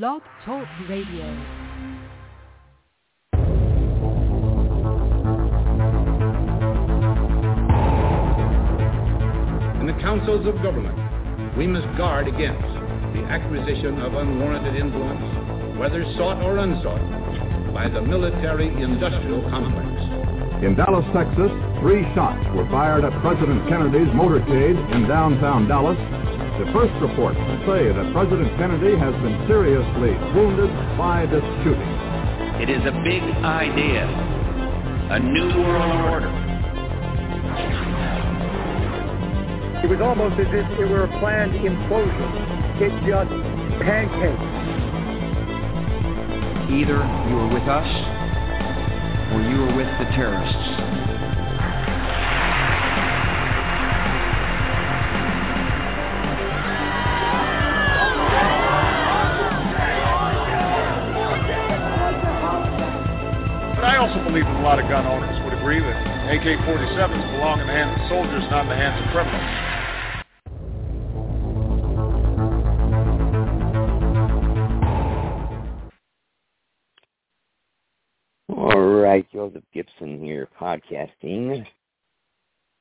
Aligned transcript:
Blog 0.00 0.22
Talk 0.46 0.66
Radio. 0.88 1.26
In 9.80 9.86
the 9.86 9.92
councils 10.00 10.46
of 10.46 10.54
government, 10.62 10.96
we 11.58 11.66
must 11.66 11.84
guard 11.98 12.26
against 12.26 12.62
the 13.12 13.20
acquisition 13.28 14.00
of 14.00 14.14
unwarranted 14.14 14.76
influence, 14.76 15.78
whether 15.78 16.04
sought 16.16 16.42
or 16.42 16.56
unsought, 16.56 17.74
by 17.74 17.86
the 17.90 18.00
military-industrial 18.00 19.42
complex. 19.50 19.92
In 20.64 20.74
Dallas, 20.74 21.04
Texas, 21.12 21.52
three 21.80 22.02
shots 22.14 22.40
were 22.56 22.64
fired 22.70 23.04
at 23.04 23.12
President 23.20 23.68
Kennedy's 23.68 24.08
motorcade 24.14 24.94
in 24.94 25.06
downtown 25.06 25.68
Dallas. 25.68 25.98
The 26.62 26.70
first 26.70 26.94
reports 27.02 27.38
say 27.66 27.90
that 27.90 28.12
President 28.14 28.46
Kennedy 28.56 28.94
has 28.94 29.12
been 29.18 29.34
seriously 29.48 30.14
wounded 30.30 30.70
by 30.96 31.26
this 31.26 31.42
shooting. 31.66 31.92
It 32.62 32.70
is 32.70 32.78
a 32.86 32.94
big 33.02 33.18
idea, 33.42 34.06
a 35.10 35.18
new 35.18 35.48
world 35.58 36.00
order. 36.06 36.30
It 39.82 39.90
was 39.90 39.98
almost 40.00 40.38
as 40.38 40.46
if 40.54 40.78
it 40.78 40.86
were 40.86 41.02
a 41.02 41.18
planned 41.18 41.50
implosion. 41.50 42.30
It 42.78 42.94
just 43.10 43.34
pancaked. 43.82 44.46
Either 46.70 47.02
you 47.26 47.36
are 47.42 47.50
with 47.52 47.66
us 47.66 47.90
or 49.34 49.42
you 49.50 49.66
are 49.66 49.74
with 49.74 49.90
the 49.98 50.06
terrorists. 50.14 51.01
A 64.62 64.64
lot 64.64 64.78
of 64.78 64.88
gun 64.88 65.04
owners 65.04 65.42
would 65.42 65.54
agree 65.54 65.80
that 65.80 66.36
AK-47s 66.36 67.32
belong 67.32 67.58
in 67.58 67.66
the 67.66 67.72
hands 67.72 68.00
of 68.00 68.08
soldiers, 68.08 68.44
not 68.48 68.62
in 68.62 68.68
the 68.68 68.76
hands 68.76 69.02
of 69.02 69.10
criminals. 69.10 69.42
All 78.50 79.00
right, 79.02 79.26
Joseph 79.32 79.64
Gibson 79.74 80.22
here, 80.22 80.48
podcasting, 80.60 81.66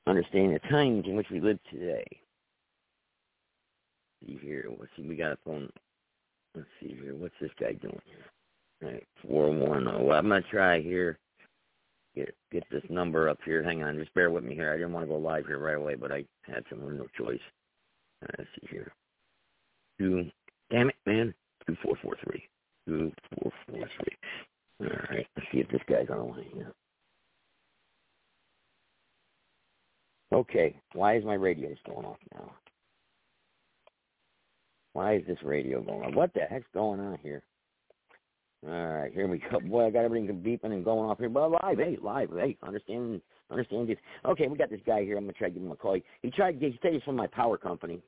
understanding 0.06 0.54
the 0.54 0.60
times 0.70 1.06
in 1.08 1.16
which 1.16 1.32
we 1.32 1.40
live 1.40 1.58
today. 1.72 2.06
See 4.24 4.38
here, 4.40 4.70
let's 4.80 4.92
see, 4.96 5.02
we 5.02 5.16
got 5.16 5.32
a 5.32 5.38
phone. 5.44 5.68
Let's 6.54 6.68
see 6.80 6.96
here, 7.02 7.16
what's 7.16 7.34
this 7.42 7.50
guy 7.60 7.72
doing 7.74 8.00
here? 8.06 8.26
All 8.84 8.90
right, 8.92 9.08
four 9.28 9.50
one 9.50 9.86
zero. 9.86 10.04
Well, 10.04 10.20
I'm 10.20 10.28
gonna 10.28 10.44
try 10.52 10.80
here. 10.80 11.18
Get 12.16 12.36
get 12.52 12.64
this 12.70 12.84
number 12.90 13.30
up 13.30 13.40
here. 13.46 13.64
Hang 13.64 13.84
on, 13.84 13.98
just 13.98 14.14
bear 14.14 14.32
with 14.32 14.44
me 14.44 14.54
here. 14.54 14.72
I 14.72 14.78
didn't 14.78 14.92
want 14.92 15.06
to 15.06 15.14
go 15.14 15.18
live 15.18 15.46
here 15.46 15.60
right 15.60 15.78
away, 15.78 15.96
but 15.96 16.12
I 16.12 16.26
had 16.44 16.64
some 16.70 16.80
no 16.80 17.08
choice. 17.18 17.40
Right, 18.22 18.36
let's 18.38 18.50
see 18.60 18.68
here. 18.70 18.92
Two, 19.98 20.26
damn 20.70 20.90
it, 20.90 20.96
man. 21.06 21.34
Two 21.66 21.76
four 21.84 21.96
four 22.02 22.16
three. 22.24 22.44
Two 22.88 23.12
four 23.36 23.52
four 23.68 23.90
three. 23.98 24.18
All 24.82 24.88
right, 25.10 25.28
let's 25.38 25.48
see 25.52 25.60
if 25.60 25.70
this 25.70 25.82
guy's 25.88 26.10
on 26.10 26.18
the 26.18 26.24
line 26.24 26.46
here. 26.54 26.74
Okay, 30.34 30.76
why 30.94 31.18
is 31.18 31.26
my 31.26 31.34
radio 31.34 31.70
going 31.86 32.06
off 32.06 32.18
now? 32.34 32.52
Why 34.94 35.16
is 35.16 35.24
this 35.28 35.38
radio 35.44 35.82
going 35.82 36.04
on? 36.04 36.16
What 36.16 36.34
the 36.34 36.42
heck's 36.42 36.68
going 36.74 37.00
on 37.00 37.18
here? 37.24 37.44
All 38.68 38.72
right, 38.74 39.12
here 39.14 39.28
we 39.28 39.40
go. 39.52 39.60
Boy, 39.70 39.88
I 39.88 39.90
got 39.90 40.06
everything 40.06 40.28
beeping 40.42 40.74
and 40.74 40.86
going 40.86 41.10
off 41.10 41.18
here. 41.18 41.30
But 41.30 41.52
live, 41.52 41.78
hey, 41.78 41.98
live, 42.02 42.30
hey, 42.36 42.58
understand, 42.64 43.22
understand 43.50 43.90
this. 43.90 43.98
Okay, 44.26 44.48
we 44.48 44.58
got 44.58 44.70
this 44.70 44.82
guy 44.86 45.04
here. 45.04 45.18
I'm 45.18 45.24
gonna 45.24 45.34
try 45.34 45.50
to 45.50 45.54
give 45.54 45.64
him 45.64 45.72
a 45.72 45.76
call. 45.76 45.98
He 46.22 46.32
tried. 46.32 46.54
to 46.54 46.58
get, 46.60 46.74
He 46.74 46.80
said 46.82 46.94
he's 46.94 47.04
from 47.04 47.16
my 47.16 47.28
power 47.28 47.58
company. 47.58 48.00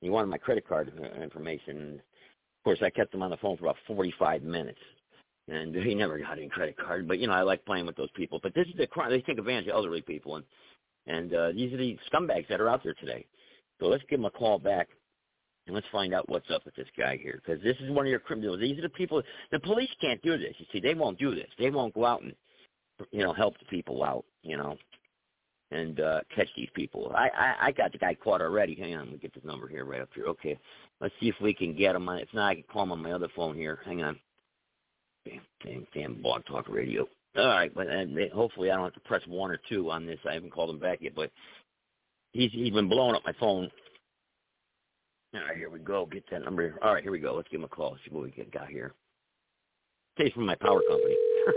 He 0.00 0.10
wanted 0.10 0.26
my 0.26 0.38
credit 0.38 0.68
card 0.68 0.92
uh, 1.00 1.22
information. 1.22 1.94
Of 1.94 2.64
course, 2.64 2.78
I 2.82 2.90
kept 2.90 3.14
him 3.14 3.22
on 3.22 3.30
the 3.30 3.36
phone 3.38 3.56
for 3.56 3.64
about 3.64 3.76
45 3.86 4.42
minutes 4.42 4.80
and 5.48 5.74
he 5.74 5.94
never 5.94 6.18
got 6.18 6.38
any 6.38 6.48
credit 6.48 6.76
card. 6.76 7.06
But 7.06 7.18
you 7.18 7.26
know, 7.26 7.32
I 7.32 7.42
like 7.42 7.64
playing 7.64 7.86
with 7.86 7.96
those 7.96 8.10
people. 8.14 8.40
But 8.42 8.54
this 8.54 8.66
is 8.66 8.74
the 8.76 8.86
crime; 8.86 9.10
they 9.10 9.20
take 9.20 9.38
advantage 9.38 9.68
of 9.68 9.74
elderly 9.74 10.02
people, 10.02 10.36
and 10.36 10.44
and 11.06 11.34
uh, 11.34 11.52
these 11.52 11.72
are 11.72 11.76
the 11.76 11.98
scumbags 12.12 12.48
that 12.48 12.60
are 12.60 12.68
out 12.68 12.82
there 12.82 12.94
today. 12.94 13.26
So 13.80 13.86
let's 13.86 14.02
give 14.08 14.18
them 14.18 14.26
a 14.26 14.30
call 14.30 14.58
back, 14.58 14.88
and 15.66 15.74
let's 15.74 15.86
find 15.90 16.14
out 16.14 16.28
what's 16.28 16.50
up 16.50 16.64
with 16.64 16.76
this 16.76 16.88
guy 16.96 17.18
here, 17.20 17.40
because 17.44 17.62
this 17.62 17.76
is 17.80 17.90
one 17.90 18.06
of 18.06 18.10
your 18.10 18.20
criminals. 18.20 18.60
These 18.60 18.78
are 18.78 18.82
the 18.82 18.88
people. 18.88 19.22
The 19.50 19.60
police 19.60 19.90
can't 20.00 20.22
do 20.22 20.38
this. 20.38 20.54
You 20.58 20.66
see, 20.72 20.80
they 20.80 20.94
won't 20.94 21.18
do 21.18 21.34
this. 21.34 21.48
They 21.58 21.70
won't 21.70 21.94
go 21.94 22.04
out 22.04 22.22
and 22.22 22.34
you 23.10 23.22
know 23.22 23.32
help 23.32 23.58
the 23.58 23.66
people 23.66 24.04
out. 24.04 24.24
You 24.42 24.56
know. 24.56 24.76
And 25.72 25.98
uh 25.98 26.20
catch 26.32 26.46
these 26.56 26.68
people. 26.74 27.12
I, 27.12 27.28
I 27.28 27.54
I 27.66 27.72
got 27.72 27.90
the 27.90 27.98
guy 27.98 28.14
caught 28.14 28.40
already. 28.40 28.76
Hang 28.76 28.94
on, 28.94 29.06
let 29.06 29.12
me 29.14 29.18
get 29.18 29.34
this 29.34 29.42
number 29.42 29.66
here 29.66 29.84
right 29.84 30.00
up 30.00 30.10
here. 30.14 30.26
Okay, 30.26 30.56
let's 31.00 31.12
see 31.18 31.28
if 31.28 31.34
we 31.42 31.52
can 31.52 31.74
get 31.74 31.96
him. 31.96 32.08
If 32.08 32.28
not, 32.32 32.50
I 32.50 32.54
can 32.54 32.64
call 32.72 32.84
him 32.84 32.92
on 32.92 33.02
my 33.02 33.10
other 33.10 33.26
phone 33.34 33.56
here. 33.56 33.80
Hang 33.84 34.04
on. 34.04 34.16
Damn, 35.24 35.40
damn, 35.64 35.86
damn 35.92 36.22
blog 36.22 36.44
talk 36.46 36.68
radio. 36.68 37.08
All 37.36 37.48
right, 37.48 37.74
but 37.74 37.88
uh, 37.88 38.04
hopefully 38.32 38.70
I 38.70 38.76
don't 38.76 38.84
have 38.84 38.94
to 38.94 39.00
press 39.00 39.22
one 39.26 39.50
or 39.50 39.58
two 39.68 39.90
on 39.90 40.06
this. 40.06 40.20
I 40.28 40.34
haven't 40.34 40.52
called 40.52 40.70
him 40.70 40.78
back 40.78 41.00
yet, 41.02 41.16
but 41.16 41.32
he's 42.32 42.52
he's 42.52 42.72
been 42.72 42.88
blowing 42.88 43.16
up 43.16 43.22
my 43.26 43.34
phone. 43.40 43.68
All 45.36 45.42
right, 45.48 45.56
here 45.56 45.68
we 45.68 45.80
go. 45.80 46.06
Get 46.06 46.24
that 46.30 46.44
number. 46.44 46.78
All 46.82 46.94
right, 46.94 47.02
here 47.02 47.12
we 47.12 47.18
go. 47.18 47.34
Let's 47.34 47.48
give 47.48 47.60
him 47.60 47.64
a 47.64 47.68
call. 47.68 47.96
See 48.04 48.10
what 48.10 48.24
we 48.24 48.30
get 48.30 48.50
got 48.50 48.68
here. 48.68 48.94
He's 50.16 50.32
from 50.32 50.46
my 50.46 50.54
power 50.54 50.80
company. 50.88 51.16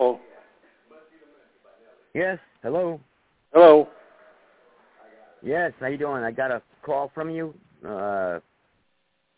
Oh, 0.00 0.20
yes. 2.14 2.38
Hello. 2.62 3.00
hello. 3.52 3.88
Yes. 5.42 5.72
How 5.80 5.88
you 5.88 5.98
doing? 5.98 6.22
I 6.22 6.30
got 6.30 6.52
a 6.52 6.62
call 6.84 7.10
from 7.12 7.30
you. 7.30 7.52
Uh, 7.84 8.38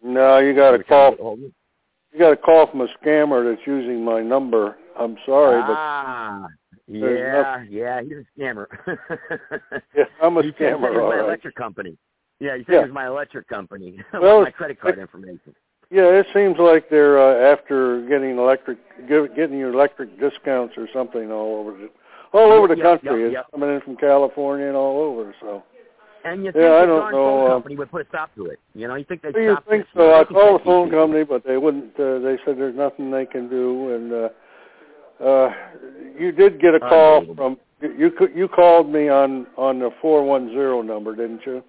No, 0.02 0.38
you 0.38 0.54
got 0.54 0.74
a 0.74 0.78
were 0.78 0.84
trying 0.84 1.12
to 1.12 1.16
call. 1.16 1.38
You 1.38 2.18
got 2.18 2.32
a 2.32 2.36
call 2.36 2.66
from 2.70 2.82
a 2.82 2.88
scammer 3.02 3.50
that's 3.50 3.66
using 3.66 4.04
my 4.04 4.20
number. 4.20 4.76
I'm 4.98 5.16
sorry, 5.24 5.62
ah, 5.64 6.40
there's 6.40 6.59
yeah, 6.90 7.64
yeah, 7.68 8.02
he's 8.02 8.12
a 8.12 8.40
scammer. 8.40 8.66
yeah, 9.94 10.04
I'm 10.22 10.36
a 10.36 10.42
he 10.42 10.48
said 10.58 10.72
scammer. 10.72 10.72
it 10.74 10.80
was 10.80 11.08
my 11.08 11.16
right. 11.16 11.24
electric 11.24 11.54
company. 11.54 11.96
Yeah, 12.40 12.56
he 12.56 12.64
said 12.64 12.72
Yeah. 12.72 12.78
it 12.80 12.86
was 12.86 12.92
my 12.92 13.06
electric 13.06 13.48
company. 13.48 14.02
Well, 14.12 14.42
my 14.42 14.50
credit 14.50 14.80
card 14.80 14.98
information. 14.98 15.54
Yeah, 15.90 16.06
it 16.06 16.26
seems 16.32 16.56
like 16.58 16.88
they're 16.88 17.18
uh, 17.18 17.52
after 17.52 18.06
getting 18.08 18.38
electric, 18.38 18.78
getting 19.08 19.58
your 19.58 19.72
electric 19.72 20.18
discounts 20.20 20.74
or 20.76 20.88
something 20.92 21.32
all 21.32 21.56
over 21.56 21.72
the, 21.76 21.90
all 22.32 22.52
over 22.52 22.68
the 22.68 22.76
Yep, 22.76 23.02
country. 23.02 23.32
yep, 23.32 23.40
it's 23.44 23.50
coming 23.50 23.74
in 23.74 23.80
from 23.80 23.96
California 23.96 24.66
and 24.68 24.76
all 24.76 25.00
over. 25.00 25.34
So 25.40 25.64
And 26.24 26.44
you 26.44 26.52
Yeah, 26.54 26.62
think 26.62 26.74
I 26.74 26.80
the 26.82 26.86
don't 26.86 27.12
know, 27.12 27.24
phone 27.24 27.42
uh, 27.42 27.54
company 27.54 27.76
would 27.76 27.90
put 27.90 28.02
a 28.02 28.08
stop 28.08 28.32
to 28.36 28.46
it? 28.46 28.60
You 28.74 28.86
know, 28.86 28.94
you 28.94 29.04
think 29.04 29.22
they'd 29.22 29.34
Well, 29.34 29.42
you 29.42 29.52
stop 29.54 29.66
think 29.66 29.82
this? 29.82 29.90
so? 29.94 30.12
I 30.14 30.22
they 30.22 30.24
called 30.32 30.60
the 30.60 30.64
phone 30.64 30.90
company, 30.90 31.24
but 31.24 31.44
they 31.44 31.56
wouldn't. 31.56 31.98
Uh, 31.98 32.20
they 32.20 32.38
said 32.44 32.56
there's 32.56 32.76
nothing 32.76 33.10
they 33.10 33.26
can 33.26 33.48
do. 33.48 33.92
And 33.94 34.12
uh, 34.12 34.28
uh, 35.22 35.50
you 36.18 36.32
did 36.32 36.60
get 36.60 36.74
a 36.74 36.80
call 36.80 37.24
from 37.34 37.58
you. 37.80 37.88
You 37.98 38.28
you 38.34 38.48
called 38.48 38.90
me 38.90 39.08
on 39.08 39.46
on 39.56 39.78
the 39.78 39.90
four 40.02 40.22
one 40.24 40.50
zero 40.50 40.82
number, 40.82 41.14
didn't 41.16 41.40
you? 41.46 41.62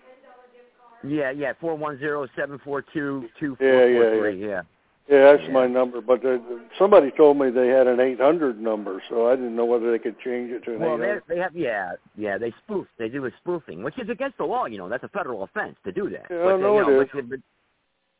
Yeah, 1.04 1.32
yeah, 1.32 1.54
four 1.60 1.76
one 1.76 1.98
zero 2.00 2.28
seven 2.36 2.60
four 2.64 2.84
two 2.94 3.28
two 3.40 3.58
Yeah, 3.60 3.86
yeah. 3.86 4.30
Yeah. 4.30 4.62
Yeah, 5.10 5.32
that's 5.32 5.44
Yeah. 5.44 5.52
my 5.52 5.68
number. 5.68 6.00
But 6.00 6.24
uh, 6.26 6.38
somebody 6.78 7.12
told 7.12 7.38
me 7.38 7.50
they 7.50 7.68
had 7.68 7.88
an 7.88 8.00
800 8.00 8.62
number, 8.62 9.02
so 9.10 9.28
I 9.28 9.36
didn't 9.36 9.56
know 9.56 9.66
whether 9.66 9.92
they 9.92 10.00
could 10.00 10.18
change 10.20 10.52
it 10.52 10.64
to 10.66 10.76
an 10.76 10.82
Well, 10.82 10.98
they 10.98 11.06
800. 11.06 11.24
they 11.28 11.38
have 11.38 11.56
yeah 11.56 11.92
yeah 12.16 12.38
they 12.38 12.54
spoof 12.64 12.88
they 12.98 13.10
do 13.10 13.26
a 13.26 13.32
spoofing, 13.38 13.84
which 13.84 13.98
is 14.00 14.10
against 14.10 14.38
the 14.38 14.46
law. 14.46 14.66
You 14.68 14.78
know, 14.78 14.88
that's 14.88 15.04
a 15.04 15.10
federal 15.10 15.44
offense 15.44 15.76
to 15.86 15.92
do 15.92 16.10
that. 16.12 16.28
Yeah, 16.30 16.44
but 16.44 16.56
I 16.56 16.58
they, 16.58 16.64
you 16.64 16.82
know, 16.82 17.02
it 17.02 17.10
but, 17.14 17.30
but, 17.30 17.40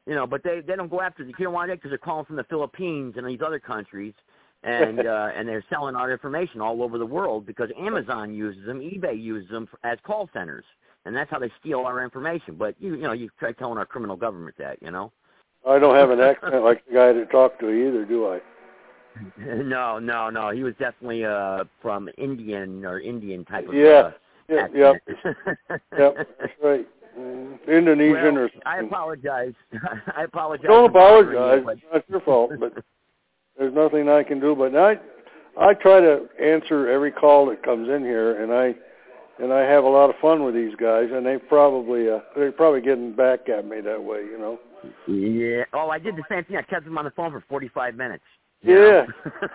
you 0.08 0.16
know, 0.16 0.28
but 0.28 0.44
they 0.44 0.62
they 0.62 0.76
don't 0.76 0.90
go 0.90 1.02
after 1.02 1.24
the 1.24 1.34
you 1.38 1.46
know 1.46 1.52
why 1.52 1.68
because 1.68 1.92
they're 1.92 1.98
calling 1.98 2.26
from 2.26 2.36
the 2.36 2.44
Philippines 2.46 3.14
and 3.16 3.28
these 3.28 3.42
other 3.46 3.60
countries. 3.60 4.14
And 4.64 5.00
uh, 5.08 5.30
and 5.36 5.48
they're 5.48 5.64
selling 5.70 5.96
our 5.96 6.12
information 6.12 6.62
all 6.62 6.84
over 6.84 6.98
the 6.98 7.06
world 7.06 7.46
because 7.46 7.70
Amazon 7.80 8.34
uses 8.34 8.66
them, 8.66 8.80
eBay 8.80 9.20
uses 9.22 9.50
them 9.50 9.68
for, 9.68 9.80
as 9.86 9.98
call 10.04 10.30
centers, 10.34 10.66
and 11.06 11.16
that's 11.16 11.30
how 11.32 11.40
they 11.40 11.52
steal 11.60 11.82
our 11.82 12.04
information. 12.04 12.56
But 12.56 12.76
you 12.80 12.96
you 12.96 13.04
know 13.04 13.14
you 13.14 13.30
try 13.40 13.52
telling 13.54 13.78
our 13.78 13.86
criminal 13.86 14.16
government 14.16 14.56
that 14.58 14.82
you 14.82 14.92
know. 14.92 15.12
I 15.68 15.78
don't 15.78 15.96
have 15.96 16.10
an 16.10 16.20
accent 16.20 16.64
like 16.64 16.84
the 16.88 16.94
guy 16.94 17.14
that 17.14 17.30
talked 17.30 17.60
to 17.60 17.70
either, 17.70 18.04
do 18.04 18.28
I? 18.28 18.40
no, 19.38 20.00
no, 20.00 20.30
no. 20.30 20.50
He 20.50 20.64
was 20.64 20.74
definitely 20.80 21.26
uh 21.26 21.66
from 21.82 22.10
Indian 22.18 22.86
or 22.86 23.00
Indian 23.00 23.46
type 23.46 23.68
of 23.68 23.74
Yeah. 23.74 23.90
uh, 23.90 24.12
Yeah, 24.50 24.68
yep, 24.74 24.96
accent. 25.10 25.38
yep, 25.98 26.16
that's 26.40 26.54
right. 26.64 26.88
Mm, 27.20 27.60
Indonesian 27.68 28.36
well, 28.36 28.44
or 28.46 28.50
I 28.66 28.80
apologize. 28.80 29.54
I 30.16 30.24
apologize. 30.24 30.68
Don't 30.68 30.90
apologize. 30.90 31.60
you, 31.60 31.66
but- 31.66 31.74
It's 31.78 31.84
not 31.94 32.10
your 32.10 32.22
fault, 32.22 32.52
but 32.60 32.74
there's 33.58 33.74
nothing 33.74 34.10
I 34.10 34.24
can 34.24 34.40
do. 34.40 34.56
But 34.56 34.76
I, 34.76 34.96
I 35.58 35.74
try 35.74 36.00
to 36.00 36.28
answer 36.42 36.90
every 36.90 37.12
call 37.12 37.46
that 37.48 37.64
comes 37.64 37.90
in 37.90 38.02
here, 38.04 38.42
and 38.42 38.54
I, 38.54 38.76
and 39.44 39.54
I 39.54 39.62
have 39.62 39.84
a 39.84 39.90
lot 39.90 40.10
of 40.10 40.16
fun 40.22 40.44
with 40.44 40.54
these 40.54 40.76
guys, 40.76 41.10
and 41.12 41.26
they 41.26 41.38
probably 41.38 42.10
uh, 42.10 42.20
they're 42.36 42.52
probably 42.52 42.82
getting 42.82 43.16
back 43.16 43.50
at 43.50 43.66
me 43.66 43.82
that 43.82 44.02
way, 44.02 44.22
you 44.22 44.38
know. 44.38 44.60
Yeah. 45.08 45.64
Oh, 45.74 45.90
I 45.90 46.00
did 46.00 46.16
the 46.16 46.24
same 46.30 46.44
thing. 46.46 46.58
I 46.58 46.64
kept 46.64 46.86
them 46.86 46.98
on 46.98 47.06
the 47.06 47.12
phone 47.12 47.32
for 47.32 47.44
45 47.48 47.96
minutes. 47.96 48.24
Yeah. 48.64 49.06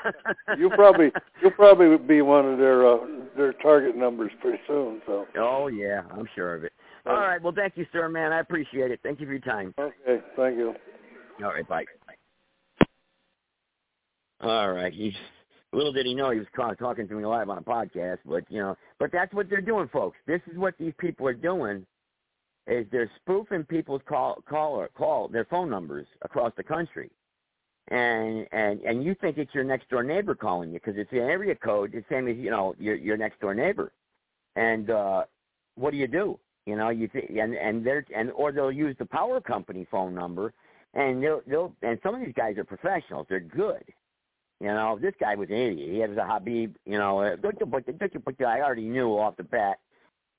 you 0.58 0.70
probably 0.70 1.12
you'll 1.40 1.52
probably 1.52 1.96
be 1.96 2.22
one 2.22 2.44
of 2.44 2.58
their 2.58 2.86
uh, 2.86 2.98
their 3.36 3.52
target 3.54 3.96
numbers 3.96 4.32
pretty 4.40 4.58
soon. 4.66 5.00
So. 5.06 5.26
Oh 5.38 5.68
yeah, 5.68 6.02
I'm 6.10 6.28
sure 6.34 6.54
of 6.54 6.64
it. 6.64 6.72
All 7.06 7.14
right. 7.14 7.40
Well, 7.40 7.52
thank 7.54 7.76
you, 7.76 7.86
sir, 7.92 8.08
man. 8.08 8.32
I 8.32 8.40
appreciate 8.40 8.90
it. 8.90 8.98
Thank 9.02 9.20
you 9.20 9.26
for 9.26 9.32
your 9.32 9.40
time. 9.40 9.74
Okay. 9.78 10.20
Thank 10.36 10.56
you. 10.58 10.74
All 11.42 11.52
right. 11.52 11.66
Bye. 11.68 11.84
All 14.40 14.72
right. 14.72 14.92
He's 14.92 15.14
little 15.72 15.92
did 15.92 16.06
he 16.06 16.14
know 16.14 16.30
he 16.30 16.38
was 16.38 16.48
talking 16.78 17.08
to 17.08 17.14
me 17.14 17.24
live 17.24 17.50
on 17.50 17.58
a 17.58 17.62
podcast, 17.62 18.18
but 18.24 18.44
you 18.50 18.58
know, 18.60 18.76
but 18.98 19.12
that's 19.12 19.32
what 19.34 19.48
they're 19.50 19.60
doing, 19.60 19.88
folks. 19.88 20.16
This 20.26 20.40
is 20.50 20.58
what 20.58 20.74
these 20.78 20.94
people 20.98 21.26
are 21.26 21.34
doing. 21.34 21.86
Is 22.66 22.86
they're 22.90 23.10
spoofing 23.22 23.64
people's 23.64 24.02
call 24.08 24.42
call 24.48 24.86
call 24.96 25.28
their 25.28 25.44
phone 25.44 25.70
numbers 25.70 26.06
across 26.22 26.52
the 26.56 26.64
country 26.64 27.10
and 27.88 28.46
and 28.52 28.80
and 28.80 29.04
you 29.04 29.14
think 29.20 29.38
it's 29.38 29.54
your 29.54 29.62
next 29.64 29.88
door 29.88 30.02
neighbor 30.02 30.34
calling 30.34 30.70
you 30.72 30.80
because 30.80 30.94
it's 30.96 31.10
the 31.10 31.20
area 31.20 31.54
code 31.54 31.92
the 31.92 32.02
same 32.10 32.26
as 32.26 32.36
you 32.36 32.50
know 32.50 32.74
your 32.78 32.96
your 32.96 33.16
next 33.16 33.40
door 33.40 33.54
neighbor 33.54 33.92
and 34.56 34.90
uh 34.90 35.22
what 35.76 35.92
do 35.92 35.96
you 35.96 36.08
do 36.08 36.38
you 36.64 36.74
know 36.74 36.88
you 36.88 37.06
th- 37.06 37.30
and 37.30 37.54
and 37.54 37.86
they're 37.86 38.04
and 38.14 38.32
or 38.32 38.50
they'll 38.50 38.72
use 38.72 38.96
the 38.98 39.06
power 39.06 39.40
company 39.40 39.86
phone 39.88 40.14
number 40.14 40.52
and 40.94 41.22
they'll 41.22 41.42
they'll 41.46 41.72
and 41.82 41.98
some 42.02 42.14
of 42.14 42.20
these 42.20 42.34
guys 42.34 42.58
are 42.58 42.64
professionals 42.64 43.24
they're 43.28 43.38
good 43.38 43.84
you 44.60 44.68
know 44.68 44.98
this 45.00 45.14
guy 45.20 45.34
was 45.34 45.48
an 45.50 45.56
idiot 45.56 45.90
he 45.92 45.98
was 45.98 46.16
a 46.18 46.26
habib 46.26 46.76
you 46.84 46.98
know 46.98 47.20
uh, 47.20 47.36
i 48.46 48.60
already 48.60 48.88
knew 48.88 49.10
off 49.10 49.36
the 49.36 49.44
bat 49.44 49.78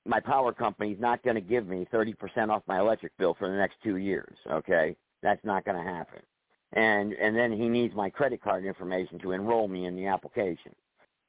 my 0.05 0.19
power 0.19 0.53
company's 0.53 0.99
not 0.99 1.21
going 1.23 1.35
to 1.35 1.41
give 1.41 1.67
me 1.67 1.87
thirty 1.91 2.13
percent 2.13 2.51
off 2.51 2.63
my 2.67 2.79
electric 2.79 3.15
bill 3.17 3.35
for 3.37 3.49
the 3.49 3.55
next 3.55 3.75
two 3.83 3.97
years 3.97 4.35
okay 4.51 4.95
that's 5.21 5.43
not 5.43 5.65
going 5.65 5.77
to 5.77 5.83
happen 5.83 6.21
and 6.73 7.13
and 7.13 7.35
then 7.35 7.51
he 7.51 7.69
needs 7.69 7.95
my 7.95 8.09
credit 8.09 8.41
card 8.41 8.65
information 8.65 9.19
to 9.19 9.31
enroll 9.31 9.67
me 9.67 9.85
in 9.85 9.95
the 9.95 10.07
application. 10.07 10.75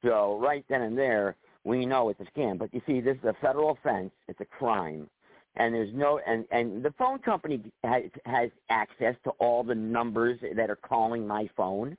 So 0.03 0.39
right 0.41 0.65
then 0.69 0.81
and 0.81 0.97
there, 0.97 1.35
we 1.63 1.85
know 1.85 2.09
it's 2.09 2.19
a 2.19 2.39
scam. 2.39 2.57
But 2.57 2.73
you 2.73 2.81
see, 2.85 3.01
this 3.01 3.17
is 3.17 3.23
a 3.23 3.35
federal 3.41 3.71
offense; 3.71 4.11
it's 4.27 4.39
a 4.41 4.45
crime, 4.45 5.09
and 5.55 5.73
there's 5.73 5.93
no 5.93 6.19
and 6.27 6.45
and 6.51 6.83
the 6.83 6.93
phone 6.97 7.19
company 7.19 7.61
has 7.83 8.03
has 8.25 8.49
access 8.69 9.15
to 9.23 9.31
all 9.39 9.63
the 9.63 9.75
numbers 9.75 10.39
that 10.55 10.69
are 10.69 10.75
calling 10.75 11.25
my 11.25 11.49
phone. 11.55 11.97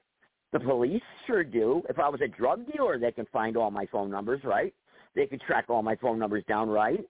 The 0.52 0.60
police 0.60 1.02
sure 1.26 1.44
do. 1.44 1.82
If 1.88 1.98
I 1.98 2.08
was 2.08 2.20
a 2.20 2.28
drug 2.28 2.70
dealer, 2.72 2.98
they 2.98 3.12
can 3.12 3.26
find 3.32 3.56
all 3.56 3.70
my 3.70 3.86
phone 3.86 4.10
numbers, 4.10 4.40
right? 4.44 4.74
They 5.14 5.26
can 5.26 5.38
track 5.38 5.66
all 5.68 5.82
my 5.82 5.96
phone 5.96 6.18
numbers 6.18 6.44
down, 6.48 6.68
right? 6.68 7.04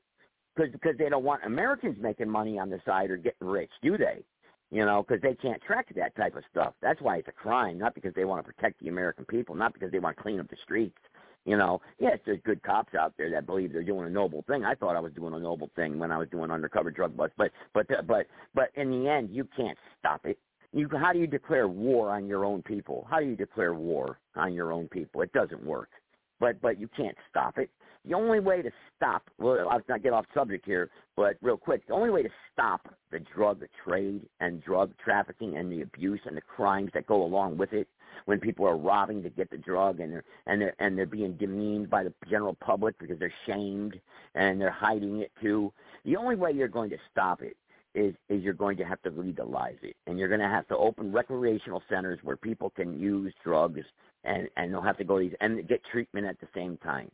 Because 0.55 0.73
because 0.73 0.97
they 0.99 1.09
don't 1.09 1.25
want 1.25 1.45
Americans 1.45 1.97
making 2.01 2.29
money 2.29 2.59
on 2.59 2.71
the 2.71 2.81
side 2.85 3.11
or 3.11 3.17
getting 3.17 3.49
rich, 3.49 3.71
do 3.83 3.97
they? 3.97 4.25
you 4.71 4.85
know, 4.85 5.05
because 5.07 5.21
they 5.21 5.35
can't 5.35 5.61
track 5.63 5.89
that 5.97 6.15
type 6.17 6.37
of 6.37 6.45
stuff. 6.51 6.75
That's 6.81 7.01
why 7.01 7.17
it's 7.17 7.29
a 7.29 7.33
crime, 7.33 7.79
not 7.79 7.95
because 7.95 8.15
they 8.15 8.25
want 8.25 8.45
to 8.45 8.53
protect 8.53 8.81
the 8.81 8.89
American 8.89 9.25
people, 9.25 9.55
not 9.55 9.75
because 9.75 9.91
they 9.91 9.99
want 9.99 10.17
to 10.17 10.23
clean 10.23 10.41
up 10.41 10.49
the 10.49 10.57
streets. 10.63 10.99
You 11.45 11.57
know, 11.57 11.81
yes, 11.99 12.19
there's 12.25 12.41
good 12.45 12.63
cops 12.63 12.95
out 12.95 13.15
there 13.17 13.31
that 13.31 13.47
believe 13.47 13.73
they're 13.73 13.83
doing 13.83 14.07
a 14.07 14.11
noble 14.11 14.45
thing. 14.47 14.65
I 14.65 14.75
thought 14.75 14.95
I 14.95 15.01
was 15.01 15.13
doing 15.13 15.35
a 15.35 15.39
noble 15.39 15.71
thing 15.75 15.99
when 15.99 16.13
I 16.13 16.19
was 16.19 16.29
doing 16.29 16.51
undercover 16.51 16.91
drug 16.91 17.17
busts, 17.17 17.35
but 17.37 17.51
but 17.73 17.87
but 18.07 18.27
but 18.55 18.69
in 18.75 18.91
the 18.91 19.09
end, 19.09 19.31
you 19.33 19.49
can't 19.57 19.79
stop 19.99 20.21
it. 20.25 20.39
You 20.73 20.89
how 20.97 21.13
do 21.13 21.19
you 21.19 21.27
declare 21.27 21.67
war 21.69 22.11
on 22.11 22.27
your 22.27 22.45
own 22.45 22.63
people? 22.63 23.07
How 23.11 23.21
do 23.21 23.27
you 23.27 23.37
declare 23.37 23.75
war 23.75 24.19
on 24.37 24.53
your 24.53 24.73
own 24.73 24.89
people? 24.89 25.23
It 25.23 25.33
doesn't 25.33 25.65
work. 25.65 25.91
But 26.39 26.61
but 26.61 26.79
you 26.79 26.89
can't 26.97 27.17
stop 27.29 27.59
it. 27.59 27.71
The 28.05 28.15
only 28.15 28.41
way 28.41 28.63
to 28.63 28.71
stop, 28.97 29.29
well, 29.39 29.69
I'll 29.69 29.83
not 29.87 30.03
get 30.03 30.15
off 30.15 30.25
subject 30.33 30.65
here, 30.65 30.89
but 31.17 31.37
real 31.43 31.59
quick, 31.59 31.87
the 31.87 31.93
only 31.93 32.09
way 32.09 32.23
to 32.23 32.31
stop 32.51 32.89
the 33.11 33.19
drug 33.19 33.63
trade 33.85 34.27
and 34.41 34.63
drug 34.63 34.93
trafficking 35.05 35.59
and 35.59 35.71
the 35.71 35.83
abuse 35.83 36.21
and 36.25 36.35
the 36.35 36.41
crimes 36.41 36.91
that 36.95 37.07
go 37.07 37.23
along 37.23 37.59
with 37.59 37.75
it, 37.75 37.89
when 38.25 38.41
people 38.41 38.67
are 38.67 38.77
robbing 38.77 39.23
to 39.23 39.29
get 39.29 39.51
the 39.51 39.59
drug 39.59 40.01
and 40.01 40.13
they're 40.13 40.25
and 40.47 40.63
they're 40.63 40.75
and 40.79 40.97
they're 40.97 41.05
being 41.05 41.35
demeaned 41.35 41.91
by 41.91 42.05
the 42.05 42.13
general 42.31 42.55
public 42.55 42.99
because 42.99 43.19
they're 43.19 43.35
shamed 43.47 44.01
and 44.35 44.61
they're 44.61 44.71
hiding 44.71 45.21
it 45.21 45.33
too. 45.43 45.73
The 46.05 46.17
only 46.17 46.37
way 46.37 46.53
you're 46.53 46.69
going 46.69 46.91
to 46.91 46.99
stop 47.11 47.43
it 47.43 47.57
is 47.95 48.15
is 48.29 48.43
you're 48.43 48.55
going 48.55 48.77
to 48.77 48.85
have 48.85 49.03
to 49.03 49.11
legalize 49.11 49.79
it, 49.83 49.97
and 50.07 50.19
you're 50.19 50.29
going 50.29 50.41
to 50.41 50.49
have 50.49 50.67
to 50.69 50.77
open 50.77 51.13
recreational 51.13 51.83
centers 51.89 52.19
where 52.23 52.37
people 52.37 52.71
can 52.71 52.99
use 52.99 53.33
drugs 53.45 53.81
and 54.25 54.49
and 54.57 54.73
they'll 54.73 54.83
have 54.83 54.99
to 54.99 55.05
go 55.05 55.19
to 55.19 55.25
these 55.25 55.37
and 55.41 55.67
get 55.69 55.83
treatment 55.91 56.27
at 56.27 56.39
the 56.41 56.49
same 56.55 56.77
time 56.79 57.11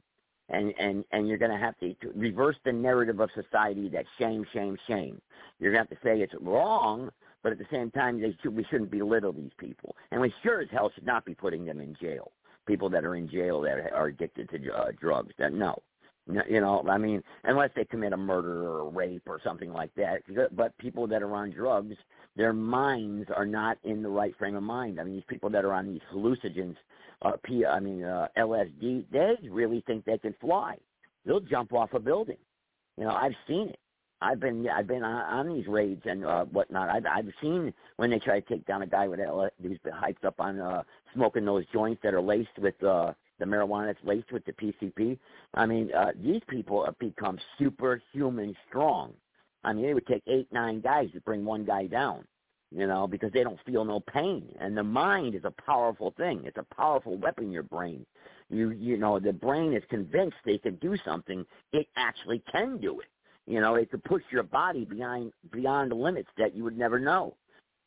and 0.48 0.72
and 0.78 1.04
and 1.12 1.28
you're 1.28 1.38
going 1.38 1.50
to 1.50 1.58
have 1.58 1.76
to, 1.78 1.94
to 1.94 2.12
reverse 2.14 2.56
the 2.64 2.72
narrative 2.72 3.20
of 3.20 3.30
society 3.34 3.88
that 3.88 4.04
shame, 4.18 4.44
shame, 4.52 4.76
shame. 4.86 5.20
You're 5.58 5.72
going 5.72 5.86
to 5.86 5.90
have 5.90 6.00
to 6.00 6.06
say 6.06 6.20
it's 6.20 6.34
wrong, 6.40 7.10
but 7.42 7.52
at 7.52 7.58
the 7.58 7.66
same 7.70 7.90
time, 7.90 8.20
they 8.20 8.36
should, 8.42 8.54
we 8.54 8.64
shouldn't 8.64 8.90
belittle 8.90 9.32
these 9.32 9.52
people, 9.58 9.96
and 10.10 10.20
we 10.20 10.32
sure 10.42 10.60
as 10.60 10.68
hell 10.70 10.90
should 10.94 11.06
not 11.06 11.24
be 11.24 11.34
putting 11.34 11.64
them 11.64 11.80
in 11.80 11.96
jail. 12.00 12.32
People 12.66 12.88
that 12.90 13.04
are 13.04 13.14
in 13.14 13.28
jail 13.28 13.60
that 13.62 13.92
are 13.92 14.08
addicted 14.08 14.48
to 14.50 14.72
uh, 14.72 14.86
drugs. 15.00 15.32
That 15.38 15.52
no, 15.52 15.80
you 16.26 16.60
know, 16.60 16.84
I 16.88 16.98
mean, 16.98 17.22
unless 17.44 17.70
they 17.76 17.84
commit 17.84 18.12
a 18.12 18.16
murder 18.16 18.66
or 18.66 18.80
a 18.80 18.88
rape 18.88 19.22
or 19.26 19.40
something 19.44 19.72
like 19.72 19.94
that. 19.94 20.22
But 20.56 20.76
people 20.78 21.06
that 21.06 21.22
are 21.22 21.34
on 21.34 21.52
drugs, 21.52 21.94
their 22.34 22.52
minds 22.52 23.28
are 23.34 23.46
not 23.46 23.78
in 23.84 24.02
the 24.02 24.08
right 24.08 24.36
frame 24.36 24.56
of 24.56 24.62
mind. 24.62 25.00
I 25.00 25.04
mean, 25.04 25.14
these 25.14 25.24
people 25.28 25.50
that 25.50 25.64
are 25.64 25.72
on 25.72 25.86
these 25.86 26.02
hallucinogens 26.12 26.76
uh, 27.22 27.32
P, 27.44 27.64
I 27.64 27.80
mean 27.80 28.04
uh, 28.04 28.28
LSD, 28.36 29.04
they 29.10 29.34
really 29.48 29.82
think 29.86 30.04
they 30.04 30.18
can 30.18 30.34
fly. 30.40 30.76
They'll 31.24 31.40
jump 31.40 31.72
off 31.72 31.94
a 31.94 32.00
building. 32.00 32.36
You 32.96 33.04
know, 33.04 33.10
I've 33.10 33.34
seen 33.46 33.68
it. 33.68 33.78
I've 34.22 34.40
been 34.40 34.66
I've 34.68 34.86
been 34.86 35.02
on, 35.02 35.48
on 35.48 35.54
these 35.54 35.66
raids 35.66 36.02
and 36.06 36.24
uh, 36.24 36.44
whatnot. 36.46 36.88
I've 36.88 37.04
I've 37.06 37.32
seen 37.42 37.72
when 37.96 38.10
they 38.10 38.18
try 38.18 38.40
to 38.40 38.48
take 38.48 38.66
down 38.66 38.82
a 38.82 38.86
guy 38.86 39.06
with 39.08 39.20
LSD 39.20 39.50
who's 39.62 39.78
been 39.78 39.92
hyped 39.92 40.24
up 40.24 40.40
on 40.40 40.58
uh, 40.58 40.82
smoking 41.14 41.44
those 41.44 41.64
joints 41.72 42.00
that 42.02 42.14
are 42.14 42.20
laced 42.20 42.58
with 42.58 42.82
uh, 42.82 43.12
the 43.38 43.44
marijuana 43.44 43.86
that's 43.86 44.04
laced 44.04 44.32
with 44.32 44.44
the 44.44 44.52
PCP. 44.52 45.18
I 45.54 45.66
mean, 45.66 45.90
uh, 45.92 46.12
these 46.22 46.42
people 46.48 46.84
have 46.84 46.98
become 46.98 47.38
superhuman 47.58 48.56
strong. 48.68 49.12
I 49.64 49.72
mean, 49.72 49.84
it 49.86 49.94
would 49.94 50.06
take 50.06 50.22
eight, 50.26 50.48
nine 50.52 50.80
guys 50.80 51.10
to 51.12 51.20
bring 51.20 51.44
one 51.44 51.64
guy 51.64 51.86
down 51.86 52.24
you 52.70 52.86
know, 52.86 53.06
because 53.06 53.32
they 53.32 53.42
don't 53.42 53.60
feel 53.64 53.84
no 53.84 54.00
pain. 54.00 54.44
And 54.60 54.76
the 54.76 54.82
mind 54.82 55.34
is 55.34 55.44
a 55.44 55.50
powerful 55.64 56.12
thing. 56.16 56.42
It's 56.44 56.58
a 56.58 56.74
powerful 56.74 57.16
weapon, 57.16 57.52
your 57.52 57.62
brain. 57.62 58.04
You 58.48 58.70
you 58.70 58.96
know, 58.96 59.18
the 59.18 59.32
brain 59.32 59.72
is 59.72 59.82
convinced 59.88 60.36
they 60.44 60.58
can 60.58 60.76
do 60.76 60.96
something, 61.04 61.44
it 61.72 61.86
actually 61.96 62.42
can 62.50 62.78
do 62.78 63.00
it. 63.00 63.06
You 63.46 63.60
know, 63.60 63.76
it 63.76 63.90
could 63.90 64.04
push 64.04 64.22
your 64.30 64.42
body 64.42 64.84
beyond 64.84 65.32
beyond 65.52 65.92
limits 65.92 66.28
that 66.38 66.54
you 66.54 66.64
would 66.64 66.78
never 66.78 66.98
know. 66.98 67.36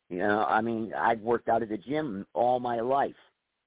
You 0.10 0.20
know, 0.20 0.46
I 0.46 0.62
mean, 0.62 0.92
I've 0.98 1.22
worked 1.22 1.50
out 1.50 1.62
at 1.62 1.70
the 1.70 1.78
gym 1.78 2.26
all 2.34 2.60
my 2.60 2.80
life 2.80 3.16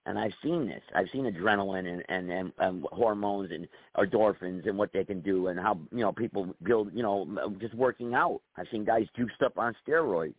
and 0.07 0.19
I've 0.19 0.33
seen 0.43 0.67
this. 0.67 0.83
I've 0.95 1.09
seen 1.13 1.25
adrenaline 1.25 1.87
and, 1.87 2.03
and, 2.09 2.31
and, 2.31 2.53
and 2.59 2.85
hormones 2.91 3.51
and 3.53 3.69
endorphins 3.97 4.69
and 4.69 4.77
what 4.77 4.93
they 4.93 5.05
can 5.05 5.21
do 5.21 5.47
and 5.49 5.61
how, 5.61 5.79
you 5.93 5.99
know, 5.99 6.13
people 6.13 6.55
build, 6.63 6.91
you 6.93 7.03
know, 7.03 7.55
just 7.61 7.75
working 7.75 8.15
out. 8.15 8.41
I've 8.57 8.67
seen 8.71 8.85
guys 8.85 9.07
juiced 9.17 9.43
up 9.45 9.59
on 9.59 9.77
steroids. 9.87 10.35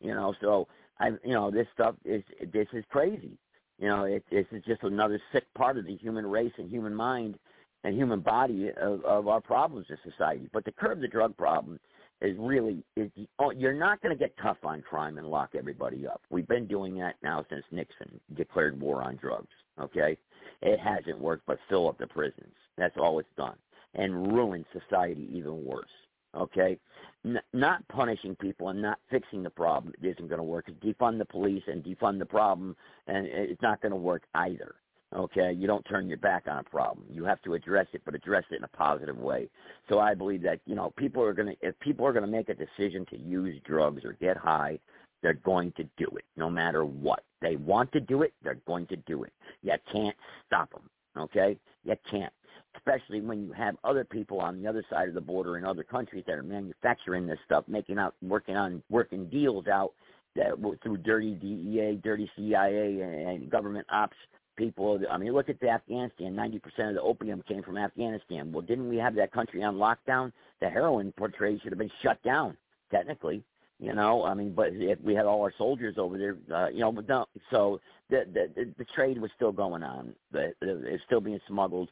You 0.00 0.14
know, 0.14 0.34
so 0.40 0.66
I, 0.98 1.10
you 1.24 1.34
know, 1.34 1.50
this 1.50 1.66
stuff 1.74 1.94
is 2.04 2.22
this 2.52 2.66
is 2.72 2.84
crazy. 2.90 3.38
You 3.78 3.88
know, 3.88 4.04
it, 4.04 4.24
this 4.30 4.46
is 4.50 4.62
just 4.64 4.82
another 4.82 5.20
sick 5.32 5.44
part 5.54 5.78
of 5.78 5.86
the 5.86 5.96
human 5.96 6.26
race 6.26 6.52
and 6.58 6.68
human 6.68 6.94
mind 6.94 7.38
and 7.84 7.94
human 7.94 8.20
body 8.20 8.70
of, 8.80 9.04
of 9.04 9.28
our 9.28 9.40
problems 9.40 9.86
in 9.90 9.96
society. 10.10 10.48
But 10.52 10.64
to 10.64 10.72
curb 10.72 11.00
the 11.00 11.08
drug 11.08 11.36
problem 11.36 11.78
is 12.22 12.36
really 12.38 12.84
is 12.96 13.10
oh, 13.38 13.50
you're 13.50 13.72
not 13.74 14.00
going 14.02 14.16
to 14.16 14.18
get 14.18 14.34
tough 14.42 14.58
on 14.64 14.82
crime 14.82 15.18
and 15.18 15.26
lock 15.28 15.50
everybody 15.56 16.06
up. 16.06 16.22
We've 16.30 16.48
been 16.48 16.66
doing 16.66 16.96
that 16.98 17.16
now 17.22 17.44
since 17.50 17.64
Nixon 17.70 18.20
declared 18.36 18.80
war 18.80 19.02
on 19.02 19.16
drugs. 19.16 19.48
Okay, 19.80 20.16
it 20.62 20.78
hasn't 20.80 21.20
worked, 21.20 21.46
but 21.46 21.58
fill 21.68 21.88
up 21.88 21.98
the 21.98 22.06
prisons. 22.06 22.54
That's 22.78 22.96
all 22.96 23.18
it's 23.18 23.28
done, 23.36 23.56
and 23.94 24.32
ruin 24.32 24.64
society 24.72 25.28
even 25.32 25.64
worse. 25.64 25.86
Okay, 26.34 26.78
N- 27.24 27.40
not 27.52 27.86
punishing 27.88 28.34
people 28.36 28.68
and 28.70 28.80
not 28.82 28.98
fixing 29.10 29.42
the 29.42 29.50
problem 29.50 29.92
isn't 30.02 30.28
going 30.28 30.38
to 30.38 30.44
work. 30.44 30.66
Defund 30.82 31.18
the 31.18 31.24
police 31.24 31.62
and 31.66 31.84
defund 31.84 32.18
the 32.18 32.26
problem, 32.26 32.76
and 33.06 33.26
it's 33.26 33.62
not 33.62 33.80
going 33.82 33.92
to 33.92 33.96
work 33.96 34.24
either. 34.34 34.74
Okay, 35.14 35.52
you 35.52 35.66
don't 35.66 35.84
turn 35.84 36.08
your 36.08 36.18
back 36.18 36.44
on 36.46 36.58
a 36.58 36.62
problem. 36.62 37.06
You 37.10 37.24
have 37.24 37.42
to 37.42 37.54
address 37.54 37.86
it, 37.92 38.02
but 38.04 38.14
address 38.14 38.44
it 38.50 38.56
in 38.56 38.64
a 38.64 38.68
positive 38.68 39.18
way. 39.18 39.48
So 39.88 39.98
I 39.98 40.14
believe 40.14 40.42
that 40.42 40.60
you 40.64 40.74
know 40.74 40.92
people 40.96 41.22
are 41.22 41.34
to 41.34 41.54
if 41.60 41.78
people 41.80 42.06
are 42.06 42.12
to 42.14 42.26
make 42.26 42.48
a 42.48 42.54
decision 42.54 43.04
to 43.10 43.18
use 43.18 43.60
drugs 43.64 44.04
or 44.04 44.14
get 44.14 44.36
high, 44.36 44.78
they're 45.22 45.34
going 45.34 45.72
to 45.72 45.84
do 45.98 46.06
it 46.16 46.24
no 46.36 46.48
matter 46.48 46.84
what. 46.84 47.24
They 47.42 47.56
want 47.56 47.92
to 47.92 48.00
do 48.00 48.22
it, 48.22 48.32
they're 48.42 48.60
going 48.66 48.86
to 48.86 48.96
do 48.96 49.24
it. 49.24 49.32
You 49.62 49.74
can't 49.92 50.16
stop 50.46 50.70
them. 50.70 50.88
Okay, 51.16 51.58
you 51.84 51.94
can't 52.10 52.32
especially 52.76 53.20
when 53.20 53.44
you 53.44 53.52
have 53.52 53.76
other 53.84 54.04
people 54.04 54.40
on 54.40 54.60
the 54.60 54.66
other 54.66 54.84
side 54.88 55.08
of 55.08 55.14
the 55.14 55.20
border 55.20 55.58
in 55.58 55.64
other 55.64 55.82
countries 55.82 56.24
that 56.26 56.34
are 56.36 56.42
manufacturing 56.42 57.26
this 57.26 57.38
stuff, 57.44 57.64
making 57.68 57.98
out, 57.98 58.14
working 58.22 58.56
on, 58.56 58.82
working 58.88 59.28
deals 59.28 59.66
out 59.66 59.92
that 60.34 60.54
through 60.82 60.96
dirty 60.98 61.34
DEA, 61.34 62.00
dirty 62.02 62.30
CIA, 62.36 63.00
and 63.00 63.50
government 63.50 63.86
ops 63.90 64.16
people. 64.56 65.00
I 65.10 65.18
mean, 65.18 65.32
look 65.32 65.48
at 65.48 65.60
the 65.60 65.68
Afghanistan. 65.68 66.34
Ninety 66.34 66.58
percent 66.58 66.88
of 66.90 66.94
the 66.94 67.02
opium 67.02 67.42
came 67.48 67.62
from 67.62 67.76
Afghanistan. 67.76 68.52
Well, 68.52 68.62
didn't 68.62 68.88
we 68.88 68.96
have 68.96 69.14
that 69.16 69.32
country 69.32 69.62
on 69.62 69.76
lockdown? 69.76 70.32
The 70.60 70.68
heroin 70.68 71.12
trade 71.36 71.60
should 71.62 71.72
have 71.72 71.78
been 71.78 71.90
shut 72.02 72.22
down, 72.22 72.56
technically. 72.90 73.42
You 73.78 73.94
know, 73.94 74.24
I 74.24 74.34
mean, 74.34 74.54
but 74.54 74.68
if 74.72 75.00
we 75.00 75.14
had 75.14 75.26
all 75.26 75.42
our 75.42 75.52
soldiers 75.58 75.96
over 75.98 76.16
there, 76.16 76.36
uh, 76.54 76.68
you 76.68 76.80
know, 76.80 76.92
but 76.92 77.08
no, 77.08 77.26
so 77.50 77.80
the, 78.10 78.24
the 78.32 78.72
the 78.78 78.84
trade 78.94 79.20
was 79.20 79.30
still 79.34 79.50
going 79.50 79.82
on. 79.82 80.14
The, 80.30 80.52
the, 80.60 80.86
it's 80.86 81.02
still 81.06 81.20
being 81.20 81.40
smuggled. 81.48 81.90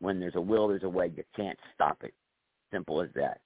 When 0.00 0.20
there's 0.20 0.34
a 0.34 0.40
will, 0.40 0.68
there's 0.68 0.82
a 0.82 0.88
way. 0.88 1.10
You 1.16 1.24
can't 1.34 1.58
stop 1.74 1.98
it. 2.02 2.12
Simple 2.70 3.00
as 3.00 3.08
that. 3.14 3.40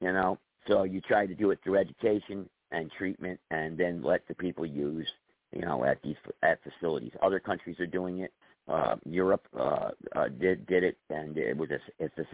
You 0.00 0.12
know, 0.12 0.38
so 0.68 0.84
you 0.84 1.00
try 1.00 1.26
to 1.26 1.34
do 1.34 1.50
it 1.50 1.58
through 1.64 1.78
education 1.78 2.48
and 2.70 2.90
treatment, 2.96 3.40
and 3.50 3.76
then 3.76 4.02
let 4.02 4.20
the 4.28 4.34
people 4.34 4.64
use 4.64 5.08
you 5.52 5.62
know, 5.62 5.84
at 5.84 6.02
these 6.02 6.16
at 6.42 6.58
facilities. 6.62 7.12
Other 7.22 7.40
countries 7.40 7.78
are 7.80 7.86
doing 7.86 8.20
it. 8.20 8.32
Uh, 8.68 8.96
Europe 9.06 9.46
uh, 9.58 9.90
uh, 10.14 10.28
did 10.40 10.66
did 10.66 10.84
it, 10.84 10.98
and 11.10 11.36
it 11.38 11.56
was 11.56 11.70
a 11.70 11.78
it's 11.98 12.16
a 12.18 12.24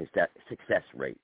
success, 0.49 0.83
rate. 0.95 1.21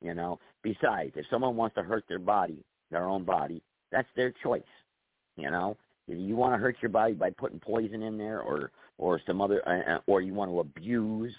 You 0.00 0.14
know. 0.14 0.38
Besides, 0.62 1.12
if 1.16 1.26
someone 1.30 1.56
wants 1.56 1.74
to 1.76 1.82
hurt 1.82 2.04
their 2.08 2.18
body, 2.18 2.64
their 2.90 3.04
own 3.04 3.24
body, 3.24 3.62
that's 3.90 4.08
their 4.16 4.32
choice. 4.42 4.62
You 5.36 5.50
know. 5.50 5.76
If 6.06 6.18
you 6.18 6.36
want 6.36 6.54
to 6.54 6.58
hurt 6.58 6.76
your 6.80 6.88
body 6.88 7.12
by 7.14 7.30
putting 7.30 7.60
poison 7.60 8.02
in 8.02 8.16
there, 8.16 8.40
or 8.40 8.70
or 8.96 9.20
some 9.26 9.40
other, 9.40 9.66
uh, 9.68 9.96
uh 9.96 9.98
or 10.06 10.20
you 10.22 10.34
want 10.34 10.50
to 10.50 10.60
abuse 10.60 11.34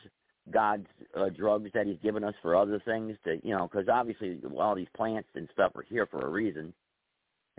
God's 0.51 0.87
uh, 1.15 1.29
drugs 1.29 1.71
that 1.73 1.87
He's 1.87 1.97
given 2.03 2.23
us 2.23 2.35
for 2.41 2.55
other 2.55 2.81
things, 2.83 3.15
to 3.23 3.39
you 3.43 3.55
know, 3.55 3.69
because 3.71 3.87
obviously 3.87 4.41
all 4.59 4.75
these 4.75 4.87
plants 4.95 5.29
and 5.35 5.47
stuff 5.53 5.71
are 5.75 5.85
here 5.87 6.05
for 6.05 6.19
a 6.19 6.29
reason 6.29 6.73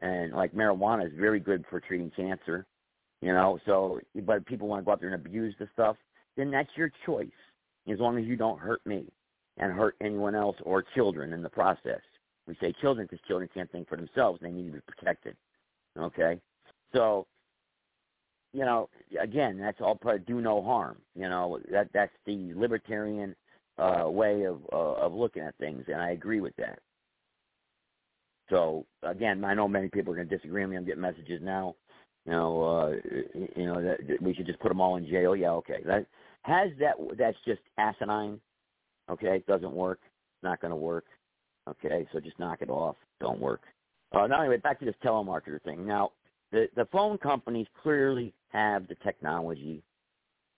and 0.01 0.33
like 0.33 0.53
marijuana 0.53 1.07
is 1.07 1.13
very 1.19 1.41
good 1.41 1.65
for 1.71 1.81
treating 1.81 2.11
cancer, 2.11 2.67
you 3.21 3.33
know. 3.33 3.59
So, 3.67 4.01
but 4.25 4.47
people 4.47 4.69
want 4.69 4.81
to 4.81 4.85
go 4.85 4.93
out 4.93 5.01
there 5.01 5.13
and 5.13 5.27
abuse 5.27 5.55
the 5.59 5.69
stuff, 5.73 5.97
then 6.37 6.51
that's 6.51 6.71
your 6.77 6.91
choice, 7.07 7.29
as 7.91 7.99
long 7.99 8.19
as 8.19 8.25
you 8.25 8.37
don't 8.37 8.59
hurt 8.59 8.85
me 8.87 9.07
and 9.59 9.73
hurt 9.73 9.97
anyone 10.01 10.35
else 10.35 10.57
or 10.63 10.85
children 10.95 11.33
in 11.33 11.43
the 11.43 11.49
process. 11.49 12.01
We 12.47 12.57
say 12.61 12.75
children 12.81 13.07
because 13.09 13.25
children 13.27 13.49
can't 13.53 13.71
think 13.71 13.89
for 13.89 13.97
themselves; 13.97 14.41
they 14.43 14.51
need 14.51 14.67
to 14.67 14.73
be 14.73 14.81
protected. 14.87 15.37
Okay, 15.99 16.41
so 16.95 17.27
you 18.53 18.65
know, 18.65 18.89
again, 19.21 19.59
that's 19.59 19.81
all 19.81 19.95
part 19.95 20.21
of 20.21 20.27
do 20.27 20.41
no 20.41 20.63
harm. 20.63 20.99
You 21.15 21.29
know, 21.29 21.61
that 21.71 21.89
that's 21.93 22.13
the 22.27 22.53
libertarian 22.55 23.37
uh, 23.79 24.05
way 24.07 24.45
of 24.45 24.61
uh, 24.73 24.77
of 24.77 25.13
looking 25.13 25.43
at 25.43 25.57
things, 25.59 25.85
and 25.89 26.01
I 26.01 26.11
agree 26.11 26.41
with 26.41 26.57
that. 26.57 26.81
So 28.51 28.87
again, 29.03 29.45
I 29.45 29.55
know 29.55 29.69
many 29.69 29.89
people 29.89 30.13
are 30.13 30.17
going 30.17 30.29
to 30.29 30.37
disagree 30.37 30.63
with 30.63 30.71
me. 30.71 30.77
I'm 30.77 30.85
getting 30.85 31.01
messages 31.01 31.41
now. 31.43 31.77
You 32.27 32.33
know, 32.33 32.63
uh, 32.63 32.91
you 33.57 33.67
know 33.67 33.83
that 33.83 34.21
we 34.21 34.35
should 34.35 34.47
just 34.47 34.61
put 34.61 34.69
them 34.69 34.81
all 34.81 34.97
in 34.97 35.07
jail. 35.09 35.35
Yeah, 35.35 35.53
okay. 35.53 35.83
That 35.87 36.07
has 36.43 36.71
that. 36.79 36.97
That's 37.17 37.37
just 37.47 37.61
asinine. 37.79 38.41
Okay, 39.11 39.37
it 39.37 39.47
doesn't 39.47 39.73
work. 39.73 40.01
Not 40.43 40.61
going 40.61 40.71
to 40.71 40.77
work. 40.77 41.07
Okay, 41.69 42.07
so 42.13 42.21
just 42.21 42.39
knock 42.39 42.61
it 42.61 42.71
off. 42.71 42.97
Don't 43.21 43.41
work. 43.41 43.63
Uh, 44.13 44.27
now, 44.27 44.41
anyway, 44.41 44.59
back 44.59 44.79
to 44.81 44.85
this 44.85 44.95
telemarketer 45.05 45.63
thing. 45.63 45.87
Now, 45.87 46.13
the 46.53 46.69
the 46.77 46.87
phone 46.93 47.17
companies 47.17 47.67
clearly 47.83 48.35
have 48.49 48.87
the 48.89 48.97
technology 48.97 49.83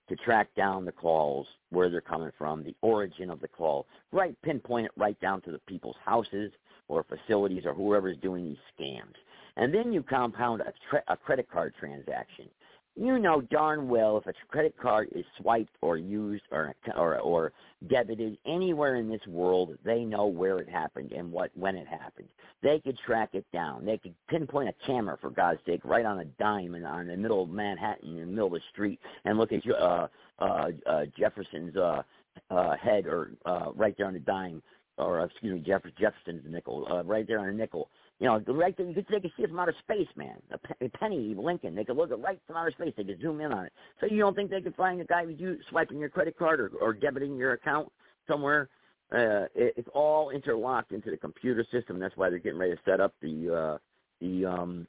to 0.09 0.17
track 0.17 0.49
down 0.57 0.85
the 0.85 0.93
calls, 0.93 1.47
where 1.71 1.89
they're 1.89 2.01
coming 2.01 2.31
from, 2.37 2.65
the 2.65 2.75
origin 2.83 3.31
of 3.31 3.41
the 3.41 3.49
call, 3.49 3.87
right, 4.11 4.37
pinpoint 4.43 4.87
it 4.87 4.93
right 4.97 5.19
down 5.21 5.41
to 5.43 5.53
the 5.53 5.61
people's 5.69 5.97
houses, 6.05 6.53
or 6.93 7.05
facilities 7.05 7.65
or 7.65 7.75
whoever's 7.75 8.17
doing 8.19 8.45
these 8.45 8.57
scams. 8.79 9.15
And 9.57 9.73
then 9.73 9.93
you 9.93 10.03
compound 10.03 10.61
a, 10.61 10.73
tre- 10.91 11.01
a 11.09 11.17
credit 11.17 11.51
card 11.51 11.75
transaction. 11.79 12.49
You 12.95 13.19
know 13.19 13.41
darn 13.41 13.89
well 13.89 14.19
if 14.19 14.27
a 14.27 14.35
credit 14.49 14.75
card 14.81 15.09
is 15.13 15.25
swiped 15.41 15.75
or 15.81 15.97
used 15.97 16.43
or, 16.51 16.75
or 16.95 17.19
or 17.21 17.53
debited 17.89 18.37
anywhere 18.45 18.97
in 18.97 19.09
this 19.09 19.27
world, 19.27 19.79
they 19.83 20.05
know 20.05 20.27
where 20.27 20.59
it 20.59 20.69
happened 20.69 21.13
and 21.13 21.33
what 21.33 21.51
when 21.55 21.75
it 21.75 21.89
happened. 21.89 22.29
They 22.63 22.81
could 22.81 22.99
track 22.99 23.31
it 23.33 23.47
down. 23.51 23.87
They 23.87 23.97
could 23.97 24.15
pinpoint 24.29 24.69
a 24.69 24.87
camera 24.87 25.17
for 25.19 25.31
God's 25.31 25.61
sake 25.65 25.81
right 25.85 26.05
on 26.05 26.21
a 26.21 26.27
dime 26.27 26.75
and 26.75 26.87
on 26.87 27.07
the 27.07 27.17
middle 27.17 27.43
of 27.43 27.49
Manhattan 27.49 28.11
in 28.11 28.21
the 28.21 28.27
middle 28.27 28.49
of 28.49 28.53
the 28.53 28.61
street 28.73 29.01
and 29.25 29.39
look 29.39 29.53
at 29.53 29.65
your 29.65 29.83
uh, 29.83 30.09
uh, 30.39 30.69
uh, 30.87 31.05
Jefferson's 31.19 31.75
uh, 31.77 32.03
uh, 32.51 32.77
head 32.77 33.07
or 33.07 33.31
uh, 33.47 33.73
right 33.75 33.95
there 33.97 34.07
on 34.07 34.15
the 34.15 34.21
dime 34.21 34.63
or 34.99 35.21
uh, 35.21 35.25
excuse 35.27 35.55
me, 35.55 35.61
Jeff, 35.61 35.83
Jefferson's 35.99 36.45
nickel, 36.49 36.87
uh, 36.91 37.03
right 37.05 37.27
there 37.27 37.39
on 37.39 37.49
a 37.49 37.53
nickel. 37.53 37.89
You 38.19 38.27
know, 38.27 38.41
right 38.55 38.77
there, 38.77 38.87
you 38.87 38.95
could, 38.95 39.07
they 39.11 39.21
could 39.21 39.33
see 39.37 39.43
it 39.43 39.49
from 39.49 39.59
outer 39.59 39.75
space, 39.83 40.09
man. 40.17 40.37
A, 40.53 40.59
pe- 40.59 40.87
a 40.87 40.89
penny, 40.91 41.35
Lincoln, 41.37 41.75
they 41.75 41.85
could 41.85 41.97
look 41.97 42.13
at 42.13 42.21
right 42.21 42.41
from 42.47 42.57
outer 42.57 42.71
space. 42.71 42.93
They 42.97 43.05
could 43.05 43.21
zoom 43.21 43.41
in 43.41 43.53
on 43.53 43.67
it. 43.67 43.73
So 44.01 44.07
you 44.07 44.19
don't 44.19 44.35
think 44.35 44.51
they 44.51 44.61
could 44.61 44.77
find 44.77 45.01
a 45.01 45.05
guy 45.05 45.25
with 45.25 45.41
you 45.41 45.59
swiping 45.71 45.99
your 45.99 46.09
credit 46.09 46.39
card 46.39 46.61
or, 46.61 46.71
or 46.81 46.95
debiting 46.95 47.39
your 47.39 47.53
account 47.53 47.91
somewhere? 48.29 48.69
Uh, 49.13 49.47
it, 49.55 49.75
it's 49.77 49.89
all 49.95 50.31
interlocked 50.31 50.93
into 50.93 51.11
the 51.11 51.17
computer 51.17 51.67
system. 51.73 51.99
That's 51.99 52.17
why 52.17 52.31
they're 52.31 52.39
getting 52.39 52.59
ready 52.59 52.75
to 52.75 52.81
set 52.85 53.01
up 53.01 53.15
the 53.21 53.55
uh, 53.55 53.79
the 54.21 54.47
um, 54.47 54.87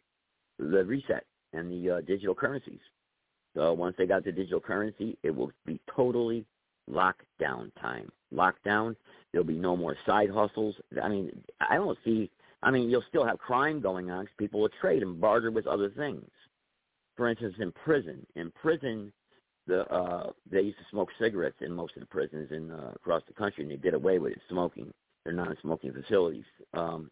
the 0.59 0.85
reset 0.85 1.25
and 1.53 1.71
the 1.71 1.95
uh, 1.95 2.01
digital 2.01 2.35
currencies. 2.35 2.79
So 3.55 3.73
once 3.73 3.95
they 3.97 4.05
got 4.05 4.23
the 4.23 4.31
digital 4.31 4.59
currency, 4.59 5.17
it 5.23 5.35
will 5.35 5.51
be 5.65 5.79
totally 5.95 6.45
lockdown 6.89 7.71
time. 7.79 8.11
Lockdown. 8.33 8.95
There'll 9.31 9.47
be 9.47 9.53
no 9.53 9.75
more 9.75 9.95
side 10.05 10.29
hustles. 10.29 10.75
I 11.01 11.09
mean, 11.09 11.31
I 11.59 11.75
don't 11.75 11.97
see. 12.05 12.29
I 12.61 12.71
mean, 12.71 12.89
you'll 12.89 13.03
still 13.09 13.25
have 13.25 13.39
crime 13.39 13.81
going 13.81 14.09
on 14.11 14.25
because 14.25 14.35
people 14.37 14.61
will 14.61 14.69
trade 14.81 15.03
and 15.03 15.19
barter 15.19 15.51
with 15.51 15.67
other 15.67 15.89
things. 15.89 16.29
For 17.17 17.27
instance, 17.27 17.55
in 17.59 17.71
prison, 17.71 18.25
in 18.35 18.51
prison, 18.51 19.11
the 19.67 19.91
uh, 19.93 20.31
they 20.49 20.61
used 20.61 20.77
to 20.79 20.85
smoke 20.91 21.09
cigarettes 21.19 21.57
in 21.61 21.71
most 21.71 21.95
of 21.95 22.01
the 22.01 22.07
prisons 22.07 22.51
in 22.51 22.71
uh, 22.71 22.91
across 22.95 23.23
the 23.27 23.33
country, 23.33 23.63
and 23.63 23.71
they 23.71 23.77
did 23.77 23.93
away 23.93 24.19
with 24.19 24.33
it, 24.33 24.41
smoking. 24.49 24.91
They're 25.23 25.33
non-smoking 25.33 25.93
facilities. 25.93 26.43
Um, 26.73 27.09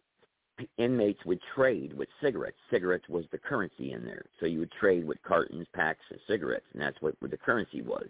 inmates 0.76 1.24
would 1.24 1.40
trade 1.54 1.94
with 1.94 2.08
cigarettes. 2.20 2.58
Cigarettes 2.70 3.08
was 3.08 3.24
the 3.32 3.38
currency 3.38 3.92
in 3.92 4.04
there, 4.04 4.24
so 4.38 4.44
you 4.44 4.58
would 4.58 4.72
trade 4.72 5.06
with 5.06 5.22
cartons, 5.22 5.66
packs 5.74 6.04
of 6.10 6.18
cigarettes, 6.26 6.66
and 6.74 6.82
that's 6.82 7.00
what, 7.00 7.14
what 7.20 7.30
the 7.30 7.38
currency 7.38 7.80
was 7.80 8.06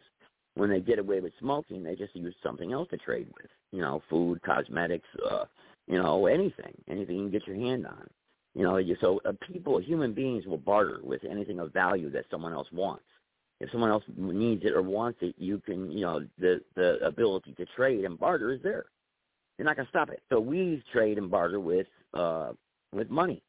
when 0.54 0.70
they 0.70 0.80
did 0.80 0.98
away 0.98 1.20
with 1.20 1.32
smoking, 1.38 1.82
they 1.82 1.94
just 1.94 2.14
used 2.14 2.36
something 2.42 2.72
else 2.72 2.88
to 2.90 2.96
trade 2.98 3.28
with. 3.34 3.50
You 3.70 3.80
know, 3.80 4.02
food, 4.10 4.42
cosmetics, 4.42 5.08
uh, 5.30 5.44
you 5.86 6.00
know, 6.00 6.26
anything, 6.26 6.74
anything 6.88 7.16
you 7.16 7.22
can 7.22 7.30
get 7.30 7.46
your 7.46 7.56
hand 7.56 7.86
on. 7.86 8.06
You 8.54 8.64
know, 8.64 8.80
so 9.00 9.20
uh, 9.24 9.32
people, 9.50 9.80
human 9.80 10.12
beings 10.12 10.44
will 10.46 10.58
barter 10.58 11.00
with 11.02 11.24
anything 11.24 11.58
of 11.58 11.72
value 11.72 12.10
that 12.10 12.26
someone 12.30 12.52
else 12.52 12.68
wants. 12.70 13.04
If 13.60 13.70
someone 13.70 13.90
else 13.90 14.04
needs 14.16 14.64
it 14.64 14.74
or 14.74 14.82
wants 14.82 15.20
it, 15.22 15.34
you 15.38 15.58
can, 15.58 15.90
you 15.90 16.02
know, 16.02 16.20
the 16.38 16.60
the 16.74 16.98
ability 17.04 17.54
to 17.54 17.64
trade 17.76 18.04
and 18.04 18.18
barter 18.18 18.52
is 18.52 18.60
there. 18.62 18.86
You're 19.56 19.66
not 19.66 19.76
going 19.76 19.86
to 19.86 19.90
stop 19.90 20.10
it. 20.10 20.20
So 20.30 20.40
we 20.40 20.82
trade 20.92 21.16
and 21.16 21.30
barter 21.30 21.60
with 21.60 21.86
uh 22.12 22.52
with 22.92 23.08
money, 23.08 23.42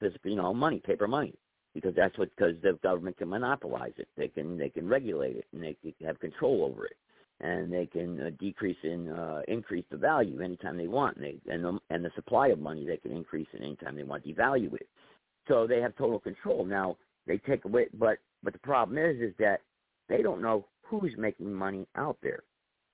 physical, 0.00 0.30
you 0.30 0.36
know, 0.36 0.52
money, 0.52 0.80
paper 0.80 1.06
money 1.06 1.34
because 1.74 1.94
that's 1.94 2.16
what 2.18 2.30
because 2.36 2.54
the 2.62 2.78
government 2.82 3.18
can 3.18 3.28
monopolize 3.28 3.92
it. 3.98 4.08
They 4.16 4.28
can 4.28 4.56
they 4.56 4.68
can 4.68 4.88
regulate 4.88 5.36
it 5.36 5.46
and 5.52 5.62
they 5.62 5.76
can 5.82 6.06
have 6.06 6.20
control 6.20 6.64
over 6.64 6.86
it, 6.86 6.96
and 7.40 7.72
they 7.72 7.86
can 7.86 8.20
uh, 8.20 8.30
decrease 8.38 8.76
in 8.82 9.08
uh, 9.08 9.42
increase 9.48 9.84
the 9.90 9.96
value 9.96 10.40
anytime 10.40 10.76
they 10.76 10.86
want. 10.86 11.16
And 11.16 11.24
they 11.24 11.52
and 11.52 11.64
the, 11.64 11.78
and 11.90 12.04
the 12.04 12.10
supply 12.14 12.48
of 12.48 12.58
money 12.58 12.86
they 12.86 12.96
can 12.96 13.12
increase 13.12 13.48
it 13.52 13.62
anytime 13.62 13.96
they 13.96 14.04
want, 14.04 14.24
devalue 14.24 14.74
it. 14.74 14.88
So 15.48 15.66
they 15.66 15.80
have 15.80 15.96
total 15.96 16.20
control. 16.20 16.64
Now 16.64 16.96
they 17.26 17.38
take 17.38 17.64
away, 17.64 17.88
but 17.94 18.18
but 18.42 18.52
the 18.52 18.60
problem 18.60 18.96
is 18.98 19.20
is 19.20 19.34
that 19.38 19.60
they 20.08 20.22
don't 20.22 20.42
know 20.42 20.66
who's 20.82 21.12
making 21.18 21.52
money 21.52 21.86
out 21.96 22.18
there. 22.22 22.44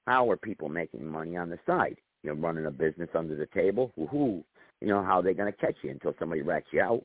How 0.07 0.31
are 0.31 0.37
people 0.37 0.69
making 0.69 1.05
money 1.05 1.37
on 1.37 1.51
the 1.51 1.59
side? 1.67 1.97
You 2.23 2.31
know, 2.31 2.41
running 2.41 2.67
a 2.67 2.71
business 2.71 3.11
under 3.15 3.37
the 3.37 3.47
table. 3.47 3.93
Who 4.11 4.43
you 4.81 4.89
know, 4.89 5.03
how 5.05 5.19
are 5.19 5.23
they 5.23 5.35
going 5.35 5.53
to 5.53 5.59
catch 5.59 5.77
you 5.83 5.91
until 5.91 6.15
somebody 6.19 6.41
rats 6.43 6.67
you 6.73 6.81
out? 6.81 7.05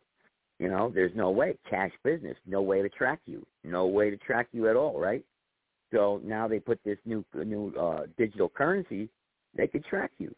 You 0.60 0.70
know, 0.70 0.90
there's 0.94 1.16
no 1.16 1.32
way. 1.32 1.58
Cash 1.70 1.92
business, 2.04 2.38
no 2.46 2.62
way 2.62 2.82
to 2.82 2.90
track 2.90 3.20
you. 3.26 3.46
No 3.64 3.88
way 3.88 4.10
to 4.10 4.18
track 4.18 4.48
you 4.54 4.70
at 4.70 4.76
all, 4.76 5.00
right? 5.00 5.24
So 5.94 6.22
now 6.24 6.48
they 6.48 6.60
put 6.60 6.80
this 6.84 6.98
new 7.06 7.26
new 7.34 7.74
uh, 7.80 8.04
digital 8.18 8.50
currency. 8.50 9.10
They 9.56 9.68
could 9.68 9.86
track 9.86 10.12
you. 10.18 10.34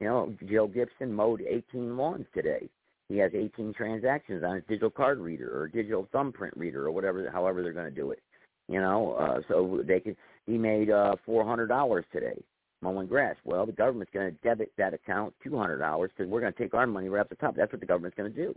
You 0.00 0.06
know, 0.08 0.34
Joe 0.50 0.66
Gibson 0.66 1.12
mowed 1.12 1.42
18 1.42 1.96
lawns 1.96 2.26
today. 2.34 2.68
He 3.08 3.18
has 3.18 3.30
18 3.34 3.74
transactions 3.74 4.42
on 4.42 4.56
his 4.56 4.64
digital 4.68 4.90
card 4.90 5.18
reader 5.18 5.50
or 5.58 5.68
digital 5.68 6.08
thumbprint 6.12 6.56
reader 6.56 6.86
or 6.86 6.90
whatever, 6.90 7.28
however 7.30 7.62
they're 7.62 7.72
going 7.72 7.88
to 7.88 7.94
do 7.94 8.10
it. 8.10 8.20
You 8.68 8.80
know, 8.80 9.12
uh, 9.12 9.40
so 9.48 9.82
they 9.86 10.00
could. 10.00 10.16
He 10.46 10.58
made 10.58 10.90
uh, 10.90 11.16
$400 11.26 12.02
today 12.12 12.42
mowing 12.80 13.06
grass. 13.06 13.36
Well, 13.44 13.64
the 13.64 13.72
government's 13.72 14.12
going 14.12 14.30
to 14.30 14.36
debit 14.42 14.72
that 14.76 14.92
account 14.92 15.34
$200 15.46 16.08
because 16.08 16.28
we're 16.28 16.40
going 16.40 16.52
to 16.52 16.58
take 16.58 16.74
our 16.74 16.86
money 16.86 17.08
right 17.08 17.20
off 17.20 17.28
the 17.28 17.36
top. 17.36 17.54
That's 17.54 17.72
what 17.72 17.80
the 17.80 17.86
government's 17.86 18.16
going 18.16 18.32
to 18.32 18.36
do 18.36 18.54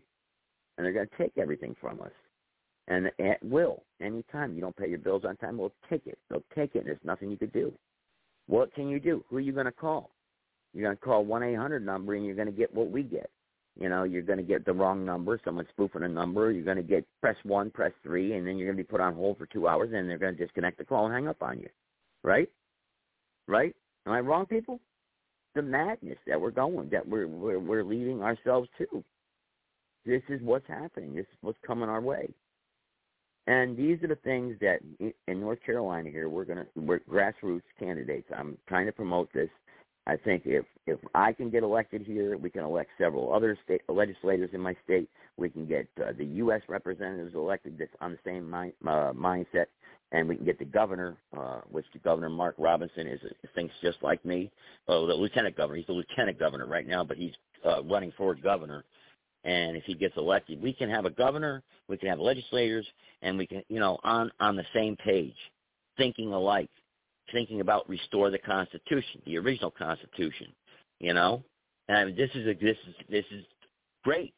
and 0.77 0.86
they're 0.86 0.94
going 0.94 1.08
to 1.08 1.17
take 1.17 1.38
everything 1.38 1.75
from 1.79 2.01
us. 2.01 2.12
And 2.88 3.08
at 3.20 3.44
will, 3.44 3.84
anytime 4.00 4.53
you 4.53 4.62
don't 4.62 4.75
pay 4.75 4.88
your 4.88 5.00
bills 5.00 5.24
on 5.25 5.38
time, 5.38 5.58
we'll 5.58 5.74
take 5.89 6.05
it. 6.05 6.20
They'll 6.29 6.44
take 6.55 6.75
it, 6.75 6.79
and 6.79 6.88
there's 6.88 7.00
nothing 7.03 7.32
you 7.32 7.38
could 7.38 7.53
do. 7.53 7.74
What 8.48 8.74
can 8.75 8.89
you 8.89 9.00
do? 9.00 9.24
Who 9.29 9.38
are 9.38 9.41
you 9.41 9.53
going 9.53 9.65
to 9.65 9.72
call? 9.72 10.12
You're 10.74 10.86
going 10.86 10.98
to 10.98 11.01
call 11.01 11.25
one 11.25 11.41
eight 11.41 11.55
hundred 11.55 11.86
number, 11.86 12.13
and 12.13 12.25
you're 12.25 12.36
going 12.36 12.48
to 12.48 12.51
get 12.51 12.74
what 12.74 12.91
we 12.91 13.01
get. 13.01 13.29
You 13.79 13.89
know, 13.89 14.03
you're 14.03 14.22
going 14.22 14.38
to 14.38 14.44
get 14.44 14.65
the 14.65 14.74
wrong 14.74 15.03
number. 15.03 15.39
Someone's 15.44 15.67
spoofing 15.70 16.03
a 16.03 16.08
number. 16.08 16.51
You're 16.51 16.63
going 16.63 16.77
to 16.77 16.84
get 16.84 17.05
press 17.22 17.36
one, 17.44 17.72
press 17.72 17.91
three, 18.03 18.34
and 18.34 18.48
then 18.48 18.58
you're 18.58 18.67
going 18.67 18.77
to 18.77 18.84
be 18.84 18.88
put 18.88 19.01
on 19.01 19.15
hold 19.15 19.38
for 19.38 19.48
two 19.48 19.67
hours, 19.67 19.89
and 19.94 20.10
they're 20.10 20.17
going 20.17 20.36
to 20.36 20.46
disconnect 20.46 20.77
the 20.77 20.86
call 20.86 21.05
and 21.05 21.13
hang 21.13 21.27
up 21.27 21.41
on 21.41 21.60
you. 21.60 21.70
Right? 22.24 22.50
Right? 23.48 23.75
Am 24.05 24.13
I 24.13 24.20
wrong, 24.20 24.46
people? 24.46 24.79
The 25.55 25.62
madness 25.62 26.17
that 26.27 26.39
we're 26.39 26.51
going, 26.51 26.89
that 26.89 27.08
we're 27.08 27.27
we're, 27.27 27.60
we're 27.60 27.84
leading 27.84 28.22
ourselves 28.22 28.70
to. 28.77 29.03
This 30.05 30.21
is 30.29 30.41
what's 30.41 30.67
happening. 30.67 31.15
This 31.15 31.25
is 31.25 31.38
what's 31.41 31.57
coming 31.65 31.89
our 31.89 32.01
way. 32.01 32.29
And 33.47 33.77
these 33.77 34.01
are 34.03 34.07
the 34.07 34.15
things 34.15 34.55
that 34.62 34.79
in 35.27 35.39
North 35.39 35.59
Carolina 35.63 36.09
here 36.09 36.29
we're 36.29 36.45
gonna 36.45 36.65
we're 36.75 37.00
grassroots 37.00 37.62
candidates. 37.79 38.27
I'm 38.35 38.57
trying 38.67 38.88
to 38.88 38.91
promote 38.91 39.31
this. 39.33 39.50
I 40.07 40.17
think 40.17 40.43
if 40.45 40.65
if 40.88 41.00
I 41.13 41.31
can 41.31 41.50
get 41.50 41.63
elected 41.63 42.01
here, 42.03 42.38
we 42.38 42.50
can 42.50 42.63
elect 42.63 42.89
several 42.97 43.33
other 43.33 43.57
state 43.63 43.81
legislators 43.88 44.50
in 44.53 44.62
my 44.62 44.75
state. 44.83 45.09
We 45.38 45.50
can 45.50 45.67
get 45.67 45.88
uh, 46.00 46.13
the 46.17 46.25
U.S. 46.25 46.62
representatives 46.67 47.35
elected 47.35 47.77
that's 47.77 47.91
on 48.01 48.12
the 48.12 48.19
same 48.25 48.50
mind, 48.50 48.74
uh, 48.83 49.13
mindset, 49.13 49.65
and 50.12 50.27
we 50.27 50.35
can 50.38 50.45
get 50.45 50.57
the 50.57 50.65
governor, 50.65 51.17
uh, 51.38 51.62
which 51.69 51.85
the 51.93 52.00
governor 52.00 52.29
Mark 52.29 52.55
Robinson 52.57 53.07
is 53.07 53.19
thinks 53.53 53.74
just 53.81 53.97
like 54.01 54.24
me. 54.25 54.51
Oh, 54.88 55.05
the 55.05 55.13
lieutenant 55.13 55.55
governor. 55.55 55.77
He's 55.77 55.88
the 55.88 55.93
lieutenant 55.93 56.39
governor 56.39 56.65
right 56.65 56.88
now, 56.88 57.03
but 57.03 57.17
he's 57.17 57.33
uh, 57.63 57.83
running 57.83 58.12
for 58.17 58.33
governor 58.33 58.85
and 59.46 59.78
if 59.78 59.84
he 59.84 59.94
gets 59.94 60.18
elected, 60.18 60.62
we 60.62 60.74
can 60.74 60.90
have 60.90 61.06
a 61.06 61.10
governor, 61.12 61.62
we 61.88 61.98
can 61.98 62.10
have 62.10 62.20
legislators, 62.20 62.86
and 63.22 63.38
we 63.38 63.46
can, 63.46 63.64
you 63.70 63.80
know, 63.80 64.00
on 64.04 64.32
on 64.40 64.56
the 64.56 64.66
same 64.74 64.98
page, 64.98 65.36
thinking 65.98 66.34
alike, 66.34 66.70
thinking 67.32 67.62
about 67.62 67.88
restore 67.88 68.32
the 68.32 68.40
Constitution, 68.40 69.22
the 69.25 69.38
original 69.38 69.72
Constitution, 69.72 70.48
you 71.00 71.14
know. 71.14 71.44
And 71.88 72.18
this 72.18 72.32
is 72.34 72.48
a 72.48 72.54
this 72.54 72.78
is 72.88 72.96
this 73.10 73.25
is 73.32 73.46
great. 74.04 74.34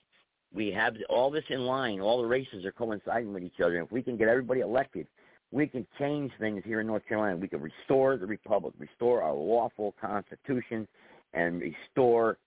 We 0.54 0.72
have 0.72 0.96
all 1.10 1.32
this 1.32 1.44
in 1.50 1.62
line. 1.62 2.02
All 2.02 2.22
the 2.22 2.28
races 2.28 2.66
are 2.66 2.72
coinciding 2.72 3.34
with 3.34 3.44
each 3.44 3.60
other. 3.64 3.82
If 3.82 3.92
we 3.92 4.02
can 4.02 4.18
get 4.18 4.28
everybody 4.28 4.60
elected, 4.60 5.08
we 5.52 5.68
can 5.68 5.88
change 5.98 6.32
things 6.40 6.64
here 6.66 6.82
in 6.82 6.88
North 6.88 7.06
Carolina. 7.08 7.38
We 7.38 7.48
can 7.48 7.62
restore 7.62 8.18
the 8.18 8.26
republic, 8.26 8.74
restore 8.78 9.22
our 9.22 9.34
lawful 9.34 9.96
constitution, 10.02 10.86
and 11.34 11.62
restore 11.62 12.38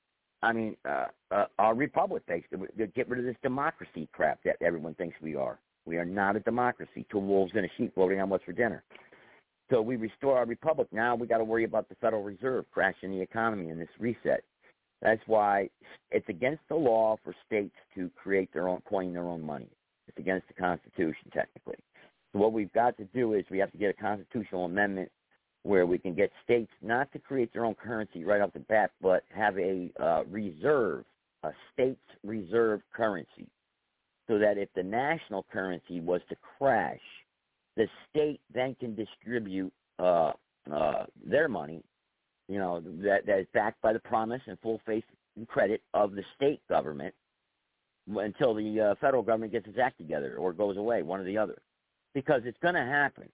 I 0.42 0.52
mean, 0.52 0.76
uh, 0.88 1.06
uh, 1.30 1.46
our 1.58 1.74
republic, 1.74 2.22
basically. 2.26 2.68
Get 2.94 3.08
rid 3.08 3.20
of 3.20 3.26
this 3.26 3.36
democracy 3.42 4.08
crap 4.12 4.42
that 4.44 4.56
everyone 4.60 4.94
thinks 4.94 5.16
we 5.20 5.36
are. 5.36 5.58
We 5.86 5.96
are 5.96 6.04
not 6.04 6.36
a 6.36 6.40
democracy. 6.40 7.06
Two 7.10 7.18
wolves 7.18 7.52
and 7.54 7.64
a 7.64 7.68
sheep 7.76 7.94
voting 7.94 8.20
on 8.20 8.28
what's 8.30 8.44
for 8.44 8.52
dinner. 8.52 8.82
So 9.70 9.80
we 9.80 9.96
restore 9.96 10.36
our 10.38 10.46
republic. 10.46 10.88
Now 10.92 11.14
we 11.14 11.26
got 11.26 11.38
to 11.38 11.44
worry 11.44 11.64
about 11.64 11.88
the 11.88 11.94
Federal 11.96 12.22
Reserve 12.22 12.64
crashing 12.72 13.10
the 13.10 13.20
economy 13.20 13.70
in 13.70 13.78
this 13.78 13.88
reset. 13.98 14.42
That's 15.00 15.20
why 15.26 15.70
it's 16.10 16.28
against 16.28 16.62
the 16.68 16.74
law 16.74 17.16
for 17.24 17.34
states 17.46 17.74
to 17.94 18.10
create 18.16 18.52
their 18.52 18.68
own, 18.68 18.82
coin 18.88 19.12
their 19.12 19.24
own 19.24 19.42
money. 19.42 19.68
It's 20.08 20.18
against 20.18 20.48
the 20.48 20.54
Constitution, 20.54 21.30
technically. 21.32 21.76
So 22.32 22.38
what 22.38 22.52
we've 22.52 22.72
got 22.72 22.96
to 22.98 23.04
do 23.06 23.34
is 23.34 23.44
we 23.50 23.58
have 23.58 23.72
to 23.72 23.78
get 23.78 23.90
a 23.90 23.94
constitutional 23.94 24.64
amendment 24.64 25.10
where 25.62 25.86
we 25.86 25.98
can 25.98 26.14
get 26.14 26.30
states 26.42 26.70
not 26.82 27.12
to 27.12 27.18
create 27.18 27.52
their 27.52 27.64
own 27.64 27.74
currency 27.74 28.24
right 28.24 28.40
off 28.40 28.52
the 28.52 28.60
bat, 28.60 28.90
but 29.00 29.24
have 29.34 29.58
a 29.58 29.90
uh, 30.00 30.24
reserve, 30.30 31.04
a 31.42 31.50
state's 31.72 31.98
reserve 32.24 32.80
currency, 32.94 33.46
so 34.26 34.38
that 34.38 34.56
if 34.56 34.68
the 34.74 34.82
national 34.82 35.44
currency 35.52 36.00
was 36.00 36.20
to 36.28 36.36
crash, 36.58 37.00
the 37.76 37.86
state 38.08 38.40
then 38.52 38.74
can 38.80 38.94
distribute 38.94 39.72
uh, 39.98 40.32
uh, 40.72 41.04
their 41.24 41.48
money, 41.48 41.82
you 42.48 42.58
know, 42.58 42.80
that, 42.80 43.26
that 43.26 43.40
is 43.40 43.46
backed 43.52 43.80
by 43.82 43.92
the 43.92 43.98
promise 43.98 44.40
and 44.46 44.58
full 44.60 44.80
faith 44.86 45.04
and 45.36 45.46
credit 45.46 45.82
of 45.94 46.12
the 46.12 46.24
state 46.36 46.60
government 46.68 47.14
until 48.16 48.54
the 48.54 48.80
uh, 48.80 48.94
federal 49.00 49.22
government 49.22 49.52
gets 49.52 49.66
its 49.68 49.78
act 49.78 49.98
together 49.98 50.36
or 50.36 50.52
goes 50.52 50.76
away, 50.76 51.02
one 51.02 51.20
or 51.20 51.24
the 51.24 51.38
other. 51.38 51.58
Because 52.12 52.42
it's 52.44 52.58
going 52.60 52.74
to 52.74 52.80
happen 52.80 53.28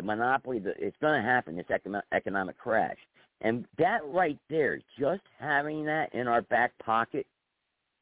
the 0.00 0.06
monopoly, 0.06 0.58
the, 0.58 0.72
it's 0.78 0.96
going 1.00 1.20
to 1.20 1.28
happen, 1.28 1.56
this 1.56 1.66
economic 2.12 2.56
crash. 2.56 2.96
And 3.42 3.66
that 3.78 4.00
right 4.06 4.38
there, 4.48 4.80
just 4.98 5.20
having 5.38 5.84
that 5.84 6.14
in 6.14 6.26
our 6.26 6.42
back 6.42 6.72
pocket 6.82 7.26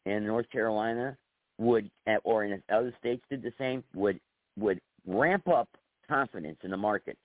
in 0.07 0.25
North 0.25 0.49
Carolina 0.51 1.17
would, 1.59 1.91
eh, 2.07 2.17
or 2.23 2.45
in 2.45 2.63
other 2.73 2.95
states 3.01 3.23
did 3.29 3.43
the 3.43 3.53
same, 3.59 3.83
would 3.95 4.21
would 4.57 4.81
ramp 5.07 5.49
up 5.49 5.69
confidence 6.09 6.59
in 6.63 6.71
the 6.71 6.77
markets. 6.77 7.19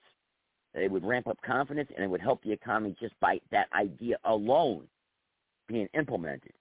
It 0.74 0.90
would 0.90 1.04
ramp 1.04 1.28
up 1.28 1.38
confidence, 1.42 1.90
and 1.94 2.04
it 2.04 2.08
would 2.08 2.20
help 2.20 2.42
the 2.42 2.52
economy 2.52 2.96
just 3.00 3.18
by 3.20 3.40
that 3.50 3.68
idea 3.72 4.16
alone 4.24 4.86
being 5.68 5.88
implemented. 5.94 6.52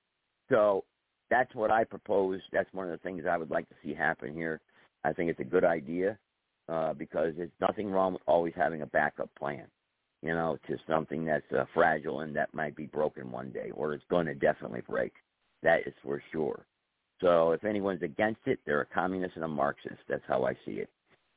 So 0.50 0.84
that's 1.30 1.54
what 1.54 1.72
I 1.72 1.84
propose. 1.84 2.42
That's 2.52 2.72
one 2.74 2.86
of 2.86 2.92
the 2.92 2.98
things 2.98 3.24
I 3.30 3.38
would 3.38 3.52
like 3.52 3.68
to 3.70 3.76
see 3.84 3.94
happen 3.94 4.34
here. 4.34 4.62
I 5.04 5.14
think 5.14 5.30
it's 5.30 5.40
a 5.40 5.44
good 5.44 5.64
idea 5.64 6.18
uh, 6.70 6.94
because 6.94 7.34
there's 7.38 7.50
nothing 7.62 7.90
wrong 7.90 8.14
with 8.14 8.22
always 8.28 8.54
having 8.56 8.82
a 8.82 8.88
backup 8.88 9.30
plan, 9.36 9.66
you 10.22 10.34
know, 10.34 10.58
to 10.68 10.78
something 10.88 11.26
that's 11.26 11.52
uh, 11.52 11.66
fragile 11.74 12.22
and 12.22 12.36
that 12.36 12.54
might 12.54 12.76
be 12.76 12.86
broken 12.86 13.32
one 13.32 13.52
day, 13.52 13.72
or 13.74 13.94
it's 13.94 14.04
going 14.10 14.26
to 14.26 14.36
definitely 14.36 14.82
break. 14.88 15.14
That 15.62 15.82
is 15.86 15.94
for 16.04 16.22
sure. 16.32 16.66
So 17.22 17.52
if 17.52 17.64
anyone's 17.64 18.02
against 18.02 18.42
it, 18.46 18.60
they're 18.66 18.82
a 18.82 18.86
communist 18.86 19.36
and 19.36 19.46
a 19.46 19.48
Marxist. 19.48 20.02
That's 20.10 20.24
how 20.28 20.46
I 20.46 20.54
see 20.66 20.74
it, 20.74 20.90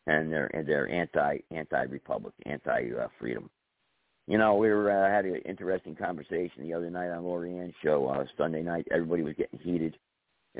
and 0.07 0.33
they're 0.33 0.51
and 0.55 0.67
they're 0.67 0.91
anti 0.91 1.39
anti 1.51 1.83
republic, 1.83 2.35
anti 2.45 2.91
uh, 2.99 3.09
freedom. 3.21 3.49
You 4.27 4.39
know, 4.39 4.57
we 4.57 4.69
were 4.69 4.91
uh, 4.91 5.09
had 5.09 5.25
an 5.25 5.37
interesting 5.45 5.95
conversation 5.95 6.63
the 6.63 6.75
other 6.75 6.91
night 6.91 7.11
on 7.11 7.23
Lorianne's 7.23 7.75
show 7.85 8.09
uh, 8.09 8.25
Sunday 8.37 8.63
night. 8.63 8.89
Everybody 8.91 9.23
was 9.23 9.35
getting 9.37 9.61
heated 9.61 9.97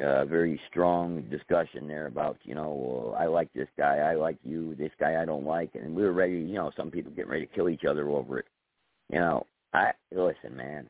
uh, 0.03 0.25
very 0.25 0.61
strong 0.69 1.23
discussion 1.31 1.89
there 1.89 2.07
about 2.07 2.39
you 2.43 2.55
know 2.55 3.15
I 3.19 3.27
like 3.27 3.53
this 3.55 3.69
guy, 3.79 3.99
I 3.99 4.15
like 4.15 4.37
you, 4.45 4.75
this 4.75 4.93
guy 5.01 5.21
I 5.21 5.25
don't 5.25 5.47
like, 5.47 5.71
and 5.75 5.95
we 5.95 6.03
were 6.03 6.13
ready. 6.13 6.35
You 6.35 6.55
know, 6.55 6.71
some 6.77 6.91
people 6.91 7.13
getting 7.13 7.31
ready 7.31 7.47
to 7.47 7.55
kill 7.55 7.69
each 7.69 7.85
other 7.89 8.09
over 8.09 8.41
it. 8.41 8.47
You 9.11 9.19
know, 9.19 9.47
I 9.73 9.93
listen, 10.13 10.57
man. 10.57 10.89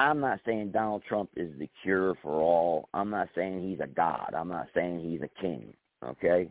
I'm 0.00 0.20
not 0.20 0.38
saying 0.46 0.70
Donald 0.70 1.02
Trump 1.08 1.30
is 1.36 1.50
the 1.58 1.68
cure 1.82 2.14
for 2.22 2.40
all. 2.40 2.88
I'm 2.94 3.10
not 3.10 3.28
saying 3.34 3.68
he's 3.68 3.80
a 3.80 3.88
god. 3.88 4.32
I'm 4.36 4.48
not 4.48 4.68
saying 4.72 5.00
he's 5.00 5.22
a 5.22 5.40
king. 5.40 5.74
Okay, 6.04 6.48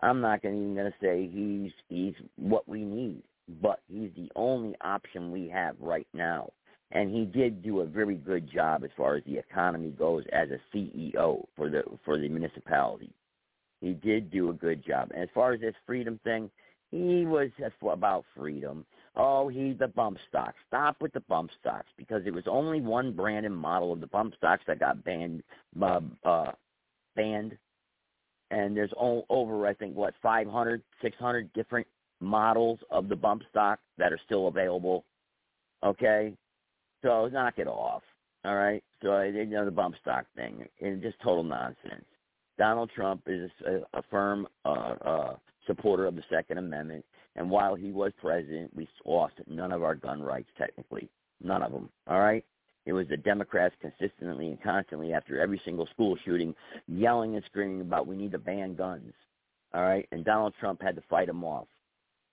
I'm 0.00 0.20
not 0.20 0.40
even 0.44 0.74
going 0.74 0.90
to 0.90 0.98
say 1.00 1.28
he's 1.32 1.72
he's 1.88 2.14
what 2.36 2.68
we 2.68 2.84
need, 2.84 3.22
but 3.62 3.80
he's 3.88 4.10
the 4.16 4.30
only 4.36 4.74
option 4.80 5.32
we 5.32 5.48
have 5.48 5.76
right 5.80 6.06
now 6.14 6.50
and 6.94 7.14
he 7.14 7.24
did 7.24 7.62
do 7.62 7.80
a 7.80 7.86
very 7.86 8.14
good 8.14 8.50
job 8.50 8.84
as 8.84 8.90
far 8.96 9.16
as 9.16 9.24
the 9.24 9.36
economy 9.36 9.90
goes 9.90 10.24
as 10.32 10.48
a 10.50 10.76
CEO 10.76 11.44
for 11.56 11.68
the 11.68 11.82
for 12.04 12.18
the 12.18 12.28
municipality. 12.28 13.10
He 13.80 13.92
did 13.92 14.30
do 14.30 14.50
a 14.50 14.54
good 14.54 14.84
job. 14.84 15.10
And 15.12 15.22
as 15.22 15.28
far 15.34 15.52
as 15.52 15.60
this 15.60 15.74
freedom 15.86 16.18
thing, 16.24 16.50
he 16.90 17.26
was 17.26 17.50
about 17.82 18.24
freedom. 18.36 18.86
Oh, 19.16 19.48
he's 19.48 19.76
the 19.78 19.88
bump 19.88 20.18
stocks. 20.28 20.56
Stop 20.68 20.96
with 21.00 21.12
the 21.12 21.20
bump 21.20 21.50
stocks 21.60 21.88
because 21.98 22.22
it 22.24 22.32
was 22.32 22.44
only 22.46 22.80
one 22.80 23.12
brand 23.12 23.44
and 23.44 23.56
model 23.56 23.92
of 23.92 24.00
the 24.00 24.06
bump 24.06 24.34
stocks 24.36 24.62
that 24.66 24.80
got 24.80 25.04
banned. 25.04 25.42
Uh, 25.80 26.00
uh, 26.24 26.52
banned, 27.16 27.56
and 28.50 28.76
there's 28.76 28.92
all, 28.96 29.26
over 29.28 29.66
I 29.66 29.74
think 29.74 29.94
what 29.94 30.14
500, 30.22 30.82
600 31.02 31.52
different 31.52 31.86
models 32.20 32.78
of 32.90 33.08
the 33.08 33.16
bump 33.16 33.42
stock 33.50 33.78
that 33.98 34.12
are 34.12 34.20
still 34.24 34.48
available. 34.48 35.04
Okay, 35.84 36.32
so 37.04 37.28
knock 37.28 37.58
it 37.58 37.68
off. 37.68 38.02
All 38.44 38.56
right. 38.56 38.82
So 39.02 39.20
you 39.20 39.44
know 39.46 39.64
the 39.64 39.70
bump 39.70 39.94
stock 40.00 40.26
thing, 40.34 40.66
and 40.80 41.00
just 41.02 41.20
total 41.22 41.44
nonsense. 41.44 42.04
Donald 42.58 42.90
Trump 42.94 43.22
is 43.26 43.50
a, 43.66 43.98
a 43.98 44.02
firm 44.10 44.46
uh, 44.64 44.94
uh, 45.04 45.36
supporter 45.66 46.06
of 46.06 46.16
the 46.16 46.22
Second 46.30 46.58
Amendment, 46.58 47.04
and 47.36 47.50
while 47.50 47.74
he 47.74 47.90
was 47.90 48.12
president, 48.20 48.74
we 48.74 48.88
lost 49.04 49.34
none 49.46 49.72
of 49.72 49.82
our 49.82 49.94
gun 49.94 50.22
rights 50.22 50.48
technically, 50.58 51.08
none 51.42 51.62
of 51.62 51.72
them. 51.72 51.88
All 52.08 52.20
right. 52.20 52.44
It 52.86 52.92
was 52.92 53.08
the 53.08 53.16
Democrats 53.16 53.74
consistently 53.80 54.48
and 54.48 54.62
constantly 54.62 55.14
after 55.14 55.40
every 55.40 55.58
single 55.64 55.86
school 55.86 56.18
shooting, 56.22 56.54
yelling 56.86 57.34
and 57.34 57.42
screaming 57.46 57.80
about 57.80 58.06
we 58.06 58.14
need 58.14 58.32
to 58.32 58.38
ban 58.38 58.74
guns. 58.74 59.14
All 59.72 59.82
right, 59.82 60.06
and 60.12 60.24
Donald 60.24 60.52
Trump 60.60 60.82
had 60.82 60.94
to 60.94 61.02
fight 61.08 61.26
them 61.26 61.42
off 61.42 61.66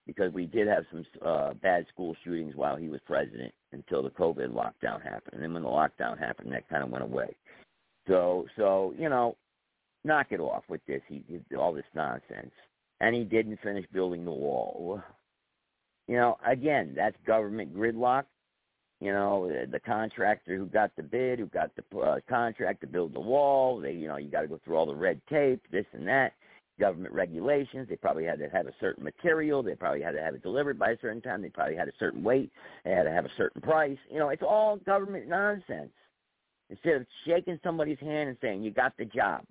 because 0.07 0.33
we 0.33 0.45
did 0.45 0.67
have 0.67 0.85
some 0.91 1.05
uh, 1.25 1.53
bad 1.53 1.85
school 1.93 2.15
shootings 2.23 2.55
while 2.55 2.75
he 2.75 2.89
was 2.89 2.99
president 3.05 3.53
until 3.71 4.03
the 4.03 4.09
COVID 4.09 4.49
lockdown 4.49 5.01
happened. 5.01 5.33
And 5.33 5.43
then 5.43 5.53
when 5.53 5.63
the 5.63 5.69
lockdown 5.69 6.17
happened, 6.17 6.51
that 6.51 6.67
kind 6.69 6.83
of 6.83 6.89
went 6.89 7.03
away. 7.03 7.35
So, 8.07 8.47
so 8.57 8.93
you 8.97 9.09
know, 9.09 9.37
knock 10.03 10.27
it 10.31 10.39
off 10.39 10.63
with 10.67 10.81
this. 10.87 11.01
He 11.07 11.19
did 11.19 11.45
all 11.57 11.73
this 11.73 11.85
nonsense, 11.93 12.51
and 12.99 13.15
he 13.15 13.23
didn't 13.23 13.59
finish 13.61 13.85
building 13.93 14.25
the 14.25 14.31
wall. 14.31 15.01
You 16.07 16.17
know, 16.17 16.37
again, 16.45 16.93
that's 16.95 17.15
government 17.25 17.75
gridlock. 17.75 18.23
You 18.99 19.13
know, 19.13 19.51
the, 19.71 19.79
contractor 19.79 20.55
who 20.55 20.67
got 20.67 20.91
the 20.95 21.01
bid, 21.01 21.39
who 21.39 21.47
got 21.47 21.71
the 21.75 21.97
uh, 21.97 22.19
contract 22.29 22.81
to 22.81 22.87
build 22.87 23.15
the 23.15 23.19
wall. 23.19 23.79
They, 23.79 23.93
you 23.93 24.07
know, 24.07 24.17
you 24.17 24.29
got 24.29 24.41
to 24.41 24.47
go 24.47 24.59
through 24.63 24.75
all 24.75 24.85
the 24.85 24.93
red 24.93 25.19
tape, 25.27 25.63
this 25.71 25.87
and 25.93 26.07
that 26.07 26.33
government 26.81 27.13
regulations. 27.13 27.87
They 27.87 27.95
probably 27.95 28.25
had 28.25 28.39
to 28.39 28.49
have 28.49 28.65
a 28.65 28.73
certain 28.81 29.03
material. 29.03 29.61
They 29.61 29.75
probably 29.75 30.01
had 30.01 30.13
to 30.13 30.21
have 30.21 30.33
it 30.33 30.41
delivered 30.41 30.79
by 30.79 30.91
a 30.91 30.97
certain 30.99 31.21
time. 31.21 31.43
They 31.43 31.49
probably 31.49 31.75
had 31.75 31.87
a 31.87 31.93
certain 31.99 32.23
weight. 32.23 32.51
They 32.83 32.91
had 32.91 33.03
to 33.03 33.11
have 33.11 33.23
a 33.23 33.31
certain 33.37 33.61
price. 33.61 33.99
You 34.09 34.17
know, 34.17 34.29
it's 34.29 34.41
all 34.41 34.77
government 34.77 35.29
nonsense. 35.29 35.91
Instead 36.71 36.95
of 36.95 37.05
shaking 37.27 37.59
somebody's 37.63 37.99
hand 37.99 38.29
and 38.29 38.37
saying, 38.41 38.63
you 38.63 38.71
got 38.71 38.97
the 38.97 39.05
job, 39.05 39.43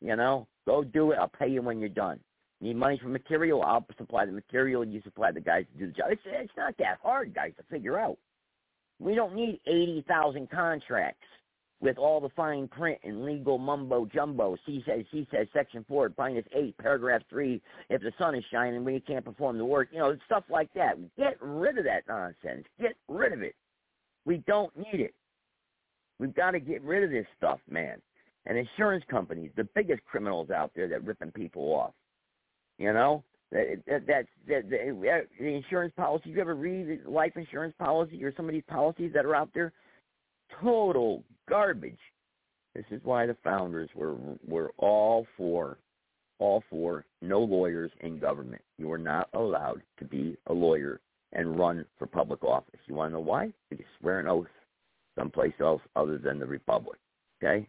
you 0.00 0.14
know, 0.14 0.46
go 0.64 0.84
do 0.84 1.10
it. 1.10 1.18
I'll 1.18 1.28
pay 1.28 1.48
you 1.48 1.60
when 1.60 1.80
you're 1.80 1.88
done. 1.88 2.20
Need 2.60 2.76
money 2.76 2.98
for 3.02 3.08
material? 3.08 3.62
I'll 3.62 3.84
supply 3.98 4.24
the 4.24 4.32
material. 4.32 4.84
You 4.84 5.02
supply 5.02 5.32
the 5.32 5.40
guys 5.40 5.64
to 5.72 5.78
do 5.78 5.86
the 5.86 5.92
job. 5.92 6.06
It's, 6.10 6.22
it's 6.24 6.52
not 6.56 6.76
that 6.78 6.98
hard, 7.02 7.34
guys, 7.34 7.52
to 7.56 7.64
figure 7.64 7.98
out. 7.98 8.18
We 9.00 9.14
don't 9.14 9.34
need 9.34 9.60
80,000 9.66 10.48
contracts 10.50 11.26
with 11.80 11.98
all 11.98 12.20
the 12.20 12.30
fine 12.30 12.68
print 12.68 12.98
and 13.04 13.24
legal 13.24 13.58
mumbo 13.58 14.06
jumbo. 14.06 14.56
She 14.64 14.82
says, 14.86 15.04
she 15.10 15.28
says, 15.30 15.46
section 15.52 15.84
four, 15.86 16.10
minus 16.16 16.46
eight, 16.54 16.76
paragraph 16.78 17.22
three. 17.28 17.60
If 17.90 18.00
the 18.00 18.12
sun 18.18 18.34
is 18.34 18.44
shining, 18.50 18.84
we 18.84 18.98
can't 19.00 19.24
perform 19.24 19.58
the 19.58 19.64
work. 19.64 19.88
You 19.92 19.98
know, 19.98 20.16
stuff 20.24 20.44
like 20.48 20.72
that. 20.74 20.96
Get 21.16 21.36
rid 21.40 21.78
of 21.78 21.84
that 21.84 22.04
nonsense. 22.08 22.66
Get 22.80 22.96
rid 23.08 23.32
of 23.32 23.42
it. 23.42 23.54
We 24.24 24.38
don't 24.46 24.74
need 24.76 25.00
it. 25.00 25.14
We've 26.18 26.34
got 26.34 26.52
to 26.52 26.60
get 26.60 26.82
rid 26.82 27.04
of 27.04 27.10
this 27.10 27.26
stuff, 27.36 27.60
man. 27.68 28.00
And 28.46 28.56
insurance 28.56 29.04
companies, 29.10 29.50
the 29.56 29.68
biggest 29.74 30.04
criminals 30.04 30.50
out 30.50 30.70
there 30.74 30.88
that 30.88 31.04
ripping 31.04 31.32
people 31.32 31.62
off. 31.62 31.92
You 32.78 32.92
know, 32.92 33.22
that, 33.52 33.82
that 33.86 34.06
that's 34.06 34.28
that, 34.48 34.70
the, 34.70 35.26
the 35.38 35.46
insurance 35.46 35.92
policy. 35.96 36.30
You 36.30 36.40
ever 36.40 36.54
read 36.54 37.00
life 37.06 37.32
insurance 37.36 37.74
policy 37.78 38.22
or 38.24 38.34
some 38.34 38.46
of 38.46 38.52
these 38.52 38.62
policies 38.66 39.12
that 39.14 39.24
are 39.24 39.34
out 39.34 39.50
there? 39.52 39.72
Total 40.60 41.22
garbage. 41.48 41.98
This 42.74 42.84
is 42.90 43.00
why 43.04 43.26
the 43.26 43.36
founders 43.42 43.88
were 43.94 44.16
were 44.46 44.72
all 44.78 45.26
for 45.36 45.78
all 46.38 46.62
for 46.68 47.06
no 47.22 47.40
lawyers 47.40 47.90
in 48.00 48.18
government. 48.18 48.62
You 48.78 48.92
are 48.92 48.98
not 48.98 49.28
allowed 49.32 49.82
to 49.98 50.04
be 50.04 50.36
a 50.48 50.52
lawyer 50.52 51.00
and 51.32 51.58
run 51.58 51.84
for 51.98 52.06
public 52.06 52.44
office. 52.44 52.80
You 52.86 52.94
want 52.94 53.10
to 53.10 53.14
know 53.14 53.20
why? 53.20 53.52
You 53.70 53.78
swear 54.00 54.20
an 54.20 54.28
oath 54.28 54.46
someplace 55.18 55.54
else 55.60 55.80
other 55.96 56.18
than 56.18 56.38
the 56.38 56.46
republic. 56.46 56.98
Okay, 57.42 57.66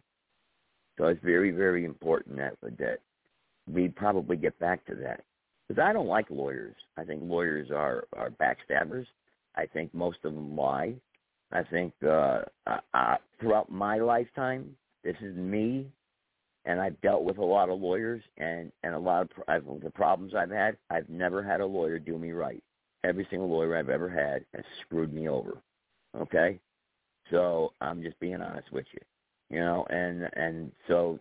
so 0.98 1.06
it's 1.06 1.22
very 1.22 1.50
very 1.50 1.84
important 1.84 2.36
that 2.36 2.56
that 2.78 2.98
we 3.66 3.88
probably 3.88 4.36
get 4.36 4.58
back 4.58 4.84
to 4.86 4.94
that 4.96 5.22
because 5.66 5.82
I 5.82 5.92
don't 5.92 6.06
like 6.06 6.26
lawyers. 6.30 6.76
I 6.96 7.04
think 7.04 7.22
lawyers 7.24 7.70
are 7.70 8.04
are 8.16 8.30
backstabbers. 8.30 9.06
I 9.56 9.66
think 9.66 9.92
most 9.94 10.18
of 10.24 10.34
them 10.34 10.56
lie. 10.56 10.94
I 11.52 11.62
think 11.62 11.92
uh, 12.06 12.42
uh, 12.66 13.16
throughout 13.40 13.70
my 13.70 13.98
lifetime, 13.98 14.76
this 15.02 15.16
is 15.22 15.34
me, 15.36 15.86
and 16.64 16.80
I've 16.80 17.00
dealt 17.00 17.24
with 17.24 17.38
a 17.38 17.44
lot 17.44 17.70
of 17.70 17.80
lawyers 17.80 18.22
and 18.36 18.70
and 18.82 18.94
a 18.94 18.98
lot 18.98 19.22
of 19.22 19.28
I've, 19.48 19.64
the 19.82 19.90
problems 19.90 20.34
I've 20.34 20.50
had. 20.50 20.76
I've 20.90 21.08
never 21.08 21.42
had 21.42 21.60
a 21.60 21.66
lawyer 21.66 21.98
do 21.98 22.18
me 22.18 22.32
right. 22.32 22.62
Every 23.04 23.26
single 23.30 23.48
lawyer 23.48 23.76
I've 23.76 23.88
ever 23.88 24.10
had 24.10 24.44
has 24.54 24.64
screwed 24.82 25.12
me 25.12 25.28
over. 25.28 25.58
Okay, 26.16 26.58
so 27.30 27.72
I'm 27.80 28.02
just 28.02 28.18
being 28.20 28.42
honest 28.42 28.70
with 28.72 28.86
you, 28.92 29.56
you 29.56 29.60
know, 29.60 29.86
and 29.88 30.28
and 30.34 30.72
so 30.86 31.18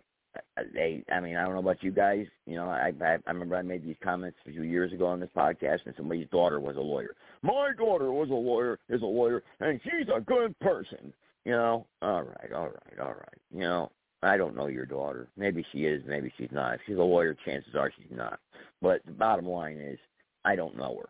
they 0.73 1.03
I 1.11 1.19
mean 1.19 1.35
I 1.35 1.43
don't 1.43 1.53
know 1.53 1.59
about 1.59 1.83
you 1.83 1.91
guys 1.91 2.25
you 2.45 2.55
know 2.55 2.69
I, 2.69 2.93
I 3.01 3.17
I 3.25 3.31
remember 3.31 3.55
I 3.55 3.61
made 3.61 3.83
these 3.83 3.95
comments 4.03 4.37
a 4.47 4.51
few 4.51 4.63
years 4.63 4.91
ago 4.93 5.05
on 5.07 5.19
this 5.19 5.29
podcast 5.35 5.79
and 5.85 5.93
somebody's 5.95 6.29
daughter 6.29 6.59
was 6.59 6.75
a 6.77 6.81
lawyer. 6.81 7.15
My 7.41 7.71
daughter 7.77 8.11
was 8.11 8.29
a 8.29 8.33
lawyer 8.33 8.79
is 8.89 9.01
a 9.01 9.05
lawyer 9.05 9.43
and 9.59 9.79
she's 9.83 10.07
a 10.13 10.21
good 10.21 10.57
person 10.59 11.13
you 11.45 11.53
know? 11.53 11.87
All 12.01 12.23
right 12.23 12.53
all 12.53 12.65
right 12.65 12.99
all 12.99 13.13
right. 13.13 13.41
You 13.51 13.61
know 13.61 13.91
I 14.23 14.37
don't 14.37 14.55
know 14.55 14.67
your 14.67 14.85
daughter. 14.85 15.27
Maybe 15.37 15.65
she 15.71 15.85
is 15.85 16.03
maybe 16.07 16.31
she's 16.37 16.51
not. 16.51 16.75
If 16.75 16.81
she's 16.85 16.97
a 16.97 17.01
lawyer 17.01 17.35
chances 17.45 17.75
are 17.75 17.91
she's 17.95 18.15
not. 18.15 18.39
But 18.81 19.05
the 19.05 19.11
bottom 19.11 19.47
line 19.47 19.77
is 19.77 19.99
I 20.45 20.55
don't 20.55 20.77
know 20.77 20.97
her. 21.01 21.09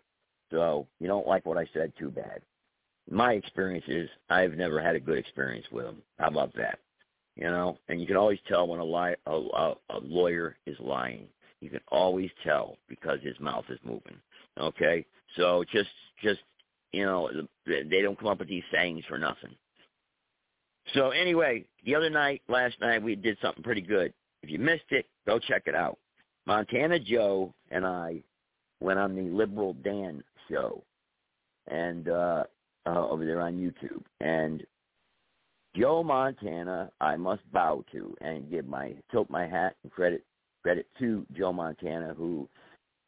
So 0.52 0.88
you 1.00 1.08
don't 1.08 1.28
like 1.28 1.46
what 1.46 1.58
I 1.58 1.68
said 1.74 1.94
too 1.98 2.10
bad. 2.10 2.42
My 3.10 3.34
experience 3.34 3.86
is 3.88 4.10
I've 4.30 4.54
never 4.54 4.82
had 4.82 4.96
a 4.96 5.00
good 5.00 5.18
experience 5.18 5.66
with 5.72 5.86
them 5.86 6.02
how 6.20 6.28
about 6.28 6.54
that 6.56 6.80
you 7.38 7.46
know, 7.46 7.78
and 7.88 8.02
you 8.02 8.08
can 8.08 8.18
always 8.18 8.40
tell 8.48 8.68
when 8.68 8.80
a, 8.80 8.84
lie, 8.84 9.16
a, 9.28 9.32
a, 9.32 9.76
a 9.92 10.00
lawyer 10.02 10.58
is 10.66 10.76
lying. 10.80 11.28
You 11.62 11.70
can 11.70 11.82
always 11.90 12.30
tell 12.44 12.78
because 12.90 13.20
his 13.22 13.40
mouth 13.40 13.66
is 13.70 13.80
moving. 13.84 14.18
Okay, 14.60 15.06
so 15.36 15.64
just 15.72 15.90
just 16.22 16.40
you 16.92 17.06
know 17.06 17.30
they 17.66 18.02
don't 18.02 18.18
come 18.18 18.28
up 18.30 18.40
with 18.40 18.48
these 18.48 18.64
sayings 18.72 19.04
for 19.08 19.18
nothing. 19.18 19.56
So 20.94 21.10
anyway, 21.10 21.66
the 21.86 21.96
other 21.96 22.10
night, 22.10 22.42
last 22.48 22.80
night, 22.80 23.04
we 23.04 23.16
did 23.16 23.38
something 23.42 23.64
pretty 23.64 23.82
good. 23.82 24.14
If 24.42 24.50
you 24.50 24.58
missed 24.58 24.92
it, 24.92 25.06
go 25.26 25.38
check 25.38 25.64
it 25.66 25.76
out. 25.76 25.98
Montana 26.46 26.98
Joe 27.00 27.54
and 27.72 27.86
I 27.86 28.24
went 28.80 29.00
on 29.00 29.16
the 29.16 29.24
Liberal 29.24 29.74
Dan 29.84 30.24
show, 30.50 30.84
and 31.68 32.08
uh, 32.08 32.44
uh, 32.86 33.10
over 33.10 33.26
there 33.26 33.42
on 33.42 33.56
YouTube, 33.56 34.04
and 34.22 34.64
Joe 35.78 36.04
Montana, 36.04 36.92
I 37.00 37.16
must 37.18 37.50
bow 37.52 37.84
to 37.92 38.16
and 38.22 38.50
give 38.50 38.68
my 38.68 38.96
tilt 39.12 39.30
my 39.30 39.48
hat 39.48 39.76
and 39.84 39.92
credit 39.92 40.24
credit 40.64 40.88
to 41.00 41.26
Joe 41.38 41.54
Montana, 41.54 42.14
who 42.18 42.50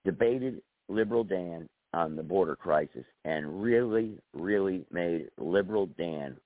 debated 0.05 0.61
Liberal 0.87 1.23
Dan 1.23 1.67
on 1.93 2.15
the 2.15 2.23
border 2.23 2.55
crisis 2.55 3.05
and 3.25 3.61
really, 3.61 4.19
really 4.33 4.85
made 4.91 5.29
Liberal 5.37 5.87
Dan 5.97 6.37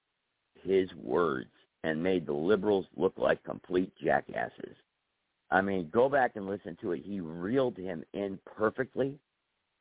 his 0.64 0.90
words 0.96 1.50
and 1.84 2.02
made 2.02 2.26
the 2.26 2.34
liberals 2.34 2.86
look 2.96 3.14
like 3.18 3.44
complete 3.44 3.92
jackasses. 4.02 4.76
I 5.52 5.62
mean, 5.62 5.90
go 5.94 6.08
back 6.08 6.32
and 6.36 6.48
listen 6.48 6.78
to 6.82 6.94
it. 6.94 7.04
He 7.04 7.20
reeled 7.20 7.78
him 7.78 8.04
in 8.14 8.40
perfectly. 8.46 9.20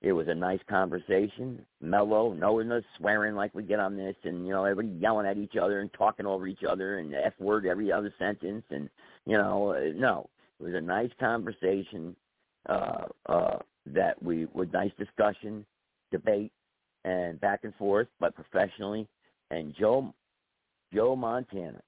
It 0.03 0.13
was 0.13 0.27
a 0.27 0.35
nice 0.35 0.59
conversation, 0.69 1.65
mellow, 1.81 2.33
no 2.33 2.55
one 2.55 2.85
swearing 2.99 3.37
like 3.37 3.55
we 3.55 3.63
get 3.63 3.79
on 3.79 3.97
this, 3.97 4.17
and 4.25 4.45
you 4.45 4.53
know 4.53 4.65
everybody 4.65 4.99
yelling 4.99 5.29
at 5.29 5.39
each 5.39 5.55
other 5.55 5.79
and 5.81 5.93
talking 5.93 6.27
over 6.27 6.49
each 6.49 6.65
other 6.69 6.99
and 6.99 7.15
f 7.15 7.33
word 7.39 7.67
every 7.67 7.93
other 7.93 8.13
sentence, 8.19 8.65
and 8.71 8.91
you 9.27 9.39
know 9.39 9.71
uh, 9.71 9.93
no, 9.95 10.29
it 10.59 10.65
was 10.65 10.75
a 10.75 10.81
nice 10.81 11.11
conversation 11.21 12.17
uh, 12.69 13.05
uh, 13.27 13.59
that 13.87 14.21
we 14.21 14.47
with 14.47 14.73
nice 14.73 14.91
discussion, 14.99 15.65
debate, 16.11 16.51
and 17.05 17.41
back 17.41 17.61
and 17.63 17.75
forth, 17.77 18.09
but 18.19 18.35
professionally. 18.35 19.07
And 19.53 19.73
Joe 19.79 20.13
Joe 20.93 21.15
Montana, 21.15 21.81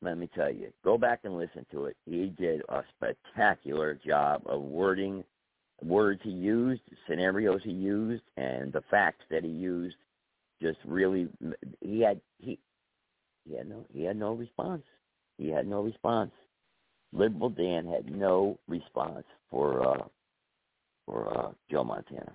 let 0.00 0.16
me 0.16 0.30
tell 0.32 0.52
you, 0.52 0.72
go 0.84 0.96
back 0.96 1.20
and 1.24 1.36
listen 1.36 1.66
to 1.72 1.86
it. 1.86 1.96
He 2.06 2.26
did 2.38 2.62
a 2.68 2.84
spectacular 2.96 3.98
job 4.06 4.42
of 4.46 4.62
wording 4.62 5.24
words 5.82 6.20
he 6.22 6.30
used, 6.30 6.82
scenarios 7.08 7.60
he 7.64 7.72
used, 7.72 8.22
and 8.36 8.72
the 8.72 8.82
facts 8.90 9.24
that 9.30 9.44
he 9.44 9.50
used 9.50 9.96
just 10.60 10.78
really 10.84 11.28
he 11.80 12.00
had 12.00 12.20
he 12.38 12.58
he 13.44 13.56
had 13.56 13.68
no 13.68 13.84
he 13.92 14.04
had 14.04 14.16
no 14.16 14.34
response. 14.34 14.82
He 15.38 15.48
had 15.48 15.66
no 15.66 15.82
response. 15.82 16.32
Liberal 17.12 17.50
Dan 17.50 17.86
had 17.86 18.10
no 18.10 18.58
response 18.68 19.24
for 19.50 19.86
uh 19.86 20.04
for 21.06 21.38
uh 21.38 21.52
Joe 21.70 21.84
Montana. 21.84 22.34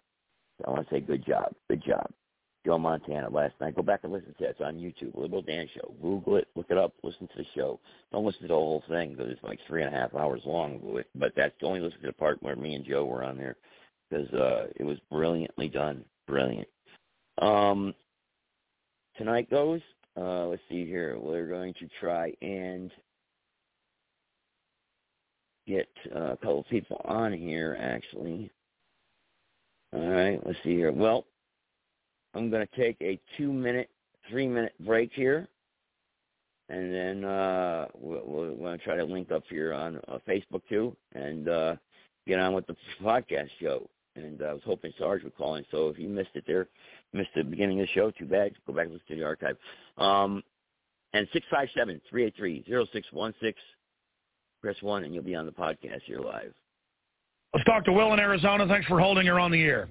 So 0.58 0.66
I 0.68 0.72
want 0.72 0.90
to 0.90 0.96
say 0.96 1.02
good 1.02 1.26
job. 1.26 1.54
Good 1.70 1.84
job. 1.84 2.10
Joe 2.66 2.78
Montana 2.78 3.30
last 3.30 3.54
night. 3.60 3.76
Go 3.76 3.82
back 3.82 4.02
and 4.04 4.14
listen 4.14 4.34
to 4.38 4.46
it. 4.46 4.58
It's 4.58 4.62
on 4.62 4.76
YouTube. 4.76 5.20
Liberal 5.20 5.42
Dan 5.42 5.68
Show. 5.76 5.94
Google 6.02 6.38
it. 6.38 6.48
Look 6.56 6.68
it 6.70 6.78
up. 6.78 6.94
Listen 7.04 7.28
to 7.28 7.38
the 7.38 7.46
show. 7.56 7.80
Don't 8.12 8.26
listen 8.26 8.44
to 8.44 8.48
the 8.48 8.54
whole 8.54 8.84
thing 8.88 9.12
because 9.12 9.32
it's 9.32 9.44
like 9.44 9.60
three 9.68 9.84
and 9.84 9.94
a 9.94 9.98
half 9.98 10.16
hours 10.16 10.42
long. 10.46 10.80
But 11.16 11.34
that's 11.36 11.54
only 11.62 11.82
listen 11.82 12.00
to 12.02 12.08
the 12.08 12.14
part 12.14 12.42
where 12.42 12.56
me 12.56 12.76
and 12.76 12.86
Joe 12.86 13.06
were 13.06 13.24
on 13.24 13.38
there 13.38 13.58
because 14.10 14.32
uh, 14.34 14.68
it 14.76 14.84
was 14.84 14.98
brilliantly 15.12 15.68
done. 15.68 16.06
Brilliant. 16.28 16.68
Um, 17.42 17.94
tonight 19.18 19.50
goes. 19.50 19.82
Uh, 20.16 20.46
let's 20.46 20.62
see 20.70 20.86
here. 20.86 21.18
We're 21.20 21.48
going 21.48 21.74
to 21.76 21.88
try 22.00 22.34
and 22.42 22.92
get 25.68 25.90
uh, 26.16 26.34
a 26.34 26.38
couple 26.38 26.64
people 26.70 27.02
on 27.06 27.34
here, 27.34 27.78
actually. 27.80 28.52
All 29.92 30.08
right, 30.08 30.40
let's 30.46 30.58
see 30.64 30.76
here. 30.76 30.92
Well, 30.92 31.26
I'm 32.34 32.50
going 32.50 32.66
to 32.66 32.76
take 32.76 32.98
a 33.02 33.20
two-minute, 33.38 33.90
three-minute 34.30 34.74
break 34.80 35.12
here, 35.14 35.48
and 36.70 36.94
then 36.94 37.26
uh, 37.26 37.88
we'll, 37.94 38.24
we're 38.26 38.56
going 38.56 38.80
to 38.80 38.84
try 38.84 38.96
to 38.96 39.06
link 39.06 39.32
up 39.32 39.44
here 39.50 39.74
on 39.74 40.00
uh, 40.08 40.18
Facebook 40.28 40.62
too, 40.70 40.96
and 41.14 41.48
uh, 41.48 41.76
get 42.26 42.40
on 42.40 42.54
with 42.54 42.66
the 42.68 42.76
podcast 43.02 43.50
show. 43.60 43.88
And 44.16 44.42
I 44.44 44.54
was 44.54 44.62
hoping 44.66 44.94
Sarge 45.00 45.24
would 45.24 45.36
call 45.36 45.56
in, 45.56 45.66
so 45.72 45.90
if 45.90 45.98
you 45.98 46.08
missed 46.08 46.30
it 46.36 46.44
there, 46.46 46.68
missed 47.14 47.32
the 47.36 47.44
beginning 47.44 47.80
of 47.82 47.88
the 47.88 47.94
show, 47.94 48.12
too 48.12 48.26
bad. 48.26 48.54
Go 48.68 48.74
back 48.74 48.86
and 48.86 48.94
listen 48.94 49.08
to 49.10 49.16
the 49.16 49.24
archive. 49.24 49.58
Um, 49.98 50.44
and 51.14 51.28
six 51.34 51.46
five 51.52 51.68
seven 51.76 52.00
three 52.10 52.26
eight 52.26 52.36
three 52.36 52.64
zero 52.68 52.86
six 52.94 53.08
one 53.12 53.34
six. 53.42 53.60
Press 54.62 54.76
one, 54.82 55.04
and 55.04 55.14
you'll 55.14 55.24
be 55.24 55.36
on 55.36 55.46
the 55.46 55.52
podcast 55.52 56.02
here 56.06 56.20
live. 56.20 56.54
Let's 57.54 57.66
talk 57.66 57.86
to 57.86 57.92
Will 57.92 58.14
in 58.14 58.20
Arizona. 58.20 58.68
Thanks 58.68 58.88
for 58.88 59.00
holding 59.00 59.28
her 59.28 59.40
on 59.40 59.52
the 59.52 59.62
air. 59.62 59.90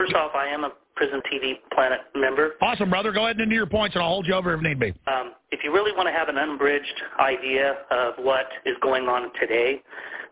First 0.00 0.14
off, 0.14 0.32
I 0.34 0.46
am 0.46 0.64
a 0.64 0.70
Prison 0.96 1.20
TV 1.30 1.56
Planet 1.74 2.00
member. 2.16 2.52
Awesome, 2.62 2.88
brother. 2.88 3.12
Go 3.12 3.24
ahead 3.24 3.36
and 3.36 3.42
into 3.42 3.54
your 3.54 3.66
points, 3.66 3.94
and 3.94 4.02
I'll 4.02 4.08
hold 4.08 4.26
you 4.26 4.32
over 4.32 4.54
if 4.54 4.62
need 4.62 4.80
be. 4.80 4.94
Um, 5.06 5.34
if 5.50 5.60
you 5.62 5.74
really 5.74 5.92
want 5.92 6.08
to 6.08 6.12
have 6.12 6.30
an 6.30 6.38
unbridged 6.38 7.02
idea 7.18 7.74
of 7.90 8.14
what 8.16 8.46
is 8.64 8.76
going 8.80 9.08
on 9.08 9.30
today, 9.38 9.82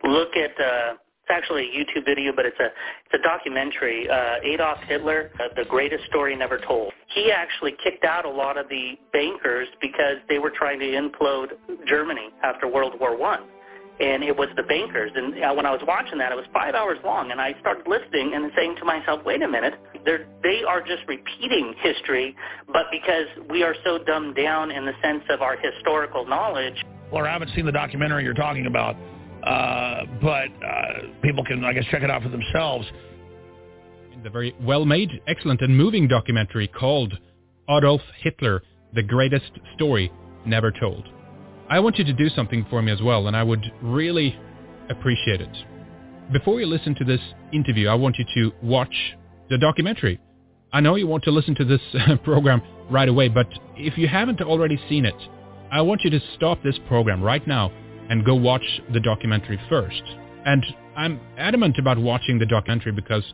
look 0.05 0.31
at 0.37 0.59
uh, 0.59 0.95
it's 0.95 1.29
actually 1.29 1.65
a 1.65 1.79
YouTube 1.79 2.07
video, 2.07 2.33
but 2.35 2.47
it's 2.47 2.59
a 2.59 2.65
it's 2.65 3.13
a 3.13 3.23
documentary. 3.23 4.09
Uh, 4.09 4.37
Adolf 4.43 4.79
Hitler, 4.89 5.33
uh, 5.39 5.49
the 5.55 5.69
greatest 5.69 6.07
story 6.07 6.35
never 6.35 6.59
told. 6.67 6.91
he 7.15 7.31
actually 7.31 7.75
kicked 7.85 8.07
out 8.07 8.25
a 8.25 8.31
lot 8.31 8.57
of 8.57 8.71
the 8.71 8.95
bankers 9.13 9.69
because 9.83 10.17
they 10.31 10.39
were 10.39 10.53
trying 10.57 10.79
to 10.79 10.87
implode 10.87 11.49
Germany 11.87 12.31
after 12.43 12.67
World 12.67 12.95
War 12.99 13.19
One 13.19 13.43
and 14.01 14.23
it 14.23 14.37
was 14.37 14.49
the 14.57 14.63
bankers. 14.63 15.11
And 15.15 15.35
uh, 15.43 15.53
when 15.55 15.67
I 15.67 15.73
was 15.73 15.81
watching 15.87 16.19
that, 16.19 16.33
it 16.33 16.37
was 16.37 16.47
five 16.53 16.75
hours 16.75 16.99
long, 17.05 17.31
and 17.31 17.41
I 17.41 17.55
started 17.61 17.87
listening 17.87 18.33
and 18.35 18.51
saying 18.57 18.77
to 18.79 18.85
myself, 18.85 19.25
"Wait 19.25 19.43
a 19.43 19.49
minute, 19.49 19.75
they're 20.05 20.27
they 20.43 20.63
are 20.67 20.81
just 20.81 21.03
repeating 21.09 21.75
history, 21.81 22.37
but 22.69 22.87
because 22.91 23.27
we 23.51 23.63
are 23.63 23.75
so 23.85 23.99
dumbed 23.99 24.37
down 24.37 24.71
in 24.71 24.85
the 24.85 24.93
sense 25.03 25.25
of 25.31 25.43
our 25.43 25.57
historical 25.57 26.27
knowledge." 26.27 26.77
Well, 27.13 27.25
I 27.25 27.33
haven't 27.33 27.51
seen 27.55 27.67
the 27.67 27.73
documentary 27.73 28.25
you're 28.25 28.35
talking 28.35 28.67
about, 28.67 28.95
uh, 29.43 30.05
but 30.21 30.49
uh, 30.65 31.21
people 31.23 31.45
can, 31.45 31.65
I 31.65 31.73
guess, 31.73 31.85
check 31.91 32.03
it 32.03 32.11
out 32.11 32.23
for 32.23 32.29
themselves. 32.29 32.87
In 34.13 34.23
the 34.23 34.31
very 34.31 34.55
well-made, 34.61 35.23
excellent, 35.27 35.61
and 35.63 35.77
moving 35.77 36.07
documentary 36.07 36.69
called 36.69 37.15
Adolf 37.69 38.03
Hitler: 38.23 38.63
The 38.95 39.03
Greatest 39.03 39.51
Story 39.75 40.13
Never 40.47 40.71
Told. 40.71 41.05
I 41.71 41.81
want 41.81 41.99
you 41.99 42.05
to 42.05 42.13
do 42.15 42.31
something 42.31 42.67
for 42.71 42.81
me 42.81 42.91
as 42.93 43.03
well, 43.03 43.27
and 43.27 43.37
I 43.37 43.43
would 43.43 43.65
really 43.83 44.39
appreciate 44.89 45.43
it. 45.43 45.55
Before 46.33 46.61
you 46.61 46.67
listen 46.67 46.95
to 46.95 47.05
this 47.05 47.21
interview, 47.53 47.89
I 47.89 47.95
want 47.95 48.17
you 48.19 48.25
to 48.35 48.57
watch 48.63 48.95
the 49.51 49.59
documentary. 49.59 50.19
I 50.73 50.81
know 50.81 50.95
you 50.95 51.07
want 51.07 51.25
to 51.25 51.31
listen 51.31 51.55
to 51.57 51.65
this 51.65 51.81
program 52.25 52.63
right 52.91 53.09
away, 53.09 53.29
but 53.29 53.47
if 53.77 53.99
you 53.99 54.09
haven't 54.09 54.41
already 54.41 54.81
seen 54.89 55.05
it, 55.05 55.15
I 55.71 55.83
want 55.83 56.05
you 56.05 56.11
to 56.11 56.21
stop 56.37 56.63
this 56.63 56.79
program 56.89 57.23
right 57.23 57.47
now 57.47 57.71
and 58.09 58.25
go 58.25 58.35
watch 58.35 58.65
the 58.93 59.01
documentary 59.01 59.61
first. 59.69 60.03
And 60.47 60.65
I'm 60.97 61.21
adamant 61.37 61.77
about 61.79 61.99
watching 61.99 62.39
the 62.39 62.47
documentary 62.47 62.93
because 62.93 63.25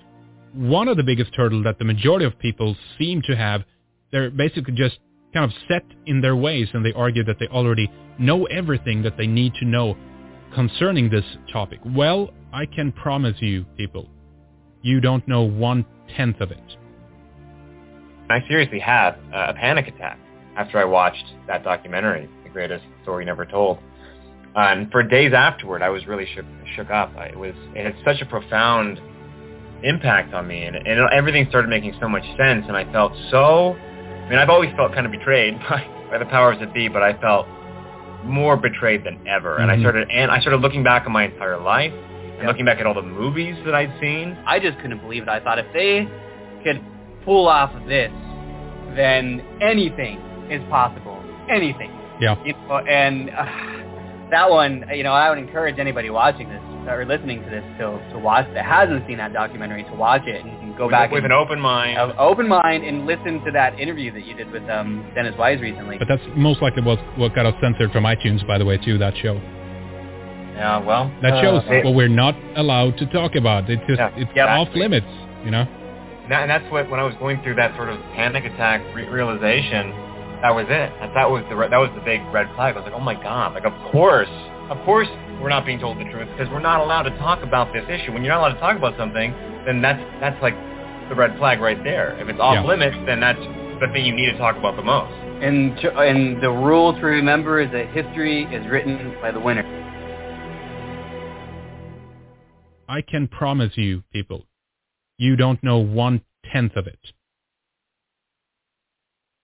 one 0.53 0.89
of 0.89 0.97
the 0.97 1.05
biggest 1.05 1.35
hurdles 1.37 1.65
that 1.65 1.79
the 1.79 1.85
majority 1.85 2.25
of 2.25 2.37
people 2.41 2.77
seem 2.99 3.23
to 3.23 3.37
have, 3.37 3.63
they're 4.11 4.31
basically 4.31 4.75
just 4.75 4.99
kind 5.35 5.45
of 5.45 5.53
set 5.69 5.85
in 6.07 6.21
their 6.21 6.37
ways 6.37 6.69
and 6.73 6.85
they 6.85 6.93
argue 6.95 7.25
that 7.25 7.39
they 7.39 7.49
already 7.49 7.91
know 8.19 8.47
everything 8.47 9.03
that 9.03 9.17
they 9.19 9.27
need 9.27 9.53
to 9.57 9.65
know 9.65 9.97
concerning 10.55 11.11
this 11.11 11.25
topic. 11.53 11.81
Well, 11.85 12.31
I 12.53 12.67
can 12.67 12.93
promise 12.93 13.37
you, 13.41 13.65
people, 13.77 14.09
you 14.83 15.01
don't 15.01 15.27
know 15.27 15.43
one-tenth 15.43 16.41
of 16.41 16.53
it. 16.53 16.77
I 18.31 18.39
seriously 18.49 18.79
had 18.79 19.17
a 19.33 19.53
panic 19.53 19.89
attack 19.89 20.19
after 20.57 20.79
I 20.79 20.85
watched 20.85 21.25
that 21.49 21.65
documentary, 21.65 22.29
The 22.45 22.51
Greatest 22.51 22.85
Story 23.03 23.25
Never 23.25 23.45
Told. 23.45 23.79
And 24.55 24.91
for 24.93 25.03
days 25.03 25.33
afterward, 25.35 25.83
I 25.83 25.89
was 25.89 26.07
really 26.07 26.27
shook, 26.35 26.47
shook 26.77 26.91
up. 26.91 27.13
It 27.17 27.37
was 27.37 27.55
it 27.75 27.85
had 27.85 27.97
such 28.05 28.23
a 28.23 28.27
profound 28.27 29.01
impact 29.83 30.33
on 30.33 30.47
me, 30.47 30.63
and, 30.65 30.77
and 30.77 31.11
everything 31.13 31.47
started 31.49 31.69
making 31.69 31.97
so 32.01 32.09
much 32.09 32.23
sense. 32.39 32.65
And 32.69 32.77
I 32.77 32.91
felt 32.93 33.13
so 33.33 33.77
I 34.25 34.31
mean, 34.31 34.39
I've 34.39 34.49
always 34.49 34.71
felt 34.77 34.95
kind 34.95 35.05
of 35.05 35.13
betrayed 35.13 35.59
by, 35.69 35.87
by 36.11 36.19
the 36.19 36.27
powers 36.27 36.57
that 36.61 36.73
be, 36.73 36.89
but 36.89 37.03
I 37.03 37.19
felt 37.21 37.47
more 38.25 38.57
betrayed 38.57 39.05
than 39.05 39.27
ever. 39.27 39.55
Mm-hmm. 39.55 39.63
And 39.63 39.71
I 39.71 39.75
mm-hmm. 39.75 39.83
started 39.83 40.11
and 40.11 40.31
I 40.31 40.41
started 40.41 40.61
looking 40.61 40.83
back 40.83 41.07
on 41.07 41.13
my 41.13 41.25
entire 41.25 41.61
life 41.61 41.93
and 41.93 42.39
yep. 42.39 42.47
looking 42.47 42.65
back 42.65 42.79
at 42.81 42.87
all 42.87 42.95
the 42.95 43.03
movies 43.03 43.55
that 43.65 43.75
I'd 43.75 43.93
seen. 44.01 44.37
I 44.47 44.59
just 44.59 44.79
couldn't 44.81 45.01
believe 45.01 45.23
it. 45.23 45.29
I 45.29 45.41
thought 45.41 45.59
if 45.59 45.67
they 45.73 46.09
could 46.65 46.83
pull 47.25 47.49
off 47.49 47.71
this, 47.87 48.11
then 48.97 49.45
anything 49.61 50.19
is 50.51 50.63
possible. 50.71 51.23
Anything. 51.51 51.91
Yeah. 52.21 52.43
You 52.45 52.55
know, 52.55 52.79
and 52.79 53.31
uh, 53.31 54.31
that 54.31 54.51
one, 54.51 54.85
you 54.95 55.03
know, 55.03 55.13
I 55.13 55.29
would 55.29 55.39
encourage 55.39 55.79
anybody 55.79 56.11
watching 56.11 56.49
this 56.49 56.63
or 56.89 57.05
listening 57.05 57.43
to 57.43 57.51
this 57.51 57.65
to 57.79 58.01
to 58.13 58.19
watch 58.19 58.47
that 58.55 58.65
hasn't 58.65 59.07
seen 59.07 59.19
that 59.19 59.33
documentary 59.33 59.85
to 59.85 59.95
watch 59.95 60.23
it 60.27 60.45
and 60.45 60.64
go 60.77 60.87
with, 60.87 60.93
back 60.93 61.11
with 61.11 61.25
and, 61.25 61.33
an 61.33 61.39
open 61.39 61.61
mind, 61.61 61.99
an 61.99 62.17
open 62.19 62.49
mind, 62.49 62.85
and 62.85 63.07
listen 63.07 63.43
to 63.45 63.51
that 63.53 63.79
interview 63.79 64.13
that 64.13 64.25
you 64.25 64.35
did 64.35 64.51
with 64.51 64.69
um, 64.69 65.11
Dennis 65.15 65.35
Wise 65.39 65.61
recently. 65.61 65.99
But 65.99 66.09
that's 66.09 66.23
most 66.37 66.63
likely 66.63 66.83
what 66.83 66.99
what 67.19 67.35
got 67.35 67.47
us 67.47 67.55
censored 67.61 67.93
from 67.93 68.05
iTunes, 68.05 68.47
by 68.47 68.59
the 68.59 68.65
way, 68.65 68.79
too. 68.79 68.99
That 68.99 69.17
show. 69.17 69.35
Yeah, 70.55 70.79
well, 70.79 71.13
that 71.23 71.43
shows 71.43 71.63
uh, 71.67 71.81
what 71.85 71.95
we're 71.95 72.09
not 72.09 72.37
allowed 72.57 72.97
to 72.99 73.07
talk 73.07 73.35
about. 73.35 73.69
It's 73.69 73.83
just 73.89 73.99
yeah, 73.99 74.15
it's 74.17 74.31
yeah, 74.37 74.57
off 74.57 74.69
limits, 74.75 75.07
you 75.45 75.51
know. 75.51 75.63
and 75.63 76.51
that's 76.51 76.71
what 76.71 76.89
when 76.91 77.01
I 77.01 77.03
was 77.03 77.15
going 77.19 77.43
through 77.43 77.57
that 77.57 77.75
sort 77.77 77.89
of 77.89 77.99
panic 78.15 78.45
attack 78.45 78.81
re- 78.95 79.09
realization, 79.09 79.91
that 80.43 80.55
was 80.55 80.67
it. 80.69 80.93
That, 81.01 81.11
that 81.15 81.31
was 81.31 81.43
the 81.51 81.57
that 81.57 81.79
was 81.79 81.91
the 81.97 82.03
big 82.03 82.21
red 82.33 82.47
flag. 82.55 82.77
I 82.77 82.81
was 82.81 82.85
like, 82.85 82.95
oh 82.95 83.03
my 83.03 83.15
god, 83.15 83.55
like 83.55 83.65
of 83.65 83.75
course, 83.91 84.29
of 84.71 84.85
course 84.85 85.09
we're 85.41 85.49
not 85.49 85.67
being 85.67 85.79
told 85.79 85.99
the 85.99 86.05
truth 86.05 86.29
because 86.37 86.51
we're 86.51 86.61
not 86.61 86.81
allowed 86.81 87.03
to 87.03 87.17
talk 87.19 87.43
about 87.43 87.73
this 87.73 87.85
issue. 87.89 88.13
When 88.13 88.23
you're 88.23 88.33
not 88.33 88.41
allowed 88.41 88.55
to 88.55 88.61
talk 88.61 88.77
about 88.77 88.97
something, 88.99 89.33
then 89.67 89.83
that's 89.83 90.03
that's 90.21 90.41
like 90.43 90.55
the 91.09 91.15
red 91.15 91.37
flag 91.39 91.61
right 91.61 91.83
there. 91.85 92.19
If 92.21 92.29
it's 92.29 92.41
off 92.41 92.55
yeah. 92.55 92.65
limits, 92.65 92.97
then 93.07 93.21
that's 93.21 93.39
the 93.81 93.89
thing 93.93 94.07
you 94.07 94.15
need 94.15 94.31
to 94.31 94.39
talk 94.39 94.57
about 94.57 94.77
the 94.77 94.83
most. 94.83 95.13
And 95.43 95.79
and 95.79 96.43
the 96.43 96.51
rule 96.51 96.95
to 96.95 97.01
remember 97.01 97.61
is 97.61 97.71
that 97.73 97.89
history 97.95 98.45
is 98.45 98.67
written 98.71 99.15
by 99.21 99.33
the 99.33 99.41
winner. 99.41 99.65
I 102.89 103.03
can 103.03 103.29
promise 103.29 103.73
you, 103.77 104.03
people, 104.13 104.47
you 105.19 105.37
don't 105.37 105.63
know 105.63 105.79
one 105.79 106.23
tenth 106.53 106.77
of 106.77 106.87
it. 106.87 106.99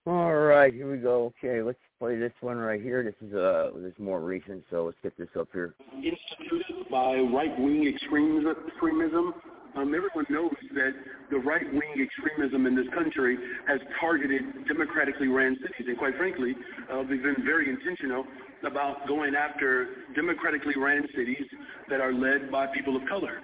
All 0.06 0.34
right, 0.34 0.72
here 0.72 0.90
we 0.90 0.98
go. 0.98 1.32
Okay, 1.42 1.62
let's 1.62 1.78
play 2.00 2.16
this 2.16 2.32
one 2.40 2.56
right 2.56 2.80
here. 2.80 3.04
This 3.04 3.14
is 3.28 3.34
uh 3.34 3.70
this 3.76 3.92
is 3.92 3.98
more 3.98 4.20
recent, 4.20 4.64
so 4.70 4.86
let's 4.86 4.96
get 5.02 5.16
this 5.18 5.28
up 5.38 5.48
here. 5.52 5.74
Instituted 5.94 6.88
by 6.90 7.16
right-wing 7.18 7.86
extremism. 7.86 9.34
Um, 9.76 9.94
everyone 9.94 10.26
knows 10.30 10.56
that 10.74 10.92
the 11.30 11.36
right-wing 11.38 11.94
extremism 12.02 12.66
in 12.66 12.74
this 12.74 12.88
country 12.92 13.36
has 13.68 13.78
targeted 14.00 14.66
democratically 14.66 15.28
ran 15.28 15.56
cities, 15.62 15.86
and 15.86 15.96
quite 15.96 16.16
frankly, 16.16 16.56
uh, 16.90 17.02
they've 17.02 17.22
been 17.22 17.44
very 17.44 17.70
intentional 17.70 18.24
about 18.66 19.06
going 19.06 19.36
after 19.36 19.88
democratically 20.16 20.74
ran 20.76 21.06
cities 21.14 21.44
that 21.88 22.00
are 22.00 22.12
led 22.12 22.50
by 22.50 22.66
people 22.68 22.96
of 22.96 23.02
color. 23.08 23.38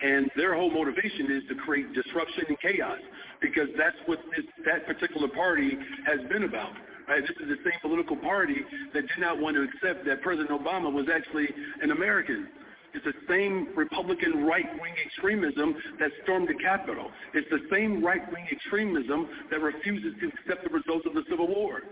And 0.00 0.30
their 0.36 0.54
whole 0.54 0.70
motivation 0.70 1.30
is 1.30 1.42
to 1.48 1.56
create 1.56 1.92
disruption 1.92 2.44
and 2.48 2.60
chaos 2.60 2.98
because 3.42 3.68
that's 3.76 3.96
what 4.06 4.20
this, 4.34 4.46
that 4.64 4.86
particular 4.86 5.28
party 5.28 5.76
has 6.06 6.20
been 6.30 6.44
about. 6.44 6.72
Right? 7.08 7.22
This 7.22 7.36
is 7.40 7.48
the 7.48 7.56
same 7.64 7.80
political 7.80 8.16
party 8.16 8.56
that 8.92 9.00
did 9.00 9.18
not 9.18 9.40
want 9.40 9.56
to 9.56 9.62
accept 9.62 10.04
that 10.04 10.20
President 10.20 10.50
Obama 10.50 10.92
was 10.92 11.06
actually 11.08 11.48
an 11.80 11.90
American. 11.90 12.48
It's 12.94 13.04
the 13.04 13.14
same 13.28 13.68
Republican 13.76 14.44
right-wing 14.44 14.94
extremism 15.04 15.76
that 16.00 16.10
stormed 16.22 16.48
the 16.48 16.54
Capitol. 16.54 17.10
It's 17.34 17.48
the 17.50 17.60
same 17.72 18.04
right-wing 18.04 18.46
extremism 18.50 19.28
that 19.50 19.60
refuses 19.60 20.14
to 20.20 20.28
accept 20.28 20.64
the 20.64 20.70
results 20.70 21.06
of 21.06 21.14
the 21.14 21.24
Civil 21.30 21.48
War. 21.48 21.82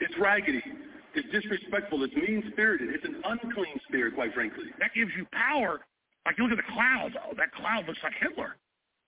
It's 0.00 0.14
raggedy. 0.18 0.62
It's 1.14 1.30
disrespectful. 1.30 2.02
It's 2.02 2.14
mean-spirited. 2.14 2.90
It's 2.90 3.04
an 3.04 3.22
unclean 3.24 3.78
spirit, 3.86 4.14
quite 4.14 4.34
frankly. 4.34 4.64
That 4.80 4.90
gives 4.94 5.10
you 5.16 5.26
power. 5.32 5.80
Like, 6.26 6.38
you 6.38 6.44
look 6.44 6.58
at 6.58 6.64
the 6.64 6.72
clouds. 6.72 7.14
Oh, 7.22 7.34
that 7.36 7.52
cloud 7.52 7.86
looks 7.86 8.00
like 8.02 8.14
Hitler. 8.20 8.56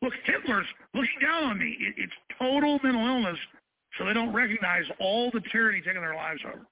Look, 0.03 0.13
Hitler's 0.25 0.67
looking 0.95 1.19
down 1.21 1.45
on 1.45 1.59
me. 1.59 1.77
It, 1.81 1.95
it's 1.97 2.13
total 2.39 2.79
mental 2.83 3.07
illness, 3.07 3.39
so 3.99 4.05
they 4.05 4.13
don't 4.13 4.33
recognize 4.33 4.85
all 5.01 5.31
the 5.33 5.41
tyranny 5.53 5.81
taking 5.81 6.01
their 6.03 6.15
lives 6.15 6.41
over. 6.47 6.67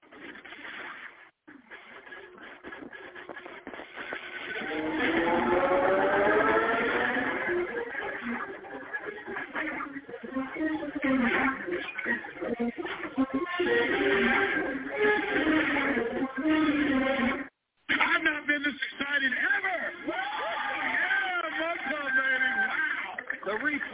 I've 17.90 18.22
not 18.22 18.46
been 18.46 18.62
this 18.62 18.74
excited 18.92 19.33
ever. 19.33 19.74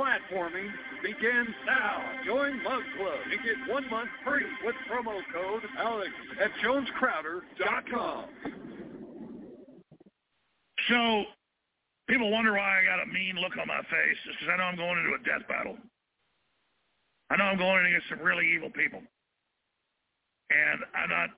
The 0.01 0.07
replatforming 0.07 0.71
begins 1.03 1.55
now. 1.67 2.03
Join 2.25 2.65
Love 2.65 2.83
Club 2.97 3.19
and 3.31 3.41
get 3.45 3.73
one 3.73 3.89
month 3.91 4.09
free 4.25 4.47
with 4.65 4.75
promo 4.91 5.21
code 5.33 5.63
Alex 5.79 6.11
at 6.41 6.51
jonescrowder.com. 6.65 8.25
So, 10.89 11.25
people 12.09 12.31
wonder 12.31 12.53
why 12.53 12.81
I 12.81 12.85
got 12.85 13.03
a 13.05 13.13
mean 13.13 13.37
look 13.37 13.53
on 13.61 13.69
my 13.69 13.81
face. 13.83 14.17
It's 14.27 14.37
because 14.41 14.55
I 14.55 14.57
know 14.57 14.65
I'm 14.65 14.77
going 14.77 14.99
into 14.99 15.17
a 15.21 15.25
death 15.25 15.47
battle. 15.49 15.77
I 17.31 17.37
know 17.37 17.45
I'm 17.45 17.59
going 17.59 17.87
against 17.87 18.09
some 18.09 18.21
really 18.21 18.47
evil 18.55 18.71
people. 18.71 19.03
And 20.51 20.81
I'm 20.95 21.11
not 21.11 21.29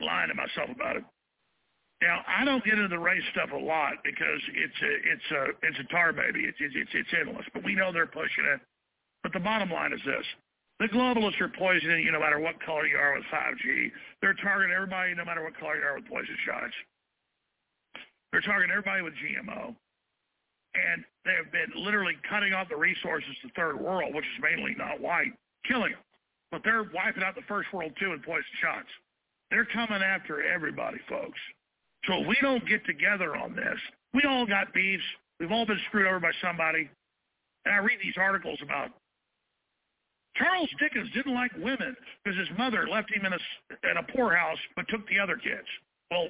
lying 0.00 0.28
to 0.28 0.34
myself 0.34 0.70
about 0.74 0.96
it. 0.96 1.04
Now 2.02 2.22
I 2.28 2.44
don't 2.44 2.64
get 2.64 2.74
into 2.74 2.88
the 2.88 2.98
race 2.98 3.24
stuff 3.32 3.50
a 3.52 3.56
lot 3.56 3.94
because 4.04 4.40
it's 4.54 4.80
a 4.82 4.92
it's 5.12 5.30
a 5.32 5.42
it's 5.66 5.78
a 5.80 5.92
tar 5.92 6.12
baby. 6.12 6.44
It's 6.44 6.58
it's 6.60 6.74
it's, 6.76 6.90
it's 6.94 7.10
endless. 7.18 7.46
But 7.54 7.64
we 7.64 7.74
know 7.74 7.92
they're 7.92 8.06
pushing 8.06 8.44
it. 8.54 8.60
But 9.22 9.32
the 9.32 9.40
bottom 9.40 9.70
line 9.70 9.92
is 9.92 10.00
this: 10.04 10.26
the 10.80 10.88
globalists 10.88 11.40
are 11.40 11.48
poisoning 11.48 12.04
you 12.04 12.12
no 12.12 12.20
matter 12.20 12.38
what 12.38 12.60
color 12.60 12.86
you 12.86 12.96
are 12.96 13.14
with 13.14 13.24
5G. 13.32 13.90
They're 14.20 14.36
targeting 14.42 14.74
everybody 14.74 15.14
no 15.14 15.24
matter 15.24 15.42
what 15.42 15.56
color 15.58 15.76
you 15.76 15.84
are 15.84 15.96
with 15.96 16.08
poison 16.08 16.36
shots. 16.44 16.74
They're 18.32 18.42
targeting 18.42 18.72
everybody 18.72 19.02
with 19.02 19.14
GMO. 19.14 19.74
And 20.76 21.04
they 21.24 21.32
have 21.32 21.50
been 21.52 21.72
literally 21.82 22.14
cutting 22.28 22.52
off 22.52 22.68
the 22.68 22.76
resources 22.76 23.30
to 23.42 23.48
third 23.56 23.80
world, 23.80 24.14
which 24.14 24.24
is 24.26 24.42
mainly 24.42 24.74
not 24.76 25.00
white, 25.00 25.32
killing 25.66 25.92
them. 25.92 26.04
but 26.52 26.60
they're 26.64 26.84
wiping 26.94 27.22
out 27.22 27.34
the 27.34 27.48
first 27.48 27.72
world 27.72 27.92
too 27.98 28.10
with 28.10 28.22
poison 28.24 28.44
shots. 28.60 28.88
They're 29.50 29.66
coming 29.66 30.02
after 30.02 30.42
everybody, 30.42 30.98
folks. 31.08 31.38
So 32.06 32.22
if 32.22 32.26
we 32.28 32.36
don't 32.40 32.66
get 32.66 32.84
together 32.86 33.36
on 33.36 33.54
this, 33.54 33.78
we 34.14 34.22
all 34.28 34.46
got 34.46 34.72
beefs. 34.72 35.02
We've 35.40 35.52
all 35.52 35.66
been 35.66 35.80
screwed 35.88 36.06
over 36.06 36.20
by 36.20 36.32
somebody. 36.42 36.88
And 37.64 37.74
I 37.74 37.78
read 37.78 37.98
these 38.02 38.16
articles 38.16 38.58
about 38.62 38.90
Charles 40.36 40.70
Dickens 40.78 41.10
didn't 41.14 41.34
like 41.34 41.50
women 41.58 41.96
because 42.22 42.38
his 42.38 42.48
mother 42.58 42.86
left 42.88 43.12
him 43.12 43.24
in 43.24 43.32
a, 43.32 43.90
in 43.90 43.96
a 43.96 44.02
poorhouse 44.14 44.58
but 44.76 44.86
took 44.88 45.06
the 45.08 45.18
other 45.18 45.36
kids. 45.36 45.66
Well, 46.10 46.28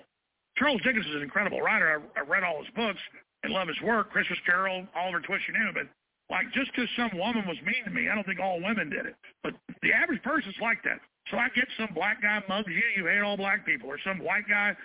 Charles 0.56 0.80
Dickens 0.82 1.06
is 1.06 1.14
an 1.14 1.22
incredible 1.22 1.60
writer. 1.60 2.00
I, 2.16 2.20
I 2.20 2.22
read 2.24 2.42
all 2.42 2.62
his 2.62 2.72
books 2.74 3.00
and 3.42 3.52
love 3.52 3.68
his 3.68 3.80
work, 3.82 4.10
Christmas 4.10 4.38
Carol, 4.46 4.86
Oliver 4.96 5.20
Twist, 5.20 5.44
you 5.48 5.54
knew, 5.54 5.70
but 5.74 5.86
like 6.30 6.46
just 6.54 6.70
because 6.72 6.88
some 6.96 7.10
woman 7.18 7.44
was 7.46 7.58
mean 7.62 7.84
to 7.84 7.90
me, 7.90 8.08
I 8.08 8.14
don't 8.14 8.26
think 8.26 8.40
all 8.40 8.62
women 8.62 8.90
did 8.90 9.06
it. 9.06 9.14
But 9.42 9.54
the 9.82 9.92
average 9.92 10.22
person's 10.22 10.56
like 10.60 10.82
that. 10.84 10.98
So 11.30 11.36
I 11.36 11.48
get 11.54 11.66
some 11.76 11.90
black 11.94 12.22
guy 12.22 12.42
mugs 12.48 12.68
you, 12.68 12.82
you 12.96 13.06
hate 13.06 13.20
all 13.20 13.36
black 13.36 13.66
people, 13.66 13.90
or 13.90 13.98
some 14.04 14.18
white 14.18 14.48
guy 14.48 14.76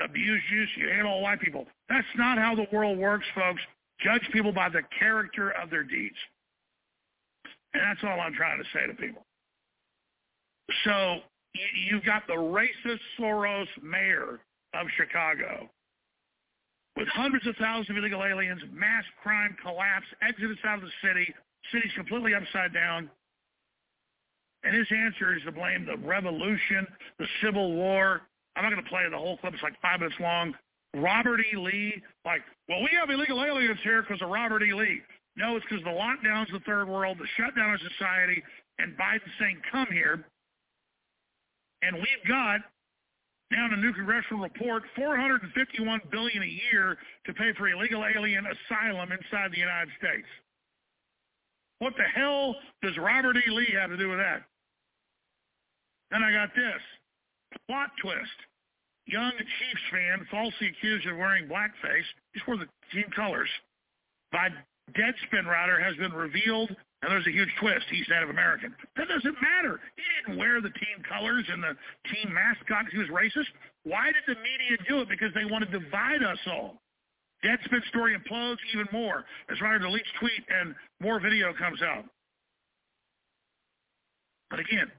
abused 0.00 0.44
you, 0.50 0.64
so 0.66 0.80
you 0.80 0.88
hate 0.88 1.04
all 1.04 1.22
white 1.22 1.40
people. 1.40 1.66
That's 1.88 2.06
not 2.16 2.38
how 2.38 2.54
the 2.54 2.66
world 2.72 2.98
works, 2.98 3.26
folks. 3.34 3.60
Judge 4.02 4.22
people 4.32 4.52
by 4.52 4.68
the 4.68 4.82
character 4.98 5.50
of 5.50 5.70
their 5.70 5.84
deeds. 5.84 6.16
And 7.72 7.82
that's 7.82 8.00
all 8.04 8.20
I'm 8.20 8.34
trying 8.34 8.58
to 8.58 8.68
say 8.72 8.86
to 8.86 8.94
people. 8.94 9.24
So 10.84 11.18
you've 11.88 12.04
got 12.04 12.26
the 12.26 12.34
racist 12.34 13.00
Soros 13.18 13.66
mayor 13.82 14.40
of 14.74 14.86
Chicago 14.96 15.68
with 16.96 17.08
hundreds 17.08 17.46
of 17.46 17.56
thousands 17.56 17.90
of 17.90 17.96
illegal 17.96 18.22
aliens, 18.24 18.60
mass 18.72 19.04
crime 19.22 19.56
collapse, 19.60 20.06
exodus 20.22 20.58
out 20.64 20.78
of 20.78 20.84
the 20.84 21.08
city, 21.08 21.32
city's 21.72 21.92
completely 21.96 22.34
upside 22.34 22.72
down. 22.72 23.10
And 24.62 24.74
his 24.74 24.86
answer 24.90 25.36
is 25.36 25.42
to 25.44 25.52
blame 25.52 25.86
the 25.86 25.96
revolution, 26.06 26.86
the 27.18 27.26
Civil 27.42 27.74
War. 27.74 28.22
I'm 28.56 28.62
not 28.62 28.70
going 28.70 28.82
to 28.82 28.88
play 28.88 29.02
the 29.10 29.18
whole 29.18 29.36
clip. 29.38 29.54
It's 29.54 29.62
like 29.62 29.80
five 29.80 30.00
minutes 30.00 30.16
long. 30.20 30.54
Robert 30.94 31.40
E. 31.40 31.56
Lee, 31.56 32.02
like, 32.24 32.42
well, 32.68 32.80
we 32.82 32.90
have 32.98 33.10
illegal 33.10 33.42
aliens 33.42 33.78
here 33.82 34.02
because 34.02 34.22
of 34.22 34.30
Robert 34.30 34.62
E. 34.62 34.72
Lee. 34.72 35.00
No, 35.36 35.56
it's 35.56 35.66
because 35.68 35.82
the 35.82 35.90
lockdowns 35.90 36.46
of 36.54 36.60
the 36.60 36.66
third 36.66 36.86
world, 36.86 37.18
the 37.18 37.26
shutdown 37.36 37.74
of 37.74 37.80
society, 37.98 38.42
and 38.78 38.96
Biden 38.96 39.26
saying, 39.40 39.60
come 39.70 39.88
here. 39.90 40.24
And 41.82 41.96
we've 41.96 42.28
got 42.28 42.60
now 43.50 43.66
in 43.66 43.74
a 43.74 43.76
new 43.76 43.92
congressional 43.92 44.42
report, 44.42 44.84
451 44.96 46.00
billion 46.10 46.42
a 46.42 46.58
year 46.72 46.96
to 47.26 47.34
pay 47.34 47.52
for 47.58 47.68
illegal 47.68 48.04
alien 48.04 48.44
asylum 48.46 49.10
inside 49.12 49.52
the 49.52 49.58
United 49.58 49.90
States. 49.98 50.26
What 51.78 51.94
the 51.96 52.04
hell 52.14 52.54
does 52.82 52.96
Robert 52.98 53.36
E. 53.36 53.50
Lee 53.50 53.74
have 53.78 53.90
to 53.90 53.96
do 53.96 54.08
with 54.08 54.18
that? 54.18 54.42
Then 56.10 56.22
I 56.22 56.32
got 56.32 56.54
this. 56.54 56.80
Plot 57.68 57.90
twist. 58.00 58.38
Young 59.06 59.32
Chiefs 59.36 59.84
fan 59.92 60.26
falsely 60.30 60.68
accused 60.68 61.06
of 61.06 61.16
wearing 61.16 61.46
blackface. 61.46 62.08
He's 62.32 62.42
were 62.48 62.56
the 62.56 62.68
team 62.92 63.04
colors. 63.14 63.50
By 64.32 64.48
Deadspin 64.92 65.46
Rider 65.46 65.78
has 65.80 65.96
been 65.96 66.12
revealed 66.12 66.74
and 67.04 67.12
there's 67.12 67.26
a 67.26 67.30
huge 67.30 67.52
twist. 67.60 67.84
He's 67.90 68.08
Native 68.08 68.30
American. 68.30 68.74
That 68.96 69.08
doesn't 69.08 69.36
matter. 69.42 69.78
He 69.96 70.02
didn't 70.24 70.38
wear 70.38 70.62
the 70.62 70.70
team 70.70 71.04
colors 71.06 71.44
and 71.52 71.62
the 71.62 71.76
team 72.08 72.32
mascot. 72.32 72.86
He 72.90 72.96
was 72.96 73.08
racist. 73.08 73.52
Why 73.84 74.06
did 74.06 74.24
the 74.26 74.40
media 74.40 74.80
do 74.88 75.00
it? 75.00 75.08
Because 75.08 75.28
they 75.34 75.44
want 75.44 75.68
to 75.68 75.78
divide 75.78 76.22
us 76.22 76.38
all. 76.46 76.80
Deadspin 77.44 77.84
story 77.88 78.16
implodes 78.16 78.56
even 78.72 78.88
more 78.90 79.24
as 79.52 79.60
Ryder 79.60 79.84
deletes 79.84 80.08
tweet 80.18 80.40
and 80.48 80.74
more 81.00 81.20
video 81.20 81.52
comes 81.52 81.82
out. 81.82 82.04
But 84.48 84.60
again, 84.60 84.90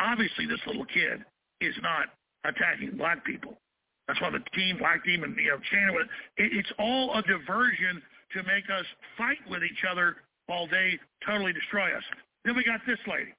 obviously 0.00 0.46
this 0.46 0.60
little 0.66 0.86
kid 0.86 1.24
is 1.66 1.76
not 1.82 2.08
attacking 2.44 2.96
black 2.96 3.24
people. 3.24 3.58
That's 4.06 4.20
why 4.20 4.30
the 4.30 4.44
team, 4.54 4.78
black 4.78 5.04
team, 5.04 5.24
and 5.24 5.36
you 5.36 5.48
know, 5.48 5.58
Shannon, 5.70 6.08
it, 6.36 6.52
it's 6.52 6.72
all 6.78 7.16
a 7.16 7.22
diversion 7.22 8.02
to 8.34 8.42
make 8.42 8.64
us 8.70 8.84
fight 9.16 9.38
with 9.48 9.62
each 9.62 9.84
other 9.90 10.16
while 10.46 10.66
they 10.66 10.98
totally 11.26 11.52
destroy 11.52 11.94
us. 11.96 12.02
Then 12.44 12.56
we 12.56 12.64
got 12.64 12.80
this 12.86 12.98
lady. 13.06 13.32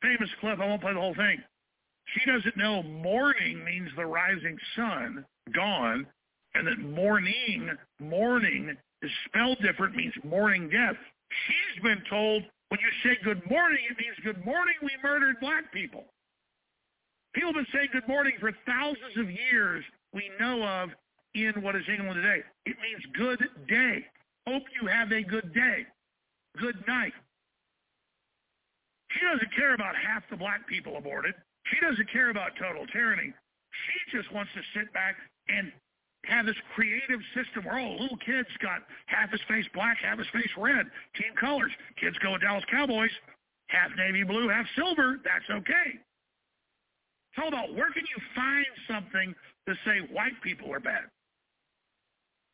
Famous 0.00 0.30
clip. 0.40 0.60
I 0.60 0.66
won't 0.66 0.80
play 0.80 0.94
the 0.94 1.00
whole 1.00 1.14
thing. 1.14 1.42
She 2.14 2.30
doesn't 2.30 2.56
know 2.56 2.82
morning 2.82 3.62
means 3.64 3.90
the 3.96 4.06
rising 4.06 4.56
sun, 4.74 5.26
dawn, 5.52 6.06
and 6.54 6.66
that 6.66 6.78
morning, 6.78 7.70
morning 8.00 8.74
is 9.02 9.10
spelled 9.26 9.58
different, 9.60 9.94
means 9.94 10.14
morning 10.24 10.70
death. 10.70 10.96
She's 11.46 11.82
been 11.82 12.02
told 12.08 12.44
when 12.68 12.80
you 12.80 12.88
say 13.02 13.18
good 13.24 13.42
morning, 13.50 13.80
it 13.90 13.96
means 13.98 14.16
good 14.24 14.44
morning, 14.44 14.74
we 14.82 14.90
murdered 15.02 15.36
black 15.40 15.70
people. 15.72 16.04
People 17.38 17.54
have 17.54 17.62
been 17.62 17.72
saying 17.72 17.88
good 17.92 18.08
morning 18.08 18.34
for 18.40 18.50
thousands 18.66 19.14
of 19.16 19.30
years 19.30 19.84
we 20.12 20.28
know 20.40 20.66
of 20.66 20.90
in 21.38 21.62
what 21.62 21.76
is 21.76 21.84
England 21.86 22.18
today. 22.20 22.42
It 22.66 22.74
means 22.82 22.98
good 23.14 23.38
day. 23.68 24.04
Hope 24.48 24.64
you 24.82 24.88
have 24.88 25.12
a 25.12 25.22
good 25.22 25.54
day 25.54 25.86
good 26.58 26.76
night. 26.86 27.12
She 29.12 29.20
doesn't 29.24 29.54
care 29.54 29.74
about 29.74 29.94
half 29.96 30.22
the 30.30 30.36
black 30.36 30.66
people 30.66 30.96
aborted. 30.96 31.34
She 31.72 31.78
doesn't 31.80 32.10
care 32.10 32.30
about 32.30 32.52
total 32.58 32.86
tyranny. 32.86 33.32
She 33.32 34.16
just 34.16 34.32
wants 34.32 34.50
to 34.54 34.62
sit 34.74 34.92
back 34.92 35.14
and 35.48 35.72
have 36.24 36.46
this 36.46 36.58
creative 36.74 37.20
system 37.34 37.64
where, 37.64 37.78
oh, 37.78 37.92
little 37.92 38.18
kid's 38.18 38.50
got 38.60 38.82
half 39.06 39.30
his 39.30 39.40
face 39.48 39.66
black, 39.72 39.98
half 40.02 40.18
his 40.18 40.26
face 40.32 40.50
red, 40.58 40.86
team 41.14 41.32
colors. 41.38 41.70
Kids 42.00 42.18
go 42.18 42.32
with 42.32 42.42
Dallas 42.42 42.64
Cowboys, 42.70 43.12
half 43.68 43.90
navy 43.96 44.24
blue, 44.24 44.48
half 44.48 44.66
silver. 44.74 45.20
That's 45.24 45.48
okay. 45.62 46.00
All 47.40 47.48
about 47.48 47.74
where 47.74 47.90
can 47.92 48.02
you 48.02 48.22
find 48.34 48.66
something 48.88 49.34
to 49.66 49.74
say 49.84 50.12
white 50.12 50.34
people 50.42 50.72
are 50.72 50.80
bad? 50.80 51.04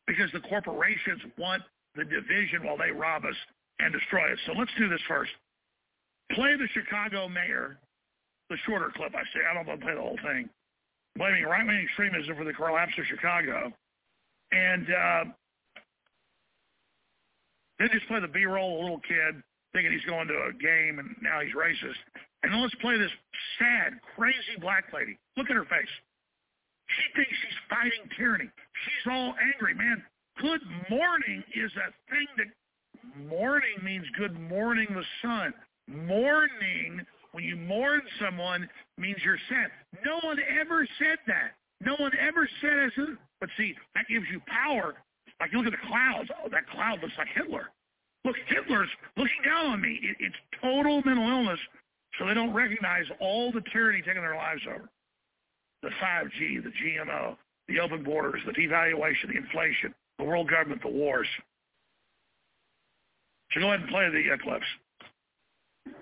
Because 0.07 0.31
the 0.31 0.41
corporations 0.41 1.21
want 1.37 1.63
the 1.95 2.03
division 2.03 2.63
while 2.63 2.77
they 2.77 2.91
rob 2.91 3.25
us 3.25 3.35
and 3.79 3.91
destroy 3.91 4.31
it. 4.31 4.39
So 4.45 4.53
let's 4.53 4.71
do 4.77 4.87
this 4.87 5.01
first. 5.07 5.31
Play 6.31 6.55
the 6.55 6.67
Chicago 6.73 7.27
mayor, 7.27 7.77
the 8.49 8.57
shorter 8.65 8.91
clip 8.95 9.13
I 9.15 9.23
say. 9.33 9.41
I 9.49 9.53
don't 9.53 9.65
want 9.65 9.79
to 9.79 9.85
play 9.85 9.95
the 9.95 10.01
whole 10.01 10.19
thing. 10.23 10.49
Blaming 11.17 11.43
right-wing 11.45 11.87
extremism 11.89 12.35
for 12.35 12.43
the 12.43 12.53
collapse 12.53 12.91
of 12.97 13.05
Chicago. 13.05 13.71
And 14.51 14.87
uh, 14.89 15.23
then 17.79 17.89
just 17.91 18.07
play 18.07 18.19
the 18.19 18.27
B-roll, 18.27 18.79
a 18.79 18.81
little 18.81 18.99
kid 18.99 19.41
thinking 19.73 19.91
he's 19.91 20.05
going 20.05 20.27
to 20.27 20.33
a 20.49 20.53
game 20.53 20.99
and 20.99 21.15
now 21.21 21.41
he's 21.41 21.53
racist. 21.53 21.99
And 22.45 22.61
let's 22.61 22.75
play 22.75 22.97
this 22.97 23.11
sad, 23.57 23.97
crazy 24.15 24.61
black 24.61 24.85
lady. 24.93 25.17
Look 25.35 25.49
at 25.49 25.55
her 25.55 25.65
face. 25.65 25.93
She 26.87 27.03
thinks 27.17 27.33
she's 27.41 27.59
fighting 27.69 28.05
tyranny. 28.15 28.45
She's 28.85 29.11
all 29.11 29.33
angry, 29.41 29.73
man. 29.73 30.03
Good 30.39 30.61
morning 30.89 31.43
is 31.55 31.71
a 31.73 31.89
thing 32.11 32.27
that 32.37 32.47
Morning 33.29 33.77
means 33.83 34.05
good 34.17 34.39
morning 34.39 34.87
the 34.89 35.03
sun. 35.21 35.53
Mourning, 35.87 37.05
when 37.31 37.43
you 37.43 37.55
mourn 37.55 38.01
someone, 38.19 38.67
means 38.97 39.17
you're 39.23 39.39
sad. 39.49 39.69
No 40.03 40.19
one 40.21 40.37
ever 40.59 40.87
said 40.99 41.17
that. 41.27 41.55
No 41.81 41.95
one 41.97 42.11
ever 42.19 42.47
said 42.61 42.79
as 42.85 43.07
but 43.39 43.49
see, 43.57 43.75
that 43.93 44.05
gives 44.09 44.25
you 44.31 44.41
power. 44.47 44.95
Like 45.39 45.51
you 45.51 45.59
look 45.59 45.67
at 45.67 45.79
the 45.79 45.87
clouds. 45.87 46.29
Oh, 46.43 46.49
that 46.49 46.67
cloud 46.69 47.01
looks 47.01 47.13
like 47.17 47.27
Hitler. 47.35 47.69
Look, 48.23 48.35
Hitler's 48.47 48.89
looking 49.17 49.43
down 49.45 49.67
on 49.67 49.81
me. 49.81 49.99
It, 50.01 50.17
it's 50.19 50.35
total 50.61 51.01
mental 51.05 51.27
illness, 51.27 51.59
so 52.17 52.25
they 52.25 52.33
don't 52.33 52.53
recognize 52.53 53.05
all 53.19 53.51
the 53.51 53.61
tyranny 53.71 54.01
taking 54.01 54.21
their 54.21 54.35
lives 54.35 54.61
over. 54.67 54.89
The 55.83 55.89
5G, 56.01 56.63
the 56.63 56.69
GMO, 56.69 57.35
the 57.67 57.79
open 57.79 58.03
borders, 58.03 58.41
the 58.45 58.53
devaluation, 58.53 59.27
the 59.27 59.37
inflation, 59.37 59.93
the 60.17 60.23
world 60.23 60.49
government, 60.49 60.81
the 60.81 60.89
wars. 60.89 61.27
So 63.51 63.59
go 63.59 63.67
ahead 63.67 63.81
and 63.81 63.89
play 63.89 64.09
the 64.09 64.37
clips. 64.41 64.65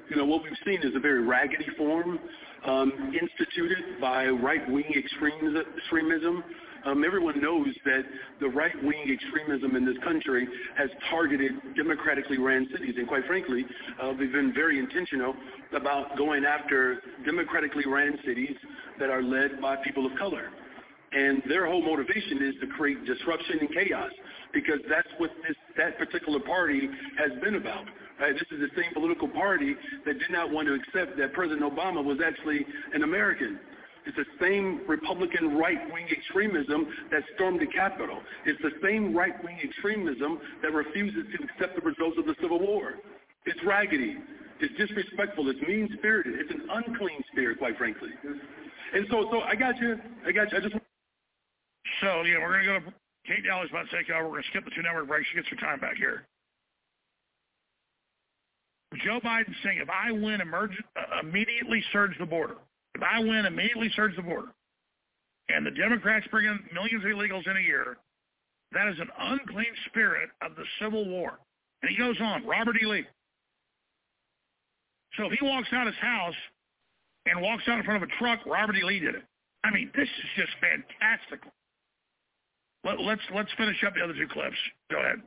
You 0.09 0.17
know, 0.17 0.25
what 0.25 0.43
we've 0.43 0.53
seen 0.65 0.81
is 0.83 0.95
a 0.95 0.99
very 0.99 1.21
raggedy 1.21 1.67
form 1.77 2.19
um, 2.65 3.13
instituted 3.19 3.99
by 3.99 4.27
right-wing 4.27 4.93
extremism. 4.95 6.43
Um, 6.85 7.03
everyone 7.05 7.41
knows 7.41 7.67
that 7.85 8.01
the 8.41 8.49
right-wing 8.49 9.09
extremism 9.09 9.75
in 9.75 9.85
this 9.85 9.97
country 10.03 10.47
has 10.75 10.89
targeted 11.09 11.51
democratically 11.75 12.37
ran 12.37 12.67
cities. 12.71 12.95
And 12.97 13.07
quite 13.07 13.25
frankly, 13.25 13.65
uh, 14.01 14.11
they've 14.19 14.31
been 14.31 14.53
very 14.53 14.79
intentional 14.79 15.33
about 15.73 16.17
going 16.17 16.43
after 16.43 17.01
democratically 17.25 17.85
ran 17.87 18.17
cities 18.25 18.55
that 18.99 19.09
are 19.09 19.23
led 19.23 19.61
by 19.61 19.77
people 19.77 20.05
of 20.05 20.11
color. 20.17 20.49
And 21.13 21.41
their 21.47 21.67
whole 21.67 21.81
motivation 21.81 22.43
is 22.43 22.55
to 22.59 22.67
create 22.67 23.05
disruption 23.05 23.59
and 23.61 23.69
chaos 23.71 24.11
because 24.53 24.79
that's 24.89 25.07
what 25.17 25.31
this, 25.47 25.55
that 25.77 25.97
particular 25.97 26.39
party 26.39 26.89
has 27.17 27.31
been 27.41 27.55
about. 27.55 27.85
Right? 28.19 28.33
This 28.33 28.47
is 28.51 28.59
the 28.59 28.81
same 28.81 28.93
political 28.93 29.27
party 29.27 29.75
that 30.05 30.19
did 30.19 30.31
not 30.31 30.51
want 30.51 30.67
to 30.67 30.73
accept 30.73 31.17
that 31.17 31.33
President 31.33 31.61
Obama 31.61 32.03
was 32.03 32.17
actually 32.25 32.65
an 32.93 33.03
American. 33.03 33.59
It's 34.05 34.17
the 34.17 34.25
same 34.41 34.81
Republican 34.87 35.57
right-wing 35.57 36.07
extremism 36.11 36.87
that 37.11 37.23
stormed 37.35 37.61
the 37.61 37.67
Capitol. 37.67 38.19
It's 38.45 38.61
the 38.61 38.71
same 38.83 39.15
right-wing 39.15 39.59
extremism 39.63 40.39
that 40.61 40.73
refuses 40.73 41.23
to 41.37 41.43
accept 41.43 41.75
the 41.75 41.81
results 41.81 42.17
of 42.17 42.25
the 42.25 42.35
Civil 42.41 42.59
War. 42.59 42.95
It's 43.45 43.59
raggedy. 43.65 44.17
It's 44.59 44.73
disrespectful. 44.77 45.49
It's 45.49 45.61
mean 45.67 45.89
spirited. 45.97 46.35
It's 46.39 46.51
an 46.51 46.67
unclean 46.69 47.23
spirit, 47.31 47.57
quite 47.57 47.77
frankly. 47.77 48.09
And 48.93 49.07
so, 49.09 49.27
so 49.31 49.41
I 49.41 49.55
got 49.55 49.77
you. 49.79 49.99
I 50.25 50.31
got 50.31 50.51
you. 50.51 50.57
I 50.57 50.61
just. 50.61 50.75
So 52.01 52.21
yeah, 52.23 52.39
we're 52.39 52.63
gonna 52.63 52.79
go 52.79 52.91
to 52.91 52.93
Kate 53.25 53.43
Dalley's 53.43 53.69
about 53.71 53.89
to 53.89 53.97
take 53.97 54.09
over. 54.09 54.25
We're 54.25 54.43
gonna 54.43 54.47
skip 54.51 54.65
the 54.65 54.71
two 54.71 54.83
network 54.83 55.07
breaks. 55.07 55.27
She 55.31 55.35
gets 55.35 55.47
her 55.49 55.55
time 55.55 55.79
back 55.79 55.95
here. 55.95 56.25
Joe 59.03 59.19
Biden 59.23 59.53
saying, 59.63 59.79
if 59.81 59.89
I 59.89 60.11
win, 60.11 60.39
emergent, 60.39 60.85
uh, 60.95 61.19
immediately 61.21 61.83
surge 61.91 62.11
the 62.19 62.25
border. 62.25 62.57
If 62.95 63.01
I 63.01 63.19
win, 63.19 63.45
immediately 63.45 63.91
surge 63.95 64.15
the 64.15 64.21
border. 64.21 64.49
And 65.49 65.65
the 65.65 65.71
Democrats 65.71 66.25
bring 66.31 66.45
in 66.45 66.59
millions 66.73 67.03
of 67.03 67.11
illegals 67.11 67.45
in 67.49 67.57
a 67.57 67.61
year. 67.61 67.97
That 68.71 68.87
is 68.87 68.99
an 68.99 69.09
unclean 69.19 69.73
spirit 69.87 70.29
of 70.41 70.55
the 70.55 70.63
Civil 70.81 71.07
War. 71.07 71.39
And 71.81 71.91
he 71.91 71.97
goes 71.97 72.15
on, 72.21 72.45
Robert 72.45 72.77
E. 72.81 72.85
Lee. 72.85 73.05
So 75.17 75.25
if 75.25 75.33
he 75.33 75.45
walks 75.45 75.67
out 75.73 75.85
his 75.85 75.97
house 75.97 76.35
and 77.25 77.41
walks 77.41 77.63
out 77.67 77.77
in 77.77 77.83
front 77.83 78.01
of 78.01 78.09
a 78.09 78.11
truck, 78.17 78.39
Robert 78.45 78.75
E. 78.75 78.83
Lee 78.83 78.99
did 78.99 79.15
it. 79.15 79.23
I 79.63 79.71
mean, 79.71 79.91
this 79.95 80.07
is 80.07 80.29
just 80.35 80.51
fantastical. 80.59 81.51
Let, 82.83 82.99
let's 82.99 83.21
let's 83.33 83.51
finish 83.57 83.81
up 83.85 83.93
the 83.95 84.01
other 84.01 84.13
two 84.13 84.27
clips. 84.27 84.57
Go 84.91 84.99
ahead. 84.99 85.21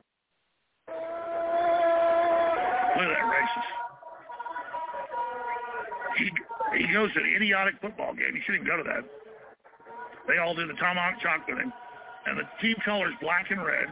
Look 0.87 0.95
at 3.05 3.07
that 3.07 3.25
racist. 3.25 3.71
He 6.17 6.31
he 6.75 6.91
goes 6.91 7.13
to 7.13 7.19
an 7.19 7.33
idiotic 7.35 7.75
football 7.81 8.13
game. 8.13 8.33
He 8.33 8.41
shouldn't 8.45 8.67
go 8.67 8.77
to 8.77 8.83
that. 8.83 9.03
They 10.27 10.37
all 10.39 10.53
do 10.53 10.67
the 10.67 10.73
tomahawk 10.73 11.21
chalk 11.21 11.47
with 11.47 11.57
him, 11.57 11.71
and 12.25 12.37
the 12.37 12.43
team 12.61 12.75
colors 12.83 13.13
black 13.21 13.49
and 13.49 13.63
red. 13.63 13.87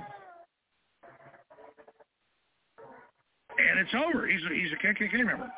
And 3.58 3.80
it's 3.80 3.96
over. 3.96 4.28
He's 4.28 4.42
a, 4.44 4.54
he's 4.54 4.72
a 4.74 4.86
KKK 4.86 5.26
member. 5.26 5.50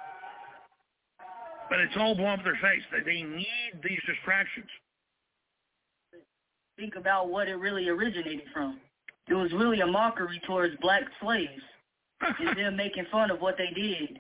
But 1.70 1.80
it's 1.80 1.96
all 1.98 2.16
blown 2.16 2.40
up 2.40 2.44
their 2.44 2.60
face. 2.62 2.84
They, 2.92 3.04
they 3.04 3.24
need 3.24 3.82
these 3.84 4.00
distractions. 4.06 4.70
Think 6.78 6.96
about 6.96 7.30
what 7.30 7.48
it 7.48 7.56
really 7.56 7.90
originated 7.90 8.46
from. 8.54 8.80
It 9.28 9.34
was 9.34 9.52
really 9.52 9.82
a 9.82 9.88
mockery 9.88 10.40
towards 10.46 10.76
black 10.80 11.02
slaves 11.20 11.62
and 12.40 12.58
them 12.58 12.76
making 12.76 13.08
fun 13.12 13.32
of 13.32 13.42
what 13.42 13.56
they 13.58 13.74
did 13.74 14.20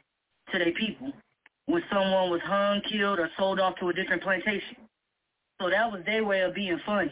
to 0.52 0.58
their 0.58 0.74
people 0.74 1.14
when 1.68 1.84
someone 1.91 2.32
was 2.32 2.41
hung, 2.43 2.82
killed, 2.89 3.20
or 3.20 3.30
sold 3.38 3.59
off 3.59 3.76
to 3.80 3.89
a 3.89 3.93
different 3.93 4.24
plantation. 4.24 4.78
So 5.61 5.70
that 5.70 5.91
was 5.91 6.01
their 6.05 6.26
way 6.26 6.41
of 6.41 6.55
being 6.55 6.80
funny. 6.86 7.11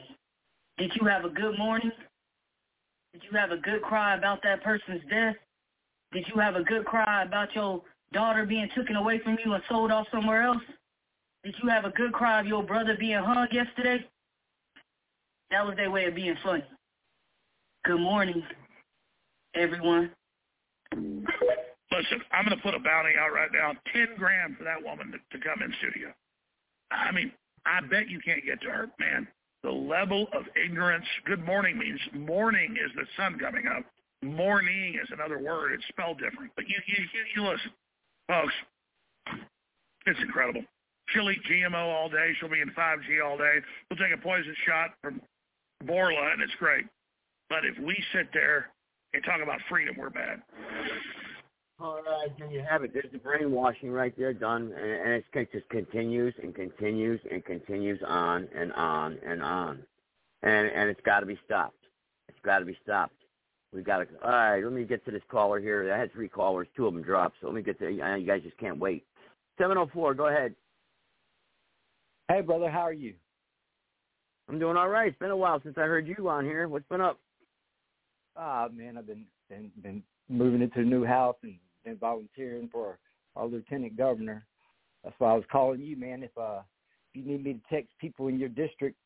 Did 0.77 0.91
you 0.99 1.07
have 1.07 1.25
a 1.25 1.29
good 1.29 1.57
morning? 1.57 1.91
Did 3.13 3.23
you 3.29 3.37
have 3.37 3.51
a 3.51 3.57
good 3.57 3.81
cry 3.81 4.15
about 4.15 4.41
that 4.43 4.63
person's 4.63 5.01
death? 5.09 5.35
Did 6.11 6.25
you 6.33 6.39
have 6.39 6.55
a 6.55 6.63
good 6.63 6.85
cry 6.85 7.23
about 7.23 7.53
your 7.53 7.81
daughter 8.13 8.45
being 8.45 8.69
taken 8.75 8.95
away 8.95 9.19
from 9.23 9.37
you 9.43 9.53
and 9.53 9.63
sold 9.69 9.91
off 9.91 10.07
somewhere 10.11 10.43
else? 10.43 10.63
Did 11.43 11.55
you 11.61 11.69
have 11.69 11.85
a 11.85 11.91
good 11.91 12.13
cry 12.13 12.39
of 12.39 12.47
your 12.47 12.63
brother 12.63 12.95
being 12.99 13.21
hung 13.21 13.47
yesterday? 13.51 14.05
That 15.51 15.65
was 15.65 15.75
their 15.75 15.91
way 15.91 16.05
of 16.05 16.15
being 16.15 16.35
funny. 16.43 16.63
Good 17.83 17.99
morning, 17.99 18.41
everyone. 19.53 20.11
Listen, 21.95 22.19
I'm 22.31 22.45
going 22.45 22.57
to 22.57 22.63
put 22.63 22.75
a 22.75 22.79
bounty 22.79 23.15
out 23.17 23.31
right 23.31 23.49
now, 23.53 23.71
ten 23.93 24.15
grand 24.17 24.57
for 24.57 24.65
that 24.65 24.83
woman 24.83 25.13
to, 25.13 25.37
to 25.37 25.43
come 25.43 25.61
in 25.63 25.73
studio. 25.79 26.11
I 26.91 27.11
mean, 27.11 27.31
I 27.65 27.79
bet 27.81 28.09
you 28.09 28.19
can't 28.19 28.43
get 28.43 28.61
to 28.61 28.69
her, 28.69 28.87
man. 28.99 29.27
The 29.63 29.71
level 29.71 30.27
of 30.33 30.43
ignorance. 30.59 31.05
Good 31.25 31.43
morning 31.43 31.77
means 31.77 31.99
morning 32.13 32.75
is 32.75 32.91
the 32.95 33.05
sun 33.15 33.39
coming 33.39 33.65
up. 33.67 33.85
Morning 34.21 34.99
is 35.01 35.07
another 35.11 35.39
word. 35.39 35.71
It's 35.73 35.87
spelled 35.89 36.19
different. 36.19 36.51
But 36.55 36.67
you, 36.67 36.75
you, 36.85 36.97
you, 36.99 37.23
you 37.35 37.49
listen, 37.49 37.71
folks. 38.27 38.53
It's 40.05 40.19
incredible. 40.19 40.61
She'll 41.09 41.29
eat 41.31 41.41
GMO 41.49 41.75
all 41.75 42.09
day. 42.09 42.33
She'll 42.39 42.49
be 42.49 42.61
in 42.61 42.69
5G 42.71 43.23
all 43.23 43.37
day. 43.37 43.55
We'll 43.89 43.97
take 43.97 44.13
a 44.13 44.21
poison 44.21 44.55
shot 44.67 44.91
from 45.01 45.21
Bourla, 45.85 46.33
and 46.33 46.41
it's 46.41 46.53
great. 46.59 46.85
But 47.49 47.65
if 47.65 47.77
we 47.79 47.95
sit 48.13 48.27
there 48.33 48.69
and 49.13 49.23
talk 49.23 49.41
about 49.41 49.59
freedom, 49.69 49.95
we're 49.97 50.09
bad. 50.09 50.41
All 51.77 52.01
right, 52.01 52.29
there 52.39 52.49
you 52.49 52.63
have 52.67 52.83
it. 52.83 52.93
There's 52.93 53.11
the 53.11 53.17
brainwashing 53.17 53.91
right 53.91 54.13
there 54.17 54.33
done, 54.33 54.73
and, 54.79 54.91
and 54.91 55.11
it 55.11 55.25
just 55.51 55.67
continues 55.69 56.33
and 56.41 56.55
continues 56.55 57.19
and 57.29 57.43
continues 57.43 57.99
on 58.07 58.47
and 58.55 58.71
on 58.73 59.17
and 59.25 59.43
on, 59.43 59.83
and 60.41 60.67
and 60.67 60.89
it's 60.89 61.01
got 61.01 61.19
to 61.19 61.25
be 61.25 61.37
stopped. 61.43 61.75
It's 62.29 62.39
got 62.45 62.59
to 62.59 62.65
be 62.65 62.77
stopped. 62.81 63.15
We 63.73 63.83
got 63.83 63.97
to. 63.97 64.07
All 64.23 64.31
right, 64.31 64.63
let 64.63 64.71
me 64.71 64.85
get 64.85 65.03
to 65.03 65.11
this 65.11 65.21
caller 65.29 65.59
here. 65.59 65.93
I 65.93 65.99
had 65.99 66.13
three 66.13 66.29
callers, 66.29 66.67
two 66.77 66.87
of 66.87 66.93
them 66.93 67.03
dropped, 67.03 67.35
so 67.41 67.47
let 67.47 67.55
me 67.55 67.61
get 67.61 67.77
to. 67.79 67.87
I 67.87 68.11
know 68.11 68.15
you 68.15 68.25
guys 68.25 68.41
just 68.41 68.57
can't 68.57 68.79
wait. 68.79 69.05
Seven 69.57 69.77
oh 69.77 69.89
four, 69.93 70.13
go 70.13 70.27
ahead. 70.27 70.55
Hey, 72.29 72.39
brother, 72.39 72.69
how 72.69 72.81
are 72.81 72.93
you? 72.93 73.15
I'm 74.47 74.59
doing 74.59 74.77
all 74.77 74.87
right. 74.87 75.09
It's 75.09 75.19
been 75.19 75.31
a 75.31 75.37
while 75.37 75.59
since 75.61 75.77
I 75.77 75.81
heard 75.81 76.07
you 76.07 76.29
on 76.29 76.45
here. 76.45 76.69
What's 76.69 76.87
been 76.87 77.01
up? 77.01 77.19
Ah, 78.37 78.69
man, 78.73 78.97
I've 78.97 79.07
been 79.07 79.25
been, 79.49 79.71
been 79.81 80.03
moving 80.29 80.61
into 80.61 80.79
a 80.79 80.83
new 80.83 81.03
house 81.03 81.35
and 81.43 81.55
been 81.85 81.97
volunteering 81.97 82.67
for 82.71 82.97
our 83.35 83.45
lieutenant 83.45 83.95
governor. 83.95 84.45
That's 85.03 85.15
why 85.19 85.31
I 85.31 85.35
was 85.35 85.43
calling 85.51 85.81
you, 85.81 85.95
man. 85.95 86.23
If 86.23 86.37
uh 86.37 86.61
if 87.13 87.23
you 87.23 87.31
need 87.31 87.45
me 87.45 87.53
to 87.53 87.59
text 87.73 87.93
people 88.01 88.27
in 88.27 88.37
your 88.37 88.49
district 88.49 88.97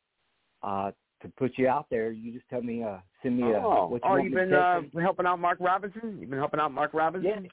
uh 0.64 0.92
to 1.22 1.28
put 1.38 1.58
you 1.58 1.68
out 1.68 1.88
there, 1.92 2.12
you 2.12 2.32
just 2.32 2.48
tell 2.50 2.62
me 2.62 2.84
uh 2.84 2.98
send 3.22 3.38
me 3.38 3.44
a 3.44 3.58
oh, 3.58 3.88
what 3.88 4.02
you 4.04 4.10
oh, 4.10 4.16
you've 4.16 4.34
been 4.34 4.54
uh, 4.54 4.82
helping 5.02 5.26
out 5.26 5.40
Mark 5.40 5.60
Robinson. 5.60 6.18
You've 6.20 6.30
been 6.30 6.40
helping 6.40 6.60
out 6.60 6.72
Mark 6.72 6.94
Robinson. 6.94 7.44
Yeah. 7.44 7.50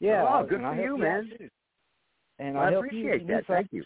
Yeah. 0.00 0.24
Oh, 0.28 0.40
uh, 0.40 0.42
good 0.42 0.60
for 0.60 0.74
you, 0.74 0.98
man. 0.98 1.30
too. 1.38 1.48
And 2.40 2.54
Well, 2.54 2.64
I 2.64 2.68
I 2.68 2.72
appreciate 2.72 3.22
you 3.22 3.26
that. 3.28 3.46
Thank 3.46 3.68
you. 3.72 3.84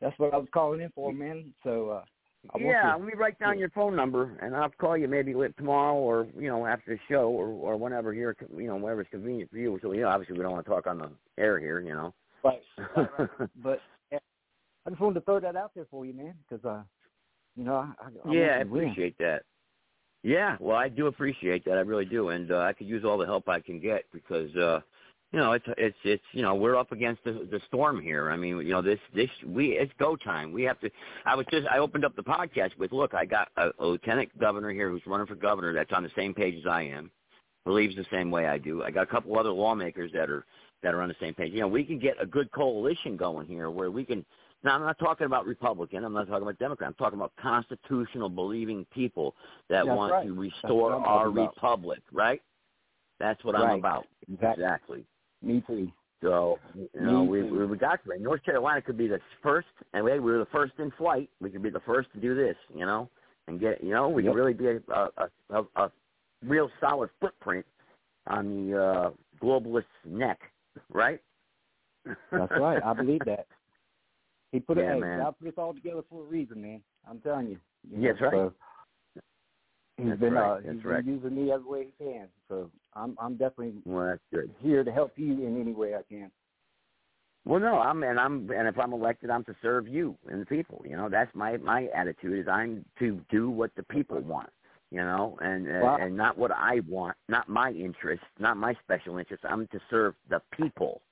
That's 0.00 0.18
what 0.18 0.34
I 0.34 0.36
was 0.36 0.48
calling 0.52 0.80
in 0.82 0.90
for, 0.94 1.12
man. 1.12 1.54
So 1.64 1.90
uh 1.90 2.04
yeah, 2.58 2.94
let 2.94 3.04
me 3.04 3.12
write 3.16 3.38
down 3.38 3.58
your 3.58 3.70
phone 3.70 3.96
number, 3.96 4.38
and 4.40 4.54
I'll 4.54 4.70
call 4.70 4.96
you 4.96 5.08
maybe 5.08 5.34
tomorrow 5.56 5.94
or 5.94 6.26
you 6.38 6.48
know 6.48 6.66
after 6.66 6.94
the 6.94 7.00
show 7.08 7.28
or 7.28 7.48
or 7.48 7.76
whenever 7.76 8.12
here, 8.12 8.36
you 8.56 8.66
know 8.66 8.76
whenever 8.76 9.02
it's 9.02 9.10
convenient 9.10 9.50
for 9.50 9.58
you. 9.58 9.78
So 9.82 9.92
you 9.92 10.02
know, 10.02 10.08
obviously 10.08 10.36
we 10.36 10.42
don't 10.42 10.52
want 10.52 10.64
to 10.64 10.70
talk 10.70 10.86
on 10.86 10.98
the 10.98 11.10
air 11.38 11.58
here, 11.58 11.80
you 11.80 11.92
know. 11.92 12.14
Right. 12.44 12.62
right, 12.96 13.08
right. 13.18 13.50
but 13.62 13.80
uh, 14.14 14.18
I 14.86 14.90
just 14.90 15.00
wanted 15.00 15.20
to 15.20 15.20
throw 15.22 15.40
that 15.40 15.56
out 15.56 15.72
there 15.74 15.86
for 15.90 16.06
you, 16.06 16.12
man, 16.12 16.34
because 16.48 16.64
uh, 16.64 16.82
you 17.56 17.64
know, 17.64 17.74
I, 17.74 17.92
I, 18.00 18.28
I 18.28 18.32
yeah, 18.32 18.56
I 18.56 18.62
to 18.62 18.68
win. 18.68 18.84
appreciate 18.84 19.18
that. 19.18 19.42
Yeah, 20.22 20.56
well, 20.60 20.76
I 20.76 20.88
do 20.88 21.06
appreciate 21.06 21.64
that. 21.66 21.78
I 21.78 21.82
really 21.82 22.04
do, 22.04 22.30
and 22.30 22.50
uh, 22.50 22.58
I 22.58 22.72
could 22.72 22.88
use 22.88 23.04
all 23.04 23.18
the 23.18 23.26
help 23.26 23.48
I 23.48 23.60
can 23.60 23.78
get 23.80 24.04
because 24.12 24.54
uh, 24.56 24.80
you 25.36 25.42
know 25.42 25.52
it's 25.52 25.66
it's 25.76 25.98
it's 26.02 26.24
you 26.32 26.40
know 26.40 26.54
we're 26.54 26.76
up 26.76 26.92
against 26.92 27.22
the 27.24 27.46
the 27.50 27.60
storm 27.68 28.00
here. 28.00 28.30
I 28.30 28.38
mean, 28.38 28.56
you 28.56 28.70
know 28.70 28.80
this 28.80 28.98
this 29.14 29.28
we 29.46 29.72
it's 29.72 29.92
go 29.98 30.16
time. 30.16 30.50
We 30.50 30.62
have 30.62 30.80
to. 30.80 30.88
I 31.26 31.34
was 31.34 31.44
just 31.50 31.66
I 31.68 31.76
opened 31.76 32.06
up 32.06 32.16
the 32.16 32.22
podcast 32.22 32.70
with 32.78 32.90
look, 32.90 33.12
I 33.12 33.26
got 33.26 33.48
a, 33.58 33.68
a 33.78 33.84
lieutenant 33.84 34.30
governor 34.38 34.70
here 34.70 34.88
who's 34.88 35.02
running 35.04 35.26
for 35.26 35.34
governor 35.34 35.74
that's 35.74 35.92
on 35.92 36.02
the 36.02 36.10
same 36.16 36.32
page 36.32 36.54
as 36.58 36.66
I 36.66 36.84
am, 36.84 37.10
believes 37.66 37.94
the 37.96 38.06
same 38.10 38.30
way 38.30 38.46
I 38.46 38.56
do. 38.56 38.82
I 38.82 38.90
got 38.90 39.02
a 39.02 39.06
couple 39.06 39.38
other 39.38 39.50
lawmakers 39.50 40.10
that 40.14 40.30
are 40.30 40.46
that 40.82 40.94
are 40.94 41.02
on 41.02 41.10
the 41.10 41.16
same 41.20 41.34
page. 41.34 41.52
You 41.52 41.60
know, 41.60 41.68
we 41.68 41.84
can 41.84 41.98
get 41.98 42.14
a 42.18 42.24
good 42.24 42.50
coalition 42.52 43.18
going 43.18 43.46
here 43.46 43.70
where 43.70 43.90
we 43.90 44.06
can. 44.06 44.24
Now, 44.64 44.76
I'm 44.76 44.80
not 44.84 44.98
talking 44.98 45.26
about 45.26 45.44
Republican. 45.44 46.02
I'm 46.02 46.14
not 46.14 46.28
talking 46.28 46.44
about 46.44 46.58
Democrat. 46.58 46.88
I'm 46.88 46.94
talking 46.94 47.18
about 47.18 47.32
constitutional 47.38 48.30
believing 48.30 48.86
people 48.90 49.34
that 49.68 49.84
That's 49.84 49.94
want 49.94 50.12
right. 50.12 50.26
to 50.26 50.32
restore 50.32 50.94
our 50.94 51.26
about. 51.26 51.48
republic, 51.48 52.00
right? 52.10 52.40
That's 53.20 53.44
what 53.44 53.54
I'm 53.54 53.78
about. 53.78 54.06
Exactly. 54.32 54.64
Exactly. 54.64 55.06
Me 55.46 55.62
too. 55.66 55.90
So, 56.22 56.58
you 56.74 56.88
know, 57.00 57.22
we, 57.22 57.42
we 57.42 57.66
we 57.66 57.76
got 57.76 58.02
to. 58.04 58.18
North 58.18 58.42
Carolina 58.42 58.82
could 58.82 58.96
be 58.96 59.06
the 59.06 59.20
first, 59.42 59.68
and 59.92 60.04
we, 60.04 60.12
we 60.14 60.32
were 60.32 60.38
the 60.38 60.46
first 60.46 60.72
in 60.78 60.90
flight. 60.98 61.30
We 61.40 61.50
could 61.50 61.62
be 61.62 61.70
the 61.70 61.80
first 61.80 62.08
to 62.14 62.20
do 62.20 62.34
this, 62.34 62.56
you 62.74 62.84
know, 62.84 63.08
and 63.46 63.60
get, 63.60 63.84
you 63.84 63.92
know, 63.92 64.08
we 64.08 64.24
Yep. 64.24 64.32
could 64.32 64.38
really 64.38 64.54
be 64.54 64.66
a, 64.66 64.80
a, 64.92 65.30
a, 65.50 65.62
a 65.76 65.92
real 66.44 66.68
solid 66.80 67.10
footprint 67.20 67.64
on 68.26 68.70
the 68.70 68.82
uh, 68.82 69.10
globalist 69.40 69.84
neck, 70.04 70.40
right? 70.92 71.20
That's 72.04 72.52
right. 72.58 72.82
I 72.82 72.92
believe 72.92 73.20
that. 73.26 73.46
He 74.50 74.58
put 74.58 74.78
it. 74.78 74.80
Yeah, 74.86 74.94
hey, 74.94 75.00
man. 75.00 75.18
God 75.20 75.34
put 75.38 75.48
us 75.48 75.54
all 75.58 75.74
together 75.74 76.02
for 76.10 76.22
a 76.22 76.26
reason, 76.26 76.60
man. 76.60 76.80
I'm 77.08 77.20
telling 77.20 77.48
you. 77.48 77.58
you 77.88 78.02
Yeah, 78.02 78.12
that's 78.12 78.22
right. 78.22 78.32
So 78.32 78.52
he's 79.96 80.08
That's 80.08 80.20
been 80.20 80.34
right. 80.34 80.50
uh, 80.50 80.72
he's 80.72 80.84
right. 80.84 81.04
been 81.04 81.14
using 81.14 81.34
me 81.34 81.52
every 81.52 81.68
way 81.68 81.86
he 81.98 82.04
can. 82.04 82.28
So 82.48 82.70
I'm 82.94 83.16
I'm 83.20 83.32
definitely 83.36 83.74
Well, 83.84 84.06
that's 84.06 84.20
good. 84.32 84.50
here 84.60 84.84
to 84.84 84.92
help 84.92 85.12
you 85.16 85.32
in 85.46 85.60
any 85.60 85.72
way 85.72 85.94
I 85.94 86.02
can. 86.08 86.30
Well, 87.44 87.60
no, 87.60 87.78
I'm 87.78 88.02
and 88.02 88.18
I'm 88.18 88.50
and 88.50 88.66
if 88.66 88.78
I'm 88.78 88.92
elected, 88.92 89.30
I'm 89.30 89.44
to 89.44 89.54
serve 89.62 89.86
you 89.86 90.16
and 90.28 90.42
the 90.42 90.46
people. 90.46 90.82
You 90.84 90.96
know, 90.96 91.08
that's 91.08 91.32
my 91.34 91.56
my 91.58 91.88
attitude 91.94 92.40
is 92.40 92.48
I'm 92.48 92.84
to 92.98 93.20
do 93.30 93.50
what 93.50 93.70
the 93.76 93.84
people 93.84 94.20
want. 94.20 94.50
You 94.90 95.00
know, 95.00 95.36
and 95.40 95.66
Wow. 95.66 95.96
and 96.00 96.16
not 96.16 96.38
what 96.38 96.52
I 96.52 96.80
want, 96.88 97.16
not 97.28 97.48
my 97.48 97.70
interests, 97.70 98.24
not 98.38 98.56
my 98.56 98.74
special 98.84 99.18
interests. 99.18 99.44
I'm 99.48 99.66
to 99.68 99.80
serve 99.90 100.14
the 100.28 100.40
people. 100.56 101.02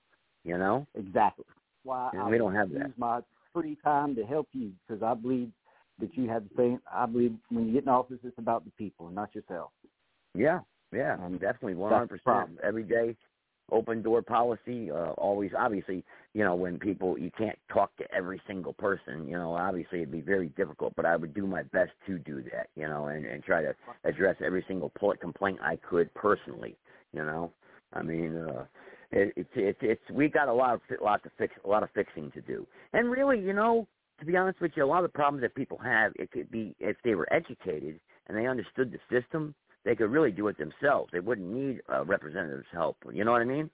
You 0.44 0.58
know, 0.58 0.86
Exactly. 0.94 1.44
Why 1.84 2.10
And 2.12 2.22
I 2.22 2.28
we 2.30 2.38
don't 2.38 2.54
have 2.54 2.70
that. 2.70 2.86
use 2.86 2.94
my 2.98 3.20
free 3.52 3.76
time 3.82 4.14
to 4.16 4.24
help 4.24 4.48
you 4.52 4.72
because 4.86 5.02
I 5.02 5.14
believe 5.14 5.50
that 6.00 6.16
you 6.16 6.28
have 6.28 6.44
the 6.44 6.50
same. 6.56 6.80
I 6.92 7.06
believe 7.06 7.34
when 7.50 7.66
you 7.66 7.72
get 7.74 7.84
in 7.84 7.88
office, 7.88 8.18
it's 8.24 8.38
about 8.38 8.64
the 8.64 8.70
people, 8.72 9.10
not 9.10 9.34
yourself. 9.34 9.70
yeah, 10.34 10.60
yeah, 10.92 11.16
And 11.24 11.40
definitely, 11.40 11.74
that's 11.74 11.80
one 11.80 11.90
the 11.90 11.96
hundred 11.96 12.20
percent 12.24 12.58
every 12.62 12.84
day. 12.84 13.16
open 13.70 14.02
door 14.02 14.22
policy. 14.22 14.90
Uh, 14.90 15.12
always, 15.12 15.50
obviously, 15.56 16.04
you 16.34 16.44
know, 16.44 16.54
when 16.54 16.78
people 16.78 17.18
you 17.18 17.30
can't 17.36 17.58
talk 17.72 17.96
to 17.96 18.04
every 18.14 18.40
single 18.46 18.72
person. 18.74 19.26
You 19.28 19.36
know, 19.36 19.54
obviously 19.54 20.00
it'd 20.00 20.12
be 20.12 20.20
very 20.20 20.48
difficult, 20.50 20.94
but 20.96 21.06
I 21.06 21.16
would 21.16 21.34
do 21.34 21.46
my 21.46 21.62
best 21.64 21.92
to 22.06 22.18
do 22.18 22.42
that. 22.52 22.68
You 22.76 22.88
know, 22.88 23.06
and 23.06 23.24
and 23.24 23.42
try 23.42 23.62
to 23.62 23.74
address 24.04 24.36
every 24.44 24.64
single 24.68 24.92
complaint 25.20 25.60
I 25.62 25.76
could 25.76 26.12
personally. 26.14 26.76
You 27.12 27.24
know, 27.24 27.52
I 27.92 28.02
mean. 28.02 28.36
uh 28.36 28.64
it, 29.12 29.32
it's 29.36 29.50
it's 29.54 29.78
it's 29.82 30.10
we 30.10 30.28
got 30.28 30.48
a 30.48 30.52
lot 30.52 30.74
of 30.74 30.80
lot 31.00 31.22
to 31.22 31.30
fix 31.38 31.54
a 31.64 31.68
lot 31.68 31.82
of 31.84 31.90
fixing 31.94 32.32
to 32.32 32.40
do 32.40 32.66
and 32.94 33.10
really 33.10 33.38
you 33.38 33.52
know 33.52 33.86
to 34.20 34.26
be 34.26 34.36
honest 34.36 34.60
with 34.60 34.72
you 34.76 34.84
a 34.84 34.86
lot 34.86 35.04
of 35.04 35.10
the 35.10 35.16
problems 35.16 35.42
that 35.42 35.54
people 35.54 35.78
have 35.78 36.12
it 36.16 36.30
could 36.30 36.50
be 36.50 36.74
if 36.80 36.96
they 37.04 37.14
were 37.14 37.30
educated 37.32 37.98
and 38.26 38.36
they 38.36 38.46
understood 38.46 38.92
the 38.92 39.20
system 39.20 39.54
they 39.84 39.94
could 39.94 40.10
really 40.10 40.30
do 40.30 40.48
it 40.48 40.56
themselves. 40.58 41.10
They 41.12 41.20
wouldn't 41.20 41.48
need 41.48 41.80
a 41.88 42.04
representative's 42.04 42.66
help. 42.72 42.96
You 43.12 43.24
know 43.24 43.32
what 43.32 43.42
I 43.42 43.44
mean? 43.44 43.70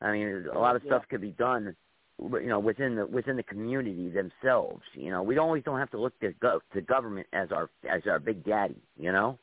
I 0.00 0.12
mean, 0.12 0.46
a 0.52 0.58
lot 0.58 0.76
of 0.76 0.82
yeah. 0.84 0.90
stuff 0.90 1.02
could 1.10 1.20
be 1.20 1.32
done, 1.32 1.74
you 2.20 2.46
know, 2.46 2.60
within 2.60 2.94
the 2.94 3.06
within 3.06 3.36
the 3.36 3.42
community 3.42 4.10
themselves. 4.10 4.82
You 4.94 5.10
know, 5.10 5.22
we 5.22 5.38
always 5.38 5.64
don't 5.64 5.78
have 5.78 5.90
to 5.90 6.00
look 6.00 6.18
to 6.20 6.32
go, 6.40 6.60
to 6.72 6.80
government 6.80 7.26
as 7.32 7.50
our 7.50 7.68
as 7.90 8.02
our 8.08 8.20
big 8.20 8.44
daddy. 8.44 8.80
You 8.96 9.10
know? 9.10 9.38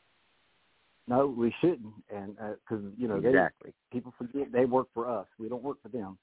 No, 1.08 1.26
we 1.26 1.54
shouldn't, 1.60 1.94
and 2.12 2.36
because 2.36 2.84
uh, 2.84 2.90
you 2.96 3.06
know, 3.06 3.16
exactly. 3.16 3.72
They, 3.92 3.96
people 3.98 4.14
forget 4.16 4.50
they 4.50 4.64
work 4.64 4.88
for 4.94 5.08
us. 5.08 5.26
We 5.38 5.48
don't 5.48 5.62
work 5.62 5.76
for 5.82 5.88
them. 5.88 6.16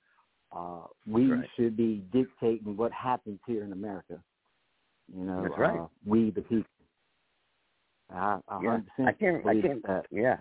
Uh, 0.56 0.82
we 1.08 1.26
right. 1.26 1.48
should 1.56 1.76
be 1.76 2.04
dictating 2.14 2.78
what 2.78 2.92
happens 2.92 3.40
here 3.48 3.64
in 3.64 3.72
America. 3.72 4.20
You 5.14 5.26
know, 5.26 5.44
That's 5.44 5.58
right. 5.58 5.80
uh, 5.80 5.88
we 6.06 6.32
the 6.32 6.42
people. 6.42 6.66
I, 8.14 8.40
I 8.48 8.60
yeah. 8.62 8.78
I 9.08 9.12
can't. 9.14 9.46
I 9.46 9.62
can't. 9.62 9.88
That. 9.88 10.06
Yeah. 10.12 10.38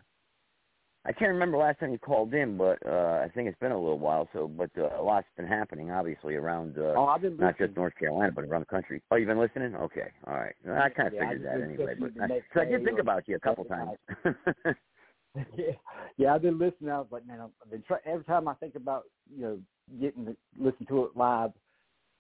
I 1.05 1.11
can't 1.11 1.33
remember 1.33 1.57
last 1.57 1.81
time 1.81 1.91
you 1.91 1.99
called 1.99 2.33
in, 2.33 2.57
but 2.57 2.79
uh 2.87 3.23
I 3.25 3.29
think 3.35 3.49
it's 3.49 3.59
been 3.59 3.73
a 3.73 3.79
little 3.79 3.99
while. 3.99 4.29
So, 4.33 4.47
but 4.47 4.71
uh, 4.79 5.01
a 5.01 5.03
lot's 5.03 5.27
been 5.37 5.49
happening, 5.49 5.91
obviously, 5.91 6.37
around 6.37 6.79
uh, 6.79 6.95
oh, 6.97 7.07
I've 7.07 7.23
been 7.23 7.37
not 7.37 7.55
listening. 7.55 7.69
just 7.69 7.77
North 7.77 7.95
Carolina, 7.99 8.31
but 8.33 8.45
around 8.45 8.61
the 8.61 8.67
country. 8.67 9.03
Oh, 9.11 9.17
you've 9.17 9.27
been 9.27 9.41
listening? 9.41 9.75
Okay, 9.75 10.13
all 10.27 10.35
right. 10.35 10.55
I 10.65 10.91
kind 10.91 11.09
of 11.09 11.15
yeah, 11.15 11.29
figured 11.29 11.45
that 11.45 11.61
anyway, 11.61 11.95
but 11.99 12.11
I, 12.23 12.41
so 12.55 12.61
I 12.61 12.65
did 12.67 12.85
think 12.85 13.01
about 13.01 13.27
you 13.27 13.35
a 13.35 13.41
couple 13.41 13.65
times. 13.65 13.97
yeah, 15.57 15.73
yeah, 16.17 16.35
I've 16.35 16.43
been 16.43 16.59
listening. 16.59 16.91
I 16.91 16.99
was 16.99 17.09
like, 17.11 17.27
man, 17.27 17.41
I've 17.41 17.71
been 17.71 17.83
try- 17.83 17.99
every 18.05 18.25
time 18.25 18.49
I 18.49 18.55
think 18.55 18.75
about 18.75 19.05
you 19.35 19.43
know 19.43 19.59
getting 20.01 20.27
to 20.27 20.37
listen 20.59 20.87
to 20.87 21.05
it 21.05 21.17
live, 21.17 21.53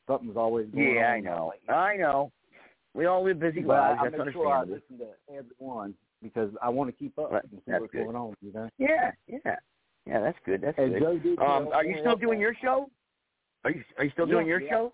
something's 0.06 0.36
always 0.36 0.66
going 0.68 0.94
yeah, 0.94 1.08
on. 1.08 1.14
I 1.14 1.20
know. 1.20 1.52
Like, 1.52 1.76
I 1.76 1.96
know. 1.96 2.32
We 2.94 3.06
all 3.06 3.24
live 3.24 3.38
busy 3.40 3.60
but 3.60 3.78
lives. 3.78 3.98
I, 4.02 4.06
I 4.06 4.10
That's 4.10 4.24
make 4.24 4.32
sure 4.32 4.52
I 4.52 4.60
listen 4.62 4.98
to 4.98 5.34
everyone 5.34 5.94
because 6.22 6.50
I 6.62 6.68
want 6.68 6.88
to 6.90 6.96
keep 6.96 7.18
up 7.18 7.32
Right, 7.32 7.42
and 7.42 7.52
see 7.52 7.70
that's 7.70 7.80
what's 7.80 7.92
good. 7.92 8.04
going 8.04 8.16
on. 8.16 8.34
You 8.40 8.52
know. 8.52 8.68
Yeah, 8.78 9.10
yeah, 9.26 9.56
yeah. 10.06 10.20
That's 10.20 10.38
good. 10.44 10.60
That's 10.62 10.78
And 10.78 10.92
good. 10.92 11.02
Joe 11.02 11.18
did 11.18 11.38
Um, 11.38 11.68
are 11.72 11.84
you 11.84 11.96
still 12.00 12.16
doing 12.16 12.40
your 12.40 12.54
show? 12.62 12.90
Are 13.64 13.70
you 13.70 13.82
are 13.98 14.04
you 14.04 14.10
still 14.10 14.26
Yeah, 14.26 14.32
doing 14.34 14.46
your 14.46 14.60
yeah. 14.60 14.70
show? 14.70 14.92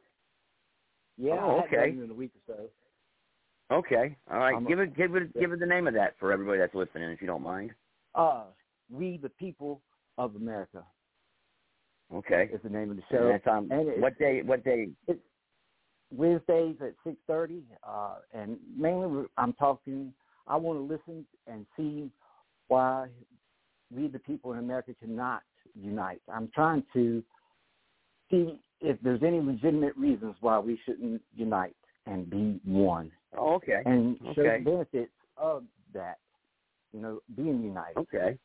Yeah, 1.16 1.38
Oh, 1.40 1.62
okay. 1.64 1.90
in 1.90 2.08
a 2.10 2.14
week 2.14 2.30
or 2.48 2.54
so. 2.54 3.74
Okay. 3.74 4.16
All 4.30 4.38
right. 4.38 4.66
Give 4.66 4.78
it 4.78 4.96
give 4.96 5.14
it 5.14 5.38
give 5.38 5.52
it 5.52 5.60
the 5.60 5.66
name 5.66 5.86
of 5.86 5.94
that 5.94 6.14
for 6.18 6.32
everybody 6.32 6.58
that's 6.58 6.74
listening, 6.74 7.10
if 7.10 7.20
you 7.20 7.26
don't 7.26 7.42
mind. 7.42 7.72
Uh, 8.18 8.44
we 8.90 9.16
the 9.22 9.28
people 9.30 9.80
of 10.18 10.34
America 10.34 10.84
Okay. 12.12 12.50
is 12.52 12.60
the 12.62 12.68
name 12.68 12.90
of 12.90 12.96
the 12.96 13.02
show. 13.10 13.28
that's 13.28 13.46
on 13.46 13.70
And 13.70 13.82
it's- 13.88 14.00
what 14.00 14.18
day? 14.18 14.42
What 14.42 14.64
day? 14.64 14.90
Wednesdays 16.10 16.80
at 16.80 16.94
six 17.04 17.16
thirty, 17.26 17.62
uh, 17.82 18.16
and 18.32 18.58
mainly 18.74 19.26
I'm 19.36 19.52
talking. 19.54 20.12
I 20.46 20.56
want 20.56 20.78
to 20.78 20.82
listen 20.82 21.26
and 21.46 21.66
see 21.76 22.10
why 22.68 23.10
we, 23.94 24.08
the 24.08 24.18
people 24.18 24.52
in 24.54 24.58
America, 24.58 24.94
cannot 24.94 25.42
unite. 25.74 26.22
I'm 26.32 26.48
trying 26.48 26.82
to 26.94 27.22
see 28.30 28.58
if 28.80 28.98
there's 29.02 29.22
any 29.22 29.40
legitimate 29.40 29.94
reasons 29.96 30.34
why 30.40 30.58
we 30.58 30.76
shouldn't 30.86 31.22
unite 31.34 31.76
and 32.06 32.28
be 32.30 32.58
one, 32.64 33.12
Oh, 33.36 33.54
okay. 33.56 33.82
and 33.84 34.18
show 34.34 34.40
Okay. 34.42 34.58
the 34.58 34.64
benefits 34.70 35.12
of 35.36 35.64
that. 35.92 36.18
You 36.92 37.00
know, 37.00 37.20
being 37.36 37.62
united. 37.62 37.96
Okay. 37.98 38.38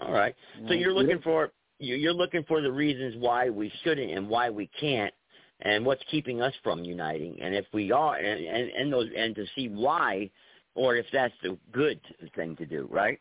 All 0.00 0.12
right. 0.12 0.34
So 0.68 0.74
you're 0.74 0.92
looking 0.92 1.20
for 1.22 1.52
you- 1.78 1.96
you're 1.96 2.12
looking 2.12 2.44
for 2.44 2.60
the 2.60 2.70
reasons 2.70 3.16
why 3.16 3.50
we 3.50 3.68
shouldn't 3.82 4.10
and 4.12 4.28
why 4.28 4.48
we 4.50 4.68
can't, 4.68 5.12
and 5.60 5.84
what's 5.84 6.02
keeping 6.04 6.40
us 6.40 6.54
from 6.62 6.84
uniting, 6.84 7.40
and 7.40 7.54
if 7.54 7.66
we 7.72 7.90
are, 7.92 8.16
and 8.16 8.44
and, 8.44 8.70
and 8.70 8.92
those 8.92 9.10
and 9.16 9.34
to 9.34 9.46
see 9.54 9.68
why, 9.68 10.30
or 10.74 10.96
if 10.96 11.06
that's 11.12 11.34
the 11.42 11.58
good 11.72 12.00
thing 12.34 12.56
to 12.56 12.66
do, 12.66 12.86
right? 12.90 13.20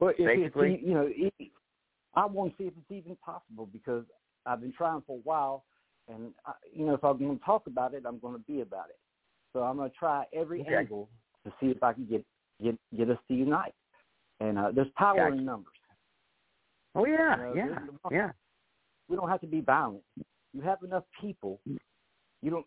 Well, 0.00 0.10
if 0.18 0.26
Basically. 0.26 0.74
it's, 0.74 0.82
e- 0.82 0.86
you 0.86 0.94
know, 0.94 1.08
it, 1.08 1.50
I 2.14 2.26
want 2.26 2.52
to 2.52 2.62
see 2.62 2.68
if 2.68 2.74
it's 2.76 2.90
even 2.90 3.16
possible 3.16 3.66
because 3.66 4.04
I've 4.46 4.60
been 4.60 4.72
trying 4.72 5.02
for 5.02 5.16
a 5.16 5.20
while, 5.20 5.64
and 6.08 6.34
I, 6.46 6.52
you 6.72 6.86
know, 6.86 6.94
if 6.94 7.04
I'm 7.04 7.18
going 7.18 7.38
to 7.38 7.44
talk 7.44 7.66
about 7.66 7.94
it, 7.94 8.04
I'm 8.06 8.18
going 8.18 8.34
to 8.34 8.44
be 8.44 8.60
about 8.60 8.90
it. 8.90 8.98
So 9.52 9.62
I'm 9.62 9.76
going 9.76 9.90
to 9.90 9.96
try 9.96 10.24
every 10.32 10.60
Okay. 10.62 10.76
angle 10.76 11.08
to 11.44 11.52
see 11.60 11.66
if 11.66 11.82
I 11.82 11.92
can 11.92 12.06
get 12.06 12.24
get 12.62 12.78
get 12.96 13.10
us 13.10 13.18
to 13.28 13.34
unite. 13.34 13.74
And 14.40 14.58
uh, 14.58 14.70
there's 14.74 14.88
power 14.96 15.16
Gotcha. 15.16 15.36
in 15.36 15.44
numbers. 15.44 15.72
Oh 16.94 17.06
yeah, 17.06 17.36
You 17.54 17.54
know, 17.54 17.54
yeah, 17.54 17.78
yeah. 18.10 18.30
We 19.08 19.16
don't 19.16 19.28
have 19.28 19.40
to 19.40 19.46
be 19.46 19.60
violent. 19.60 20.02
You 20.52 20.60
have 20.62 20.78
enough 20.82 21.04
people. 21.20 21.60
You 22.42 22.50
don't. 22.50 22.66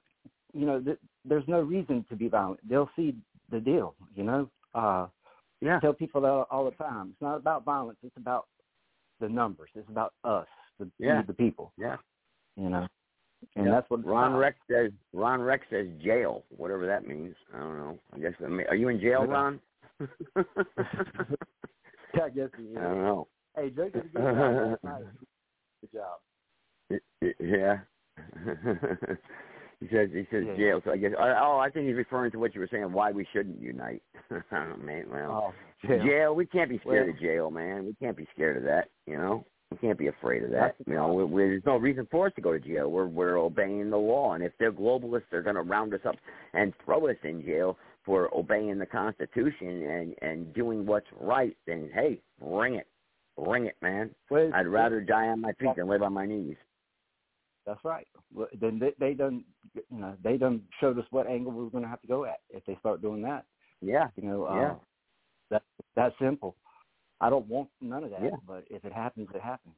You 0.54 0.66
know, 0.66 0.80
th- 0.82 0.98
there's 1.26 1.48
no 1.48 1.62
reason 1.62 2.06
to 2.10 2.16
be 2.16 2.28
violent. 2.30 2.60
They'll 2.68 2.90
see 2.96 3.16
the 3.52 3.60
deal. 3.60 3.96
You 4.16 4.24
know. 4.24 4.50
Uh, 4.74 5.08
yeah. 5.62 5.78
I 5.78 5.80
tell 5.80 5.94
people 5.94 6.22
that 6.22 6.28
all 6.28 6.66
the 6.66 6.72
time. 6.72 7.10
It's 7.12 7.22
not 7.22 7.38
about 7.38 7.64
violence. 7.66 7.98
It's 8.04 8.16
about 8.18 8.48
the 9.20 9.28
numbers. 9.30 9.70
It's 9.76 9.90
about 9.90 10.14
us, 10.24 10.48
the 10.80 10.90
Yeah. 11.00 11.22
the 11.24 11.34
people. 11.34 11.74
Yeah. 11.78 11.98
You 12.56 12.70
know, 12.70 12.88
and 13.56 13.66
Yeah. 13.66 13.72
that's 13.72 13.90
what 13.90 14.06
Ron 14.06 14.32
about. 14.32 14.40
Rex 14.40 14.58
says. 14.70 14.92
Ron 15.14 15.42
Rex 15.42 15.66
says 15.70 15.88
jail, 16.04 16.44
whatever 16.50 16.86
that 16.86 17.08
means. 17.08 17.36
I 17.54 17.60
don't 17.60 17.78
know. 17.78 18.00
I 18.14 18.20
guess. 18.20 18.34
I 18.44 18.48
mean, 18.48 18.68
are 18.68 18.76
you 18.76 18.90
in 18.90 19.00
jail, 19.00 19.26
Yeah. 20.00 20.44
I 22.24 22.30
guess 22.30 22.50
he 22.58 22.64
is. 22.64 22.78
I 22.78 22.82
don't 22.84 23.04
know. 23.04 23.28
Hey, 23.56 23.70
Joe 23.70 23.90
did 23.90 24.06
a 24.06 24.08
good 24.08 24.78
job. 24.84 25.02
Good 25.82 25.92
job. 25.94 26.20
Yeah. 27.40 27.78
he 29.80 29.88
says 29.92 30.10
he 30.12 30.26
says 30.32 30.44
Yeah. 30.48 30.56
jail. 30.58 30.82
So 30.84 30.92
I 30.92 30.98
guess 30.98 31.12
oh, 31.18 31.34
oh 31.40 31.60
I 31.60 31.70
think 31.70 31.86
he's 31.88 31.96
referring 31.96 32.32
to 32.32 32.40
what 32.40 32.56
you 32.56 32.62
were 32.62 32.68
saying. 32.72 32.92
Why 32.92 33.12
we 33.12 33.28
shouldn't 33.32 33.62
unite. 33.62 34.02
oh 34.32 34.76
man, 34.84 35.06
well, 35.12 35.54
Oh, 35.54 35.88
jail. 35.88 36.04
jail. 36.06 36.36
We 36.36 36.46
can't 36.48 36.70
be 36.70 36.80
scared 36.80 37.08
Well- 37.08 37.16
of 37.16 37.20
jail, 37.22 37.52
man. 37.52 37.86
We 37.86 37.94
can't 37.94 38.18
be 38.18 38.28
scared 38.34 38.58
of 38.58 38.64
that. 38.64 38.90
You 39.06 39.18
know, 39.18 39.46
we 39.70 39.78
can't 39.78 40.00
be 40.00 40.08
afraid 40.08 40.44
of 40.44 40.50
that. 40.52 40.76
You 40.88 40.96
know, 40.96 41.14
we, 41.14 41.24
we, 41.26 41.42
there's 41.44 41.66
no 41.66 41.78
reason 41.78 42.08
for 42.10 42.26
us 42.28 42.34
to 42.36 42.42
go 42.42 42.52
to 42.54 42.60
jail. 42.60 42.90
We're 42.90 43.06
we're 43.06 43.38
obeying 43.38 43.92
the 43.92 43.98
law, 43.98 44.34
and 44.34 44.44
if 44.44 44.54
they're 44.60 44.72
globalists, 44.74 45.26
they're 45.30 45.44
going 45.44 45.56
to 45.58 45.62
round 45.62 45.94
us 45.94 46.02
up 46.08 46.16
and 46.54 46.74
throw 46.84 47.08
us 47.08 47.18
in 47.24 47.44
jail 47.44 47.78
for 48.08 48.34
obeying 48.36 48.80
the 48.80 48.86
Constitution 48.88 49.84
and 49.84 50.16
and 50.24 50.54
doing 50.56 50.86
what's 50.88 51.06
right. 51.20 51.56
Then 51.68 51.92
hey, 51.94 52.20
bring 52.42 52.76
it, 52.76 52.88
bring 53.38 53.66
it, 53.68 53.76
man. 53.84 54.10
Well, 54.32 54.50
I'd 54.56 54.66
rather 54.66 55.02
die 55.02 55.28
on 55.28 55.42
my 55.42 55.52
feet 55.60 55.76
than 55.76 55.88
live 55.88 56.02
on 56.02 56.14
my 56.14 56.26
knees. 56.26 56.56
That's 57.68 57.84
right. 57.84 58.08
Well, 58.34 58.48
then 58.60 58.80
they, 58.80 58.94
they 58.98 59.14
done, 59.14 59.44
you 59.76 59.84
know, 60.00 60.16
they 60.24 60.38
done 60.38 60.62
showed 60.80 60.98
us 60.98 61.04
what 61.12 61.28
angle 61.28 61.52
we 61.52 61.66
we're 61.66 61.70
going 61.70 61.84
to 61.84 61.90
have 61.90 62.02
to 62.02 62.08
go 62.08 62.24
at 62.24 62.40
if 62.50 62.66
they 62.66 62.78
start 62.80 63.02
doing 63.02 63.22
that. 63.24 63.44
Yeah. 63.82 64.08
You 64.16 64.24
know, 64.24 64.46
uh, 64.46 64.56
Yeah. 64.56 64.76
that 65.52 65.64
that 65.96 66.14
simple. 66.20 66.56
I 67.20 67.30
don't 67.30 67.48
want 67.48 67.70
none 67.82 68.06
of 68.06 68.12
that, 68.12 68.24
Yeah. 68.24 68.38
but 68.48 68.64
if 68.70 68.86
it 68.86 68.94
happens, 68.94 69.28
it 69.36 69.42
happens. 69.42 69.76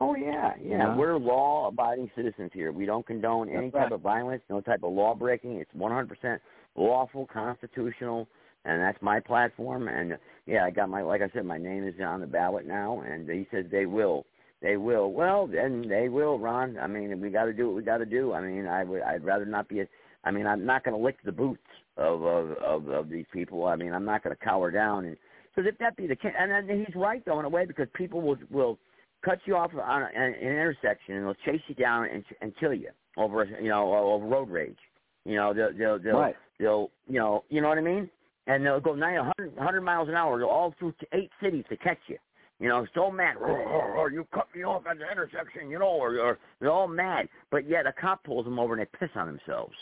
Oh 0.00 0.14
yeah, 0.16 0.54
yeah. 0.60 0.78
Yeah. 0.78 0.96
We're 0.96 1.16
law-abiding 1.16 2.10
citizens 2.16 2.50
here. 2.52 2.72
We 2.72 2.84
don't 2.84 3.06
condone 3.06 3.48
any 3.48 3.70
That's 3.70 3.74
type 3.74 3.82
right. 3.84 3.92
of 3.92 4.00
violence, 4.00 4.42
no 4.50 4.60
type 4.60 4.82
of 4.82 4.92
law 4.92 5.14
breaking. 5.14 5.56
It's 5.56 5.72
100% 5.72 6.40
lawful, 6.76 7.26
constitutional, 7.32 8.28
and 8.64 8.80
that's 8.80 9.00
my 9.00 9.20
platform. 9.20 9.88
And 9.88 10.18
yeah, 10.46 10.64
I 10.64 10.70
got 10.70 10.88
my, 10.88 11.02
like 11.02 11.22
I 11.22 11.30
said, 11.32 11.44
my 11.44 11.58
name 11.58 11.86
is 11.86 11.94
on 12.04 12.20
the 12.20 12.26
ballot 12.26 12.66
now, 12.66 13.02
and 13.06 13.28
he 13.28 13.46
says 13.50 13.64
they 13.70 13.86
will, 13.86 14.26
they 14.62 14.76
will. 14.76 15.12
Well, 15.12 15.46
then 15.46 15.86
they 15.88 16.08
will, 16.08 16.38
Ron. 16.38 16.78
I 16.78 16.86
mean, 16.86 17.20
we 17.20 17.30
got 17.30 17.44
to 17.44 17.52
do 17.52 17.66
what 17.66 17.76
we 17.76 17.82
got 17.82 17.98
to 17.98 18.06
do. 18.06 18.32
I 18.32 18.40
mean, 18.40 18.66
I 18.66 18.84
would, 18.84 19.02
I'd 19.02 19.24
rather 19.24 19.46
not 19.46 19.68
be. 19.68 19.80
A, 19.80 19.88
I 20.24 20.30
mean, 20.30 20.46
I'm 20.46 20.66
not 20.66 20.84
going 20.84 20.96
to 20.96 21.02
lick 21.02 21.18
the 21.24 21.32
boots 21.32 21.60
of 21.96 22.22
of 22.22 22.50
of, 22.58 22.88
of 22.88 23.08
these 23.08 23.26
people. 23.32 23.66
I 23.66 23.76
mean, 23.76 23.92
I'm 23.92 24.04
not 24.04 24.22
going 24.22 24.36
to 24.36 24.44
cower 24.44 24.70
down 24.70 25.04
and. 25.06 25.16
Because 25.54 25.72
if 25.72 25.78
that 25.78 25.96
be 25.96 26.06
the 26.06 26.14
case, 26.14 26.34
and 26.38 26.68
he's 26.68 26.94
right 26.94 27.24
though 27.24 27.38
in 27.38 27.46
a 27.46 27.48
way, 27.48 27.64
because 27.64 27.86
people 27.94 28.20
will 28.20 28.36
will 28.50 28.78
cut 29.24 29.38
you 29.46 29.56
off 29.56 29.70
on 29.74 30.02
a, 30.02 30.06
an 30.14 30.34
intersection 30.34 31.16
and 31.16 31.24
they'll 31.24 31.34
chase 31.46 31.62
you 31.66 31.74
down 31.74 32.06
and 32.12 32.22
and 32.42 32.52
kill 32.60 32.74
you 32.74 32.90
over 33.16 33.44
you 33.60 33.68
know 33.68 33.94
over 33.94 34.26
road 34.26 34.50
rage. 34.50 34.76
You 35.24 35.36
know 35.36 35.54
they'll 35.54 35.72
they'll 35.76 35.98
they'll, 35.98 36.18
Right. 36.18 36.36
They'll 36.58 36.90
you 37.08 37.18
know 37.18 37.44
you 37.48 37.60
know 37.60 37.68
what 37.68 37.78
I 37.78 37.82
mean. 37.82 38.10
And 38.48 38.64
they'll 38.64 38.78
go 38.78 38.94
900, 38.94 39.56
100 39.56 39.80
miles 39.80 40.08
an 40.08 40.14
hour 40.14 40.38
go 40.38 40.48
all 40.48 40.72
through 40.78 40.92
to 41.00 41.06
eight 41.12 41.30
cities 41.42 41.64
to 41.68 41.76
catch 41.76 41.98
you. 42.06 42.16
You 42.60 42.68
know, 42.68 42.86
so 42.94 43.10
mad. 43.10 43.36
Or 43.36 44.10
you 44.12 44.26
cut 44.32 44.46
me 44.54 44.62
off 44.62 44.84
at 44.88 44.98
the 44.98 45.10
intersection, 45.10 45.68
you 45.68 45.78
know, 45.78 45.86
or, 45.86 46.18
or 46.18 46.38
they're 46.60 46.70
all 46.70 46.88
mad. 46.88 47.28
But 47.50 47.68
yet 47.68 47.86
a 47.86 47.92
cop 47.92 48.24
pulls 48.24 48.44
them 48.44 48.58
over 48.58 48.74
and 48.74 48.82
they 48.82 48.98
piss 48.98 49.10
on 49.16 49.26
themselves. 49.26 49.74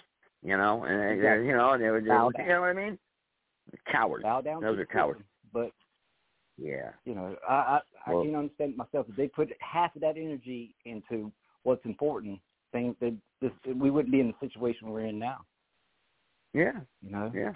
You 0.43 0.57
know, 0.57 0.85
and 0.85 1.22
they, 1.22 1.47
you 1.47 1.53
know, 1.53 1.77
they, 1.79 1.85
they, 2.01 2.09
Bow 2.09 2.31
you 2.37 2.47
know 2.47 2.61
what 2.61 2.70
I 2.70 2.72
mean? 2.72 2.99
Cowards. 3.91 4.25
Bow 4.25 4.41
down 4.41 4.62
Those 4.62 4.79
are 4.79 4.87
cowards. 4.87 5.22
But 5.53 5.70
Yeah. 6.59 6.91
You 7.05 7.14
know, 7.14 7.37
I 7.49 7.81
I, 8.07 8.11
Well- 8.11 8.22
I 8.22 8.27
can 8.27 8.35
understand 8.35 8.77
myself 8.77 9.07
if 9.09 9.16
they 9.16 9.29
put 9.29 9.49
half 9.61 9.95
of 9.95 10.03
that 10.03 10.16
energy 10.16 10.75
into 10.85 11.33
what's 11.62 11.85
important, 11.85 12.39
things 12.72 12.95
that 13.01 13.16
this 13.41 13.53
we 13.75 13.91
wouldn't 13.91 14.12
be 14.12 14.20
in 14.20 14.29
the 14.29 14.47
situation 14.47 14.89
we're 14.89 15.07
in 15.07 15.18
now. 15.18 15.39
Yeah. 16.55 16.81
You 17.03 17.11
know. 17.11 17.33
Yeah. 17.35 17.53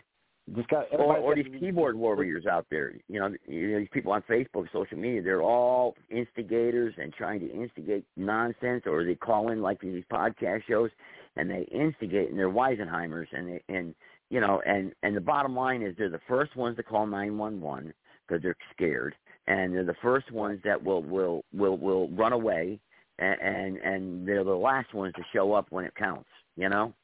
Just 0.55 0.69
got 0.69 0.87
Or, 0.93 1.17
or 1.19 1.35
these 1.35 1.47
keyboard 1.61 1.95
warriors 1.95 2.47
out 2.47 2.67
there, 2.71 2.95
you 3.09 3.21
know, 3.21 3.35
you 3.47 3.73
know, 3.73 3.79
these 3.81 3.89
people 3.93 4.13
on 4.13 4.23
Facebook, 4.23 4.67
social 4.73 4.97
media, 4.97 5.23
they're 5.23 5.43
all 5.43 5.95
instigators 6.09 6.95
and 6.97 7.13
trying 7.13 7.41
to 7.41 7.53
instigate 7.53 8.05
nonsense, 8.17 8.85
or 8.87 9.05
they 9.05 9.15
call 9.15 9.51
in 9.51 9.61
like 9.61 9.79
these 9.81 10.05
podcast 10.11 10.63
shows, 10.67 10.91
and 11.37 11.51
they 11.51 11.69
instigate, 11.71 12.31
and 12.31 12.39
they're 12.39 12.49
Weisenheimers, 12.49 13.27
and 13.33 13.49
they, 13.49 13.63
and 13.69 13.95
you 14.31 14.41
know, 14.41 14.63
and 14.65 14.93
and 15.03 15.15
the 15.15 15.21
bottom 15.21 15.55
line 15.55 15.83
is 15.83 15.95
they're 15.99 16.09
the 16.09 16.21
first 16.27 16.57
ones 16.57 16.77
to 16.77 16.83
call 16.83 17.07
nine 17.07 17.37
one 17.37 17.61
one 17.61 17.93
because 18.27 18.43
they're 18.43 18.57
scared, 18.75 19.15
and 19.49 19.75
they're 19.75 19.85
the 19.85 19.95
first 20.01 20.33
ones 20.33 20.61
that 20.65 20.83
will 20.83 21.03
will 21.03 21.45
will 21.53 21.77
will 21.77 22.09
run 22.11 22.33
away, 22.33 22.81
and 23.19 23.41
and, 23.41 23.77
and 23.79 24.27
they're 24.27 24.45
the 24.45 24.51
last 24.51 24.95
ones 24.95 25.13
to 25.17 25.23
show 25.35 25.53
up 25.53 25.67
when 25.69 25.85
it 25.85 25.95
counts, 25.95 26.31
you 26.57 26.71
know. 26.71 26.95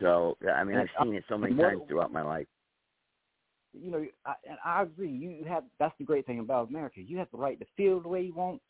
So 0.00 0.36
I 0.54 0.64
mean, 0.64 0.76
I've 0.76 0.88
seen 1.02 1.14
it 1.14 1.24
so 1.28 1.38
many 1.38 1.54
times 1.54 1.82
throughout 1.88 2.12
my 2.12 2.22
life. 2.22 2.46
you 3.72 3.90
know, 3.90 4.04
I, 4.24 4.34
and 4.48 4.58
I 4.64 4.82
agree. 4.82 5.10
You 5.10 5.44
have 5.48 5.64
that's 5.78 5.94
the 5.98 6.04
great 6.04 6.26
thing 6.26 6.40
about 6.40 6.68
America. 6.68 7.00
You 7.00 7.18
have 7.18 7.28
the 7.30 7.38
right 7.38 7.58
to 7.60 7.66
feel 7.76 8.00
the 8.00 8.08
way 8.08 8.22
you 8.22 8.34
want, 8.34 8.60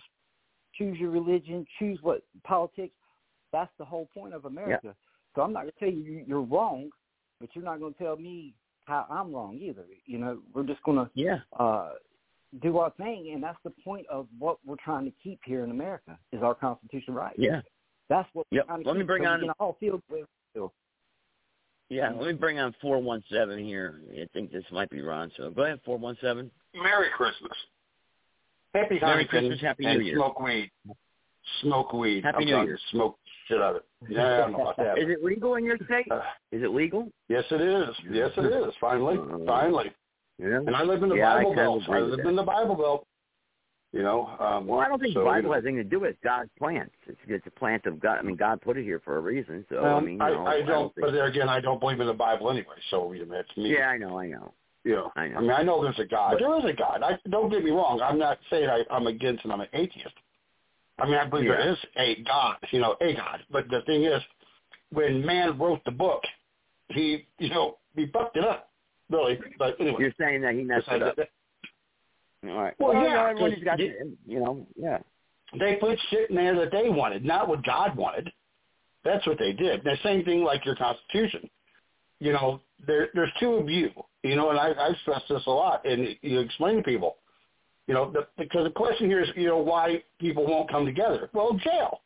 choose 0.75 0.99
your 0.99 1.11
religion, 1.11 1.67
choose 1.79 1.99
what 2.03 2.23
politics. 2.45 2.95
That's 3.53 3.71
the 3.79 3.85
whole 3.85 4.09
point 4.13 4.35
of 4.35 4.45
America. 4.45 4.95
So 5.35 5.43
I'm 5.43 5.53
not 5.53 5.63
going 5.63 5.73
to 5.73 5.79
tell 5.79 5.91
you 5.91 6.03
you- 6.03 6.25
you're 6.27 6.43
wrong, 6.43 6.91
but 7.41 7.51
you're 7.55 7.65
not 7.65 7.79
going 7.81 7.95
to 7.95 7.99
tell 8.03 8.17
me 8.17 8.55
how 8.87 9.07
I'm 9.11 9.33
wrong 9.35 9.57
either. 9.61 9.85
You 10.05 10.19
know, 10.19 10.39
we're 10.55 10.65
just 10.65 10.83
going 10.83 10.99
to 10.99 11.11
yeah 11.15 11.39
uh, 11.59 11.91
do 12.63 12.79
our 12.79 12.91
thing, 12.93 13.33
and 13.35 13.43
that's 13.43 13.59
the 13.65 13.71
point 13.85 14.07
of 14.09 14.27
what 14.39 14.59
we're 14.65 14.77
trying 14.85 15.05
to 15.05 15.13
keep 15.23 15.41
here 15.45 15.63
in 15.65 15.71
America 15.71 16.19
is 16.33 16.43
our 16.43 16.55
constitutional 16.55 17.17
rights. 17.17 17.37
Yeah. 17.39 17.61
That's 18.09 18.29
what 18.35 18.47
Yep. 18.53 18.67
we're 18.69 18.83
Let 18.85 18.97
me 18.97 19.03
bring 19.03 19.25
so 19.25 19.29
on- 19.31 19.51
all 19.59 19.77
feel 19.81 20.01
the 20.09 20.15
way 20.15 20.21
we 20.23 20.27
feel. 20.55 20.73
Yeah, 21.89 22.11
let 22.11 22.27
me 22.27 22.33
bring 22.33 22.59
on 22.59 22.75
four 22.81 22.99
one 23.01 23.23
seven 23.31 23.59
here. 23.65 24.01
I 24.13 24.27
think 24.33 24.51
this 24.53 24.65
might 24.73 24.91
be 24.91 25.01
Ron. 25.03 25.31
So 25.37 25.51
go 25.51 25.63
ahead, 25.63 25.81
four 25.85 25.99
one 25.99 26.17
seven. 26.21 26.51
Merry 26.75 27.09
Christmas. 27.17 27.53
Happy 28.75 28.99
Merry 29.01 29.25
Hanukkah 29.25 29.29
Christmas, 29.29 29.61
Happy 29.61 29.87
and 29.87 29.99
New 30.01 30.05
Year. 30.05 30.17
Smoke 30.17 30.41
weed. 30.41 30.71
Smoke 31.63 31.93
weed. 31.93 32.25
Happy 32.25 32.39
I'm 32.39 32.45
New 32.45 32.63
Year. 32.65 32.79
Smoke 32.91 33.19
shit 33.47 33.63
out 33.63 33.71
of 33.71 33.77
it. 33.77 33.85
Yeah, 34.09 34.25
I 34.25 34.37
don't 34.39 34.53
know 34.53 34.63
about 34.63 34.77
that. 34.79 34.99
Is 34.99 35.09
it 35.09 35.23
legal 35.25 35.55
in 35.55 35.65
your 35.65 35.77
state? 35.85 36.07
Uh, 36.11 36.21
is 36.51 36.63
it 36.63 36.71
legal? 36.71 37.09
Yes, 37.29 37.45
it 37.51 37.61
is. 37.61 37.95
Yes, 38.11 38.31
it 38.37 38.45
is. 38.45 38.75
Finally, 38.81 39.17
uh, 39.19 39.39
finally. 39.47 39.93
Yeah. 40.39 40.57
And 40.67 40.75
I 40.75 40.83
live 40.83 41.03
in 41.03 41.09
the 41.09 41.15
Yeah, 41.15 41.37
Bible 41.37 41.55
kind 41.55 41.57
Belt. 41.57 41.83
I 41.89 42.01
live 42.01 42.19
that. 42.19 42.29
in 42.29 42.37
the 42.37 42.43
Bible 42.43 42.75
Belt. 42.75 43.07
You 43.97 44.03
know. 44.03 44.29
Um, 44.39 44.67
Well, 44.67 44.81
I 44.81 44.89
don't 44.89 45.01
think 45.01 45.15
so, 45.15 45.21
the 45.21 45.25
you 45.27 45.33
Bible 45.33 45.49
know. 45.51 45.55
has 45.55 45.65
anything 45.65 45.77
to 45.83 45.85
do 45.85 46.01
with. 46.01 46.17
God's 46.23 46.51
plants. 46.59 46.93
It's 47.07 47.19
it's 47.29 47.47
a 47.47 47.51
plant 47.51 47.87
of 47.87 47.99
God. 47.99 48.19
I 48.19 48.23
mean, 48.23 48.37
God 48.37 48.61
put 48.61 48.77
it 48.77 48.83
here 48.85 49.01
for 49.03 49.17
a 49.17 49.21
reason. 49.21 49.65
So 49.71 49.83
I 49.83 50.01
mean, 50.01 50.17
you 50.17 50.23
I, 50.23 50.31
know, 50.31 50.47
I 50.47 50.61
don't. 50.63 50.95
think, 50.95 51.07
But 51.07 51.13
there 51.13 51.25
again, 51.27 51.49
I 51.49 51.61
don't 51.61 51.81
believe 51.81 52.01
in 52.01 52.07
the 52.07 52.13
Bible 52.13 52.51
anyway. 52.51 52.77
So 52.91 53.13
you 53.13 53.25
know, 53.25 53.35
that's 53.35 53.57
me. 53.57 53.73
yeah, 53.75 53.89
I 53.89 53.97
know, 53.97 54.19
I 54.19 54.27
know. 54.27 54.53
Know, 54.85 55.11
I 55.17 55.29
know. 55.29 55.41
mean, 55.41 55.51
I 55.51 55.63
know 55.63 55.83
there's 55.83 55.99
a 55.99 56.05
God. 56.05 56.37
there 56.39 56.57
is 56.59 56.65
a 56.65 56.73
God. 56.75 57.03
I 57.03 57.19
don't 57.31 57.51
get 57.51 57.65
me 57.65 57.71
wrong. 57.71 58.01
I'm 58.03 58.19
not 58.19 58.39
saying 58.51 58.69
I, 58.69 58.83
I'm 58.91 59.07
against 59.09 59.43
and 59.45 59.53
I'm 59.53 59.61
an 59.61 59.69
atheist. 59.73 60.15
I 60.99 61.07
mean, 61.07 61.15
I 61.15 61.25
believe 61.27 61.47
Yeah. 61.47 61.57
there 61.57 61.73
is 61.73 61.79
a 61.97 62.23
God. 62.23 62.57
You 62.71 62.81
know, 62.81 62.97
a 63.01 63.15
God. 63.15 63.41
But 63.51 63.69
the 63.69 63.81
thing 63.87 64.05
is, 64.05 64.23
when 64.93 65.25
man 65.27 65.59
wrote 65.59 65.83
the 65.87 65.91
book, 65.91 66.23
he, 66.91 67.27
you 67.39 67.49
know, 67.49 67.79
he 67.97 68.07
fucked 68.13 68.37
it 68.37 68.45
up, 68.45 68.69
really. 69.11 69.39
But 69.59 69.81
anyway, 69.81 69.97
You're 70.01 70.15
saying 70.21 70.43
that 70.43 70.55
he 70.55 70.63
messed 70.63 70.87
it 70.89 71.03
up. 71.03 71.17
All 71.19 71.25
right. 72.55 72.75
Well, 72.79 72.95
Well, 72.95 73.03
yeah, 73.05 73.15
no, 73.15 73.27
everybody's 73.27 73.65
got 73.65 73.79
they- 73.79 73.95
you 74.27 74.41
know, 74.41 74.67
yeah. 74.77 74.99
they 75.59 75.77
put 75.77 75.99
shit 76.11 76.31
in 76.31 76.37
there 76.37 76.55
that 76.57 76.71
they 76.73 76.89
wanted, 76.89 77.25
not 77.25 77.49
what 77.49 77.65
God 77.65 77.97
wanted. 77.97 78.33
That's 79.05 79.27
what 79.27 79.39
they 79.39 79.53
did. 79.53 79.85
The 79.85 79.97
same 80.03 80.25
thing 80.25 80.43
like 80.43 80.65
your 80.65 80.77
Constitution. 80.77 81.49
You 82.19 82.33
know, 82.33 82.61
there 82.87 83.09
there's 83.15 83.31
two 83.39 83.53
of 83.55 83.69
you. 83.71 83.91
You 84.23 84.35
know, 84.37 84.51
and 84.51 84.59
I 84.59 84.71
I 84.73 84.93
stress 85.03 85.23
this 85.29 85.43
a 85.47 85.51
lot, 85.51 85.85
and 85.87 86.17
you 86.23 86.41
explain 86.41 86.77
to 86.77 86.83
people. 86.83 87.17
You 87.87 87.95
know, 87.95 88.11
the, 88.11 88.27
because 88.37 88.65
the 88.65 88.71
question 88.73 89.07
here 89.09 89.21
is, 89.23 89.29
you 89.37 89.47
know, 89.47 89.59
why 89.59 90.03
people 90.19 90.45
won't 90.45 90.69
come 90.69 90.85
together. 90.85 91.31
Well, 91.33 91.53
jail. 91.55 92.01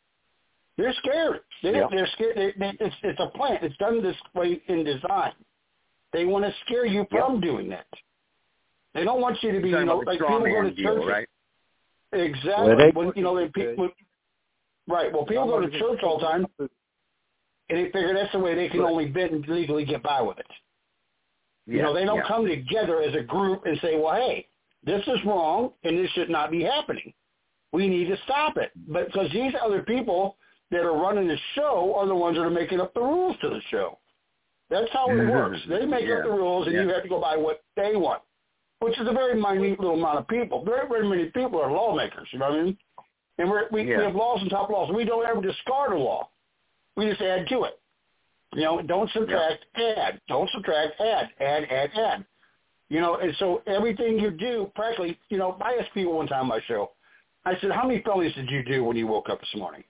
They're 0.77 0.93
scared. 0.99 1.39
They, 1.63 1.71
Yeah. 1.71 1.87
They're 1.89 2.07
scared. 2.13 2.35
They, 2.37 2.53
they, 2.59 2.77
it's 2.79 2.95
it's 3.03 3.19
a 3.19 3.27
plant. 3.35 3.63
It's 3.63 3.75
done 3.77 4.03
this 4.03 4.15
way 4.35 4.61
in 4.67 4.83
design. 4.83 5.33
They 6.13 6.25
want 6.25 6.45
to 6.45 6.53
scare 6.65 6.85
you 6.85 7.07
from 7.09 7.39
doing 7.41 7.69
that. 7.69 7.87
They 8.93 9.03
don't 9.03 9.21
want 9.21 9.41
you 9.41 9.51
to 9.53 9.61
be, 9.61 9.69
You're 9.69 9.81
you 9.81 9.85
talking 9.85 10.05
know, 10.05 10.11
like 10.11 10.19
people 10.19 10.39
go 10.39 10.61
to 10.63 10.71
deal, 10.71 10.95
churches. 10.95 11.07
right? 11.07 11.27
Exactly. 12.13 12.51
Well, 12.67 12.77
they- 12.77 12.91
when, 12.91 13.11
you 13.15 13.23
know, 13.23 13.35
they 13.37 13.47
people, 13.49 13.89
right. 14.87 15.11
Well, 15.13 15.25
people 15.25 15.47
go 15.47 15.61
to 15.61 15.69
church 15.79 15.99
all 16.03 16.19
the 16.19 16.25
time, 16.25 16.45
and 16.59 16.69
they 17.69 17.85
figure 17.85 18.13
that's 18.13 18.31
the 18.33 18.39
way 18.39 18.53
they 18.55 18.67
can 18.69 18.81
only 18.81 19.07
bid 19.07 19.31
and 19.31 19.47
legally 19.47 19.85
get 19.85 20.03
by 20.03 20.21
with 20.21 20.39
it. 20.39 20.47
You 21.67 21.81
know, 21.81 21.93
they 21.93 22.05
don't 22.05 22.17
yeah. 22.17 22.27
come 22.27 22.45
together 22.45 23.01
as 23.01 23.15
a 23.15 23.21
group 23.21 23.65
and 23.65 23.79
say, 23.81 23.97
well, 23.97 24.15
hey, 24.15 24.47
this 24.83 25.01
is 25.07 25.19
wrong 25.25 25.71
and 25.83 25.97
this 25.97 26.09
should 26.11 26.29
not 26.29 26.51
be 26.51 26.63
happening. 26.63 27.13
We 27.71 27.87
need 27.87 28.09
to 28.09 28.17
stop 28.25 28.57
it. 28.57 28.71
But 28.87 29.05
because 29.07 29.31
these 29.31 29.53
other 29.63 29.83
people 29.83 30.37
that 30.71 30.81
are 30.81 30.97
running 30.97 31.27
the 31.27 31.37
show 31.55 31.93
are 31.95 32.07
the 32.07 32.15
ones 32.15 32.35
that 32.35 32.43
are 32.43 32.49
making 32.49 32.81
up 32.81 32.93
the 32.93 33.01
rules 33.01 33.37
to 33.41 33.49
the 33.49 33.61
show. 33.69 33.99
That's 34.69 34.89
how 34.91 35.09
it 35.11 35.15
works. 35.29 35.59
They 35.69 35.85
make 35.85 36.05
Yeah. 36.07 36.15
up 36.15 36.23
the 36.23 36.31
rules 36.31 36.67
and 36.67 36.75
you 36.75 36.89
have 36.89 37.03
to 37.03 37.09
go 37.09 37.21
by 37.21 37.37
what 37.37 37.61
they 37.75 37.95
want, 37.95 38.21
which 38.81 38.99
is 38.99 39.07
a 39.07 39.13
very 39.13 39.39
minute 39.39 39.79
little 39.79 39.95
amount 39.95 40.17
of 40.17 40.27
people. 40.27 40.65
Very, 40.65 40.87
very 40.87 41.07
many 41.07 41.25
people 41.25 41.61
are 41.61 41.71
lawmakers, 41.71 42.27
you 42.31 42.39
know 42.39 42.49
what 42.49 42.59
I 42.59 42.63
mean? 42.63 42.77
And 43.37 43.49
we're, 43.49 43.67
we, 43.71 43.83
Yeah. 43.83 43.97
we 43.99 44.03
have 44.05 44.15
laws 44.15 44.39
and 44.41 44.49
top 44.49 44.69
of 44.69 44.71
laws. 44.71 44.91
We 44.93 45.05
don't 45.05 45.25
ever 45.25 45.41
discard 45.41 45.93
a 45.93 45.97
law. 45.97 46.29
We 46.95 47.07
just 47.07 47.21
add 47.21 47.47
to 47.49 47.63
it. 47.63 47.79
You 48.53 48.63
know, 48.63 48.81
don't 48.81 49.09
subtract, 49.11 49.65
add. 49.75 50.19
Don't 50.27 50.49
subtract, 50.49 50.99
add, 50.99 51.29
add, 51.39 51.63
add, 51.69 51.91
add. 51.95 52.25
You 52.89 52.99
know, 52.99 53.15
and 53.17 53.33
so 53.37 53.61
everything 53.67 54.19
you 54.19 54.31
do, 54.31 54.69
practically, 54.75 55.17
you 55.29 55.37
know, 55.37 55.57
I 55.61 55.77
asked 55.79 55.93
people 55.93 56.13
one 56.13 56.27
time 56.27 56.41
on 56.41 56.47
my 56.47 56.59
show, 56.67 56.91
I 57.45 57.53
said, 57.61 57.71
how 57.71 57.87
many 57.87 58.01
felonies 58.01 58.33
did 58.33 58.49
you 58.49 58.63
do 58.63 58.83
when 58.83 58.97
you 58.97 59.07
woke 59.07 59.29
up 59.29 59.39
this 59.39 59.55
morning? 59.55 59.83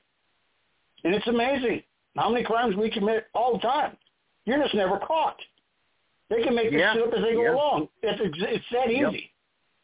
And 1.03 1.15
it's 1.15 1.27
amazing 1.27 1.81
how 2.15 2.29
many 2.29 2.43
crimes 2.43 2.75
we 2.75 2.91
commit 2.91 3.27
all 3.33 3.53
the 3.53 3.59
time. 3.59 3.97
You're 4.45 4.61
just 4.61 4.75
never 4.75 4.99
caught. 4.99 5.37
They 6.31 6.41
can 6.41 6.55
make 6.55 6.71
this 6.71 6.79
Yeah, 6.79 6.93
shit 6.93 7.03
up 7.03 7.13
as 7.13 7.23
they 7.23 7.33
go 7.33 7.43
yeah. 7.43 7.53
along. 7.53 7.89
It's, 8.01 8.21
it's, 8.23 8.37
it's 8.39 8.65
that 8.71 8.89
Yep. 8.89 9.13
easy. 9.13 9.31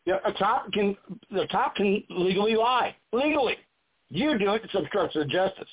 Yeah, 0.05 0.19
a 0.23 0.31
cop 0.31 0.71
can, 0.71 0.95
the 1.29 1.45
cop 1.51 1.75
can 1.75 2.01
legally 2.09 2.55
lie. 2.55 2.95
Legally. 3.11 3.57
You 4.09 4.39
do 4.39 4.53
it, 4.53 4.61
it's 4.63 4.73
obstruction 4.73 5.23
of 5.23 5.29
justice. 5.29 5.67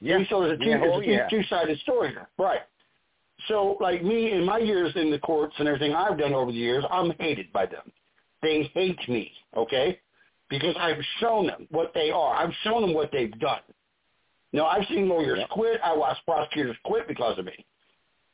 Yeah. 0.00 0.18
So 0.30 0.42
there's 0.42 0.60
a 0.60 0.62
two, 0.62 0.70
yeah. 0.70 0.80
oh, 0.84 1.00
yeah. 1.00 1.28
two 1.28 1.42
sided 1.50 1.76
story 1.80 2.10
here. 2.10 2.28
Right. 2.38 2.60
So, 3.48 3.76
like 3.80 4.04
me, 4.04 4.30
in 4.30 4.44
my 4.44 4.58
years 4.58 4.92
in 4.94 5.10
the 5.10 5.18
courts 5.18 5.54
and 5.58 5.66
everything 5.66 5.94
I've 5.94 6.16
done 6.16 6.32
over 6.32 6.52
the 6.52 6.56
years, 6.56 6.84
I'm 6.88 7.12
hated 7.18 7.52
by 7.52 7.66
them. 7.66 7.90
They 8.42 8.70
hate 8.74 9.08
me, 9.08 9.32
okay? 9.56 9.98
Because 10.48 10.76
I've 10.78 11.02
shown 11.20 11.48
them 11.48 11.66
what 11.70 11.90
they 11.92 12.10
are. 12.10 12.34
I've 12.34 12.52
shown 12.62 12.82
them 12.82 12.94
what 12.94 13.10
they've 13.10 13.36
done. 13.40 13.60
Now, 14.52 14.66
I've 14.66 14.86
seen 14.88 15.08
lawyers 15.08 15.40
quit. 15.50 15.80
I 15.82 15.96
watched 15.96 16.24
prosecutors 16.24 16.76
quit 16.84 17.08
because 17.08 17.38
of 17.38 17.46
me. 17.46 17.64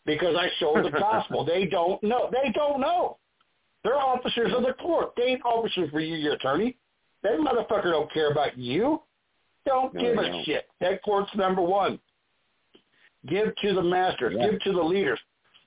Because 0.07 0.37
I 0.39 0.49
showed 0.59 0.85
the 0.85 0.91
gospel. 0.91 1.45
They 1.47 1.67
don't 1.67 2.03
know. 2.03 2.31
They 2.33 2.51
don't 2.53 2.81
know. 2.81 3.19
They're 3.85 3.99
officers 3.99 4.53
of 4.57 4.63
the 4.63 4.73
court. 4.75 5.13
They 5.17 5.25
ain't 5.25 5.45
officers 5.45 5.91
for 5.91 6.01
you, 6.01 6.17
your 6.17 6.35
attorney. 6.35 6.77
That 7.23 7.39
motherfucker 7.39 7.91
don't 7.91 8.13
care 8.13 8.31
about 8.31 8.57
you. 8.57 9.03
Don't 9.65 9.93
No, 9.95 10.01
give 10.01 10.17
a 10.19 10.23
don't. 10.29 10.45
shit. 10.45 10.67
That 10.81 11.03
court's 11.03 11.31
number 11.37 11.63
one. 11.63 11.99
Give 13.27 13.55
to 13.57 13.75
the 13.75 13.83
masters. 13.83 14.35
Yeah. 14.37 14.51
Give 14.51 14.61
to 14.63 14.73
the 14.73 14.83
leaders. 14.83 15.19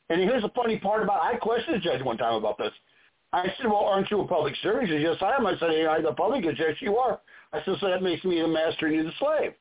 And 0.09 0.21
here's 0.21 0.41
the 0.41 0.49
funny 0.55 0.79
part 0.79 1.03
about 1.03 1.21
I 1.21 1.35
questioned 1.35 1.75
the 1.75 1.79
judge 1.79 2.01
one 2.03 2.17
time 2.17 2.35
about 2.35 2.57
this. 2.57 2.71
I 3.31 3.43
said, 3.57 3.65
well, 3.67 3.85
aren't 3.85 4.09
you 4.09 4.21
a 4.21 4.27
public 4.27 4.55
servant? 4.63 4.87
He 4.87 4.93
said, 4.95 5.01
yes, 5.01 5.17
I 5.21 5.35
am. 5.35 5.45
I 5.45 5.51
said, 5.59 5.69
hey, 5.69 5.85
I'm 5.85 6.03
the 6.03 6.13
public. 6.13 6.43
He 6.43 6.49
said, 6.49 6.57
yes, 6.57 6.75
you 6.79 6.97
are. 6.97 7.19
I 7.53 7.63
said, 7.63 7.75
so 7.79 7.87
that 7.87 8.01
makes 8.01 8.23
me 8.23 8.41
the 8.41 8.47
master 8.47 8.87
and 8.87 8.95
you 8.95 9.03
the 9.03 9.11
slave. 9.19 9.51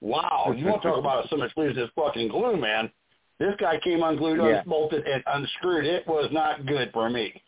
Wow. 0.00 0.52
You 0.56 0.66
want 0.66 0.82
to 0.82 0.88
talk 0.88 0.98
about 0.98 1.28
so 1.30 1.36
much 1.36 1.50
lose 1.56 1.74
this 1.74 1.88
fucking 1.94 2.28
glue, 2.28 2.56
man. 2.56 2.90
This 3.38 3.54
guy 3.58 3.78
came 3.80 4.02
unglued, 4.02 4.38
Yeah. 4.38 4.60
unbolted, 4.60 5.06
and 5.06 5.22
unscrewed. 5.26 5.84
It 5.84 6.06
was 6.06 6.30
not 6.32 6.66
good 6.66 6.92
for 6.92 7.10
me. 7.10 7.42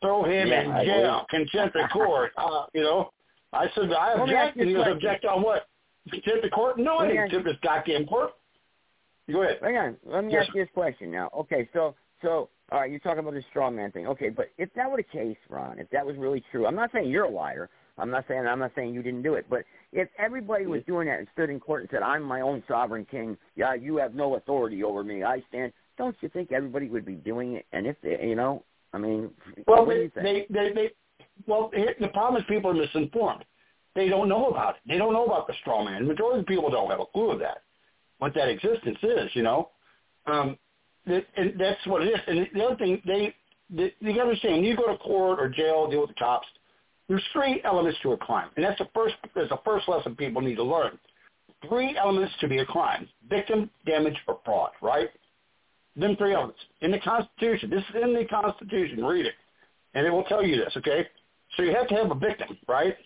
Throw 0.00 0.24
him 0.24 0.48
Yeah, 0.48 0.62
in 0.62 0.72
I 0.72 0.84
jail. 0.84 1.26
Contempt 1.30 1.76
of 1.76 1.90
court. 1.90 2.32
Uh, 2.38 2.66
you 2.74 2.82
know, 2.82 3.10
I 3.52 3.68
said, 3.74 3.92
I 3.92 4.14
Let 4.14 4.26
me 4.26 4.34
ask 4.34 4.48
object. 4.48 4.56
And 4.58 4.68
he 4.68 4.74
question. 4.74 4.92
object 4.94 5.24
on 5.24 5.42
what? 5.42 5.68
Contempt 6.10 6.44
of 6.44 6.50
court? 6.50 6.78
No, 6.78 6.98
I 6.98 7.06
didn't 7.06 7.30
contempt 7.30 7.46
this 7.46 7.56
goddamn 7.62 8.06
court. 8.06 8.32
Go 9.30 9.42
ahead. 9.42 9.58
Hang 9.62 9.76
on. 9.78 9.96
Let 10.04 10.24
me 10.24 10.32
Yes. 10.32 10.46
ask 10.46 10.54
you 10.54 10.64
this 10.64 10.70
question 10.74 11.10
now. 11.10 11.30
Okay, 11.34 11.68
so 11.72 11.94
so 12.20 12.50
all 12.72 12.80
right, 12.80 12.90
you're 12.90 13.00
talking 13.00 13.20
about 13.20 13.34
the 13.34 13.42
straw 13.42 13.70
man 13.70 13.92
thing. 13.92 14.06
Okay, 14.06 14.30
but 14.30 14.50
if 14.58 14.72
that 14.74 14.90
were 14.90 14.96
the 14.96 15.02
case, 15.02 15.36
Ron, 15.48 15.78
if 15.78 15.88
that 15.90 16.04
was 16.04 16.16
really 16.16 16.42
true, 16.50 16.66
I'm 16.66 16.74
not 16.74 16.90
saying 16.92 17.08
you're 17.08 17.24
a 17.24 17.30
liar. 17.30 17.70
I'm 17.98 18.10
not 18.10 18.24
saying 18.26 18.46
I'm 18.46 18.58
not 18.58 18.72
saying 18.74 18.92
you 18.92 19.02
didn't 19.02 19.22
do 19.22 19.34
it, 19.34 19.46
but 19.48 19.64
if 19.92 20.08
everybody 20.18 20.66
was 20.66 20.82
doing 20.86 21.06
that 21.08 21.20
and 21.20 21.28
stood 21.32 21.50
in 21.50 21.60
court 21.60 21.82
and 21.82 21.90
said, 21.90 22.02
"I'm 22.02 22.22
my 22.22 22.40
own 22.40 22.62
sovereign 22.66 23.06
king," 23.08 23.36
yeah, 23.54 23.74
you 23.74 23.96
have 23.98 24.14
no 24.14 24.36
authority 24.36 24.82
over 24.82 25.04
me. 25.04 25.22
I 25.22 25.42
stand. 25.48 25.72
Don't 25.96 26.16
you 26.20 26.28
think 26.28 26.50
everybody 26.50 26.88
would 26.88 27.04
be 27.04 27.14
doing 27.14 27.54
it? 27.54 27.66
And 27.72 27.86
if 27.86 27.96
they, 28.02 28.18
you 28.26 28.34
know, 28.34 28.64
I 28.92 28.98
mean, 28.98 29.30
well, 29.66 29.86
they, 29.86 30.10
they, 30.16 30.46
they, 30.50 30.72
they, 30.74 30.90
well, 31.46 31.70
the 31.72 32.08
problem 32.08 32.40
is 32.40 32.46
people 32.48 32.70
are 32.70 32.74
misinformed. 32.74 33.44
They 33.94 34.08
don't 34.08 34.28
know 34.28 34.48
about 34.48 34.76
it. 34.76 34.80
They 34.88 34.98
don't 34.98 35.12
know 35.12 35.24
about 35.24 35.46
the 35.46 35.54
straw 35.60 35.84
man. 35.84 36.02
The 36.02 36.08
majority 36.08 36.40
of 36.40 36.46
people 36.46 36.70
don't 36.70 36.90
have 36.90 37.00
a 37.00 37.06
clue 37.06 37.30
of 37.30 37.38
that, 37.38 37.62
what 38.18 38.34
that 38.34 38.48
existence 38.48 38.98
is. 39.02 39.30
You 39.34 39.42
know, 39.42 39.70
um, 40.26 40.58
that, 41.06 41.24
and 41.36 41.54
that's 41.58 41.86
what 41.86 42.02
it 42.02 42.06
is. 42.06 42.20
And 42.26 42.48
the 42.52 42.64
other 42.64 42.76
thing, 42.76 43.00
they, 43.06 43.34
they, 43.70 43.94
you 44.00 44.14
got 44.14 44.14
to 44.14 44.20
understand, 44.22 44.64
you 44.64 44.76
go 44.76 44.90
to 44.90 44.98
court 44.98 45.38
or 45.38 45.48
jail, 45.48 45.88
deal 45.88 46.00
with 46.00 46.10
the 46.10 46.14
cops, 46.14 46.46
there's 47.08 47.22
three 47.32 47.60
elements 47.64 47.98
to 48.02 48.12
a 48.12 48.16
crime, 48.16 48.48
and 48.56 48.64
that's 48.64 48.78
the 48.78 48.88
first. 48.94 49.14
That's 49.34 49.48
the 49.48 49.60
first 49.64 49.88
lesson 49.88 50.16
people 50.16 50.40
need 50.40 50.56
to 50.56 50.64
learn. 50.64 50.98
Three 51.68 51.96
elements 51.96 52.32
to 52.40 52.48
be 52.48 52.58
a 52.58 52.64
crime: 52.64 53.08
victim, 53.28 53.70
damage, 53.86 54.16
or 54.26 54.40
fraud. 54.44 54.70
Right? 54.80 55.10
Them 55.96 56.16
three 56.16 56.34
elements 56.34 56.58
in 56.80 56.90
the 56.90 56.98
Constitution. 56.98 57.70
This 57.70 57.84
is 57.90 58.02
in 58.02 58.14
the 58.14 58.24
Constitution. 58.24 59.04
Read 59.04 59.26
it, 59.26 59.34
and 59.94 60.06
it 60.06 60.10
will 60.10 60.24
tell 60.24 60.44
you 60.44 60.56
this. 60.56 60.72
Okay? 60.76 61.06
So 61.56 61.62
you 61.62 61.74
have 61.74 61.88
to 61.88 61.94
have 61.94 62.10
a 62.10 62.14
victim, 62.14 62.56
right? 62.66 62.96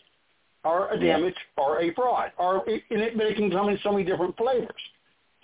Or 0.64 0.90
a 0.90 0.98
damage, 0.98 1.36
or 1.56 1.82
a 1.82 1.92
fraud, 1.94 2.32
or 2.38 2.68
it, 2.68 2.82
and 2.90 3.00
it, 3.00 3.16
but 3.16 3.26
it 3.26 3.36
can 3.36 3.50
come 3.50 3.68
in 3.68 3.78
so 3.82 3.92
many 3.92 4.04
different 4.04 4.36
flavors, 4.36 4.70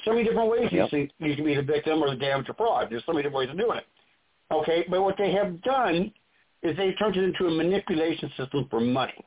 so 0.05 0.13
many 0.13 0.25
different 0.25 0.51
ways. 0.51 0.69
Yep. 0.73 0.93
You 0.93 1.09
see, 1.09 1.13
you 1.19 1.37
can 1.37 1.45
be 1.45 1.55
the 1.55 1.63
victim 1.63 2.03
or 2.03 2.11
the 2.11 2.17
damage 2.17 2.49
or 2.49 2.55
fraud. 2.55 2.89
There's 2.91 3.05
so 3.05 3.13
many 3.13 3.25
different 3.25 3.49
ways 3.49 3.51
of 3.51 3.59
doing 3.59 3.79
it. 3.79 3.87
Okay, 4.51 4.85
but 4.89 5.03
what 5.03 5.17
they 5.19 5.33
have 5.33 5.63
done 5.63 6.13
is 6.65 6.77
they 6.77 6.93
turned 6.93 7.17
it 7.17 7.23
into 7.23 7.47
a 7.47 7.51
manipulation 7.51 8.31
system 8.37 8.67
for 8.71 8.81
money. 8.81 9.25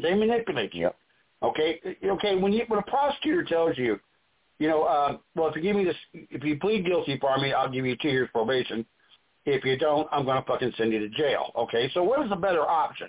They 0.00 0.14
manipulate 0.14 0.74
you. 0.74 0.82
Yep. 0.82 0.96
Okay, 1.42 1.80
okay. 2.04 2.36
When 2.36 2.52
you 2.52 2.62
when 2.68 2.78
a 2.78 2.82
prosecutor 2.82 3.42
tells 3.42 3.76
you, 3.76 3.98
you 4.60 4.68
know, 4.68 4.84
uh, 4.84 5.16
well, 5.34 5.48
if 5.48 5.56
you 5.56 5.62
give 5.62 5.74
me 5.74 5.84
this, 5.84 5.96
if 6.12 6.44
you 6.44 6.56
plead 6.60 6.86
guilty 6.86 7.18
for 7.20 7.36
me, 7.38 7.52
I'll 7.52 7.70
give 7.70 7.84
you 7.84 7.96
two 7.96 8.08
years 8.08 8.28
probation. 8.32 8.86
If 9.44 9.64
you 9.64 9.76
don't, 9.76 10.06
I'm 10.12 10.24
going 10.24 10.40
to 10.40 10.46
fucking 10.46 10.72
send 10.78 10.92
you 10.92 11.00
to 11.00 11.08
jail. 11.08 11.50
Okay, 11.56 11.90
so 11.94 12.04
what 12.04 12.22
is 12.22 12.30
the 12.30 12.36
better 12.36 12.62
option? 12.62 13.08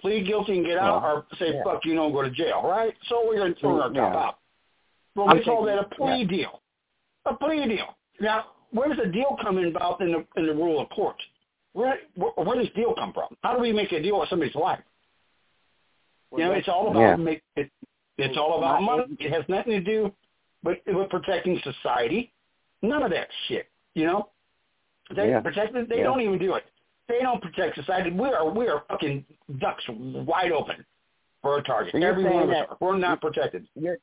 Plead 0.00 0.26
guilty 0.26 0.56
and 0.56 0.64
get 0.66 0.78
out, 0.78 1.02
Well, 1.02 1.12
or 1.12 1.26
say 1.38 1.52
yeah. 1.52 1.62
fuck 1.62 1.84
you, 1.84 2.02
and 2.02 2.12
go 2.12 2.22
to 2.22 2.30
jail, 2.30 2.62
right? 2.64 2.94
So 3.08 3.24
we're 3.26 3.36
going 3.36 3.52
to 3.54 3.60
throw 3.60 3.82
our 3.82 3.88
top 3.88 3.94
Yeah. 3.94 4.16
out. 4.16 4.38
Well, 5.14 5.34
we 5.34 5.44
call 5.44 5.64
that 5.64 5.78
a 5.78 5.84
plea 5.84 6.24
deal. 6.24 6.62
A 7.26 7.34
plea 7.34 7.66
deal. 7.66 7.96
Now, 8.20 8.46
where 8.70 8.88
does 8.88 8.98
a 9.04 9.10
deal 9.10 9.36
come 9.42 9.58
involved 9.58 10.00
in 10.00 10.12
the 10.12 10.24
in 10.40 10.46
the 10.46 10.54
rule 10.54 10.80
of 10.80 10.88
court? 10.90 11.16
Where, 11.76 11.98
where 12.14 12.30
where 12.36 12.56
does 12.56 12.72
deal 12.74 12.94
come 12.94 13.12
from? 13.12 13.36
How 13.42 13.54
do 13.54 13.60
we 13.60 13.70
make 13.70 13.92
a 13.92 14.00
deal 14.00 14.18
with 14.18 14.30
somebody's 14.30 14.54
life? 14.54 14.80
You 16.32 16.38
know, 16.38 16.52
it's 16.52 16.68
all 16.68 16.90
about 16.90 17.00
Yeah. 17.00 17.16
make 17.16 17.42
it. 17.54 17.70
It's 18.16 18.38
all 18.38 18.56
about 18.56 18.82
money. 18.82 19.14
It 19.20 19.30
has 19.30 19.44
nothing 19.46 19.72
to 19.72 19.80
do 19.80 20.10
with 20.64 20.78
with 20.86 21.10
protecting 21.10 21.60
society. 21.62 22.32
None 22.80 23.02
of 23.02 23.10
that 23.10 23.28
shit. 23.46 23.68
You 23.94 24.06
know, 24.06 24.28
they 25.14 25.28
Yeah. 25.28 25.40
protect. 25.40 25.74
They 25.74 25.98
Yeah. 25.98 26.04
don't 26.04 26.22
even 26.22 26.38
do 26.38 26.54
it. 26.54 26.64
They 27.08 27.20
don't 27.20 27.42
protect 27.42 27.74
society. 27.76 28.10
We 28.10 28.28
are 28.28 28.48
we 28.48 28.68
are 28.68 28.80
fucking 28.88 29.26
ducks 29.58 29.84
wide 29.90 30.52
open 30.52 30.82
for 31.42 31.58
a 31.58 31.62
target. 31.62 31.92
So 31.92 31.98
Every 32.02 32.24
one 32.24 32.44
of 32.44 32.48
us 32.48 32.54
that- 32.54 32.70
are. 32.70 32.76
We're 32.80 32.96
not 32.96 33.20
protected. 33.20 33.68
You're 33.74 33.98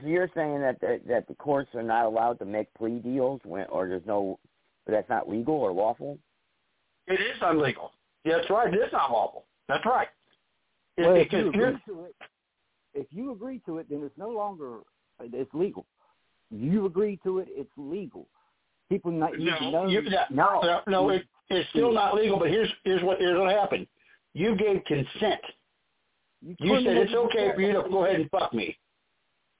so 0.00 0.06
you're 0.06 0.30
saying 0.36 0.60
that 0.60 0.78
the, 0.80 1.00
that 1.06 1.26
the 1.26 1.34
courts 1.34 1.74
are 1.74 1.82
not 1.82 2.04
allowed 2.06 2.38
to 2.38 2.44
make 2.44 2.72
plea 2.74 3.00
deals 3.00 3.40
when, 3.44 3.66
or 3.66 3.88
there's 3.88 4.06
no 4.06 4.38
that's 4.86 5.08
not 5.08 5.28
legal 5.28 5.56
or 5.56 5.72
lawful. 5.72 6.16
It 7.06 7.20
is 7.20 7.40
unlegal. 7.42 7.90
That's 8.24 8.48
right. 8.50 8.72
It 8.72 8.76
is 8.76 8.92
not 8.92 9.10
lawful. 9.10 9.44
That's 9.68 9.84
right. 9.86 10.08
Well, 10.98 11.14
if 11.14 11.32
you 11.32 11.48
agree 11.48 11.78
to 11.86 12.04
it, 12.04 12.14
if 12.94 13.06
you 13.10 13.32
agree 13.32 13.60
to 13.66 13.78
it, 13.78 13.86
then 13.90 14.02
it's 14.02 14.16
no 14.16 14.30
longer 14.30 14.78
it's 15.20 15.52
legal. 15.54 15.86
You 16.50 16.86
agree 16.86 17.18
to 17.24 17.38
it, 17.38 17.48
it's 17.50 17.70
legal. 17.76 18.26
People 18.88 19.10
not 19.10 19.36
need 19.36 19.46
to 19.46 19.70
know. 19.70 19.70
No, 19.70 19.86
you, 19.88 20.08
that, 20.10 20.30
no, 20.30 20.60
no, 20.62 20.80
no 20.86 21.08
it, 21.10 21.24
it's 21.50 21.68
still 21.70 21.92
not 21.92 22.14
legal. 22.14 22.38
But 22.38 22.48
here's 22.48 22.70
here's 22.84 23.02
what 23.02 23.18
here's 23.18 23.38
what 23.38 23.50
happened. 23.50 23.86
You 24.32 24.56
gave 24.56 24.84
consent. 24.86 25.40
You 26.42 26.56
said 26.84 26.96
it's 26.96 27.14
okay 27.14 27.52
for 27.54 27.60
you 27.60 27.72
to 27.72 27.88
go 27.88 28.04
ahead 28.04 28.20
and 28.20 28.30
fuck 28.30 28.54
me. 28.54 28.76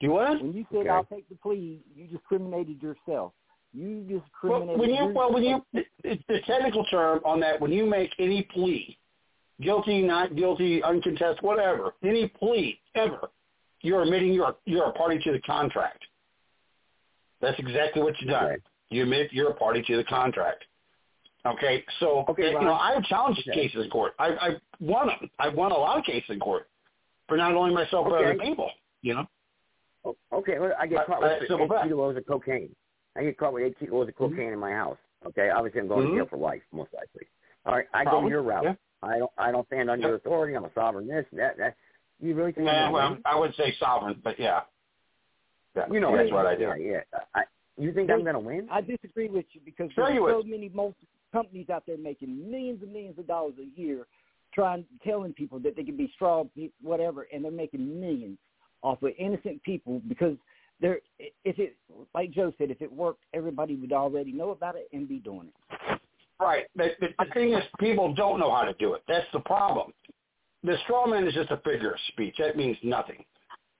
Do 0.00 0.12
what? 0.12 0.40
When 0.40 0.52
you 0.52 0.64
said 0.72 0.86
I'll 0.86 1.04
take 1.04 1.28
the 1.28 1.36
plea, 1.36 1.80
you 1.94 2.06
discriminated 2.06 2.82
yourself. 2.82 3.32
You 3.76 4.22
Well, 4.42 4.60
discriminated. 4.60 4.80
when 4.80 4.90
you 4.90 5.12
well 5.14 5.32
when 5.32 5.42
you 5.44 5.62
the, 5.74 5.84
the 6.28 6.40
technical 6.46 6.84
term 6.86 7.20
on 7.26 7.40
that 7.40 7.60
when 7.60 7.72
you 7.72 7.84
make 7.84 8.10
any 8.18 8.42
plea, 8.42 8.96
guilty, 9.60 10.00
not 10.00 10.34
guilty, 10.34 10.82
uncontested, 10.82 11.42
whatever, 11.42 11.94
any 12.02 12.26
plea 12.28 12.80
ever, 12.94 13.28
you're 13.82 14.02
admitting 14.02 14.32
you're 14.32 14.56
you're 14.64 14.86
a 14.86 14.92
party 14.92 15.18
to 15.24 15.32
the 15.32 15.40
contract. 15.42 16.02
That's 17.42 17.58
exactly 17.58 18.02
what 18.02 18.14
you've 18.20 18.30
done. 18.30 18.56
You 18.88 19.02
admit 19.02 19.30
you're 19.32 19.50
a 19.50 19.54
party 19.54 19.82
to 19.88 19.96
the 19.98 20.04
contract. 20.04 20.64
Okay, 21.44 21.84
so 22.00 22.24
Okay, 22.30 22.52
you 22.52 22.60
know 22.60 22.74
I've 22.74 23.04
challenged 23.04 23.40
Okay. 23.46 23.68
cases 23.68 23.84
in 23.84 23.90
court. 23.90 24.14
I've 24.18 24.38
I've 24.40 24.60
won 24.80 25.08
them. 25.08 25.30
I've 25.38 25.54
won 25.54 25.70
a 25.70 25.76
lot 25.76 25.98
of 25.98 26.04
cases 26.04 26.30
in 26.30 26.40
court 26.40 26.66
for 27.28 27.36
not 27.36 27.54
only 27.54 27.74
myself 27.74 28.06
but 28.08 28.14
Okay. 28.14 28.30
other 28.30 28.38
people. 28.38 28.70
You 29.02 29.14
know. 29.16 29.26
Okay, 30.32 30.58
well, 30.58 30.72
I 30.80 30.86
get 30.86 31.04
caught 31.06 31.20
with 31.20 31.68
back. 31.68 31.88
kilos 31.88 32.16
of 32.16 32.24
cocaine. 32.26 32.74
I 33.16 33.22
get 33.24 33.38
caught 33.38 33.52
with 33.52 33.64
eight 33.64 33.78
kilos 33.78 34.08
of 34.08 34.14
cocaine 34.16 34.52
in 34.52 34.58
my 34.58 34.72
house. 34.72 34.98
Okay, 35.26 35.50
obviously 35.50 35.80
I'm 35.80 35.88
going 35.88 36.06
Mhm. 36.08 36.10
to 36.12 36.16
jail 36.18 36.26
for 36.26 36.36
life, 36.36 36.62
most 36.72 36.92
likely. 36.94 37.26
All 37.64 37.74
right, 37.74 37.86
I 37.94 38.02
Problem. 38.04 38.24
go 38.24 38.30
your 38.30 38.42
route. 38.42 38.64
Yeah. 38.64 38.74
I 39.02 39.18
don't. 39.18 39.30
I 39.38 39.50
don't 39.52 39.66
stand 39.66 39.90
under 39.90 40.08
Yeah. 40.08 40.14
authority. 40.14 40.54
I'm 40.54 40.64
a 40.64 40.72
sovereign. 40.72 41.06
This, 41.06 41.26
that, 41.32 41.56
that. 41.58 41.76
You 42.20 42.34
really 42.34 42.52
think? 42.52 42.68
I'm 42.68 42.92
well, 42.92 43.12
win? 43.12 43.22
I 43.24 43.38
would 43.38 43.54
say 43.56 43.74
sovereign, 43.78 44.20
but 44.22 44.38
yeah. 44.38 44.62
yeah 45.74 45.86
you 45.90 46.00
know 46.00 46.16
that's 46.16 46.32
what 46.32 46.46
I 46.46 46.54
do. 46.56 46.72
Yeah, 46.78 47.00
yeah. 47.12 47.20
I, 47.34 47.42
you 47.76 47.92
think 47.92 48.10
I'm 48.10 48.22
going 48.22 48.34
to 48.34 48.40
win? 48.40 48.68
I 48.70 48.80
disagree 48.80 49.28
with 49.28 49.44
you 49.52 49.60
because 49.64 49.90
Sure 49.92 50.06
there's 50.06 50.18
so 50.18 50.36
would. 50.38 50.46
many 50.46 50.70
multi 50.70 51.06
companies 51.32 51.68
out 51.68 51.84
there 51.86 51.98
making 51.98 52.50
millions 52.50 52.82
and 52.82 52.92
millions 52.92 53.18
of 53.18 53.26
dollars 53.26 53.54
a 53.58 53.80
year, 53.80 54.06
trying 54.54 54.86
telling 55.04 55.34
people 55.34 55.58
that 55.60 55.76
they 55.76 55.84
can 55.84 55.96
be 55.96 56.10
straw, 56.14 56.44
whatever, 56.82 57.26
and 57.32 57.44
they're 57.44 57.52
making 57.52 58.00
millions 58.00 58.38
off 58.82 59.02
of 59.02 59.12
innocent 59.18 59.62
people 59.62 60.00
because 60.08 60.36
they're 60.80 61.00
if 61.18 61.58
it 61.58 61.76
like 62.14 62.30
Joe 62.32 62.52
said, 62.58 62.70
if 62.70 62.82
it 62.82 62.92
worked, 62.92 63.22
everybody 63.34 63.76
would 63.76 63.92
already 63.92 64.32
know 64.32 64.50
about 64.50 64.76
it 64.76 64.88
and 64.92 65.08
be 65.08 65.18
doing 65.18 65.48
it. 65.48 66.00
Right. 66.38 66.64
But 66.76 66.92
the, 67.00 67.08
the 67.18 67.32
thing 67.32 67.54
is, 67.54 67.62
people 67.80 68.12
don't 68.14 68.38
know 68.38 68.54
how 68.54 68.62
to 68.64 68.74
do 68.74 68.92
it. 68.94 69.02
That's 69.08 69.26
the 69.32 69.40
problem. 69.40 69.92
The 70.62 70.76
straw 70.84 71.06
man 71.06 71.26
is 71.26 71.32
just 71.34 71.50
a 71.50 71.56
figure 71.58 71.92
of 71.92 71.98
speech. 72.08 72.34
That 72.38 72.56
means 72.56 72.76
nothing. 72.82 73.24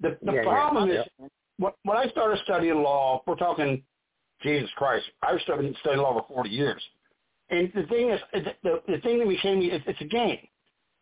The, 0.01 0.17
the 0.23 0.33
Yeah, 0.33 0.39
yeah. 0.43 0.43
problem 0.45 0.91
is, 0.91 1.05
Yeah. 1.21 1.27
when, 1.59 1.73
when 1.85 1.97
I 1.99 2.09
started 2.09 2.39
studying 2.45 2.77
law, 2.83 3.23
we're 3.27 3.35
talking, 3.37 3.83
Jesus 4.43 4.71
Christ, 4.77 5.05
I've 5.23 5.41
studied, 5.43 5.75
studied 5.81 5.99
law 5.99 6.15
for 6.27 6.35
40 6.35 6.49
years. 6.51 6.83
And 7.51 7.71
the 7.75 7.83
thing 7.85 8.11
is, 8.11 8.21
it- 8.33 8.57
the, 8.63 8.81
the 8.89 8.99
thing 9.03 9.19
that 9.19 9.29
became 9.29 9.59
me, 9.59 9.71
it, 9.71 9.83
it's 9.87 10.01
a 10.01 10.05
game. 10.05 10.39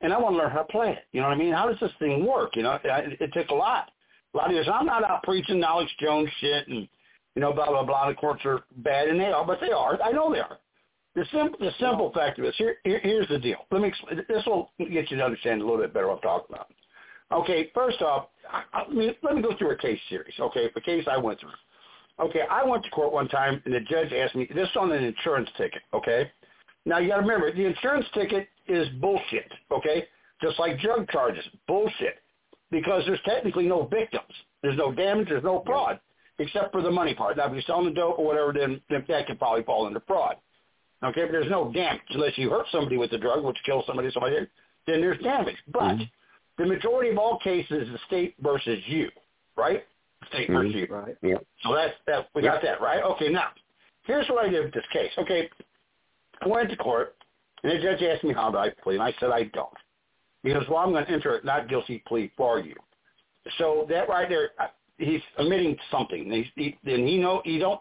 And 0.00 0.12
I 0.12 0.18
want 0.18 0.34
to 0.34 0.38
learn 0.38 0.50
how 0.50 0.62
to 0.62 0.72
play 0.72 0.90
it. 0.90 1.04
You 1.12 1.20
know 1.20 1.28
what 1.28 1.34
I 1.34 1.38
mean? 1.38 1.52
How 1.52 1.68
does 1.68 1.78
this 1.80 1.92
thing 2.00 2.26
work? 2.26 2.56
You 2.56 2.64
know, 2.64 2.78
it, 2.82 3.20
it 3.20 3.30
took 3.32 3.48
a 3.50 3.54
lot. 3.54 3.90
A 4.34 4.36
lot 4.36 4.46
of 4.48 4.52
years. 4.52 4.68
I'm 4.72 4.86
not 4.86 5.04
out 5.04 5.22
preaching 5.22 5.62
Alex 5.62 5.90
Jones 6.00 6.28
shit 6.40 6.66
and, 6.68 6.88
you 7.34 7.40
know, 7.40 7.52
blah, 7.52 7.68
blah, 7.68 7.84
blah. 7.84 8.08
The 8.08 8.14
courts 8.14 8.42
are 8.44 8.64
bad, 8.78 9.08
and 9.08 9.18
they 9.18 9.26
are, 9.26 9.46
but 9.46 9.60
they 9.60 9.70
are. 9.70 10.00
I 10.02 10.10
know 10.10 10.32
they 10.32 10.40
are. 10.40 10.58
The 11.14 11.24
simple, 11.30 11.58
the 11.60 11.70
simple 11.78 12.12
fact 12.12 12.40
of 12.40 12.44
this, 12.44 12.56
here, 12.58 12.76
here, 12.82 13.00
here's 13.02 13.28
the 13.28 13.38
deal. 13.38 13.58
Let 13.70 13.82
me 13.82 13.88
explain. 13.88 14.20
This 14.28 14.44
will 14.46 14.72
get 14.78 15.10
you 15.10 15.16
to 15.16 15.24
understand 15.24 15.62
a 15.62 15.64
little 15.64 15.80
bit 15.80 15.94
better 15.94 16.08
what 16.08 16.16
I'm 16.16 16.22
talking 16.22 16.56
about. 16.56 16.66
Okay, 17.30 17.70
first 17.72 18.02
off, 18.02 18.26
I, 18.50 18.64
I 18.72 18.88
mean, 18.88 19.14
let 19.22 19.36
me 19.36 19.42
go 19.42 19.56
through 19.56 19.70
a 19.70 19.76
case 19.76 20.00
series. 20.08 20.34
Okay, 20.40 20.70
the 20.74 20.80
case 20.80 21.06
I 21.10 21.16
went 21.16 21.38
through. 21.38 21.50
Okay, 22.18 22.42
I 22.50 22.64
went 22.64 22.84
to 22.84 22.90
court 22.90 23.12
one 23.12 23.28
time, 23.28 23.62
and 23.64 23.74
the 23.74 23.80
judge 23.80 24.12
asked 24.12 24.34
me 24.34 24.48
this 24.52 24.68
on 24.78 24.90
an 24.90 25.04
insurance 25.04 25.48
ticket. 25.56 25.82
Okay, 25.92 26.30
now 26.84 26.98
you 26.98 27.08
got 27.08 27.16
to 27.16 27.22
remember 27.22 27.52
the 27.54 27.64
insurance 27.64 28.06
ticket 28.12 28.48
is 28.66 28.88
bullshit. 29.00 29.50
Okay, 29.70 30.06
just 30.42 30.58
like 30.58 30.80
drug 30.80 31.08
charges, 31.10 31.44
bullshit, 31.68 32.23
because 32.74 33.04
there's 33.06 33.20
technically 33.24 33.66
no 33.66 33.86
victims. 33.86 34.34
There's 34.60 34.76
no 34.76 34.92
damage. 34.92 35.28
There's 35.28 35.44
no 35.44 35.62
fraud, 35.64 36.00
except 36.40 36.72
for 36.72 36.82
the 36.82 36.90
money 36.90 37.14
part. 37.14 37.36
Now, 37.36 37.46
if 37.46 37.52
you're 37.52 37.62
selling 37.62 37.86
the 37.86 37.92
dope 37.92 38.18
or 38.18 38.26
whatever, 38.26 38.52
then, 38.52 38.80
then 38.90 39.04
that 39.06 39.28
could 39.28 39.38
probably 39.38 39.62
fall 39.62 39.86
into 39.86 40.00
fraud. 40.00 40.36
Okay, 41.04 41.22
but 41.22 41.32
there's 41.32 41.50
no 41.50 41.72
damage 41.72 42.00
unless 42.10 42.36
you 42.36 42.50
hurt 42.50 42.66
somebody 42.72 42.96
with 42.96 43.12
the 43.12 43.18
drug, 43.18 43.44
which 43.44 43.58
kills 43.64 43.84
somebody, 43.86 44.10
somebody, 44.10 44.36
then 44.88 45.00
there's 45.00 45.22
damage. 45.22 45.56
But 45.72 45.82
mm-hmm. 45.82 46.02
the 46.58 46.66
majority 46.66 47.10
of 47.10 47.18
all 47.18 47.38
cases 47.44 47.88
is 47.88 48.00
state 48.08 48.34
versus 48.42 48.80
you, 48.86 49.08
right? 49.56 49.84
State 50.30 50.50
versus 50.50 50.74
mm-hmm. 50.74 50.92
you. 50.92 50.98
Right. 50.98 51.16
Yeah. 51.22 51.36
So 51.62 51.74
that's 51.74 51.94
that. 52.08 52.28
We 52.34 52.42
got 52.42 52.60
that 52.62 52.80
right. 52.80 53.04
Okay. 53.04 53.28
Now, 53.28 53.50
here's 54.02 54.28
what 54.28 54.46
I 54.46 54.48
did 54.48 54.64
with 54.64 54.74
this 54.74 54.84
case. 54.92 55.12
Okay, 55.18 55.48
I 56.42 56.48
went 56.48 56.70
to 56.70 56.76
court, 56.76 57.14
and 57.62 57.70
the 57.70 57.82
judge 57.82 58.02
asked 58.02 58.24
me 58.24 58.34
how 58.34 58.50
do 58.50 58.58
I 58.58 58.70
plead, 58.82 58.94
and 58.94 59.02
I 59.02 59.14
said 59.20 59.30
I 59.30 59.44
don't. 59.44 59.68
He 60.44 60.52
goes, 60.52 60.64
well, 60.68 60.78
I'm 60.78 60.92
going 60.92 61.04
to 61.04 61.10
enter 61.10 61.36
a 61.36 61.44
not 61.44 61.68
guilty 61.68 62.04
plea 62.06 62.30
for 62.36 62.60
you. 62.60 62.76
So 63.58 63.86
that 63.88 64.08
right 64.08 64.28
there, 64.28 64.50
he's 64.98 65.20
admitting 65.38 65.76
something. 65.90 66.30
He's, 66.30 66.46
he, 66.54 66.78
and 66.90 67.08
he 67.08 67.18
know 67.18 67.42
he 67.44 67.58
don't. 67.58 67.80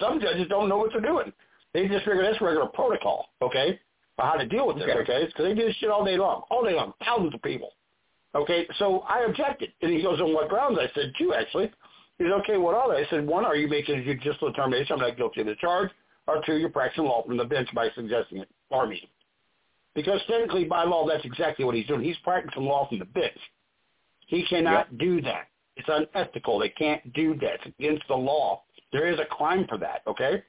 Some 0.00 0.20
judges 0.20 0.46
don't 0.48 0.68
know 0.68 0.78
what 0.78 0.92
they're 0.92 1.00
doing. 1.00 1.32
They 1.72 1.86
just 1.88 2.04
figure 2.04 2.22
that's 2.22 2.40
regular 2.40 2.66
protocol. 2.66 3.26
Okay, 3.42 3.78
for 4.16 4.24
how 4.24 4.34
to 4.34 4.46
deal 4.46 4.66
with 4.66 4.76
this. 4.76 4.84
Okay. 4.88 5.00
Okay, 5.00 5.26
because 5.26 5.44
they 5.44 5.54
do 5.54 5.66
this 5.66 5.76
shit 5.76 5.90
all 5.90 6.04
day 6.04 6.16
long, 6.16 6.44
all 6.50 6.64
day 6.64 6.74
long, 6.74 6.94
thousands 7.04 7.34
of 7.34 7.42
people. 7.42 7.72
Okay, 8.34 8.66
so 8.78 9.00
I 9.08 9.24
objected, 9.24 9.72
and 9.82 9.92
he 9.92 10.02
goes, 10.02 10.20
on 10.20 10.32
what 10.32 10.48
grounds? 10.48 10.78
I 10.80 10.92
said, 10.94 11.12
two 11.18 11.34
actually. 11.34 11.70
He 12.18 12.24
said, 12.24 12.32
okay, 12.32 12.56
what 12.56 12.74
are 12.74 12.92
they? 12.92 13.04
I 13.04 13.10
said, 13.10 13.26
one, 13.26 13.44
are 13.44 13.56
you 13.56 13.68
making 13.68 13.98
a 13.98 14.04
judicial 14.04 14.50
determination 14.50 14.94
I'm 14.94 15.00
not 15.00 15.16
guilty 15.16 15.40
of 15.40 15.46
the 15.46 15.56
charge? 15.56 15.90
or 16.26 16.42
two, 16.44 16.56
you're 16.56 16.70
practicing 16.70 17.04
law 17.04 17.24
from 17.24 17.36
the 17.36 17.44
bench 17.44 17.68
by 17.74 17.88
suggesting 17.94 18.38
it 18.38 18.48
for 18.68 18.86
me. 18.86 19.08
Because 19.94 20.20
technically, 20.28 20.64
by 20.64 20.84
law, 20.84 21.06
that's 21.06 21.24
exactly 21.24 21.64
what 21.64 21.74
he's 21.74 21.86
doing. 21.86 22.02
He's 22.02 22.16
practicing 22.24 22.64
law 22.64 22.88
from 22.88 22.98
the 22.98 23.04
bench. 23.04 23.38
He 24.26 24.44
cannot 24.48 24.88
yep. 24.90 24.98
do 24.98 25.20
that. 25.22 25.48
It's 25.76 25.88
unethical. 25.88 26.58
They 26.58 26.70
can't 26.70 27.12
do 27.12 27.34
that. 27.36 27.54
It's 27.54 27.76
against 27.78 28.06
the 28.08 28.14
law. 28.14 28.62
There 28.92 29.08
is 29.12 29.18
a 29.18 29.24
crime 29.24 29.66
for 29.68 29.78
that, 29.78 30.02
okay? 30.06 30.42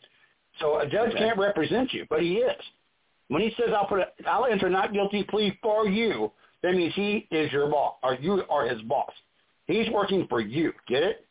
So 0.59 0.79
a 0.79 0.87
judge 0.87 1.11
okay. 1.11 1.19
can't 1.19 1.39
represent 1.39 1.93
you, 1.93 2.05
but 2.09 2.21
he 2.21 2.35
is. 2.35 2.61
When 3.27 3.41
he 3.41 3.51
says, 3.57 3.69
I'll, 3.75 3.87
put 3.87 3.99
a, 3.99 4.07
I'll 4.27 4.45
enter 4.45 4.69
not 4.69 4.93
guilty 4.93 5.23
plea 5.23 5.57
for 5.61 5.87
you, 5.87 6.31
that 6.63 6.73
means 6.73 6.93
he 6.95 7.27
is 7.31 7.51
your 7.51 7.69
boss, 7.69 7.95
or 8.03 8.15
you 8.15 8.43
are 8.49 8.67
his 8.67 8.81
boss. 8.83 9.11
He's 9.67 9.89
working 9.89 10.27
for 10.29 10.41
you. 10.41 10.71
Get 10.87 11.03
it? 11.03 11.25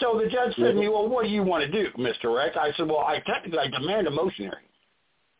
So 0.00 0.20
the 0.22 0.28
judge 0.28 0.54
said 0.56 0.72
to 0.72 0.74
me, 0.74 0.86
mm-hmm. 0.86 0.92
well, 0.92 1.08
what 1.08 1.24
do 1.24 1.30
you 1.30 1.42
want 1.42 1.64
to 1.64 1.70
do, 1.70 1.90
Mr. 1.98 2.34
Rex? 2.34 2.56
I 2.58 2.72
said, 2.76 2.88
well, 2.88 2.98
I 2.98 3.20
technically 3.26 3.58
I 3.58 3.68
demand 3.68 4.06
a 4.06 4.10
motion 4.10 4.44
hearing. 4.44 4.66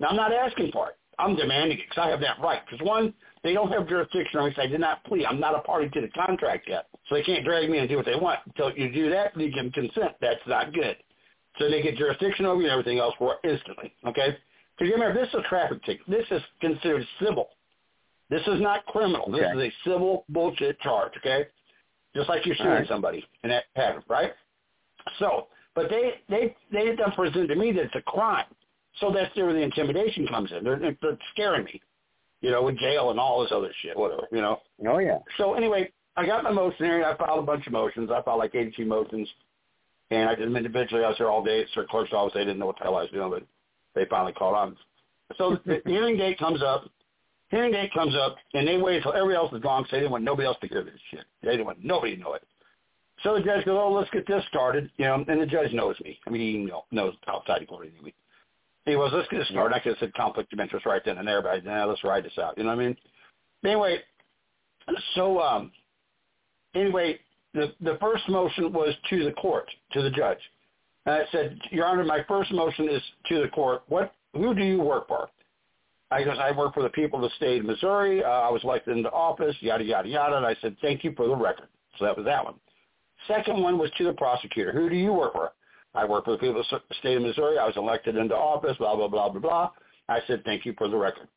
Now, 0.01 0.09
I'm 0.09 0.17
not 0.17 0.33
asking 0.33 0.71
for 0.73 0.91
it. 0.91 0.97
I'm 1.19 1.37
demanding 1.37 1.79
it 1.79 1.85
because 1.89 2.05
I 2.07 2.11
have 2.11 2.21
that 2.21 2.41
right. 2.43 2.61
Because 2.69 2.85
one, 2.85 3.15
they 3.43 3.53
don't 3.53 3.71
have 3.73 3.89
jurisdiction 3.89 4.41
on 4.41 4.47
me 4.47 4.51
because 4.51 4.65
I 4.65 4.67
did 4.67 4.81
not 4.81 5.05
plea. 5.05 5.27
I'm 5.27 5.41
not 5.41 5.55
a 5.55 5.61
party 5.61 5.89
to 5.91 6.01
the 6.01 6.09
contract 6.09 6.69
yet. 6.69 6.87
So 7.09 7.15
they 7.15 7.23
can't 7.23 7.45
drag 7.45 7.69
me 7.69 7.79
and 7.79 7.89
do 7.89 7.97
what 7.97 8.07
they 8.07 8.17
want. 8.17 8.41
Until 8.47 8.73
you 8.77 8.91
do 8.93 9.11
that, 9.11 9.37
you 9.37 9.51
give 9.53 9.65
them 9.65 9.73
consent. 9.73 10.13
That's 10.21 10.41
not 10.47 10.73
good. 10.73 10.97
So 11.59 11.69
they 11.71 11.83
get 11.83 11.97
jurisdiction 11.97 12.47
over 12.47 12.61
you 12.61 12.69
and 12.69 12.73
everything 12.73 12.99
else 12.99 13.15
for 13.19 13.37
instantly. 13.45 13.93
Okay? 14.07 14.37
Because 14.79 14.93
remember, 14.93 15.21
this 15.21 15.29
is 15.29 15.35
a 15.35 15.49
traffic 15.49 15.85
ticket. 15.85 16.07
This 16.09 16.27
is 16.31 16.43
considered 16.61 17.07
civil. 17.21 17.49
This 18.31 18.43
is 18.47 18.61
not 18.61 18.87
criminal. 18.87 19.31
This 19.31 19.43
okay. 19.43 19.67
is 19.67 19.73
a 19.73 19.91
civil 19.91 20.25
bullshit 20.29 20.81
charge. 20.81 21.13
Okay? 21.19 21.47
Just 22.17 22.29
like 22.29 22.47
you're 22.47 22.57
suing 22.57 22.69
right. 22.69 22.89
somebody 22.89 23.25
in 23.43 23.51
that 23.51 23.65
pattern, 23.75 24.03
right? 24.09 24.33
So, 25.19 25.49
but 25.75 25.91
they 25.91 26.15
they 26.29 26.57
they 26.73 26.95
done 26.95 27.13
presented 27.13 27.49
to 27.49 27.57
me 27.57 27.73
that 27.73 27.85
it's 27.85 27.95
a 27.95 28.03
crime. 28.03 28.47
So 29.01 29.11
that's 29.13 29.35
where 29.37 29.53
the 29.53 29.61
intimidation 29.61 30.27
comes 30.27 30.53
in. 30.53 30.65
They're, 30.65 30.79
they're 30.79 31.19
scaring 31.33 31.65
me, 31.65 31.81
you 32.41 32.51
know, 32.51 32.63
with 32.63 32.79
jail 32.79 33.11
and 33.11 33.19
all 33.19 33.43
this 33.43 33.53
other 33.53 33.71
shit, 33.83 33.97
whatever, 33.97 34.29
you 34.31 34.41
know. 34.41 34.61
Oh 34.89 34.99
yeah. 34.99 35.19
So 35.37 35.55
anyway, 35.55 35.91
I 36.17 36.27
got 36.27 36.45
my 36.45 36.53
motion 36.53 36.85
hearing. 36.85 37.05
I 37.05 37.17
filed 37.17 37.41
a 37.41 37.47
bunch 37.47 37.67
of 37.67 37.73
motions. 37.73 38.11
I 38.11 38.23
filed 38.23 38.39
like 38.39 38.55
82 38.55 38.85
motions, 38.85 39.29
and 40.11 40.29
I 40.29 40.35
did 40.35 40.47
them 40.47 40.57
individually. 40.57 41.05
I 41.05 41.09
was 41.09 41.19
there 41.19 41.31
all 41.31 41.43
day 41.43 41.63
at 41.63 41.67
the 41.75 41.85
clerk's 41.91 42.13
office. 42.13 42.35
They 42.35 42.41
didn't 42.41 42.59
know 42.59 42.67
what 42.67 42.79
the 42.79 42.85
hell 42.85 42.97
I 42.97 43.03
was 43.03 43.11
doing, 43.11 43.31
but 43.31 43.43
they 43.95 44.05
finally 44.09 44.33
called 44.33 44.55
on. 44.55 44.77
So 45.37 45.59
the 45.67 45.81
hearing 45.87 46.17
date 46.17 46.39
comes 46.39 46.63
up. 46.63 46.89
Hearing 47.51 47.73
date 47.73 47.93
comes 47.93 48.15
up, 48.17 48.37
and 48.55 48.67
they 48.67 48.79
wait 48.79 48.97
until 48.97 49.13
everybody 49.13 49.37
else 49.37 49.53
is 49.53 49.61
gone 49.61 49.83
because 49.83 49.93
they 49.93 49.99
didn't 49.99 50.13
want 50.13 50.25
nobody 50.25 50.47
else 50.47 50.57
to 50.61 50.69
hear 50.69 50.83
this 50.83 50.95
shit. 51.11 51.25
They 51.43 51.51
didn't 51.51 51.67
want 51.67 51.85
nobody 51.85 52.17
to 52.17 52.23
know 52.23 52.35
it. 52.35 52.43
So 53.23 53.35
the 53.35 53.43
judge 53.43 53.65
goes, 53.65 53.79
oh, 53.81 53.93
let's 53.93 54.11
get 54.11 54.27
this 54.27 54.45
started, 54.49 54.91
you 54.97 55.05
know, 55.05 55.25
and 55.29 55.41
the 55.41 55.47
judge 55.47 55.73
knows 55.73 55.95
me. 56.01 56.19
I 56.27 56.31
mean, 56.31 56.41
he 56.41 56.73
knows 56.91 57.15
outside 57.29 57.67
court 57.69 57.89
anyway. 57.95 58.13
He 58.87 58.97
was, 58.97 59.13
let's 59.15 59.29
get 59.29 59.39
this 59.39 59.49
started. 59.49 59.75
I 59.75 59.79
could 59.79 59.93
have 59.93 59.99
said 59.99 60.15
conflict 60.15 60.53
of 60.53 60.61
interest 60.61 60.85
right 60.85 61.03
then 61.05 61.19
and 61.19 61.27
there, 61.27 61.41
but 61.41 61.65
now 61.65 61.89
let's 61.89 62.05
ride 62.05 62.25
this 62.25 62.37
out. 62.39 62.59
You 62.59 62.65
know 62.65 62.71
what 62.71 62.83
I 62.83 62.87
mean? 62.87 62.97
Anyway, 63.65 63.99
so 65.15 65.41
um, 65.41 65.73
anyway, 66.75 67.19
the 67.55 67.73
the 67.81 67.97
first 68.01 68.29
motion 68.29 68.73
was 68.73 68.95
to 69.11 69.25
the 69.25 69.33
court, 69.33 69.71
to 69.93 70.03
the 70.03 70.11
judge. 70.11 70.39
And 71.07 71.15
I 71.15 71.25
said, 71.33 71.59
Your 71.71 71.87
Honor, 71.87 72.05
my 72.05 72.25
first 72.29 72.53
motion 72.53 72.89
is 72.89 73.03
to 73.29 73.41
the 73.43 73.49
court. 73.49 73.83
What? 73.89 74.13
Who 74.35 74.55
do 74.55 74.63
you 74.63 74.81
work 74.81 75.09
for? 75.09 75.29
I 76.11 76.23
goes, 76.23 76.37
I 76.39 76.53
work 76.53 76.75
for 76.75 76.83
the 76.83 76.91
people 76.91 77.25
of 77.25 77.31
the 77.31 77.37
state 77.37 77.61
of 77.61 77.67
Missouri. 77.67 78.23
Uh, 78.23 78.29
I 78.29 78.51
was 78.51 78.63
elected 78.65 78.97
into 78.97 79.11
office, 79.11 79.57
yada 79.61 79.85
yada 79.85 80.09
yada. 80.09 80.37
And 80.37 80.47
I 80.47 80.55
said, 80.61 80.77
thank 80.83 81.05
you 81.05 81.13
for 81.17 81.27
the 81.27 81.35
record. 81.35 81.69
So 81.99 82.05
that 82.05 82.17
was 82.17 82.27
that 82.27 82.45
one. 82.45 82.55
Second 83.27 83.63
one 83.63 83.79
was 83.79 83.91
to 83.99 84.05
the 84.05 84.13
prosecutor. 84.13 84.73
Who 84.73 84.91
do 84.91 84.97
you 84.97 85.13
work 85.13 85.33
for? 85.33 85.53
I 85.95 86.05
work 86.05 86.25
for 86.25 86.33
the 86.33 86.39
people 86.39 86.61
of 86.61 86.67
the 86.71 86.95
state 86.99 87.17
of 87.17 87.23
Missouri. 87.23 87.59
I 87.59 87.67
was 87.67 87.77
elected 87.77 88.17
into 88.17 88.35
office, 88.35 88.77
blah, 88.79 88.97
blah, 88.97 89.09
blah, 89.09 89.29
blah, 89.29 89.41
blah. 89.41 89.71
I 90.09 90.21
said, 90.27 90.43
thank 90.45 90.67
you 90.67 90.75
for 90.77 90.89
the 90.89 90.97
record. 90.97 91.29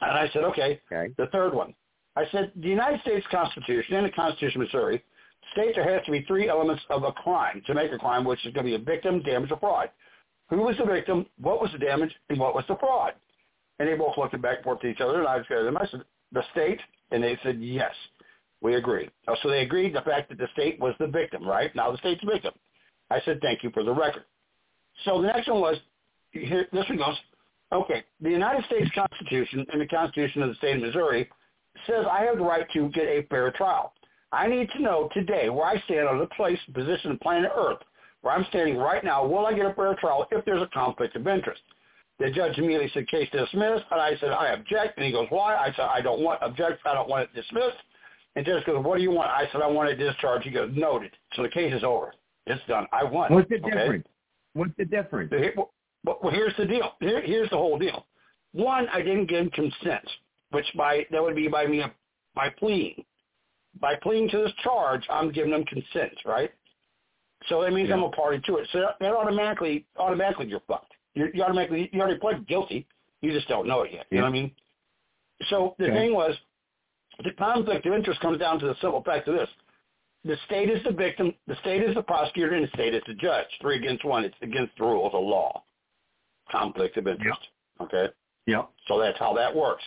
And 0.00 0.10
I 0.10 0.28
said, 0.32 0.44
okay. 0.44 0.80
okay. 0.92 1.12
The 1.16 1.26
third 1.26 1.54
one. 1.54 1.74
I 2.16 2.24
said, 2.32 2.52
the 2.56 2.68
United 2.68 3.00
States 3.02 3.26
Constitution 3.30 3.94
and 3.94 4.06
the 4.06 4.10
Constitution 4.10 4.60
of 4.60 4.66
Missouri 4.66 5.04
states 5.52 5.76
there 5.76 5.90
has 5.90 6.04
to 6.04 6.12
be 6.12 6.22
three 6.22 6.48
elements 6.48 6.82
of 6.90 7.04
a 7.04 7.12
crime 7.12 7.62
to 7.66 7.74
make 7.74 7.92
a 7.92 7.98
crime, 7.98 8.24
which 8.24 8.44
is 8.44 8.52
going 8.52 8.66
to 8.66 8.70
be 8.70 8.82
a 8.82 8.84
victim, 8.84 9.22
damage, 9.22 9.50
or 9.50 9.58
fraud. 9.58 9.90
Who 10.50 10.58
was 10.58 10.76
the 10.76 10.84
victim? 10.84 11.26
What 11.40 11.60
was 11.60 11.70
the 11.72 11.78
damage? 11.78 12.14
And 12.28 12.38
what 12.38 12.54
was 12.54 12.64
the 12.68 12.76
fraud? 12.76 13.12
And 13.78 13.88
they 13.88 13.94
both 13.94 14.18
looked 14.18 14.40
back 14.42 14.56
and 14.56 14.64
forth 14.64 14.80
to 14.80 14.88
each 14.88 15.00
other, 15.00 15.20
and 15.20 15.28
I 15.28 15.38
said, 15.48 15.64
them, 15.64 15.76
I 15.76 15.86
said, 15.90 16.02
the 16.32 16.42
state? 16.52 16.80
And 17.12 17.22
they 17.22 17.38
said, 17.42 17.60
yes. 17.60 17.92
We 18.60 18.74
agree. 18.74 19.08
Oh, 19.26 19.36
so 19.42 19.48
they 19.48 19.60
agreed 19.60 19.94
the 19.94 20.02
fact 20.02 20.28
that 20.28 20.38
the 20.38 20.48
state 20.52 20.78
was 20.78 20.94
the 20.98 21.06
victim, 21.06 21.46
right? 21.46 21.74
Now 21.74 21.90
the 21.90 21.98
state's 21.98 22.20
the 22.20 22.30
victim. 22.30 22.52
I 23.10 23.20
said, 23.24 23.40
thank 23.40 23.62
you 23.62 23.70
for 23.70 23.82
the 23.82 23.92
record. 23.92 24.24
So 25.04 25.20
the 25.20 25.28
next 25.28 25.48
one 25.48 25.60
was, 25.60 25.76
here, 26.32 26.66
this 26.72 26.88
one 26.88 26.98
goes, 26.98 27.16
okay, 27.72 28.04
the 28.20 28.30
United 28.30 28.64
States 28.66 28.90
Constitution 28.94 29.66
and 29.72 29.80
the 29.80 29.86
Constitution 29.86 30.42
of 30.42 30.50
the 30.50 30.54
state 30.56 30.76
of 30.76 30.82
Missouri 30.82 31.28
says 31.86 32.04
I 32.10 32.22
have 32.22 32.38
the 32.38 32.44
right 32.44 32.66
to 32.72 32.88
get 32.90 33.04
a 33.04 33.26
fair 33.30 33.50
trial. 33.52 33.92
I 34.32 34.46
need 34.46 34.70
to 34.70 34.82
know 34.82 35.08
today 35.12 35.48
where 35.50 35.66
I 35.66 35.80
stand 35.82 36.08
on 36.08 36.18
the 36.18 36.26
place, 36.26 36.58
position, 36.72 37.12
of 37.12 37.20
planet 37.20 37.50
Earth, 37.56 37.78
where 38.22 38.34
I'm 38.34 38.44
standing 38.50 38.76
right 38.76 39.02
now, 39.02 39.26
will 39.26 39.46
I 39.46 39.54
get 39.54 39.66
a 39.66 39.74
fair 39.74 39.94
trial 39.96 40.26
if 40.30 40.44
there's 40.44 40.62
a 40.62 40.68
conflict 40.68 41.16
of 41.16 41.26
interest? 41.26 41.62
The 42.20 42.30
judge 42.30 42.58
immediately 42.58 42.90
said, 42.92 43.08
case 43.08 43.28
dismissed. 43.32 43.84
And 43.90 44.00
I 44.00 44.14
said, 44.20 44.30
I 44.30 44.48
object. 44.48 44.98
And 44.98 45.06
he 45.06 45.12
goes, 45.12 45.26
why? 45.30 45.56
I 45.56 45.72
said, 45.74 45.86
I 45.86 46.02
don't 46.02 46.20
want 46.20 46.42
object. 46.42 46.82
I 46.84 46.92
don't 46.92 47.08
want 47.08 47.22
it 47.22 47.34
dismissed. 47.34 47.78
And 48.36 48.44
judge 48.44 48.64
goes, 48.66 48.84
what 48.84 48.98
do 48.98 49.02
you 49.02 49.10
want? 49.10 49.30
I 49.30 49.48
said, 49.50 49.62
I 49.62 49.66
want 49.66 49.88
it 49.88 49.96
discharged. 49.96 50.44
He 50.44 50.50
goes, 50.50 50.70
noted. 50.74 51.12
So 51.34 51.42
the 51.42 51.48
case 51.48 51.72
is 51.72 51.82
over. 51.82 52.12
It's 52.50 52.66
done. 52.66 52.86
I 52.92 53.04
won. 53.04 53.32
What's 53.32 53.48
the 53.48 53.56
okay? 53.56 53.70
difference? 53.70 54.06
What's 54.54 54.72
the 54.78 54.84
difference? 54.84 55.32
Well, 55.56 55.70
well, 56.04 56.32
here's 56.32 56.56
the 56.56 56.66
deal. 56.66 56.92
Here, 57.00 57.20
here's 57.22 57.50
the 57.50 57.56
whole 57.56 57.78
deal. 57.78 58.06
One, 58.52 58.88
I 58.88 59.02
didn't 59.02 59.26
give 59.26 59.52
consent, 59.52 60.08
which 60.50 60.66
by 60.76 61.06
that 61.10 61.22
would 61.22 61.36
be 61.36 61.48
by 61.48 61.66
me 61.66 61.82
by 62.34 62.48
pleading. 62.50 63.04
By 63.80 63.94
pleading 64.02 64.28
to 64.30 64.38
this 64.38 64.52
charge, 64.64 65.02
I'm 65.10 65.30
giving 65.30 65.52
them 65.52 65.64
consent, 65.64 66.12
right? 66.24 66.50
So 67.48 67.62
that 67.62 67.72
means 67.72 67.88
yeah. 67.88 67.96
I'm 67.96 68.02
a 68.02 68.10
party 68.10 68.40
to 68.46 68.56
it. 68.56 68.68
So 68.72 68.80
that 68.98 69.12
automatically, 69.12 69.86
automatically, 69.96 70.46
you're 70.48 70.60
fucked. 70.66 70.92
You, 71.14 71.28
you 71.32 71.42
automatically, 71.42 71.88
you 71.92 72.00
already 72.00 72.18
pled 72.18 72.46
guilty. 72.46 72.86
You 73.20 73.32
just 73.32 73.48
don't 73.48 73.66
know 73.66 73.82
it 73.82 73.92
yet. 73.92 74.06
You 74.10 74.18
know 74.18 74.24
what 74.24 74.30
I 74.30 74.32
mean? 74.32 74.52
So 75.48 75.74
the 75.78 75.86
okay. 75.86 75.94
thing 75.94 76.14
was, 76.14 76.34
the 77.22 77.32
conflict 77.32 77.86
of 77.86 77.92
interest 77.92 78.20
comes 78.20 78.38
down 78.38 78.58
to 78.60 78.66
the 78.66 78.74
simple 78.80 79.02
fact 79.02 79.28
of 79.28 79.34
this. 79.34 79.48
The 80.24 80.36
state 80.46 80.68
is 80.68 80.82
the 80.84 80.92
victim, 80.92 81.32
the 81.46 81.56
state 81.60 81.82
is 81.82 81.94
the 81.94 82.02
prosecutor, 82.02 82.54
and 82.54 82.64
the 82.64 82.70
state 82.74 82.94
is 82.94 83.02
the 83.06 83.14
judge. 83.14 83.46
Three 83.60 83.76
against 83.76 84.04
one. 84.04 84.24
It's 84.24 84.34
against 84.42 84.76
the 84.76 84.84
rules 84.84 85.14
of 85.14 85.22
law. 85.22 85.62
Conflict 86.50 86.96
of 86.98 87.06
interest. 87.06 87.40
Yep. 87.80 87.88
Okay? 87.88 88.12
Yep. 88.46 88.68
So 88.86 88.98
that's 88.98 89.18
how 89.18 89.32
that 89.34 89.54
works. 89.54 89.82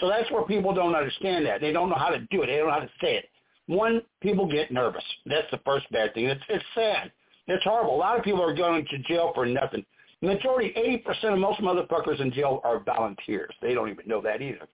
So 0.00 0.08
that's 0.08 0.30
where 0.30 0.42
people 0.42 0.74
don't 0.74 0.94
understand 0.94 1.46
that. 1.46 1.60
They 1.60 1.72
don't 1.72 1.88
know 1.88 1.96
how 1.96 2.10
to 2.10 2.18
do 2.30 2.42
it. 2.42 2.46
They 2.46 2.56
don't 2.56 2.66
know 2.66 2.74
how 2.74 2.80
to 2.80 2.90
say 3.00 3.16
it. 3.16 3.26
One, 3.66 4.02
people 4.20 4.46
get 4.46 4.70
nervous. 4.70 5.04
That's 5.24 5.50
the 5.50 5.60
first 5.64 5.90
bad 5.90 6.14
thing. 6.14 6.26
It's 6.26 6.42
it's 6.48 6.64
sad. 6.74 7.12
It's 7.48 7.64
horrible. 7.64 7.94
A 7.94 7.98
lot 7.98 8.18
of 8.18 8.24
people 8.24 8.42
are 8.42 8.54
going 8.54 8.86
to 8.86 8.98
jail 8.98 9.32
for 9.34 9.46
nothing. 9.46 9.84
Majority, 10.22 10.72
80% 11.06 11.34
of 11.34 11.38
most 11.38 11.60
motherfuckers 11.60 12.20
in 12.20 12.32
jail 12.32 12.60
are 12.64 12.80
volunteers. 12.80 13.54
They 13.60 13.74
don't 13.74 13.90
even 13.90 14.08
know 14.08 14.20
that 14.22 14.40
either. 14.40 14.66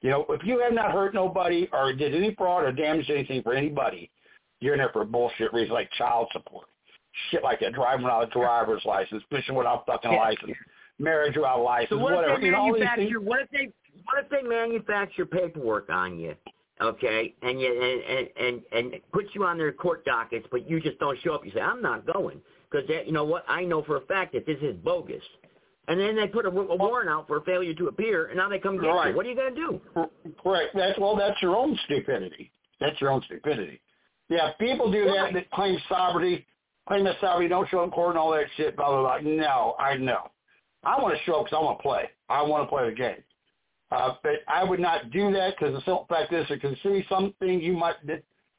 You 0.00 0.10
know, 0.10 0.26
if 0.28 0.44
you 0.44 0.60
have 0.60 0.72
not 0.72 0.92
hurt 0.92 1.14
nobody 1.14 1.68
or 1.72 1.92
did 1.92 2.14
any 2.14 2.34
fraud 2.34 2.64
or 2.64 2.72
damaged 2.72 3.10
anything 3.10 3.42
for 3.42 3.54
anybody, 3.54 4.10
you're 4.60 4.74
in 4.74 4.78
there 4.78 4.90
for 4.92 5.04
bullshit 5.04 5.52
reasons 5.52 5.72
like 5.72 5.90
child 5.92 6.28
support, 6.32 6.66
shit 7.30 7.42
like 7.42 7.60
that, 7.60 7.72
driving 7.72 8.04
without 8.04 8.24
a 8.24 8.30
driver's 8.30 8.84
license, 8.84 9.22
fishing 9.30 9.54
without 9.54 9.86
fucking 9.86 10.12
license, 10.12 10.56
marriage 10.98 11.36
without 11.36 11.58
a 11.58 11.62
license, 11.62 11.90
so 11.90 11.98
what 11.98 12.14
whatever. 12.14 12.34
If 12.34 12.40
they 12.40 12.46
you 12.46 12.52
know, 12.52 12.72
manufacture, 12.72 13.20
what 13.20 13.40
if 13.40 13.50
they 13.50 13.72
what 14.04 14.24
if 14.24 14.30
they 14.30 14.42
manufacture 14.42 15.26
paperwork 15.26 15.90
on 15.90 16.18
you? 16.18 16.34
Okay, 16.80 17.34
and 17.42 17.60
you 17.60 17.66
and 17.66 18.28
and 18.38 18.62
and, 18.72 18.92
and 18.92 19.02
put 19.12 19.26
you 19.34 19.44
on 19.44 19.58
their 19.58 19.72
court 19.72 20.04
dockets, 20.04 20.46
but 20.50 20.68
you 20.68 20.80
just 20.80 20.98
don't 20.98 21.18
show 21.22 21.34
up. 21.34 21.44
You 21.44 21.52
say, 21.52 21.60
"I'm 21.60 21.82
not 21.82 22.06
going," 22.06 22.40
because 22.70 22.88
you 23.04 23.12
know 23.12 23.24
what? 23.24 23.44
I 23.48 23.64
know 23.64 23.82
for 23.82 23.96
a 23.96 24.00
fact 24.02 24.32
that 24.34 24.46
this 24.46 24.58
is 24.62 24.76
bogus. 24.76 25.22
And 25.88 25.98
then 25.98 26.16
they 26.16 26.26
put 26.26 26.44
a, 26.44 26.50
a 26.50 26.76
warrant 26.76 27.08
out 27.08 27.26
for 27.26 27.40
failure 27.40 27.72
to 27.72 27.88
appear, 27.88 28.26
and 28.26 28.36
now 28.36 28.50
they 28.50 28.58
come 28.58 28.78
get 28.78 28.88
right. 28.88 29.08
you. 29.08 29.16
What 29.16 29.24
are 29.24 29.30
you 29.30 29.34
going 29.34 29.54
to 29.54 29.60
do? 29.60 29.80
Correct. 30.42 30.74
That's 30.74 30.98
well, 30.98 31.16
that's 31.16 31.40
your 31.40 31.56
own 31.56 31.78
stupidity. 31.86 32.52
That's 32.78 33.00
your 33.00 33.10
own 33.10 33.22
stupidity. 33.24 33.80
Yeah, 34.28 34.52
people 34.58 34.90
do 34.90 35.04
that 35.04 35.32
that 35.32 35.50
claim 35.50 35.78
sovereignty, 35.88 36.46
claim 36.86 37.04
that 37.04 37.16
sovereignty, 37.20 37.48
don't 37.48 37.68
show 37.68 37.80
up 37.80 37.86
in 37.86 37.90
court 37.90 38.10
and 38.10 38.18
all 38.18 38.30
that 38.32 38.46
shit, 38.56 38.76
blah, 38.76 38.90
blah, 38.90 39.20
blah. 39.20 39.30
No, 39.30 39.74
I 39.78 39.96
know. 39.96 40.30
I 40.84 41.00
want 41.00 41.16
to 41.16 41.24
show 41.24 41.40
up 41.40 41.46
because 41.46 41.56
I 41.58 41.62
want 41.62 41.78
to 41.78 41.82
play. 41.82 42.10
I 42.28 42.42
want 42.42 42.64
to 42.64 42.68
play 42.68 42.88
the 42.88 42.94
game. 42.94 43.22
Uh, 43.90 44.14
but 44.22 44.40
I 44.46 44.64
would 44.64 44.80
not 44.80 45.10
do 45.10 45.32
that 45.32 45.54
because 45.58 45.74
the 45.74 45.80
simple 45.80 46.06
fact 46.08 46.32
is, 46.32 46.48
you 46.50 46.58
can 46.58 46.76
see 46.82 47.04
something 47.08 47.60
you 47.60 47.72
might. 47.72 47.94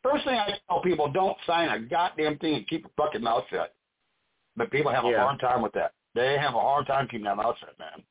First 0.01 0.25
thing 0.25 0.35
I 0.35 0.53
tell 0.67 0.81
people, 0.81 1.11
don't 1.11 1.37
sign 1.45 1.69
a 1.69 1.79
goddamn 1.79 2.39
thing 2.39 2.55
and 2.55 2.67
keep 2.67 2.81
your 2.81 2.91
fucking 2.97 3.21
mouth 3.21 3.43
shut. 3.51 3.75
But 4.55 4.71
people 4.71 4.91
have 4.91 5.05
a 5.05 5.09
yeah. 5.09 5.23
hard 5.23 5.39
time 5.39 5.61
with 5.61 5.73
that. 5.73 5.93
They 6.15 6.37
have 6.39 6.55
a 6.55 6.59
hard 6.59 6.87
time 6.87 7.07
keeping 7.07 7.25
their 7.25 7.35
mouth 7.35 7.55
shut, 7.59 7.77
man. 7.77 8.03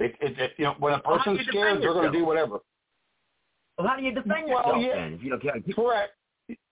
It, 0.00 0.16
it, 0.20 0.38
it, 0.38 0.52
you 0.56 0.64
know, 0.64 0.74
when 0.78 0.94
a 0.94 0.98
person's 0.98 1.40
scared, 1.46 1.82
they're 1.82 1.92
going 1.92 2.10
to 2.10 2.18
do 2.18 2.24
whatever. 2.24 2.58
Well, 3.78 3.86
how 3.86 3.96
do 3.96 4.02
you 4.02 4.12
defend 4.12 4.46
well, 4.48 4.48
yourself 4.48 4.76
yeah, 4.80 4.94
then? 4.94 5.14
If 5.14 5.22
you 5.22 5.38
don't. 5.38 5.74
Correct. 5.76 6.12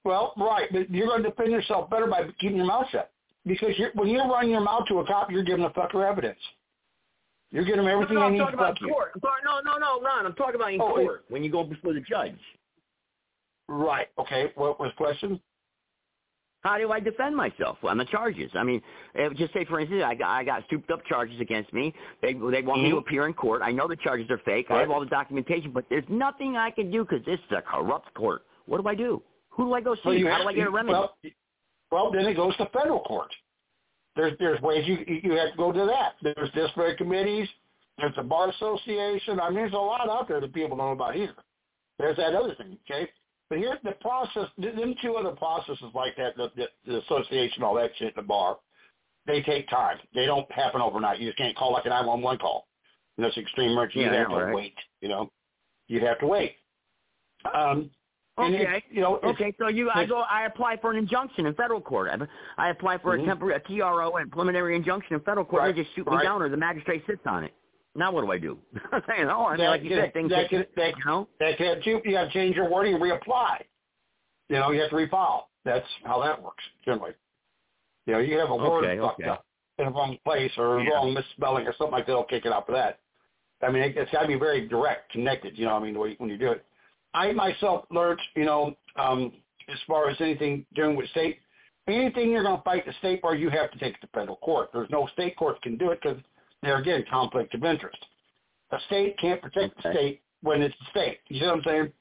Well, 0.05 0.33
right, 0.37 0.69
but 0.73 0.91
you're 0.91 1.07
going 1.09 1.23
to 1.23 1.29
defend 1.31 1.51
yourself 1.53 1.91
better 1.91 2.07
by 2.07 2.23
keeping 2.41 2.57
your 2.57 2.67
mouth 2.67 2.87
shut. 2.91 3.11
because 3.47 3.71
you're, 3.79 3.91
when 3.95 4.09
you 4.09 4.21
run 4.21 4.49
your 4.51 4.61
mouth 4.61 4.85
to 4.89 4.99
a 5.01 5.07
cop, 5.07 5.31
you're 5.31 5.43
giving 5.45 5.65
a 5.65 5.71
fucker 5.71 6.09
evidence. 6.09 6.39
You're 7.51 7.65
giving 7.65 7.81
him 7.81 7.89
everything 7.89 8.15
no, 8.17 8.23
no, 8.23 8.27
they 8.31 8.35
need 8.37 8.41
I'm 8.43 8.47
fuck 8.53 8.55
about 8.55 8.81
you. 8.81 8.89
court. 8.93 9.13
Talking, 9.21 9.45
no, 9.45 9.61
no, 9.65 9.79
no, 9.79 10.01
Ron. 10.03 10.27
I'm 10.27 10.35
talking 10.35 10.57
about 10.57 10.73
in 10.73 10.81
Oh, 10.81 10.89
court 10.95 11.25
when 11.29 11.43
you 11.43 11.51
go 11.51 11.65
before 11.65 11.93
the 11.95 12.01
judge. 12.01 12.37
Right. 13.69 14.09
Okay. 14.19 14.53
What 14.55 14.79
was 14.81 14.91
the 14.97 15.05
question? 15.05 15.41
How 16.63 16.77
do 16.77 16.91
I 16.91 16.99
defend 17.01 17.37
myself 17.37 17.79
on 17.85 17.99
the 17.99 18.05
charges? 18.07 18.51
I 18.55 18.65
mean, 18.65 18.83
eh, 19.15 19.29
just 19.37 19.53
say 19.55 19.65
for 19.65 19.79
instance, 19.79 20.03
I 20.05 20.15
got, 20.15 20.29
I 20.29 20.45
got 20.45 20.65
souped 20.69 20.91
up 20.91 21.05
charges 21.07 21.41
against 21.41 21.73
me. 21.73 21.95
They 22.21 22.33
they 22.33 22.63
want 22.63 22.83
me 22.83 22.91
to 22.91 22.97
Mhm. 22.97 22.99
appear 22.99 23.27
in 23.27 23.33
court. 23.35 23.63
I 23.63 23.71
know 23.71 23.87
the 23.87 23.97
charges 23.97 24.29
are 24.31 24.39
fake. 24.39 24.67
I 24.71 24.81
have 24.81 24.91
all 24.91 25.01
the 25.01 25.07
documentation, 25.07 25.71
but 25.71 25.85
there's 25.89 26.05
nothing 26.09 26.57
I 26.57 26.71
can 26.71 26.91
do 26.91 27.05
because 27.05 27.25
this 27.25 27.39
is 27.39 27.53
a 27.57 27.63
corrupt 27.63 28.13
court. 28.15 28.43
What 28.67 28.83
do 28.83 28.89
I 28.89 28.95
do? 28.97 29.23
Who 29.59 29.65
do 29.67 29.75
I 29.75 29.81
go 29.83 29.95
see? 29.97 30.01
Well, 30.07 30.15
you 30.15 30.27
How 30.29 30.37
have 30.37 30.43
do 30.45 30.49
I 30.49 30.53
get 30.55 30.63
a 30.63 30.65
to- 30.65 30.71
remedy? 30.71 30.93
Well, 30.95 31.15
well, 31.91 32.11
then 32.13 32.25
it 32.27 32.35
goes 32.35 32.57
to 32.57 32.67
federal 32.73 33.01
court. 33.01 33.29
There's 34.17 34.33
there's 34.39 34.61
ways 34.63 34.87
you 34.89 35.05
you 35.23 35.33
have 35.33 35.51
to 35.51 35.57
go 35.59 35.71
to 35.73 35.85
that. 35.87 36.15
There's 36.23 36.51
disciplinary 36.53 36.97
committees. 36.97 37.49
There's 37.99 38.15
the 38.17 38.23
bar 38.23 38.49
association. 38.49 39.39
I 39.41 39.49
mean, 39.51 39.57
there's 39.59 39.73
a 39.75 39.77
lot 39.77 40.09
out 40.09 40.29
there 40.29 40.41
that 40.41 40.55
people 40.55 40.77
don't 40.77 40.87
know 40.87 40.93
about 40.93 41.17
either. 41.17 41.35
There's 41.99 42.17
that 42.17 42.35
other 42.35 42.55
thing. 42.55 42.79
Okay. 42.91 43.11
But 43.51 43.59
here's 43.59 43.79
the 43.83 43.93
process. 44.01 44.49
th- 44.61 44.75
Them 44.77 44.95
two 45.03 45.17
other 45.17 45.31
processes 45.33 45.91
like 45.95 46.15
that, 46.17 46.37
the, 46.37 46.51
the, 46.57 46.67
the 46.87 46.99
association, 47.01 47.63
all 47.65 47.75
that 47.77 47.91
shit, 47.99 48.15
the 48.15 48.23
bar, 48.23 48.59
they 49.27 49.43
take 49.43 49.69
time. 49.69 49.97
They 50.15 50.27
don't 50.27 50.51
happen 50.53 50.81
overnight. 50.81 51.19
You 51.19 51.27
just 51.29 51.39
can't 51.39 51.57
call 51.57 51.73
like 51.73 51.87
a 51.87 51.89
911 51.89 52.39
call. 52.41 52.67
And 53.17 53.25
that's 53.25 53.37
extreme 53.39 53.71
emergency. 53.71 54.01
Yeah, 54.01 54.13
you 54.13 54.19
have 54.19 54.31
I 54.31 54.39
to 54.39 54.45
right? 54.47 54.55
wait. 54.55 54.75
You 55.01 55.09
know, 55.09 55.31
You'd 55.89 56.03
have 56.03 56.19
to 56.21 56.27
wait. 56.27 56.57
Um, 57.55 57.91
and 58.39 58.55
Okay. 58.55 58.85
you 58.91 59.01
know, 59.01 59.19
okay, 59.25 59.55
so 59.59 59.69
you, 59.69 59.91
I 59.91 60.05
go, 60.07 60.19
I 60.21 60.45
apply 60.47 60.77
for 60.81 60.91
an 60.91 60.97
injunction 60.97 61.47
in 61.47 61.55
federal 61.55 61.81
court. 61.81 62.11
I, 62.11 62.67
I 62.67 62.71
apply 62.71 62.99
for 62.99 63.17
Mhm. 63.17 63.23
a 63.23 63.27
temporary, 63.27 63.55
a 63.57 63.61
TRO 63.61 64.17
and 64.17 64.31
preliminary 64.31 64.77
injunction 64.77 65.15
in 65.15 65.21
federal 65.21 65.45
court. 65.45 65.63
Right, 65.63 65.75
They 65.75 65.83
just 65.83 65.95
shoot 65.95 66.07
right. 66.07 66.19
me 66.19 66.23
down, 66.25 66.41
or 66.43 66.49
the 66.49 66.57
magistrate 66.57 67.05
sits 67.07 67.23
on 67.27 67.45
it. 67.45 67.53
Now 67.95 68.13
what 68.13 68.23
do 68.23 68.31
I 68.31 68.39
do? 68.39 68.59
I'm 68.93 69.03
saying, 69.09 69.29
oh, 69.29 69.47
I 69.47 69.51
mean, 69.53 69.61
that 69.65 69.71
like 69.71 69.83
you 69.83 69.91
said, 69.91 70.13
things 70.13 70.31
that 70.31 70.51
that- 70.77 70.97
you 70.99 71.05
know. 71.05 71.29
that 71.41 71.57
can 71.59 71.81
you, 71.85 72.01
you 72.05 72.13
got 72.13 72.25
to 72.25 72.31
change 72.31 72.55
your 72.57 72.69
wording 72.71 72.95
reapply. 72.97 73.63
You 74.49 74.57
know, 74.57 74.71
you 74.71 74.81
have 74.81 74.91
to 74.91 74.97
refile. 74.97 75.43
That's 75.65 75.87
how 76.05 76.23
that 76.23 76.41
works 76.43 76.63
generally. 76.85 77.13
You 78.07 78.15
know, 78.15 78.19
you 78.21 78.39
have 78.39 78.51
a 78.51 78.57
word 78.57 78.85
Okay, 78.85 78.99
fucked 79.01 79.21
okay. 79.21 79.29
up 79.31 79.45
in 79.79 79.87
the 79.87 79.91
wrong 79.91 80.17
place 80.25 80.51
or 80.57 80.81
Yeah. 80.81 80.91
wrong 80.95 81.13
misspelling 81.13 81.67
or 81.67 81.75
something 81.77 81.93
like 81.93 82.07
that. 82.07 82.13
They'll 82.13 82.25
kick 82.25 82.47
it 82.47 82.53
out 82.53 82.67
for 82.67 82.73
that. 82.73 83.01
I 83.61 83.71
mean, 83.71 83.83
it, 83.83 83.97
it's 83.97 84.11
got 84.13 84.23
to 84.23 84.29
be 84.29 84.37
very 84.37 84.69
direct, 84.69 85.11
connected. 85.11 85.59
You 85.59 85.67
know, 85.67 85.75
I 85.77 85.81
mean, 85.81 85.95
the 85.95 85.99
way, 86.01 86.15
when 86.19 86.31
you 86.31 86.39
do 86.39 86.53
it. 86.53 86.65
I 87.15 87.33
myself 87.33 87.85
learned, 87.91 88.21
you 88.37 88.45
know, 88.45 88.75
um, 88.97 89.33
as 89.69 89.79
far 89.87 90.09
as 90.09 90.17
anything 90.21 90.65
doing 90.75 90.97
with 90.97 91.09
state, 91.11 91.39
anything 91.87 92.31
you're 92.31 92.43
going 92.43 92.57
to 92.57 92.63
fight 92.63 92.87
the 92.87 92.93
state 92.99 93.23
bar, 93.23 93.35
you 93.35 93.51
have 93.51 93.71
to 93.73 93.79
take 93.79 93.95
it 93.95 94.01
to 94.01 94.07
federal 94.09 94.37
court. 94.37 94.71
There's 94.73 94.91
no 94.91 95.09
state 95.13 95.37
courts 95.37 95.59
can 95.63 95.77
do 95.77 95.91
it 95.91 96.01
because 96.03 96.19
they're 96.63 96.79
again 96.79 97.05
conflict 97.11 97.55
of 97.55 97.65
interest. 97.65 97.99
A 98.73 98.79
state 98.87 99.19
can't 99.19 99.41
protect 99.41 99.83
the 99.83 99.91
state 99.91 100.23
when 100.43 100.63
it's 100.63 100.75
the 100.79 100.87
state. 100.91 101.19
You 101.29 101.41
see 101.41 101.47
what 101.47 101.57
I'm 101.57 101.63
saying? 101.65 101.93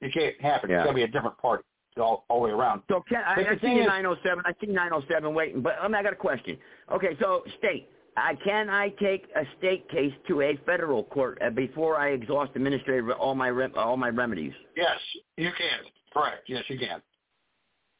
It 0.00 0.12
can't 0.12 0.40
happen. 0.40 0.70
Yeah. 0.70 0.80
It's 0.80 0.86
got 0.86 0.90
to 0.90 0.96
be 0.96 1.02
a 1.04 1.08
different 1.08 1.38
party 1.38 1.64
all, 1.96 2.24
all 2.28 2.40
the 2.40 2.48
way 2.48 2.50
around. 2.50 2.82
So 2.88 3.02
can, 3.08 3.22
I, 3.26 3.42
the 3.42 3.48
I 3.50 3.54
see 3.54 3.60
thing 3.60 3.86
907. 3.86 4.44
I 4.46 4.52
see 4.60 4.70
907 4.70 5.34
waiting, 5.34 5.62
but 5.62 5.76
I, 5.80 5.88
mean, 5.88 5.94
I 5.94 6.02
got 6.02 6.12
a 6.12 6.16
question. 6.16 6.58
Okay, 6.92 7.16
so 7.20 7.44
state, 7.58 7.88
I 8.16 8.34
can 8.44 8.68
I 8.68 8.90
take 9.00 9.26
a 9.34 9.42
state 9.58 9.88
case 9.90 10.12
to 10.28 10.42
a 10.42 10.56
federal 10.66 11.04
court 11.04 11.38
uh, 11.44 11.50
before 11.50 11.96
I 11.98 12.08
exhaust 12.10 12.52
administrative 12.54 13.08
all 13.10 13.34
my 13.34 13.48
rem, 13.48 13.72
all 13.76 13.96
my 13.96 14.08
remedies? 14.10 14.52
Yes, 14.76 14.98
you 15.36 15.50
can. 15.56 15.80
Correct. 16.12 16.42
Yes, 16.46 16.64
you 16.68 16.78
can. 16.78 17.00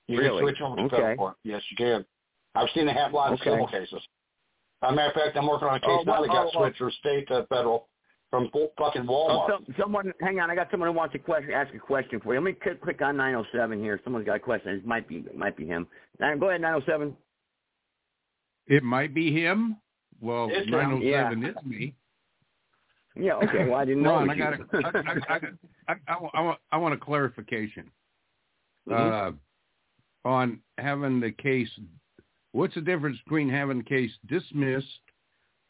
You 0.08 0.18
Really? 0.18 0.38
can 0.40 0.48
switch 0.48 0.60
over 0.60 0.76
to 0.76 0.82
Okay. 0.82 0.96
federal 0.96 1.16
court. 1.16 1.36
Yes, 1.44 1.62
you 1.70 1.76
can. 1.76 2.04
I've 2.54 2.68
seen 2.74 2.88
it 2.88 2.92
happen 2.94 3.14
a 3.14 3.16
lot 3.16 3.32
of 3.32 3.40
Okay. 3.40 3.50
civil 3.50 3.66
cases. 3.68 4.02
As 4.82 4.92
a 4.92 4.94
matter 4.94 5.08
of 5.08 5.14
fact, 5.14 5.36
I'm 5.36 5.46
working 5.46 5.68
on 5.68 5.76
a 5.76 5.80
case 5.80 5.88
Oh, 5.90 6.02
now 6.04 6.12
well, 6.12 6.22
that 6.22 6.28
got 6.28 6.46
oh, 6.46 6.50
oh. 6.54 6.60
switched 6.60 6.78
from 6.78 6.90
state 7.00 7.28
to 7.28 7.46
federal 7.48 7.88
from 8.30 8.50
full- 8.50 8.72
fucking 8.78 9.06
Oh, 9.08 9.46
Walmart. 9.48 9.76
someone, 9.78 10.12
hang 10.20 10.40
on. 10.40 10.50
I 10.50 10.54
got 10.54 10.70
someone 10.70 10.88
who 10.90 10.96
wants 10.96 11.12
to 11.12 11.18
question, 11.18 11.52
ask 11.52 11.72
a 11.74 11.78
question 11.78 12.18
for 12.20 12.34
you. 12.34 12.40
Let 12.40 12.44
me 12.44 12.52
click, 12.54 12.80
click 12.82 13.00
on 13.00 13.16
907 13.16 13.78
here. 13.82 14.00
Someone's 14.04 14.26
got 14.26 14.36
a 14.36 14.40
question. 14.40 14.74
It 14.74 14.84
might 14.86 15.06
be, 15.08 15.16
it 15.18 15.36
might 15.36 15.56
be 15.56 15.66
him. 15.66 15.86
Now, 16.18 16.34
go 16.36 16.48
ahead, 16.48 16.60
907. 16.62 17.16
It 18.66 18.82
might 18.82 19.14
be 19.14 19.32
him. 19.32 19.76
Well, 20.22 20.48
It's 20.50 20.70
907 20.70 21.42
yeah. 21.42 21.48
is 21.50 21.56
me. 21.66 21.94
Yeah. 23.16 23.34
Okay. 23.34 23.68
Well, 23.68 23.74
I 23.78 23.84
didn't 23.84 24.04
know. 24.04 24.12
Ron, 24.14 24.30
it 24.30 24.40
I 24.40 24.50
was 24.50 24.58
got 24.72 24.72
you. 24.72 24.78
a, 24.78 25.34
I, 25.34 25.34
I, 25.34 25.34
I, 25.88 25.94
I, 26.08 26.16
I, 26.34 26.40
want, 26.40 26.58
I 26.70 26.76
want 26.78 26.94
a 26.94 26.96
clarification 26.96 27.90
Mhm. 28.88 29.36
uh, 30.24 30.28
on 30.28 30.60
having 30.78 31.20
the 31.20 31.32
case. 31.32 31.68
What's 32.52 32.74
the 32.74 32.80
difference 32.80 33.18
between 33.24 33.48
having 33.48 33.78
the 33.78 33.84
case 33.84 34.10
dismissed 34.26 34.86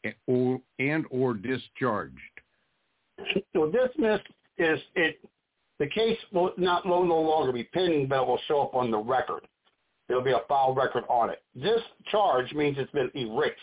and 0.05 0.14
or, 0.26 0.61
and 0.78 1.05
or 1.11 1.34
discharged? 1.34 2.16
So 3.55 3.70
dismissed 3.70 4.26
is 4.59 4.78
it. 4.94 5.20
The 5.78 5.88
case 5.88 6.18
will 6.32 6.53
not 6.59 6.86
will 6.86 7.05
no 7.05 7.20
longer 7.20 7.53
be 7.53 7.64
pending, 7.64 8.07
but 8.07 8.22
it 8.22 8.26
will 8.26 8.40
show 8.46 8.62
up 8.62 8.74
on 8.74 8.90
the 8.90 8.98
record. 8.98 9.46
There'll 10.09 10.22
be 10.22 10.32
a 10.32 10.40
file 10.48 10.74
record 10.74 11.05
on 11.09 11.30
it. 11.30 11.42
This 11.55 11.80
charge 12.11 12.53
means 12.53 12.76
it's 12.78 12.90
been 12.92 13.11
erased, 13.16 13.57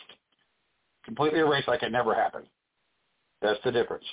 completely 1.05 1.39
erased, 1.39 1.67
like 1.67 1.83
it 1.83 1.91
never 1.91 2.13
happened. 2.13 2.45
That's 3.41 3.59
the 3.63 3.71
difference. 3.71 4.05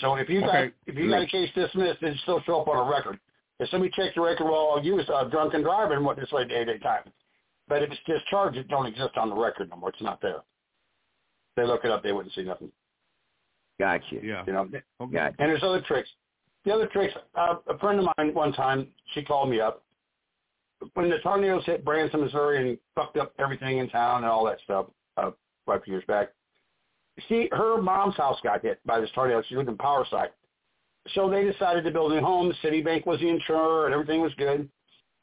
So 0.00 0.16
if 0.16 0.28
you 0.28 0.40
got 0.40 0.64
if 0.86 0.96
you 0.96 1.08
got 1.08 1.22
a 1.22 1.26
case 1.26 1.48
dismissed, 1.54 2.02
it 2.02 2.16
still 2.22 2.42
show 2.42 2.60
up 2.60 2.68
on 2.68 2.86
a 2.86 2.90
record. 2.90 3.18
If 3.58 3.70
somebody 3.70 3.92
checks 3.94 4.14
your 4.16 4.26
record, 4.26 4.44
well, 4.44 4.80
you 4.82 4.94
was 4.94 5.08
uh, 5.08 5.24
drunken 5.24 5.62
driving, 5.62 6.04
what 6.04 6.16
this 6.18 6.30
way 6.32 6.46
day 6.46 6.64
to 6.64 6.78
time. 6.80 7.04
But 7.68 7.82
if 7.82 7.90
it's 7.90 8.00
discharged, 8.06 8.58
it 8.58 8.68
don't 8.68 8.86
exist 8.86 9.16
on 9.16 9.30
the 9.30 9.36
record 9.36 9.70
no 9.70 9.76
more. 9.76 9.88
It's 9.90 10.02
not 10.02 10.20
there. 10.20 10.42
They 11.56 11.64
look 11.64 11.84
it 11.84 11.90
up, 11.90 12.02
they 12.02 12.12
wouldn't 12.12 12.34
see 12.34 12.42
nothing. 12.42 12.70
Gotcha. 13.80 14.16
Yeah. 14.22 14.44
You 14.46 14.52
know, 14.52 14.60
Okay. 14.62 14.82
Gotcha. 15.12 15.36
and 15.38 15.50
there's 15.50 15.62
other 15.62 15.80
tricks. 15.80 16.08
The 16.64 16.72
other 16.72 16.86
tricks, 16.86 17.14
uh, 17.34 17.56
a 17.68 17.78
friend 17.78 17.98
of 18.00 18.08
mine 18.18 18.34
one 18.34 18.52
time, 18.52 18.88
she 19.14 19.22
called 19.22 19.48
me 19.48 19.60
up. 19.60 19.82
When 20.94 21.08
the 21.08 21.18
tornadoes 21.18 21.64
hit 21.64 21.84
Branson, 21.84 22.20
Missouri 22.20 22.68
and 22.68 22.78
fucked 22.94 23.16
up 23.16 23.32
everything 23.38 23.78
in 23.78 23.88
town 23.88 24.24
and 24.24 24.26
all 24.26 24.44
that 24.44 24.58
stuff 24.64 24.86
uh, 25.16 25.30
five 25.64 25.82
years 25.86 26.04
back, 26.06 26.28
see, 27.28 27.48
her 27.52 27.80
mom's 27.80 28.16
house 28.16 28.38
got 28.42 28.62
hit 28.62 28.80
by 28.86 29.00
this 29.00 29.10
tornado. 29.14 29.42
She 29.48 29.56
lived 29.56 29.68
in 29.68 29.76
Powersite. 29.76 30.30
So 31.14 31.30
they 31.30 31.44
decided 31.44 31.84
to 31.84 31.90
build 31.90 32.12
a 32.12 32.16
new 32.16 32.20
home. 32.20 32.52
Citibank 32.62 33.06
was 33.06 33.20
the 33.20 33.28
insurer 33.28 33.86
and 33.86 33.94
everything 33.94 34.20
was 34.20 34.32
good. 34.34 34.68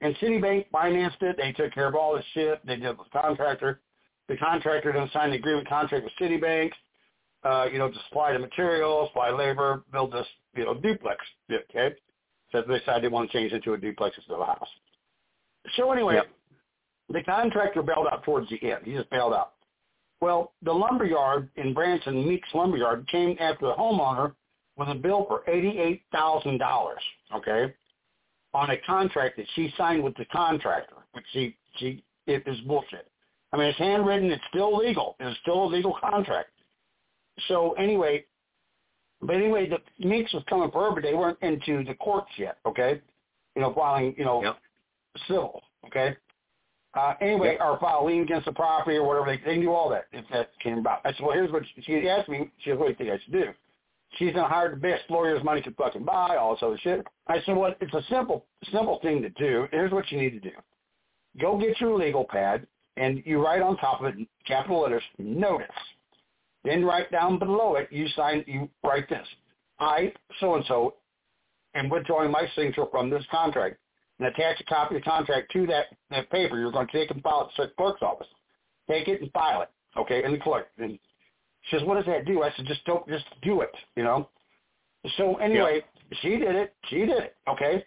And 0.01 0.15
Citibank 0.17 0.69
financed 0.71 1.21
it. 1.21 1.37
They 1.37 1.51
took 1.51 1.73
care 1.73 1.87
of 1.87 1.95
all 1.95 2.15
the 2.15 2.23
shit. 2.33 2.65
They 2.65 2.77
did 2.77 2.97
with 2.97 3.07
the 3.11 3.19
contractor. 3.19 3.81
The 4.29 4.37
contractor 4.37 4.93
then 4.93 5.09
signed 5.11 5.33
the 5.33 5.37
agreement 5.37 5.67
contract 5.67 6.05
with 6.05 6.13
Citibank 6.19 6.71
uh, 7.43 7.67
you 7.71 7.77
know, 7.77 7.89
to 7.89 7.99
supply 8.07 8.33
the 8.33 8.39
materials, 8.39 9.09
supply 9.09 9.29
labor, 9.31 9.83
build 9.91 10.13
this, 10.13 10.25
you 10.55 10.63
know, 10.65 10.73
duplex. 10.73 11.17
Okay, 11.51 11.95
so 12.51 12.63
they 12.67 12.79
decided 12.79 13.03
they 13.03 13.07
want 13.09 13.29
to 13.29 13.37
change 13.37 13.51
it 13.51 13.57
into 13.57 13.73
a 13.73 13.77
duplex 13.77 14.15
instead 14.17 14.35
of 14.35 14.41
a 14.41 14.45
house. 14.45 14.67
So 15.75 15.91
anyway, 15.91 16.15
Yep. 16.15 16.29
the 17.09 17.23
contractor 17.23 17.81
bailed 17.81 18.07
out 18.11 18.23
towards 18.23 18.49
the 18.49 18.61
end. 18.63 18.85
He 18.85 18.93
just 18.93 19.09
bailed 19.09 19.33
out. 19.33 19.53
Well, 20.23 20.53
the 20.61 20.71
lumberyard 20.71 21.49
in 21.57 21.73
Branson, 21.73 22.25
Meeks 22.25 22.47
Lumberyard, 22.53 23.05
came 23.09 23.35
after 23.41 23.65
the 23.67 23.73
homeowner 23.73 24.33
with 24.77 24.87
a 24.87 24.95
bill 24.95 25.25
for 25.27 25.43
eighty-eight 25.49 26.03
thousand 26.13 26.59
dollars. 26.59 27.01
Okay, 27.35 27.73
on 28.53 28.69
a 28.69 28.77
contract 28.87 29.35
that 29.35 29.47
she 29.53 29.73
signed 29.77 30.01
with 30.01 30.15
the 30.15 30.23
contractor, 30.31 30.95
which 31.11 31.25
she 31.33 31.57
she 31.75 32.05
it 32.25 32.41
is 32.47 32.57
bullshit. 32.61 33.11
I 33.51 33.57
mean, 33.57 33.65
it's 33.65 33.77
handwritten. 33.77 34.31
It's 34.31 34.41
still 34.47 34.77
legal. 34.77 35.17
It's 35.19 35.37
still 35.41 35.65
a 35.65 35.67
legal 35.67 35.97
contract. 35.99 36.51
So 37.49 37.73
anyway, 37.73 38.23
but 39.21 39.35
anyway, 39.35 39.67
the 39.67 40.07
Meeks 40.07 40.33
was 40.33 40.43
coming 40.47 40.71
for 40.71 40.85
her, 40.85 40.91
but 40.95 41.03
they 41.03 41.15
weren't 41.15 41.37
into 41.41 41.83
the 41.83 41.95
courts 41.95 42.31
yet. 42.37 42.59
Okay, 42.65 43.01
you 43.57 43.61
know, 43.61 43.73
filing, 43.73 44.15
you 44.17 44.23
know, 44.23 44.41
Yep. 44.41 44.57
civil. 45.27 45.63
Okay. 45.87 46.15
Uh, 46.95 47.15
anyway, 47.21 47.53
Yep. 47.53 47.61
or 47.61 47.79
file 47.79 48.05
lien 48.05 48.21
against 48.21 48.45
the 48.45 48.51
property 48.51 48.97
or 48.97 49.03
whatever. 49.07 49.25
They, 49.25 49.37
they 49.37 49.53
can 49.55 49.61
do 49.61 49.71
all 49.73 49.89
that 49.89 50.05
if 50.11 50.25
that 50.31 50.51
came 50.59 50.77
about. 50.77 51.01
I 51.05 51.11
said, 51.13 51.21
well, 51.21 51.33
here's 51.33 51.51
what 51.51 51.63
she, 51.81 52.07
asked 52.07 52.29
me. 52.29 52.51
She 52.59 52.69
goes, 52.69 52.79
what 52.79 52.85
do 52.85 52.91
you 52.91 52.95
think 52.97 53.09
I 53.09 53.23
should 53.23 53.33
do? 53.33 53.45
She's 54.17 54.31
gonna 54.33 54.47
hire 54.47 54.69
the 54.69 54.75
best 54.77 55.03
lawyers 55.09 55.43
money 55.43 55.61
could 55.61 55.75
fucking 55.75 56.03
buy, 56.03 56.35
all 56.35 56.53
this 56.53 56.61
other 56.61 56.77
shit. 56.83 57.05
I 57.27 57.41
said, 57.45 57.57
well, 57.57 57.73
it's 57.81 57.93
a 57.95 58.03
simple, 58.09 58.45
simple 58.71 58.99
thing 59.01 59.23
to 59.23 59.29
do. 59.31 59.67
Here's 59.71 59.91
what 59.91 60.11
you 60.11 60.19
need 60.21 60.31
to 60.31 60.39
do. 60.39 60.55
Go 61.41 61.57
get 61.57 61.81
your 61.81 61.97
legal 61.97 62.25
pad 62.25 62.67
and 62.95 63.23
you 63.25 63.43
write 63.43 63.63
on 63.63 63.75
top 63.77 64.01
of 64.01 64.05
it, 64.05 64.27
capital 64.45 64.81
letters, 64.81 65.01
notice. 65.17 65.67
Then 66.63 66.85
write 66.85 67.11
down 67.11 67.39
below 67.39 67.75
it, 67.75 67.87
you 67.91 68.07
sign, 68.09 68.43
you 68.45 68.69
write 68.83 69.09
this. 69.09 69.27
I, 69.79 70.13
so-and-so, 70.39 70.93
am 71.73 71.89
withdrawing 71.89 72.29
my 72.29 72.45
signature 72.55 72.85
from 72.91 73.09
this 73.09 73.23
contract 73.31 73.77
and 74.23 74.33
attach 74.33 74.59
a 74.61 74.63
copy 74.63 74.95
of 74.95 75.03
the 75.03 75.09
contract 75.09 75.51
to 75.51 75.67
that, 75.67 75.87
that 76.09 76.29
paper. 76.31 76.57
You're 76.57 76.71
going 76.71 76.87
to 76.87 76.93
take 76.93 77.11
and 77.11 77.21
file 77.21 77.51
it 77.57 77.61
at 77.61 77.69
the 77.69 77.75
clerk's 77.75 78.01
office. 78.01 78.27
Take 78.89 79.07
it 79.07 79.21
and 79.21 79.31
file 79.31 79.61
it, 79.63 79.69
okay, 79.97 80.23
in 80.23 80.31
the 80.31 80.37
clerk. 80.37 80.67
And 80.77 80.97
she 81.63 81.77
says, 81.77 81.85
what 81.85 81.95
does 81.95 82.05
that 82.05 82.25
do? 82.25 82.43
I 82.43 82.51
said, 82.55 82.65
just 82.65 82.85
don't, 82.85 83.07
just 83.07 83.25
do 83.41 83.61
it, 83.61 83.71
you 83.95 84.03
know. 84.03 84.29
So 85.17 85.35
anyway, 85.35 85.83
she 86.21 86.37
did 86.37 86.55
it. 86.55 86.73
She 86.89 86.99
did 86.99 87.09
it, 87.09 87.35
okay. 87.49 87.85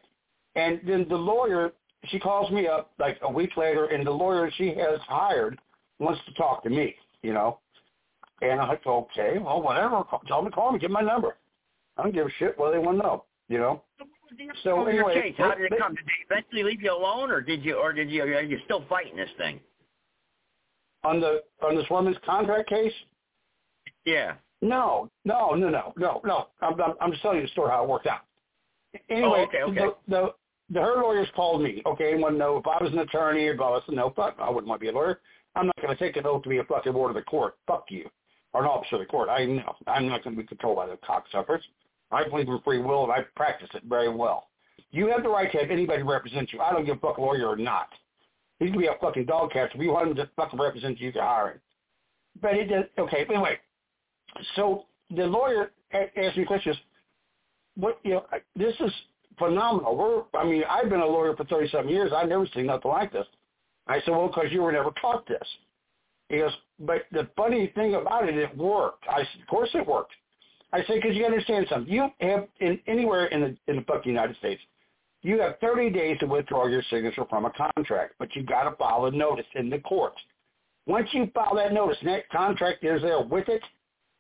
And 0.55 0.81
then 0.87 1.07
the 1.09 1.17
lawyer, 1.17 1.73
she 2.09 2.19
calls 2.19 2.51
me 2.51 2.67
up 2.67 2.93
like 2.99 3.19
a 3.23 3.31
week 3.31 3.57
later, 3.57 3.87
and 3.87 4.07
the 4.07 4.11
lawyer 4.11 4.51
she 4.57 4.69
has 4.69 5.01
hired 5.09 5.59
wants 5.99 6.21
to 6.27 6.35
talk 6.35 6.63
to 6.65 6.71
me. 6.71 6.95
You 7.23 7.33
know, 7.33 7.59
and 8.43 8.61
I'm 8.61 8.69
like, 8.69 8.87
okay, 8.87 9.39
well, 9.39 9.61
whatever. 9.61 10.05
Tell 10.29 10.43
them 10.43 10.51
to 10.51 10.55
call 10.55 10.73
me. 10.73 10.79
Give 10.79 10.91
my 10.91 11.01
number. 11.01 11.37
I 11.97 12.03
don't 12.03 12.15
give 12.15 12.27
a 12.27 12.31
shit 12.39 12.59
what 12.59 12.73
they 12.73 12.79
want 12.79 12.99
to 12.99 13.03
know. 13.03 13.25
You 13.49 13.59
know. 13.59 13.83
So 14.65 14.73
Over 14.81 14.93
your 14.93 15.11
anyway, 15.11 15.31
case, 15.31 15.35
how 15.39 15.55
did 15.55 15.73
it 15.73 15.79
come? 15.79 15.95
Did 15.95 16.07
they 16.07 16.35
eventually 16.35 16.63
leave 16.65 16.83
you 16.83 16.93
alone, 16.93 17.31
or 17.31 17.41
did 17.41 17.65
you, 17.65 17.77
or 17.77 17.93
did 17.93 18.11
you, 18.11 18.23
are 18.23 18.43
you 18.43 18.59
still 18.65 18.85
fighting 18.89 19.17
this 19.17 19.31
thing? 19.39 19.61
on 21.05 21.21
the 21.21 21.43
on 21.63 21.77
this 21.77 21.87
woman's 21.91 22.17
contract 22.25 22.69
case? 22.69 22.93
Yeah. 24.05 24.37
No, 24.63 25.11
no, 25.25 25.55
no, 25.55 25.69
no, 25.69 25.93
no, 25.97 26.21
no. 26.25 26.49
I'm 26.61 26.81
I'm, 26.81 26.95
I'm 27.01 27.11
just 27.11 27.23
telling 27.23 27.39
you 27.39 27.45
the 27.45 27.53
story 27.53 27.71
how 27.71 27.85
it 27.85 27.89
worked 27.89 28.07
out. 28.07 28.23
Anyway, 29.11 29.29
Oh, 29.29 29.45
okay, 29.45 29.63
okay. 29.63 29.97
The, 30.09 30.15
the 30.17 30.35
the 30.71 30.81
her 30.81 31.03
lawyers 31.03 31.29
called 31.37 31.63
me. 31.63 31.83
Okay, 31.87 32.13
and 32.13 32.23
want 32.23 32.35
to 32.35 32.39
know 32.39 32.57
if 32.59 32.67
I 32.67 32.83
was 32.83 32.93
an 32.93 32.99
attorney 32.99 33.47
or 33.47 33.57
blah. 33.57 33.77
I 33.77 33.81
said 33.87 33.95
no, 33.95 34.11
fuck, 34.17 34.37
I 34.41 34.51
wouldn't 34.51 34.69
want 34.69 34.81
to 34.81 34.85
be 34.85 34.91
a 34.91 34.95
lawyer. 34.95 35.21
I'm 35.55 35.67
not 35.67 35.77
going 35.81 35.97
to 35.97 36.05
take 36.05 36.17
an 36.17 36.27
oath 36.27 36.43
to 36.43 36.49
be 36.49 36.59
a 36.59 36.65
fucking 36.65 36.93
ward 36.93 37.11
of 37.11 37.17
the 37.17 37.23
court. 37.23 37.57
Fuck 37.67 37.87
you, 37.91 38.09
or 38.53 38.63
an 38.65 38.69
officer 38.69 38.97
of 38.97 39.01
the 39.01 39.07
court. 39.07 39.29
I 39.29 39.45
know 39.45 39.75
I'm 39.87 40.09
not 40.09 40.25
going 40.25 40.37
to 40.37 40.43
be 40.43 40.47
controlled 40.49 40.77
by 40.77 40.87
the 40.87 40.99
cocksuckers. 40.99 41.61
I 42.11 42.29
believe 42.29 42.49
in 42.49 42.61
free 42.61 42.81
will 42.81 43.05
and 43.05 43.13
I 43.13 43.25
practice 43.35 43.69
it 43.75 43.83
very 43.89 44.09
well. 44.09 44.49
You 44.91 45.09
have 45.09 45.23
the 45.23 45.29
right 45.29 45.51
to 45.53 45.59
have 45.59 45.71
anybody 45.71 46.03
represent 46.03 46.53
you. 46.53 46.61
I 46.61 46.73
don't 46.73 46.85
give 46.85 46.97
a 46.97 47.01
fuck 47.01 47.19
lawyer 47.19 47.49
or 47.49 47.57
not. 47.57 47.89
He's 48.59 48.71
gonna 48.71 48.81
be 48.81 48.87
a 48.87 48.97
fucking 49.01 49.27
dog 49.27 49.51
catcher. 49.53 49.73
If 49.75 49.81
you 49.81 49.93
want 49.93 50.09
him 50.09 50.17
to 50.17 50.31
fucking 50.37 50.59
represent 50.59 50.99
you, 51.01 51.09
you 51.09 51.13
can 51.13 51.23
hire 51.23 51.53
him. 51.53 51.61
But 52.41 52.55
it 52.55 52.67
does, 52.67 52.85
okay, 52.99 53.27
anyway. 53.29 53.59
So 54.55 54.87
the 55.11 55.27
lawyer 55.27 55.73
asked 55.93 56.37
me 56.37 56.45
questions. 56.45 56.77
What, 57.77 58.01
you 58.05 58.13
know, 58.15 58.27
this 58.55 58.75
is 58.81 58.93
phenomenal. 59.39 59.97
We're, 59.97 60.41
I 60.41 60.45
mean, 60.45 60.63
I've 60.69 60.89
been 60.89 61.01
a 61.01 61.07
lawyer 61.07 61.37
for 61.37 61.45
37 61.45 61.89
years. 61.89 62.13
I've 62.15 62.29
never 62.29 62.47
seen 62.55 62.67
nothing 62.67 62.91
like 62.91 63.13
this. 63.13 63.27
I 63.87 64.01
said, 64.01 64.13
well, 64.13 64.29
because 64.29 64.47
you 64.51 64.63
were 64.63 64.73
never 64.73 64.91
taught 65.01 65.27
this. 65.29 65.47
He 66.29 66.39
goes, 66.39 66.53
but 66.81 67.03
the 67.13 67.29
funny 67.37 67.73
thing 67.75 67.95
about 67.95 68.29
it, 68.29 68.37
it 68.37 68.57
worked. 68.57 69.05
I 69.09 69.19
said, 69.19 69.43
of 69.43 69.47
course 69.49 69.71
it 69.75 69.87
worked. 69.87 70.13
I 70.73 70.79
said, 70.87 70.97
because 71.01 71.17
you 71.17 71.25
understand 71.25 71.67
something. 71.71 71.93
You 71.93 72.09
have, 72.21 72.49
in 72.61 72.81
anywhere 72.87 73.27
in 73.27 73.41
the, 73.41 73.57
in 73.69 73.77
the 73.77 73.83
fucking 73.83 74.11
United 74.11 74.37
States, 74.37 74.61
you 75.23 75.41
have 75.41 75.59
30 75.61 75.91
days 75.91 76.19
to 76.21 76.27
withdraw 76.27 76.67
your 76.67 76.83
signature 76.91 77.25
from 77.29 77.47
a 77.47 77.51
contract, 77.51 78.15
but 78.19 78.35
you 78.35 78.43
got 78.43 78.69
to 78.69 78.77
file 78.77 79.07
a 79.07 79.11
notice 79.11 79.47
in 79.55 79.71
the 79.71 79.79
courts. 79.79 80.19
Once 80.87 81.09
you 81.13 81.31
file 81.35 81.55
that 81.57 81.73
notice, 81.73 81.97
and 82.01 82.09
that 82.09 82.29
contract 82.31 82.85
is 82.85 83.03
there 83.03 83.21
with 83.21 83.49
it, 83.49 83.63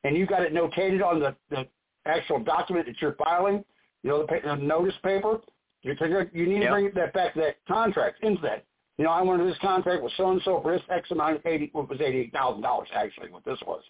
and 0.05 0.17
you 0.17 0.27
got 0.27 0.43
it 0.43 0.53
notated 0.53 1.05
on 1.05 1.21
the, 1.21 1.35
the 1.51 1.67
actual 2.07 2.43
document 2.43 2.87
that 2.87 2.97
you're 3.01 3.15
filing, 3.15 3.65
you 4.03 4.11
know, 4.11 4.23
the, 4.23 4.27
pa- 4.27 4.41
the 4.45 4.57
notice 4.57 4.95
paper, 5.03 5.41
you, 5.83 5.95
you 6.33 6.47
need 6.47 6.61
to 6.61 6.71
bring 6.71 6.91
that 6.95 7.13
back 7.13 7.35
to 7.35 7.41
that 7.41 7.57
contract, 7.69 8.23
into 8.23 8.43
that. 8.43 8.65
You 8.99 9.05
know, 9.05 9.11
I 9.11 9.23
wanted 9.23 9.47
this 9.47 9.59
contract 9.61 10.03
with 10.03 10.13
so-and-so 10.17 10.61
for 10.63 10.73
this 10.73 10.83
X 10.91 11.11
amount, 11.11 11.43
80, 11.45 11.71
what 11.73 11.89
was 11.89 11.99
$88,000 11.99 12.85
actually, 12.95 13.31
what 13.31 13.45
this 13.45 13.59
was. 13.67 13.83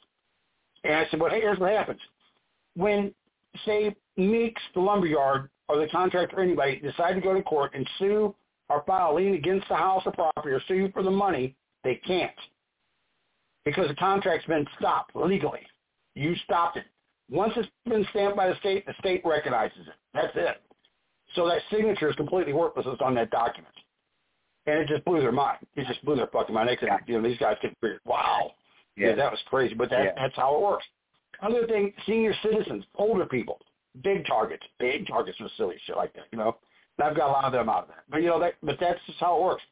And 0.84 0.94
I 0.94 1.06
said, 1.10 1.20
well, 1.20 1.30
hey, 1.30 1.40
here's 1.40 1.58
what 1.58 1.70
happens. 1.70 2.00
When, 2.76 3.12
say, 3.64 3.94
Meeks, 4.16 4.62
the 4.74 4.80
lumberyard, 4.80 5.50
or 5.68 5.78
the 5.78 5.88
contractor 5.88 6.36
or 6.38 6.42
anybody 6.42 6.78
decide 6.78 7.14
to 7.14 7.20
go 7.20 7.34
to 7.34 7.42
court 7.42 7.72
and 7.74 7.88
sue 7.98 8.34
or 8.68 8.82
file 8.86 9.12
a 9.12 9.14
lien 9.14 9.34
against 9.34 9.68
the 9.68 9.74
house 9.74 10.02
or 10.06 10.12
property 10.12 10.50
or 10.50 10.62
sue 10.68 10.90
for 10.92 11.02
the 11.02 11.10
money, 11.10 11.54
they 11.84 11.96
can't. 12.06 12.30
Because 13.64 13.88
the 13.88 13.94
contract's 13.96 14.46
been 14.46 14.66
stopped 14.78 15.16
legally. 15.16 15.60
You 16.14 16.34
stopped 16.44 16.76
it. 16.76 16.84
Once 17.30 17.52
it's 17.56 17.68
been 17.84 18.06
stamped 18.10 18.36
by 18.36 18.48
the 18.48 18.54
state, 18.56 18.86
the 18.86 18.94
state 19.00 19.22
recognizes 19.24 19.78
it. 19.88 19.94
That's 20.14 20.32
it. 20.36 20.62
So 21.34 21.46
that 21.48 21.60
signature 21.70 22.08
is 22.08 22.14
completely 22.16 22.52
worthless 22.52 22.86
on 23.00 23.14
that 23.16 23.30
document. 23.30 23.74
And 24.66 24.78
it 24.78 24.88
just 24.88 25.04
blew 25.04 25.20
their 25.20 25.32
mind. 25.32 25.58
It 25.74 25.86
just 25.86 26.04
blew 26.04 26.16
their 26.16 26.28
fucking 26.28 26.54
mind. 26.54 26.68
They 26.68 26.76
said, 26.80 26.90
you 27.06 27.20
know, 27.20 27.28
these 27.28 27.38
guys 27.38 27.56
get 27.60 27.72
figured, 27.80 28.00
wow. 28.04 28.52
Yeah. 28.96 29.14
that 29.14 29.30
was 29.30 29.40
crazy. 29.46 29.74
But 29.74 29.90
that, 29.90 30.04
Yeah. 30.04 30.12
that's 30.16 30.36
how 30.36 30.54
it 30.56 30.62
works. 30.62 30.84
Other 31.42 31.66
thing, 31.66 31.92
senior 32.06 32.34
citizens, 32.42 32.84
older 32.96 33.26
people, 33.26 33.58
big 34.02 34.26
targets, 34.26 34.62
big 34.78 35.06
targets 35.06 35.38
for 35.38 35.48
silly 35.56 35.76
shit 35.86 35.96
like 35.96 36.12
that, 36.14 36.24
you 36.32 36.38
know. 36.38 36.56
And 36.98 37.08
I've 37.08 37.16
got 37.16 37.28
a 37.28 37.32
lot 37.32 37.44
of 37.44 37.52
them 37.52 37.68
out 37.68 37.82
of 37.84 37.88
that. 37.88 38.04
But 38.10 38.22
you 38.22 38.28
know, 38.28 38.40
that 38.40 38.54
but 38.62 38.76
that's 38.80 39.00
just 39.06 39.18
how 39.18 39.36
it 39.38 39.42
works. 39.44 39.62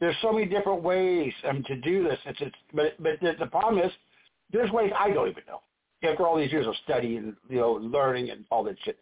There's 0.00 0.16
so 0.20 0.32
many 0.32 0.46
different 0.46 0.82
ways 0.82 1.32
um, 1.48 1.62
to 1.64 1.76
do 1.76 2.02
this. 2.02 2.18
It's, 2.26 2.40
it's 2.40 2.56
but 2.74 3.00
but 3.00 3.20
the, 3.20 3.34
the 3.38 3.46
problem 3.46 3.84
is 3.84 3.92
there's 4.52 4.70
ways 4.70 4.90
I 4.98 5.10
don't 5.10 5.28
even 5.28 5.44
know. 5.46 5.60
After 6.02 6.26
all 6.26 6.36
these 6.36 6.50
years 6.50 6.66
of 6.66 6.74
study 6.84 7.16
and 7.16 7.36
you 7.48 7.58
know 7.60 7.72
learning 7.74 8.30
and 8.30 8.44
all 8.50 8.64
that 8.64 8.74
shit, 8.84 8.98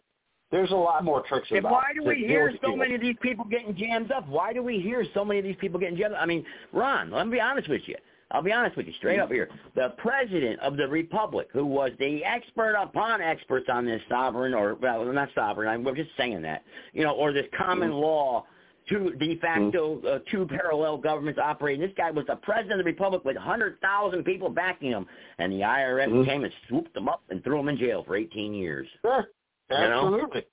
there's 0.51 0.69
a 0.69 0.75
lot 0.75 1.03
more 1.03 1.23
tricks 1.27 1.47
And 1.49 1.59
about. 1.59 1.71
why 1.71 1.85
do 1.95 2.03
we 2.03 2.17
hear 2.27 2.51
so 2.51 2.57
people. 2.59 2.75
many 2.75 2.93
of 2.95 3.01
these 3.01 3.15
people 3.21 3.45
getting 3.45 3.75
jammed 3.75 4.11
up? 4.11 4.27
Why 4.27 4.53
do 4.53 4.61
we 4.61 4.79
hear 4.79 5.03
so 5.15 5.25
many 5.25 5.39
of 5.39 5.45
these 5.45 5.55
people 5.59 5.79
getting 5.79 5.97
jammed 5.97 6.13
up? 6.13 6.21
I 6.21 6.25
mean, 6.27 6.45
Ron, 6.71 7.09
let 7.09 7.25
me 7.25 7.33
be 7.37 7.41
honest 7.41 7.67
with 7.67 7.81
you. 7.87 7.95
I'll 8.31 8.41
be 8.41 8.51
honest 8.51 8.77
with 8.77 8.87
you, 8.87 8.93
straight 8.93 9.19
up 9.19 9.31
here. 9.31 9.49
The 9.75 9.93
president 9.97 10.59
of 10.61 10.77
the 10.77 10.87
republic, 10.87 11.49
who 11.51 11.65
was 11.65 11.91
the 11.99 12.23
expert 12.23 12.75
upon 12.75 13.21
experts 13.21 13.67
on 13.71 13.85
this 13.85 14.01
sovereign, 14.09 14.53
or 14.53 14.75
well, 14.75 15.05
not 15.05 15.29
sovereign. 15.35 15.67
I'm 15.67 15.95
just 15.95 16.11
saying 16.17 16.41
that, 16.43 16.63
you 16.93 17.03
know, 17.03 17.11
or 17.11 17.33
this 17.33 17.45
common 17.57 17.89
mm-hmm. 17.89 17.99
law, 17.99 18.45
two 18.87 19.13
de 19.19 19.37
facto, 19.39 19.97
mm-hmm. 19.97 20.07
uh, 20.07 20.19
two 20.29 20.47
parallel 20.47 20.97
governments 20.97 21.39
operating. 21.43 21.81
This 21.81 21.91
guy 21.97 22.11
was 22.11 22.25
the 22.27 22.37
president 22.37 22.79
of 22.79 22.85
the 22.85 22.91
republic 22.91 23.23
with 23.25 23.35
100,000 23.35 24.23
people 24.23 24.49
backing 24.49 24.91
him, 24.91 25.05
and 25.37 25.51
the 25.51 25.59
IRS 25.61 26.07
mm-hmm. 26.07 26.29
came 26.29 26.43
and 26.43 26.53
swooped 26.67 26.95
him 26.95 27.09
up 27.09 27.23
and 27.29 27.43
threw 27.43 27.59
him 27.59 27.69
in 27.69 27.77
jail 27.77 28.03
for 28.05 28.15
18 28.15 28.53
years. 28.53 28.87
Sure, 29.01 29.25
You 29.69 29.77
know? 29.77 30.15
absolutely, 30.15 30.45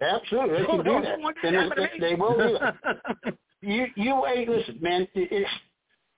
absolutely, 0.00 0.58
they 0.58 0.66
can 0.66 0.84
do 0.84 1.00
that. 1.02 1.20
What 1.20 1.34
And 1.42 1.56
happened 1.56 1.88
to 1.92 2.00
they, 2.00 2.08
they 2.10 2.14
will 2.14 2.36
do 2.36 2.58
that. 2.60 3.34
you 3.62 3.86
you 3.96 4.26
ain't 4.26 4.48
listen, 4.48 4.78
man. 4.80 5.02
It, 5.14 5.28
it's 5.30 5.50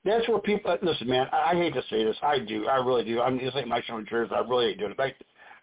that's 0.07 0.29
where 0.29 0.39
people 0.39 0.77
listen, 0.83 1.09
man. 1.09 1.27
I, 1.33 1.53
I 1.53 1.55
hate 1.55 1.75
to 1.75 1.83
say 1.91 2.05
this, 2.05 2.17
I 2.23 2.39
do, 2.39 2.67
I 2.67 2.77
really 2.77 3.05
do. 3.05 3.21
I 3.21 3.31
mean, 3.31 3.45
this 3.45 3.55
ain't 3.57 3.69
my 3.69 3.83
show 3.83 3.99
insurance. 3.99 4.33
I 4.35 4.41
really 4.41 4.69
ain't 4.69 4.79
doing 4.79 4.93
it. 4.93 4.97
But, 4.97 5.15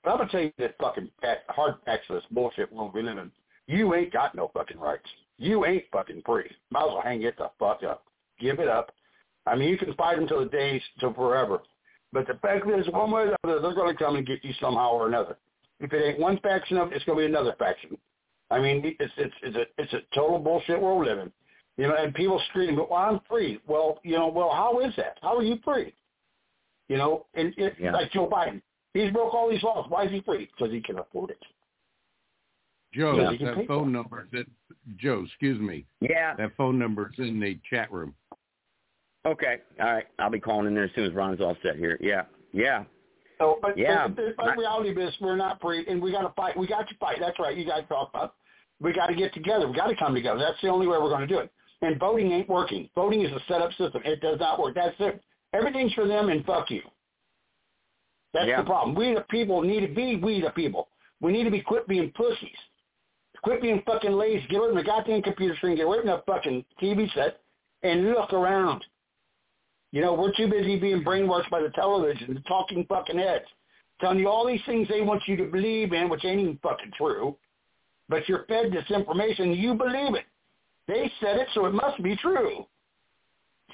I'm 0.06 0.18
gonna 0.18 0.30
tell 0.30 0.42
you 0.42 0.52
that 0.60 0.76
fucking 0.80 1.10
fact- 1.22 1.50
hard 1.50 1.76
facts 1.86 2.06
of 2.10 2.16
this 2.16 2.26
bullshit 2.32 2.72
world 2.72 2.94
we 2.94 3.02
live 3.02 3.18
in. 3.18 3.32
You 3.68 3.94
ain't 3.96 4.12
got 4.12 4.36
no 4.36 4.52
fucking 4.54 4.78
rights. 4.80 5.08
You 5.38 5.66
ain't 5.66 5.86
fucking 5.92 6.24
free. 6.26 6.52
Might 6.72 6.82
as 6.82 6.88
well 6.90 7.02
hang 7.02 7.22
it 7.24 7.38
the 7.38 7.50
fuck 7.58 7.84
up. 7.84 8.04
Give 8.40 8.60
it 8.60 8.68
up. 8.68 8.92
I 9.46 9.56
mean, 9.56 9.70
you 9.70 9.78
can 9.78 9.94
fight 9.94 10.20
until 10.20 10.40
the 10.40 10.50
days 10.50 10.82
till 11.00 11.14
forever. 11.14 11.62
But 12.12 12.28
the 12.28 12.36
fact 12.36 12.68
is, 12.70 12.88
one 12.90 13.12
way 13.12 13.24
or 13.24 13.28
the 13.28 13.50
other, 13.50 13.62
they're 13.62 13.74
going 13.74 13.96
to 13.96 14.04
come 14.04 14.16
and 14.16 14.28
get 14.28 14.44
you 14.44 14.54
somehow 14.60 14.92
or 14.92 15.08
another. 15.08 15.38
If 15.80 15.92
it 15.92 16.04
ain't 16.06 16.20
one 16.20 16.40
faction 16.40 16.78
of 16.78 16.92
it, 16.92 16.96
it's 16.96 17.06
going 17.06 17.18
to 17.18 17.22
be 17.24 17.26
another 17.26 17.56
faction. 17.58 17.98
I 18.52 18.60
mean, 18.60 18.96
it's 19.00 19.14
it's 19.18 19.34
it's 19.42 19.56
a 19.58 19.64
it's 19.82 19.94
a 19.94 20.02
total 20.14 20.38
bullshit 20.38 20.80
world 20.80 21.08
in. 21.08 21.32
You 21.78 21.88
know, 21.88 21.96
and 21.96 22.14
people 22.14 22.40
scream, 22.50 22.76
"Well, 22.76 22.94
I'm 22.94 23.20
free." 23.28 23.60
Well, 23.68 24.00
you 24.04 24.16
know, 24.16 24.28
well, 24.28 24.52
how 24.52 24.80
is 24.80 24.96
that? 24.98 25.18
How 25.22 25.36
are 25.38 25.44
you 25.44 25.58
free? 25.64 25.94
You 26.88 26.98
know, 26.98 27.26
and 27.34 27.54
it, 27.58 27.76
Yeah. 27.80 27.94
like 27.94 28.12
Joe 28.12 28.28
Biden, 28.28 28.62
he's 28.94 29.12
broke 29.12 29.34
all 29.34 29.50
these 29.50 29.64
laws. 29.64 29.90
Why 29.90 30.04
is 30.04 30.12
he 30.12 30.22
free? 30.22 30.46
Because 30.46 30.72
he 30.72 30.82
can 30.82 31.00
afford 31.00 31.32
it. 31.32 31.44
Joe, 32.94 33.16
Yeah, 33.16 33.32
you 33.32 33.38
can 33.40 33.56
pay 33.56 33.62
that 33.62 33.68
phone 33.68 33.92
number 33.92 34.28
that 34.34 34.46
Joe, 34.98 35.24
excuse 35.26 35.60
me. 35.60 35.86
Yeah. 36.02 36.36
That 36.36 36.56
phone 36.58 36.78
number 36.78 37.12
is 37.12 37.20
in 37.20 37.40
the 37.40 37.58
chat 37.70 37.92
room. 37.92 38.14
Okay. 39.26 39.60
All 39.80 39.94
right. 39.94 40.06
I'll 40.20 40.30
be 40.30 40.40
calling 40.40 40.68
in 40.68 40.76
there 40.76 40.84
as 40.84 40.92
soon 40.94 41.06
as 41.06 41.14
Ron's 41.14 41.42
all 41.42 41.56
set 41.64 41.78
here. 41.78 41.98
Yeah. 42.02 42.24
Yeah. 42.52 42.84
So, 43.40 43.58
but, 43.62 43.78
Yeah. 43.78 44.08
but, 44.08 44.36
but, 44.38 44.46
but 44.46 44.58
reality 44.58 44.90
is 44.90 45.16
we're 45.22 45.38
not 45.38 45.62
free, 45.62 45.86
and 45.88 46.02
we 46.02 46.12
got 46.12 46.22
to 46.24 46.34
fight. 46.36 46.58
We 46.58 46.68
got 46.68 46.88
to 46.90 46.96
fight. 46.98 47.18
That's 47.20 47.40
right. 47.40 47.58
You 47.58 47.66
guys 47.66 47.84
talk 47.88 48.10
about. 48.14 48.36
We 48.80 48.92
got 48.94 49.08
to 49.08 49.16
get 49.16 49.34
together. 49.34 49.68
We 49.68 49.76
got 49.76 49.88
to 49.88 49.96
come 49.96 50.14
together. 50.14 50.40
That's 50.40 50.60
the 50.62 50.68
only 50.68 50.88
way 50.88 50.98
we're 50.98 51.10
going 51.10 51.22
to 51.22 51.28
do 51.28 51.40
it. 51.40 51.52
And 51.84 52.00
voting 52.00 52.32
ain't 52.32 52.48
working. 52.48 52.90
Voting 52.96 53.22
is 53.22 53.32
a 53.32 53.40
set-up 53.48 53.72
system. 53.74 54.02
It 54.06 54.22
does 54.22 54.40
not 54.40 54.58
work. 54.58 54.74
That's 54.74 54.96
it. 55.00 55.22
Everything's 55.52 55.94
for 55.94 56.08
them, 56.08 56.30
and 56.30 56.44
fuck 56.46 56.72
you. 56.72 56.82
That's 58.34 58.48
Yeah. 58.48 58.62
the 58.62 58.66
problem. 58.66 58.96
We 58.96 59.14
the 59.14 59.22
people 59.30 59.62
need 59.62 59.82
to 59.82 59.94
be 59.94 60.16
we 60.16 60.42
the 60.42 60.50
people. 60.52 60.90
We 61.20 61.32
need 61.34 61.44
to 61.44 61.52
be 61.52 61.62
quit 61.62 61.86
being 61.88 62.12
pussies. 62.14 62.58
Quit 63.44 63.62
being 63.62 63.82
fucking 63.82 64.14
lazy. 64.14 64.48
Get 64.48 64.58
away 64.58 64.70
from 64.70 64.78
the 64.78 64.84
goddamn 64.84 65.22
computer 65.22 65.56
screen. 65.58 65.76
Get 65.76 65.86
away 65.86 66.00
from 66.00 66.08
the 66.08 66.24
fucking 66.26 66.66
TV 66.82 67.10
set 67.14 67.42
and 67.84 68.12
look 68.12 68.32
around. 68.32 68.86
You 69.92 70.02
know, 70.02 70.14
we're 70.14 70.34
too 70.34 70.48
busy 70.48 70.80
being 70.80 71.04
brainwashed 71.04 71.50
by 71.50 71.62
the 71.62 71.70
television, 71.70 72.34
the 72.34 72.40
talking 72.42 72.86
fucking 72.86 73.20
heads, 73.20 73.46
telling 74.00 74.20
you 74.20 74.30
all 74.30 74.48
these 74.48 74.64
things 74.66 74.88
they 74.88 75.02
want 75.02 75.28
you 75.28 75.36
to 75.36 75.46
believe 75.46 75.94
in, 75.94 76.10
which 76.10 76.26
ain't 76.26 76.40
even 76.40 76.58
fucking 76.64 76.94
true. 76.98 77.38
But 78.10 78.28
you're 78.28 78.46
fed 78.46 78.72
this 78.72 78.90
information, 78.90 79.52
you 79.52 79.76
believe 79.76 80.16
it. 80.16 80.26
They 80.88 81.12
said 81.20 81.38
it, 81.38 81.48
so 81.54 81.66
it 81.66 81.74
must 81.74 82.02
be 82.04 82.16
true. 82.18 82.66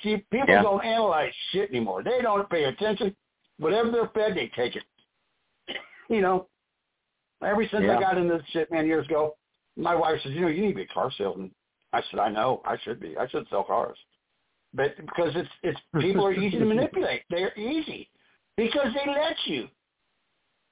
See, 0.03 0.18
people 0.31 0.49
Yeah. 0.49 0.61
don't 0.61 0.84
analyze 0.84 1.34
shit 1.52 1.69
anymore. 1.69 2.03
They 2.03 2.22
don't 2.22 2.49
pay 2.49 2.65
attention. 2.65 3.15
Whatever 3.57 3.91
they're 3.91 4.07
fed, 4.10 4.36
they 4.36 4.48
take 4.49 4.76
it. 4.76 4.84
You 6.10 6.22
know, 6.22 6.48
ever 7.44 7.61
since 7.68 7.84
Yeah. 7.84 7.98
I 7.98 7.99
got 7.99 8.18
into 8.18 8.38
this 8.38 8.48
shit, 8.48 8.72
man, 8.72 8.88
years 8.88 9.06
ago, 9.06 9.36
my 9.77 9.94
wife 9.94 10.19
says, 10.23 10.31
you 10.34 10.41
know, 10.41 10.48
you 10.48 10.61
need 10.61 10.69
to 10.69 10.76
be 10.76 10.81
a 10.84 10.88
car 10.88 11.11
salesman. 11.11 11.53
I 11.94 12.02
said, 12.10 12.19
I 12.19 12.30
know, 12.30 12.61
I 12.65 12.77
should 12.80 12.99
be. 12.99 13.15
I 13.18 13.27
should 13.27 13.48
sell 13.49 13.64
cars. 13.64 13.98
But 14.73 14.95
because 14.98 15.36
it's 15.36 15.49
it's 15.64 15.80
people 15.99 16.26
are 16.26 16.34
easy 16.34 16.60
to 16.60 16.65
manipulate. 16.65 17.23
They're 17.30 17.57
easy 17.57 18.10
because 18.57 18.94
they 18.94 19.11
let 19.11 19.36
you. 19.45 19.68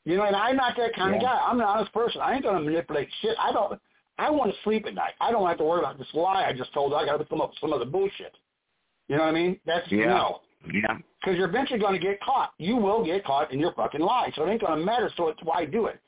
You 0.06 0.18
know, 0.18 0.24
and 0.24 0.36
I'm 0.36 0.56
not 0.56 0.78
that 0.78 0.96
kind 0.96 1.16
of 1.16 1.22
guy. 1.22 1.40
I'm 1.46 1.60
an 1.60 1.66
honest 1.66 1.92
person. 1.94 2.22
I 2.22 2.36
ain't 2.36 2.44
gonna 2.44 2.62
manipulate 2.62 3.10
shit. 3.22 3.36
I 3.40 3.52
don't. 3.52 3.80
I 4.18 4.30
want 4.30 4.52
to 4.52 4.58
sleep 4.64 4.86
at 4.88 4.96
night. 4.96 5.14
I 5.22 5.32
don't 5.32 5.48
have 5.48 5.58
to 5.58 5.64
worry 5.64 5.80
about 5.80 5.98
this 5.98 6.08
lie 6.14 6.46
I 6.48 6.54
just 6.54 6.74
told. 6.74 6.94
I 6.94 7.06
got 7.06 7.18
to 7.18 7.26
come 7.26 7.42
up 7.42 7.50
with 7.50 7.60
some 7.60 7.74
other 7.74 7.86
bullshit. 7.86 8.34
You 9.08 9.18
know 9.18 9.24
what 9.24 9.30
I 9.30 9.34
mean? 9.34 9.60
That's 9.66 9.90
Yeah. 9.92 10.06
no. 10.06 10.42
Yeah. 10.74 10.98
Because 11.22 11.38
you're 11.38 11.48
eventually 11.48 11.80
going 11.80 11.94
to 11.94 12.00
get 12.00 12.20
caught. 12.22 12.54
You 12.58 12.76
will 12.76 13.06
get 13.06 13.24
caught 13.24 13.54
in 13.54 13.60
your 13.60 13.74
fucking 13.74 14.02
lie. 14.02 14.32
So 14.36 14.46
it 14.46 14.52
ain't 14.52 14.62
going 14.62 14.80
to 14.80 14.86
matter. 14.86 15.10
So 15.16 15.30
it's 15.30 15.40
why 15.44 15.66
do 15.66 15.86
it. 15.86 16.00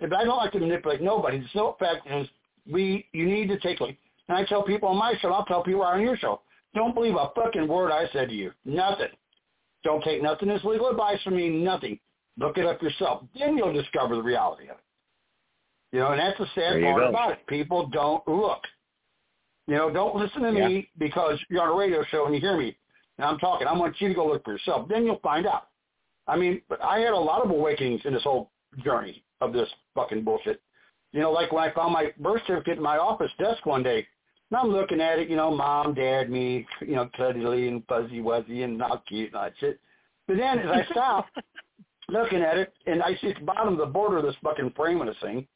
If 0.00 0.12
I 0.12 0.24
don't 0.24 0.36
like 0.36 0.52
to 0.52 0.58
manipulate 0.58 1.00
nobody, 1.00 1.38
the 1.38 1.46
simple 1.46 1.76
fact 1.78 2.06
is 2.10 2.28
we 2.70 3.06
you 3.12 3.26
need 3.26 3.48
to 3.48 3.58
take 3.60 3.80
like 3.80 3.98
and 4.28 4.38
I 4.38 4.44
tell 4.44 4.62
people 4.62 4.88
on 4.88 4.96
my 4.96 5.14
show, 5.20 5.32
I'll 5.32 5.44
tell 5.44 5.62
people 5.62 5.82
on 5.82 6.00
your 6.00 6.16
show, 6.16 6.40
don't 6.74 6.94
believe 6.94 7.14
a 7.14 7.30
fucking 7.34 7.68
word 7.68 7.92
I 7.92 8.06
said 8.12 8.28
to 8.30 8.34
you. 8.34 8.52
Nothing. 8.64 9.08
Don't 9.84 10.02
take 10.02 10.22
nothing 10.22 10.50
as 10.50 10.64
legal 10.64 10.88
advice 10.88 11.22
from 11.22 11.36
me, 11.36 11.50
nothing. 11.50 11.98
Look 12.38 12.56
it 12.58 12.64
up 12.64 12.82
yourself. 12.82 13.24
Then 13.38 13.56
you'll 13.56 13.72
discover 13.72 14.16
the 14.16 14.22
reality 14.22 14.64
of 14.64 14.76
it. 14.78 14.84
You 15.94 16.00
know, 16.00 16.10
and 16.10 16.18
that's 16.18 16.36
the 16.38 16.46
sad 16.56 16.82
part 16.82 17.00
go. 17.02 17.08
about 17.08 17.30
it. 17.30 17.46
People 17.46 17.86
don't 17.86 18.26
look. 18.26 18.62
You 19.68 19.76
know, 19.76 19.92
don't 19.92 20.16
listen 20.16 20.42
to 20.42 20.52
Yeah. 20.52 20.66
me 20.66 20.90
because 20.98 21.38
you're 21.48 21.62
on 21.62 21.68
a 21.68 21.74
radio 21.74 22.02
show 22.10 22.26
and 22.26 22.34
you 22.34 22.40
hear 22.40 22.56
me 22.56 22.76
and 23.16 23.24
I'm 23.24 23.38
talking. 23.38 23.68
I 23.68 23.72
want 23.74 24.00
you 24.00 24.08
to 24.08 24.14
go 24.14 24.26
look 24.26 24.42
for 24.44 24.50
yourself. 24.54 24.88
Then 24.88 25.06
you'll 25.06 25.20
find 25.20 25.46
out. 25.46 25.68
I 26.26 26.36
mean, 26.36 26.62
but 26.68 26.82
I 26.82 26.98
had 26.98 27.12
a 27.12 27.16
lot 27.16 27.44
of 27.44 27.50
awakenings 27.52 28.00
in 28.06 28.12
this 28.12 28.24
whole 28.24 28.50
journey 28.82 29.22
of 29.40 29.52
this 29.52 29.68
fucking 29.94 30.24
bullshit. 30.24 30.60
You 31.12 31.20
know, 31.20 31.30
like 31.30 31.52
when 31.52 31.62
I 31.62 31.72
found 31.72 31.92
my 31.92 32.12
birth 32.18 32.42
certificate 32.44 32.78
in 32.78 32.82
my 32.82 32.98
office 32.98 33.30
desk 33.38 33.64
one 33.64 33.84
day, 33.84 34.04
and 34.50 34.58
I'm 34.60 34.72
looking 34.72 35.00
at 35.00 35.20
it, 35.20 35.28
you 35.30 35.36
know, 35.36 35.54
mom, 35.54 35.94
dad, 35.94 36.28
me, 36.28 36.66
you 36.80 36.96
know, 36.96 37.08
cuddly 37.16 37.68
and 37.68 37.86
fuzzy 37.86 38.18
wuzzy 38.20 38.64
and 38.64 38.82
all 38.82 39.00
cute 39.06 39.28
and 39.28 39.36
all 39.36 39.44
that 39.44 39.52
shit. 39.60 39.78
But 40.26 40.38
then 40.38 40.58
as 40.58 40.70
I 40.72 40.84
stop 40.90 41.26
looking 42.08 42.42
at 42.42 42.58
it, 42.58 42.74
and 42.86 43.00
I 43.00 43.14
see 43.20 43.28
at 43.28 43.38
the 43.38 43.44
bottom 43.44 43.74
of 43.74 43.78
the 43.78 43.86
border 43.86 44.18
of 44.18 44.24
this 44.24 44.34
fucking 44.42 44.72
frame 44.74 45.00
of 45.00 45.06
this 45.06 45.16
thing, 45.22 45.46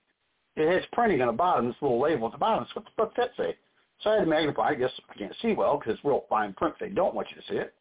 it 0.60 0.72
has 0.72 0.82
printing 0.92 1.20
on 1.20 1.28
the 1.28 1.32
bottom, 1.32 1.66
this 1.66 1.76
little 1.80 2.00
label 2.00 2.26
at 2.26 2.32
the 2.32 2.38
bottom. 2.38 2.66
So 2.68 2.80
what 2.80 2.84
the 2.84 2.90
fuck 2.96 3.14
does 3.14 3.28
that 3.36 3.42
say? 3.42 3.56
So 4.02 4.10
I 4.10 4.14
had 4.14 4.20
to 4.20 4.26
magnify. 4.26 4.68
I 4.68 4.74
guess 4.74 4.90
I 5.10 5.18
can't 5.18 5.34
see 5.42 5.54
well 5.54 5.78
because 5.78 5.94
it's 5.94 6.04
real 6.04 6.24
fine 6.28 6.52
print. 6.54 6.74
They 6.78 6.88
don't 6.88 7.14
want 7.14 7.28
you 7.30 7.40
to 7.40 7.48
see 7.48 7.56
it. 7.58 7.74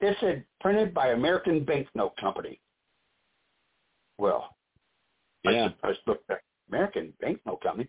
It 0.00 0.16
said 0.20 0.44
printed 0.60 0.92
by 0.94 1.08
American 1.08 1.64
Banknote 1.64 2.16
Company. 2.16 2.60
Well, 4.18 4.56
Yeah. 5.44 5.68
I, 5.82 5.88
I 5.88 5.92
just 5.92 6.06
looked 6.06 6.28
at 6.30 6.42
American 6.68 7.12
Banknote 7.20 7.62
Company. 7.62 7.88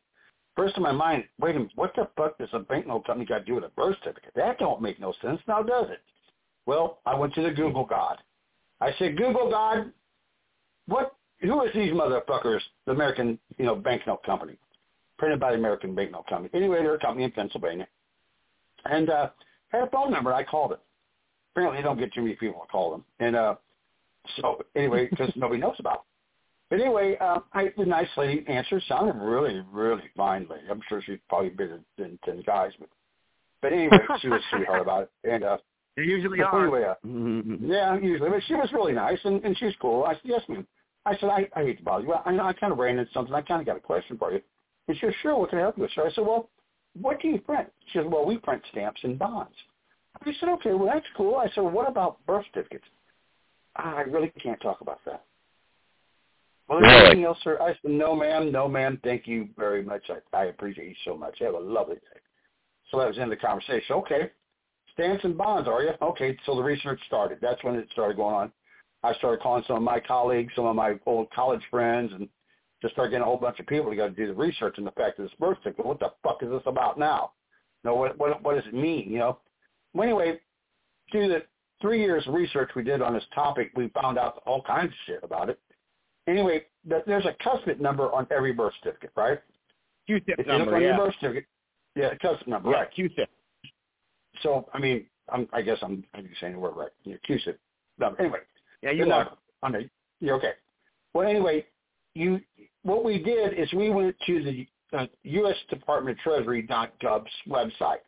First 0.55 0.75
in 0.77 0.83
my 0.83 0.91
mind, 0.91 1.23
wait 1.39 1.55
a 1.55 1.59
minute, 1.59 1.71
what 1.75 1.93
the 1.95 2.09
fuck 2.17 2.37
does 2.37 2.49
a 2.51 2.59
banknote 2.59 3.05
company 3.05 3.25
got 3.25 3.39
to 3.39 3.45
do 3.45 3.55
with 3.55 3.63
a 3.63 3.69
birth 3.69 3.95
certificate? 4.03 4.33
That 4.35 4.59
don't 4.59 4.81
make 4.81 4.99
no 4.99 5.13
sense 5.21 5.39
now, 5.47 5.63
does 5.63 5.89
it? 5.89 6.01
Well, 6.65 6.99
I 7.05 7.15
went 7.15 7.33
to 7.35 7.41
the 7.41 7.51
Google 7.51 7.85
God. 7.85 8.17
I 8.81 8.91
said, 8.99 9.17
Google 9.17 9.49
God, 9.49 9.91
what? 10.87 11.15
Who 11.41 11.61
is 11.63 11.73
these 11.73 11.91
motherfuckers? 11.91 12.59
The 12.85 12.91
American, 12.91 13.39
you 13.57 13.65
know, 13.65 13.75
banknote 13.75 14.23
company, 14.23 14.57
printed 15.17 15.39
by 15.39 15.51
the 15.51 15.57
American 15.57 15.95
Banknote 15.95 16.27
Company. 16.27 16.49
Anyway, 16.53 16.77
they're 16.81 16.95
a 16.95 16.99
company 16.99 17.23
in 17.23 17.31
Pennsylvania, 17.31 17.87
and 18.85 19.09
uh, 19.09 19.29
had 19.69 19.83
a 19.83 19.87
phone 19.87 20.11
number. 20.11 20.33
I 20.33 20.43
called 20.43 20.73
it. 20.73 20.79
Apparently, 21.53 21.79
they 21.79 21.83
don't 21.83 21.99
get 21.99 22.13
too 22.13 22.21
many 22.21 22.35
people 22.35 22.61
to 22.61 22.67
call 22.67 22.91
them, 22.91 23.03
and 23.19 23.35
uh, 23.35 23.55
so 24.37 24.63
anyway, 24.75 25.07
because 25.09 25.31
nobody 25.35 25.59
knows 25.59 25.75
about. 25.79 25.95
It. 25.95 26.01
But 26.69 26.79
anyway, 26.79 27.17
uh, 27.19 27.39
I, 27.53 27.73
the 27.77 27.85
nice 27.85 28.07
lady 28.15 28.45
answered. 28.47 28.81
Sounded 28.87 29.15
really, 29.15 29.61
really 29.71 30.03
fine 30.15 30.47
lady. 30.49 30.63
I'm 30.69 30.81
sure 30.87 31.01
she's 31.05 31.19
probably 31.27 31.49
bigger 31.49 31.81
than 31.97 32.17
ten 32.23 32.41
guys, 32.45 32.71
but 32.79 32.87
but 33.61 33.73
anyway, 33.73 33.97
she 34.21 34.27
was 34.27 34.41
sweetheart 34.51 34.81
about 34.81 35.03
it, 35.03 35.11
and 35.23 35.43
uh, 35.43 35.57
They 35.95 36.03
usually 36.03 36.41
are. 36.41 36.61
Anyway, 36.63 36.83
uh, 36.83 36.95
yeah, 37.67 37.97
usually. 37.99 38.29
But 38.29 38.41
she 38.47 38.55
was 38.55 38.69
really 38.73 38.93
nice, 38.93 39.19
and, 39.23 39.43
and 39.43 39.57
she's 39.57 39.73
cool. 39.81 40.03
I 40.03 40.13
said, 40.13 40.21
yes, 40.23 40.41
ma'am. 40.49 40.65
I 41.05 41.17
said, 41.17 41.29
I, 41.29 41.47
I 41.55 41.63
hate 41.63 41.77
to 41.79 41.83
bother 41.83 42.05
you. 42.05 42.13
I, 42.13 42.49
I 42.49 42.53
kind 42.53 42.71
of 42.71 42.79
ran 42.79 42.99
into 42.99 43.11
something. 43.11 43.33
I 43.33 43.41
kind 43.41 43.59
of 43.61 43.65
got 43.65 43.77
a 43.77 43.81
question 43.81 44.17
for 44.17 44.31
you. 44.31 44.41
And 44.87 44.97
she 44.97 45.05
said, 45.05 45.15
sure, 45.21 45.37
what 45.37 45.49
can 45.49 45.59
I 45.59 45.63
help 45.63 45.77
you 45.77 45.83
with? 45.83 45.91
So 45.95 46.05
I 46.05 46.11
said, 46.11 46.25
well, 46.25 46.49
what 46.99 47.21
do 47.21 47.29
you 47.29 47.39
print? 47.39 47.69
She 47.91 47.99
said, 47.99 48.11
well, 48.11 48.25
we 48.25 48.37
print 48.37 48.61
stamps 48.71 49.01
and 49.03 49.17
bonds. 49.17 49.55
I 50.21 50.31
said, 50.39 50.49
okay, 50.49 50.73
well, 50.73 50.85
that's 50.93 51.05
cool. 51.15 51.35
I 51.35 51.47
said, 51.55 51.61
well, 51.61 51.71
what 51.71 51.89
about 51.89 52.23
birth 52.25 52.45
certificates? 52.53 52.85
"Ah, 53.77 53.95
I 53.97 54.01
really 54.01 54.31
can't 54.43 54.59
talk 54.61 54.81
about 54.81 54.99
that. 55.05 55.23
Well, 56.67 56.79
is 56.79 56.85
there 56.85 57.05
anything 57.05 57.23
else, 57.23 57.37
sir? 57.43 57.57
I 57.61 57.69
said, 57.81 57.91
no, 57.91 58.15
ma'am, 58.15 58.51
no, 58.51 58.67
ma'am. 58.67 58.99
Thank 59.03 59.27
you 59.27 59.49
very 59.57 59.83
much. 59.83 60.03
I, 60.09 60.37
I 60.37 60.45
appreciate 60.45 60.89
you 60.89 60.95
so 61.05 61.17
much. 61.17 61.39
Have 61.39 61.53
a 61.53 61.59
lovely 61.59 61.95
day. 61.95 62.19
So 62.89 62.99
that 62.99 63.07
was 63.07 63.15
the 63.15 63.21
end 63.21 63.31
of 63.31 63.39
the 63.39 63.45
conversation. 63.45 63.95
Okay. 63.95 64.31
Stamps 64.93 65.23
and 65.23 65.37
bonds, 65.37 65.67
are 65.69 65.83
you? 65.83 65.91
Okay, 66.01 66.37
so 66.45 66.55
the 66.55 66.61
research 66.61 66.99
started. 67.07 67.39
That's 67.41 67.63
when 67.63 67.75
it 67.75 67.87
started 67.93 68.17
going 68.17 68.35
on. 68.35 68.51
I 69.03 69.13
started 69.15 69.41
calling 69.41 69.63
some 69.67 69.77
of 69.77 69.83
my 69.83 69.99
colleagues, 69.99 70.53
some 70.55 70.65
of 70.65 70.75
my 70.75 70.95
old 71.05 71.31
college 71.31 71.61
friends, 71.69 72.11
and 72.13 72.27
just 72.81 72.93
started 72.93 73.11
getting 73.11 73.23
a 73.23 73.25
whole 73.25 73.37
bunch 73.37 73.59
of 73.59 73.67
people 73.67 73.89
to 73.89 73.95
go 73.95 74.09
do 74.09 74.27
the 74.27 74.33
research 74.33 74.75
on 74.77 74.85
the 74.85 74.91
fact 74.91 75.19
of 75.19 75.25
this 75.25 75.33
birth 75.39 75.57
certificate. 75.59 75.85
What 75.85 75.99
the 75.99 76.13
fuck 76.23 76.41
is 76.41 76.49
this 76.49 76.61
about 76.65 76.99
now? 76.99 77.31
You 77.83 77.91
know, 77.91 77.95
what, 77.95 78.17
what, 78.17 78.41
what 78.43 78.55
does 78.55 78.65
it 78.67 78.73
mean, 78.73 79.11
you 79.11 79.19
know? 79.19 79.39
Well, 79.93 80.03
anyway, 80.07 80.39
through 81.11 81.29
the 81.29 81.43
three 81.81 81.99
years 81.99 82.25
of 82.27 82.33
research 82.33 82.71
we 82.75 82.83
did 82.83 83.01
on 83.01 83.13
this 83.13 83.23
topic, 83.33 83.71
we 83.75 83.89
found 83.89 84.17
out 84.17 84.41
all 84.45 84.61
kinds 84.61 84.89
of 84.89 84.97
shit 85.05 85.19
about 85.23 85.49
it. 85.49 85.59
Anyway, 86.27 86.65
th- 86.87 87.03
there's 87.07 87.25
a 87.25 87.35
custom 87.43 87.81
number 87.81 88.11
on 88.13 88.27
every 88.29 88.53
birth 88.53 88.73
certificate, 88.81 89.11
right? 89.15 89.41
Q-tip 90.05 90.39
If 90.39 90.47
number, 90.47 90.75
on 90.75 90.81
yeah. 90.81 90.97
birth 90.97 91.13
certificate, 91.19 91.45
yeah, 91.95 92.13
custom 92.21 92.51
number, 92.51 92.69
Yeah, 92.69 92.77
right? 92.77 92.91
Q-tip. 92.93 93.29
So, 94.43 94.69
I 94.73 94.79
mean, 94.79 95.07
I'm, 95.31 95.47
I 95.53 95.61
guess 95.61 95.77
I'm, 95.81 96.03
I'm 96.13 96.27
saying 96.39 96.53
the 96.53 96.59
word 96.59 96.75
right. 96.75 96.91
Yeah, 97.03 97.15
CUSIP. 97.27 97.57
No, 97.99 98.13
anyway. 98.19 98.39
Yeah, 98.81 98.91
you 98.91 99.11
are. 99.11 99.31
the, 99.71 99.89
yeah, 100.19 100.33
okay. 100.33 100.51
Well, 101.13 101.27
anyway, 101.27 101.65
you, 102.15 102.39
what 102.83 103.03
we 103.03 103.21
did 103.21 103.57
is 103.57 103.71
we 103.73 103.89
went 103.89 104.15
to 104.25 104.43
the 104.43 104.67
uh, 104.97 105.05
U.S. 105.23 105.55
Department 105.69 106.17
of 106.17 106.23
Treasury.gov's 106.23 107.31
website, 107.47 108.01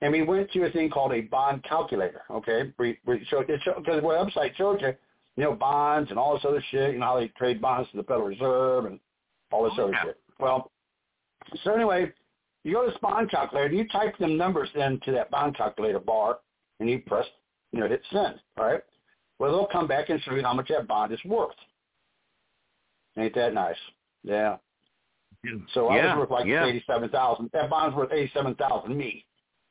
and 0.00 0.12
we 0.12 0.22
went 0.22 0.50
to 0.52 0.64
a 0.64 0.70
thing 0.70 0.90
called 0.90 1.12
a 1.12 1.22
bond 1.22 1.64
calculator. 1.64 2.22
Okay, 2.30 2.72
we, 2.78 2.98
we 3.06 3.24
showed 3.28 3.48
it 3.50 3.60
because 3.64 4.00
the 4.00 4.06
website 4.06 4.54
showed 4.56 4.80
you, 4.80 4.92
you 5.36 5.44
know, 5.44 5.54
bonds 5.54 6.10
and 6.10 6.18
all 6.18 6.34
this 6.34 6.44
other 6.46 6.62
shit. 6.70 6.92
You 6.94 7.00
know 7.00 7.06
how 7.06 7.20
they 7.20 7.28
trade 7.28 7.60
bonds 7.60 7.90
to 7.90 7.96
the 7.96 8.02
Federal 8.04 8.26
Reserve 8.26 8.84
and 8.86 9.00
all 9.52 9.64
this 9.64 9.72
Oh, 9.78 9.84
other 9.84 9.92
yeah. 9.92 10.04
shit. 10.04 10.20
Well, 10.38 10.70
so 11.62 11.74
anyway, 11.74 12.12
you 12.64 12.74
go 12.74 12.84
to 12.84 12.90
this 12.90 12.98
bond 13.00 13.30
calculator 13.30 13.68
and 13.68 13.78
you 13.78 13.88
type 13.88 14.16
them 14.18 14.36
numbers 14.36 14.68
into 14.74 15.12
that 15.12 15.30
bond 15.30 15.56
calculator 15.56 16.00
bar, 16.00 16.38
and 16.80 16.88
you 16.88 17.00
press, 17.00 17.26
you 17.72 17.80
know, 17.80 17.88
hit 17.88 18.02
send. 18.10 18.40
All 18.58 18.64
right. 18.66 18.80
Well, 19.38 19.52
they'll 19.52 19.66
come 19.66 19.86
back 19.86 20.10
and 20.10 20.20
show 20.22 20.34
you 20.34 20.42
how 20.42 20.54
much 20.54 20.68
that 20.68 20.86
bond 20.86 21.12
is 21.12 21.18
worth. 21.24 21.56
Ain't 23.18 23.34
that 23.34 23.54
nice? 23.54 23.76
Yeah. 24.22 24.56
So 25.74 25.88
I 25.88 25.96
Yeah, 25.96 26.16
was 26.16 26.20
worth 26.20 26.30
like 26.30 26.46
yeah. 26.46 26.64
eighty-seven 26.66 27.10
thousand. 27.10 27.50
That 27.52 27.68
bond's 27.68 27.96
worth 27.96 28.12
eighty-seven 28.12 28.54
thousand. 28.54 28.96
Me. 28.96 29.24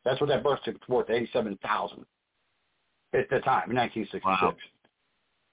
That's 0.06 0.20
what 0.22 0.30
that 0.30 0.44
birth 0.44 0.60
certificate's 0.60 0.90
worth. 0.90 1.10
Eighty-seven 1.10 1.58
thousand 1.64 2.06
at 3.14 3.30
the 3.30 3.40
time 3.40 3.70
in 3.70 3.76
nineteen 3.76 4.04
sixty-six. 4.12 4.26
Wow. 4.42 4.56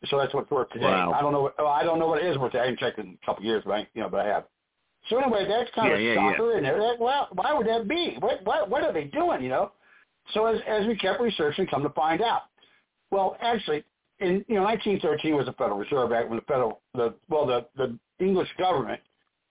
So 0.07 0.19
that's 0.19 0.33
what's 0.35 0.51
worth 0.51 0.71
today. 0.71 0.87
Wow. 0.87 1.13
I 1.13 1.21
don't 1.21 1.33
know. 1.33 1.43
What, 1.43 1.55
oh, 1.59 1.67
I 1.67 1.85
don't 1.85 1.99
know 1.99 2.09
what 2.09 2.23
it 2.23 2.27
is 2.27 2.39
worth. 2.39 2.53
Today. 2.53 2.63
I 2.63 2.65
haven't 2.67 2.81
checked 2.81 2.99
in 2.99 3.19
a 3.23 3.27
couple 3.27 3.43
of 3.43 3.47
years, 3.47 3.63
but 3.65 3.73
I, 3.73 3.89
you 3.95 4.03
know, 4.03 4.09
but 4.09 4.21
I 4.21 4.29
have. 4.29 4.45
So 5.09 5.19
anyway, 5.19 5.47
that's 5.49 5.71
kind 5.75 5.93
of 5.93 6.01
Yeah, 6.01 6.05
a 6.05 6.15
yeah, 6.15 6.21
yeah. 6.21 6.33
shocker, 6.33 6.57
and 6.57 6.67
that, 6.67 6.99
well, 7.01 7.29
why 7.33 7.55
would 7.55 7.67
that 7.67 7.89
be? 7.89 8.17
What 8.19 8.45
what 8.45 8.69
what 8.69 8.83
are 8.83 8.93
they 8.93 9.05
doing? 9.05 9.43
You 9.43 9.49
know. 9.49 9.73
So 10.35 10.47
as 10.47 10.61
as 10.69 10.87
we 10.87 10.97
kept 10.97 11.21
researching, 11.21 11.67
come 11.67 11.83
to 11.83 11.91
find 11.91 12.21
out, 12.21 12.43
well, 13.11 13.37
actually, 13.41 13.85
in 14.21 14.45
you 14.49 14.57
know, 14.57 14.63
1913 14.63 15.35
was 15.37 15.47
the 15.47 15.53
Federal 15.53 15.79
Reserve 15.79 16.13
Act 16.13 16.29
when 16.29 16.39
the 16.39 16.45
federal 16.45 16.81
the 16.95 17.15
well 17.29 17.47
the 17.47 17.67
the 17.77 17.99
English 18.25 18.49
government, 18.59 19.01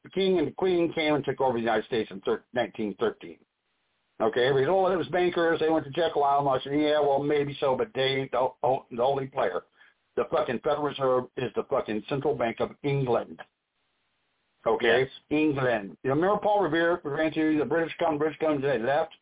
the 0.03 0.09
king 0.09 0.37
and 0.39 0.47
the 0.47 0.51
queen 0.51 0.91
came 0.93 1.15
and 1.15 1.23
took 1.25 1.41
over 1.41 1.53
the 1.53 1.59
United 1.59 1.85
States 1.85 2.09
in 2.11 2.19
thir- 2.21 2.43
1913. 2.53 3.37
Okay, 4.21 4.47
everybody's 4.47 4.69
oh, 4.69 4.87
it 4.87 4.97
was 4.97 5.07
bankers. 5.07 5.59
They 5.59 5.69
went 5.69 5.85
to 5.85 5.91
Jekyll 5.91 6.23
Island. 6.25 6.49
I 6.49 6.63
said, 6.63 6.79
yeah, 6.79 6.99
well, 6.99 7.23
maybe 7.23 7.55
so, 7.59 7.75
but 7.77 7.87
they 7.95 8.01
ain't 8.01 8.31
the, 8.31 8.49
o- 8.63 8.85
the 8.91 9.01
only 9.01 9.27
player. 9.27 9.63
The 10.17 10.25
fucking 10.29 10.59
Federal 10.59 10.83
Reserve 10.83 11.23
is 11.37 11.51
the 11.55 11.63
fucking 11.69 12.03
central 12.09 12.35
bank 12.35 12.57
of 12.59 12.71
England. 12.83 13.39
Okay, 14.67 15.01
Yes. 15.01 15.09
England. 15.29 15.95
You 16.03 16.09
know, 16.09 16.15
remember 16.17 16.37
Paul 16.41 16.61
Revere 16.63 16.99
ran 17.05 17.31
to 17.33 17.57
the 17.57 17.63
British 17.63 17.95
come, 17.97 18.17
British 18.17 18.37
come, 18.39 18.59
they 18.61 18.77
left. 18.77 19.13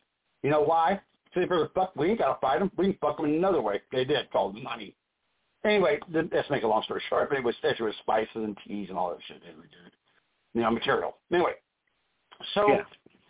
You 0.42 0.50
know 0.50 0.62
why? 0.62 1.00
Because 1.26 1.42
they 1.42 1.54
figured, 1.54 1.70
fuck, 1.76 1.94
we 1.94 2.10
ain't 2.10 2.18
got 2.18 2.34
to 2.34 2.40
fight 2.40 2.58
them. 2.58 2.72
We 2.76 2.86
can 2.86 2.98
fuck 3.00 3.18
them 3.18 3.26
another 3.26 3.60
way. 3.62 3.80
They 3.92 4.04
did, 4.04 4.28
called 4.32 4.60
money. 4.60 4.96
Anyway, 5.68 5.98
let's 6.12 6.50
make 6.50 6.62
a 6.62 6.66
long 6.66 6.82
story 6.84 7.02
short. 7.08 7.28
But 7.28 7.38
it 7.38 7.44
was, 7.44 7.54
was 7.80 7.94
spices 8.00 8.28
and 8.34 8.56
teas 8.66 8.88
and 8.88 8.98
all 8.98 9.10
that 9.10 9.18
shit. 9.26 9.40
They 9.42 9.50
were 9.50 9.62
doing. 9.62 9.92
You 10.54 10.62
know, 10.62 10.70
material. 10.70 11.16
Anyway, 11.32 11.52
so 12.54 12.68
Yeah. 12.68 12.82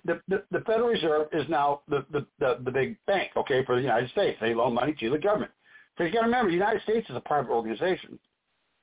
the, 0.05 0.21
the 0.29 0.45
the 0.51 0.61
Federal 0.65 0.89
Reserve 0.89 1.29
is 1.33 1.49
now 1.49 1.83
the, 1.89 2.07
the 2.13 2.27
the 2.39 2.59
the 2.65 2.71
big 2.71 2.97
bank, 3.07 3.33
okay, 3.37 3.65
for 3.65 3.75
the 3.75 3.83
United 3.83 4.09
States. 4.11 4.39
They 4.41 4.55
loan 4.55 4.75
money 4.75 4.95
to 5.01 5.11
the 5.11 5.19
government. 5.19 5.51
So 5.97 6.05
you 6.05 6.13
got 6.13 6.21
to 6.21 6.27
remember, 6.27 6.51
the 6.51 6.57
United 6.57 6.83
States 6.83 7.11
is 7.11 7.17
a 7.17 7.21
private 7.21 7.51
organization. 7.51 8.19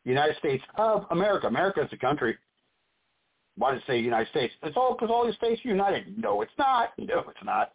The 0.04 0.10
United 0.12 0.38
States 0.38 0.64
of 0.78 1.06
America. 1.12 1.48
America 1.48 1.82
is 1.82 1.90
a 1.94 1.98
country. 1.98 2.38
Why 3.58 3.72
does 3.72 3.82
it 3.82 3.86
say 3.88 4.00
United 4.00 4.28
States? 4.30 4.54
It's 4.64 4.76
all 4.76 4.94
because 4.94 5.10
all 5.10 5.26
the 5.26 5.32
states 5.34 5.62
are 5.64 5.70
united. 5.70 6.18
No, 6.18 6.42
it's 6.42 6.52
not. 6.58 6.90
No, 7.00 7.20
it's 7.30 7.44
not. 7.44 7.72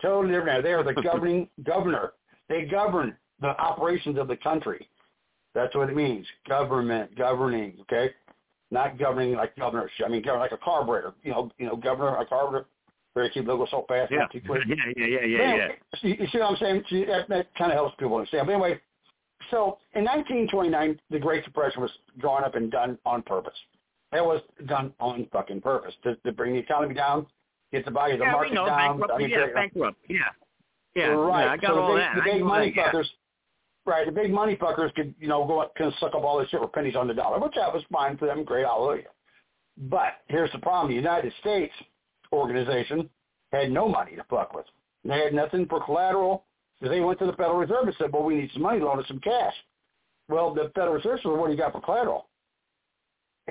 Totally 0.00 0.32
different. 0.34 0.62
They 0.62 0.72
are 0.72 0.84
the 0.84 0.94
governing 1.02 1.48
governor. 1.64 2.12
They 2.48 2.64
govern 2.64 3.16
the 3.40 3.48
operations 3.60 4.18
of 4.18 4.28
the 4.28 4.36
country. 4.36 4.88
That's 5.56 5.74
what 5.74 5.88
it 5.90 5.96
means. 5.96 6.26
Government, 6.48 7.16
governing, 7.16 7.74
okay? 7.80 8.10
not 8.70 8.98
governing 8.98 9.34
like 9.34 9.56
governorship. 9.56 10.06
I 10.06 10.08
mean, 10.08 10.22
governor 10.22 10.42
like 10.42 10.52
a 10.52 10.58
carburetor. 10.58 11.14
You 11.22 11.32
know, 11.32 11.50
you 11.58 11.66
know, 11.66 11.76
governor, 11.76 12.16
a 12.16 12.26
carburetor. 12.26 12.66
Where 13.14 13.30
keep 13.30 13.46
go 13.46 13.66
so 13.70 13.86
fast, 13.88 14.12
Yeah. 14.12 14.26
too 14.32 14.42
quick. 14.46 14.62
Yeah, 14.68 14.74
yeah, 14.94 15.06
yeah, 15.06 15.20
yeah, 15.24 15.38
Anyway, 15.38 15.68
yeah. 15.94 15.98
You, 16.02 16.16
you 16.20 16.26
see 16.30 16.38
what 16.38 16.50
I'm 16.50 16.56
saying? 16.58 16.82
See, 16.90 17.04
that, 17.06 17.26
that 17.30 17.54
kind 17.56 17.72
of 17.72 17.76
helps 17.76 17.94
people 17.98 18.14
understand. 18.16 18.46
But 18.46 18.52
anyway, 18.52 18.78
so 19.50 19.78
in 19.94 20.04
1929, 20.04 21.00
the 21.08 21.18
Great 21.18 21.42
Depression 21.42 21.80
was 21.80 21.90
drawn 22.18 22.44
up 22.44 22.56
and 22.56 22.70
done 22.70 22.98
on 23.06 23.22
purpose. 23.22 23.56
It 24.12 24.22
was 24.22 24.42
done 24.66 24.92
on 25.00 25.26
fucking 25.32 25.62
purpose 25.62 25.94
to, 26.04 26.16
to 26.16 26.32
bring 26.32 26.52
the 26.52 26.58
economy 26.58 26.94
down, 26.94 27.26
get 27.72 27.86
the 27.86 27.90
value 27.90 28.14
of 28.14 28.18
the 28.20 28.26
yeah, 28.26 28.32
market 28.32 28.50
we 28.50 28.54
know, 28.56 28.66
down. 28.66 28.98
bankrupt, 28.98 29.12
I 29.14 29.18
mean, 29.18 29.30
yeah, 29.30 29.46
they- 29.46 29.52
bankrupt, 29.54 29.98
yeah. 30.08 30.18
Yeah, 30.94 31.06
right. 31.08 31.44
yeah, 31.44 31.52
I 31.52 31.56
got 31.56 31.70
so 31.70 31.78
all 31.78 31.88
the 31.88 31.94
big, 31.94 32.02
that. 32.02 32.16
The 32.16 32.32
big 32.32 32.42
money 32.42 32.72
that, 32.76 32.94
fuckers, 32.94 33.06
right? 33.86 34.06
The 34.06 34.12
big 34.12 34.32
money 34.32 34.56
fuckers 34.56 34.94
could, 34.94 35.14
you 35.20 35.28
know, 35.28 35.46
go 35.46 35.60
up, 35.60 35.74
can 35.76 35.92
suck 36.00 36.14
up 36.14 36.24
all 36.24 36.38
this 36.38 36.48
shit 36.50 36.60
for 36.60 36.68
pennies 36.68 36.96
on 36.96 37.08
the 37.08 37.14
dollar, 37.14 37.38
which 37.38 37.54
that 37.54 37.72
was 37.72 37.82
fine 37.92 38.16
for 38.16 38.26
them. 38.26 38.44
Great, 38.44 38.66
hallelujah. 38.66 39.08
But 39.76 40.20
here's 40.28 40.52
the 40.52 40.58
problem: 40.58 40.88
the 40.90 40.96
United 40.96 41.32
States 41.40 41.72
organization 42.32 43.08
had 43.52 43.70
no 43.70 43.88
money 43.88 44.16
to 44.16 44.24
fuck 44.28 44.54
with. 44.54 44.66
They 45.04 45.18
had 45.18 45.34
nothing 45.34 45.66
for 45.66 45.84
collateral. 45.84 46.44
So 46.82 46.88
they 46.90 47.00
went 47.00 47.18
to 47.20 47.26
the 47.26 47.32
Federal 47.32 47.56
Reserve 47.56 47.84
and 47.86 47.94
said, 47.98 48.12
"Well, 48.12 48.24
we 48.24 48.36
need 48.36 48.50
some 48.52 48.62
money, 48.62 48.80
loan 48.80 48.98
us 48.98 49.08
some 49.08 49.20
cash." 49.20 49.54
Well, 50.28 50.52
the 50.52 50.70
Federal 50.74 50.94
Reserve 50.94 51.20
said, 51.22 51.30
"What 51.30 51.46
do 51.46 51.52
you 51.52 51.58
got 51.58 51.72
for 51.72 51.80
collateral?" 51.80 52.28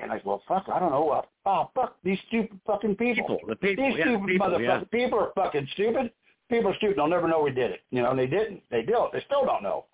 And 0.00 0.12
I 0.12 0.16
said, 0.16 0.26
"Well, 0.26 0.42
fuck, 0.46 0.66
I 0.72 0.78
don't 0.78 0.90
know. 0.90 1.08
Uh, 1.08 1.22
oh, 1.46 1.70
fuck 1.74 1.96
these 2.04 2.18
stupid 2.28 2.60
fucking 2.66 2.96
people. 2.96 3.36
People, 3.36 3.48
the 3.48 3.56
people, 3.56 3.88
these 3.88 3.98
yeah, 3.98 4.04
stupid 4.04 4.26
people, 4.26 4.46
motherfuckers. 4.46 4.62
yeah. 4.62 4.84
People 4.92 5.18
are 5.18 5.32
fucking 5.34 5.68
stupid. 5.72 6.12
People 6.50 6.70
are 6.70 6.76
stupid. 6.76 6.98
They'll 6.98 7.08
never 7.08 7.26
know 7.26 7.40
we 7.40 7.50
did 7.50 7.70
it. 7.72 7.80
You 7.90 8.02
know, 8.02 8.10
and 8.10 8.18
they 8.18 8.26
didn't. 8.26 8.62
They 8.70 8.82
did. 8.82 8.94
They 9.12 9.22
still 9.26 9.44
don't 9.44 9.62
know. 9.62 9.86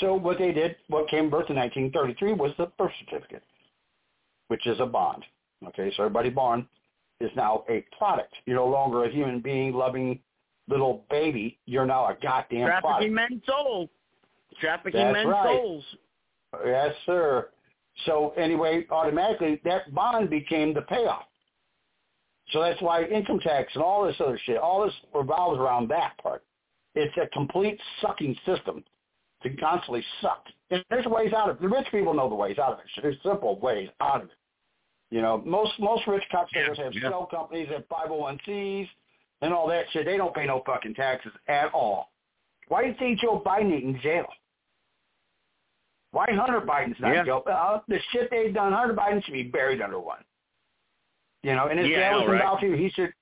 So 0.00 0.14
what 0.14 0.38
they 0.38 0.52
did, 0.52 0.76
what 0.88 1.08
came 1.08 1.30
birth 1.30 1.50
in 1.50 1.56
1933, 1.56 2.32
was 2.34 2.52
the 2.58 2.66
birth 2.78 2.92
certificate, 3.04 3.42
which 4.48 4.66
is 4.66 4.78
a 4.80 4.86
bond. 4.86 5.24
Okay, 5.68 5.92
so 5.96 6.04
everybody 6.04 6.30
born 6.30 6.66
is 7.20 7.30
now 7.36 7.64
a 7.68 7.84
product. 7.96 8.34
You're 8.46 8.56
no 8.56 8.66
longer 8.66 9.04
a 9.04 9.10
human 9.10 9.40
being, 9.40 9.72
loving 9.72 10.18
little 10.68 11.04
baby. 11.10 11.58
You're 11.66 11.86
now 11.86 12.06
a 12.06 12.16
goddamn 12.22 12.66
product. 12.66 12.82
Trafficking 12.82 13.14
men's 13.14 13.42
souls. 13.46 13.88
Trafficking 14.60 15.00
That's 15.00 15.14
men's 15.14 15.28
right. 15.28 15.56
souls. 15.56 15.84
Yes, 16.64 16.94
sir. 17.06 17.48
So 18.06 18.32
anyway, 18.36 18.86
automatically 18.90 19.60
that 19.64 19.92
bond 19.94 20.30
became 20.30 20.74
the 20.74 20.82
payoff. 20.82 21.24
So 22.50 22.60
that's 22.60 22.80
why 22.82 23.04
income 23.04 23.40
tax 23.40 23.72
and 23.74 23.82
all 23.82 24.04
this 24.04 24.16
other 24.20 24.38
shit, 24.44 24.58
all 24.58 24.84
this 24.84 24.94
revolves 25.14 25.58
around 25.58 25.88
that 25.90 26.18
part. 26.22 26.42
It's 26.94 27.16
a 27.16 27.26
complete 27.28 27.80
sucking 28.00 28.36
system 28.44 28.84
to 29.42 29.50
constantly 29.56 30.04
suck. 30.20 30.44
And 30.70 30.84
there's 30.90 31.06
ways 31.06 31.32
out 31.32 31.50
of 31.50 31.56
it. 31.56 31.62
The 31.62 31.68
rich 31.68 31.86
people 31.90 32.14
know 32.14 32.28
the 32.28 32.34
ways 32.34 32.58
out 32.58 32.72
of 32.72 32.78
it. 32.78 32.86
There's 33.02 33.16
simple 33.24 33.58
ways 33.58 33.88
out 34.00 34.22
of 34.22 34.28
it. 34.28 34.34
You 35.10 35.20
know, 35.20 35.42
most 35.44 35.72
most 35.78 36.06
rich 36.06 36.22
cocksuckers 36.32 36.78
have 36.78 36.94
yeah. 36.94 37.10
shell 37.10 37.28
companies, 37.30 37.68
have 37.68 37.86
501cs, 37.88 38.88
and 39.42 39.52
all 39.52 39.68
that 39.68 39.84
shit. 39.92 40.06
They 40.06 40.16
don't 40.16 40.34
pay 40.34 40.46
no 40.46 40.62
fucking 40.64 40.94
taxes 40.94 41.32
at 41.48 41.72
all. 41.74 42.10
Why 42.68 42.82
do 42.82 42.88
you 42.88 42.94
think 42.98 43.20
Joe 43.20 43.42
Biden 43.44 43.72
ain't 43.72 43.84
in 43.84 44.00
jail? 44.00 44.24
Why 46.12 46.26
Hunter 46.30 46.60
Biden's 46.60 46.98
not 47.00 47.12
Yeah. 47.12 47.20
in 47.20 47.26
jail? 47.26 47.42
Uh, 47.46 47.80
the 47.88 47.98
shit 48.10 48.30
they've 48.30 48.54
done, 48.54 48.72
Hunter 48.72 48.94
Biden 48.94 49.22
should 49.24 49.32
be 49.34 49.42
buried 49.44 49.82
under 49.82 49.98
one. 49.98 50.24
You 51.42 51.54
know, 51.56 51.66
and 51.66 51.78
his 51.78 51.88
Yeah, 51.88 52.12
know, 52.12 52.20
was 52.20 52.40
right? 52.40 52.60
too. 52.60 52.72
He 52.72 52.90
should, 52.90 53.12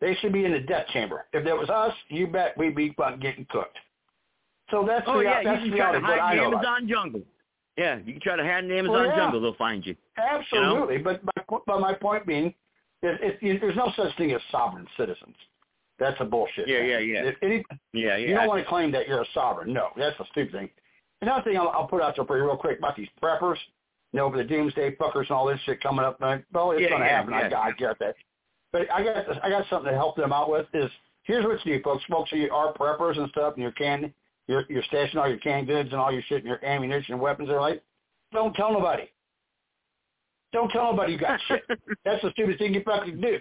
they 0.00 0.14
should 0.16 0.32
be 0.32 0.44
in 0.44 0.52
the 0.52 0.60
death 0.60 0.86
chamber. 0.88 1.26
If 1.32 1.46
it 1.46 1.54
was 1.54 1.68
us, 1.68 1.94
you 2.08 2.26
bet 2.26 2.56
we'd 2.56 2.76
be 2.76 2.90
fucking 2.90 3.20
getting 3.20 3.46
cooked. 3.46 3.78
So 4.70 4.84
that's 4.86 5.04
Oh 5.06 5.18
the 5.18 5.24
yeah, 5.24 5.42
that's 5.42 5.64
you 5.64 5.70
can 5.70 5.78
try 5.78 5.92
to 5.92 6.00
hide 6.00 6.32
in 6.38 6.44
the 6.44 6.50
know. 6.50 6.56
Amazon 6.56 6.88
jungle. 6.88 7.22
Yeah, 7.76 7.98
you 8.04 8.12
can 8.14 8.20
try 8.20 8.36
to 8.36 8.42
hide 8.42 8.64
in 8.64 8.70
the 8.70 8.76
Amazon 8.78 8.96
Well, 8.96 9.06
yeah. 9.06 9.16
jungle. 9.16 9.40
They'll 9.40 9.54
find 9.54 9.86
you. 9.86 9.96
Absolutely, 10.18 10.98
but 10.98 11.22
my, 11.24 11.58
but 11.66 11.80
my 11.80 11.94
point 11.94 12.26
being, 12.26 12.52
you, 13.02 13.58
there's 13.60 13.76
no 13.76 13.92
such 13.96 14.16
thing 14.16 14.32
as 14.32 14.40
sovereign 14.50 14.86
citizens. 14.96 15.36
That's 15.98 16.16
a 16.20 16.24
bullshit. 16.24 16.68
Yeah, 16.68 16.78
thing. 16.80 16.88
yeah, 16.90 16.98
yeah. 16.98 17.22
If 17.24 17.36
any, 17.42 17.64
Yeah, 17.92 18.16
yeah. 18.16 18.28
you 18.28 18.34
don't 18.34 18.46
want 18.48 18.62
to 18.62 18.68
claim 18.68 18.92
that 18.92 19.08
you're 19.08 19.22
a 19.22 19.26
sovereign. 19.34 19.72
No, 19.72 19.88
that's 19.96 20.18
a 20.20 20.24
stupid 20.30 20.52
thing. 20.52 20.70
Another 21.22 21.42
thing 21.42 21.56
I'll, 21.56 21.68
I'll 21.70 21.88
put 21.88 22.02
out 22.02 22.14
there 22.16 22.24
for 22.24 22.36
you 22.38 22.44
real 22.44 22.56
quick 22.56 22.78
about 22.78 22.94
these 22.96 23.08
preppers, 23.20 23.56
you 24.12 24.18
know, 24.18 24.34
the 24.34 24.44
doomsday 24.44 24.94
fuckers 24.96 25.22
and 25.22 25.30
all 25.32 25.46
this 25.46 25.58
shit 25.66 25.80
coming 25.82 26.04
up. 26.04 26.20
man. 26.20 26.44
Well, 26.52 26.70
it's 26.72 26.82
Yeah, 26.82 26.90
going 26.90 27.00
to 27.02 27.06
yeah, 27.06 27.16
happen. 27.16 27.34
I, 27.34 27.48
yeah. 27.48 27.58
I 27.58 27.72
get 27.72 27.98
that. 27.98 28.14
But 28.72 28.82
I 28.92 29.02
got 29.02 29.44
I 29.44 29.48
got 29.50 29.64
something 29.70 29.90
to 29.90 29.96
help 29.96 30.14
them 30.16 30.32
out 30.32 30.50
with. 30.50 30.66
Is 30.74 30.90
here's 31.24 31.44
what 31.44 31.64
you 31.66 31.78
do, 31.78 31.82
folks. 31.82 32.04
Folks, 32.08 32.30
you 32.32 32.52
are 32.52 32.72
preppers 32.74 33.18
and 33.18 33.28
stuff, 33.30 33.54
and 33.54 33.62
you're 33.62 33.72
can 33.72 34.12
you're 34.48 34.64
you're 34.68 34.82
stashing 34.84 35.16
all 35.16 35.28
your 35.28 35.38
canned 35.38 35.66
goods 35.66 35.90
and 35.92 36.00
all 36.00 36.10
your 36.10 36.22
shit 36.22 36.38
and 36.38 36.46
your 36.46 36.64
ammunition 36.64 37.14
and 37.14 37.22
weapons. 37.22 37.48
They're 37.48 37.60
like, 37.60 37.82
don't 38.32 38.54
tell 38.54 38.72
nobody. 38.72 39.04
Don't 40.52 40.70
tell 40.70 40.90
nobody 40.90 41.12
you 41.12 41.18
got 41.18 41.38
shit. 41.46 41.62
That's 42.04 42.22
the 42.22 42.30
stupidest 42.32 42.58
thing 42.58 42.74
you 42.74 42.82
fucking 42.84 43.20
do. 43.20 43.38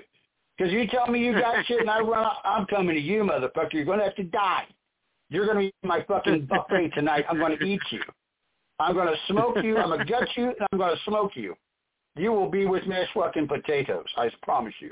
Because 0.57 0.73
you 0.73 0.87
tell 0.87 1.07
me 1.07 1.19
you 1.19 1.33
got 1.33 1.65
shit 1.67 1.79
and 1.79 1.89
I 1.89 1.99
run 1.99 2.25
out, 2.25 2.37
I'm 2.43 2.65
coming 2.65 2.95
to 2.95 3.01
you, 3.01 3.23
motherfucker. 3.23 3.73
You're 3.73 3.85
going 3.85 3.99
to 3.99 4.05
have 4.05 4.15
to 4.15 4.23
die. 4.23 4.65
You're 5.29 5.45
going 5.45 5.57
to 5.57 5.71
be 5.71 5.87
my 5.87 6.03
fucking 6.07 6.47
buffet 6.47 6.89
tonight. 6.95 7.25
I'm 7.29 7.37
going 7.37 7.57
to 7.57 7.63
eat 7.63 7.81
you. 7.91 8.01
I'm 8.79 8.93
going 8.93 9.07
to 9.07 9.15
smoke 9.27 9.57
you. 9.63 9.77
I'm 9.77 9.89
going 9.89 9.99
to 9.99 10.05
gut 10.05 10.27
you, 10.35 10.47
and 10.47 10.67
I'm 10.71 10.77
going 10.77 10.95
to 10.95 11.01
smoke 11.03 11.31
you. 11.35 11.55
You 12.15 12.31
will 12.31 12.49
be 12.49 12.65
with 12.65 12.85
mashed 12.85 13.11
fucking 13.13 13.47
potatoes. 13.47 14.05
I 14.17 14.29
promise 14.43 14.73
you. 14.79 14.91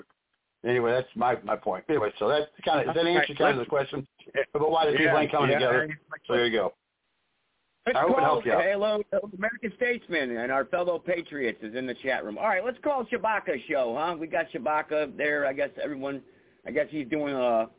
Anyway, 0.65 0.91
that's 0.91 1.07
my 1.15 1.37
my 1.43 1.55
point. 1.55 1.83
Anyway, 1.89 2.09
so 2.17 2.27
that 2.27 2.49
kind 2.63 2.79
of 2.79 2.95
does 2.95 3.03
that 3.03 3.09
answer 3.09 3.35
kind 3.35 3.59
of 3.59 3.65
the 3.65 3.69
question 3.69 4.07
about 4.53 4.71
why 4.71 4.85
the 4.85 4.91
people 4.93 5.05
Yeah, 5.05 5.19
ain't 5.19 5.31
coming 5.31 5.51
yeah. 5.51 5.59
together. 5.59 5.99
So 6.27 6.33
there 6.33 6.47
you 6.47 6.57
go. 6.57 6.73
Let's 7.85 7.97
I 7.99 8.01
hope 8.01 8.09
it 8.11 8.13
call 8.15 8.23
helps 8.25 8.45
you 8.47 8.53
out. 8.53 8.63
hello, 8.63 9.03
American 9.37 9.71
statesman 9.77 10.37
and 10.37 10.51
our 10.51 10.65
fellow 10.65 10.97
patriots 10.97 11.59
is 11.61 11.75
in 11.75 11.85
the 11.85 11.93
chat 11.93 12.25
room. 12.25 12.39
All 12.39 12.47
right, 12.47 12.65
let's 12.65 12.79
call 12.83 13.05
Shabaka 13.05 13.63
show, 13.69 13.95
huh? 13.95 14.15
We 14.19 14.25
got 14.25 14.47
Shabaka 14.51 15.15
there. 15.15 15.45
I 15.45 15.53
guess 15.53 15.69
everyone, 15.83 16.21
I 16.65 16.71
guess 16.71 16.87
he's 16.89 17.07
doing 17.07 17.35
a 17.35 17.69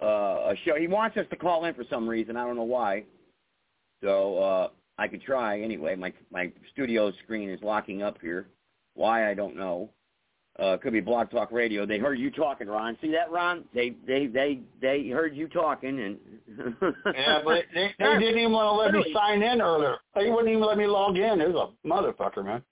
a, 0.00 0.06
a 0.06 0.54
show. 0.64 0.76
He 0.76 0.88
wants 0.88 1.16
us 1.16 1.26
to 1.30 1.36
call 1.36 1.64
in 1.64 1.74
for 1.74 1.84
some 1.88 2.06
reason. 2.06 2.36
I 2.36 2.44
don't 2.44 2.56
know 2.56 2.64
why. 2.64 3.04
So 4.02 4.38
uh, 4.38 4.68
I 4.98 5.08
could 5.08 5.22
try 5.22 5.60
anyway. 5.60 5.96
My 5.96 6.12
my 6.30 6.52
studio 6.72 7.10
screen 7.24 7.48
is 7.48 7.60
locking 7.62 8.02
up 8.02 8.18
here. 8.20 8.46
Why 8.94 9.30
I 9.30 9.34
don't 9.34 9.56
know. 9.56 9.88
Uh, 10.60 10.76
could 10.76 10.92
be 10.92 11.00
Blog 11.00 11.30
Talk 11.30 11.52
Radio. 11.52 11.86
They 11.86 11.98
heard 11.98 12.18
you 12.18 12.30
talking, 12.30 12.68
Ron. 12.68 12.96
See 13.00 13.10
that, 13.12 13.30
Ron? 13.30 13.64
They 13.74 13.94
they 14.06 14.26
they 14.26 14.60
they 14.82 15.08
heard 15.08 15.34
you 15.34 15.48
talking, 15.48 15.98
and 16.00 16.18
Yeah, 17.14 17.40
but 17.42 17.64
they, 17.72 17.94
they 17.98 18.18
didn't 18.18 18.38
even 18.38 18.52
want 18.52 18.66
to 18.66 18.72
let 18.72 18.92
me 18.92 19.10
sign 19.14 19.42
in 19.42 19.62
earlier. 19.62 19.96
They 20.14 20.28
wouldn't 20.28 20.48
even 20.48 20.62
let 20.62 20.76
me 20.76 20.86
log 20.86 21.16
in. 21.16 21.40
It 21.40 21.50
was 21.50 21.70
a 21.84 21.88
motherfucker, 21.88 22.44
man. 22.44 22.62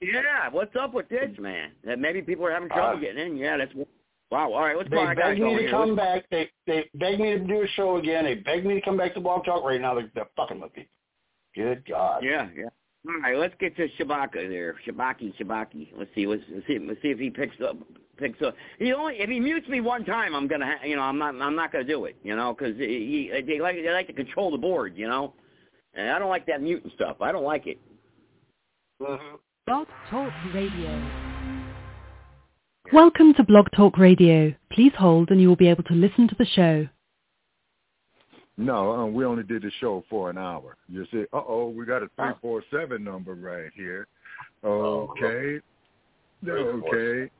Yeah, 0.00 0.48
what's 0.50 0.74
up 0.76 0.94
with 0.94 1.08
this, 1.10 1.30
man? 1.38 1.72
That 1.84 1.98
maybe 1.98 2.22
people 2.22 2.46
are 2.46 2.52
having 2.52 2.68
trouble 2.70 2.96
Uh, 2.96 3.00
getting 3.00 3.26
in. 3.26 3.36
Yeah, 3.36 3.58
that's 3.58 3.72
wow. 4.30 4.52
All 4.52 4.60
right, 4.62 4.76
let's 4.76 4.88
They 4.88 4.96
call 4.96 5.06
our 5.06 5.14
guy 5.14 5.34
begged 5.34 5.40
me 5.42 5.66
to 5.66 5.70
come 5.70 5.94
back. 5.94 6.24
They 6.30 6.50
they 6.66 6.88
begged 6.94 7.20
me 7.20 7.32
to 7.32 7.38
do 7.40 7.62
a 7.62 7.68
show 7.76 7.96
again. 7.96 8.24
They 8.24 8.36
begged 8.36 8.64
me 8.64 8.74
to 8.74 8.80
come 8.80 8.96
back 8.96 9.12
to 9.14 9.20
Blog 9.20 9.44
Talk 9.44 9.64
right 9.64 9.80
now. 9.80 9.94
They're, 9.94 10.10
they're 10.14 10.28
fucking 10.34 10.60
with 10.60 10.74
me. 10.76 10.88
Good 11.54 11.84
God. 11.86 12.24
Yeah, 12.24 12.48
yeah. 12.56 12.70
All 13.06 13.20
right, 13.20 13.36
let's 13.36 13.54
get 13.60 13.76
to 13.76 13.88
Shabaka 13.98 14.48
there. 14.48 14.76
Shabaki, 14.86 15.34
Shabaki. 15.38 15.88
Let's 15.96 16.10
see. 16.14 16.26
Let's, 16.26 16.42
let's 16.52 16.66
see. 16.66 16.78
Let's 16.78 17.02
see 17.02 17.08
if 17.08 17.18
he 17.18 17.30
picks 17.30 17.56
up. 17.60 17.76
Picks 18.16 18.40
up. 18.42 18.54
He 18.78 18.92
only 18.92 19.16
if 19.16 19.28
he 19.28 19.40
mutes 19.40 19.68
me 19.68 19.80
one 19.80 20.04
time, 20.04 20.34
I'm 20.34 20.46
gonna. 20.46 20.66
Ha- 20.66 20.86
you 20.86 20.96
know, 20.96 21.02
I'm 21.02 21.18
not. 21.18 21.34
I'm 21.34 21.56
not 21.56 21.72
gonna 21.72 21.84
do 21.84 22.04
it. 22.06 22.16
You 22.22 22.36
know, 22.36 22.54
because 22.54 22.76
he, 22.78 23.30
he 23.32 23.42
they 23.42 23.60
like 23.60 23.76
they 23.76 23.90
like 23.90 24.06
to 24.06 24.12
control 24.12 24.50
the 24.50 24.58
board. 24.58 24.94
You 24.96 25.08
know, 25.08 25.34
and 25.94 26.10
I 26.10 26.18
don't 26.18 26.30
like 26.30 26.46
that 26.46 26.62
muting 26.62 26.92
stuff. 26.94 27.16
I 27.20 27.32
don't 27.32 27.44
like 27.44 27.66
it. 27.66 27.78
Mm-hmm. 29.02 29.36
Blog 29.66 29.88
Talk 30.10 30.32
Radio. 30.54 31.10
Welcome 32.92 33.34
to 33.34 33.42
Blog 33.42 33.66
Talk 33.74 33.98
Radio. 33.98 34.54
Please 34.72 34.92
hold 34.96 35.30
and 35.30 35.40
you 35.40 35.48
will 35.48 35.56
be 35.56 35.68
able 35.68 35.82
to 35.84 35.94
listen 35.94 36.28
to 36.28 36.34
the 36.38 36.46
show. 36.46 36.86
No, 38.56 38.92
uh, 38.92 39.06
we 39.06 39.24
only 39.24 39.42
did 39.42 39.62
the 39.62 39.70
show 39.80 40.04
for 40.08 40.30
an 40.30 40.38
hour. 40.38 40.76
You 40.88 41.04
see, 41.10 41.24
uh-oh, 41.32 41.70
we 41.70 41.84
got 41.84 42.02
a 42.02 42.08
347 42.16 43.02
number 43.02 43.34
right 43.34 43.70
here. 43.74 44.06
Okay. 44.62 45.60
Okay. 46.46 47.30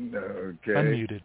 Okay. 0.00 0.70
Unmuted. 0.70 1.22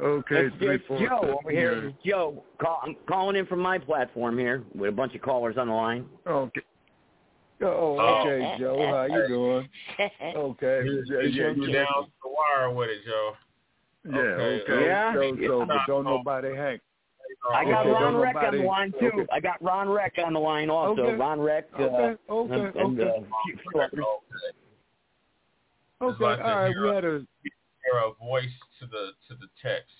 Okay, 0.00 0.46
It's, 0.46 0.56
three, 0.56 0.74
it's 0.76 0.86
four, 0.88 0.98
Joe 0.98 1.18
seven. 1.22 1.36
over 1.40 1.50
here. 1.50 1.86
It's 1.88 1.96
Joe. 2.04 2.42
Call, 2.60 2.80
I'm 2.82 2.96
calling 3.08 3.36
in 3.36 3.46
from 3.46 3.60
my 3.60 3.78
platform 3.78 4.36
here 4.38 4.64
with 4.74 4.88
a 4.88 4.92
bunch 4.92 5.14
of 5.14 5.22
callers 5.22 5.56
on 5.56 5.68
the 5.68 5.72
line. 5.72 6.06
Okay. 6.26 6.60
Oh, 7.62 7.98
okay, 8.00 8.56
Joe. 8.58 8.76
How 8.90 9.04
you 9.04 9.28
doing? 9.28 9.68
Okay. 10.36 10.82
You, 10.84 11.04
you, 11.08 11.28
you 11.28 11.72
down 11.72 11.86
the 12.22 12.28
wire 12.28 12.70
with 12.74 12.90
it, 12.90 13.04
Joe. 13.06 13.32
Yeah, 14.04 14.18
okay. 14.18 14.62
Okay. 14.72 14.86
Yeah. 14.86 15.14
So, 15.14 15.36
so 15.46 15.64
but 15.66 15.76
don't 15.86 16.04
nobody 16.04 16.54
hang. 16.56 16.78
I 17.54 17.64
got 17.64 17.80
Okay, 17.86 17.90
Ron 17.90 18.12
don't 18.14 18.22
Reck 18.22 18.36
on 18.36 18.56
the 18.56 18.64
line 18.64 18.92
too. 18.98 19.10
okay. 19.14 19.26
I 19.32 19.40
got 19.40 19.62
Ron 19.62 19.88
Reck 19.88 20.14
on 20.24 20.32
the 20.32 20.40
line 20.40 20.70
also. 20.70 21.02
Okay. 21.02 21.14
Ron 21.16 21.40
Reck. 21.40 21.68
Uh, 21.78 21.82
Okay, 21.82 22.16
okay, 22.30 22.54
and, 22.54 22.76
and, 22.76 23.00
okay. 23.00 23.10
uh, 23.10 23.20
few- 23.44 23.56
few 23.72 23.80
others. 23.80 24.04
Okay, 26.02 26.24
all 26.24 26.36
right. 26.38 26.74
We 26.76 26.88
had 26.88 27.04
a 27.04 27.26
Hear 27.84 27.98
a 27.98 28.12
voice 28.24 28.48
to 28.80 28.86
the 28.86 29.12
to 29.28 29.34
the 29.34 29.46
text. 29.62 29.92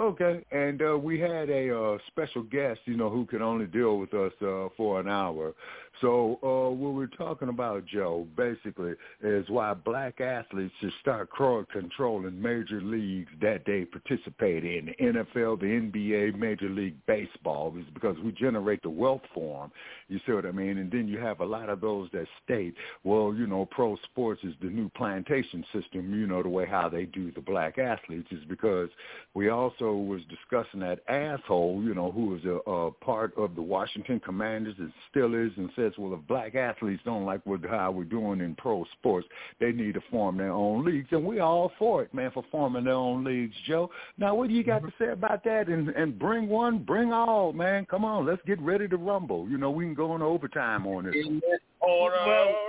Okay, 0.00 0.44
and 0.50 0.82
uh, 0.82 0.98
we 0.98 1.20
had 1.20 1.48
a 1.48 1.70
uh, 1.76 1.98
special 2.08 2.42
guest, 2.42 2.80
you 2.84 2.96
know, 2.96 3.08
who 3.08 3.24
could 3.26 3.40
only 3.42 3.66
deal 3.66 3.98
with 3.98 4.12
us 4.12 4.32
uh, 4.42 4.66
for 4.76 4.98
an 4.98 5.08
hour. 5.08 5.54
So 6.00 6.38
uh, 6.42 6.74
what 6.74 6.94
we're 6.94 7.06
talking 7.06 7.48
about, 7.48 7.86
Joe, 7.86 8.26
basically, 8.36 8.94
is 9.22 9.48
why 9.48 9.74
black 9.74 10.20
athletes 10.20 10.74
should 10.80 10.92
start 11.00 11.30
cro- 11.30 11.64
controlling 11.72 12.40
major 12.40 12.80
leagues 12.80 13.30
that 13.40 13.62
they 13.64 13.84
participate 13.84 14.64
in, 14.64 14.86
the 14.86 15.04
NFL, 15.04 15.60
the 15.60 15.66
NBA, 15.66 16.36
Major 16.36 16.68
League 16.68 16.96
Baseball, 17.06 17.74
is 17.78 17.84
because 17.94 18.16
we 18.24 18.32
generate 18.32 18.82
the 18.82 18.90
wealth 18.90 19.22
for 19.32 19.62
them. 19.62 19.72
You 20.08 20.20
see 20.26 20.32
what 20.32 20.46
I 20.46 20.50
mean? 20.50 20.78
And 20.78 20.90
then 20.90 21.08
you 21.08 21.18
have 21.18 21.40
a 21.40 21.44
lot 21.44 21.68
of 21.68 21.80
those 21.80 22.08
that 22.12 22.26
state, 22.44 22.74
well, 23.04 23.32
you 23.34 23.46
know, 23.46 23.66
pro 23.66 23.96
sports 24.04 24.42
is 24.44 24.54
the 24.60 24.68
new 24.68 24.88
plantation 24.90 25.64
system, 25.72 26.12
you 26.14 26.26
know, 26.26 26.42
the 26.42 26.48
way 26.48 26.66
how 26.66 26.88
they 26.88 27.04
do 27.04 27.30
the 27.32 27.40
black 27.40 27.78
athletes 27.78 28.28
is 28.30 28.44
because 28.48 28.88
we 29.34 29.48
also 29.48 29.92
was 29.92 30.20
discussing 30.28 30.80
that 30.80 31.00
asshole, 31.08 31.82
you 31.82 31.94
know, 31.94 32.10
who 32.10 32.26
was 32.26 32.44
a, 32.44 32.70
a 32.70 32.90
part 32.90 33.36
of 33.36 33.54
the 33.54 33.62
Washington 33.62 34.20
Commanders 34.20 34.74
and 34.78 34.92
still 35.10 35.34
is 35.34 35.52
and 35.56 35.70
says, 35.84 35.92
well, 35.98 36.14
if 36.14 36.26
black 36.26 36.54
athletes 36.54 37.02
don't 37.04 37.24
like 37.24 37.44
what, 37.44 37.60
how 37.68 37.90
we're 37.90 38.04
doing 38.04 38.40
in 38.40 38.54
pro 38.56 38.84
sports, 38.98 39.26
they 39.60 39.72
need 39.72 39.94
to 39.94 40.00
form 40.10 40.38
their 40.38 40.52
own 40.52 40.84
leagues. 40.84 41.08
And 41.10 41.24
we 41.24 41.40
all 41.40 41.72
for 41.78 42.02
it, 42.02 42.12
man, 42.14 42.30
for 42.32 42.44
forming 42.50 42.84
their 42.84 42.94
own 42.94 43.24
leagues, 43.24 43.54
Joe. 43.66 43.90
Now, 44.18 44.34
what 44.34 44.48
do 44.48 44.54
you 44.54 44.64
got 44.64 44.82
to 44.82 44.92
say 44.98 45.08
about 45.10 45.44
that? 45.44 45.68
And, 45.68 45.88
and 45.90 46.18
bring 46.18 46.48
one, 46.48 46.78
bring 46.78 47.12
all, 47.12 47.52
man. 47.52 47.86
Come 47.86 48.04
on, 48.04 48.26
let's 48.26 48.42
get 48.46 48.60
ready 48.60 48.88
to 48.88 48.96
rumble. 48.96 49.48
You 49.48 49.58
know, 49.58 49.70
we 49.70 49.84
can 49.84 49.94
go 49.94 50.12
on 50.12 50.22
overtime 50.22 50.86
on 50.86 51.04
this. 51.04 51.14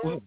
Well, 0.03 0.21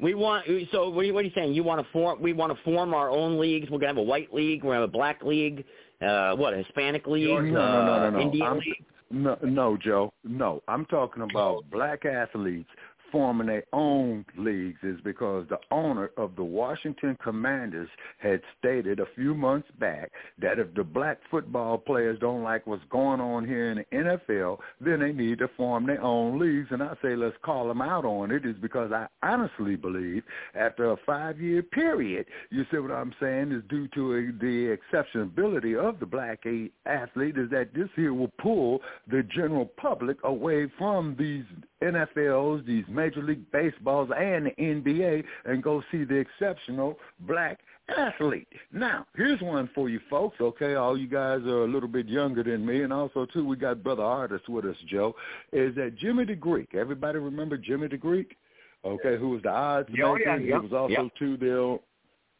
we 0.00 0.14
want. 0.14 0.46
So 0.70 0.90
what 0.90 1.02
are, 1.02 1.04
you, 1.04 1.14
what 1.14 1.20
are 1.20 1.26
you 1.26 1.32
saying? 1.34 1.54
You 1.54 1.64
want 1.64 1.84
to 1.84 1.92
form? 1.92 2.22
We 2.22 2.32
want 2.32 2.56
to 2.56 2.62
form 2.62 2.94
our 2.94 3.10
own 3.10 3.40
leagues. 3.40 3.68
We're 3.70 3.78
gonna 3.78 3.88
have 3.88 3.96
a 3.96 4.02
white 4.02 4.32
league. 4.32 4.62
We're 4.62 4.74
gonna 4.74 4.82
have 4.82 4.90
a 4.90 4.92
black 4.92 5.22
league. 5.24 5.64
Uh, 6.00 6.36
what 6.36 6.54
a 6.54 6.58
Hispanic 6.58 7.06
league? 7.06 7.28
No, 7.28 7.40
no, 7.40 7.50
no, 7.50 8.00
no, 8.02 8.10
no. 8.10 8.20
Indian 8.20 8.46
I'm, 8.46 8.58
league. 8.58 8.84
No, 9.10 9.38
no, 9.42 9.76
Joe. 9.76 10.12
No, 10.24 10.62
I'm 10.68 10.84
talking 10.86 11.22
about 11.22 11.64
black 11.70 12.04
athletes 12.04 12.68
forming 13.10 13.46
their 13.46 13.64
own 13.72 14.24
leagues 14.36 14.78
is 14.82 15.00
because 15.02 15.46
the 15.48 15.58
owner 15.70 16.10
of 16.16 16.36
the 16.36 16.44
Washington 16.44 17.16
Commanders 17.22 17.88
had 18.18 18.40
stated 18.58 19.00
a 19.00 19.06
few 19.14 19.34
months 19.34 19.68
back 19.78 20.10
that 20.38 20.58
if 20.58 20.72
the 20.74 20.84
black 20.84 21.18
football 21.30 21.78
players 21.78 22.18
don't 22.20 22.42
like 22.42 22.66
what's 22.66 22.82
going 22.90 23.20
on 23.20 23.46
here 23.46 23.70
in 23.70 23.78
the 23.78 23.96
NFL, 23.96 24.58
then 24.80 25.00
they 25.00 25.12
need 25.12 25.38
to 25.38 25.48
form 25.56 25.86
their 25.86 26.02
own 26.02 26.38
leagues. 26.38 26.68
And 26.70 26.82
I 26.82 26.94
say 27.02 27.16
let's 27.16 27.36
call 27.42 27.68
them 27.68 27.82
out 27.82 28.04
on 28.04 28.30
it 28.30 28.44
is 28.44 28.56
because 28.60 28.92
I 28.92 29.06
honestly 29.22 29.76
believe 29.76 30.22
after 30.54 30.90
a 30.90 30.96
five-year 31.06 31.62
period, 31.62 32.26
you 32.50 32.64
see 32.70 32.78
what 32.78 32.90
I'm 32.90 33.14
saying, 33.20 33.52
is 33.52 33.62
due 33.68 33.88
to 33.88 34.32
the 34.40 34.76
exceptionability 34.76 35.78
of 35.78 36.00
the 36.00 36.06
black 36.06 36.44
athlete 36.86 37.38
is 37.38 37.50
that 37.50 37.74
this 37.74 37.88
here 37.96 38.14
will 38.14 38.32
pull 38.38 38.80
the 39.10 39.22
general 39.22 39.66
public 39.66 40.18
away 40.24 40.66
from 40.78 41.16
these 41.18 41.44
NFLs, 41.82 42.66
these 42.66 42.84
Major 42.98 43.22
League 43.22 43.50
Baseballs, 43.52 44.10
and 44.16 44.46
the 44.46 44.50
NBA, 44.58 45.24
and 45.46 45.62
go 45.62 45.82
see 45.90 46.02
the 46.04 46.16
exceptional 46.16 46.98
black 47.20 47.60
athlete. 47.96 48.48
Now, 48.72 49.06
here's 49.16 49.40
one 49.40 49.70
for 49.74 49.88
you 49.88 50.00
folks, 50.10 50.36
okay? 50.40 50.74
All 50.74 50.98
you 50.98 51.06
guys 51.08 51.40
are 51.42 51.62
a 51.64 51.68
little 51.68 51.88
bit 51.88 52.06
younger 52.06 52.42
than 52.42 52.66
me, 52.66 52.82
and 52.82 52.92
also, 52.92 53.24
too, 53.32 53.46
we 53.46 53.56
got 53.56 53.82
brother 53.82 54.02
artist 54.02 54.48
with 54.48 54.64
us, 54.64 54.76
Joe, 54.88 55.14
is 55.52 55.74
that 55.76 55.96
Jimmy 55.96 56.24
the 56.24 56.34
Greek. 56.34 56.74
Everybody 56.74 57.18
remember 57.18 57.56
Jimmy 57.56 57.86
the 57.88 57.96
Greek? 57.96 58.36
Okay, 58.84 59.16
who 59.18 59.30
was 59.30 59.42
the 59.42 59.50
odds 59.50 59.88
Oh, 60.02 60.14
maker? 60.14 60.38
yeah, 60.38 60.38
he 60.38 60.52
was 60.66 60.72
also, 60.72 60.92
yeah. 60.92 61.08
too, 61.18 61.36
the 61.36 61.78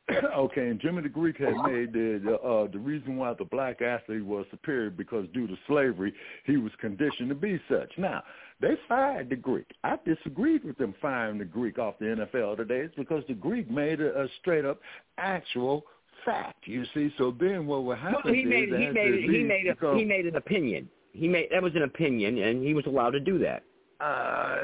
okay, 0.37 0.69
and 0.69 0.81
Jimmy 0.81 1.03
the 1.03 1.09
Greek 1.09 1.37
had 1.39 1.55
made 1.67 1.93
the 1.93 2.21
the, 2.25 2.35
uh, 2.37 2.67
the 2.71 2.79
reason 2.79 3.17
why 3.17 3.35
the 3.35 3.45
black 3.45 3.83
athlete 3.83 4.25
was 4.25 4.47
superior 4.51 4.91
because 4.91 5.27
due 5.35 5.47
to 5.47 5.57
slavery 5.67 6.13
he 6.45 6.57
was 6.57 6.73
conditioned 6.81 7.29
to 7.29 7.35
be 7.35 7.61
such. 7.71 7.91
Now 7.99 8.23
they 8.61 8.77
fired 8.89 9.29
the 9.31 9.37
Greek. 9.37 9.67
I 9.85 9.99
disagreed 10.05 10.65
with 10.65 10.79
them 10.79 10.95
firing 11.01 11.39
the 11.39 11.45
Greek 11.45 11.79
off 11.79 11.99
the 11.99 12.07
NFL 12.07 12.57
today. 12.57 12.81
It's 12.81 12.95
because 12.95 13.23
the 13.29 13.35
Greek 13.35 13.71
made 13.71 14.01
a, 14.01 14.23
a 14.23 14.29
straight 14.41 14.65
up 14.65 14.81
actual 15.19 15.85
fact. 16.25 16.67
You 16.67 16.85
see, 16.95 17.13
so 17.19 17.35
then 17.39 17.67
what 17.67 17.85
would 17.85 17.99
happen 17.99 18.21
Well, 18.25 18.35
he 18.35 18.41
is 18.41 18.49
made 18.49 18.69
he 18.69 18.89
made 18.89 19.31
he 19.31 19.43
made 19.45 19.67
a, 19.67 19.75
becomes- 19.75 19.99
he 19.99 20.05
made 20.05 20.27
an 20.27 20.37
opinion. 20.37 20.89
He 21.13 21.29
made 21.29 21.49
that 21.51 21.63
was 21.63 21.75
an 21.75 21.83
opinion, 21.83 22.39
and 22.39 22.63
he 22.63 22.75
was 22.75 22.87
allowed 22.87 23.11
to 23.11 23.21
do 23.21 23.39
that. 23.41 23.65
Uh, 24.01 24.59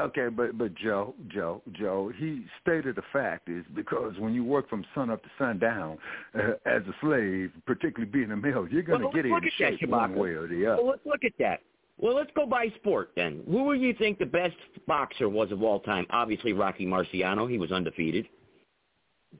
okay, 0.00 0.28
but 0.28 0.56
but 0.56 0.74
Joe, 0.74 1.14
Joe, 1.28 1.60
Joe, 1.72 2.10
he 2.16 2.44
stated 2.62 2.96
the 2.96 3.02
fact 3.12 3.50
is 3.50 3.64
because 3.74 4.14
when 4.18 4.32
you 4.32 4.42
work 4.42 4.70
from 4.70 4.86
sun 4.94 5.10
up 5.10 5.22
to 5.22 5.28
sundown 5.38 5.98
uh, 6.34 6.52
as 6.64 6.82
a 6.84 6.94
slave, 7.02 7.52
particularly 7.66 8.10
being 8.10 8.30
a 8.30 8.36
male, 8.36 8.66
you're 8.70 8.82
going 8.82 9.00
to 9.00 9.06
Well, 9.06 9.14
get 9.14 9.26
in 9.26 9.34
at 9.34 9.42
that, 9.42 9.78
shape 9.78 9.88
one 9.88 10.14
way 10.14 10.30
or 10.30 10.46
the 10.46 10.66
other. 10.66 10.82
Well, 10.82 10.92
let's 10.92 11.04
look 11.04 11.24
at 11.24 11.32
that. 11.38 11.60
Well, 11.98 12.14
let's 12.14 12.30
go 12.34 12.46
by 12.46 12.68
sport 12.76 13.10
then. 13.14 13.42
Who 13.46 13.74
do 13.74 13.80
you 13.80 13.92
think 13.92 14.18
the 14.18 14.24
best 14.24 14.56
boxer 14.86 15.28
was 15.28 15.52
of 15.52 15.62
all 15.62 15.80
time? 15.80 16.06
Obviously, 16.08 16.54
Rocky 16.54 16.86
Marciano. 16.86 17.50
He 17.50 17.58
was 17.58 17.70
undefeated. 17.72 18.26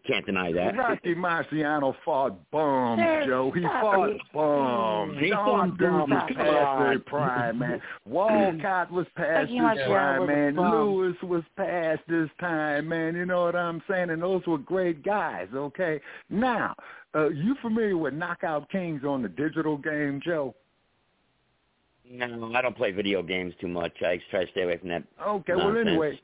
Can't 0.06 0.24
deny 0.24 0.52
that. 0.52 0.76
Rocky 0.76 1.14
Marciano 1.14 1.94
fought 2.04 2.50
bums, 2.50 3.00
Joe. 3.26 3.50
He 3.54 3.60
fought 3.62 4.10
it. 4.10 4.20
bums. 4.32 5.18
He 5.20 5.30
Them 5.30 5.38
fought 5.38 5.80
was 5.80 6.20
past 6.36 6.78
their 6.78 6.98
prime, 7.00 7.58
man. 7.58 7.82
Walcott 8.06 8.90
was 8.92 9.06
past 9.16 9.50
his 9.50 9.58
prime, 9.58 10.26
man. 10.26 10.56
Louis 10.56 11.14
was 11.22 11.42
past 11.56 12.02
his 12.08 12.28
time, 12.38 12.88
man. 12.88 13.16
You 13.16 13.26
know 13.26 13.42
what 13.42 13.56
I'm 13.56 13.82
saying? 13.90 14.10
And 14.10 14.22
those 14.22 14.46
were 14.46 14.58
great 14.58 15.04
guys, 15.04 15.48
okay? 15.54 16.00
Now, 16.30 16.74
uh, 17.14 17.28
you 17.28 17.56
familiar 17.60 17.96
with 17.96 18.14
Knockout 18.14 18.70
Kings 18.70 19.02
on 19.04 19.22
the 19.22 19.28
digital 19.28 19.76
game, 19.76 20.20
Joe? 20.24 20.54
No, 22.08 22.52
I 22.54 22.62
don't 22.62 22.76
play 22.76 22.90
video 22.90 23.22
games 23.22 23.54
too 23.60 23.68
much. 23.68 23.92
I 24.02 24.20
try 24.30 24.44
to 24.44 24.50
stay 24.50 24.62
away 24.62 24.78
from 24.78 24.88
that. 24.88 25.04
Okay, 25.24 25.54
well 25.54 25.76
anyway, 25.76 26.20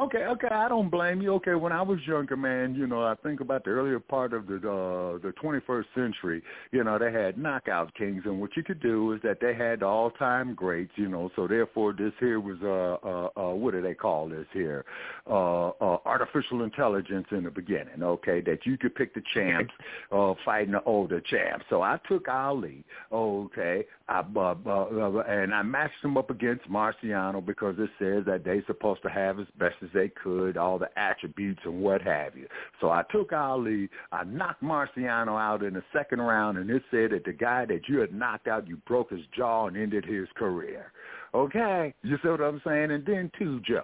okay, 0.00 0.24
okay, 0.26 0.48
I 0.50 0.68
don't 0.68 0.90
blame 0.90 1.20
you. 1.20 1.34
Okay, 1.34 1.54
when 1.54 1.72
I 1.72 1.82
was 1.82 1.98
younger, 2.06 2.36
man, 2.36 2.74
you 2.74 2.86
know, 2.86 3.02
I 3.02 3.14
think 3.22 3.40
about 3.40 3.64
the 3.64 3.70
earlier 3.70 3.98
part 3.98 4.32
of 4.32 4.46
the 4.46 4.56
uh, 4.56 5.18
the 5.18 5.32
21st 5.42 5.84
century. 5.94 6.42
You 6.72 6.84
know, 6.84 6.98
they 6.98 7.12
had 7.12 7.38
knockout 7.38 7.94
kings, 7.94 8.22
and 8.24 8.40
what 8.40 8.56
you 8.56 8.62
could 8.62 8.80
do 8.80 9.12
is 9.12 9.20
that 9.22 9.38
they 9.40 9.54
had 9.54 9.80
the 9.80 9.86
all-time 9.86 10.54
greats. 10.54 10.92
You 10.96 11.08
know, 11.08 11.30
so 11.36 11.48
therefore 11.48 11.92
this 11.92 12.12
here 12.20 12.40
was 12.40 12.58
uh, 12.62 13.06
uh, 13.06 13.50
uh 13.50 13.54
what 13.54 13.72
do 13.72 13.82
they 13.82 13.94
call 13.94 14.28
this 14.28 14.46
here? 14.52 14.84
Uh, 15.28 15.68
uh, 15.68 15.98
artificial 16.04 16.62
intelligence 16.62 17.26
in 17.30 17.44
the 17.44 17.50
beginning. 17.50 18.02
Okay, 18.02 18.40
that 18.42 18.66
you 18.66 18.76
could 18.76 18.94
pick 18.94 19.14
the 19.14 19.22
champs 19.34 19.72
uh, 20.12 20.34
fighting 20.44 20.72
the 20.72 20.82
older 20.84 21.20
champs. 21.20 21.64
So 21.70 21.82
I 21.82 21.98
took 22.08 22.28
Ali. 22.28 22.84
Okay, 23.12 23.84
I, 24.08 24.20
uh, 24.20 24.54
uh, 24.64 24.70
uh, 24.70 25.22
and 25.28 25.54
I 25.54 25.62
matched 25.62 26.02
him 26.02 26.16
up 26.16 26.30
against 26.30 26.68
Marciano 26.70 27.44
because 27.44 27.76
it 27.78 27.90
says 27.98 28.24
that 28.26 28.42
they're 28.44 28.64
supposed 28.66 29.02
to 29.02 29.10
have 29.10 29.38
as 29.38 29.46
best 29.58 29.76
as 29.82 29.88
they 29.94 30.08
could, 30.08 30.56
all 30.56 30.78
the 30.78 30.88
attributes 30.98 31.60
and 31.64 31.80
what 31.80 32.02
have 32.02 32.36
you. 32.36 32.46
So 32.80 32.90
I 32.90 33.02
took 33.10 33.32
Ali, 33.32 33.88
I 34.12 34.24
knocked 34.24 34.62
Marciano 34.62 35.40
out 35.40 35.62
in 35.62 35.74
the 35.74 35.82
second 35.92 36.20
round, 36.20 36.58
and 36.58 36.70
it 36.70 36.82
said 36.90 37.10
that 37.12 37.24
the 37.24 37.32
guy 37.32 37.64
that 37.66 37.88
you 37.88 37.98
had 37.98 38.12
knocked 38.14 38.48
out, 38.48 38.66
you 38.68 38.76
broke 38.86 39.10
his 39.10 39.20
jaw 39.36 39.66
and 39.66 39.76
ended 39.76 40.04
his 40.04 40.28
career. 40.36 40.92
Okay, 41.34 41.92
you 42.02 42.16
see 42.22 42.28
what 42.28 42.40
I'm 42.40 42.60
saying? 42.66 42.90
And 42.90 43.04
then 43.04 43.30
too, 43.38 43.60
Joe, 43.60 43.82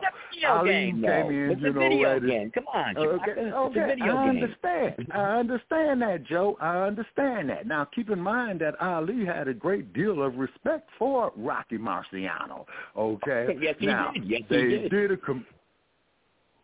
Ali 0.48 0.70
game, 0.70 1.02
came 1.02 1.28
in, 1.30 1.50
It's 1.50 1.60
you 1.60 1.72
know, 1.74 1.78
video 1.80 2.12
right, 2.14 2.26
game. 2.26 2.50
Come 2.54 2.64
on, 2.72 2.96
Okay, 2.96 3.32
a 3.50 3.54
okay, 3.54 3.86
video 3.86 4.16
I 4.16 4.32
game. 4.32 4.42
understand. 4.42 5.08
I 5.12 5.38
understand 5.40 6.02
that, 6.02 6.24
Joe. 6.24 6.56
I 6.60 6.78
understand 6.78 7.50
that. 7.50 7.66
Now, 7.66 7.84
keep 7.94 8.08
in 8.08 8.18
mind 8.18 8.60
that 8.62 8.80
Ali 8.80 9.26
had 9.26 9.48
a 9.48 9.54
great 9.54 9.92
deal 9.92 10.22
of 10.22 10.36
respect 10.36 10.88
for 10.98 11.32
Rocky 11.36 11.76
Marciano. 11.76 12.64
Okay. 12.96 13.58
Yes, 13.64 13.76
he 13.78 13.86
now, 13.86 14.10
did. 14.12 14.24
Yes, 14.24 14.42
he 14.48 14.56
they 14.56 14.88
did. 14.88 15.10
a. 15.12 15.16
Com- 15.16 15.46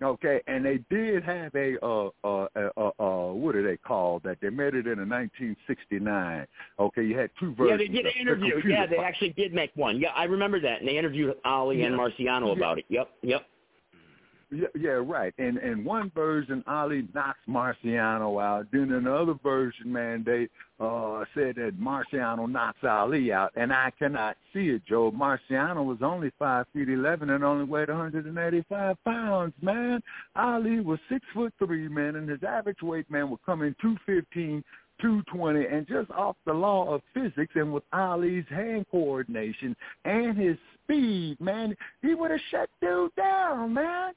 Okay, 0.02 0.40
and 0.46 0.64
they 0.64 0.78
did 0.90 1.22
have 1.24 1.54
a 1.54 1.76
uh 1.84 2.08
uh 2.24 2.46
uh 2.56 2.90
uh 2.98 3.32
what 3.32 3.54
are 3.54 3.62
they 3.62 3.76
called 3.76 4.22
that 4.22 4.38
they 4.40 4.48
made 4.48 4.74
it 4.74 4.86
in 4.86 4.98
a 4.98 5.04
1969. 5.04 6.46
Okay, 6.78 7.04
you 7.04 7.18
had 7.18 7.30
two 7.38 7.54
versions. 7.54 7.70
Yeah, 7.70 7.76
they 7.76 8.02
did 8.02 8.06
an 8.06 8.12
interview. 8.18 8.52
computer 8.52 8.68
Yeah, 8.68 8.86
they 8.86 8.96
actually 8.96 9.30
did 9.30 9.52
make 9.52 9.70
one. 9.74 10.00
Yeah, 10.00 10.10
I 10.10 10.24
remember 10.24 10.58
that. 10.60 10.80
And 10.80 10.88
they 10.88 10.96
interviewed 10.96 11.34
Ali 11.44 11.82
and 11.82 11.94
Yeah. 11.94 12.00
Marciano 12.00 12.46
Yeah. 12.46 12.52
about 12.52 12.78
it. 12.78 12.86
Yep, 12.88 13.10
yep. 13.22 13.46
Yeah, 14.52 14.66
yeah, 14.74 14.90
right. 14.90 15.32
And 15.38 15.58
and 15.58 15.84
one 15.84 16.10
version, 16.12 16.64
Ali 16.66 17.06
knocks 17.14 17.38
Marciano 17.48 18.42
out. 18.42 18.66
Then 18.72 18.90
another 18.90 19.34
version, 19.44 19.92
man, 19.92 20.24
they 20.26 20.48
uh 20.84 21.24
said 21.34 21.54
that 21.56 21.78
Marciano 21.80 22.50
knocks 22.50 22.82
Ali 22.82 23.32
out, 23.32 23.52
and 23.54 23.72
I 23.72 23.92
cannot 23.96 24.36
see 24.52 24.70
it, 24.70 24.82
Joe. 24.86 25.12
Marciano 25.12 25.84
was 25.84 25.98
only 26.02 26.32
five 26.36 26.66
feet 26.72 26.88
eleven 26.88 27.30
and 27.30 27.44
only 27.44 27.64
weighed 27.64 27.90
185 27.90 28.96
pounds, 29.04 29.54
man. 29.62 30.02
Ali 30.34 30.80
was 30.80 30.98
six 31.08 31.24
foot 31.32 31.54
three, 31.58 31.86
man, 31.86 32.16
and 32.16 32.28
his 32.28 32.42
average 32.42 32.82
weight, 32.82 33.08
man, 33.08 33.30
would 33.30 33.44
come 33.46 33.62
in 33.62 33.74
two 33.80 33.96
fifteen. 34.04 34.64
220 35.00 35.64
and 35.64 35.88
just 35.88 36.10
off 36.10 36.36
the 36.44 36.52
law 36.52 36.92
of 36.92 37.00
physics 37.14 37.54
and 37.54 37.72
with 37.72 37.82
Ali's 37.90 38.44
hand 38.50 38.84
coordination 38.90 39.74
and 40.04 40.36
his 40.36 40.58
speed, 40.84 41.40
man, 41.40 41.74
he 42.02 42.14
would 42.14 42.30
have 42.30 42.40
shut 42.50 42.68
dude 42.82 43.14
down, 43.16 43.72
man. 43.72 44.12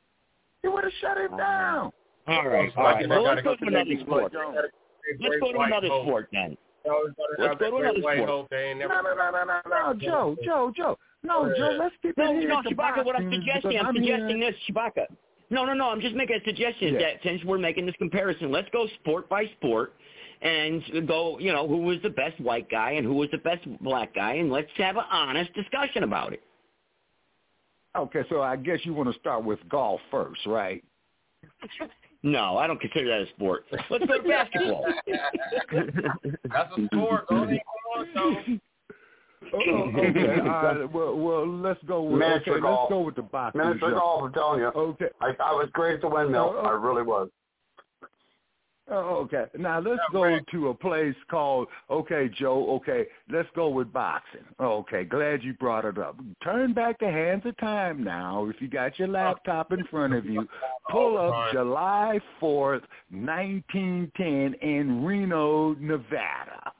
He 0.63 0.69
would 0.69 0.83
have 0.83 0.93
shut 1.01 1.17
him 1.17 1.37
down. 1.37 1.91
All 2.25 2.47
right, 2.47 2.71
all 2.77 2.83
right. 2.85 3.07
Well, 3.07 3.23
let's 3.23 3.41
go 3.43 3.55
to 3.55 3.65
another 3.67 3.99
sport. 3.99 4.33
Let's 4.33 5.35
go 5.41 5.51
to 5.51 5.59
another 5.59 5.87
sport 5.87 6.29
then. 6.31 6.57
Let's 7.37 7.59
go 7.59 7.69
to 7.69 7.77
another 7.77 7.99
sport. 7.99 8.17
No, 8.51 8.87
no, 8.87 9.01
no, 9.01 9.31
no, 9.31 9.43
no, 9.45 9.61
no, 9.69 9.93
Joe, 9.99 10.35
Joe, 10.43 10.71
Joe. 10.75 10.97
No, 11.23 11.53
Joe, 11.57 11.77
let's 11.79 11.95
keep 12.01 12.17
No, 12.17 12.31
it 12.33 12.39
here 12.39 12.49
no, 12.49 12.61
to 12.61 12.69
Chewbacca, 12.69 13.05
what 13.05 13.15
I'm 13.15 13.31
suggesting, 13.31 13.77
I'm 13.79 13.87
I'm 13.87 13.95
suggesting 13.95 14.37
here- 14.41 14.51
this, 14.51 14.59
Chewbacca. 14.69 15.05
No, 15.49 15.65
no, 15.65 15.73
no, 15.73 15.89
I'm 15.89 16.01
just 16.01 16.15
making 16.15 16.37
a 16.37 16.43
suggestion 16.43 16.95
Yeah. 16.95 16.99
that 17.01 17.23
since 17.23 17.43
we're 17.45 17.57
making 17.59 17.85
this 17.85 17.95
comparison, 17.97 18.51
let's 18.51 18.67
go 18.71 18.87
sport 18.99 19.29
by 19.29 19.45
sport 19.57 19.93
and 20.41 20.81
go, 21.07 21.37
you 21.39 21.51
know, 21.53 21.67
who 21.67 21.77
was 21.77 22.01
the 22.01 22.09
best 22.09 22.39
white 22.41 22.69
guy 22.69 22.91
and 22.91 23.05
who 23.05 23.13
was 23.13 23.29
the 23.31 23.37
best 23.37 23.61
black 23.81 24.13
guy, 24.13 24.33
and 24.35 24.51
let's 24.51 24.69
have 24.77 24.97
an 24.97 25.03
honest 25.11 25.53
discussion 25.53 26.03
about 26.03 26.33
it. 26.33 26.41
Okay, 27.95 28.23
so 28.29 28.41
I 28.41 28.55
guess 28.55 28.79
you 28.83 28.93
want 28.93 29.13
to 29.13 29.19
start 29.19 29.43
with 29.43 29.59
golf 29.69 30.01
first, 30.09 30.45
right? 30.45 30.83
No, 32.23 32.57
I 32.57 32.67
don't 32.67 32.79
consider 32.79 33.07
that 33.09 33.27
a 33.27 33.29
sport. 33.35 33.65
Let's 33.71 34.05
go 34.05 34.17
to 34.17 34.23
basketball. 34.23 34.85
That's 35.07 36.71
a 36.77 36.85
sport. 36.85 37.27
Don't 37.29 37.43
even 37.49 37.59
go 37.59 37.99
on, 37.99 38.61
Oh, 39.53 39.59
okay, 39.59 40.39
all 40.39 40.47
right. 40.47 40.91
Well, 40.91 41.15
well, 41.17 41.47
let's 41.47 41.79
go 41.85 42.01
with 42.03 42.19
Miniature 42.19 42.55
okay, 42.55 42.61
golf. 42.61 42.79
let's 42.89 42.91
go 42.91 43.01
with 43.01 43.15
the 43.15 43.21
boxing. 43.21 43.61
Miniature 43.61 43.91
golf, 43.91 44.23
I'm 44.23 44.33
telling 44.33 44.59
you. 44.61 44.67
Okay. 44.67 45.09
I, 45.21 45.27
I 45.27 45.51
was 45.51 45.69
great 45.73 45.95
at 45.95 46.01
the 46.01 46.07
windmill. 46.07 46.53
Oh, 46.55 46.61
oh. 46.63 46.67
I 46.67 46.71
really 46.71 47.03
was. 47.03 47.29
Oh, 48.89 49.21
okay. 49.23 49.45
Now 49.57 49.79
let's 49.79 50.01
go 50.11 50.37
to 50.51 50.67
a 50.67 50.73
place 50.73 51.15
called 51.31 51.67
Okay, 51.89 52.29
Joe. 52.37 52.75
Okay, 52.75 53.05
let's 53.31 53.47
go 53.55 53.69
with 53.69 53.93
boxing. 53.93 54.43
Oh, 54.59 54.79
okay, 54.79 55.05
glad 55.05 55.41
you 55.41 55.53
brought 55.53 55.85
it 55.85 55.97
up. 55.97 56.17
Turn 56.43 56.73
back 56.73 56.99
the 56.99 57.09
hands 57.09 57.43
of 57.45 57.55
time 57.57 58.03
now. 58.03 58.49
If 58.49 58.61
you 58.61 58.67
got 58.67 58.99
your 58.99 59.07
laptop 59.07 59.71
in 59.71 59.85
front 59.85 60.13
of 60.13 60.25
you, 60.25 60.47
pull 60.91 61.17
up 61.17 61.53
July 61.53 62.19
fourth, 62.39 62.83
nineteen 63.09 64.11
ten, 64.17 64.53
in 64.61 65.03
Reno, 65.05 65.75
Nevada. 65.79 66.73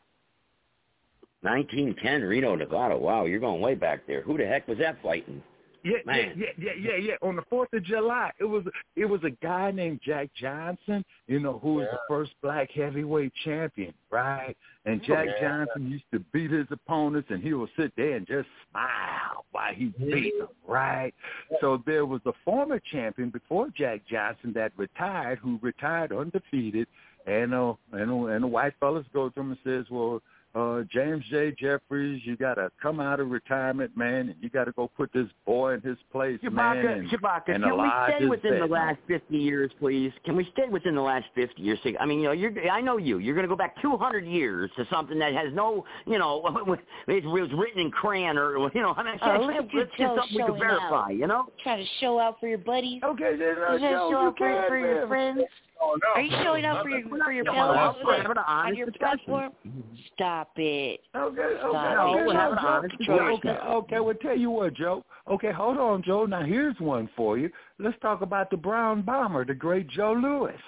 1910 1.42 2.22
Reno, 2.22 2.56
Nevada. 2.56 2.98
Wow, 2.98 3.26
you're 3.26 3.40
going 3.40 3.62
way 3.62 3.76
back 3.76 4.08
there. 4.08 4.22
Who 4.22 4.38
the 4.38 4.46
heck 4.46 4.68
was 4.68 4.78
that 4.80 5.02
fighting? 5.02 5.42
Yeah, 5.84 5.98
Man. 6.06 6.34
yeah, 6.38 6.46
yeah, 6.58 6.72
yeah, 6.80 6.92
yeah, 6.92 6.96
yeah. 6.96 7.14
On 7.22 7.36
the 7.36 7.42
Fourth 7.50 7.74
of 7.74 7.84
July, 7.84 8.32
it 8.40 8.46
was 8.46 8.64
it 8.96 9.06
was 9.06 9.22
a 9.26 9.32
guy 9.46 9.70
named 9.72 10.00
Jack 10.04 10.30
Johnson, 10.34 11.04
you 11.28 11.40
know, 11.42 11.60
who 11.60 11.76
was 11.76 11.88
the 11.92 12.00
first 12.08 12.32
black 12.42 12.72
heavyweight 12.72 13.34
champion, 13.44 13.94
right? 14.10 14.56
And 14.86 15.04
Jack 15.04 15.28
Yeah. 15.28 15.66
Johnson 15.66 15.92
used 15.92 16.06
to 16.14 16.20
beat 16.32 16.52
his 16.52 16.68
opponents, 16.72 17.30
and 17.32 17.44
he 17.44 17.54
would 17.54 17.70
sit 17.78 17.92
there 17.98 18.16
and 18.16 18.26
just 18.26 18.48
smile 18.72 19.46
while 19.52 19.74
he 19.74 19.88
beat 20.00 20.38
them, 20.40 20.48
right? 20.66 21.14
So 21.60 21.84
there 21.86 22.06
was 22.06 22.22
a 22.26 22.34
former 22.46 22.80
champion 22.80 23.30
before 23.30 23.68
Jack 23.76 24.06
Johnson 24.10 24.54
that 24.54 24.72
retired, 24.78 25.40
who 25.40 25.60
retired 25.62 26.14
undefeated, 26.14 26.88
and 27.28 27.54
uh, 27.54 27.74
and 27.92 28.10
uh, 28.10 28.26
and 28.28 28.44
the 28.44 28.48
white 28.48 28.74
fellas 28.80 29.06
go 29.14 29.30
to 29.30 29.40
him 29.40 29.52
and 29.52 29.60
says, 29.66 29.86
well. 29.92 30.22
Uh, 30.56 30.84
James 30.92 31.24
J. 31.32 31.52
Jeffries, 31.60 32.22
you 32.26 32.38
got 32.38 32.56
to 32.56 32.70
come 32.80 33.00
out 33.00 33.20
of 33.20 33.32
retirement, 33.32 33.98
man, 33.98 34.30
and 34.30 34.36
you 34.40 34.50
got 34.52 34.66
to 34.66 34.72
go 34.74 34.88
put 34.96 35.12
this 35.12 35.26
boy 35.48 35.74
in 35.74 35.82
his 35.82 35.98
place, 36.12 36.38
man. 36.44 36.54
Chewbacca, 36.54 36.96
And, 37.00 37.10
Chewbacca, 37.10 37.56
and 37.56 37.64
can 37.64 37.78
we 37.82 37.90
stay 38.20 38.26
within 38.28 38.54
the 38.60 38.66
said, 38.66 38.70
last 38.70 39.00
50 39.08 39.36
years, 39.36 39.72
please? 39.80 40.12
Can 40.24 40.36
we 40.36 40.48
stay 40.54 40.68
within 40.70 40.94
the 40.94 41.02
last 41.02 41.26
50 41.34 41.60
years? 41.60 41.80
I 42.00 42.06
mean, 42.06 42.20
you 42.20 42.26
know, 42.26 42.32
you're, 42.34 42.70
I 42.70 42.82
know 42.82 42.98
you. 42.98 43.18
You're 43.18 43.34
going 43.34 43.46
to 43.46 43.50
go 43.50 43.56
back 43.56 43.82
200 43.82 44.26
years 44.28 44.70
to 44.78 44.86
something 44.92 45.18
that 45.18 45.34
has 45.34 45.52
no, 45.54 45.86
you 46.06 46.20
know, 46.20 46.44
it 47.08 47.26
was 47.26 47.50
written 47.54 47.82
in 47.82 47.90
crayon 47.90 48.38
or, 48.38 48.70
you 48.76 48.82
know, 48.84 48.94
I 48.98 49.04
mean, 49.04 49.20
Oh, 49.24 49.38
let's, 49.42 49.44
look 49.44 49.56
at 49.56 49.76
let's 49.76 49.92
you, 49.98 50.06
something 50.16 50.38
we 50.38 50.44
can 50.44 50.60
verify, 50.60 51.06
out. 51.06 51.16
you 51.16 51.26
know? 51.26 51.46
Trying 51.64 51.80
to 51.84 51.90
show 52.00 52.20
out 52.20 52.40
for 52.40 52.48
your 52.48 52.60
buddies. 52.60 53.02
Okay, 53.04 53.36
then 53.38 53.56
uh, 53.58 53.74
You 53.74 53.80
trying 53.80 53.80
to 53.80 53.80
Joe, 53.80 53.98
show 53.98 54.10
you 54.12 54.18
out 54.18 54.38
for, 54.38 54.48
can, 54.62 54.68
for 54.70 54.78
your 54.78 55.00
man. 55.00 55.08
friends? 55.08 55.42
Oh, 55.82 55.98
no. 56.02 56.14
Are 56.16 56.22
you 56.22 56.32
showing 56.44 56.66
up 56.66 56.84
for 56.84 56.90
your 56.90 57.08
for 57.10 57.32
your 57.32 57.44
No, 57.44 57.54
pals 57.54 57.96
we're 58.04 58.18
having 58.18 58.32
an 58.32 58.38
on 58.46 58.76
your 58.76 58.92
platform? 58.92 59.52
Mm-hmm. 59.68 59.82
Stop 60.14 60.52
it. 60.58 61.02
Okay, 61.16 61.42
okay, 61.42 61.58
Stop 61.60 62.08
okay, 62.10 62.22
it. 62.22 62.28
we're 62.28 62.34
having 62.34 62.58
an 62.58 62.64
Joe. 63.04 63.20
honest 63.20 63.40
okay, 63.46 63.50
okay. 63.50 64.00
Well, 64.00 64.16
tell 64.22 64.38
you 64.38 64.50
what, 64.50 64.74
Joe. 64.74 65.04
Okay, 65.30 65.52
hold 65.52 65.78
on, 65.78 66.04
Joe. 66.04 66.26
Now 66.26 66.44
here's 66.44 66.80
one 66.80 67.10
for 67.16 67.38
you. 67.38 67.50
Let's 67.80 67.98
talk 68.02 68.22
about 68.22 68.50
the 68.50 68.58
Brown 68.58 69.02
Bomber, 69.02 69.46
the 69.46 69.54
great 69.54 69.88
Joe 69.90 70.14
Louis. 70.14 70.60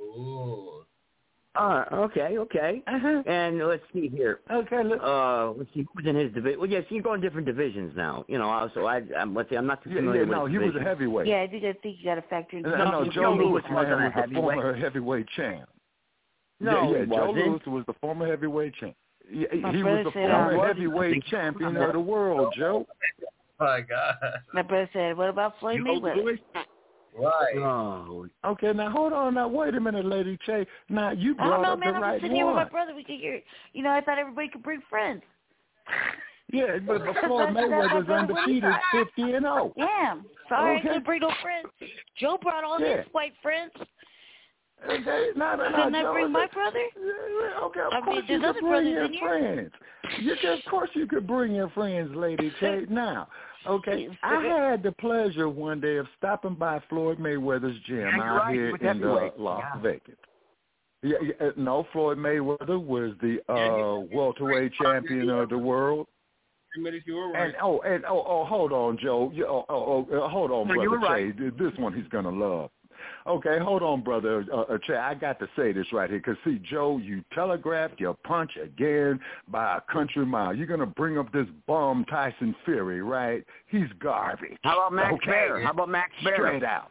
Ooh. 0.00 0.84
Uh, 1.58 1.84
okay, 1.92 2.38
okay. 2.38 2.82
Uh-huh. 2.86 3.22
And 3.26 3.58
let's 3.66 3.82
see 3.92 4.08
here. 4.08 4.40
Okay, 4.50 4.84
look. 4.84 5.00
Uh, 5.02 5.50
let's 5.58 5.68
see, 5.74 5.80
who 5.80 5.88
was 5.96 6.06
in 6.06 6.14
his 6.14 6.32
division? 6.32 6.60
Well, 6.60 6.70
yes, 6.70 6.84
you're 6.88 7.02
going 7.02 7.20
different 7.20 7.46
divisions 7.46 7.92
now. 7.96 8.24
You 8.28 8.38
know, 8.38 8.48
uh, 8.48 8.68
so 8.74 8.86
I, 8.86 9.02
I'm, 9.18 9.34
let's 9.34 9.50
see, 9.50 9.56
I'm 9.56 9.66
not 9.66 9.82
too 9.82 9.90
Yeah, 9.90 9.96
familiar 9.96 10.22
yeah, 10.24 10.30
no, 10.30 10.42
with 10.44 10.52
he 10.52 10.58
his 10.58 10.72
was 10.74 10.80
a 10.80 10.84
heavyweight. 10.84 11.26
Yeah, 11.26 11.42
I 11.42 11.48
think 11.48 11.64
I 11.64 11.72
think 11.82 11.96
you 11.98 12.04
got 12.04 12.14
to 12.14 12.22
factor 12.22 12.58
in. 12.58 12.62
No, 12.62 12.76
no, 12.76 13.04
Joe 13.06 13.10
Joe 13.10 13.32
Louis 13.34 13.44
Louis, 13.50 13.62
wasn't 13.72 14.04
a 14.04 14.10
heavyweight. 14.10 14.54
former 14.54 14.76
heavyweight 14.76 15.26
champ. 15.36 15.68
No, 16.60 16.92
yeah, 16.92 16.98
yeah, 17.00 17.04
Joe 17.06 17.30
wasn't. 17.32 17.46
Louis 17.48 17.66
was 17.66 17.84
the 17.88 17.94
former 18.00 18.26
heavyweight 18.28 18.74
champ. 18.78 18.94
Yeah, 19.30 19.46
My 19.60 19.72
he 19.72 19.82
was 19.82 20.04
the 20.06 20.12
said, 20.12 20.30
uh, 20.30 20.34
former 20.34 20.58
was- 20.58 20.66
heavyweight 20.68 21.24
champion 21.26 21.76
of 21.76 21.92
the 21.92 22.00
world, 22.00 22.54
Joe. 22.56 22.86
My 23.58 23.80
God. 23.80 24.14
My 24.54 24.62
brother 24.62 24.88
said, 24.92 25.16
"What 25.16 25.28
about 25.28 25.58
Floyd 25.58 25.80
Mayweather?" 25.80 26.38
Louis? 27.18 27.26
Right. 27.26 27.56
Oh, 27.58 28.26
Okay, 28.44 28.72
now 28.72 28.90
hold 28.90 29.12
on. 29.12 29.34
Now 29.34 29.48
wait 29.48 29.74
a 29.74 29.80
minute, 29.80 30.04
Lady 30.06 30.38
Che. 30.46 30.66
Now 30.88 31.10
you 31.12 31.34
I 31.38 31.44
don't 31.44 31.48
brought 31.48 31.62
know, 31.62 31.72
up 31.74 31.78
man. 31.80 31.88
the 31.92 31.96
I'm 31.96 32.02
right 32.02 32.12
just 32.14 32.22
sitting 32.22 32.36
here 32.36 32.46
with 32.46 32.54
my 32.54 32.64
brother. 32.64 32.94
We 32.94 33.04
could 33.04 33.18
hear. 33.20 33.40
You 33.72 33.82
know, 33.82 33.90
I 33.90 34.00
thought 34.00 34.18
everybody 34.18 34.48
could 34.48 34.62
bring 34.62 34.80
friends. 34.88 35.22
Yeah, 36.52 36.78
but, 36.86 37.04
but 37.04 37.14
Floyd 37.26 37.54
That's- 37.54 37.68
that's 37.70 37.92
Mayweather's 37.92 38.08
undefeated, 38.08 38.72
fifty 38.92 39.32
and 39.34 39.46
oh. 39.46 39.72
zero. 39.76 39.86
Damn. 39.88 40.24
Sorry, 40.48 40.76
I 40.76 40.78
Okay. 40.78 40.88
couldn't 40.88 41.04
bring 41.04 41.20
no 41.20 41.30
friends. 41.42 41.66
Joe 42.18 42.38
brought 42.40 42.64
all 42.64 42.80
Yeah. 42.80 42.98
his 42.98 43.06
white 43.12 43.32
friends. 43.42 43.72
Okay, 44.84 45.30
no, 45.34 45.56
no, 45.56 45.68
no. 45.70 45.76
Couldn't 45.76 45.94
I 45.96 46.12
bring 46.12 46.30
my 46.32 46.44
okay. 46.44 46.54
brother? 46.54 46.78
Okay, 47.64 47.80
of 47.80 47.92
I 47.92 48.00
course 48.00 48.22
there's 48.28 48.40
you 48.42 48.52
could 48.52 48.60
bring 48.62 48.86
your 48.86 49.08
friends. 49.20 49.72
You 50.20 50.36
can, 50.40 50.52
of 50.58 50.64
course 50.70 50.90
you 50.94 51.06
could 51.08 51.26
bring 51.26 51.52
your 51.52 51.68
friends, 51.70 52.14
Lady 52.14 52.52
Che. 52.60 52.86
Now, 52.88 53.26
okay, 53.68 54.08
I 54.22 54.42
had 54.42 54.82
the 54.82 54.92
pleasure 54.92 55.48
one 55.48 55.80
day 55.80 55.96
of 55.96 56.06
stopping 56.16 56.54
by 56.54 56.80
Floyd 56.88 57.18
Mayweather's 57.18 57.78
gym 57.86 57.98
Yeah, 58.00 58.22
out 58.22 58.36
right, 58.38 58.54
here 58.54 58.76
in 58.76 59.04
uh. 59.04 59.30
Las 59.36 59.62
Yeah. 59.74 59.80
Vegas. 59.82 60.16
Yeah, 61.02 61.18
yeah, 61.22 61.46
uh, 61.46 61.50
no, 61.56 61.86
Floyd 61.92 62.18
Mayweather 62.18 62.82
was 62.82 63.14
the 63.20 63.38
uh, 63.48 64.00
welterweight 64.12 64.72
champion 64.74 65.30
of 65.30 65.48
the 65.48 65.58
world. 65.58 66.08
Admitted 66.76 67.02
you 67.06 67.14
were 67.14 67.30
right. 67.30 67.46
And 67.46 67.54
oh, 67.62 67.80
and 67.80 68.04
oh, 68.04 68.24
oh, 68.26 68.44
hold 68.44 68.72
on, 68.72 68.98
Joe. 69.00 69.32
Oh, 69.46 69.64
oh, 69.68 70.06
oh, 70.10 70.24
uh, 70.24 70.28
hold 70.28 70.50
on, 70.50 70.68
No, 70.68 70.74
brother 70.74 70.98
right. 70.98 71.36
Che. 71.36 71.50
This 71.58 71.72
one 71.78 71.94
he's 71.94 72.08
gonna 72.08 72.30
love. 72.30 72.70
Okay, 73.28 73.58
hold 73.58 73.82
on, 73.82 74.00
brother 74.00 74.46
uh, 74.50 74.60
uh, 74.60 74.78
Che. 74.86 74.94
I 74.94 75.12
got 75.12 75.38
to 75.40 75.48
say 75.54 75.72
this 75.72 75.86
right 75.92 76.08
here, 76.08 76.20
cause 76.20 76.36
see, 76.46 76.58
Joe, 76.64 76.96
you 76.96 77.22
telegraphed 77.34 78.00
your 78.00 78.14
punch 78.24 78.52
again 78.56 79.20
by 79.48 79.76
a 79.76 79.92
country 79.92 80.24
mile. 80.24 80.54
You're 80.54 80.66
gonna 80.66 80.86
bring 80.86 81.18
up 81.18 81.30
this 81.30 81.46
bum 81.66 82.06
Tyson 82.08 82.54
Fury, 82.64 83.02
right? 83.02 83.44
He's 83.66 83.88
garbage. 84.00 84.56
How 84.62 84.78
about 84.78 84.94
Max 84.94 85.14
okay? 85.14 85.26
Baer? 85.26 85.62
How 85.62 85.72
about 85.72 85.90
Max 85.90 86.10
Baer? 86.24 86.36
Straight 86.36 86.64
out. 86.64 86.90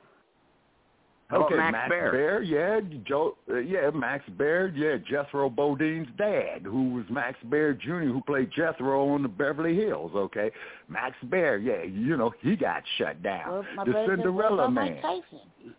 How 1.27 1.43
okay, 1.43 1.55
Max 1.55 1.89
Baer? 1.89 2.41
yeah, 2.41 2.79
Joe, 3.05 3.35
uh, 3.49 3.57
yeah, 3.57 3.89
Max 3.89 4.23
Baer, 4.37 4.67
yeah, 4.69 4.95
Jethro 5.09 5.49
Bodine's 5.49 6.07
dad, 6.17 6.61
who 6.63 6.93
was 6.93 7.05
Max 7.09 7.37
Baer 7.49 7.73
Jr., 7.73 8.05
who 8.05 8.21
played 8.25 8.49
Jethro 8.55 9.09
on 9.09 9.23
the 9.23 9.27
Beverly 9.27 9.75
Hills. 9.75 10.11
Okay, 10.15 10.51
Max 10.87 11.15
Baer, 11.29 11.57
yeah, 11.57 11.83
you 11.83 12.15
know 12.15 12.31
he 12.41 12.55
got 12.55 12.83
shut 12.97 13.21
down. 13.23 13.49
Well, 13.49 13.65
my 13.75 13.85
the 13.85 13.91
brother 13.91 14.07
said, 14.07 14.17
what 14.19 14.25
Cinderella 14.25 14.71
Man. 14.71 15.01
Tyson? 15.01 15.75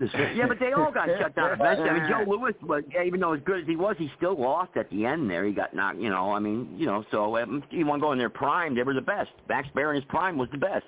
Yeah, 0.34 0.46
but 0.46 0.58
they 0.60 0.72
all 0.72 0.92
got 0.92 1.08
shut 1.20 1.34
down 1.34 1.52
eventually. 1.52 1.90
I 1.90 1.94
mean, 1.94 2.08
Joe 2.08 2.24
Louis, 2.30 2.54
was, 2.62 2.84
yeah, 2.92 3.02
even 3.02 3.20
though 3.20 3.32
as 3.32 3.40
good 3.44 3.62
as 3.62 3.66
he 3.66 3.76
was, 3.76 3.96
he 3.98 4.10
still 4.16 4.40
lost 4.40 4.76
at 4.76 4.88
the 4.90 5.04
end 5.04 5.28
there. 5.28 5.44
He 5.44 5.52
got 5.52 5.74
knocked, 5.74 5.98
you 5.98 6.10
know, 6.10 6.32
I 6.32 6.38
mean, 6.38 6.74
you 6.76 6.86
know, 6.86 7.04
so 7.10 7.36
um, 7.38 7.64
you 7.70 7.84
want 7.84 8.00
to 8.00 8.06
go 8.06 8.12
in 8.12 8.18
their 8.18 8.30
prime, 8.30 8.76
they 8.76 8.82
were 8.82 8.94
the 8.94 9.00
best. 9.00 9.30
Max 9.48 9.68
Baer 9.74 9.90
in 9.90 9.96
his 9.96 10.04
prime 10.08 10.38
was 10.38 10.48
the 10.52 10.58
best. 10.58 10.84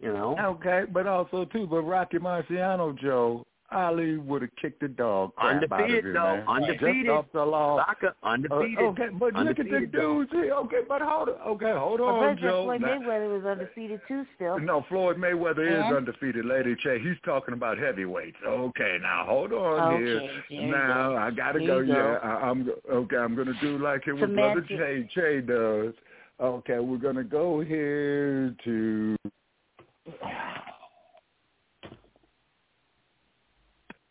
You 0.00 0.12
know? 0.12 0.36
Okay, 0.38 0.84
but 0.92 1.06
also 1.06 1.44
too, 1.44 1.66
but 1.68 1.82
Rocky 1.82 2.18
Marciano, 2.18 2.96
Joe, 2.98 3.44
Ali 3.70 4.16
would 4.16 4.40
have 4.42 4.50
kicked 4.60 4.80
the 4.80 4.88
dog 4.88 5.34
crap 5.36 5.56
out 5.56 5.64
of 5.64 5.72
Undefeated, 5.72 6.04
him, 6.06 6.12
though. 6.14 6.36
man. 6.36 6.48
Undefeated. 6.48 7.04
Just 7.06 7.10
off 7.10 7.26
the 7.34 7.44
law. 7.44 7.84
Saka, 7.84 8.14
undefeated. 8.22 8.78
Uh, 8.78 8.82
okay, 8.88 9.08
but 9.12 9.34
look 9.34 9.58
at 9.58 9.66
the 9.68 9.86
dudes 9.92 10.30
here. 10.32 10.52
Okay, 10.54 10.80
but 10.88 11.02
hold 11.02 11.28
on. 11.28 11.34
Okay, 11.46 11.72
hold 11.76 12.00
on, 12.00 12.18
brother 12.18 12.34
said 12.40 12.42
Joe. 12.48 12.64
Floyd 12.64 12.80
Now- 12.80 12.88
Mayweather 12.98 13.34
was 13.36 13.44
undefeated 13.44 14.00
too. 14.08 14.24
Still. 14.36 14.58
No, 14.58 14.84
Floyd 14.88 15.18
Mayweather 15.18 15.66
is 15.68 15.94
undefeated, 15.96 16.46
Lady 16.46 16.76
Che. 16.82 16.98
He's 17.02 17.18
talking 17.24 17.52
about 17.52 17.76
heavyweights. 17.78 18.38
Okay, 18.46 18.96
now 19.02 19.24
hold 19.26 19.52
on 19.52 19.94
Okay, 19.94 20.04
here. 20.04 20.20
there 20.20 20.42
you 20.48 20.70
Now 20.70 21.10
go. 21.10 21.16
I 21.16 21.30
gotta 21.30 21.58
There 21.58 21.68
go. 21.68 21.78
you 21.80 21.86
go. 21.92 21.92
Yeah, 21.92 22.18
I, 22.30 22.48
I'm 22.48 22.70
okay. 22.90 23.16
I'm 23.16 23.36
gonna 23.36 23.52
do 23.60 23.76
like 23.78 24.06
it 24.06 24.14
with 24.14 24.32
Brother 24.34 24.62
Che 24.66 25.08
Che 25.14 25.40
does. 25.42 25.92
Okay, 26.40 26.78
we're 26.78 26.96
gonna 26.96 27.22
go 27.24 27.60
here 27.60 28.54
to. 28.64 29.16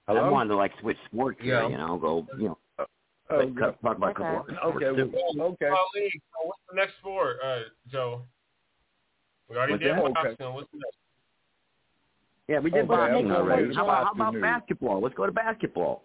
I 0.07 0.29
wanted 0.29 0.49
to 0.49 0.55
like 0.55 0.71
switch 0.79 0.97
sports 1.11 1.37
here, 1.41 1.63
you 1.69 1.77
know, 1.77 1.97
go, 1.97 2.25
you 2.37 2.49
know, 2.49 2.57
Oh, 3.29 3.39
like, 3.39 3.57
talk 3.59 3.97
about 3.97 4.11
a 4.11 4.13
couple 4.13 4.25
Okay. 4.25 4.85
other 4.85 5.05
sports 5.05 5.15
Okay, 5.19 5.37
well, 5.37 5.47
okay. 5.49 5.67
Ali, 5.67 6.09
so 6.31 6.47
what's 6.47 6.59
the 6.69 6.75
next 6.77 6.93
sport, 6.99 7.37
uh, 7.43 7.59
Joe? 7.91 8.21
We 9.49 9.57
already 9.57 9.73
What's 9.73 9.83
did 9.83 9.91
that? 9.97 9.99
Okay. 10.03 10.13
boxing. 10.13 10.53
What's 10.53 10.71
the 10.71 10.77
next? 10.77 10.97
Yeah, 12.47 12.59
we 12.59 12.69
did 12.71 12.79
Okay, 12.79 12.87
boxing 12.87 13.25
I'm 13.29 13.35
already. 13.35 13.75
How 13.75 13.83
about, 13.83 14.05
how 14.05 14.11
about 14.29 14.41
basketball? 14.41 15.01
Let's 15.01 15.15
go 15.15 15.25
to 15.25 15.33
basketball. 15.33 16.03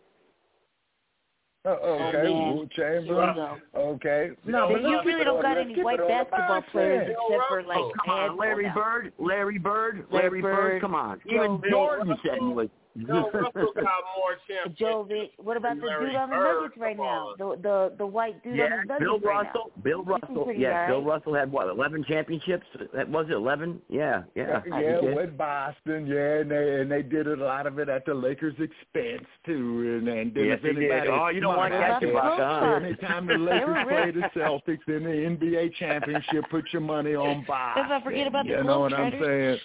Uh, 1.65 1.69
okay, 1.69 2.19
Oh, 2.19 2.23
man. 2.25 2.57
Wilt 2.57 2.71
Chamberlain. 2.73 3.61
Okay. 3.73 4.31
No, 4.45 4.69
but 4.73 4.83
you 4.83 5.01
really 5.05 5.23
don't 5.23 5.41
got 5.41 5.59
any 5.59 5.81
white 5.81 6.01
it 6.01 6.03
on 6.03 6.09
the 6.09 6.25
basketball 6.25 6.63
players 6.73 7.09
except 7.09 7.49
for 7.49 7.63
like 7.63 7.79
Come 8.05 8.11
on, 8.13 8.37
Larry. 8.37 8.69
Bird, 8.75 9.13
Larry 9.21 9.59
Bird, 9.59 10.07
Larry 10.11 10.29
Larry 10.29 10.43
Bird. 10.43 10.57
Bird. 10.57 10.81
Come 10.81 10.97
on, 10.97 11.21
even 11.27 11.61
Bill 11.61 11.71
Jordan 11.71 12.17
said 12.25 12.39
he 12.41 12.47
was. 12.47 12.69
No, 12.95 13.31
Russell 13.35 13.73
got 13.75 14.05
more 14.17 14.37
championships. 14.47 14.81
Jokic. 14.81 15.31
What 15.39 15.57
about 15.57 15.77
the 15.77 15.83
dude 15.83 16.15
on 16.15 16.29
the 16.31 16.37
Bird, 16.37 16.61
Nuggets 16.63 16.79
right 16.79 16.97
now? 16.97 17.33
The 17.39 17.57
the 17.63 17.93
the 17.99 18.07
white 18.07 18.43
dude 18.45 18.57
yeah, 18.57 18.65
on 18.65 18.71
the 18.71 18.77
Nuggets 18.85 19.01
Bill 19.01 19.19
right 19.21 19.47
Russell. 19.47 19.73
now. 19.77 19.83
Bill 19.83 19.99
He's 20.01 20.09
Russell. 20.09 20.53
Yeah, 20.55 20.83
all 20.93 21.01
Bill. 21.01 21.05
Russell 21.05 21.35
had 21.35 21.51
what? 21.51 21.69
Eleven 21.69 22.05
championships? 22.05 22.67
That 22.95 23.09
was 23.09 23.27
it. 23.31 23.33
Eleven? 23.33 23.81
Yeah, 23.89 24.25
yeah. 24.35 24.61
Yeah, 24.67 24.75
I 24.77 24.81
think 24.83 25.03
it- 25.05 25.17
with 25.17 25.39
Boston, 25.39 26.07
yeah, 26.07 26.41
and 26.41 26.51
they 26.51 26.81
and 26.81 26.91
they 26.91 27.03
did 27.03 27.27
a 27.27 27.37
lot 27.37 27.67
of 27.67 27.79
it 27.79 27.89
at 27.89 28.05
the 28.05 28.13
Lakers' 28.15 28.55
expense 28.59 29.27
too. 29.47 29.99
And 29.99 30.09
and 30.09 30.35
then 30.35 30.45
Yes, 30.47 30.59
if 30.59 30.63
they 30.63 30.81
did. 30.81 30.91
anybody, 30.91 31.09
Oh, 31.11 31.29
you 31.29 31.41
don't 31.41 31.57
like 31.57 31.73
that, 31.73 32.03
smart 32.03 32.39
Chewbacca, 32.39 32.41
out 32.41 32.63
huh? 32.83 32.87
Anytime 32.87 33.27
the 33.27 33.35
Lakers 33.39 33.87
play 33.89 34.11
the 34.11 34.29
Celtics 34.39 34.89
in 34.89 35.05
the 35.05 35.11
NBA 35.47 35.75
championship, 35.77 36.45
put 36.51 36.65
your 36.73 36.83
money 36.83 37.15
on 37.15 37.45
Boston. 37.49 37.83
Let's 37.83 37.91
not 37.91 38.05
forget 38.05 38.27
about 38.27 38.45
the 38.45 38.51
You 38.51 38.65
know 38.65 38.81
what 38.81 38.93
I'm 38.93 39.13
saying? 39.13 39.59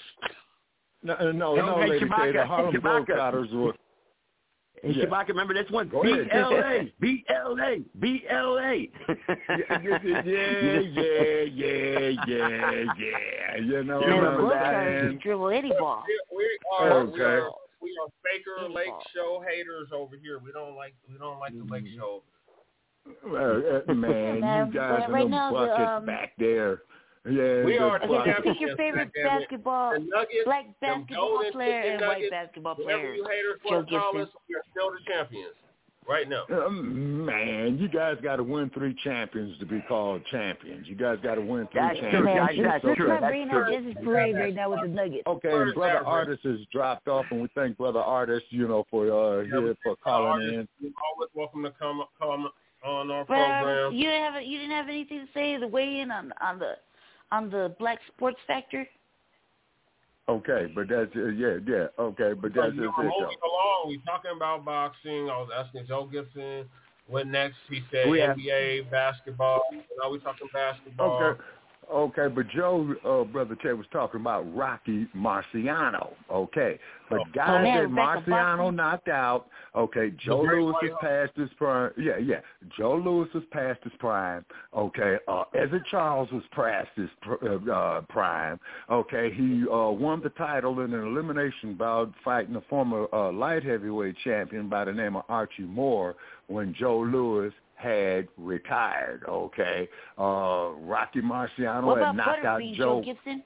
No, 1.07 1.31
no, 1.31 1.55
Hey, 1.55 1.61
no, 1.61 1.81
hey, 1.81 1.89
Lady 1.89 2.05
K, 2.05 2.11
Chewbacca, 2.11 2.33
the 2.33 2.45
Harlem 2.45 2.73
hey, 2.73 2.79
Chewbacca. 2.79 3.07
Globetrotters 3.07 3.53
were. 3.53 3.73
Hey, 4.83 4.91
Yeah. 4.91 5.05
Chewbacca, 5.05 5.29
remember 5.29 5.53
this 5.53 5.69
one? 5.71 5.87
Go 5.87 6.03
ahead. 6.03 6.29
BLA, 6.29 6.83
BLA, 6.99 7.77
BLA. 7.95 8.73
yeah, 9.49 9.79
yeah, 9.81 10.79
yeah, 10.83 11.43
yeah, 11.47 12.09
yeah, 12.27 12.83
yeah. 12.97 13.57
You 13.57 13.83
know 13.83 13.99
Man, 14.01 14.21
what 14.21 14.21
the 14.21 14.27
I'm 14.27 14.37
Globetrotters 14.37 14.99
saying? 14.99 15.11
just 15.13 15.23
dribble 15.23 15.49
any 15.49 15.71
ball. 15.79 16.03
We, 16.07 16.37
we 16.37 16.59
are 16.79 17.05
we 17.05 17.13
Okay. 17.13 17.23
are 17.23 17.51
we 17.81 17.97
are 18.01 18.09
Baker 18.23 18.69
Lake 18.69 18.93
Show 19.15 19.41
haters 19.47 19.89
over 19.93 20.15
here. 20.21 20.39
We 20.43 20.51
don't 20.51 20.75
like 20.75 20.93
we 21.09 21.17
don't 21.17 21.39
like 21.39 21.53
the 21.53 21.63
Lake 21.71 21.85
Show. 21.95 22.21
Uh, 23.25 23.29
uh, 23.89 23.93
man, 23.93 24.41
Man, 24.41 24.67
you 24.67 24.73
guys 24.73 25.03
but 25.03 25.09
are 25.09 25.13
right 25.13 25.21
them 25.23 25.31
now, 25.31 25.49
the, 25.51 25.55
buckets 25.55 25.89
um, 25.95 26.05
back 26.05 26.33
there. 26.37 26.81
Yeah, 27.29 27.63
We 27.65 27.77
are 27.77 27.97
Okay, 27.97 28.07
buckets. 28.07 28.39
pick 28.43 28.61
your 28.61 28.75
favorite 28.77 29.11
basketball, 29.23 29.93
The 29.93 29.99
Nuggets, 29.99 30.45
black 30.45 30.65
basketball 30.81 31.27
golden 31.29 31.51
player 31.51 31.81
chicken 31.81 31.91
and 31.97 32.01
white 32.07 32.13
nuggets, 32.15 32.31
basketball 32.31 32.75
Whoever 32.75 32.99
player. 33.01 33.13
you 33.15 33.23
haters 33.25 33.59
Joe 33.63 33.75
want 33.75 33.89
to 33.89 33.97
call 33.99 34.13
Gibson. 34.13 34.27
us, 34.27 34.41
we 34.49 34.55
are 34.55 34.63
still 34.71 34.91
the 34.91 34.99
champions 35.07 35.53
right 36.07 36.29
now. 36.29 36.43
Um, 36.65 37.25
man, 37.25 37.77
you 37.79 37.89
guys 37.89 38.15
got 38.23 38.37
to 38.37 38.43
win 38.43 38.69
three 38.69 38.95
champions 39.03 39.59
to 39.59 39.65
be 39.65 39.81
called 39.89 40.21
champions. 40.31 40.87
You 40.87 40.95
guys 40.95 41.17
got 41.21 41.35
to 41.35 41.41
win 41.41 41.67
three 41.71 41.81
That's 41.81 41.99
true, 41.99 42.11
champions. 42.11 42.47
guys. 42.47 42.57
That's 42.63 42.83
So- 42.83 42.95
true. 42.95 43.07
Let's 43.09 43.21
not 43.21 43.21
That's 43.21 43.31
bring 43.31 43.49
true. 43.49 43.59
out 43.63 43.71
Justice 43.73 44.03
Parade 44.05 44.35
right 44.37 44.55
now 44.55 44.69
with 44.71 44.81
the 44.81 44.87
Nuggets. 44.87 45.23
Okay, 45.27 45.51
and 45.51 45.73
brother 45.73 46.05
artist 46.05 46.43
has 46.43 46.59
dropped 46.71 47.07
off, 47.09 47.25
and 47.31 47.41
we 47.41 47.49
thank 47.55 47.77
brother 47.77 47.99
artist, 47.99 48.45
you 48.51 48.67
know, 48.69 48.85
for 48.89 49.03
uh 49.11 49.43
here 49.43 49.75
for 49.83 49.95
calling 49.97 50.47
in. 50.47 50.67
You're 50.79 50.91
always 51.13 51.29
welcome 51.33 51.63
to 51.63 51.71
come 51.71 52.03
come 52.21 52.47
on 52.85 53.11
our 53.11 53.25
But 53.25 53.33
um, 53.35 53.63
program. 53.63 53.93
you 53.93 54.05
didn't 54.05 54.33
have 54.33 54.43
you 54.43 54.57
didn't 54.59 54.71
have 54.75 54.87
anything 54.87 55.25
to 55.25 55.33
say 55.33 55.57
the 55.57 55.67
weigh 55.67 55.99
in 55.99 56.09
on 56.11 56.31
on 56.39 56.59
the 56.59 56.75
on 57.31 57.49
the 57.49 57.75
Black 57.79 57.99
Sports 58.07 58.39
Factor. 58.47 58.87
Okay, 60.29 60.67
but 60.75 60.89
that's 60.89 61.11
uh, 61.15 61.27
yeah, 61.27 61.57
yeah. 61.65 61.87
Okay, 61.97 62.33
but 62.33 62.53
But 62.53 62.53
that's 62.53 62.75
you 62.75 62.83
just 62.85 62.97
were 62.97 63.05
it 63.05 63.13
moving 63.17 63.37
though. 63.41 63.47
along. 63.47 63.87
We 63.87 64.01
talking 64.05 64.31
about 64.35 64.65
boxing. 64.65 65.29
I 65.29 65.37
was 65.39 65.49
asking 65.55 65.87
Joe 65.87 66.09
Gibson 66.11 66.65
what 67.07 67.27
next. 67.27 67.55
He 67.69 67.81
said 67.91 68.07
yeah. 68.13 68.33
NBA 68.33 68.91
basketball. 68.91 69.61
Now 70.01 70.11
we 70.11 70.19
talking 70.19 70.47
basketball. 70.51 71.23
Okay. 71.23 71.41
Okay, 71.91 72.27
but 72.27 72.47
Joe, 72.49 72.95
uh, 73.05 73.23
brother 73.31 73.55
Ted 73.61 73.77
was 73.77 73.87
talking 73.93 74.19
about 74.19 74.43
Rocky 74.55 75.07
Marciano. 75.15 76.13
Okay, 76.29 76.77
but 77.09 77.19
Oh. 77.21 77.25
guys 77.33 77.49
Oh, 77.49 77.61
man, 77.61 77.95
that 77.95 78.25
Marciano 78.25 78.73
knocked 78.73 79.07
out. 79.07 79.47
Okay, 79.73 80.11
Joe 80.17 80.41
Louis 80.41 80.73
white 80.73 80.83
is 80.83 80.91
past 80.99 81.31
his 81.35 81.49
prime. 81.53 81.91
Yeah, 81.95 82.17
yeah. 82.17 82.41
Joe 82.77 82.95
Louis 82.97 83.33
was 83.33 83.43
past 83.51 83.79
his 83.83 83.93
prime. 83.99 84.43
Okay, 84.75 85.17
uh, 85.27 85.45
Ezzard 85.55 85.85
Charles 85.85 86.29
was 86.31 86.43
past 86.51 86.89
his 86.95 87.09
pr- 87.21 87.47
uh, 87.47 87.71
uh, 87.71 88.01
prime. 88.09 88.59
Okay, 88.89 89.31
he 89.33 89.65
uh, 89.71 89.89
won 89.91 90.21
the 90.21 90.29
title 90.31 90.81
in 90.81 90.93
an 90.93 91.07
elimination 91.07 91.75
bout 91.75 92.11
fighting 92.23 92.55
a 92.57 92.61
former 92.61 93.07
uh, 93.13 93.31
light 93.31 93.63
heavyweight 93.63 94.17
champion 94.23 94.67
by 94.67 94.83
the 94.83 94.91
name 94.91 95.15
of 95.15 95.23
Archie 95.29 95.63
Moore 95.63 96.15
when 96.47 96.73
Joe 96.73 96.99
Louis 96.99 97.53
had 97.77 98.27
retired. 98.37 99.23
Okay, 99.29 99.87
uh, 100.19 100.69
Rocky 100.79 101.21
Marciano 101.21 101.83
What 101.83 101.97
had 101.99 102.03
about 102.09 102.15
knocked 102.15 102.45
out 102.45 102.59
Joe 102.61 102.73
Joe 102.75 103.01
Gibson? 103.05 103.43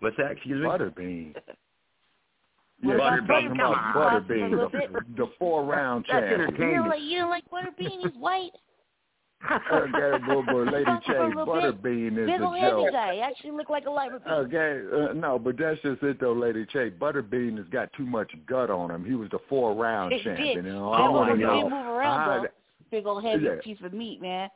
What's 0.00 0.16
that? 0.18 0.32
Excuse 0.32 0.60
me. 0.62 0.68
Butterbean. 0.68 1.34
What 1.34 1.44
Yeah, 2.82 2.94
about 2.94 3.12
you're 3.12 3.26
talking 3.26 3.48
Butterbean? 3.50 3.54
about 3.54 3.94
You 3.94 4.00
lost 4.00 4.28
Butterbean, 4.28 4.48
him 4.84 4.92
the, 5.16 5.24
the 5.24 5.30
four 5.38 5.64
round 5.64 6.04
That's 6.12 6.20
champion. 6.26 6.40
You 6.40 6.46
entertaining. 6.46 6.74
don't 6.76 6.88
like 6.88 7.00
you 7.02 7.18
don't 7.18 7.30
like 7.30 7.50
Butterbean? 7.50 8.00
He's 8.02 8.20
white. 8.20 8.50
okay, 9.72 10.24
boy, 10.26 10.42
boy, 10.50 10.62
Lady 10.70 10.84
Talk 10.86 11.04
Che, 11.04 11.12
for 11.12 11.22
a 11.24 11.28
little 11.28 11.44
bit. 11.54 11.82
Butterbean 11.82 12.18
is 12.18 12.26
Big 12.26 12.34
a 12.40 12.70
joke. 12.70 12.92
guy. 12.92 13.14
He 13.14 13.20
actually 13.20 13.50
looked 13.50 13.70
like 13.70 13.84
a 13.86 13.90
lighter 13.90 14.18
bean. 14.18 14.32
Okay, 14.32 14.80
uh, 15.10 15.12
no, 15.12 15.38
but 15.38 15.56
that's 15.58 15.80
just 15.82 16.02
it 16.02 16.18
though, 16.20 16.32
Lady 16.32 16.64
Che. 16.66 16.90
Butterbean 16.90 17.56
has 17.58 17.66
got 17.68 17.92
too 17.94 18.06
much 18.06 18.30
gut 18.46 18.70
on 18.70 18.90
him. 18.90 19.04
He 19.04 19.14
was 19.14 19.28
the 19.30 19.38
four 19.48 19.74
round 19.74 20.12
It 20.12 20.16
did. 20.24 20.36
champion. 20.36 20.64
You 20.66 20.72
know, 20.72 20.92
I 20.92 21.08
want 21.10 21.30
to 21.30 21.36
know. 21.36 21.62
move 21.64 21.72
around 21.72 22.20
how- 22.20 22.42
though. 22.42 22.48
Big 22.90 23.06
old 23.06 23.24
heavy 23.24 23.44
Yeah. 23.44 23.56
piece 23.62 23.78
of 23.84 23.92
meat, 23.92 24.20
man. 24.22 24.48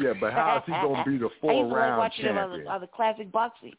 yeah, 0.00 0.12
but 0.20 0.32
how 0.32 0.58
is 0.58 0.62
he 0.66 0.72
gonna 0.72 1.04
be 1.04 1.18
the 1.18 1.26
I 1.26 1.28
used 1.28 1.40
four 1.40 1.52
to 1.52 1.60
like 1.68 1.76
round 1.76 1.98
watching 1.98 2.24
him 2.26 2.38
on 2.38 2.58
the, 2.64 2.66
on 2.70 2.80
the 2.80 2.86
classic 2.86 3.30
boxing. 3.32 3.74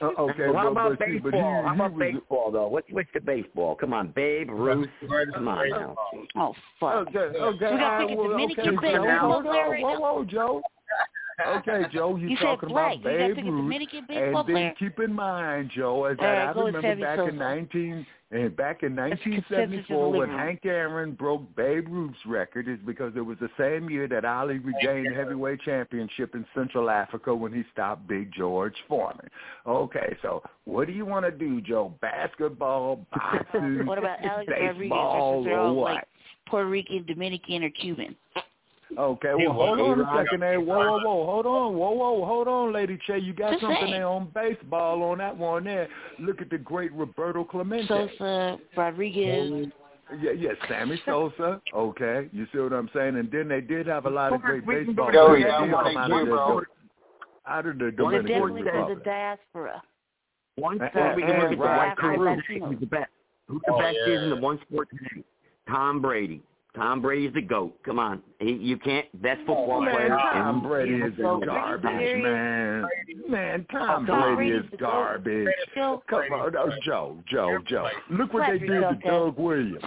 Uh, 0.00 0.06
okay, 0.18 0.46
Well, 0.48 0.54
how 0.56 0.62
but, 0.64 0.70
about 0.72 0.98
but 0.98 1.06
baseball? 1.06 1.30
he, 1.32 1.38
how 1.38 1.74
he 1.74 1.80
about 1.80 1.98
baseball 1.98 2.50
though? 2.50 2.66
What's 2.68 2.86
what's 2.90 3.08
the 3.12 3.20
baseball? 3.20 3.74
Come 3.76 3.92
on, 3.92 4.08
Babe 4.16 4.48
Ruth. 4.50 4.88
Greatest 5.06 5.34
Come 5.36 5.48
on 5.48 5.62
baseball. 5.64 5.96
now. 6.34 6.42
Oh 6.42 6.54
fuck. 6.80 7.08
Okay, 7.08 7.18
okay. 7.18 7.72
We 7.72 7.78
got 7.78 8.00
all 8.00 8.08
pick 8.08 8.16
a 8.16 8.20
well, 8.20 8.28
Dominican 8.30 8.78
okay, 8.78 8.92
baseball 8.92 9.42
Joe, 9.42 9.48
player 9.50 9.64
whoa, 9.64 9.70
right 9.70 9.82
whoa, 9.82 10.00
whoa, 10.14 10.24
Joe. 10.24 10.62
Okay, 11.46 11.82
Joe, 11.92 12.16
you, 12.16 12.28
You 12.28 12.36
talking 12.36 12.68
black. 12.68 12.92
about 12.94 13.04
Babe 13.04 13.36
Ruth, 13.36 13.44
Dominican 13.44 14.04
baseball 14.08 14.40
and 14.40 14.48
then 14.48 14.54
player. 14.54 14.74
keep 14.78 14.98
in 15.00 15.12
mind, 15.12 15.70
Joe, 15.74 16.04
as 16.04 16.16
All 16.20 16.26
right, 16.26 16.46
that 16.46 16.56
I 16.56 16.60
remember 16.60 16.96
back 17.04 17.18
Sosa. 17.18 17.28
in 17.30 17.36
nineteen 17.38 18.06
and 18.32 18.56
back 18.56 18.82
in 18.82 18.96
1974 18.96 20.10
when. 20.10 20.30
Hank 20.30 20.60
Aaron 20.64 21.12
broke 21.12 21.54
Babe 21.54 21.86
Ruth's 21.88 22.16
record 22.26 22.66
is 22.66 22.78
because 22.86 23.12
it 23.14 23.20
was 23.20 23.36
the 23.40 23.50
same 23.58 23.90
year 23.90 24.08
that 24.08 24.24
Ali 24.24 24.58
regained 24.58 25.08
the 25.10 25.14
heavyweight 25.14 25.60
championship 25.60 26.34
in 26.34 26.46
Central 26.54 26.88
Africa 26.88 27.34
when 27.34 27.52
he 27.52 27.62
stopped 27.72 28.08
Big 28.08 28.32
George 28.32 28.74
Foreman. 28.88 29.28
Okay, 29.66 30.16
so 30.22 30.42
what 30.64 30.86
do 30.86 30.94
you 30.94 31.04
want 31.04 31.26
to 31.26 31.30
do, 31.30 31.60
Joe? 31.60 31.94
Basketball, 32.00 33.06
boxing, 33.12 33.84
What 33.84 33.98
about 33.98 34.24
Alex 34.24 34.50
baseball, 34.50 35.46
or 35.46 35.74
what? 35.74 35.94
like 35.94 36.08
Puerto 36.48 36.68
Rican, 36.68 37.04
Dominican, 37.06 37.64
or 37.64 37.70
Cuban? 37.70 38.16
Okay, 38.98 39.32
well, 39.34 39.52
hold 39.52 39.80
on 39.80 40.00
a 40.00 40.16
second 40.24 40.40
there. 40.40 40.60
Whoa, 40.60 40.76
whoa, 40.76 40.98
whoa, 40.98 41.26
hold 41.26 41.46
on, 41.46 41.74
whoa, 41.76 41.90
whoa, 41.92 42.24
hold 42.26 42.48
on, 42.48 42.72
Lady 42.72 42.98
Che. 43.06 43.18
You 43.18 43.32
got 43.32 43.52
Just 43.52 43.62
something 43.62 43.78
saying. 43.82 43.92
there 43.92 44.06
on 44.06 44.28
baseball 44.34 45.02
on 45.04 45.18
that 45.18 45.36
one 45.36 45.64
there. 45.64 45.88
Look 46.18 46.42
at 46.42 46.50
the 46.50 46.58
great 46.58 46.92
Roberto 46.92 47.44
Clemente. 47.44 47.86
Sosa, 47.88 48.58
Rodriguez. 48.76 49.68
Yeah, 50.20 50.32
yeah, 50.32 50.50
Sammy 50.68 51.00
Sosa. 51.06 51.60
Okay, 51.74 52.28
you 52.32 52.46
see 52.52 52.58
what 52.58 52.72
I'm 52.74 52.90
saying? 52.94 53.16
And 53.16 53.30
then 53.30 53.48
they 53.48 53.62
did 53.62 53.86
have 53.86 54.04
a 54.04 54.10
lot 54.10 54.32
of 54.34 54.42
great 54.42 54.66
baseball 54.66 55.10
go 55.10 55.28
players 55.28 55.44
to 55.44 55.48
that 55.48 55.58
Joey, 55.60 55.70
come 55.70 55.74
I 55.74 56.02
out 56.04 56.10
wanna 56.10 56.14
of 56.16 56.26
hear, 56.26 56.26
bro. 56.36 56.60
the 56.60 57.50
out 57.50 57.66
of 57.66 57.78
the 57.78 57.84
They're 57.84 57.90
Dominican 57.92 58.26
definitely 58.28 58.62
the 58.62 58.70
Republic. 58.72 59.04
diaspora. 59.04 59.82
One 60.56 60.80
And- 60.82 60.90
sport 60.90 61.16
we 61.16 61.22
can 61.22 61.30
look 61.40 61.44
at 61.44 61.50
the 61.50 61.56
white 61.56 61.94
Carew. 61.98 62.16
Carew. 62.42 62.60
Who's 62.66 62.80
the 62.80 62.86
best? 62.86 63.10
Who's 63.48 63.62
the 63.66 63.72
Oh, 63.72 63.78
best 63.78 63.96
yeah. 64.06 64.12
is 64.14 64.22
in 64.24 64.30
the 64.30 64.36
one 64.36 64.60
sport 64.60 64.88
today? 64.90 65.24
Tom 65.66 66.02
Brady. 66.02 66.42
Tom 66.74 67.02
Brady's 67.02 67.34
the 67.34 67.42
goat. 67.42 67.76
Come 67.84 67.98
on, 67.98 68.22
he, 68.40 68.52
you 68.52 68.78
can't. 68.78 69.06
Best 69.20 69.40
football 69.40 69.82
Man, 69.82 69.94
player. 69.94 70.08
Tom 70.32 70.56
in- 70.56 70.62
Brady 70.68 70.94
is 70.94 71.12
So, 71.18 71.40
garbage, 71.44 71.90
serious? 71.90 72.22
man. 72.24 72.84
Man, 73.28 73.66
Tom 73.70 74.06
Tom 74.06 74.36
Brady 74.36 74.52
is 74.52 74.56
Brady's 74.60 74.70
the 74.70 74.76
goat. 74.78 74.90
garbage. 74.90 75.48
Joe, 75.74 76.02
Come 76.08 76.20
on, 76.32 76.56
oh, 76.56 76.70
Joe, 76.82 77.18
Joe, 77.28 77.58
Joe. 77.68 77.88
Look 78.10 78.32
what 78.32 78.50
they 78.50 78.58
Slap 78.58 78.60
did 78.60 78.80
to 78.80 78.98
Ted. 79.02 79.10
Doug 79.10 79.38
Williams. 79.38 79.82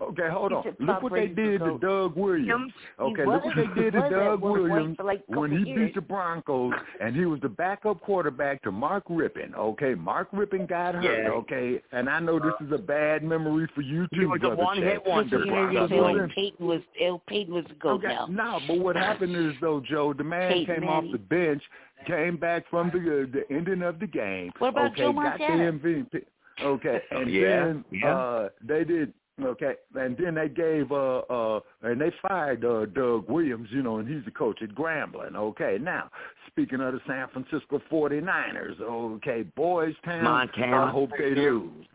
Okay, 0.00 0.28
hold 0.30 0.52
on. 0.52 0.62
Look 0.64 0.76
Tom 0.86 1.02
what 1.02 1.12
they 1.12 1.26
did 1.26 1.58
to. 1.58 1.78
Doug 1.80 2.16
Williams. 2.16 2.72
Okay, 3.00 3.26
look 3.26 3.44
what 3.44 3.56
they 3.56 3.66
did 3.80 3.92
to 3.94 4.08
Doug 4.08 4.40
Williams 4.42 4.96
like 5.02 5.22
when 5.26 5.50
he 5.50 5.68
years. 5.68 5.88
beat 5.88 5.94
the 5.96 6.00
Broncos 6.00 6.72
and 7.00 7.16
he 7.16 7.24
was 7.24 7.40
the 7.40 7.48
backup 7.48 8.00
quarterback 8.00 8.62
to 8.62 8.70
Mark 8.70 9.08
Rypien. 9.08 9.54
Okay, 9.56 9.94
Mark 9.94 10.30
Rypien 10.30 10.68
got 10.68 10.94
hurt. 10.94 11.04
Yeah. 11.04 11.30
Okay, 11.30 11.82
and 11.92 12.08
I 12.08 12.20
know 12.20 12.38
this 12.38 12.54
is 12.64 12.72
a 12.72 12.78
bad 12.78 13.24
memory 13.24 13.68
for 13.74 13.80
you 13.82 14.06
He 14.12 14.18
too, 14.18 14.28
was 14.28 14.38
a 14.38 14.46
brother 14.46 14.62
one-hit 14.62 15.02
Chet. 15.04 15.06
wonder. 15.06 15.38
Listen, 15.38 15.50
The 15.50 15.54
you're 15.56 15.72
gonna 15.72 15.88
Broncos 15.88 15.90
say 15.90 15.96
were 15.96 16.02
like 16.02 16.22
in 16.22 16.28
Peyton 16.30 16.66
was 16.66 16.80
El 17.00 17.22
Peyton 17.28 17.54
was 17.54 17.64
the 17.68 17.74
goat 17.74 18.04
Okay, 18.04 18.14
now. 18.14 18.26
no, 18.30 18.60
but 18.68 18.78
what 18.78 18.94
happened 18.96 19.34
is 19.34 19.52
though, 19.60 19.80
Joe, 19.80 20.12
the 20.12 20.24
man 20.24 20.52
Peyton 20.52 20.66
came 20.76 20.84
Manning. 20.86 21.08
off 21.08 21.12
the 21.12 21.18
bench, 21.18 21.62
came 22.06 22.36
back 22.36 22.64
from 22.70 22.90
the 22.92 22.98
uh, 22.98 23.26
the 23.32 23.44
ending 23.54 23.82
of 23.82 23.98
the 23.98 24.06
game. 24.06 24.52
What 24.58 24.68
about 24.68 24.92
okay, 24.92 25.02
Joe 25.02 25.12
got 25.12 25.38
the 25.38 25.44
Montana? 25.48 25.72
MVP. 25.72 26.22
Okay, 26.60 27.00
Oh, 27.12 27.20
and 27.20 27.30
yeah, 27.32 27.64
then 27.66 27.84
yeah. 27.92 28.16
uh 28.18 28.48
they 28.66 28.82
did 28.84 29.12
okay, 29.44 29.74
and 29.94 30.16
then 30.16 30.34
they 30.34 30.48
gave 30.48 30.90
uh 30.92 31.18
uh 31.18 31.60
and 31.82 32.00
they 32.00 32.12
fired 32.26 32.64
uh, 32.64 32.86
Doug 32.86 33.28
Williams, 33.28 33.68
you 33.70 33.82
know, 33.82 33.98
and 33.98 34.08
he's 34.08 34.24
the 34.24 34.30
coach 34.30 34.60
at 34.62 34.70
Grambling. 34.70 35.36
Okay, 35.36 35.78
now 35.80 36.10
speaking 36.46 36.80
of 36.80 36.94
the 36.94 37.00
San 37.06 37.28
Francisco 37.32 37.80
49ers, 37.90 38.80
okay, 38.80 39.42
Boys 39.56 39.94
Town, 40.04 40.24
Montana. 40.24 40.84
I 40.84 40.90
hope 40.90 41.10
they 41.18 41.34
lose. 41.34 41.86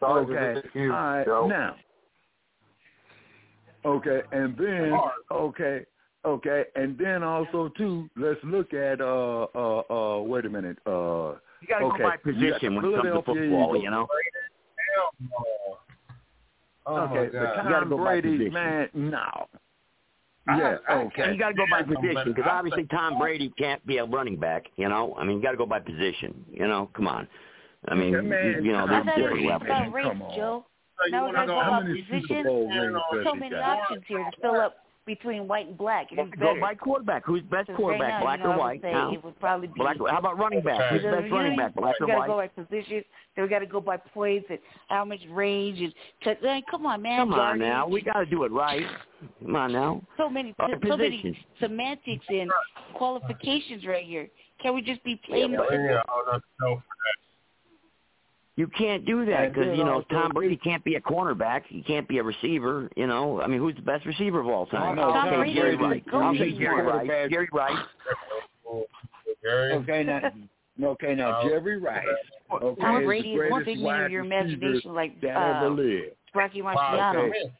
Sorry 0.00 0.24
Okay, 0.24 0.62
miss 0.74 0.90
all 0.90 0.96
right, 0.96 1.26
now. 1.48 1.76
Okay, 3.84 4.22
and 4.32 4.56
then 4.56 4.98
okay, 5.30 5.86
okay, 6.24 6.64
and 6.76 6.96
then 6.98 7.22
also 7.22 7.70
too, 7.76 8.08
let's 8.16 8.40
look 8.44 8.72
at 8.74 9.00
uh 9.00 9.46
uh 9.54 9.82
uh 9.90 10.22
wait 10.22 10.46
a 10.46 10.50
minute. 10.50 10.78
Uh 10.86 11.34
You 11.60 11.68
gotta 11.68 11.84
okay, 11.86 11.98
go 11.98 12.08
by 12.10 12.16
position 12.16 12.74
when 12.76 12.84
it 12.84 12.96
comes 12.96 13.08
to 13.08 13.14
football, 13.16 13.34
Eagles. 13.34 13.82
you 13.82 13.90
know. 13.90 14.02
Okay, 14.02 14.32
Oh, 16.86 17.06
but 17.08 17.32
God. 17.32 17.54
Tom 17.70 17.88
go 17.88 17.96
Brady, 17.98 18.50
man, 18.50 18.88
no. 18.94 19.46
Yeah, 20.48 20.78
I- 20.88 20.94
okay. 21.04 21.32
You 21.32 21.38
got 21.38 21.50
to 21.50 21.54
go 21.54 21.64
by 21.70 21.82
position 21.82 22.34
because 22.34 22.50
obviously 22.50 22.84
Tom 22.86 23.18
Brady 23.18 23.52
can't 23.56 23.84
be 23.86 23.98
a 23.98 24.04
running 24.04 24.36
back. 24.36 24.66
You 24.76 24.88
know, 24.88 25.14
I 25.16 25.24
mean, 25.24 25.36
you 25.36 25.42
got 25.42 25.52
to 25.52 25.56
go 25.56 25.66
by 25.66 25.78
position. 25.78 26.44
You 26.50 26.66
know, 26.66 26.90
come 26.94 27.06
on. 27.06 27.28
I 27.88 27.94
mean, 27.94 28.12
Yeah, 28.12 28.20
man, 28.20 28.64
you 28.64 28.72
know, 28.72 28.86
there's 28.86 29.04
thought 29.04 29.18
it 29.18 29.22
was 29.22 29.38
different 29.40 29.68
levels. 29.68 29.94
race, 29.94 30.04
Come 30.06 30.22
on. 30.22 30.36
Joe. 30.36 30.66
So 30.98 31.06
you 31.06 31.12
Now 31.12 31.20
we 31.20 31.26
wanna 31.34 31.46
gotta 31.46 31.46
go 31.46 31.60
how 31.60 31.80
many 31.80 32.02
Super 32.02 32.20
position. 32.20 32.44
Bowl 32.44 32.68
rings 32.68 32.98
does 33.12 33.24
So 33.24 33.34
many 33.34 33.54
options 33.56 34.04
here 34.06 34.18
to 34.30 34.40
fill 34.40 34.60
up 34.60 34.76
between 35.04 35.48
white 35.48 35.66
and 35.66 35.76
black. 35.76 36.08
Who's 36.10 36.30
Go 36.38 36.54
by 36.60 36.74
quarterback. 36.74 37.24
Who's 37.26 37.42
best 37.42 37.66
Because 37.66 37.76
quarterback, 37.76 38.08
right 38.10 38.18
now, 38.20 38.22
black 38.24 38.38
you 38.38 38.44
know, 38.44 38.50
or 38.50 38.54
I 38.54 38.58
white? 38.58 38.82
say 38.82 38.92
now? 38.92 39.12
it 39.12 39.24
would 39.24 39.40
probably 39.40 39.66
be 39.66 39.74
Black. 39.76 39.96
How 40.08 40.18
about 40.18 40.38
running 40.38 40.60
back? 40.62 40.92
Who's 40.92 41.02
You 41.02 41.10
best 41.10 41.32
running 41.32 41.52
you- 41.52 41.58
back, 41.58 41.74
black 41.74 41.76
or 41.76 41.82
white? 41.82 41.94
we 42.00 42.04
or 42.04 42.06
gotta 42.06 42.18
white? 42.20 42.26
go 42.28 42.62
by 42.62 42.64
position. 42.64 43.04
Then 43.34 43.42
we 43.44 43.48
gotta 43.48 43.66
go 43.66 43.80
by 43.80 43.96
points 43.96 44.46
and 44.50 44.58
how 44.88 45.04
much 45.04 45.20
range 45.30 45.80
and 45.80 45.92
touch. 46.22 46.38
Like, 46.42 46.64
come 46.70 46.86
on, 46.86 47.02
man. 47.02 47.18
Come 47.20 47.32
on 47.34 47.38
yardage. 47.38 47.60
now, 47.62 47.88
we 47.88 48.00
got 48.02 48.20
to 48.20 48.26
do 48.26 48.44
it 48.44 48.52
right. 48.52 48.86
Come 49.42 49.56
on 49.56 49.72
now. 49.72 50.02
So 50.16 50.28
many, 50.28 50.54
Our 50.60 50.68
so 50.86 50.96
many 50.96 51.36
semantics 51.60 52.24
and 52.28 52.50
qualifications 52.94 53.84
right 53.86 54.04
here. 54.04 54.28
Can 54.60 54.74
we 54.74 54.82
just 54.82 55.02
be 55.02 55.16
plain 55.26 55.50
Yeah, 55.52 55.58
and 55.58 55.68
simple? 55.68 55.84
yeah, 55.86 56.02
oh, 56.08 56.22
no, 56.26 56.32
no, 56.60 56.74
for 56.76 56.82
that. 56.82 57.18
You 58.56 58.66
can't 58.66 59.06
do 59.06 59.24
that 59.26 59.54
because 59.54 59.76
you 59.78 59.82
know 59.84 59.94
also- 59.94 60.06
Tom 60.10 60.30
Brady 60.34 60.56
can't 60.56 60.84
be 60.84 60.96
a 60.96 61.00
cornerback. 61.00 61.62
He 61.68 61.82
can't 61.82 62.06
be 62.06 62.18
a 62.18 62.22
receiver. 62.22 62.90
You 62.96 63.06
know, 63.06 63.40
I 63.40 63.46
mean, 63.46 63.58
who's 63.60 63.74
the 63.76 63.82
best 63.82 64.04
receiver 64.04 64.40
of 64.40 64.46
all 64.46 64.66
time? 64.66 64.96
No, 64.96 65.10
I'll 65.10 65.30
Tom 65.30 65.46
say 65.46 65.54
Jerry 65.54 65.76
Brady- 65.76 65.94
Rice. 65.94 66.02
Tom 66.10 66.22
I'll 66.22 66.34
say 66.34 66.52
Jerry 66.58 66.82
Rice. 66.82 67.30
Jerry 67.30 67.48
Rice. 67.50 67.86
Okay, 69.44 70.04
now, 70.04 70.20
okay, 70.90 71.14
now 71.14 71.40
Um, 71.40 71.48
Jerry 71.48 71.78
Rice. 71.78 72.04
Okay, 72.52 72.80
Tom 72.82 73.04
Brady 73.04 73.32
is 73.34 73.50
one 73.50 73.62
greatest 73.64 73.64
figment 73.64 73.86
wide 73.86 74.04
of 74.04 74.10
your 74.12 74.24
imagination, 74.24 74.94
like 74.94 75.12
uh. 75.24 75.70
Rocky 76.34 76.62
Marciano, 76.62 77.28
Okay. 77.28 77.52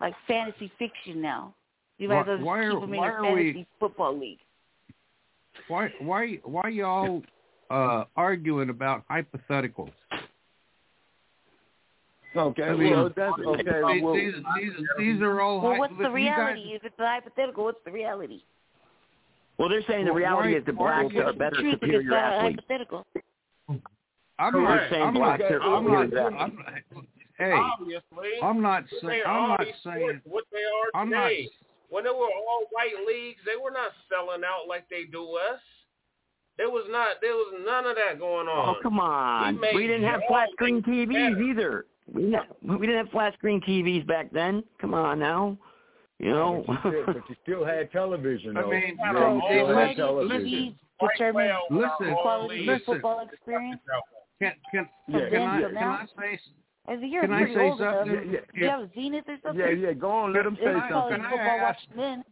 like 0.00 0.14
fantasy 0.26 0.70
fiction 0.78 1.20
now. 1.22 1.54
You 1.98 2.08
Why- 2.08 2.22
might 2.22 2.28
as 2.32 2.38
well 2.38 2.46
why 2.46 2.62
just 2.62 2.68
are- 2.76 2.80
keep 2.80 2.84
him 2.88 2.94
in 2.94 3.00
why 3.00 3.06
your 3.08 3.22
we- 3.22 3.28
fantasy 3.52 3.66
football 3.80 4.18
league. 4.18 4.38
Why 5.68 5.92
why 6.00 6.34
why 6.44 6.68
y'all 6.68 7.22
uh 7.70 8.04
arguing 8.16 8.70
about 8.70 9.04
hypotheticals? 9.08 9.92
Okay, 12.36 12.62
I 12.62 12.74
mean, 12.76 12.90
well, 12.92 13.10
that's 13.16 13.32
okay. 13.38 13.62
these, 13.62 14.02
Well, 14.02 14.14
these, 14.14 14.34
these, 14.60 14.72
these 14.98 15.20
are 15.22 15.40
all. 15.40 15.60
Well, 15.60 15.78
what's 15.78 15.94
the 16.00 16.10
reality? 16.10 16.64
guys- 16.64 16.76
If 16.76 16.84
it's 16.84 16.94
hypothetical, 16.98 17.64
what's 17.64 17.78
the 17.84 17.90
reality? 17.90 18.42
Well, 19.56 19.68
they're 19.68 19.82
saying 19.88 20.04
the 20.04 20.12
Why- 20.12 20.18
reality 20.18 20.54
is 20.54 20.64
the 20.66 20.72
why- 20.72 21.02
blacks 21.04 21.16
are 21.16 21.32
better, 21.32 21.56
Truth, 21.56 21.74
superior 21.80 22.02
not 22.02 22.16
a 22.32 22.36
athletes. 22.36 22.60
hypothetical. 22.60 23.06
I'm 24.38 24.52
They're 24.52 24.62
not 24.62 24.90
saying 24.90 25.02
I'm 25.02 25.14
blacks 25.14 25.42
not. 25.42 25.52
are 25.52 25.62
I'm 25.62 25.84
not. 25.84 26.04
superior 26.06 26.26
I'm, 26.38 26.58
athletes. 26.60 27.08
hey, 27.38 27.52
obviously, 27.52 28.28
I'm 28.42 28.62
not 28.62 28.84
they 28.90 29.08
saying. 29.08 29.22
I'm 29.26 29.48
not 29.48 29.66
saying. 29.82 30.20
what 30.24 30.44
they 30.52 30.58
are 30.62 31.00
I'm 31.00 31.10
not. 31.10 31.28
today. 31.28 31.48
When 31.90 32.04
they 32.04 32.10
were 32.10 32.16
all 32.16 32.64
white 32.70 32.94
leagues, 33.06 33.40
they 33.46 33.56
were 33.60 33.70
not 33.72 33.90
selling 34.08 34.44
out 34.44 34.68
like 34.68 34.88
they 34.90 35.04
do 35.10 35.24
us. 35.36 35.58
There 36.56 36.68
was 36.70 36.84
not. 36.90 37.16
There 37.20 37.32
was 37.34 37.54
none 37.64 37.86
of 37.86 37.96
that 37.96 38.18
going 38.20 38.46
oh, 38.48 38.52
on. 38.52 38.76
Oh, 38.76 38.82
come 38.82 39.00
on. 39.00 39.60
We 39.60 39.74
We 39.74 39.86
didn't 39.86 40.04
have 40.06 40.20
flat 40.28 40.50
screen 40.52 40.82
things 40.82 41.08
TVs 41.08 41.32
better. 41.34 41.42
either. 41.42 41.86
We 42.12 42.22
didn't 42.22 42.34
have, 42.34 42.46
we 42.80 42.86
didn't 42.86 43.04
have 43.04 43.10
flat 43.12 43.34
screen 43.34 43.60
TVs 43.60 44.06
back 44.06 44.30
then. 44.32 44.62
Come 44.80 44.94
on 44.94 45.18
now. 45.18 45.56
You 46.18 46.30
know. 46.32 46.64
but, 46.66 46.72
you 46.84 46.90
still, 46.90 47.04
but 47.06 47.16
you 47.28 47.36
still 47.42 47.64
had 47.64 47.92
television, 47.92 48.56
I 48.56 48.62
mean, 48.66 48.98
you 48.98 49.12
no, 49.12 49.12
know, 49.12 49.34
you 49.36 49.40
hey, 49.48 49.54
still 49.62 49.68
had 49.68 49.88
listen, 49.88 49.96
television. 49.96 50.40
TV 50.42 50.74
Listen, 51.70 52.16
quality 52.22 52.66
listen. 52.66 52.82
football 52.86 53.28
experience. 53.30 53.80
Can 54.40 54.52
can 54.72 54.88
Yeah, 55.08 55.18
can 55.20 55.30
then 55.30 55.42
I 55.42 55.60
till 55.60 55.68
can? 55.70 55.82
I 55.82 56.06
say 56.20 56.40
As 56.88 57.00
a 57.02 57.06
year, 57.06 57.20
Can 57.22 57.32
I 57.32 57.44
say 57.54 57.60
old 57.68 57.80
enough. 57.80 57.94
something? 58.06 58.32
Yeah, 58.32 58.40
Do 58.52 58.60
you 58.60 58.68
have 58.68 58.80
a 58.80 58.90
Zenith 58.94 59.24
or 59.28 59.36
something? 59.44 59.60
Yeah, 59.60 59.70
yeah, 59.70 59.92
go 59.92 60.10
on, 60.10 60.32
let 60.32 60.44
them 60.44 60.56
say 60.58 60.64
something. 60.90 61.16
Can 61.18 61.20
I 61.24 61.30
football 61.30 61.46
ask- 61.60 61.62
watching 61.88 61.96
men. 61.96 62.24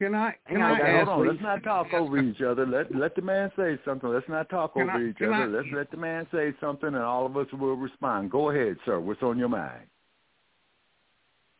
Can 0.00 0.14
I 0.14 0.34
can 0.48 0.56
Hang 0.60 0.62
I 0.62 0.70
on, 0.70 0.76
hold 0.76 0.88
ask? 1.00 1.08
on. 1.10 1.28
Let's 1.28 1.42
not 1.42 1.62
talk 1.62 1.92
over 1.92 2.18
each 2.18 2.40
other. 2.40 2.66
Let 2.66 2.94
let 2.94 3.14
the 3.14 3.22
man 3.22 3.50
say 3.56 3.78
something. 3.84 4.08
Let's 4.08 4.28
not 4.28 4.48
talk 4.48 4.72
Can 4.74 4.82
over 4.82 4.92
I- 4.92 5.08
each 5.10 5.16
other. 5.22 5.32
I- 5.34 5.46
Let's 5.46 5.68
let 5.74 5.90
the 5.90 5.96
man 5.98 6.26
say 6.32 6.52
something, 6.60 6.88
and 6.88 6.96
all 6.96 7.26
of 7.26 7.36
us 7.36 7.46
will 7.52 7.76
respond. 7.76 8.30
Go 8.30 8.50
ahead, 8.50 8.76
sir. 8.84 8.98
What's 8.98 9.22
on 9.22 9.38
your 9.38 9.48
mind? 9.50 9.84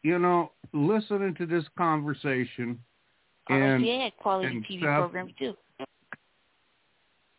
You 0.03 0.19
know, 0.19 0.53
listening 0.73 1.35
to 1.35 1.45
this 1.47 1.65
conversation 1.77 2.79
and 3.51 3.85
RCA 3.85 4.05
had 4.05 4.17
quality 4.17 4.57
and 4.57 4.65
TV 4.65 4.79
stuff. 4.81 4.99
programs 5.11 5.33
too. 5.39 5.55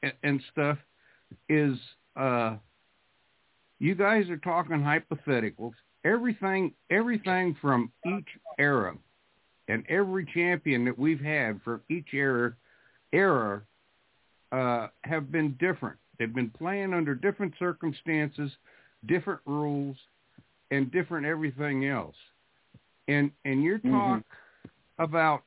and, 0.04 0.14
and 0.24 0.42
stuff 0.52 0.78
is 1.50 1.78
uh 2.16 2.56
you 3.80 3.96
guys 3.96 4.30
are 4.30 4.38
talking 4.38 4.78
hypotheticals 4.78 5.72
everything 6.04 6.74
everything 6.90 7.56
from 7.62 7.92
each 8.06 8.28
era 8.60 8.96
and 9.72 9.86
every 9.90 10.26
champion 10.34 10.84
that 10.86 10.98
we've 10.98 11.22
had 11.22 11.62
from 11.64 11.82
each 11.90 12.10
era 12.14 12.54
era 13.14 13.62
uh 14.52 14.88
have 15.04 15.32
been 15.32 15.56
different 15.60 15.98
they've 16.20 16.36
been 16.36 16.50
playing 16.50 16.94
under 16.94 17.16
different 17.16 17.54
circumstances 17.58 18.52
different 19.08 19.40
rules 19.46 19.96
and 20.72 20.92
different 20.92 21.26
everything 21.26 21.86
else 21.88 22.16
and 23.08 23.32
and 23.46 23.64
you're 23.64 23.80
Mhm. 23.80 23.92
talk 23.92 24.24
about 25.00 25.44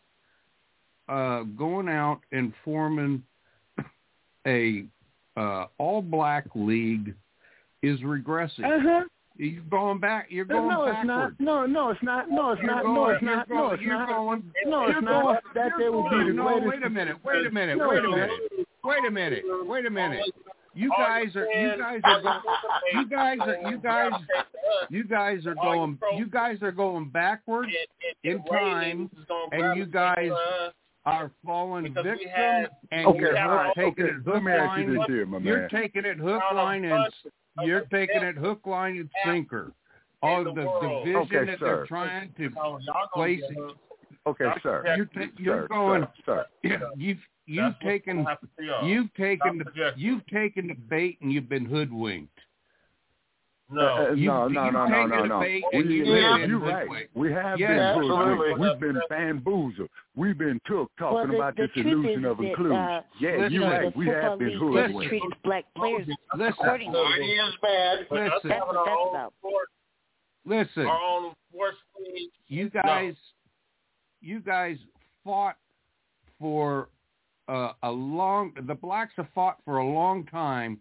uh 1.09 1.43
going 1.57 1.89
out 1.89 2.21
and 2.33 2.53
forming 2.65 3.23
a 4.47 4.85
uh, 5.37 5.67
all 5.79 6.01
black 6.01 6.47
league 6.55 7.15
is 7.83 7.99
regressing. 8.01 8.65
Uh-huh. 8.65 9.05
You're 9.37 9.63
going 9.63 9.99
back. 9.99 10.27
You're 10.31 10.45
No, 10.47 10.55
going 10.55 10.69
no, 10.69 10.85
it's 10.87 11.07
not. 11.07 11.33
No, 11.41 11.67
no, 11.67 11.91
it's 11.91 12.03
not. 12.03 12.31
No, 12.31 12.53
it's 12.53 12.63
You're 12.63 12.71
not. 12.75 12.85
going- 12.85 12.95
no, 12.95 13.11
it's 13.11 13.23
not. 13.25 13.49
going- 13.49 13.59
no, 13.59 13.73
it's 13.73 13.83
you're 13.83 13.99
not. 13.99 14.09
going- 14.09 14.53
no, 14.67 14.81
you're 14.87 14.91
it's 14.99 15.03
not. 15.05 15.23
going- 15.23 15.39
that 15.55 15.69
you're 15.71 15.79
there 15.79 15.93
would 15.93 16.11
be 16.11 16.17
the 16.19 16.33
no, 16.33 16.43
greatest. 16.45 16.67
wait 16.69 16.83
a 16.85 16.91
minute. 16.91 17.17
Wait 17.25 17.47
a 17.47 17.51
minute. 17.51 17.79
No, 17.79 17.89
wait 17.89 18.05
a 18.05 18.09
minute. 18.09 18.31
Wait 18.85 19.05
a 19.05 19.11
minute. 19.11 19.43
Wait 19.67 19.87
a 19.87 19.91
minute. 19.91 20.25
You 20.77 20.91
guys 20.91 21.35
are. 21.37 21.47
You 21.47 21.77
guys 21.79 22.01
are. 22.05 22.21
Going, 22.23 22.41
you 22.95 23.07
guys 23.09 23.39
are. 23.41 23.71
You 23.71 23.79
guys. 23.79 24.13
You 24.91 25.05
guys 25.05 25.47
are 25.47 25.55
going. 25.55 25.99
You 26.17 26.27
guys 26.27 26.63
are 26.63 26.73
going 26.73 27.09
backward 27.09 27.69
in 28.23 28.43
time, 28.45 29.11
and 29.53 29.77
you 29.77 29.87
guys 29.87 30.31
are 31.07 31.31
falling 31.45 31.85
Because 31.85 32.05
victim, 32.05 32.31
had- 32.31 32.71
and 32.93 33.07
Okay, 33.09 33.19
you're 33.19 33.39
all 33.39 33.57
right, 33.57 33.73
taking 33.77 34.05
okay, 34.05 34.15
it 34.15 34.27
let 34.27 34.35
hook, 34.37 34.43
me 34.45 34.53
ask 34.53 34.79
you 34.79 34.87
line. 34.87 34.95
this 34.97 35.07
here, 35.07 35.27
my 35.27 35.39
You're 35.39 35.69
taking 35.69 36.05
it 36.07 36.17
hook, 36.19 36.43
line, 36.55 36.85
and 36.85 37.13
you're 37.63 37.83
taking 37.83 38.23
it 38.23 38.37
hook, 38.37 38.61
line, 38.67 38.97
and 38.99 39.11
sinker. 39.25 39.73
All 40.23 40.43
the 40.43 40.53
division 40.55 41.17
Okay, 41.17 41.45
that 41.45 41.59
sir. 41.59 41.65
they're 41.67 41.87
trying 41.87 42.33
to 42.39 42.51
place. 43.13 43.41
Okay, 44.27 44.47
sir. 44.63 44.95
You're, 44.97 45.05
ta- 45.07 45.33
you're 45.37 45.63
Sir, 45.65 45.69
going. 45.69 46.07
sir, 46.25 46.47
You've 46.97 47.19
you've 47.47 47.79
taken 47.81 48.27
you've 48.83 49.13
taken 49.15 49.59
the 49.59 49.93
you've 49.97 50.27
taken 50.29 50.69
the 50.69 50.75
bait 50.75 51.19
and 51.21 51.31
you've 51.31 51.49
been 51.49 51.67
hoodwinked. 51.67 52.34
Uh, 53.73 53.81
uh, 53.81 54.11
You- 54.13 54.27
no, 54.29 54.47
no, 54.49 54.65
you've 54.65 54.73
no, 54.75 54.87
no, 54.87 54.95
taken 54.95 55.09
no, 55.11 55.25
no. 55.25 55.39
We, 55.39 55.65
you've 55.73 56.07
yeah, 56.07 56.37
been 56.39 56.51
you're 56.51 56.59
right. 56.59 56.83
hoodwinked. 56.83 57.17
We 57.17 57.33
have 57.33 57.59
Yes, 57.59 57.71
been 57.71 57.79
absolutely. 57.79 58.25
hoodwinked. 58.27 58.61
We've 58.61 58.81
been 58.81 59.01
bamboozled. 59.09 59.89
We've 60.15 60.39
been 60.39 60.61
took 60.67 60.91
talking 60.99 61.15
well, 61.17 61.27
the, 61.29 61.35
about 61.35 61.57
the 61.57 61.63
this 61.63 61.71
illusion 61.85 62.25
of 62.27 62.41
inclusion. 62.41 62.77
uh, 62.77 63.03
yeah, 63.21 63.37
you 63.49 63.61
you're 63.61 63.61
know, 63.65 63.71
right. 63.71 63.93
the 63.95 63.99
we 63.99 64.07
have 64.09 64.39
been 64.39 64.49
league 64.49 64.59
hoodwinked. 64.59 65.09
treated 65.09 65.33
black 65.45 65.65
players 65.77 66.07
Listen. 66.37 66.53
accordingly. 66.53 67.01
It 67.01 67.23
is 67.25 67.55
bad, 67.63 67.99
but 68.11 68.19
Listen. 68.19 68.33
us 68.35 68.41
That's 68.45 68.61
what 68.67 68.85
that's 68.85 68.97
about. 69.11 69.33
sport, 69.39 69.69
Listen, 70.47 70.87
our 70.87 71.01
own 71.03 71.33
sports 71.51 71.77
you 72.49 72.69
guys, 72.69 73.15
you 74.21 74.41
guys 74.41 74.77
fought 75.25 75.57
for 76.39 76.91
uh, 77.49 77.73
a 77.83 77.91
long. 77.91 78.53
The 78.67 78.75
blacks 78.75 79.15
have 79.17 79.29
fought 79.35 79.57
for 79.65 79.79
a 79.79 79.87
long 79.87 80.25
time 80.27 80.79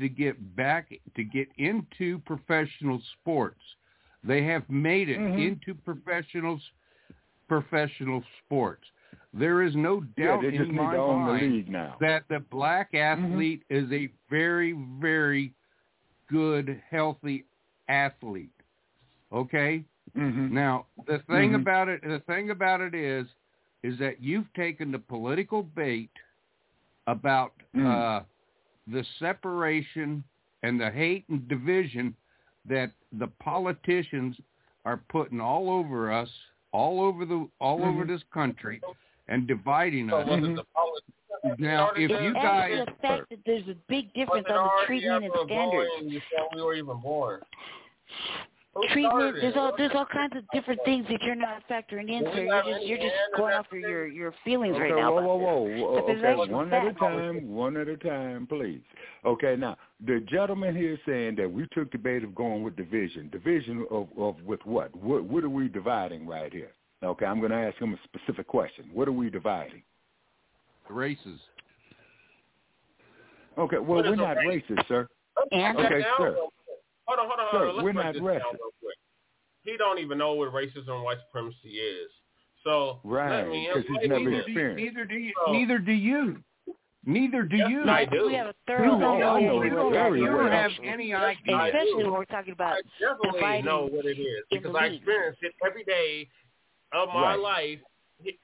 to 0.00 0.08
get 0.08 0.56
back 0.56 0.92
to 1.16 1.24
get 1.24 1.48
into 1.58 2.18
professional 2.20 3.00
sports. 3.20 3.60
They 4.24 4.42
have 4.44 4.68
made 4.68 5.08
it 5.08 5.18
Mhm. 5.20 5.38
into 5.38 5.74
professionals, 5.74 6.62
professional 7.48 8.22
sports. 8.44 8.84
There 9.32 9.62
is 9.62 9.74
no 9.76 10.00
doubt 10.00 10.42
just 10.42 10.54
in 10.54 10.74
my 10.74 10.96
the 10.96 11.14
mind 11.14 11.52
league 11.56 11.68
now. 11.68 11.96
that 12.00 12.24
the 12.28 12.40
black 12.40 12.94
athlete 12.94 13.62
is 13.70 13.90
a 13.92 14.08
very, 14.28 14.72
very 15.00 15.52
good, 16.28 16.82
healthy 16.90 17.44
athlete. 17.88 18.52
Okay? 19.32 19.84
Mm-hmm. 20.16 20.54
Now, 20.54 20.86
the 21.06 21.18
thing 21.20 21.52
Mhm. 21.52 21.62
about 21.62 21.88
it, 21.88 22.02
the 22.02 22.20
thing 22.20 22.50
about 22.50 22.80
it 22.80 22.94
is, 22.94 23.26
is 23.82 23.98
that 23.98 24.20
you've 24.20 24.52
taken 24.54 24.90
the 24.92 24.98
political 24.98 25.62
bait 25.62 26.10
about 27.06 27.52
Mm. 27.74 27.86
uh, 27.86 28.24
the 28.92 29.04
separation 29.18 30.22
and 30.62 30.80
the 30.80 30.90
hate 30.90 31.24
and 31.28 31.46
division 31.48 32.14
that 32.68 32.92
the 33.18 33.26
politicians 33.42 34.36
are 34.84 35.02
putting 35.08 35.40
all 35.40 35.70
over 35.70 36.12
us 36.12 36.28
all 36.72 37.00
over 37.00 37.24
the 37.24 37.48
all 37.60 37.80
Mm-hmm. 37.80 37.88
over 37.88 38.04
this 38.04 38.22
country 38.32 38.80
and 39.28 39.46
dividing 39.46 40.12
us. 40.12 40.26
was 40.28 40.38
it 40.38 40.56
the 40.56 40.64
politics? 40.74 41.58
Now, 41.58 41.90
if 41.96 42.10
you 42.10 42.34
actually 42.36 42.76
guys, 42.76 42.86
the 42.86 42.92
fact 43.00 43.30
that 43.30 43.38
there's 43.46 43.66
a 43.68 43.76
big 43.88 44.12
difference 44.12 44.46
on 44.50 44.64
the 44.64 44.86
treatment 44.86 45.24
and 45.24 45.32
ever 45.34 45.44
standards. 45.46 45.90
going 45.98 46.10
before 46.10 46.48
we 46.54 46.62
were 46.62 46.74
even 46.74 47.00
born? 47.00 47.40
Who 48.74 48.86
Treatment, 48.92 49.36
there's 49.40 49.56
all 49.56 49.72
there's 49.76 49.90
all 49.96 50.06
kinds 50.06 50.36
of 50.36 50.44
different 50.52 50.80
things 50.84 51.04
that 51.10 51.20
you're 51.22 51.34
not 51.34 51.62
factoring 51.68 52.08
in, 52.08 52.22
sir. 52.32 52.44
You're 52.44 52.62
just 52.62 52.86
you're 52.86 52.98
just 52.98 53.14
going 53.36 53.50
that 53.50 53.60
off 53.60 53.66
of 53.72 53.78
your 53.80 54.06
your 54.06 54.32
feelings 54.44 54.76
Okay, 54.76 54.92
right 54.92 54.96
now. 54.96 55.12
whoa, 55.12 55.34
whoa, 55.34 55.62
whoa. 55.62 55.98
Okay, 56.08 56.52
one 56.52 56.72
at 56.72 56.86
a 56.86 56.92
time, 56.92 57.50
one 57.52 57.76
at 57.76 57.88
a 57.88 57.96
time, 57.96 58.46
please. 58.46 58.80
Okay, 59.24 59.56
now 59.56 59.76
the 60.06 60.24
gentleman 60.30 60.76
here 60.76 60.92
is 60.92 61.00
saying 61.04 61.34
that 61.36 61.50
we 61.50 61.66
took 61.72 61.90
the 61.90 61.98
bait 61.98 62.22
of 62.22 62.32
going 62.32 62.62
with 62.62 62.76
division. 62.76 63.28
Division 63.30 63.86
of, 63.90 64.06
of 64.16 64.40
with 64.44 64.64
what? 64.64 64.94
What 64.94 65.24
what 65.24 65.42
are 65.42 65.50
we 65.50 65.66
dividing 65.66 66.24
right 66.24 66.52
here? 66.52 66.70
Okay, 67.02 67.26
I'm 67.26 67.40
going 67.40 67.50
to 67.50 67.56
ask 67.58 67.76
him 67.78 67.94
a 67.94 67.98
specific 68.04 68.46
question. 68.46 68.88
What 68.92 69.08
are 69.08 69.12
we 69.12 69.30
dividing? 69.30 69.82
races. 70.88 71.38
Okay, 73.58 73.78
well 73.78 74.02
we're 74.02 74.16
not 74.16 74.36
race? 74.46 74.62
racist, 74.68 74.86
sir. 74.88 75.08
And 75.52 75.78
Okay, 75.78 75.88
that 75.88 76.02
down 76.02 76.14
sir. 76.18 76.36
Real 77.10 77.18
quick. 77.18 77.18
Hold 77.18 77.18
on, 77.18 77.26
hold 77.26 77.40
on, 77.40 77.46
Sir, 77.52 77.58
hold 77.58 77.68
on. 77.70 77.76
Let's 77.76 77.84
we're 77.84 77.92
break 77.92 78.04
not 78.06 78.12
this 78.14 78.22
racist. 78.22 78.38
down 78.44 78.52
real 78.54 78.74
quick. 78.82 78.98
He 79.62 79.76
don't 79.76 79.98
even 79.98 80.18
know 80.18 80.34
what 80.34 80.52
racism 80.52 80.88
and 80.94 81.02
white 81.04 81.18
supremacy 81.26 81.68
is. 81.78 82.10
So 82.64 83.00
Right, 83.04 83.42
let 83.42 83.48
me 83.48 83.68
'cause 83.72 83.82
he's 83.88 83.96
enlighten 84.04 84.24
never 84.24 84.36
experienced. 84.42 84.82
Neither 84.84 85.04
do 85.06 85.14
you. 85.16 85.32
So- 85.46 85.52
Neither 85.52 85.78
do 85.78 85.92
you. 85.92 86.44
Neither 87.06 87.42
do 87.44 87.56
Yes, 87.56 87.70
you. 87.70 87.84
I 87.88 88.04
do. 88.04 88.26
We 88.26 88.34
have 88.34 88.48
a 88.48 88.48
You 88.50 88.54
thorough 88.66 88.98
know, 88.98 89.14
I 89.14 89.18
know 89.20 89.36
understanding 89.62 89.72
it 89.72 89.78
of 89.86 89.92
very 89.92 90.20
you 90.20 90.26
don't 90.26 90.36
well. 90.36 90.50
have 90.52 90.72
any 90.82 91.14
idea. 91.14 91.56
Especially 91.64 91.94
when 92.04 92.12
we're 92.12 92.24
talking 92.26 92.52
about 92.52 92.74
I 92.76 92.82
definitely 93.00 93.62
know 93.62 93.86
what 93.86 94.04
it 94.04 94.18
is 94.18 94.44
because 94.50 94.74
I 94.76 94.86
experience 94.86 95.38
it 95.40 95.54
every 95.64 95.84
day 95.84 96.28
of 96.92 97.08
my 97.08 97.34
Right. 97.34 97.38
life 97.38 97.80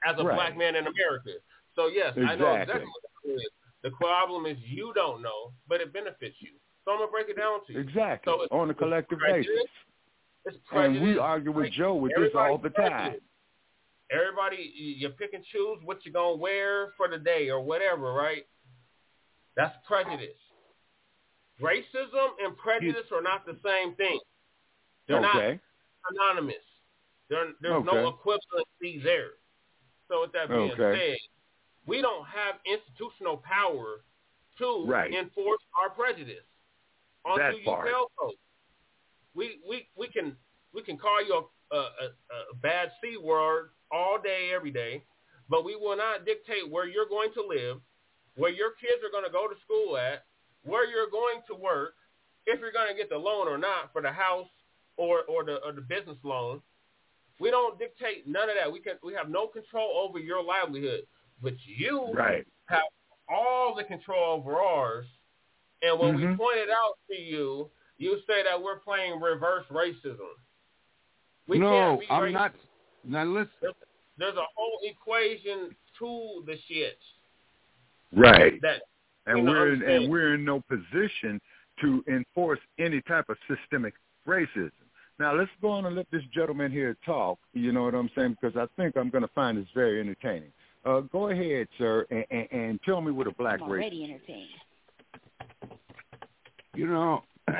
as 0.05 0.17
a 0.17 0.23
Right. 0.23 0.33
black 0.35 0.57
man 0.57 0.75
in 0.75 0.87
America. 0.87 1.33
So 1.75 1.85
yes, 1.87 2.17
I 2.17 2.33
know 2.35 2.55
Exactly. 2.55 2.61
exactly 2.63 2.85
what 2.89 3.03
it 3.25 3.33
is. 3.43 3.51
The 3.83 3.91
problem 3.91 4.47
is 4.47 4.57
you 4.63 4.91
don't 4.93 5.21
know, 5.21 5.53
but 5.67 5.79
it 5.79 5.93
benefits 5.93 6.41
you. 6.41 6.57
So 6.87 6.93
I'm 6.93 6.99
gonna 6.99 7.11
break 7.11 7.27
it 7.27 7.35
down 7.35 7.59
to 7.67 7.73
you. 7.73 7.79
Exactly. 7.81 8.33
So 8.49 8.57
On 8.57 8.69
a 8.69 8.73
collective 8.73 9.19
basis. 9.19 9.51
It's 10.45 10.55
And 10.71 11.01
we 11.01 11.17
argue 11.17 11.51
with 11.51 11.73
Joe 11.73 11.95
with 11.95 12.13
this 12.15 12.31
all 12.33 12.57
the 12.57 12.69
time. 12.69 13.15
Everybody, 14.09 14.71
you 14.73 15.09
pick 15.09 15.33
and 15.33 15.43
choose 15.43 15.79
what 15.83 16.05
you're 16.05 16.13
gonna 16.13 16.37
wear 16.37 16.93
for 16.95 17.09
the 17.09 17.17
day 17.17 17.49
or 17.49 17.59
whatever, 17.59 18.13
right? 18.13 18.45
That's 19.57 19.75
prejudice. 19.85 20.39
Racism 21.61 22.29
and 22.41 22.55
prejudice 22.55 23.11
are 23.11 23.21
not 23.21 23.45
the 23.45 23.57
same 23.65 23.95
thing. 23.95 24.19
They're 25.09 25.17
Okay. 25.17 25.59
not 26.07 26.13
synonymous. 26.13 26.63
There, 27.29 27.51
there's 27.59 27.83
no 27.83 28.07
Okay. 28.07 28.17
equivalency 28.17 29.03
there. 29.03 29.31
So 30.07 30.21
with 30.21 30.31
that 30.31 30.47
being 30.47 30.71
Okay. 30.71 30.99
said, 31.09 31.17
we 31.85 32.01
don't 32.01 32.25
have 32.27 32.61
institutional 32.65 33.37
power 33.37 34.05
to 34.59 34.85
Right. 34.85 35.13
enforce 35.13 35.61
our 35.81 35.89
prejudice 35.89 36.45
onto 37.27 37.41
That 37.43 37.59
you 37.59 37.65
part. 37.65 37.87
tell 37.89 38.11
folks. 38.19 38.37
We 39.35 39.59
we 39.67 39.87
we 39.95 40.07
can 40.07 40.35
we 40.73 40.81
can 40.81 40.97
call 40.97 41.23
you 41.23 41.43
a, 41.71 41.75
a, 41.75 41.79
a, 41.79 42.07
a 42.51 42.55
bad 42.61 42.91
c 43.01 43.17
word 43.17 43.69
all 43.91 44.17
day 44.21 44.51
every 44.55 44.71
day, 44.71 45.03
but 45.49 45.63
we 45.65 45.75
will 45.75 45.95
not 45.97 46.25
dictate 46.25 46.69
where 46.69 46.87
you're 46.87 47.07
going 47.07 47.29
to 47.33 47.43
live, 47.47 47.77
where 48.35 48.51
your 48.51 48.71
kids 48.71 49.03
are 49.05 49.11
going 49.11 49.25
to 49.25 49.31
go 49.31 49.47
to 49.47 49.55
school 49.63 49.97
at, 49.97 50.25
where 50.63 50.89
you're 50.89 51.09
going 51.09 51.41
to 51.47 51.55
work, 51.55 51.93
if 52.45 52.59
you're 52.59 52.71
going 52.71 52.87
to 52.89 52.95
get 52.95 53.09
the 53.09 53.17
loan 53.17 53.47
or 53.47 53.57
not 53.57 53.91
for 53.93 54.01
the 54.01 54.11
house 54.11 54.47
or 54.97 55.23
or 55.29 55.43
the 55.43 55.57
or 55.65 55.71
the 55.73 55.81
business 55.81 56.17
loan. 56.23 56.61
We 57.39 57.51
don't 57.51 57.77
dictate 57.77 58.27
none 58.27 58.49
of 58.49 58.55
that. 58.59 58.71
We 58.71 58.79
can 58.79 58.95
we 59.03 59.13
have 59.13 59.29
no 59.29 59.45
control 59.47 60.03
over 60.07 60.17
your 60.17 60.43
livelihood, 60.43 61.01
but 61.41 61.53
you 61.65 62.11
Right. 62.13 62.47
have 62.65 62.81
all 63.29 63.75
the 63.75 63.83
control 63.83 64.33
over 64.39 64.57
ours. 64.57 65.05
And 65.81 65.99
when 65.99 66.17
Mhm. 66.17 66.31
we 66.31 66.37
pointed 66.37 66.69
out 66.69 66.97
to 67.09 67.15
you, 67.15 67.69
you 67.97 68.19
say 68.27 68.43
that 68.43 68.61
we're 68.61 68.79
playing 68.79 69.19
reverse 69.19 69.65
racism. 69.67 70.33
We 71.47 71.59
no, 71.59 71.69
can't 71.69 71.99
be 72.01 72.07
I'm 72.09 72.23
racist. 72.23 72.33
not. 72.33 72.55
Now 73.03 73.23
listen. 73.23 73.51
There's, 73.61 73.75
there's 74.17 74.35
a 74.37 74.45
whole 74.55 74.79
equation 74.83 75.75
to 75.99 76.43
the 76.45 76.57
shit 76.67 76.99
Right. 78.13 78.59
that 78.61 78.83
And 79.25 79.45
we're 79.45 79.73
in, 79.73 79.83
and 79.83 80.09
we're 80.09 80.35
in 80.35 80.45
no 80.45 80.61
position 80.61 81.39
to 81.81 82.03
enforce 82.07 82.59
any 82.79 83.01
type 83.01 83.29
of 83.29 83.37
systemic 83.47 83.93
racism. 84.27 84.71
Now 85.19 85.33
let's 85.33 85.51
go 85.61 85.69
on 85.69 85.85
and 85.85 85.95
let 85.95 86.09
this 86.11 86.23
gentleman 86.33 86.71
here 86.71 86.95
talk. 87.05 87.39
You 87.53 87.71
know 87.71 87.83
what 87.83 87.95
I'm 87.95 88.09
saying? 88.15 88.37
Because 88.39 88.55
I 88.57 88.67
think 88.81 88.95
I'm 88.97 89.09
going 89.09 89.23
to 89.23 89.27
find 89.33 89.57
this 89.57 89.67
very 89.73 89.99
entertaining. 89.99 90.51
Uh, 90.85 91.01
go 91.01 91.29
ahead, 91.29 91.67
sir, 91.77 92.05
and, 92.11 92.25
and, 92.31 92.47
and 92.51 92.81
tell 92.83 93.01
me 93.01 93.11
what 93.11 93.27
a 93.27 93.31
black 93.31 93.61
I'm 93.61 93.69
race. 93.69 93.81
already 93.81 94.03
entertained. 94.03 94.49
You 96.77 96.85
know, 96.85 97.23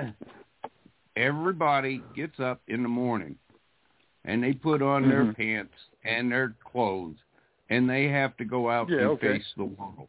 everybody 1.16 2.04
gets 2.16 2.40
up 2.40 2.62
in 2.68 2.84
the 2.84 2.90
morning 2.90 3.36
and 4.26 4.44
they 4.44 4.54
put 4.54 4.84
on 4.84 5.10
their 5.10 5.26
Mhm. 5.26 5.36
pants 5.36 5.74
and 6.04 6.32
their 6.32 6.50
clothes 6.64 7.18
and 7.72 7.90
they 7.90 8.08
have 8.10 8.38
to 8.38 8.46
go 8.46 8.70
out 8.70 8.90
Yeah, 8.90 9.00
and 9.00 9.08
okay. 9.10 9.40
face 9.40 9.54
the 9.58 9.66
world. 9.66 10.08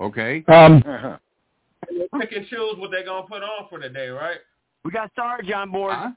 Okay? 0.00 0.44
Um. 0.46 0.80
Uh-huh. 0.86 1.18
They 1.88 2.06
pick 2.20 2.32
and 2.32 2.46
choose 2.46 2.76
what 2.76 2.92
they're 2.92 3.04
gonna 3.04 3.26
put 3.26 3.42
on 3.42 3.66
for 3.68 3.80
the 3.80 3.88
day, 3.88 4.08
right? 4.10 4.38
We 4.84 4.92
got 4.92 5.10
Sarge 5.16 5.50
on 5.50 5.72
board. 5.72 5.94
Huh? 5.96 6.12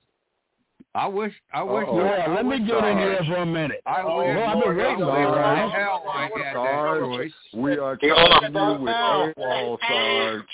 I 0.96 1.08
wish. 1.08 1.34
I 1.52 1.64
wish. 1.64 1.88
Uh-oh. 1.88 2.00
I 2.02 2.18
Yeah, 2.18 2.36
let 2.36 2.46
me 2.46 2.60
get 2.60 2.84
in 2.84 2.98
here 3.00 3.20
for 3.28 3.38
a 3.38 3.46
minute. 3.46 3.82
I 3.86 4.02
oh, 4.04 4.18
wish. 4.20 4.38
I've 4.38 4.64
been 4.64 4.78
waiting 4.78 4.98
for 4.98 5.06
sorry. 5.06 5.26
that. 5.26 5.72
Hell, 5.72 6.04
I 6.08 6.22
had 6.22 6.32
that 6.36 6.54
Sarge, 6.54 7.32
we 7.56 7.78
are 7.80 7.98
Hey, 8.00 8.10
charging 8.10 8.54
you 8.54 8.74
with 8.84 8.94
Sarge. 8.94 9.36
AWOL, 9.36 9.78
Sarge, 9.88 10.46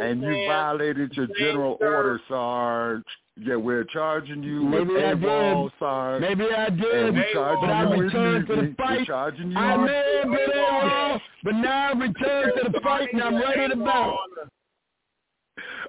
and 0.00 0.20
you 0.22 0.46
violated 0.46 1.12
your 1.14 1.26
general 1.38 1.78
order, 1.80 2.20
Sarge. 2.28 3.02
Yeah, 3.40 3.56
we're 3.56 3.84
charging 3.84 4.42
you 4.42 4.66
with 4.66 4.88
Maybe 4.88 5.02
I 5.02 5.14
did. 5.14 5.72
Sarge. 5.78 6.20
Maybe 6.20 6.44
I 6.54 6.68
did, 6.68 7.14
we're 7.14 7.22
Hey, 7.22 7.32
but 7.34 7.70
I 7.70 7.82
returned 7.94 8.46
to 8.48 8.56
the 8.56 8.62
mutiny. 8.62 8.76
We're 8.78 8.86
fight. 8.98 9.06
charging 9.06 9.50
you 9.52 9.56
I 9.56 9.76
with 9.78 9.86
may 9.90 10.20
have 10.22 10.30
been 10.30 10.50
AWOL, 10.54 11.20
but 11.44 11.54
now 11.54 11.88
I 11.88 11.92
returned 11.92 12.52
to 12.62 12.70
the 12.70 12.80
fight 12.80 13.08
and 13.14 13.22
I'm 13.22 13.36
ready 13.40 13.68
to 13.74 13.76
battle. 13.82 14.18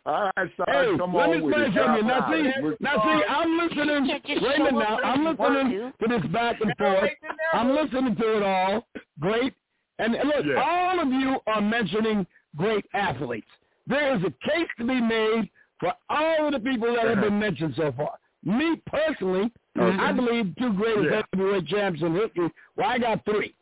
All 0.05 0.29
right, 0.35 0.49
Sarge, 0.57 0.69
Hey, 0.91 0.97
come 0.97 1.13
let 1.13 1.29
on 1.29 1.35
me 1.37 1.41
with 1.41 1.55
say 1.55 1.61
it. 1.61 1.73
something. 1.75 2.07
Now 2.07 2.29
see, 2.29 2.43
now 2.81 2.95
see, 3.03 3.23
I'm 3.29 3.57
listening. 3.57 4.05
You 4.05 4.41
Wait 4.41 4.59
a 4.59 4.63
minute 4.63 4.73
now. 4.79 4.99
I'm 5.01 5.23
listening 5.25 5.93
to 6.01 6.07
this 6.07 6.25
back 6.31 6.59
and 6.59 6.73
forth. 6.77 7.09
I'm 7.53 7.71
listening 7.73 8.15
to 8.17 8.37
it 8.37 8.43
all. 8.43 8.85
Great. 9.21 9.53
And 9.99 10.13
and 10.15 10.27
look, 10.27 10.45
Yeah. 10.45 10.61
all 10.61 10.99
of 10.99 11.07
you 11.07 11.37
are 11.47 11.61
mentioning 11.61 12.27
great 12.57 12.85
athletes. 12.93 13.47
There 13.87 14.13
is 14.15 14.21
a 14.23 14.31
case 14.49 14.67
to 14.79 14.85
be 14.85 14.99
made 14.99 15.49
for 15.79 15.93
all 16.09 16.47
of 16.47 16.51
the 16.53 16.59
people 16.59 16.93
that 16.95 17.05
have 17.07 17.21
been 17.21 17.39
mentioned 17.39 17.75
so 17.77 17.91
far. 17.93 18.17
Me 18.43 18.75
personally, 18.87 19.51
Okay. 19.79 19.97
I 20.03 20.11
believe 20.11 20.53
two 20.57 20.73
greatest 20.73 21.05
Yeah. 21.11 21.21
heavyweight 21.31 21.65
champs 21.67 22.01
in 22.01 22.13
history. 22.13 22.51
Well, 22.75 22.89
I 22.89 22.97
got 22.99 23.23
three. 23.25 23.55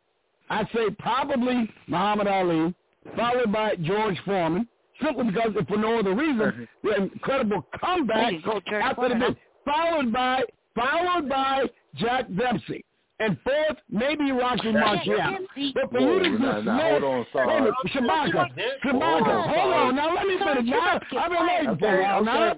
I'd 0.50 0.70
say 0.72 0.90
probably 0.90 1.72
Muhammad 1.88 2.28
Ali, 2.28 2.74
followed 3.16 3.52
by 3.52 3.76
George 3.78 4.20
Foreman, 4.22 4.68
simply 5.04 5.26
because, 5.32 5.52
if 5.56 5.68
for 5.68 5.78
no 5.78 6.00
other 6.00 6.14
reason, 6.16 6.68
the 6.84 6.96
incredible 6.96 7.66
comeback 7.80 8.16
There 8.18 8.32
you 8.32 8.42
go, 8.42 8.60
George 8.70 8.84
after 8.84 9.10
the 9.10 9.16
Foreman, 9.16 9.34
bid. 9.34 9.38
Followed 9.66 10.12
by, 10.14 10.44
followed 10.76 11.30
by 11.30 11.64
Jack 11.96 12.26
Dempsey. 12.38 12.84
And 13.20 13.38
fourth, 13.44 13.78
maybe 13.92 14.32
Rocky 14.32 14.70
Marciano. 14.74 15.38
But 15.76 15.92
for 15.92 16.00
you 16.00 16.20
to 16.24 16.30
now- 16.30 16.54
dismiss, 16.56 16.66
now, 16.66 16.90
hold 16.90 17.04
on, 17.04 17.26
Sarge. 17.32 17.48
wait 17.48 17.58
a 17.58 17.62
minute, 17.62 17.76
Shabaka, 17.94 18.50
Shabaka, 18.84 18.92
Hold 18.92 19.04
on, 19.04 19.50
hold 19.50 19.74
on, 19.74 19.74
Sarge. 19.74 19.96
now 19.96 20.16
let 20.16 20.26
me 20.28 20.38
Sarge, 20.40 20.56
finish. 20.58 20.70
you're 20.72 20.82
Now, 20.82 20.90
about 20.96 21.00
to 21.02 21.06
get 21.12 21.22
I've 21.22 21.32
been 21.32 21.48
waiting 21.48 21.78
for 21.78 21.86
a 21.86 21.94
Okay, 21.94 22.02
while. 22.02 22.24
Now, 22.24 22.56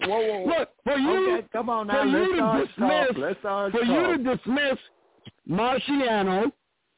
look, 0.57 0.69
for 0.85 0.97
you, 0.97 1.33
Okay, 1.37 1.47
come 1.51 1.69
on 1.69 1.87
now. 1.87 2.03
for 2.03 2.05
Let's 2.07 2.27
you 2.29 2.33
to 2.33 2.39
Sarge 2.39 2.67
dismiss, 2.67 3.07
talk. 3.07 3.17
Let's 3.17 3.41
Sarge 3.41 3.71
for 3.73 3.83
you 3.83 4.17
to 4.17 4.23
talk. 4.23 4.37
dismiss 4.45 4.77
Marciano, 5.49 6.51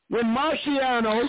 when 0.09 0.23
Marciano 0.25 1.27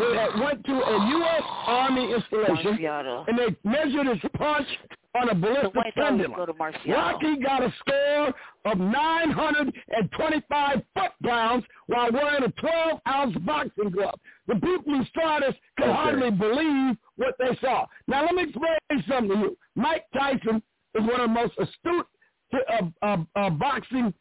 went- 0.00 0.38
went 0.42 0.64
to 0.64 0.72
a 0.72 1.08
U.S. 1.08 1.42
Army 1.66 2.12
installation 2.14 2.78
Marciano. 2.78 3.24
and 3.28 3.38
they 3.38 3.54
measured 3.64 4.06
his 4.06 4.20
punch 4.36 4.66
on 5.14 5.28
a 5.28 5.34
ballistic 5.34 5.94
pendulum. 5.94 6.32
go. 6.34 6.46
Rocky 6.88 7.36
got 7.36 7.62
a 7.62 7.70
score 7.80 8.32
of 8.64 8.78
925 8.78 10.82
foot-pounds 10.94 11.64
while 11.86 12.10
wearing 12.12 12.44
a 12.44 12.48
12-ounce 12.48 13.36
boxing 13.38 13.90
glove. 13.90 14.18
The 14.48 14.54
people 14.54 14.94
who 14.96 15.04
saw 15.14 15.40
this 15.40 15.54
could 15.76 15.86
Okay. 15.88 15.92
hardly 15.94 16.30
believe 16.30 16.96
what 17.16 17.34
they 17.38 17.54
saw. 17.60 17.86
Now, 18.08 18.24
let 18.24 18.34
me 18.34 18.44
explain 18.44 18.78
something 19.08 19.28
to 19.30 19.36
you. 19.38 19.58
Mike 19.76 20.06
Tyson 20.12 20.62
is 20.94 21.02
one 21.06 21.20
of 21.20 21.28
the 21.28 21.28
most 21.28 21.54
astute 21.58 22.06
uh, 22.52 22.82
uh, 23.02 23.16
uh, 23.36 23.50
boxing 23.50 24.12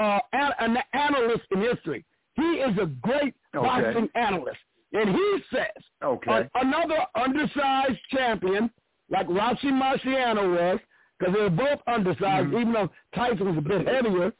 uh, 0.00 0.18
an, 0.32 0.52
an 0.58 0.78
analysts 0.92 1.46
in 1.50 1.60
history. 1.60 2.04
He 2.34 2.42
is 2.42 2.76
a 2.78 2.86
great 2.86 3.34
Okay. 3.54 3.66
boxing 3.66 4.08
analyst. 4.14 4.58
And 4.94 5.10
he 5.14 5.38
says 5.52 5.82
Okay. 6.02 6.48
another 6.54 6.98
undersized 7.14 7.98
champion 8.10 8.70
like 9.10 9.26
Rocky 9.28 9.68
Marciano 9.70 10.54
was, 10.56 10.80
because 11.18 11.34
they 11.34 11.40
were 11.42 11.50
both 11.50 11.80
undersized, 11.86 12.48
Mm-hmm. 12.48 12.58
even 12.58 12.72
though 12.72 12.90
Tyson 13.14 13.46
was 13.48 13.58
a 13.58 13.60
bit 13.60 13.86
heavier, 13.86 14.32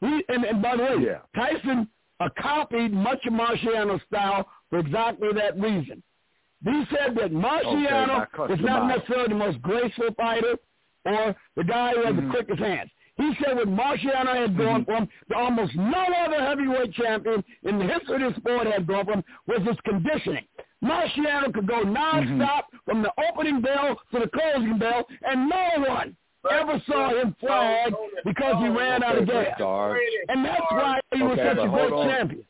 He 0.00 0.24
and, 0.28 0.44
and 0.44 0.62
by 0.62 0.76
the 0.76 0.82
way, 0.82 0.96
Yeah. 1.04 1.18
Tyson 1.34 1.88
uh, 2.20 2.28
copied 2.38 2.92
much 2.92 3.24
of 3.26 3.32
Marciano's 3.34 4.02
style 4.06 4.48
for 4.70 4.78
exactly 4.78 5.28
that 5.34 5.58
reason. 5.60 6.02
He 6.64 6.84
said 6.90 7.14
that 7.16 7.32
Marciano 7.32 8.26
now 8.36 8.44
is 8.46 8.60
not 8.60 8.86
necessarily 8.86 9.28
the 9.28 9.34
most 9.34 9.60
graceful 9.62 10.08
fighter 10.16 10.56
or 11.06 11.34
the 11.56 11.64
guy 11.64 11.92
who 11.94 12.02
has 12.04 12.14
Mhm. 12.14 12.26
the 12.26 12.30
quickest 12.30 12.60
hands. 12.60 12.90
He 13.16 13.32
said 13.44 13.56
what 13.56 13.68
Marciano 13.68 14.34
had 14.40 14.56
gone 14.56 14.84
from, 14.84 15.08
that 15.28 15.36
almost 15.36 15.74
no 15.74 16.04
other 16.24 16.40
heavyweight 16.42 16.92
champion 16.94 17.44
in 17.64 17.78
the 17.78 17.84
history 17.84 18.24
of 18.26 18.34
the 18.34 18.40
sport 18.40 18.66
had 18.66 18.86
gone 18.86 19.04
from, 19.04 19.24
was 19.46 19.60
his 19.66 19.76
conditioning. 19.84 20.44
Marciano 20.82 21.52
could 21.52 21.66
go 21.66 21.82
nonstop 21.82 22.62
from 22.86 23.02
the 23.02 23.12
opening 23.28 23.60
bell 23.60 24.00
to 24.12 24.18
the 24.20 24.28
closing 24.28 24.78
bell, 24.78 25.06
and 25.22 25.48
no 25.48 25.68
one 25.86 26.16
ever 26.50 26.82
saw 26.86 27.10
him 27.20 27.36
flag 27.38 27.92
because 28.24 28.54
he 28.62 28.68
ran 28.68 29.02
out 29.04 29.18
of 29.18 29.26
gas. 29.26 29.60
And 30.28 30.44
that's 30.44 30.60
why 30.70 31.00
he 31.12 31.22
was 31.22 31.38
Okay, 31.38 31.48
such 31.50 31.66
a 31.66 31.68
great 31.68 31.92
on. 31.92 32.08
champion. 32.08 32.44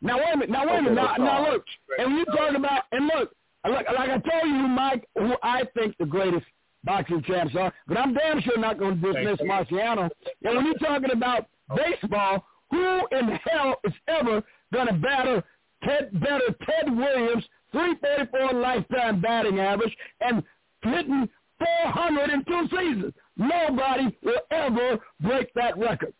Now 0.00 0.18
wait 0.18 0.34
a 0.34 0.36
minute. 0.38 0.50
Now 0.50 0.66
wait 0.66 0.78
a 0.80 0.82
minute. 0.82 0.94
Now, 0.96 1.14
now 1.16 1.50
look. 1.52 1.64
And 1.98 2.08
when 2.08 2.18
you 2.18 2.24
talk 2.24 2.56
about 2.56 2.82
and 2.90 3.06
look, 3.06 3.32
like, 3.64 3.86
like 3.86 4.10
I 4.10 4.18
told 4.18 4.46
you, 4.46 4.66
Mike, 4.68 5.08
who 5.16 5.34
I 5.44 5.62
think 5.76 5.96
the 5.98 6.06
greatest 6.06 6.44
boxing 6.84 7.22
champs 7.22 7.54
are, 7.56 7.72
but 7.86 7.96
I'm 7.96 8.14
damn 8.14 8.40
sure 8.40 8.58
not 8.58 8.78
going 8.78 9.00
to 9.00 9.12
dismiss 9.12 9.40
Marciano. 9.40 10.10
And 10.42 10.56
when 10.56 10.66
you're 10.66 10.74
talking 10.74 11.10
about 11.12 11.46
baseball, 11.76 12.44
who 12.70 13.00
in 13.12 13.38
hell 13.44 13.76
is 13.84 13.92
ever 14.08 14.42
going 14.72 14.86
to 14.88 14.94
batter 14.94 15.44
Ted 15.84 16.12
better 16.20 16.54
Ted 16.64 16.96
Williams, 16.96 17.44
344 17.72 18.60
lifetime 18.60 19.20
batting 19.20 19.58
average, 19.58 19.94
and 20.20 20.42
hitting 20.82 21.28
400 21.58 22.30
in 22.30 22.44
two 22.44 22.68
seasons? 22.70 23.14
Nobody 23.36 24.16
will 24.22 24.40
ever 24.50 24.98
break 25.20 25.52
that 25.54 25.76
record. 25.78 26.12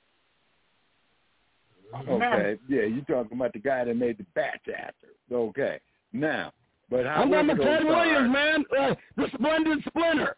Okay, 2.09 2.59
yeah, 2.69 2.83
you're 2.85 3.05
talking 3.05 3.37
about 3.37 3.53
the 3.53 3.59
guy 3.59 3.85
that 3.85 3.95
made 3.95 4.17
the 4.17 4.25
bats 4.35 4.65
after. 4.67 5.09
Okay, 5.31 5.79
now, 6.13 6.53
but 6.91 7.05
how 7.05 7.23
I'm 7.23 7.31
was 7.31 7.47
talking 7.47 7.51
about 7.51 7.65
Ted? 7.65 7.85
Williams, 7.85 8.33
man. 8.33 8.65
Uh, 8.79 8.95
the 9.17 9.27
splendid 9.35 9.85
splinter. 9.87 10.37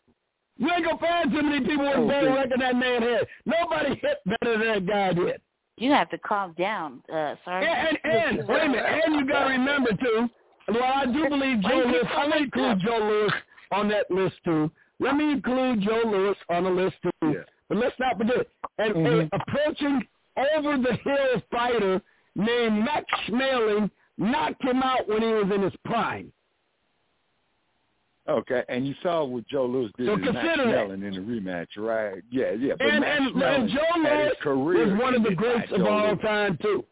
You 0.57 0.71
ain't 0.73 0.85
gonna 0.85 0.99
find 0.99 1.31
too 1.33 1.43
many 1.43 1.61
people 1.67 1.85
with 1.87 1.97
a 1.97 2.07
better 2.07 2.29
Okay. 2.31 2.41
record 2.43 2.61
that 2.61 2.77
man 2.77 3.03
had. 3.03 3.27
Nobody 3.45 3.95
hit 3.97 4.19
better 4.27 4.59
than 4.59 4.87
that 4.87 4.87
guy 4.87 5.13
did. 5.13 5.41
You 5.77 5.91
have 5.91 6.09
to 6.11 6.19
calm 6.19 6.53
down, 6.57 7.03
uh, 7.13 7.35
sorry. 7.45 7.67
And, 7.67 7.99
and, 8.05 8.39
and 8.39 8.49
wait 8.49 8.63
a 8.63 8.69
minute, 8.69 9.03
and 9.07 9.15
you 9.17 9.27
gotta 9.27 9.51
remember 9.51 9.91
too. 9.97 10.31
Well, 10.69 10.83
I 10.85 11.07
do 11.07 11.29
believe 11.29 11.61
Joe 11.63 11.83
Louis. 11.87 12.03
I'm 12.17 12.31
gonna 12.31 12.43
include? 12.45 12.81
Joe 12.81 12.99
Louis 12.99 13.33
on 13.73 13.89
that 13.89 14.09
list 14.11 14.37
too. 14.45 14.71
Let 15.01 15.17
me 15.17 15.33
include 15.33 15.81
Joe 15.83 16.03
Louis 16.07 16.37
on 16.49 16.65
the 16.65 16.71
list 16.71 16.97
too. 17.03 17.43
But 17.69 17.79
let's 17.79 17.99
not 17.99 18.17
forget, 18.19 18.47
and 18.79 18.95
Mhm. 18.95 19.29
a 19.33 19.37
approaching 19.37 20.07
over 20.37 20.77
the 20.79 20.95
hill 20.95 21.43
fighter 21.51 22.01
named 22.37 22.85
Max 22.85 23.05
Schmeling 23.27 23.91
knocked 24.19 24.63
him 24.63 24.83
out 24.83 25.09
when 25.09 25.23
he 25.23 25.29
was 25.33 25.51
in 25.51 25.63
his 25.63 25.75
prime. 25.85 26.33
Okay, 28.27 28.63
and 28.71 28.87
you 28.87 28.95
saw 29.03 29.23
what 29.25 29.47
Joe 29.49 29.67
Louis 29.67 29.91
did 29.99 30.07
So 30.07 30.17
to 30.17 30.33
Max. 30.33 30.59
Mellon 30.59 31.03
in 31.03 31.13
the 31.15 31.21
rematch, 31.21 31.67
right? 31.77 32.23
Yeah, 32.31 32.53
yeah. 32.53 32.73
But 32.79 32.87
and 32.87 33.01
Max 33.01 33.21
and, 33.21 33.35
Mellon 33.37 33.61
and 33.63 33.71
Joe 34.43 34.55
Louis 34.55 34.91
was 34.91 34.99
one 35.01 35.15
of 35.15 35.23
the 35.23 35.35
greats 35.35 35.71
of 35.73 35.83
all 35.87 36.09
Louis. 36.09 36.23
time 36.23 36.59
too. 36.63 36.85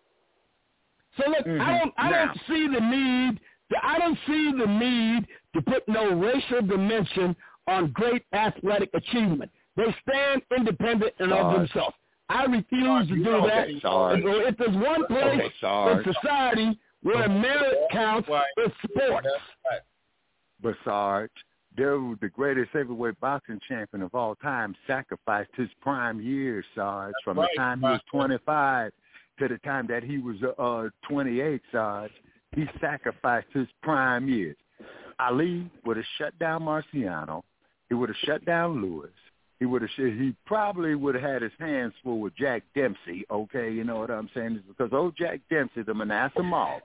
So 1.19 1.29
look, 1.31 1.47
I 1.47 1.51
Mhm. 1.51 1.79
don't 1.81 1.95
I 1.97 2.11
Now- 2.11 2.25
don't 2.27 2.41
see 2.47 2.67
the 2.69 2.81
need 2.81 3.41
to, 3.71 3.87
I 3.87 3.99
don't 3.99 4.19
see 4.27 4.53
the 4.53 4.67
need 4.67 5.27
to 5.55 5.63
put 5.63 5.87
no 5.89 6.11
racial 6.15 6.63
dimension 6.63 7.35
on 7.67 7.89
great 7.93 8.25
athletic 8.35 8.91
achievement. 8.93 9.51
They 9.77 9.91
stand 10.07 10.43
independent 10.57 11.15
and 11.19 11.33
of 11.33 11.55
themselves. 11.55 11.97
I 12.29 12.45
refuse 12.45 13.09
to 13.09 13.15
do 13.17 13.31
Okay, 13.37 13.73
that. 13.75 13.81
Sarge. 13.83 14.21
If, 14.21 14.49
if 14.49 14.57
there's 14.59 14.77
one 14.77 15.07
place 15.07 15.53
Okay, 15.63 15.93
in 16.09 16.15
society 16.15 16.79
where 17.03 17.29
merit 17.29 17.79
counts, 17.91 18.29
it's 18.59 18.75
sports. 18.83 19.29
But 20.63 20.77
Sarge, 20.85 21.31
there 21.77 21.99
was 21.99 22.19
the 22.21 22.29
greatest 22.29 22.71
heavyweight 22.73 23.19
boxing 23.21 23.61
champion 23.69 24.03
of 24.03 24.15
all 24.15 24.35
time 24.37 24.75
sacrificed 24.87 25.51
his 25.57 25.69
prime 25.81 26.21
years, 26.21 26.65
Sarge, 26.75 27.15
from 27.25 27.39
right, 27.39 27.49
the 27.55 27.59
time 27.59 27.81
he 27.81 27.87
was 27.87 28.01
25 28.11 28.93
to 29.39 29.49
the 29.49 29.59
time 29.59 29.87
that 29.89 30.05
he 30.05 30.19
was 30.19 30.37
uh 30.59 30.89
28, 31.09 31.61
Sarge. 31.73 32.13
He 32.55 32.67
sacrificed 32.81 33.49
his 33.53 33.67
prime 33.83 34.29
years. 34.29 34.57
Ali 35.19 35.71
would 35.85 35.97
have 35.97 36.07
shut 36.19 36.39
down 36.39 36.63
Marciano. 36.63 37.43
He 37.89 37.95
would 37.95 38.11
have 38.11 38.17
shut 38.25 38.45
down 38.45 38.83
Louis. 38.83 39.11
He 39.59 39.67
would 39.67 39.83
have. 39.83 39.91
He 39.97 40.35
probably 40.45 40.95
would 40.95 41.15
have 41.15 41.25
had 41.25 41.43
his 41.43 41.53
hands 41.59 41.95
full 42.03 42.19
with 42.21 42.35
Jack 42.37 42.63
Dempsey. 42.75 43.25
Okay, 43.31 43.71
you 43.73 43.85
know 43.85 43.97
what 43.97 44.11
I'm 44.11 44.29
saying? 44.35 44.57
It's 44.57 44.67
because 44.67 44.93
old 44.93 45.17
Jack 45.17 45.41
Dempsey, 45.49 45.83
the 45.83 45.93
Manassa 45.93 46.43
Mauler, 46.43 46.83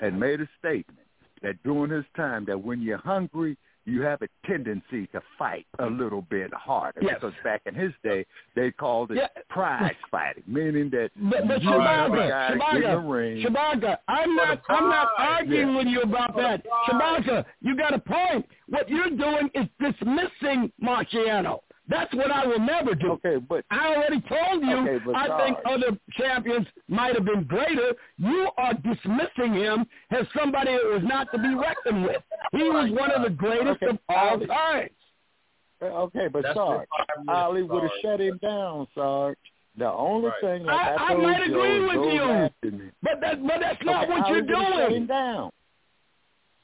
had 0.00 0.16
made 0.18 0.40
a 0.40 0.48
statement 0.58 0.98
that 1.42 1.62
during 1.64 1.90
his 1.90 2.04
time 2.16 2.44
that 2.46 2.60
when 2.62 2.80
you're 2.82 2.98
hungry, 2.98 3.56
you 3.86 4.02
have 4.02 4.20
a 4.22 4.28
tendency 4.46 5.06
to 5.08 5.20
fight 5.38 5.66
a 5.78 5.86
little 5.86 6.20
bit 6.22 6.52
harder. 6.52 7.00
Yes. 7.02 7.14
Because 7.14 7.32
back 7.42 7.62
in 7.64 7.74
his 7.74 7.92
day, 8.04 8.26
they 8.54 8.70
called 8.70 9.10
it 9.10 9.16
Yeah. 9.16 9.28
prize 9.48 9.94
fighting, 10.10 10.42
meaning 10.46 10.90
that 10.90 11.10
But, 11.16 11.48
but 11.48 11.62
you 11.62 11.72
and 11.72 11.82
another 11.82 12.16
Shabaka, 12.18 12.28
guy 12.28 12.48
get 12.50 12.80
the 12.82 12.86
Shabaka, 12.88 13.10
ring. 13.10 13.44
Shabaka, 13.44 13.96
I'm 14.06 14.36
not, 14.36 14.60
I'm 14.68 14.88
not 14.90 15.08
arguing 15.18 15.68
Yeah. 15.70 15.76
with 15.78 15.86
you 15.86 16.02
about 16.02 16.36
that. 16.36 16.64
Shabaka, 16.88 17.44
you 17.62 17.74
got 17.76 17.94
a 17.94 17.98
point. 17.98 18.46
What 18.68 18.88
you're 18.88 19.10
doing 19.10 19.50
is 19.54 19.66
dismissing 19.80 20.70
Marciano. 20.80 21.60
That's 21.90 22.14
what 22.14 22.30
I 22.30 22.46
will 22.46 22.60
never 22.60 22.94
do. 22.94 23.12
Okay, 23.12 23.36
but 23.36 23.64
I 23.70 23.88
already 23.96 24.20
told 24.22 24.62
you 24.64 24.76
Okay, 24.78 25.04
but 25.04 25.16
I 25.16 25.44
think 25.44 25.58
other 25.66 25.98
champions 26.12 26.66
might 26.88 27.14
have 27.16 27.24
been 27.24 27.42
greater. 27.44 27.94
You 28.16 28.48
are 28.56 28.74
dismissing 28.74 29.54
him 29.54 29.84
as 30.12 30.24
somebody 30.38 30.70
that 30.72 30.84
was 30.84 31.02
not 31.04 31.30
to 31.32 31.38
be 31.38 31.52
reckoned 31.54 32.04
with. 32.04 32.22
He 32.52 32.62
was 32.62 32.90
one 32.92 33.10
of 33.10 33.22
the 33.22 33.30
greatest 33.30 33.82
Okay, 33.82 33.86
of 33.88 33.98
all 34.08 34.28
Ali. 34.30 34.46
time. 34.46 34.88
Eh, 35.82 35.86
okay, 35.86 36.28
but 36.28 36.42
That's 36.44 36.54
Sarge, 36.56 36.86
the 36.96 37.04
five 37.16 37.24
minutes, 37.26 37.42
Ali 37.42 37.62
would 37.64 37.82
have 37.82 37.92
shut 38.02 38.20
him 38.20 38.38
down, 38.40 38.86
Sarge. 38.94 39.36
The 39.76 39.90
only 39.90 40.28
Right. 40.28 40.40
thing 40.42 40.64
like 40.66 40.76
I- 40.76 40.94
I, 40.94 41.08
I 41.08 41.14
might 41.14 41.42
agree 41.42 41.80
with 41.80 42.14
you. 42.14 42.90
But 43.02 43.20
that, 43.20 43.42
but 43.46 43.60
that's 43.60 43.82
not 43.84 44.04
okay, 44.04 44.12
what 44.12 44.22
Ali 44.26 44.30
you're 44.32 44.42
would've 44.42 44.56
Shut 44.74 44.82
him 44.82 44.88
doing. 44.90 45.06
down. 45.06 45.50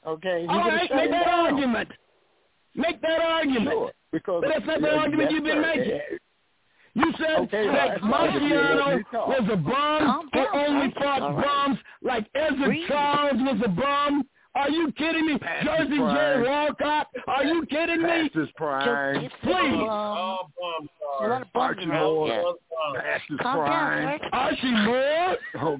Okay, 0.05 0.41
he 0.43 0.47
All 0.47 0.57
would've 0.57 0.73
right, 0.73 0.87
shut 0.87 0.97
make 0.97 1.11
that 1.11 1.25
down. 1.25 1.45
argument. 1.47 1.89
Make 2.75 3.01
that 3.01 3.19
argument. 3.21 3.71
Sure, 3.71 3.91
because 4.11 4.41
But 4.41 4.49
that's 4.53 4.65
not 4.65 4.81
the 4.81 4.95
argument 4.95 5.31
you've 5.31 5.43
been 5.43 5.61
making. 5.61 5.91
Eh, 5.93 6.17
you 6.93 7.13
said 7.19 7.39
Okay, 7.43 7.67
that 7.67 7.89
that's 7.89 8.01
fine. 8.01 8.35
If 8.35 8.41
you 8.41 8.55
let 8.55 9.03
Marciano 9.13 9.27
was 9.27 9.49
a 9.51 9.55
bum 9.55 9.73
Calm 9.73 10.29
who 10.33 10.43
down, 10.43 10.65
only 10.67 10.93
fought 10.97 11.21
All 11.21 11.33
right. 11.33 11.45
bums 11.45 11.79
like 12.01 12.27
Ezzard 12.33 12.65
Breathe. 12.65 12.87
Charles 12.87 13.37
was 13.37 13.61
a 13.65 13.69
bum. 13.69 14.23
Are 14.55 14.69
you 14.71 14.91
kidding 14.93 15.27
me? 15.27 15.37
Past 15.37 15.65
Jersey 15.67 15.89
his 15.91 15.99
Joe. 15.99 16.43
Walcott. 16.47 17.07
Are 17.27 17.43
you 17.43 17.63
kidding 17.67 18.01
me? 18.01 18.07
Past 18.29 18.33
his 18.33 18.49
prime. 18.55 19.21
Just, 19.21 19.35
Please. 19.43 19.53
Bum, 19.53 19.81
a 19.81 19.85
lot 19.85 20.49
Sarge. 21.19 21.41
of 21.43 21.53
bums 21.53 21.77
Archie 21.77 21.85
around. 21.91 22.03
Moore. 22.03 22.27
Yeah. 22.95 23.01
Past 23.01 23.23
his 23.29 23.37
prime. 23.39 24.19
Archie 24.31 24.71
Moore? 24.71 25.37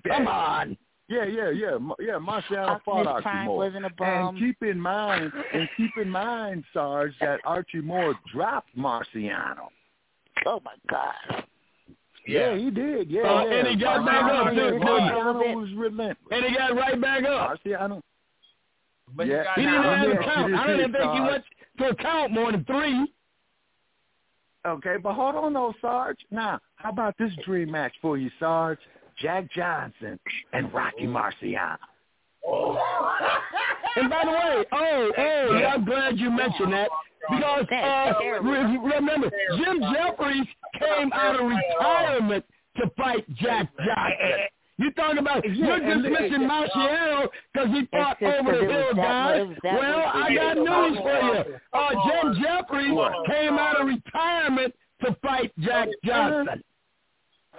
Come 0.07 0.27
on. 0.27 0.77
Yeah, 1.09 1.23
yeah, 1.23 1.49
yeah, 1.51 1.77
Ma- 1.77 1.95
yeah. 1.99 2.13
Marciano 2.19 2.67
Optimus 2.67 2.81
fought 2.83 3.07
Archie 3.07 3.23
Prime 3.23 3.45
Moore. 3.45 3.57
wasn't 3.57 3.85
a 3.85 3.89
bum. 3.97 4.07
And 4.35 4.39
keep 4.39 4.61
in 4.61 4.79
mind, 4.79 5.31
and 5.53 5.69
keep 5.77 5.91
in 6.01 6.09
mind, 6.09 6.65
Sarge, 6.73 7.13
that 7.21 7.39
Archie 7.45 7.79
Moore 7.81 8.13
dropped 8.33 8.75
Marciano. 8.77 9.67
Oh 10.45 10.59
my 10.65 10.73
God. 10.89 11.45
Yeah, 12.27 12.51
Yeah. 12.51 12.57
he 12.57 12.69
did. 12.71 13.09
Yeah, 13.09 13.21
Uh, 13.21 13.45
yeah. 13.45 13.53
and 13.55 13.67
he 13.69 13.75
got 13.77 14.05
back 14.05 14.23
up, 14.31 14.49
too, 14.49 14.55
didn't? 14.55 14.81
Marciano 14.81 15.55
was 15.55 15.71
relentless. 15.77 16.17
And 16.29 16.45
he 16.45 16.53
got 16.57 16.75
right 16.75 16.99
back 16.99 17.23
up. 17.23 17.51
Marciano. 17.57 18.01
But 19.15 19.27
Yeah. 19.27 19.37
you 19.37 19.43
got 19.45 19.55
He 19.59 19.61
didn't 19.63 19.83
have 19.83 19.85
let 19.85 20.01
to 20.01 20.07
me 20.09 20.13
ask 20.13 20.27
you 20.27 20.33
count. 20.33 20.53
I 20.53 20.57
don't 20.57 20.65
here, 20.67 20.75
even 20.75 20.91
think 20.91 21.03
he 21.11 21.17
Sarge. 21.19 21.31
went 21.31 21.43
to 21.77 21.89
a 21.89 21.95
count 21.95 22.31
more 22.33 22.51
than 22.51 22.65
three. 22.65 23.13
Okay, 24.65 24.97
but 25.01 25.13
hold 25.13 25.35
on 25.35 25.53
though, 25.53 25.73
Sarge. 25.79 26.19
Now, 26.31 26.59
how 26.75 26.89
about 26.89 27.17
this 27.17 27.33
dream 27.45 27.71
match 27.71 27.93
for 28.01 28.17
you, 28.17 28.29
Sarge? 28.39 28.79
Jack 29.19 29.51
Johnson 29.51 30.19
and 30.53 30.73
Rocky 30.73 31.05
Marciano. 31.07 31.77
And 33.95 34.09
by 34.11 34.21
the 34.25 34.31
way, 34.31 34.65
oh, 34.73 35.11
hey, 35.15 35.65
I'm 35.65 35.83
glad 35.83 36.19
you 36.19 36.29
mentioned 36.29 36.71
that 36.71 36.87
because 37.31 37.63
uh, 37.63 37.65
That's 37.71 38.19
terrible. 38.21 38.51
re- 38.51 38.77
remember 38.95 39.31
Jim 39.57 39.81
Jeffries 39.91 40.45
came 40.79 41.11
out 41.13 41.39
of 41.39 41.47
retirement 41.47 42.45
to 42.77 42.91
fight 42.95 43.25
Jack 43.35 43.69
Johnson. 43.77 44.39
You're 44.77 44.91
talking 44.91 45.17
about 45.17 45.43
Yeah, 45.49 45.77
you're 45.77 45.91
and- 45.93 46.03
dismissing 46.03 46.47
Marciano 46.47 47.27
because 47.51 47.69
he 47.69 47.87
fought 47.91 48.21
over 48.21 48.37
over 48.39 48.51
'cause 48.51 48.59
the 48.67 48.71
hill 48.71 48.93
that 48.93 48.95
guy? 48.95 49.33
much- 49.33 49.41
it 49.41 49.47
was 49.47 49.57
that 49.63 49.79
Well, 49.79 50.11
I 50.13 50.35
got 50.35 50.57
news 50.57 50.97
for 50.99 51.19
you. 51.19 51.59
Uh, 51.73 51.91
Jim 52.07 52.43
Jeffries 52.43 52.97
came 53.25 53.57
out 53.57 53.81
of 53.81 53.87
retirement 53.87 54.75
to 55.03 55.15
fight 55.23 55.51
Jack 55.59 55.87
Johnson. 56.05 56.63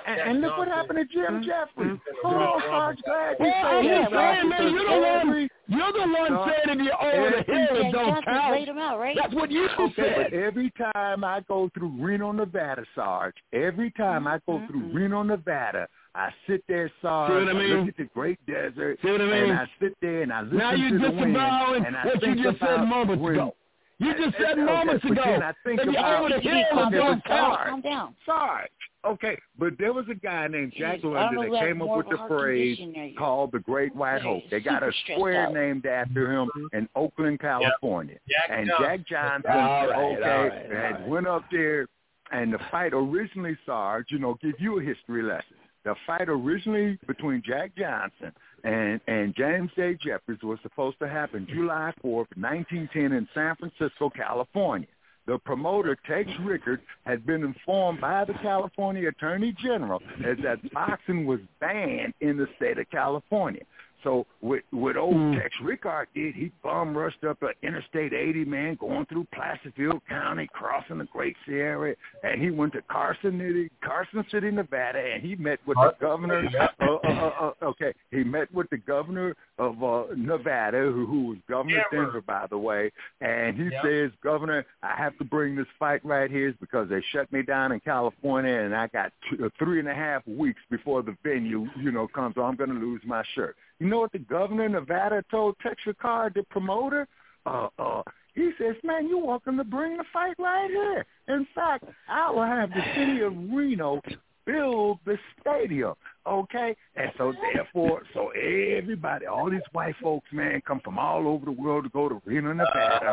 And, 0.06 0.20
and 0.20 0.40
look 0.40 0.56
what 0.58 0.68
happened 0.68 0.98
to 0.98 1.04
Jim 1.04 1.42
Jeffries. 1.42 1.98
Oh, 2.24 2.60
Sarge 2.66 2.98
Glad. 3.04 3.36
Well, 3.38 3.52
I'm 3.54 3.84
just 3.84 4.10
saying, 4.12 4.48
man, 4.48 4.72
you're 4.72 4.84
the 4.84 5.00
one. 5.00 5.48
You're 5.70 5.92
the 5.92 5.98
one 6.00 6.48
saying 6.48 6.78
if 6.80 6.84
you're 6.86 7.02
over 7.02 7.30
the 7.36 7.52
hill, 7.52 7.86
it 7.88 7.92
don't 7.92 8.24
count. 8.24 8.52
laid 8.52 8.68
him 8.68 8.78
out, 8.78 8.98
right? 8.98 9.16
That's 9.20 9.34
what 9.34 9.50
you 9.50 9.68
Okay, 9.78 9.92
said. 9.96 10.14
but 10.16 10.32
every 10.32 10.72
time 10.94 11.24
I 11.24 11.40
go 11.46 11.70
through 11.74 11.92
Reno, 12.00 12.32
Nevada, 12.32 12.84
Sarge, 12.94 13.34
every 13.52 13.90
time 13.92 14.26
I 14.26 14.38
go 14.46 14.62
through 14.66 14.80
mm-hmm. 14.80 14.96
Reno, 14.96 15.22
Nevada, 15.22 15.86
I 16.14 16.30
sit 16.46 16.64
there, 16.68 16.90
Sarge, 17.02 17.30
See 17.30 17.34
what 17.34 17.48
I 17.48 17.50
I 17.50 17.54
mean? 17.54 17.76
look 17.80 17.88
at 17.88 17.96
the 17.98 18.04
Great 18.14 18.38
Desert, 18.46 18.98
See 19.04 19.10
what 19.10 19.20
I 19.20 19.24
mean? 19.24 19.50
and 19.50 19.52
I 19.60 19.66
sit 19.80 19.94
there 20.00 20.22
and 20.22 20.32
I 20.32 20.40
listen 20.42 20.56
Now 20.58 20.70
to 20.70 20.76
you're 20.78 20.90
the 20.98 21.10
wind, 21.10 21.34
disavowing 21.34 21.84
and 21.84 21.96
I 21.96 22.04
what 22.06 22.22
you 22.22 22.42
just 22.42 22.58
said 22.60 22.76
moments 22.84 23.22
when- 23.22 23.34
ago. 23.34 23.54
You 24.00 24.14
just 24.14 24.36
said 24.38 24.56
moments 24.58 25.02
but 25.02 25.12
ago 25.12 25.22
then 25.26 25.42
I 25.42 25.52
think 25.64 25.80
that 25.80 25.90
you're 25.92 26.16
over 26.18 26.28
the 26.28 26.40
hill, 26.40 26.52
it 26.56 26.90
don't 26.92 27.22
Sarge, 27.26 27.68
count. 27.68 27.82
down. 27.84 28.14
Sarge. 28.24 28.70
Okay, 29.08 29.38
but 29.58 29.72
there 29.78 29.92
was 29.92 30.04
a 30.10 30.14
guy 30.14 30.46
named 30.48 30.74
Jack 30.76 31.00
Jeez, 31.00 31.04
London 31.12 31.50
that 31.50 31.60
came 31.60 31.80
up 31.80 31.96
with 31.96 32.06
the 32.10 32.18
phrase 32.28 32.76
condition 32.76 33.00
than 33.00 33.10
you. 33.10 33.18
called 33.18 33.52
the 33.52 33.58
Great 33.60 33.94
White 33.94 34.22
Hope. 34.22 34.42
They 34.50 34.60
got 34.60 34.82
a 34.82 34.92
square 35.04 35.46
out. 35.46 35.54
named 35.54 35.86
after 35.86 36.30
him 36.32 36.48
mm-hmm. 36.56 36.76
in 36.76 36.88
Oakland, 36.94 37.40
California. 37.40 38.18
Jack 38.28 38.58
and 38.58 38.70
Jack 38.78 39.06
Johnson, 39.06 39.50
All 39.50 39.58
right, 39.58 39.88
okay, 39.88 39.96
all 39.96 40.48
right, 40.48 40.52
all 40.52 40.76
had 40.76 40.90
right. 40.92 41.08
went 41.08 41.26
up 41.26 41.44
there, 41.50 41.86
and 42.32 42.52
the 42.52 42.58
fight 42.70 42.92
originally, 42.92 43.56
Sarge, 43.64 44.06
you 44.10 44.18
know, 44.18 44.36
give 44.42 44.54
you 44.58 44.78
a 44.78 44.82
history 44.82 45.22
lesson. 45.22 45.56
The 45.84 45.94
fight 46.06 46.28
originally 46.28 46.98
between 47.06 47.42
Jack 47.46 47.72
Johnson 47.76 48.32
and 48.64 49.00
and 49.06 49.34
James 49.34 49.70
J. 49.76 49.96
Jeffries 50.02 50.42
was 50.42 50.58
supposed 50.62 50.98
to 50.98 51.08
happen 51.08 51.46
July 51.48 51.92
4th, 52.04 52.26
1910 52.36 53.12
in 53.12 53.28
San 53.32 53.56
Francisco, 53.56 54.10
California. 54.10 54.88
The 55.28 55.38
promoter, 55.38 55.94
Tex 56.06 56.30
Rickard, 56.40 56.80
had 57.04 57.26
been 57.26 57.44
informed 57.44 58.00
by 58.00 58.24
the 58.24 58.32
California 58.32 59.10
Attorney 59.10 59.52
General 59.52 60.00
that 60.20 60.58
boxing 60.72 61.26
was 61.26 61.40
banned 61.60 62.14
in 62.20 62.38
the 62.38 62.48
state 62.56 62.78
of 62.78 62.88
California. 62.88 63.60
So 64.02 64.26
what 64.40 64.60
what 64.70 64.96
old 64.96 65.14
Hmm. 65.14 65.34
Tex 65.34 65.54
Rickard 65.62 66.08
did, 66.14 66.34
he 66.34 66.52
bum 66.62 66.96
rushed 66.96 67.24
up 67.24 67.42
a 67.42 67.50
Interstate 67.66 68.12
80, 68.12 68.44
man, 68.44 68.76
going 68.76 69.06
through 69.06 69.26
Placerville 69.34 70.00
County, 70.08 70.48
crossing 70.52 70.98
the 70.98 71.04
Great 71.06 71.36
Sierra, 71.46 71.94
and 72.22 72.40
he 72.40 72.50
went 72.50 72.72
to 72.74 72.82
Carson 72.82 73.38
City, 73.38 73.70
Carson 73.82 74.24
City, 74.30 74.50
Nevada, 74.50 74.98
and 74.98 75.22
he 75.22 75.34
met 75.36 75.58
with 75.66 75.76
the 75.76 75.94
governor. 76.00 76.42
Uh, 76.80 76.84
uh, 76.84 76.96
uh, 77.08 77.52
uh, 77.62 77.64
okay, 77.64 77.92
he 78.10 78.22
met 78.24 78.52
with 78.54 78.68
the 78.70 78.76
governor 78.76 79.34
of 79.58 79.82
uh, 79.82 80.04
Nevada, 80.16 80.78
who, 80.78 81.06
who 81.06 81.24
was 81.26 81.38
governor 81.48 81.78
of 81.78 81.84
Denver. 81.90 82.04
Denver, 82.06 82.20
by 82.20 82.46
the 82.48 82.58
way, 82.58 82.90
and 83.20 83.56
he 83.56 83.64
Yep. 83.64 83.84
says, 83.84 84.10
Governor, 84.22 84.64
I 84.82 84.94
have 84.96 85.16
to 85.18 85.24
bring 85.24 85.54
this 85.56 85.66
fight 85.78 86.04
right 86.04 86.30
here 86.30 86.54
because 86.60 86.88
they 86.88 87.02
shut 87.12 87.30
me 87.32 87.42
down 87.42 87.72
in 87.72 87.80
California, 87.80 88.54
and 88.54 88.74
I 88.74 88.86
got 88.88 89.12
two, 89.28 89.46
uh, 89.46 89.48
three 89.58 89.78
and 89.78 89.88
a 89.88 89.94
half 89.94 90.26
weeks 90.26 90.60
before 90.70 91.02
the 91.02 91.16
venue, 91.22 91.68
you 91.80 91.90
know, 91.90 92.08
comes. 92.08 92.34
So 92.34 92.42
I'm 92.42 92.56
going 92.56 92.70
to 92.70 92.76
lose 92.76 93.02
my 93.04 93.22
shirt. 93.34 93.56
You 93.80 93.86
know 93.86 94.00
what 94.00 94.12
the 94.12 94.18
governor 94.18 94.66
of 94.66 94.72
Nevada 94.72 95.22
told 95.30 95.56
Tex 95.62 95.76
Rickard, 95.86 96.34
the 96.34 96.42
promoter? 96.50 97.06
Uh, 97.46 97.68
uh, 97.78 98.02
he 98.34 98.50
says, 98.58 98.74
man, 98.84 99.08
you're 99.08 99.24
welcome 99.24 99.56
to 99.56 99.64
bring 99.64 99.96
the 99.96 100.04
fight 100.12 100.34
right 100.38 100.68
here. 100.70 101.06
In 101.28 101.46
fact, 101.54 101.84
I 102.08 102.30
will 102.30 102.44
have 102.44 102.70
the 102.70 102.82
city 102.94 103.20
of 103.20 103.32
Reno 103.52 104.00
build 104.46 104.98
the 105.04 105.18
stadium, 105.40 105.94
okay? 106.26 106.74
And 106.96 107.10
so 107.18 107.32
therefore, 107.52 108.02
so 108.14 108.30
everybody, 108.30 109.26
all 109.26 109.50
these 109.50 109.60
white 109.72 109.94
folks, 110.02 110.26
man, 110.32 110.62
come 110.66 110.80
from 110.82 110.98
all 110.98 111.28
over 111.28 111.44
the 111.44 111.52
world 111.52 111.84
to 111.84 111.90
go 111.90 112.08
to 112.08 112.20
Reno, 112.24 112.52
Nevada. 112.52 113.12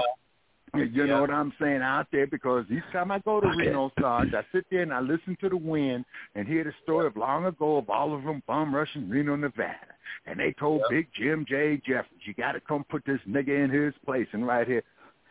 You- 0.77 0.85
You 0.85 1.07
know 1.07 1.22
what 1.22 1.30
I'm 1.31 1.52
saying 1.60 1.81
out 1.81 2.07
there 2.11 2.27
because 2.27 2.65
each 2.72 2.84
time 2.91 3.11
I 3.11 3.19
go 3.19 3.39
to 3.41 3.47
Reno, 3.47 3.91
Sarge, 3.99 4.34
I 4.34 4.43
sit 4.52 4.65
there 4.69 4.81
and 4.81 4.93
I 4.93 4.99
listen 4.99 5.35
to 5.41 5.49
the 5.49 5.57
wind 5.57 6.06
and 6.35 6.47
hear 6.47 6.64
the 6.64 6.73
story 6.84 7.07
of 7.07 7.15
long 7.18 7.45
ago 7.45 7.77
of 7.77 7.89
all 7.89 8.14
of 8.14 8.23
them 8.23 8.41
bum 8.47 8.73
rushing 8.76 9.10
Reno, 9.10 9.35
Nevada. 9.35 9.77
And 10.26 10.39
they 10.39 10.53
told 10.53 10.81
Big 10.89 11.07
Jim 11.14 11.45
J. 11.47 11.77
Jeffries, 11.85 12.22
you 12.26 12.34
got 12.34 12.53
to 12.53 12.60
come 12.60 12.84
put 12.89 13.03
this 13.06 13.19
nigga 13.27 13.64
in 13.64 13.69
his 13.69 13.93
place. 14.06 14.27
And 14.34 14.45
right 14.47 14.68
here, 14.68 14.84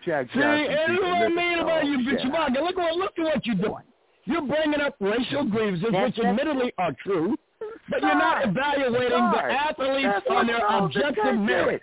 Jack 0.04 0.26
See, 0.32 0.40
Johnson. 0.40 0.66
and 0.76 0.86
beat 0.86 0.92
look 0.92 1.02
the 1.02 1.08
what 1.08 1.22
I 1.22 1.28
mean 1.28 1.58
dog 1.58 1.66
about 1.66 1.86
you, 1.86 2.04
shit 2.04 2.34
out 2.34 2.50
Bitch 2.50 2.60
Look 2.62 2.76
what 2.76 2.96
look 2.96 3.18
at 3.18 3.24
what 3.24 3.46
you're 3.46 3.56
doing. 3.56 3.84
You're 4.26 4.42
bringing 4.42 4.80
up 4.80 4.96
racial 5.00 5.44
grievances, 5.44 5.82
That's- 5.90 6.04
which 6.06 6.16
that's- 6.16 6.30
admittedly 6.38 6.72
are 6.78 6.92
true, 6.92 7.36
but 7.88 8.00
you're 8.02 8.14
not 8.14 8.36
Right. 8.36 8.48
evaluating 8.48 9.30
the 9.30 9.42
athletes 9.44 10.08
That's 10.12 10.26
on 10.28 10.46
their 10.46 10.64
objective 10.66 11.24
guys 11.24 11.38
merit. 11.38 11.82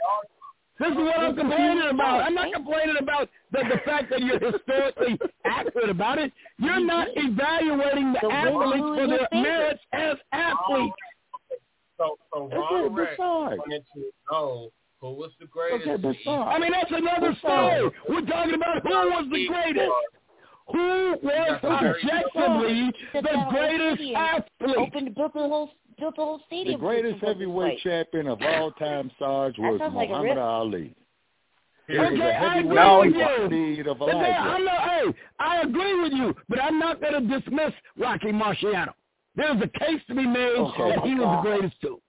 Did. 0.81 0.91
This 0.91 0.97
is 0.97 1.03
what 1.03 1.19
I'm 1.19 1.35
complaining 1.35 1.89
about. 1.89 2.23
I'm 2.23 2.35
not 2.35 2.53
complaining 2.53 2.95
about 2.99 3.29
the, 3.51 3.59
the 3.69 3.79
fact 3.85 4.09
that 4.09 4.21
you're 4.21 4.39
historically 4.39 5.19
accurate 5.45 5.89
about 5.89 6.17
it. 6.17 6.31
You're 6.57 6.79
not 6.79 7.07
evaluating 7.15 8.13
the, 8.13 8.19
The 8.21 8.33
athletes 8.33 8.79
for 8.79 9.03
in 9.03 9.09
their 9.09 9.27
merits 9.31 9.81
as 9.93 10.17
athletes. 10.31 10.95
So, 11.97 12.17
so 12.33 12.43
Okay, 12.43 12.55
Ron 12.55 12.89
but 12.89 13.01
Rex 13.01 13.17
wanted 13.19 13.83
to 13.93 14.01
know 14.31 14.69
who 14.99 15.13
was 15.13 15.31
the 15.39 15.47
greatest. 15.47 15.87
Okay, 15.87 16.01
but 16.01 16.31
I 16.31 16.59
mean, 16.59 16.71
that's 16.71 16.91
another 16.91 17.35
story. 17.39 17.91
We're 18.09 18.25
talking 18.25 18.55
about 18.55 18.81
who 18.83 18.89
was 18.89 19.25
the 19.31 19.47
greatest. 19.47 19.91
Who 20.67 21.15
was 21.21 21.59
objectively 21.63 22.91
the 23.13 23.45
greatest 23.49 24.01
athlete? 24.15 24.77
Opened, 24.77 25.15
built 25.15 25.33
the 25.33 25.39
whole, 25.39 25.71
built 26.01 26.15
the 26.15 26.23
whole 26.23 26.41
The 26.49 26.75
greatest 26.77 27.23
heavyweight 27.23 27.79
champion 27.79 28.27
of 28.27 28.41
all 28.41 28.71
time, 28.71 29.09
Sarge, 29.19 29.57
was 29.57 29.79
sounds 29.79 29.95
like 29.95 30.09
Muhammad. 30.09 30.37
Ali. 30.37 30.95
He 31.87 31.97
was 31.97 32.07
Okay, 32.13 32.21
a 32.21 32.25
I 32.25 32.55
heavyweight 32.55 32.77
agree 33.07 33.11
with 33.11 33.15
champion 33.15 33.75
you. 33.75 33.91
of 33.91 33.99
But 33.99 34.05
then, 34.07 34.15
Elijah. 34.17 34.37
I'm 34.39 34.65
not, 34.65 34.89
hey, 34.89 35.03
I 35.39 35.61
agree 35.61 36.01
with 36.01 36.13
you, 36.13 36.35
but 36.49 36.59
I'm 36.61 36.79
not 36.79 37.01
going 37.01 37.13
to 37.13 37.39
dismiss 37.39 37.71
Rocky 37.97 38.31
Marciano. 38.31 38.93
There's 39.35 39.61
a 39.61 39.79
case 39.79 40.01
to 40.07 40.15
be 40.15 40.25
made 40.27 40.55
Okay. 40.57 40.89
that 40.89 41.03
he 41.05 41.15
was 41.15 41.41
the 41.43 41.49
greatest 41.49 41.79
too. 41.81 42.01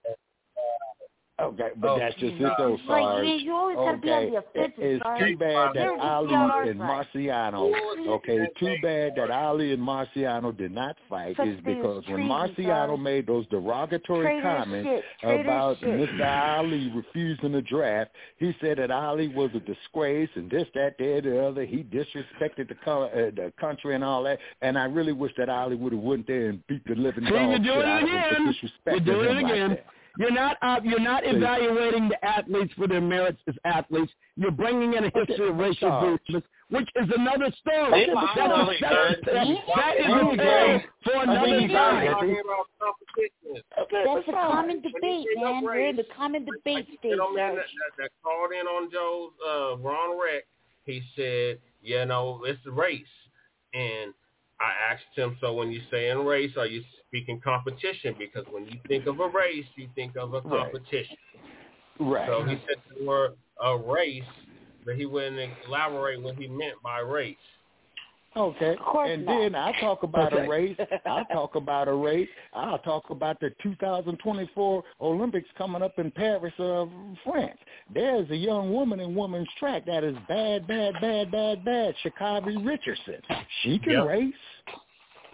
Okay, 1.41 1.69
but 1.77 1.89
Oh, 1.89 1.97
that's 1.97 2.13
just 2.17 2.35
it 2.35 2.41
no. 2.41 2.53
though, 2.59 2.69
Like, 2.73 3.01
Sarge. 3.01 3.25
man, 3.25 3.39
you 3.39 3.53
always 3.53 3.75
gotta 3.75 3.97
be 3.97 4.11
on 4.11 4.29
the 4.29 4.37
offensive, 4.37 4.73
it's 4.77 5.03
Sarge. 5.03 5.19
too 5.19 5.37
bad 5.37 5.67
that 5.69 5.73
Never 5.73 5.95
just 5.95 6.05
Ali 6.05 6.27
be 6.27 6.33
on 6.35 6.51
our 6.51 6.61
and 6.63 6.79
side. 6.79 7.07
Marciano. 7.15 8.07
Okay, 8.07 8.37
it's 8.37 8.59
too 8.59 8.75
bad 8.83 9.13
that 9.15 9.31
Ali 9.31 9.73
and 9.73 9.81
Marciano 9.81 10.55
did 10.55 10.71
not 10.71 10.95
fight. 11.09 11.35
Such 11.35 11.47
is 11.47 11.59
because 11.61 12.03
when 12.07 12.17
treason, 12.17 12.29
Marciano 12.29 12.87
Sarge. 12.89 12.99
made 12.99 13.25
those 13.25 13.47
derogatory 13.47 14.25
Traitor 14.25 14.41
comments 14.43 14.89
shit, 15.21 15.39
about 15.41 15.79
shit. 15.79 15.89
Mr. 15.89 16.57
Ali 16.59 16.91
refusing 16.95 17.51
the 17.53 17.63
draft, 17.63 18.11
he 18.37 18.55
said 18.61 18.77
that 18.77 18.91
Ali 18.91 19.27
was 19.29 19.49
a 19.55 19.59
disgrace 19.59 20.29
and 20.35 20.51
this, 20.51 20.67
that, 20.75 20.99
that, 20.99 21.21
the 21.23 21.43
other. 21.47 21.65
He 21.65 21.77
disrespected 21.83 22.69
the, 22.69 22.75
co- 22.85 23.05
uh, 23.05 23.31
the 23.35 23.51
country 23.59 23.95
and 23.95 24.03
all 24.03 24.21
that. 24.23 24.37
And 24.61 24.77
I 24.77 24.85
really 24.85 25.13
wish 25.13 25.31
that 25.37 25.49
Ali 25.49 25.75
would 25.77 25.93
have 25.93 26.01
went 26.03 26.27
there 26.27 26.49
and 26.49 26.65
beat 26.67 26.85
the 26.85 26.93
living 26.93 27.23
See, 27.25 27.31
dog 27.31 27.49
you're 27.49 27.57
shit 27.57 27.63
doing 27.63 27.87
out 27.87 28.03
it 28.03 28.03
of 28.03 28.09
him 28.09 28.21
for 28.21 28.27
again. 28.27 28.53
You're 28.85 28.99
disrespecting 28.99 29.05
doing 29.05 29.25
him 29.31 29.37
it 29.37 29.41
like 29.41 29.51
again. 29.51 29.69
that. 29.71 29.85
You're 30.17 30.31
not 30.31 30.57
uh, 30.61 30.79
you're 30.83 30.99
not 30.99 31.23
evaluating 31.25 32.09
the 32.09 32.23
athletes 32.23 32.73
for 32.77 32.87
their 32.87 33.01
merits 33.01 33.39
as 33.47 33.55
athletes. 33.65 34.11
You're 34.35 34.51
bringing 34.51 34.93
in 34.93 35.03
a 35.05 35.11
history 35.13 35.49
of 35.49 35.55
racial 35.57 35.89
Sarge. 35.89 36.43
which 36.69 36.89
is 36.95 37.09
another 37.17 37.51
story. 37.61 38.03
Okay, 38.03 38.11
but 38.13 38.25
That's 38.35 38.37
a 38.37 38.77
Sarge, 38.79 38.79
separate- 38.79 39.25
man. 39.25 39.33
that 39.35 39.47
is 39.47 39.57
I 39.75 39.91
a 39.91 40.17
think 40.27 40.39
tale 40.39 40.79
he 40.79 40.85
for 41.03 41.23
another 41.23 41.59
time. 41.59 41.67
does. 41.69 42.13
talking 42.13 42.41
about 42.45 42.65
competition. 42.79 43.63
Okay, 43.81 44.03
That's 44.05 44.27
a 44.27 44.31
common 44.31 44.81
debate, 44.81 45.27
man. 45.35 45.63
We're 45.63 45.87
in 45.89 45.95
the 45.95 46.05
common 46.15 46.45
debate 46.45 46.75
like 46.75 46.87
the 46.87 46.97
stage, 46.97 47.11
gentleman 47.11 47.37
Sarge. 47.37 47.55
that, 47.55 47.65
that, 47.97 48.03
that 48.03 48.11
called 48.23 48.51
in 48.59 48.67
on 48.67 48.91
Joe's 48.91 49.31
uh, 49.41 49.77
Ron 49.77 50.19
Reck, 50.21 50.43
he 50.85 51.01
said, 51.15 51.59
you 51.81 52.05
know, 52.05 52.41
it's 52.45 52.59
race. 52.67 53.01
And 53.73 54.13
I 54.61 54.93
asked 54.93 55.15
him, 55.15 55.37
so 55.41 55.53
when 55.53 55.71
you 55.71 55.81
say 55.91 56.09
in 56.09 56.19
race, 56.19 56.51
are 56.57 56.67
you 56.67 56.83
speaking 57.13 57.39
competition? 57.43 58.15
Because 58.17 58.45
when 58.51 58.65
you 58.65 58.79
think 58.87 59.05
of 59.05 59.19
a 59.19 59.27
race, 59.27 59.65
you 59.75 59.87
think 59.93 60.15
of 60.17 60.33
a 60.33 60.41
competition. 60.41 61.17
Right. 61.99 62.27
So 62.27 62.43
he 62.43 62.57
said 62.67 62.77
the 62.97 63.05
word 63.05 63.33
a 63.63 63.77
race, 63.77 64.23
but 64.83 64.95
he 64.95 65.05
wouldn't 65.05 65.53
elaborate 65.67 66.21
what 66.21 66.35
he 66.35 66.47
meant 66.47 66.81
by 66.83 66.99
race. 66.99 67.35
Okay. 68.35 68.75
course 68.77 69.11
And 69.11 69.25
not. 69.27 69.39
then 69.39 69.53
I 69.53 69.79
talk 69.79 70.01
about 70.01 70.33
Okay. 70.33 70.43
a 70.43 70.49
race. 70.49 70.77
I'll 71.05 71.25
talk 71.25 71.53
about 71.53 71.87
a 71.87 71.93
race. 71.93 72.27
I'll 72.53 72.79
talk 72.79 73.11
about 73.11 73.39
the 73.39 73.51
2024 73.61 74.83
Olympics 75.01 75.47
coming 75.55 75.83
up 75.83 75.99
in 75.99 76.09
Paris, 76.09 76.51
uh, 76.59 76.87
France. 77.23 77.59
There's 77.93 78.27
a 78.31 78.35
young 78.35 78.73
woman 78.73 78.99
in 79.01 79.13
women's 79.13 79.49
track 79.59 79.85
that 79.85 80.03
is 80.03 80.17
bad, 80.27 80.65
bad, 80.65 80.99
bad, 80.99 81.29
bad, 81.29 81.63
bad. 81.63 81.93
Sha'Carri 82.03 82.65
Richardson. 82.65 83.21
She 83.61 83.77
can 83.77 83.93
Yep. 83.93 84.07
race. 84.07 84.33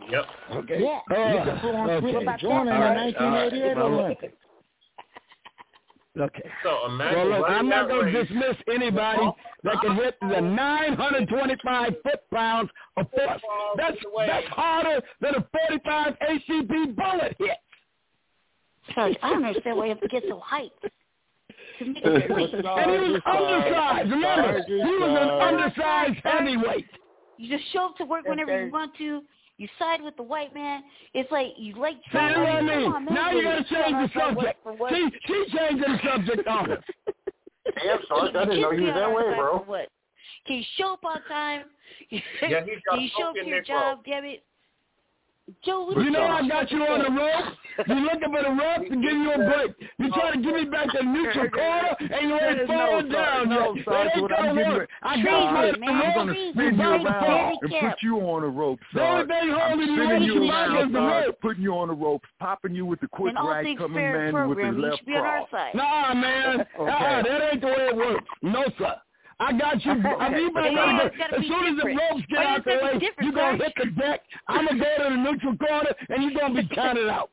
Yep. 0.10 0.26
Okay. 0.56 0.82
Yeah. 0.82 1.00
You 1.10 1.16
can 1.44 1.60
go 1.62 1.76
on 1.76 1.90
okay. 1.90 2.00
Twitter 2.02 2.20
about 2.20 2.40
join 2.40 2.66
that? 2.66 2.72
in 2.74 2.80
the 2.80 2.86
All 2.86 2.96
right, 2.96 3.16
all 3.18 3.26
right. 3.32 3.52
1988 3.52 3.76
Well, 3.76 3.86
Olympics. 3.88 4.34
Okay. 6.20 6.50
So 6.64 6.86
imagine 6.88 7.30
Well, 7.30 7.40
look, 7.40 7.50
I'm 7.50 7.70
not 7.70 7.88
going 7.88 8.12
to 8.12 8.24
dismiss 8.24 8.56
anybody 8.74 9.22
that 9.64 9.76
can 9.82 9.96
hit 9.96 10.18
the 10.22 10.42
925 10.42 11.94
foot 12.04 12.20
pounds 12.34 12.70
of 12.98 13.10
force. 13.12 13.42
That's 13.78 13.98
that's 14.28 14.48
harder 14.48 15.02
than 15.22 15.36
a 15.36 15.48
45 15.70 16.16
ACP 16.30 16.96
bullet 16.96 17.36
hit. 17.38 17.58
Sarge, 18.96 19.16
I 19.22 19.30
don't 19.30 19.46
understand 19.46 19.78
why 19.78 19.86
you 19.86 19.90
have 19.92 20.02
to 20.02 20.08
get 20.08 20.24
so 20.28 20.42
hyped. 20.42 20.90
To 21.80 21.86
make 21.86 22.04
Okay, 22.06 22.26
a 22.26 22.28
point. 22.28 22.52
but 22.52 22.66
And 22.66 23.06
he 23.06 23.12
was 23.12 23.22
Sarge, 23.24 23.38
undersized. 23.38 24.12
Remember, 24.12 24.64
he 24.68 24.74
was 24.98 25.20
an 25.22 25.30
undersized 25.56 26.20
heavyweight. 26.26 26.86
You 27.38 27.56
just 27.58 27.72
show 27.72 27.86
up 27.86 27.98
to 27.98 28.06
work 28.06 28.26
whenever 28.28 28.66
you 28.66 28.72
want 28.72 28.96
to, 28.98 29.22
you 29.60 29.68
side 29.78 30.02
with 30.02 30.16
the 30.16 30.24
white 30.24 30.54
man. 30.54 30.84
It's 31.14 31.30
like 31.32 31.50
you 31.58 31.76
like 31.76 31.98
See 32.06 32.12
Trump. 32.12 32.38
what 32.38 32.48
I 32.48 32.62
mean? 32.62 32.92
on. 32.92 33.06
Now 33.06 33.32
you 33.32 33.44
gotta 33.44 33.64
change 33.66 34.12
the 34.14 34.20
subject. 34.20 34.64
for 34.64 34.74
what? 34.74 34.92
See, 34.94 35.10
she 35.28 35.46
changing 35.56 35.82
the 35.82 36.00
subject 36.04 36.48
on 36.48 36.72
us. 36.72 36.84
Damn, 37.84 38.00
Sarge, 38.08 38.36
I 38.36 38.46
didn't 38.46 38.62
know 38.62 38.72
you 38.72 38.84
was 38.86 38.96
that 38.96 39.14
way, 39.14 39.36
bro. 39.36 39.64
What? 39.68 39.90
Can 40.48 40.56
you 40.58 40.64
show 40.78 40.94
up 40.94 41.04
on 41.04 41.22
time? 41.28 41.64
Yeah, 42.12 42.20
he's 42.22 42.22
Can 42.40 42.80
got 42.88 43.02
you 43.02 43.10
show 43.18 43.28
up 43.30 43.36
to 43.36 43.46
your 43.46 43.62
job? 43.62 44.00
Damn 44.06 44.24
it. 44.26 44.44
Joe, 45.64 45.90
You 45.96 46.12
know? 46.12 46.24
I 46.24 46.48
got 46.48 46.72
you 46.72 46.82
on 46.84 47.04
the 47.04 47.12
ropes. 47.12 47.58
You 47.88 47.96
looking 47.96 48.32
for 48.32 48.44
the 48.44 48.50
ropes 48.50 48.90
to 48.90 48.96
give 48.96 49.16
you 49.18 49.32
a 49.32 49.38
break. 49.38 49.72
You 50.00 50.10
trying 50.12 50.34
to 50.34 50.40
give 50.44 50.54
me 50.54 50.66
back 50.66 50.88
the 50.94 51.04
neutral 51.04 51.50
corner 51.56 51.96
and 52.00 52.30
you 52.30 52.36
ain't 52.36 52.68
falling 52.68 53.10
down 53.10 53.50
no, 53.50 53.74
yet. 53.76 53.86
Sarge, 53.86 54.08
It 54.08 54.18
ain't 54.20 54.32
I'm 54.32 54.46
gonna 54.46 54.54
getting 54.54 54.74
work. 54.74 54.80
ready- 54.80 54.92
I 55.02 55.24
got 55.24 55.76
you 55.76 55.80
man. 55.80 55.90
I'm 55.90 56.14
gonna 56.16 56.34
spin 56.52 56.76
you 56.78 56.82
around 57.08 57.58
and 57.62 57.72
put 57.72 58.04
you 58.04 58.18
on 58.20 58.42
the 58.42 58.48
ropes, 58.50 58.84
The 58.94 59.02
only 59.02 59.28
thing 59.28 59.50
holding 59.50 59.80
you 59.88 59.96
spinning 59.96 60.22
is 60.24 60.28
you 60.28 60.34
the 60.42 60.50
around, 60.50 60.74
rope. 60.76 60.92
the 60.92 60.98
Sarge, 61.00 61.36
putting 61.42 61.64
you 61.64 61.74
on 61.78 61.88
the 61.88 61.94
ropes, 61.94 62.30
popping 62.40 62.76
you 62.76 62.86
with 62.86 63.00
the 63.00 63.08
quick 63.08 63.32
In 63.32 63.38
all 63.38 63.48
right 63.50 63.64
things 63.64 63.80
coming 63.80 63.96
man 63.96 64.14
with 64.14 64.26
the 64.26 64.32
program, 64.64 64.76
you 64.76 64.82
left 64.84 64.98
should 64.98 65.06
be 65.06 65.14
on 65.16 65.26
our 65.26 65.38
cross. 65.48 65.52
side. 65.52 65.76
Nah, 65.76 66.14
man. 66.14 66.66
Okay. 66.80 66.92
Uh-uh, 66.92 67.24
that 67.24 67.50
ain't 67.54 67.62
the 67.62 67.68
way 67.68 67.74
it 67.92 67.96
works. 67.96 68.26
No, 68.42 68.66
sir. 68.78 68.96
I 69.42 69.54
got 69.54 69.84
you. 69.86 69.92
I 69.92 70.30
mean, 70.30 70.40
you 70.42 70.52
better 70.52 70.68
Okay. 70.68 70.76
go. 70.76 71.06
It's 71.06 71.18
gotta 71.18 71.36
As 71.36 71.42
be 71.42 71.48
soon 71.48 71.66
as 71.66 71.70
the 71.70 71.76
different. 71.76 72.00
ropes 72.12 72.26
get 72.28 72.38
Why 72.38 72.44
out 72.46 72.58
it's 72.58 72.66
the 72.66 72.72
way, 72.72 73.10
you're 73.22 73.32
going 73.32 73.58
to 73.58 73.64
hit 73.64 73.74
the 73.78 73.86
deck. 73.92 74.22
I'm 74.48 74.66
going 74.66 74.78
to 74.80 74.84
go 74.84 75.04
to 75.04 75.10
the 75.16 75.18
neutral 75.18 75.58
corner, 75.58 75.92
and 76.10 76.24
you're 76.24 76.34
going 76.40 76.56
to 76.56 76.62
be 76.64 76.68
counted 76.76 77.08
out. 77.08 77.30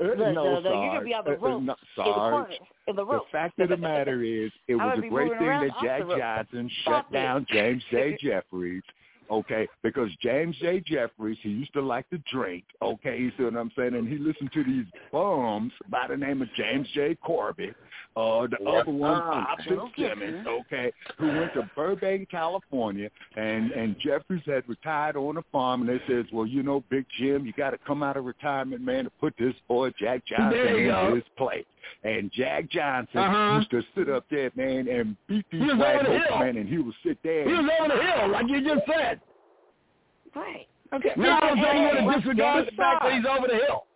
Uh, 0.00 0.04
No, 0.08 0.14
no, 0.14 0.32
no, 0.32 0.60
no, 0.60 0.82
you're 0.82 0.92
gonna 0.92 1.04
be 1.04 1.14
on 1.14 1.24
the 1.24 1.30
Uh, 1.30 1.34
uh, 1.34 1.36
rope 1.38 1.42
no, 1.42 1.58
in 1.58 1.66
the 1.66 1.72
corner, 2.12 2.48
in 2.88 2.96
the 2.96 3.04
The 3.06 3.20
fact 3.32 3.58
of 3.60 3.68
the 3.70 3.76
matter 3.78 4.22
is, 4.22 4.50
it 4.68 4.74
was 4.76 4.98
a 4.98 5.08
great 5.08 5.30
thing 5.38 5.46
that 5.48 5.70
Jack. 5.82 6.02
Johnson 6.02 6.70
shut 6.84 7.10
down 7.12 7.46
James 7.50 7.82
J. 7.90 8.16
Jeffries. 8.20 8.82
Okay, 9.30 9.66
because 9.82 10.08
James 10.22 10.56
J. 10.60 10.80
Jeffries, 10.86 11.38
he 11.42 11.50
used 11.50 11.72
to 11.72 11.80
like 11.82 12.08
to 12.10 12.18
drink. 12.32 12.64
Okay, 12.80 13.18
you 13.18 13.32
see 13.36 13.44
what 13.44 13.56
I'm 13.56 13.72
saying? 13.76 13.94
And 13.94 14.08
he 14.08 14.18
listened 14.18 14.52
to 14.52 14.64
these 14.64 14.84
bums 15.12 15.72
by 15.90 16.06
the 16.08 16.16
name 16.16 16.42
of 16.42 16.48
James 16.56 16.86
J. 16.94 17.16
Corbett, 17.16 17.74
uh, 18.16 18.42
the 18.46 18.56
Yes, 18.60 18.82
other 18.82 18.92
one, 18.92 19.16
sir. 19.18 19.30
Bob 19.30 19.58
Fitzsimmons. 19.94 20.46
Okay, 20.46 20.92
who 21.18 21.26
went 21.26 21.52
to 21.54 21.68
Burbank, 21.74 22.30
California, 22.30 23.10
and 23.36 23.72
and 23.72 23.96
Jeffries 23.98 24.42
had 24.46 24.68
retired 24.68 25.16
on 25.16 25.36
a 25.38 25.42
farm, 25.52 25.80
and 25.82 25.90
they 25.90 26.02
says, 26.06 26.24
well, 26.32 26.46
you 26.46 26.62
know, 26.62 26.82
Big 26.88 27.04
Jim, 27.18 27.44
you 27.46 27.52
got 27.52 27.70
to 27.70 27.78
come 27.86 28.02
out 28.02 28.16
of 28.16 28.24
retirement, 28.24 28.80
man, 28.82 29.04
to 29.04 29.10
put 29.20 29.34
this 29.38 29.54
boy 29.68 29.90
Jack 29.98 30.24
Johnson 30.26 30.50
There 30.50 30.78
you 30.78 30.90
into 30.90 31.08
go. 31.10 31.14
his 31.16 31.24
place. 31.36 31.64
And 32.04 32.30
Jack 32.32 32.68
Johnson 32.70 33.18
Uh-huh. 33.18 33.56
used 33.58 33.70
to 33.70 33.82
sit 33.96 34.08
up 34.08 34.24
there, 34.30 34.50
man, 34.54 34.88
and 34.88 35.16
beat 35.26 35.44
these 35.50 35.60
He 35.62 35.66
was 35.66 35.76
white 35.76 36.06
over 36.06 36.18
the 36.18 36.38
man, 36.38 36.56
and 36.56 36.68
he 36.68 36.78
would 36.78 36.94
sit 37.04 37.18
there. 37.22 37.44
He 37.46 37.52
was 37.52 37.68
over 37.80 37.88
the 37.96 38.02
hill, 38.02 38.28
like 38.30 38.48
you 38.48 38.60
just 38.62 38.86
said. 38.86 39.20
Right. 40.34 40.66
Okay. 40.92 41.10
Now 41.16 41.38
I 41.38 41.40
don't 41.40 41.56
think 41.56 41.74
you 41.98 42.04
want 42.04 42.12
to 42.14 42.20
disregard 42.20 42.66
the 42.66 42.72
fact 42.76 43.02
that 43.02 43.12
he's 43.14 43.24
over 43.26 43.48
the 43.48 43.56
hill. 43.56 43.86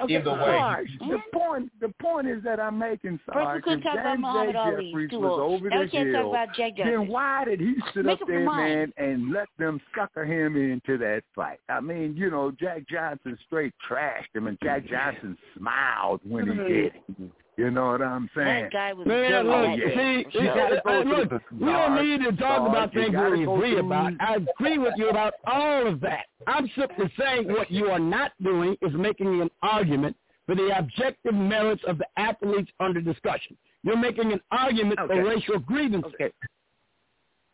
Okay, 0.00 0.16
Either 0.16 0.32
way. 0.32 0.38
Sarge, 0.38 0.88
mm-hmm. 1.00 1.10
the 1.10 1.38
point 1.38 1.72
the 1.80 1.88
point 2.00 2.26
is 2.26 2.42
that 2.44 2.58
I'm 2.58 2.78
making, 2.78 3.20
First, 3.26 3.36
we 3.36 3.42
Sarge, 3.42 3.62
couldn't 3.62 3.78
if 3.80 3.84
talk 3.84 3.94
about 3.94 4.04
James 4.14 4.20
Muhammad 4.22 4.52
J. 4.52 4.58
Ali. 4.58 4.86
Jeffries 4.86 5.10
was 5.12 5.40
over 5.40 5.68
Now 5.68 5.78
the 5.78 5.84
we 5.84 5.90
can't 5.90 6.08
hill, 6.08 6.22
talk 6.22 6.30
about 6.30 6.56
Jack 6.56 6.76
Johnson. 6.76 6.94
then 6.94 7.08
why 7.08 7.44
did 7.44 7.60
he 7.60 7.74
sit 7.94 8.04
Make 8.04 8.14
up 8.14 8.22
up 8.22 8.28
there, 8.28 8.44
mind. 8.44 8.92
man, 8.96 9.10
and 9.10 9.32
let 9.32 9.48
them 9.58 9.80
sucker 9.96 10.24
him 10.24 10.56
into 10.56 10.98
that 10.98 11.22
fight? 11.34 11.58
I 11.68 11.80
mean, 11.80 12.16
you 12.16 12.30
know, 12.30 12.50
Jack 12.58 12.88
Johnson 12.88 13.38
straight 13.46 13.74
trashed 13.88 14.34
him, 14.34 14.46
and 14.46 14.58
Jack 14.62 14.86
Johnson 14.88 15.36
smiled 15.56 16.20
when 16.24 16.46
he 16.46 16.52
mm-hmm. 16.52 16.68
did 16.68 16.84
it. 16.86 17.32
You 17.58 17.70
know 17.70 17.88
what 17.90 18.00
I'm 18.00 18.30
saying? 18.34 18.62
That 18.64 18.72
guy 18.72 18.92
was 18.94 19.06
Man, 19.06 19.46
look, 19.46 19.54
at 19.68 19.78
yeah. 19.78 19.84
it. 19.86 20.26
see, 20.32 20.38
You 20.38 20.46
gotta 20.46 20.80
go 20.86 21.02
look, 21.02 21.28
the 21.30 21.40
we 21.60 21.66
don't 21.70 22.02
need 22.02 22.24
to 22.24 22.32
talk 22.36 22.58
Sarge, 22.58 22.70
about 22.70 22.94
you 22.94 23.02
things 23.02 23.14
we 23.30 23.42
agree 23.44 23.78
about. 23.78 24.12
I 24.20 24.36
agree 24.36 24.78
with 24.78 24.94
you 24.96 25.10
about 25.10 25.34
all 25.46 25.86
of 25.86 26.00
that. 26.00 26.26
I'm 26.46 26.68
simply 26.78 27.12
saying 27.18 27.48
what 27.48 27.70
you 27.70 27.86
are 27.90 27.98
not 27.98 28.32
doing 28.42 28.76
is 28.80 28.94
making 28.94 29.42
an 29.42 29.50
argument 29.62 30.16
for 30.46 30.54
the 30.54 30.76
objective 30.78 31.34
merits 31.34 31.82
of 31.86 31.98
the 31.98 32.06
athletes 32.16 32.70
under 32.80 33.00
discussion. 33.02 33.56
You're 33.82 33.98
making 33.98 34.32
an 34.32 34.40
argument 34.50 34.98
Okay. 35.00 35.14
for 35.14 35.24
racial 35.24 35.58
grievances. 35.58 36.12
Okay. 36.14 36.32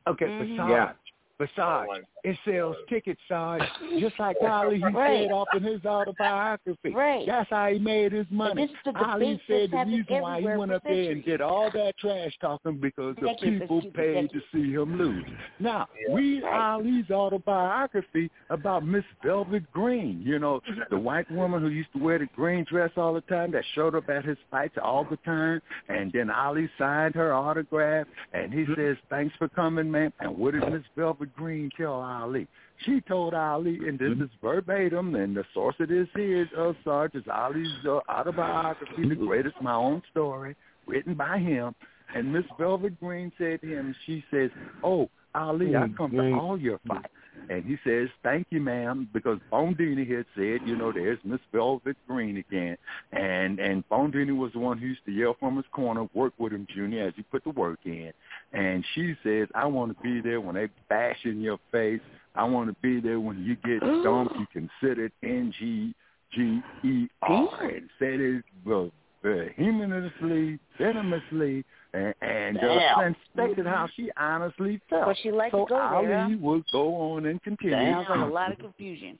Okay, 0.07 0.27
Mhm. 0.27 0.57
but 0.57 0.69
Sarge, 0.69 0.89
but 0.89 0.97
Sarge, 1.55 1.89
it 2.25 2.37
sells 2.45 2.77
tickets, 2.89 3.21
Sarge, 3.29 3.63
just 4.01 4.19
like 4.19 4.37
Ali 4.43 4.79
he 4.79 4.85
Right. 4.85 5.25
said 5.25 5.33
off 5.33 5.49
in 5.55 5.63
his 5.63 5.85
autobiography. 5.85 6.93
Right. 6.95 7.25
That's 7.27 7.49
how 7.51 7.69
he 7.69 7.79
made 7.79 8.13
his 8.13 8.27
money. 8.31 8.67
this 8.67 8.71
is 8.71 8.77
the 8.85 9.05
Ali 9.05 9.35
debate 9.35 9.41
said 9.47 9.61
that's 9.61 9.71
the 9.71 9.77
happening 9.77 9.99
reason 9.99 10.23
why 10.23 10.41
he 10.41 10.47
went 10.47 10.73
up 10.73 10.83
there 10.85 11.13
and 11.13 11.25
did 11.25 11.41
all 11.41 11.71
that 11.73 11.97
trash 11.99 12.33
talking 12.41 12.79
because 12.79 13.15
the 13.17 13.27
Thank 13.27 13.43
you 13.43 13.59
for 13.59 13.81
people 13.81 13.91
paid 13.93 14.31
to 14.31 14.41
see 14.53 14.73
him 14.73 14.99
lose. 14.99 15.25
Now, 15.61 15.89
read 16.13 16.45
Ali's 16.45 17.11
autobiography 17.11 18.31
about 18.51 18.85
Miss 18.85 19.05
Velvet 19.25 19.71
Green, 19.73 20.23
you 20.25 20.39
know, 20.39 20.61
the 20.91 20.99
white 20.99 21.31
woman 21.31 21.63
who 21.63 21.69
used 21.69 21.93
to 21.93 22.03
wear 22.03 22.19
the 22.19 22.27
green 22.35 22.65
dress 22.69 22.91
all 22.97 23.15
the 23.15 23.21
time 23.23 23.53
that 23.53 23.65
showed 23.75 23.95
up 23.95 24.09
at 24.09 24.25
his 24.25 24.39
fights 24.51 24.77
all 24.83 25.05
the 25.09 25.17
time. 25.19 25.61
And 25.89 26.13
then 26.13 26.31
Ali 26.31 26.69
signed 26.79 27.15
her 27.15 27.33
autograph 27.33 28.07
and 28.33 28.53
he 28.53 28.61
mm-hmm. 28.61 28.75
says, 28.75 28.97
thanks 29.11 29.35
for 29.39 29.49
coming, 29.49 29.91
man. 29.91 30.13
And 30.21 30.37
what 30.37 30.55
did 30.55 30.69
Miss 30.73 30.83
Velvet 30.97 31.28
Green 31.35 31.71
tell 31.77 31.95
Ali? 31.95 32.47
She 32.85 33.01
told 33.01 33.35
Ali, 33.35 33.79
and 33.89 33.99
this 33.99 34.17
is 34.19 34.31
verbatim, 34.41 35.15
and 35.15 35.37
the 35.37 35.45
source 35.53 35.77
of 35.81 35.89
this 35.89 36.09
is 36.15 36.47
uh, 36.57 36.73
Sarge 36.85 37.15
is 37.15 37.25
Ali's 37.33 37.85
uh, 37.85 38.01
autobiography, 38.09 39.09
the 39.09 39.15
greatest 39.15 39.57
my 39.61 39.75
own 39.75 40.03
story, 40.11 40.55
written 40.87 41.15
by 41.15 41.39
him. 41.39 41.75
And 42.15 42.33
Miss 42.33 42.45
Velvet 42.59 42.99
Green 43.01 43.33
said 43.37 43.61
to 43.61 43.67
him, 43.67 43.95
she 44.07 44.25
says, 44.31 44.51
"Oh, 44.83 45.11
Ali, 45.35 45.77
I 45.77 45.89
come 45.97 46.13
to 46.13 46.33
all 46.33 46.59
your 46.59 46.81
fights." 46.87 47.09
And 47.51 47.65
he 47.65 47.77
says, 47.85 48.09
"Thank 48.23 48.47
you, 48.51 48.61
ma'am," 48.61 49.09
because 49.13 49.39
Bundini 49.51 50.09
had 50.09 50.27
said, 50.35 50.67
"You 50.67 50.77
know, 50.77 50.93
there's 50.93 51.19
Miss 51.25 51.41
Velvet 51.53 51.97
Green 52.07 52.37
again," 52.39 52.77
and 53.13 53.59
and 53.59 53.89
Bundini 53.89 54.37
was 54.37 54.53
the 54.53 54.59
one 54.59 54.79
who 54.79 54.87
used 54.87 55.05
to 55.07 55.13
yell 55.13 55.35
from 55.39 55.57
his 55.57 55.67
corner, 55.73 56.09
"Work 56.15 56.35
with 56.39 56.53
him, 56.53 56.67
Junior," 56.75 57.07
as 57.09 57.15
he 57.17 57.23
put 57.23 57.45
the 57.45 57.51
work 57.51 57.79
in. 57.85 58.13
And 58.53 58.85
she 58.95 59.15
says, 59.23 59.49
"I 59.55 59.67
want 59.67 59.97
to 59.97 60.03
be 60.03 60.21
there 60.21 60.41
when 60.41 60.55
they 60.55 60.69
bash 60.89 61.19
in 61.25 61.41
your 61.41 61.59
face. 61.71 62.01
I 62.35 62.45
want 62.45 62.69
to 62.71 62.77
be 62.81 63.01
there 63.01 63.21
when 63.21 63.43
you 63.45 63.57
get 63.57 63.81
dumped. 64.05 64.37
You 64.37 64.47
can 64.53 64.71
sit 64.83 64.99
it 64.99 65.13
N 65.23 65.53
G 65.59 65.95
G 66.33 66.61
E 66.85 67.09
R 67.23 67.65
and 67.65 67.89
said 67.99 68.21
it 68.21 68.45
well, 68.65 68.91
vehemently, 69.23 70.59
venomously, 70.79 71.65
and, 71.93 72.15
and 72.21 72.59
Damn. 72.61 73.15
inspected 73.15 73.67
how 73.67 73.89
she 73.97 74.11
honestly 74.17 74.81
felt. 74.89 75.07
But 75.07 75.17
she 75.23 75.31
liked 75.31 75.53
so 75.53 75.65
to 75.65 75.69
go 75.71 75.77
Ali 75.77 76.07
there, 76.07 76.39
go 76.73 76.95
on 76.95 77.27
and 77.27 77.43
continue 77.43 77.75
Sounds 77.75 78.07
like 78.09 78.21
a 78.21 78.33
lot 78.33 78.53
of 78.53 78.59
confusion. 78.59 79.19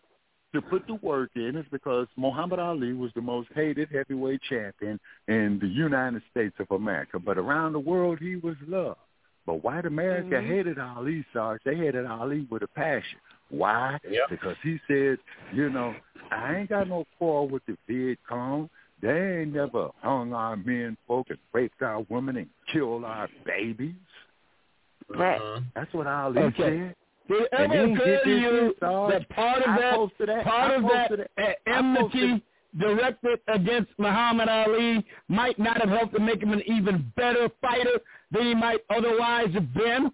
to 0.55 0.63
put 0.63 0.87
the 0.87 0.95
work 0.95 1.31
in 1.35 1.57
is 1.57 1.67
because 1.71 2.07
Muhammad 2.17 2.59
Ali 2.59 2.93
was 2.93 3.11
the 3.15 3.21
most 3.21 3.49
hated 3.55 3.89
heavyweight 3.93 4.41
champion 4.49 4.99
in 5.29 5.59
the 5.61 5.69
United 5.69 6.23
States 6.31 6.55
of 6.59 6.71
America. 6.71 7.19
But 7.19 7.39
around 7.39 7.73
the 7.73 7.81
world, 7.81 8.19
he 8.21 8.37
was 8.37 8.57
loved. 8.67 9.01
But 9.49 9.65
white 9.65 9.87
America 9.87 10.35
Mhm. 10.35 10.47
hated 10.47 10.79
Ali, 10.79 11.25
Sarge. 11.33 11.63
They 11.65 11.75
hated 11.75 12.05
Ali 12.05 12.47
with 12.51 12.63
a 12.63 12.67
passion. 12.69 13.19
Why? 13.49 13.99
Yep. 14.07 14.29
Because 14.29 14.57
he 14.63 14.79
said, 14.87 15.19
you 15.55 15.71
know, 15.71 15.95
I 16.31 16.57
ain't 16.57 16.69
got 16.69 16.87
no 16.87 17.07
quarrel 17.17 17.49
with 17.49 17.65
the 17.65 17.79
Viet 17.87 18.19
Cong. 18.29 18.69
They 19.01 19.39
ain't 19.41 19.55
never 19.55 19.89
hung 20.03 20.35
our 20.35 20.55
men 20.57 20.99
folk 21.07 21.31
and 21.31 21.39
raped 21.55 21.81
our 21.81 22.01
women 22.11 22.37
and 22.37 22.47
killed 22.71 23.05
our 23.07 23.27
babies. 23.47 23.95
Right. 25.09 25.41
That's 25.75 25.93
what 25.95 26.07
Ali 26.07 26.43
Okay. 26.43 26.63
said. 26.63 26.97
Did 27.29 27.43
it 27.45 27.49
ever 27.53 27.85
occur 27.93 28.05
get 28.05 28.25
to 28.25 28.31
you 28.31 28.37
here, 28.39 28.73
Sarge. 28.81 29.13
that 29.13 29.29
part 29.31 29.63
of 29.63 29.69
I 29.71 29.79
that, 29.81 29.95
posted 29.95 30.29
that- 30.29 30.45
part 30.45 30.71
I 30.71 30.75
of 30.75 30.83
that 30.83 31.09
posted 31.09 31.29
I 31.39 31.57
enmity 31.67 32.03
posted- 32.03 32.43
directed 32.79 33.41
against 33.49 33.91
Muhammad 33.99 34.49
Ali 34.49 35.05
might 35.29 35.59
not 35.59 35.79
have 35.81 35.89
helped 35.89 36.15
to 36.15 36.21
make 36.21 36.43
him 36.43 36.53
an 36.53 36.63
even 36.67 37.11
better 37.17 37.49
fighter 37.61 37.99
than 38.31 38.43
he 38.43 38.55
might 38.55 38.81
otherwise 38.91 39.49
have 39.55 39.73
been? 39.75 40.11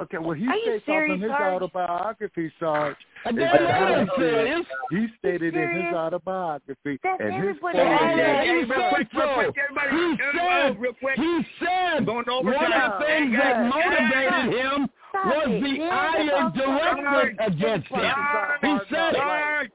Okay, 0.00 0.18
well, 0.18 0.30
he 0.34 0.46
Are 0.46 0.54
you 0.54 0.80
said 0.86 1.10
in 1.10 1.20
his 1.20 1.28
Sarge? 1.30 1.54
autobiography, 1.54 2.52
Sarge. 2.60 2.94
I 3.26 3.30
is 3.30 3.34
damn 3.34 3.52
that 3.52 3.62
right 3.64 3.94
Ali 3.98 4.06
said- 4.06 4.16
serious. 4.16 4.66
He 4.90 5.06
stated 5.18 5.56
in 5.56 5.70
his 5.82 5.92
autobiography, 5.92 7.00
That's 7.02 7.20
and 7.20 7.32
his 7.34 7.56
everybody 7.58 7.58
quote 7.58 7.74
says 7.74 7.82
is- 7.82 8.16
yeah, 8.16 8.32
that. 8.36 8.44
he 8.44 8.50
real 8.52 8.68
said 8.68 8.90
quick, 8.94 9.08
real 9.12 9.34
quick, 9.34 9.58
everybody. 9.58 9.90
He 9.90 10.38
said, 10.38 10.78
real 10.78 10.92
quick. 10.92 11.16
he 11.16 11.46
said 11.58 12.06
one 12.06 12.28
of 12.28 12.44
the 12.44 12.50
things 13.02 13.34
Hey, 13.34 13.36
that 13.42 13.66
motivated 13.66 14.54
Hey, 14.54 14.58
him 14.60 14.88
Stop 15.08 15.26
was 15.26 15.48
the 15.62 15.68
Yeah, 15.68 15.88
ire 15.90 16.50
directed 16.54 17.40
against 17.54 17.88
him. 17.88 18.14
He 18.62 18.78
said 18.94 19.14
it. 19.16 19.72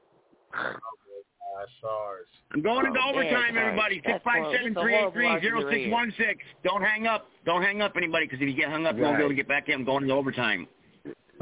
Sarge. 1.54 1.68
SARS. 1.80 2.26
I'm 2.52 2.62
going 2.62 2.86
into 2.86 2.98
Oh, 3.02 3.10
overtime, 3.10 3.54
yeah, 3.54 3.60
everybody. 3.62 4.00
sorry. 4.04 4.14
Six 4.14 4.24
five 4.24 4.52
seven 4.54 4.74
three 4.74 4.94
eight 4.94 5.12
three 5.12 5.40
zero 5.40 5.70
six 5.70 5.90
one 5.90 6.12
six. 6.16 6.42
Don't 6.64 6.82
hang 6.82 7.06
up. 7.06 7.26
Don't 7.46 7.62
hang 7.62 7.80
up, 7.82 7.92
anybody, 7.96 8.26
because 8.26 8.40
if 8.42 8.48
you 8.48 8.54
get 8.54 8.68
hung 8.70 8.86
up, 8.86 8.96
you 8.96 9.02
won't 9.02 9.16
be 9.16 9.22
able 9.22 9.30
to 9.30 9.34
get 9.36 9.48
back 9.48 9.68
in. 9.68 9.74
I'm 9.76 9.84
going 9.84 10.02
into 10.04 10.14
overtime. 10.14 10.66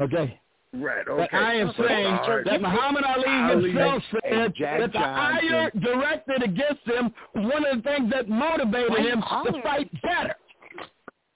Okay. 0.01 0.39
Right, 0.75 1.07
okay. 1.07 1.27
But 1.31 1.37
I 1.37 1.53
am 1.55 1.71
saying 1.77 2.17
Sarge, 2.25 2.45
that 2.45 2.59
Muhammad 2.61 3.03
Ali 3.03 3.27
Ali 3.27 3.69
himself 3.71 4.01
said 4.27 4.53
Jack 4.55 4.79
that 4.79 4.91
the 4.91 4.99
ire 4.99 5.69
directed 5.79 6.41
against 6.41 6.81
him 6.85 7.13
was 7.35 7.45
one 7.53 7.63
of 7.65 7.77
the 7.77 7.83
things 7.83 8.11
that 8.11 8.27
motivated 8.27 8.89
Why 8.89 9.01
him 9.01 9.19
holler? 9.19 9.51
to 9.51 9.61
fight 9.61 9.91
better. 10.01 10.33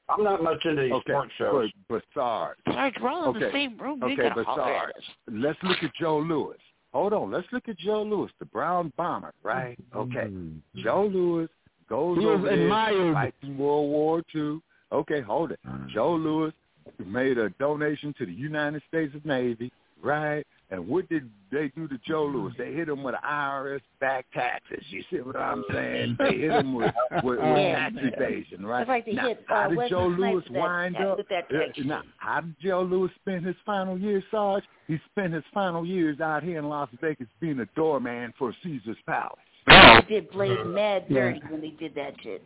I'm 0.09 0.23
not 0.23 0.41
much 0.41 0.63
into 0.65 0.83
these 0.83 0.91
Okay, 0.91 1.11
sports 1.11 1.31
shows. 1.37 1.71
but, 1.89 1.95
but 1.95 2.03
Sarge. 2.15 2.57
Sarge, 2.71 2.93
we're 3.01 3.09
all 3.09 3.29
in 3.29 3.35
okay. 3.35 3.45
the 3.45 3.51
same 3.51 3.77
room. 3.77 3.99
You 4.01 4.13
Okay, 4.13 4.15
gotta 4.23 4.35
but 4.35 4.45
holler 4.45 4.61
at 4.63 4.79
Sarge, 4.79 4.91
us. 4.97 5.03
let's 5.27 5.59
look 5.63 5.83
at 5.83 5.91
Joe 5.99 6.17
Louis. 6.19 6.55
Hold 6.97 7.13
on, 7.13 7.29
let's 7.29 7.45
look 7.51 7.69
at 7.69 7.77
Joe 7.77 8.01
Louis, 8.01 8.31
the 8.39 8.45
Brown 8.45 8.91
Bomber, 8.97 9.31
right? 9.43 9.77
Mm-hmm. 9.93 10.17
Okay, 10.17 10.83
Joe 10.83 11.05
Louis 11.05 11.47
goes 11.87 12.17
He 12.17 12.25
over 12.25 12.49
there, 12.49 13.13
fights 13.13 13.35
in 13.43 13.55
World 13.55 13.91
War 13.91 14.23
II. 14.33 14.61
Okay, 14.91 15.21
hold 15.21 15.51
it. 15.51 15.59
Mm. 15.67 15.89
Joe 15.89 16.15
Louis 16.15 16.51
made 17.05 17.37
a 17.37 17.51
donation 17.59 18.15
to 18.17 18.25
the 18.25 18.33
United 18.33 18.81
States 18.87 19.13
Navy, 19.25 19.71
right? 20.01 20.43
And 20.69 20.85
what 20.85 21.07
did 21.07 21.29
they 21.49 21.71
do 21.77 21.87
to 21.87 21.97
Joe 22.05 22.25
Louis? 22.25 22.51
They 22.57 22.73
hit 22.73 22.89
him 22.89 23.01
with 23.01 23.15
IRS 23.25 23.79
back 24.01 24.25
taxes. 24.33 24.83
You 24.89 25.01
see 25.09 25.17
what 25.21 25.37
I'm 25.37 25.63
saying? 25.71 26.17
They 26.19 26.39
hit 26.39 26.51
him 26.51 26.75
with, 26.75 26.93
with, 27.23 27.23
with 27.23 27.39
Yeah. 27.39 27.89
tax 27.89 27.95
evasion, 28.01 28.65
right? 28.65 28.79
That's 28.79 28.89
right, 28.89 29.05
they 29.05 29.13
now, 29.13 29.27
hit, 29.29 29.45
how 29.47 29.55
uh, 29.55 29.67
did 29.69 29.77
Wesley 29.77 29.89
Joe 29.91 30.07
Louis 30.07 30.43
that- 30.43 30.51
wind 30.51 30.95
that- 30.95 31.07
up? 31.07 31.17
with 31.19 31.29
that 31.29 31.45
uh, 31.55 31.83
now, 31.85 32.01
how 32.17 32.41
did 32.41 32.55
Joe 32.61 32.81
Louis 32.81 33.09
spend 33.21 33.45
his 33.45 33.55
final 33.65 33.97
years, 33.97 34.25
Sarge? 34.29 34.63
He 34.87 34.97
spent 35.11 35.33
his 35.33 35.43
final 35.53 35.85
years 35.85 36.19
out 36.19 36.43
here 36.43 36.59
in 36.59 36.67
Las 36.67 36.89
Vegas 36.99 37.27
being 37.39 37.59
a 37.61 37.65
doorman 37.77 38.33
for 38.37 38.53
Caesar's 38.63 38.97
Palace. 39.05 39.37
They 39.67 40.01
did 40.09 40.29
Blade 40.31 40.65
mad 40.65 41.05
dirty 41.09 41.41
when 41.49 41.61
they 41.61 41.71
did 41.71 41.95
that 41.95 42.13
shit. 42.21 42.43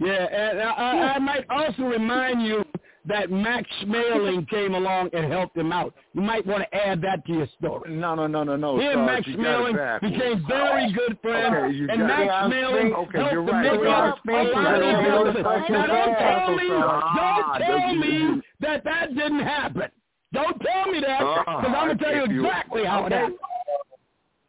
Yeah, 0.00 0.26
and 0.26 0.60
I, 0.60 0.70
I, 0.72 1.12
I 1.14 1.18
might 1.20 1.44
also 1.50 1.82
remind 1.84 2.42
you 2.42 2.64
that 3.06 3.30
Max 3.30 3.68
Schmeling 3.82 4.48
came 4.48 4.74
along 4.74 5.10
and 5.12 5.30
helped 5.32 5.56
him 5.56 5.72
out. 5.72 5.94
You 6.14 6.20
might 6.20 6.46
want 6.46 6.62
to 6.62 6.74
add 6.76 7.00
that 7.02 7.24
to 7.26 7.32
your 7.32 7.48
story. 7.58 7.90
No, 7.94 8.14
no, 8.14 8.26
no, 8.26 8.44
no, 8.44 8.56
no. 8.56 8.78
He 8.78 8.86
and 8.86 9.06
Max 9.06 9.26
Schmeling 9.26 10.00
became 10.00 10.44
very 10.46 10.92
good 10.92 11.18
friends, 11.22 11.74
Okay, 11.80 11.92
and 11.92 12.06
Max. 12.06 12.30
Schmeling 12.52 12.94
Okay, 12.94 13.18
helped 13.18 13.32
to 13.32 13.40
right. 13.40 13.62
make 13.62 13.80
right. 13.80 14.46
a 14.46 15.14
lot 15.14 15.26
of 15.26 15.34
these 15.34 15.44
Now, 15.44 15.86
don't 15.86 16.16
tell 16.18 16.56
me, 16.56 16.68
Ah, 16.70 17.56
don't 17.58 17.66
tell 17.66 17.94
me 17.94 18.42
that 18.60 18.84
that 18.84 19.14
didn't 19.14 19.40
happen. 19.40 19.88
Don't 20.32 20.60
tell 20.60 20.86
me 20.92 21.00
that, 21.00 21.18
because 21.18 21.44
Uh-uh. 21.46 21.56
I'm 21.66 21.72
going 21.86 21.98
to 21.98 22.04
tell 22.04 22.14
you 22.28 22.44
exactly 22.44 22.84
how 22.84 23.06
it 23.06 23.12
okay. 23.12 23.34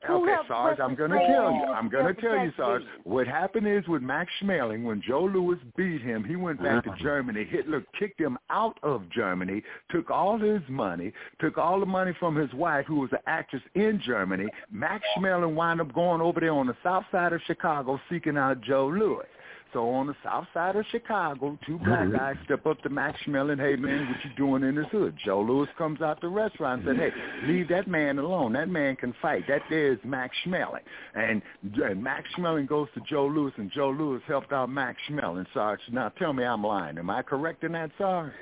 Happened. 0.01 0.23
Okay, 0.23 0.47
Sarge, 0.47 0.79
I'm 0.79 0.95
going 0.95 1.11
to 1.11 1.17
tell 1.17 1.51
you. 1.53 1.63
I'm 1.63 1.87
going 1.87 2.13
to 2.13 2.19
tell 2.19 2.35
you, 2.43 2.51
Sarge. 2.57 2.81
What 3.03 3.27
happened 3.27 3.67
is 3.67 3.87
with 3.87 4.01
Max 4.01 4.31
Schmeling, 4.41 4.83
when 4.83 4.99
Joe 4.99 5.25
Louis 5.25 5.57
beat 5.77 6.01
him, 6.01 6.23
he 6.23 6.35
went 6.35 6.61
back 6.61 6.83
to 6.85 6.89
uh-huh. 6.89 7.03
Germany. 7.03 7.45
Hitler 7.47 7.83
kicked 7.99 8.19
him 8.19 8.39
out 8.49 8.79
of 8.81 9.07
Germany, 9.11 9.61
took 9.91 10.09
all 10.09 10.39
his 10.39 10.61
money, 10.67 11.13
took 11.39 11.59
all 11.59 11.79
the 11.79 11.85
money 11.85 12.13
from 12.19 12.35
his 12.35 12.51
wife, 12.53 12.85
who 12.87 12.95
was 12.95 13.11
an 13.11 13.19
actress 13.27 13.61
in 13.75 14.01
Germany. 14.03 14.47
Max 14.71 15.03
Schmeling 15.15 15.53
wound 15.53 15.81
up 15.81 15.93
going 15.93 16.19
over 16.19 16.39
there 16.39 16.53
on 16.53 16.65
the 16.65 16.77
south 16.81 17.03
side 17.11 17.33
of 17.33 17.41
Chicago 17.45 17.99
seeking 18.09 18.37
out 18.37 18.59
Joe 18.61 18.87
Louis. 18.87 19.25
So 19.73 19.89
on 19.89 20.07
the 20.07 20.15
south 20.23 20.47
side 20.53 20.75
of 20.75 20.85
Chicago, 20.91 21.57
two 21.65 21.77
black 21.79 22.11
guys 22.11 22.35
step 22.43 22.65
up 22.65 22.81
to 22.81 22.89
Max 22.89 23.17
Schmeling, 23.25 23.57
hey 23.57 23.77
man, 23.77 24.07
what 24.07 24.17
you 24.25 24.31
doing 24.35 24.63
in 24.63 24.75
this 24.75 24.85
hood? 24.91 25.15
Joe 25.23 25.41
Louis 25.41 25.67
comes 25.77 26.01
out 26.01 26.19
the 26.19 26.27
restaurant 26.27 26.85
and 26.85 26.97
said, 26.99 27.11
hey, 27.13 27.47
leave 27.47 27.69
that 27.69 27.87
man 27.87 28.19
alone. 28.19 28.51
That 28.53 28.67
man 28.67 28.97
can 28.97 29.13
fight. 29.21 29.45
That 29.47 29.61
there 29.69 29.93
is 29.93 29.99
Max 30.03 30.35
Schmeling. 30.45 30.81
And, 31.15 31.41
and 31.83 32.03
Max 32.03 32.27
Schmeling 32.37 32.67
goes 32.67 32.89
to 32.95 33.01
Joe 33.09 33.27
Louis, 33.27 33.53
and 33.57 33.71
Joe 33.71 33.91
Louis 33.91 34.21
helped 34.27 34.51
out 34.51 34.69
Max 34.69 34.99
Schmeling. 35.09 35.45
Sarge, 35.53 35.79
now 35.91 36.09
tell 36.19 36.33
me 36.33 36.43
I'm 36.43 36.63
lying. 36.63 36.97
Am 36.97 37.09
I 37.09 37.21
correct 37.21 37.63
in 37.63 37.71
that, 37.71 37.91
Sarge? 37.97 38.33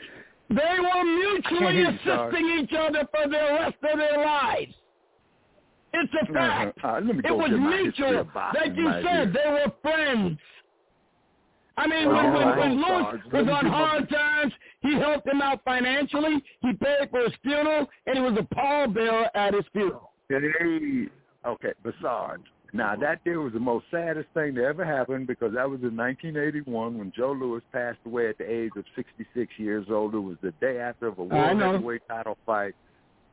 They 0.50 0.56
were 0.80 1.04
mutually 1.04 1.74
hear 1.74 1.92
you, 1.92 1.98
Sarge. 2.04 2.34
assisting 2.34 2.60
each 2.64 2.74
other 2.74 3.08
for 3.12 3.30
the 3.30 3.38
rest 3.38 3.76
of 3.84 4.00
their 4.00 4.18
lives. 4.26 4.74
It's 5.94 6.14
a 6.22 6.34
fact. 6.34 6.80
Uh, 6.84 6.88
uh, 6.88 6.98
it 7.00 7.06
was 7.06 7.16
get 7.16 7.26
history 7.32 7.84
mutual. 7.84 8.20
of 8.22 8.34
boxing 8.34 8.62
Like 8.62 8.78
you 8.78 8.92
said, 9.04 9.04
here. 9.04 9.34
they 9.34 9.52
were 9.52 9.72
friends. 9.82 10.40
I 11.80 11.88
mean, 11.88 12.08
All 12.10 12.14
when, 12.14 12.34
when, 12.34 12.58
when 12.58 12.76
Louis 12.76 13.22
was 13.32 13.48
on 13.48 13.66
hard 13.66 14.10
times, 14.10 14.52
he 14.82 14.96
helped 14.96 15.26
him 15.26 15.42
out 15.42 15.62
financially. 15.64 16.44
He 16.62 16.74
paid 16.74 17.10
for 17.10 17.22
his 17.22 17.32
funeral, 17.42 17.88
and 18.06 18.18
he 18.18 18.22
was 18.22 18.38
a 18.38 18.54
pallbearer 18.54 19.30
at 19.34 19.54
his 19.54 19.64
funeral. 19.72 20.12
Hey, 20.28 21.08
okay, 21.46 21.72
but 21.82 21.94
Sarge, 22.02 22.42
now 22.74 22.98
that 22.98 23.22
there 23.24 23.40
was 23.40 23.54
the 23.54 23.60
most 23.60 23.86
saddest 23.92 24.28
thing 24.34 24.56
to 24.56 24.64
ever 24.64 24.84
happen 24.84 25.26
because 25.26 25.54
that 25.54 25.70
was 25.70 25.80
in 25.82 25.96
1981 25.96 26.98
when 26.98 27.14
Joe 27.16 27.32
Louis 27.32 27.62
passed 27.72 28.00
away 28.06 28.28
at 28.28 28.38
the 28.38 28.52
age 28.52 28.72
of 28.76 28.84
66 28.98 29.54
years 29.58 29.88
old. 29.90 30.14
It 30.16 30.20
was 30.20 30.36
the 30.42 30.52
day 30.60 30.80
after 30.80 31.08
of 31.08 31.18
a 31.18 31.22
I 31.22 31.54
world 31.54 31.62
heavyweight 31.62 32.02
title 32.10 32.38
fight. 32.46 32.76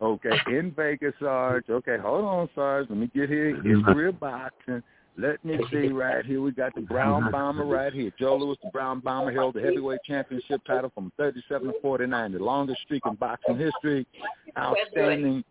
Okay, 0.00 0.30
in 0.48 0.72
Vegas, 0.76 1.14
Sarge. 1.18 1.68
Okay, 1.68 1.96
hold 2.00 2.24
on, 2.24 2.48
Sarge. 2.54 2.86
Let 2.90 2.98
me 2.98 3.10
get 3.12 3.28
here. 3.28 3.56
History 3.62 4.08
of 4.10 4.20
boxing. 4.20 4.82
Let 5.18 5.42
me 5.44 5.58
see 5.70 5.88
right 5.88 6.24
here. 6.26 6.42
We 6.42 6.52
got 6.52 6.74
the 6.74 6.82
Brown 6.82 7.30
Bomber 7.30 7.64
right 7.64 7.92
here. 7.92 8.12
Joe 8.18 8.36
Louis, 8.36 8.56
the 8.62 8.70
Brown 8.70 9.00
Bomber, 9.00 9.32
held 9.32 9.54
the 9.54 9.62
heavyweight 9.62 10.00
championship 10.04 10.60
title 10.66 10.90
from 10.94 11.10
37 11.16 11.68
to 11.68 11.74
49, 11.80 12.32
the 12.32 12.38
longest 12.38 12.82
streak 12.82 13.02
in 13.06 13.14
boxing 13.14 13.58
history. 13.58 14.06
Outstanding, 14.58 15.42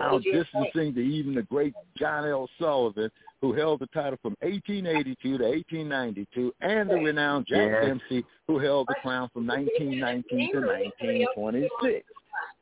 outdistancing 0.00 0.94
to 0.94 1.00
even 1.00 1.34
the 1.34 1.42
great 1.42 1.74
John 1.96 2.24
L. 2.26 2.48
Sullivan, 2.60 3.10
who 3.40 3.52
held 3.52 3.80
the 3.80 3.86
title 3.88 4.18
from 4.22 4.36
1882 4.40 5.38
to 5.38 5.44
1892, 5.44 6.52
and 6.60 6.90
the 6.90 6.96
renowned 6.96 7.46
Jack 7.46 7.70
Yes. 7.70 7.84
Dempsey, 7.86 8.24
who 8.48 8.58
held 8.58 8.88
the 8.88 8.96
crown 9.02 9.28
from 9.32 9.46
1919 9.46 10.52
to 10.52 10.60
1926. 10.66 12.04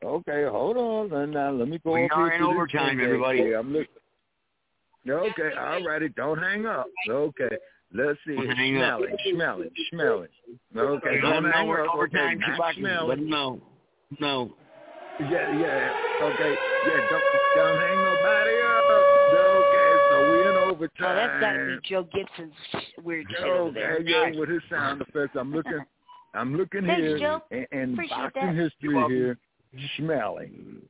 Okay, 0.05 0.45
hold 0.45 0.77
on. 0.77 1.31
Now, 1.31 1.51
let 1.53 1.69
me 1.69 1.79
go 1.83 1.93
We 1.93 2.05
over 2.05 2.15
are 2.15 2.33
in 2.33 2.43
overtime, 2.43 3.01
everybody. 3.01 3.55
I'm 3.55 3.73
looking. 3.73 3.87
Okay, 5.09 5.51
all 5.59 5.85
righty. 5.85 6.09
Don't 6.11 6.39
hang 6.39 6.67
up. 6.67 6.87
Okay. 7.09 7.57
Let's 7.95 8.19
see. 8.27 8.35
Don't 8.35 8.51
hang 8.51 8.77
up. 8.83 9.01
Smelling, 9.01 9.17
smelling, 9.31 9.69
smelling. 9.93 10.29
Okay, 10.99 11.21
don't 11.21 11.35
them 11.35 11.45
know 11.45 11.53
hang 11.53 11.71
up. 11.71 11.79
Okay, 11.79 11.89
overtime, 11.95 12.39
Max 12.39 12.59
Chewbacca. 12.59 13.09
Let 13.09 13.19
Smelling. 13.19 13.31
them. 13.31 13.61
No. 14.21 14.53
Yeah, 15.21 15.59
yeah. 15.59 15.91
Okay, 16.23 16.55
yeah. 16.87 17.09
Don't 17.09 17.25
don't 17.57 17.79
hang 17.81 17.99
nobody 18.05 18.57
up. 18.67 18.85
Okay, 19.33 19.91
so 20.11 20.33
we 20.33 20.37
in 20.41 20.57
overtime. 20.71 21.07
Oh, 21.07 21.15
that's 21.15 21.41
got 21.41 21.53
to 21.53 21.79
be 21.81 21.89
Joe 21.89 22.09
Gibson's 22.13 22.85
weird 23.03 23.27
shit 23.31 23.47
over 23.47 23.71
there. 23.71 23.95
Okay, 23.99 24.11
yeah, 24.11 24.39
with 24.39 24.49
his 24.49 24.63
sound 24.69 25.01
effects. 25.01 25.37
I'm 25.39 25.53
looking. 25.53 25.81
I'm 26.35 26.57
looking 26.57 26.85
Thanks, 26.85 27.01
here 27.01 27.19
Joe. 27.19 27.43
in, 27.51 27.67
in 27.73 27.93
Appreciate 27.95 28.17
boxing 28.17 28.47
that. 28.47 28.55
history 28.57 29.05
here. 29.09 29.39
Smelling, 29.97 30.83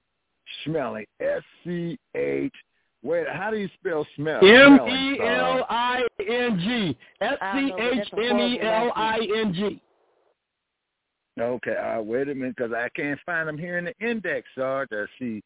smelling. 0.65 1.07
S 1.21 1.43
C 1.65 1.99
H. 2.17 2.53
Wait, 3.03 3.27
how 3.29 3.51
do 3.51 3.57
you 3.57 3.69
spell 3.79 4.07
smell? 4.17 4.45
M 4.45 4.79
E 4.89 5.19
L 5.21 5.67
I 5.69 6.03
N 6.21 6.59
G 6.59 6.99
S 7.21 7.37
C 7.55 7.73
H 7.79 8.09
M 8.13 8.39
E 8.39 8.61
L 8.61 8.93
I 8.95 9.19
N 9.19 9.21
G. 9.21 9.21
Smelling, 9.21 9.21
Sarge? 9.21 9.21
L 9.21 9.21
I 9.21 9.27
N 9.37 9.41
G. 9.41 9.41
S 9.41 9.41
C 9.41 9.41
H 9.41 9.41
M 9.41 9.41
L 9.41 9.41
I 9.41 9.41
N 9.41 9.55
G. 9.55 9.83
Okay, 11.39 11.77
uh, 11.77 12.01
wait 12.01 12.29
a 12.29 12.35
minute, 12.35 12.57
because 12.57 12.73
I 12.73 12.89
can't 12.97 13.21
find 13.27 13.47
them 13.47 13.59
here 13.59 13.77
in 13.79 13.85
the 13.85 13.95
index, 14.01 14.49
Sarge. 14.57 14.89
I 14.93 15.05
see 15.19 15.43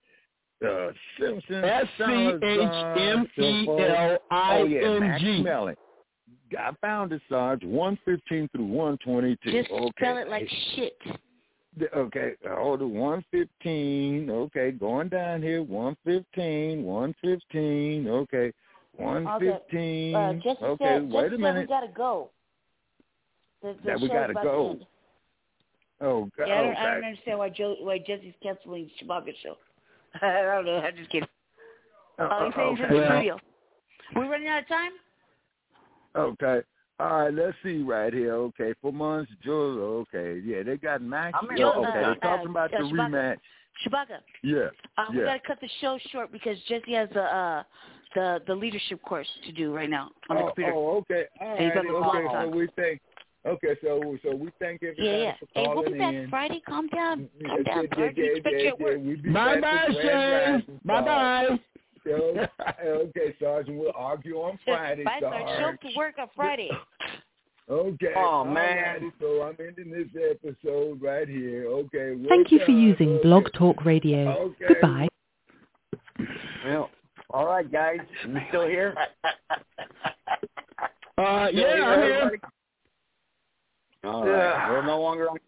uh, 0.65 0.91
Simpson. 1.19 1.65
S 1.65 1.87
C 1.99 2.05
H 2.05 2.97
M 2.99 3.27
E 3.37 3.67
L 3.69 4.19
I 4.31 4.59
Oh, 4.59 4.65
yeah, 4.65 4.99
Max 4.99 5.23
N 5.23 5.27
G. 5.27 5.43
Smelling. 5.43 5.77
I 6.59 6.71
found 6.81 7.13
it, 7.13 7.23
Sarge. 7.29 7.65
115 7.65 8.49
through 8.53 8.65
122. 8.65 9.51
Just 9.53 9.71
okay. 9.71 9.91
spell 9.99 10.19
it 10.19 10.29
like 10.29 10.49
shit. 10.75 10.97
Okay, 11.97 12.33
hold 12.49 12.83
it. 12.83 12.87
115. 12.87 14.31
Okay, 14.31 14.73
going 14.73 15.09
down 15.09 15.41
here. 15.43 15.63
115, 15.63 16.83
115. 16.83 18.09
Okay, 18.09 18.53
115. 18.97 20.15
Uh, 20.15 20.33
Jesse 20.35 20.65
okay, 20.65 20.85
said, 20.85 21.11
wait 21.11 21.23
Jesse 21.25 21.35
a 21.37 21.39
minute. 21.39 21.61
we 21.61 21.67
gotta 21.67 21.93
go. 21.95 22.31
The, 23.63 23.77
the 23.85 23.91
That 23.91 24.01
we 24.01 24.09
gotta 24.09 24.35
go. 24.35 24.71
end. 24.71 24.87
Oh, 26.01 26.29
God. 26.37 26.49
Yeah, 26.49 26.55
I 26.55 26.63
don't, 26.63 26.77
I 26.77 26.95
don't 26.95 27.05
understand 27.05 27.39
why 27.39 27.49
Joe, 27.51 27.77
why 27.81 27.99
Jesse's 27.99 28.35
canceling 28.43 28.91
Chewbacca 29.01 29.33
show. 29.43 29.57
I 30.23 30.43
don't 30.43 30.65
know. 30.65 30.79
I'm 30.79 30.97
just 30.97 31.11
kidding. 31.11 31.29
Oh, 32.19 32.47
he's 32.47 32.55
saying 32.55 32.77
he's 32.77 32.85
in 32.85 32.97
okay. 32.97 33.07
studio. 33.07 33.39
We 34.17 34.23
running 34.23 34.49
out 34.49 34.63
of 34.63 34.69
time? 34.69 34.93
Okay. 36.17 36.61
All 37.01 37.21
right, 37.23 37.33
let's 37.35 37.57
see 37.63 37.83
right 37.83 38.13
here. 38.13 38.35
Okay, 38.35 38.75
for 38.83 38.93
months, 38.93 39.31
Joe. 39.43 40.05
Okay, 40.15 40.41
yeah, 40.45 40.63
they 40.63 40.77
got 40.77 41.01
Max. 41.01 41.39
I'm 41.41 41.51
in 41.51 41.57
yeah, 41.57 41.67
okay, 41.67 41.89
uh, 41.89 41.93
they're 41.93 42.15
talking 42.17 42.51
about 42.51 42.75
uh, 42.75 42.79
the 42.79 42.85
Chewbacca. 42.85 43.11
rematch. 43.11 43.37
Chewbacca. 43.87 44.19
Yeah, 44.43 44.69
Uh, 44.99 45.07
We 45.11 45.21
gotta 45.21 45.41
cut 45.47 45.59
the 45.63 45.69
show 45.81 45.99
short 46.11 46.31
because 46.31 46.59
Jesse 46.69 46.93
has 46.93 47.09
the 47.15 47.23
uh, 47.23 47.63
the 48.15 48.43
the 48.47 48.55
leadership 48.55 49.01
course 49.03 49.29
to 49.47 49.53
do 49.53 49.73
right 49.75 49.89
now 49.89 50.11
on 50.29 50.37
the 50.37 50.43
oh, 50.43 50.47
computer. 50.49 50.73
oh, 50.75 50.97
okay. 50.99 51.25
All 51.41 51.57
He's 51.57 51.69
right. 51.69 51.79
on 51.79 51.87
the 51.87 51.93
blog 51.93 52.15
Okay, 52.17 52.27
so 52.27 52.45
talk. 52.47 52.55
we 52.55 52.69
thank. 52.77 53.01
Okay, 53.47 53.77
so 53.83 54.17
so 54.23 54.35
we 54.35 54.51
thank 54.59 54.83
everybody 54.83 55.09
Yeah, 55.09 55.17
yeah. 55.17 55.35
for 55.41 55.47
Hey, 55.55 55.69
we'll 55.75 55.85
be 55.91 55.99
back 55.99 56.13
in. 56.15 56.29
Friday. 56.29 56.61
Calm 56.69 56.89
down. 56.89 57.31
Yeah, 57.41 57.49
Calm 57.49 57.63
down, 57.63 57.83
yeah, 57.85 57.89
bud. 57.97 58.13
yeah, 58.17 58.23
We 58.25 58.31
expect 58.37 58.57
yeah, 58.61 58.71
work. 58.73 58.79
yeah, 58.81 58.97
we'll 59.07 59.23
be 59.23 59.31
Bye 59.33 59.61
bye, 59.61 59.85
with 59.89 59.97
Shane. 60.03 60.81
Bye 60.85 61.01
bye. 61.01 61.59
Sarge. 62.07 62.49
So, 62.83 62.87
okay, 62.87 63.35
Sergeant, 63.41 63.79
we'll 63.79 63.93
argue 63.95 64.37
on 64.37 64.59
Friday, 64.65 65.05
Bye, 65.05 65.19
Sarge. 65.21 65.59
Show 65.59 65.65
up 65.67 65.81
to 65.81 65.89
work 65.97 66.15
on 66.19 66.29
Friday. 66.35 66.71
Okay. 67.71 68.13
Oh, 68.17 68.21
all 68.21 68.45
man. 68.45 68.95
righty, 68.95 69.11
So 69.21 69.43
I'm 69.43 69.57
ending 69.65 69.91
this 69.93 70.09
episode 70.33 71.01
right 71.01 71.29
here. 71.29 71.67
Okay. 71.67 72.17
we're 72.17 72.29
Thank 72.29 72.51
you 72.51 72.61
for 72.67 72.73
using 72.73 73.11
Okay. 73.17 73.23
Blog 73.23 73.45
Talk 73.57 73.85
Radio. 73.85 74.29
Okay. 74.31 74.65
Goodbye. 74.69 75.09
Well, 76.65 76.91
all 77.31 77.47
right, 77.47 77.71
guys. 77.71 77.99
You 78.27 78.41
still 78.49 78.67
here? 78.67 78.95
Uh, 81.19 81.49
Still 81.49 81.61
yeah, 81.61 81.85
I'm 81.85 82.01
here. 82.03 82.13
everybody? 82.15 82.39
All 84.05 84.27
right. 84.27 84.71
We're 84.71 84.87
no 84.87 85.03
longer 85.03 85.29
on 85.29 85.37
the 85.37 85.41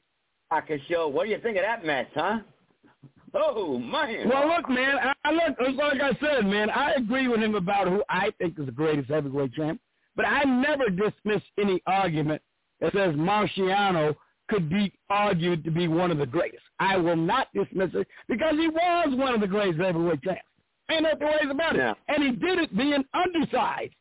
show. 0.86 1.08
What 1.08 1.24
do 1.24 1.30
you 1.30 1.38
think 1.40 1.56
of 1.56 1.62
that 1.62 1.82
mess, 1.82 2.04
huh? 2.14 2.40
Oh 3.34 3.78
man. 3.78 4.28
Well, 4.28 4.48
look, 4.48 4.68
man. 4.68 4.96
I, 4.98 5.12
I 5.24 5.32
look 5.32 5.76
like 5.76 6.00
I 6.00 6.12
said, 6.20 6.46
man. 6.46 6.70
I 6.70 6.92
agree 6.92 7.28
with 7.28 7.40
him 7.40 7.54
about 7.54 7.88
who 7.88 8.02
I 8.08 8.30
think 8.38 8.58
is 8.58 8.66
the 8.66 8.72
greatest 8.72 9.08
heavyweight 9.08 9.54
champ, 9.54 9.80
but 10.16 10.26
I 10.26 10.44
never 10.44 10.90
dismiss 10.90 11.42
any 11.58 11.82
argument 11.86 12.42
that 12.80 12.92
says 12.92 13.14
Marciano 13.14 14.14
could 14.48 14.68
be 14.68 14.92
argued 15.08 15.64
to 15.64 15.70
be 15.70 15.88
one 15.88 16.10
of 16.10 16.18
the 16.18 16.26
greatest. 16.26 16.62
I 16.78 16.96
will 16.96 17.16
not 17.16 17.48
dismiss 17.54 17.90
it 17.94 18.06
because 18.28 18.54
he 18.56 18.68
was 18.68 19.08
one 19.16 19.34
of 19.34 19.40
the 19.40 19.46
greatest 19.46 19.80
heavyweight 19.80 20.22
champs. 20.22 20.42
Ain't 20.90 21.04
no 21.04 21.14
two 21.14 21.24
ways 21.24 21.50
about 21.50 21.76
it. 21.76 21.78
Yeah. 21.78 21.94
And 22.08 22.22
he 22.22 22.30
did 22.32 22.58
it 22.58 22.76
being 22.76 23.04
undersized. 23.14 23.94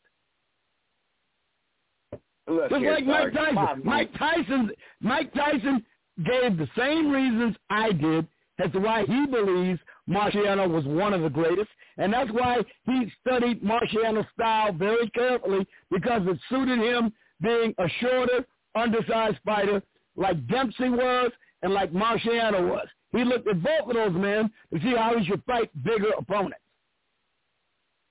Look 2.47 2.69
Just 2.69 2.83
like 2.83 3.05
Mike 3.05 3.33
Tyson. 3.33 3.81
Mike 3.85 4.09
Tyson 4.17 4.71
Mike 4.99 5.33
Tyson 5.33 5.85
gave 6.25 6.57
the 6.57 6.67
same 6.77 7.09
reasons 7.09 7.55
I 7.69 7.93
did 7.93 8.27
to 8.69 8.79
why 8.79 9.05
he 9.05 9.25
believes 9.27 9.79
Marciano 10.09 10.69
was 10.69 10.85
one 10.85 11.13
of 11.13 11.21
the 11.21 11.29
greatest, 11.29 11.69
and 11.97 12.13
that's 12.13 12.31
why 12.31 12.59
he 12.85 13.11
studied 13.21 13.63
Marciano's 13.63 14.27
style 14.33 14.73
very 14.73 15.09
carefully 15.11 15.65
because 15.89 16.21
it 16.25 16.37
suited 16.49 16.79
him 16.79 17.13
being 17.41 17.73
a 17.77 17.87
shorter, 17.99 18.45
undersized 18.75 19.37
fighter 19.45 19.81
like 20.15 20.47
Dempsey 20.47 20.89
was 20.89 21.31
and 21.61 21.73
like 21.73 21.91
Marciano 21.91 22.69
was. 22.69 22.87
He 23.11 23.23
looked 23.23 23.47
at 23.47 23.61
both 23.61 23.89
of 23.89 23.93
those 23.93 24.13
men 24.13 24.49
to 24.73 24.81
see 24.81 24.95
how 24.95 25.17
he 25.17 25.25
should 25.25 25.43
fight 25.45 25.69
bigger 25.83 26.11
opponents. 26.17 26.57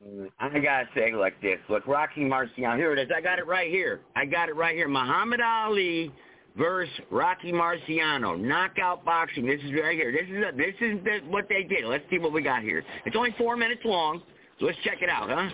Mm, 0.06 0.28
I 0.38 0.58
gotta 0.58 0.88
say 0.94 1.12
like 1.12 1.40
this. 1.40 1.58
Look, 1.68 1.86
Rocky 1.86 2.22
Marciano. 2.22 2.76
Here 2.76 2.92
it 2.92 2.98
is. 2.98 3.10
I 3.14 3.20
got 3.20 3.38
it 3.38 3.46
right 3.46 3.70
here. 3.70 4.00
I 4.16 4.24
got 4.24 4.48
it 4.48 4.56
right 4.56 4.74
here. 4.74 4.88
Muhammad 4.88 5.40
Ali 5.40 6.12
versus 6.60 6.92
Rocky 7.10 7.52
Marciano. 7.52 8.38
Knockout 8.38 9.04
boxing. 9.04 9.46
This 9.46 9.60
is 9.64 9.72
right 9.72 9.96
here. 9.96 10.12
This 10.12 10.28
is 10.28 10.44
a, 10.44 10.56
this 10.56 10.74
is 10.80 11.02
the, 11.02 11.20
what 11.28 11.48
they 11.48 11.62
did. 11.64 11.86
Let's 11.86 12.04
see 12.10 12.18
what 12.18 12.32
we 12.32 12.42
got 12.42 12.62
here. 12.62 12.84
It's 13.06 13.16
only 13.16 13.34
four 13.38 13.56
minutes 13.56 13.80
long. 13.84 14.22
So 14.60 14.66
let's 14.66 14.78
check 14.84 14.98
it 15.00 15.08
out, 15.08 15.30
huh? 15.30 15.48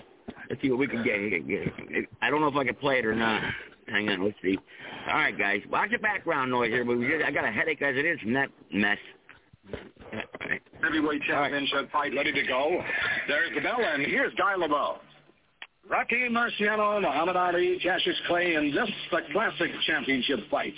Let's 0.50 0.60
see 0.60 0.70
what 0.70 0.80
we 0.80 0.88
can 0.88 1.04
get. 1.04 1.14
here. 1.20 1.72
I 2.20 2.28
don't 2.28 2.40
know 2.40 2.48
if 2.48 2.56
I 2.56 2.64
can 2.64 2.74
play 2.74 2.98
it 2.98 3.06
or 3.06 3.14
not. 3.14 3.40
Hang 3.86 4.08
on. 4.08 4.24
Let's 4.24 4.36
see. 4.42 4.58
All 5.08 5.14
right, 5.14 5.38
guys. 5.38 5.60
Watch 5.70 5.90
the 5.92 5.98
background 5.98 6.50
noise 6.50 6.70
here. 6.70 6.84
But 6.84 6.98
we 6.98 7.06
just, 7.08 7.24
I 7.24 7.30
got 7.30 7.44
a 7.44 7.52
headache 7.52 7.80
as 7.82 7.96
it 7.96 8.04
is 8.04 8.18
from 8.20 8.32
that 8.32 8.48
mess. 8.72 8.98
Heavyweight 10.82 11.22
championship 11.22 11.90
fight 11.92 12.12
ready 12.14 12.32
to 12.32 12.42
go. 12.42 12.82
There's 13.28 13.54
the 13.54 13.60
bell, 13.60 13.78
and 13.80 14.04
here's 14.04 14.34
Guy 14.34 14.54
LeBow. 14.54 14.98
Rocky 15.88 16.28
Marciano, 16.28 17.00
Muhammad 17.00 17.36
Ali, 17.36 17.78
Cassius 17.80 18.16
Clay, 18.26 18.54
and 18.54 18.76
this 18.76 18.90
the 19.12 19.20
classic 19.32 19.70
championship 19.86 20.40
fight. 20.50 20.74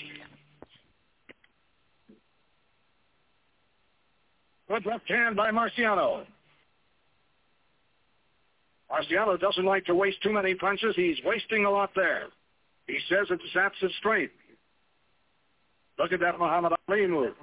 Good 4.69 4.85
left 4.85 5.09
hand 5.09 5.35
by 5.35 5.51
Marciano. 5.51 6.24
Marciano 8.90 9.39
doesn't 9.40 9.65
like 9.65 9.85
to 9.86 9.95
waste 9.95 10.23
too 10.23 10.32
many 10.32 10.55
punches. 10.55 10.95
He's 10.95 11.16
wasting 11.24 11.65
a 11.65 11.70
lot 11.70 11.90
there. 11.97 12.27
He 12.86 12.99
says 13.09 13.27
it 13.31 13.40
saps 13.53 13.77
his 13.81 13.93
strength. 13.99 14.32
Look 15.99 16.12
at 16.12 16.20
that 16.20 16.39
Muhammad 16.39 16.73
Ali 16.89 17.07
move. 17.07 17.35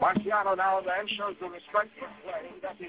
Marciano 0.00 0.56
now 0.56 0.80
then 0.84 1.08
shows 1.16 1.36
the 1.40 1.48
respect 1.48 1.90
for 1.98 2.08
play 2.24 2.50
that 2.62 2.76
he 2.78 2.88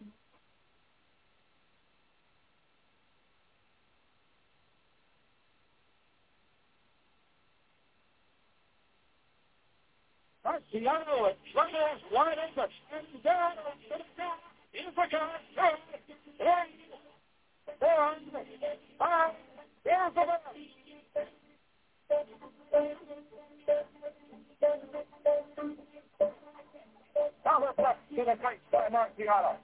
Marciano 10.51 11.29
and 11.29 11.37
Trummels 11.55 12.01
wide 12.11 12.37
open. 12.37 12.69
And 12.91 13.23
down, 13.23 13.51
and 13.93 14.03
down. 14.17 14.35
The 14.73 14.79
count. 15.09 15.31
Two, 15.55 15.75
three, 16.37 16.71
four, 17.79 18.15
five. 18.99 19.33
The 19.85 20.11
bell. 20.13 20.41
Now 27.45 27.59
let's 27.59 27.99
to 28.15 28.25
the 28.25 28.35
place 28.41 28.59
by 28.71 28.89
Marciano. 28.89 29.55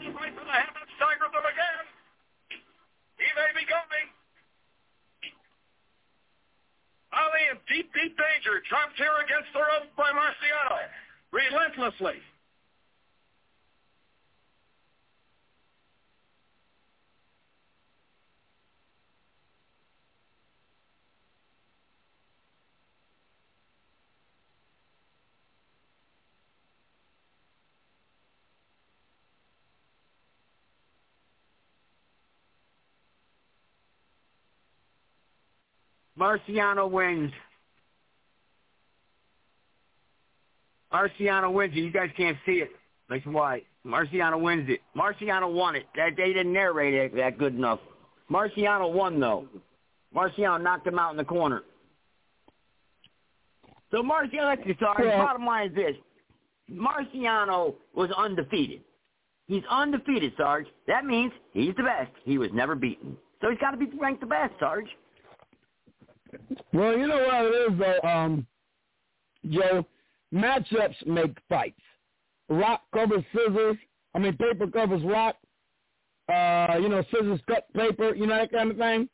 Right 0.00 0.32
to 0.32 0.44
the 0.44 0.52
hand 0.52 0.74
and 0.74 0.90
staggered 0.96 1.32
them 1.32 1.44
again. 1.44 1.84
He 3.20 3.28
may 3.36 3.50
be 3.52 3.64
going. 3.68 4.08
Ali 7.12 7.42
in 7.52 7.58
deep, 7.68 7.92
deep 7.92 8.16
danger. 8.16 8.60
Trapped 8.68 8.96
here 8.96 9.12
against 9.24 9.52
the 9.52 9.60
rope 9.60 9.92
by 9.96 10.10
Marciano. 10.12 10.88
Relentlessly. 11.32 12.20
Marciano 36.20 36.90
wins. 36.90 37.32
Marciano 40.92 41.52
wins 41.52 41.72
it. 41.74 41.80
You 41.80 41.90
guys 41.90 42.10
can't 42.16 42.36
see 42.44 42.60
it. 42.60 42.70
That's 43.08 43.24
why. 43.24 43.62
Marciano 43.86 44.40
wins 44.40 44.68
it. 44.68 44.80
Marciano 44.94 45.52
won 45.52 45.76
it. 45.76 45.86
That 45.96 46.10
they 46.16 46.32
didn't 46.32 46.52
narrate 46.52 46.94
it 46.94 47.16
that 47.16 47.38
good 47.38 47.54
enough. 47.54 47.80
Marciano 48.30 48.92
won 48.92 49.18
though. 49.18 49.46
Marciano 50.14 50.62
knocked 50.62 50.86
him 50.86 50.98
out 50.98 51.12
in 51.12 51.16
the 51.16 51.24
corner. 51.24 51.62
So 53.90 54.02
Marciano, 54.02 54.48
let's 54.48 54.62
just 54.66 54.78
sorry. 54.80 55.08
Yeah. 55.08 55.24
Bottom 55.24 55.46
line 55.46 55.70
is 55.70 55.74
this: 55.74 55.96
Marciano 56.70 57.74
was 57.94 58.10
undefeated. 58.16 58.82
He's 59.46 59.64
undefeated, 59.68 60.32
Sarge. 60.36 60.66
That 60.86 61.04
means 61.04 61.32
he's 61.52 61.74
the 61.76 61.82
best. 61.82 62.12
He 62.24 62.38
was 62.38 62.50
never 62.52 62.76
beaten. 62.76 63.16
So 63.40 63.50
he's 63.50 63.58
got 63.58 63.72
to 63.72 63.76
be 63.76 63.86
ranked 63.98 64.20
the 64.20 64.26
best, 64.26 64.52
Sarge. 64.60 64.86
Well, 66.72 66.96
you 66.96 67.06
know 67.06 67.16
what 67.26 67.44
it 67.46 67.72
is, 67.72 67.78
though, 67.78 68.08
um, 68.08 68.46
Joe? 69.48 69.86
Matchups 70.32 71.06
make 71.06 71.36
fights. 71.48 71.80
Rock 72.48 72.82
covers 72.94 73.24
scissors. 73.34 73.76
I 74.14 74.18
mean, 74.18 74.36
paper 74.36 74.66
covers 74.66 75.02
rock. 75.04 75.36
Uh, 76.32 76.76
you 76.80 76.88
know, 76.88 77.02
scissors 77.12 77.40
cut 77.48 77.72
paper. 77.74 78.14
You 78.14 78.26
know 78.26 78.36
that 78.36 78.52
kind 78.52 78.70
of 78.70 78.76
thing. 78.76 79.08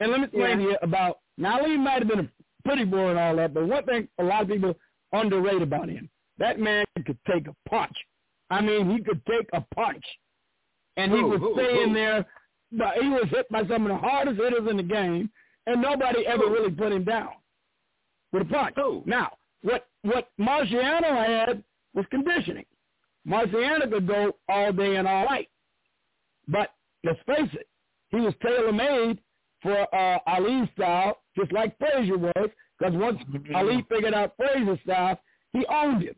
And 0.00 0.10
let 0.10 0.20
me 0.20 0.24
explain 0.26 0.60
Yeah. 0.60 0.66
to 0.66 0.70
you 0.72 0.76
about. 0.82 1.18
Now, 1.38 1.64
he 1.64 1.76
might 1.76 1.98
have 1.98 2.08
been 2.08 2.20
a 2.20 2.30
pretty 2.64 2.84
boy 2.84 3.10
and 3.10 3.18
all 3.18 3.36
that, 3.36 3.52
but 3.54 3.66
one 3.66 3.84
thing 3.84 4.08
a 4.18 4.24
lot 4.24 4.42
of 4.42 4.48
people 4.48 4.76
underrate 5.12 5.62
about 5.62 5.88
him: 5.88 6.08
that 6.38 6.60
man 6.60 6.84
could 7.04 7.18
take 7.26 7.48
a 7.48 7.54
punch. 7.68 7.96
I 8.50 8.60
mean, 8.60 8.88
he 8.90 9.02
could 9.02 9.24
take 9.26 9.48
a 9.52 9.60
punch, 9.74 10.04
and 10.96 11.12
he 11.12 11.22
would 11.22 11.40
was 11.40 11.54
who, 11.54 11.54
staying 11.60 11.88
who? 11.88 11.94
there. 11.94 12.24
But 12.72 12.98
he 13.02 13.08
was 13.08 13.26
hit 13.30 13.48
by 13.50 13.66
some 13.66 13.82
of 13.86 13.88
the 13.88 13.96
hardest 13.98 14.40
hitters 14.40 14.68
in 14.68 14.76
the 14.76 14.82
game, 14.84 15.30
and 15.66 15.82
nobody 15.82 16.26
ever 16.26 16.44
really 16.44 16.70
put 16.70 16.92
him 16.92 17.04
down 17.04 17.30
with 18.32 18.42
a 18.42 18.44
punch. 18.46 18.76
Now, 19.06 19.32
what 19.62 19.88
what 20.02 20.28
Marciano 20.38 21.26
had 21.26 21.62
was 21.94 22.06
conditioning. 22.10 22.64
Marciano 23.26 23.90
could 23.90 24.06
go 24.06 24.32
all 24.48 24.72
day 24.72 24.96
and 24.96 25.08
all 25.08 25.24
night. 25.24 25.48
But 26.48 26.70
let's 27.02 27.18
face 27.26 27.50
it, 27.52 27.68
he 28.10 28.20
was 28.20 28.34
tailor 28.40 28.72
made 28.72 29.18
for 29.62 29.94
uh, 29.94 30.18
Ali's 30.26 30.68
style, 30.74 31.18
just 31.36 31.52
like 31.52 31.76
Frazier 31.78 32.18
was. 32.18 32.50
Because 32.78 32.94
once 32.94 33.18
Ali 33.54 33.84
figured 33.88 34.14
out 34.14 34.34
Frazier's 34.36 34.78
style, 34.84 35.18
he 35.52 35.64
owned 35.66 36.02
him. 36.02 36.14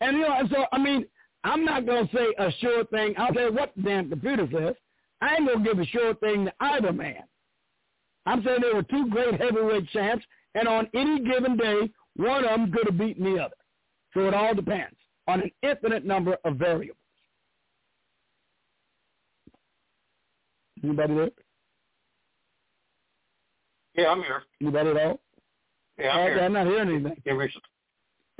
And 0.00 0.16
you 0.16 0.22
know, 0.22 0.34
and 0.36 0.50
so 0.50 0.66
I 0.72 0.78
mean, 0.78 1.06
I'm 1.44 1.64
not 1.64 1.86
gonna 1.86 2.08
say 2.12 2.34
a 2.38 2.50
sure 2.60 2.84
thing. 2.86 3.14
I'll 3.16 3.32
tell 3.32 3.50
you 3.50 3.52
what 3.52 3.72
the 3.76 3.82
damn 3.82 4.10
computer 4.10 4.48
says. 4.52 4.74
I 5.20 5.36
ain't 5.36 5.46
gonna 5.46 5.64
give 5.64 5.78
a 5.78 5.86
sure 5.86 6.14
thing 6.14 6.46
to 6.46 6.52
either 6.60 6.92
man. 6.92 7.22
I'm 8.26 8.42
saying 8.44 8.58
there 8.60 8.74
were 8.74 8.82
two 8.82 9.08
great 9.08 9.40
heavyweight 9.40 9.88
champs, 9.90 10.24
and 10.54 10.68
on 10.68 10.88
any 10.94 11.20
given 11.20 11.56
day, 11.56 11.90
one 12.16 12.44
of 12.44 12.50
them 12.50 12.72
could 12.72 12.86
have 12.86 12.98
beaten 12.98 13.24
the 13.24 13.40
other. 13.42 13.54
So 14.14 14.26
it 14.28 14.34
all 14.34 14.54
depends 14.54 14.96
on 15.26 15.40
an 15.42 15.50
infinite 15.62 16.04
number 16.04 16.36
of 16.44 16.56
variables. 16.56 16.96
Anybody 20.82 21.14
there? 21.14 21.30
Yeah, 23.94 24.08
I'm 24.10 24.22
here. 24.22 24.42
Anybody 24.60 24.90
at 24.90 24.96
all? 24.96 25.20
Yeah, 25.98 26.10
I'm 26.10 26.20
okay, 26.20 26.34
here. 26.34 26.44
I'm 26.44 26.52
not 26.52 26.66
hearing 26.66 26.88
anything. 26.88 27.22
Yeah, 27.24 27.34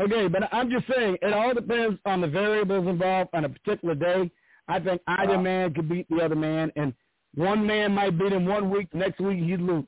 Okay, 0.01 0.29
but 0.29 0.49
I'm 0.53 0.71
just 0.71 0.87
saying 0.89 1.19
it 1.21 1.33
all 1.33 1.53
depends 1.53 1.99
on 2.07 2.23
the 2.23 2.27
variables 2.27 2.87
involved 2.89 3.31
on 3.35 3.45
a 3.45 3.49
particular 3.51 3.95
day. 3.95 4.31
I 4.69 4.81
think 4.81 5.03
either 5.07 5.37
Wow. 5.37 5.43
man 5.43 5.75
could 5.75 5.89
beat 5.89 6.09
the 6.09 6.23
other 6.25 6.37
man, 6.37 6.73
and 6.77 6.95
one 7.35 7.67
man 7.67 7.93
might 7.93 8.19
beat 8.19 8.33
him 8.33 8.47
one 8.47 8.71
week, 8.71 8.89
next 8.93 9.21
week 9.21 9.39
he'd 9.39 9.61
lose. 9.61 9.85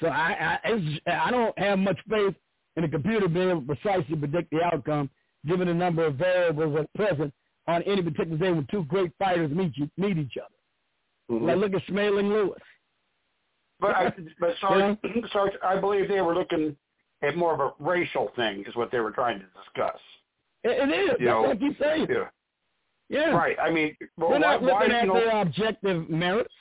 So 0.00 0.08
I 0.08 0.58
I, 0.64 1.00
I 1.26 1.30
don't 1.30 1.58
have 1.58 1.78
much 1.78 1.98
faith 2.08 2.34
in 2.76 2.82
the 2.82 2.88
computer 2.88 3.28
being 3.28 3.50
able 3.50 3.62
to 3.62 3.74
precisely 3.74 4.16
predict 4.16 4.50
the 4.50 4.62
outcome, 4.62 5.10
given 5.46 5.68
the 5.68 5.74
number 5.74 6.04
of 6.04 6.16
variables 6.16 6.78
at 6.78 6.92
present 6.94 7.32
on 7.66 7.82
any 7.82 8.02
particular 8.02 8.36
day 8.36 8.52
when 8.52 8.66
two 8.70 8.84
great 8.84 9.10
fighters 9.18 9.50
meet 9.50 9.76
you, 9.76 9.90
meet 9.96 10.18
each 10.18 10.36
other. 10.36 10.54
Mm-hmm. 11.30 11.46
Like 11.46 11.56
look 11.56 11.74
at 11.74 11.88
Smalling 11.88 12.28
Louis. 12.28 12.60
But 13.80 13.90
I, 13.90 14.12
but 14.40 14.54
Sarge, 14.60 14.98
Sarge, 15.32 15.52
I 15.62 15.78
believe 15.80 16.08
they 16.08 16.20
were 16.20 16.34
looking 16.34 16.76
at 17.22 17.36
more 17.36 17.54
of 17.54 17.60
a 17.60 17.72
racial 17.78 18.30
thing, 18.36 18.64
is 18.66 18.76
what 18.76 18.90
they 18.92 19.00
were 19.00 19.10
trying 19.10 19.40
to 19.40 19.46
discuss. 19.46 19.98
It, 20.62 20.88
it 20.88 20.92
is. 20.92 21.16
You 21.18 21.26
know, 21.26 21.54
keep 21.58 21.78
saying. 21.80 22.06
Yeah. 22.08 22.28
Yeah. 23.08 23.30
Right. 23.30 23.56
I 23.60 23.70
mean, 23.70 23.96
well, 24.16 24.30
We're 24.30 24.38
not 24.38 24.62
why, 24.62 24.72
why, 24.72 24.78
looking 24.80 24.96
at 24.96 25.02
you 25.02 25.12
know, 25.12 25.20
their 25.20 25.40
objective 25.40 26.10
merits. 26.10 26.52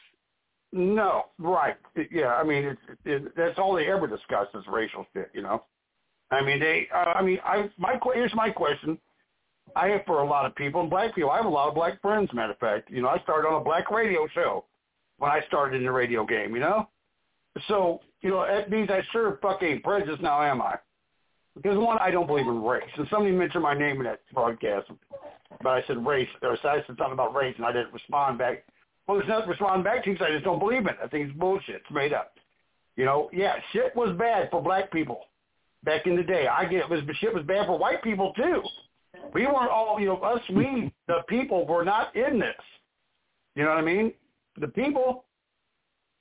No, 0.71 1.27
right. 1.39 1.77
Yeah, 2.11 2.33
I 2.33 2.43
mean, 2.43 2.65
it's 2.65 2.81
it, 3.05 3.35
that's 3.37 3.57
all 3.57 3.75
they 3.75 3.87
ever 3.87 4.07
discuss 4.07 4.47
is 4.53 4.63
racial 4.67 5.05
shit. 5.13 5.31
You 5.33 5.41
know, 5.41 5.63
I 6.31 6.43
mean, 6.43 6.59
they. 6.59 6.87
Uh, 6.93 7.13
I 7.15 7.21
mean, 7.21 7.39
I 7.45 7.69
my 7.77 7.97
here's 8.13 8.35
my 8.35 8.49
question. 8.49 8.97
I 9.75 9.87
have 9.87 10.01
for 10.05 10.21
a 10.21 10.27
lot 10.27 10.45
of 10.45 10.53
people 10.55 10.81
and 10.81 10.89
black 10.89 11.15
people. 11.15 11.31
I 11.31 11.37
have 11.37 11.45
a 11.45 11.49
lot 11.49 11.69
of 11.69 11.75
black 11.75 12.01
friends. 12.01 12.29
Matter 12.33 12.51
of 12.51 12.59
fact, 12.59 12.91
you 12.91 13.01
know, 13.01 13.07
I 13.07 13.19
started 13.19 13.47
on 13.47 13.61
a 13.61 13.63
black 13.63 13.89
radio 13.89 14.27
show 14.33 14.65
when 15.17 15.31
I 15.31 15.41
started 15.47 15.77
in 15.77 15.85
the 15.85 15.91
radio 15.91 16.25
game. 16.25 16.53
You 16.53 16.61
know, 16.61 16.89
so 17.69 18.01
you 18.21 18.29
know 18.31 18.45
that 18.45 18.69
means 18.69 18.89
I 18.89 19.01
sure 19.13 19.39
fuck 19.41 19.63
ain't 19.63 19.81
prejudiced 19.81 20.21
now, 20.21 20.41
am 20.41 20.61
I? 20.61 20.77
Because 21.55 21.77
one, 21.77 21.97
I 21.99 22.11
don't 22.11 22.27
believe 22.27 22.47
in 22.47 22.61
race. 22.61 22.83
And 22.97 23.07
somebody 23.09 23.31
mentioned 23.31 23.63
my 23.63 23.73
name 23.73 23.97
in 23.97 24.03
that 24.03 24.21
broadcast, 24.33 24.91
but 25.61 25.69
I 25.69 25.83
said 25.87 26.05
race, 26.05 26.27
or 26.41 26.53
I 26.53 26.57
said 26.61 26.83
something 26.87 27.13
about 27.13 27.33
race, 27.33 27.55
and 27.57 27.65
I 27.65 27.71
didn't 27.71 27.93
respond 27.93 28.37
back. 28.37 28.65
Well, 29.07 29.17
there's 29.17 29.29
nothing 29.29 29.45
to 29.45 29.51
respond 29.51 29.83
back 29.83 30.03
to 30.03 30.11
because 30.11 30.27
I 30.29 30.33
just 30.33 30.43
don't 30.43 30.59
believe 30.59 30.85
it. 30.85 30.97
I 31.01 31.07
think 31.07 31.29
it's 31.29 31.37
bullshit. 31.37 31.75
It's 31.75 31.91
made 31.91 32.11
up. 32.11 32.33
You 32.97 33.05
know, 33.05 33.29
yeah, 33.33 33.55
shit 33.71 33.95
was 33.95 34.15
bad 34.17 34.49
for 34.51 34.61
black 34.61 34.91
people 34.91 35.21
back 35.83 36.07
in 36.07 36.15
the 36.15 36.23
day. 36.23 36.47
I 36.47 36.65
get 36.65 36.79
it, 36.79 36.89
was, 36.89 37.01
but 37.05 37.15
shit 37.17 37.33
was 37.33 37.43
bad 37.43 37.67
for 37.67 37.77
white 37.77 38.01
people 38.03 38.33
too. 38.33 38.63
We 39.33 39.45
weren't 39.45 39.69
all, 39.69 39.99
you 39.99 40.07
know, 40.07 40.17
us, 40.17 40.41
we, 40.49 40.93
the 41.07 41.19
people, 41.27 41.65
were 41.65 41.85
not 41.85 42.15
in 42.15 42.39
this. 42.39 42.55
You 43.55 43.63
know 43.63 43.69
what 43.69 43.79
I 43.79 43.81
mean? 43.81 44.13
The 44.59 44.67
people, 44.67 45.25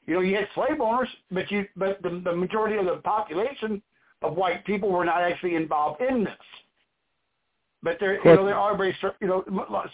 you 0.07 0.15
know, 0.15 0.21
you 0.21 0.37
had 0.37 0.49
slave 0.55 0.81
owners, 0.81 1.09
but 1.31 1.51
you, 1.51 1.67
but 1.77 2.03
the, 2.03 2.21
the 2.25 2.35
majority 2.35 2.77
of 2.77 2.85
the 2.87 3.01
population 3.03 3.83
of 4.25 4.37
white 4.37 4.65
people 4.65 4.91
were 4.91 5.05
not 5.05 5.23
actually 5.23 5.55
involved 5.55 6.01
in 6.01 6.25
this. 6.25 6.33
But 7.83 7.99
there, 8.01 8.15
you 8.15 8.37
know, 8.37 8.47
there 8.47 8.57
are 8.57 8.77
very, 8.77 8.97
you 9.21 9.27
know, 9.27 9.45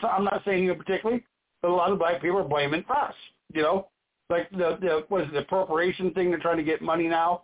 so 0.01 0.09
I'm 0.09 0.25
not 0.25 0.43
saying 0.45 0.65
you 0.65 0.75
particularly, 0.75 1.25
but 1.61 1.71
a 1.71 1.75
lot 1.75 1.91
of 1.91 1.99
black 1.99 2.23
people 2.23 2.39
are 2.39 2.45
blaming 2.45 2.85
us. 2.89 3.15
You 3.53 3.63
know, 3.63 3.89
like 4.29 4.49
the 4.51 4.79
the 4.81 5.05
what 5.09 5.23
is 5.23 5.29
it, 5.29 5.33
the 5.33 5.39
appropriation 5.41 6.13
thing? 6.15 6.31
They're 6.31 6.39
trying 6.39 6.59
to 6.59 6.63
get 6.63 6.81
money 6.81 7.09
now, 7.09 7.43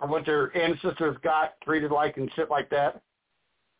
or 0.00 0.08
what 0.08 0.24
their 0.24 0.56
ancestors 0.56 1.16
got 1.22 1.60
treated 1.62 1.90
like 1.90 2.16
and 2.16 2.30
shit 2.34 2.50
like 2.50 2.70
that. 2.70 3.02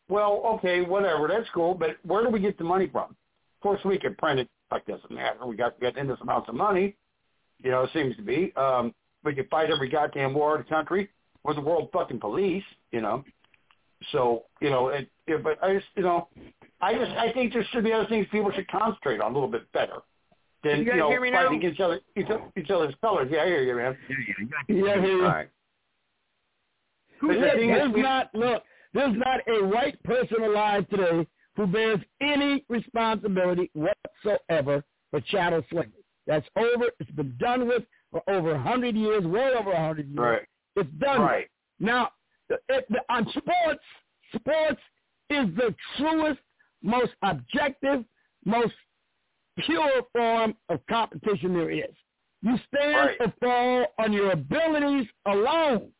Well, 0.07 0.43
okay, 0.55 0.81
whatever, 0.81 1.27
that's 1.27 1.49
cool. 1.53 1.73
But 1.73 1.97
where 2.03 2.23
do 2.23 2.29
we 2.29 2.39
get 2.39 2.59
the 2.59 2.63
money 2.63 2.87
from? 2.91 3.09
Of 3.09 3.61
course, 3.61 3.81
we 3.83 3.97
can 3.97 4.13
print 4.15 4.39
it. 4.39 4.49
Like 4.71 4.85
doesn't 4.85 5.11
matter. 5.11 5.45
We 5.47 5.55
got 5.55 5.79
to 5.79 5.81
get 5.81 5.97
endless 5.97 6.19
amounts 6.21 6.49
of 6.49 6.55
money. 6.55 6.95
You 7.63 7.71
know, 7.71 7.83
it 7.83 7.89
seems 7.93 8.15
to 8.17 8.21
be. 8.21 8.53
Um, 8.55 8.93
we 9.23 9.33
can 9.33 9.47
fight 9.47 9.71
every 9.71 9.89
goddamn 9.89 10.33
war 10.33 10.57
in 10.57 10.63
the 10.63 10.69
country. 10.69 11.09
We're 11.43 11.53
the 11.55 11.61
world 11.61 11.89
fucking 11.93 12.19
police. 12.19 12.63
You 12.91 13.01
know. 13.01 13.23
So 14.11 14.43
you 14.61 14.69
know, 14.69 14.89
it, 14.89 15.09
it, 15.27 15.43
but 15.43 15.63
I 15.63 15.73
just 15.75 15.85
you 15.95 16.03
know, 16.03 16.27
I 16.81 16.93
just 16.93 17.11
I 17.11 17.31
think 17.31 17.53
there 17.53 17.65
should 17.71 17.83
be 17.83 17.93
other 17.93 18.07
things 18.07 18.27
people 18.31 18.51
should 18.51 18.67
concentrate 18.69 19.21
on 19.21 19.31
a 19.31 19.33
little 19.33 19.49
bit 19.49 19.71
better 19.71 19.97
than 20.63 20.79
You 20.79 20.85
guys 20.85 20.97
know 20.97 21.09
hear 21.09 21.21
me 21.21 21.31
now? 21.31 21.43
fighting 21.47 21.63
each 21.63 21.79
other 21.79 21.99
each, 22.17 22.27
each 22.57 22.69
other's 22.69 22.95
colors. 23.01 23.29
Yeah, 23.31 23.43
I 23.43 23.45
hear 23.47 23.61
you, 23.63 23.75
man. 23.75 23.97
Yeah, 24.67 24.93
I 24.93 24.99
hear 25.01 25.05
you. 25.17 25.23
All 25.25 25.31
right. 25.31 25.49
But 27.21 27.27
But 27.27 27.37
look, 27.37 27.53
thing 27.53 27.67
there's 27.69 27.93
we- 27.93 28.01
not 28.01 28.29
look, 28.33 28.63
there's 28.93 29.15
not 29.17 29.39
a 29.47 29.65
white 29.65 30.01
person 30.03 30.43
alive 30.43 30.87
today 30.89 31.25
who 31.55 31.67
bears 31.67 31.99
any 32.19 32.65
responsibility 32.67 33.71
whatsoever 33.73 34.83
for 35.11 35.21
chattel 35.21 35.63
slavery. 35.69 35.91
That's 36.27 36.47
over. 36.57 36.89
It's 36.99 37.11
been 37.11 37.35
done 37.39 37.67
with 37.67 37.83
for 38.11 38.21
over 38.29 38.51
a 38.55 38.61
hundred 38.61 38.95
years, 38.95 39.23
well 39.25 39.57
over 39.57 39.71
a 39.71 39.79
hundred 39.79 40.07
years. 40.07 40.19
Right. 40.19 40.41
It's 40.75 40.89
done. 40.99 41.21
Right. 41.21 41.47
Now, 41.79 42.09
it, 42.49 42.85
the, 42.89 42.99
on 43.09 43.27
sports, 43.29 43.83
sports 44.35 44.81
is 45.29 45.47
the 45.55 45.73
truest, 45.97 46.39
most 46.81 47.11
objective, 47.21 48.03
most 48.45 48.73
pure 49.65 50.01
form 50.11 50.55
of 50.69 50.79
competition 50.89 51.53
there 51.53 51.71
is. 51.71 51.93
You 52.41 52.57
stand 52.73 52.95
Right. 52.95 53.17
or 53.21 53.33
fall 53.39 53.85
on 53.99 54.11
your 54.13 54.31
abilities 54.31 55.07
alone. 55.25 55.91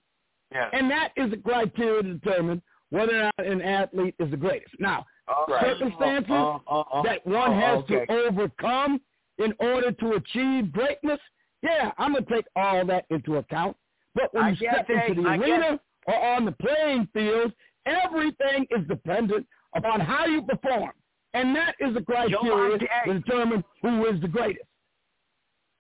Yeah. 0.51 0.69
And 0.73 0.89
that 0.91 1.13
is 1.15 1.31
the 1.31 1.37
criteria 1.37 2.03
to 2.03 2.13
determine 2.15 2.61
whether 2.89 3.17
or 3.21 3.31
not 3.37 3.47
an 3.47 3.61
athlete 3.61 4.15
is 4.19 4.29
the 4.29 4.37
greatest. 4.37 4.75
Now, 4.79 5.05
right. 5.47 5.63
circumstances 5.65 6.29
Uh, 6.29 6.59
uh, 6.67 6.81
uh, 6.81 7.01
that 7.03 7.25
one 7.25 7.53
uh, 7.53 7.59
has 7.59 7.77
okay. 7.83 8.05
to 8.05 8.11
overcome 8.27 9.01
in 9.39 9.53
order 9.59 9.91
to 9.91 10.11
achieve 10.13 10.71
greatness, 10.71 11.19
yeah, 11.63 11.91
I'm 11.97 12.11
going 12.13 12.25
to 12.25 12.33
take 12.33 12.45
all 12.55 12.85
that 12.85 13.05
into 13.09 13.37
account. 13.37 13.75
But 14.15 14.34
when 14.34 14.44
I 14.44 14.49
you 14.49 14.56
step 14.56 14.90
into 14.90 15.22
the 15.22 15.27
I 15.27 15.38
arena 15.38 15.72
guess- 15.72 15.80
or 16.07 16.26
on 16.35 16.45
the 16.45 16.52
playing 16.53 17.07
field, 17.14 17.53
everything 17.85 18.68
is 18.72 18.85
dependent 18.88 19.48
upon 19.76 19.99
how 19.99 20.26
you 20.26 20.41
perform. 20.41 20.91
And 21.34 21.56
that 21.56 21.76
is 21.80 21.94
the 21.95 22.02
criteria 22.02 22.77
to 22.77 23.14
determine 23.22 23.64
who 23.81 24.06
is 24.06 24.22
the 24.22 24.27
greatest. 24.27 24.65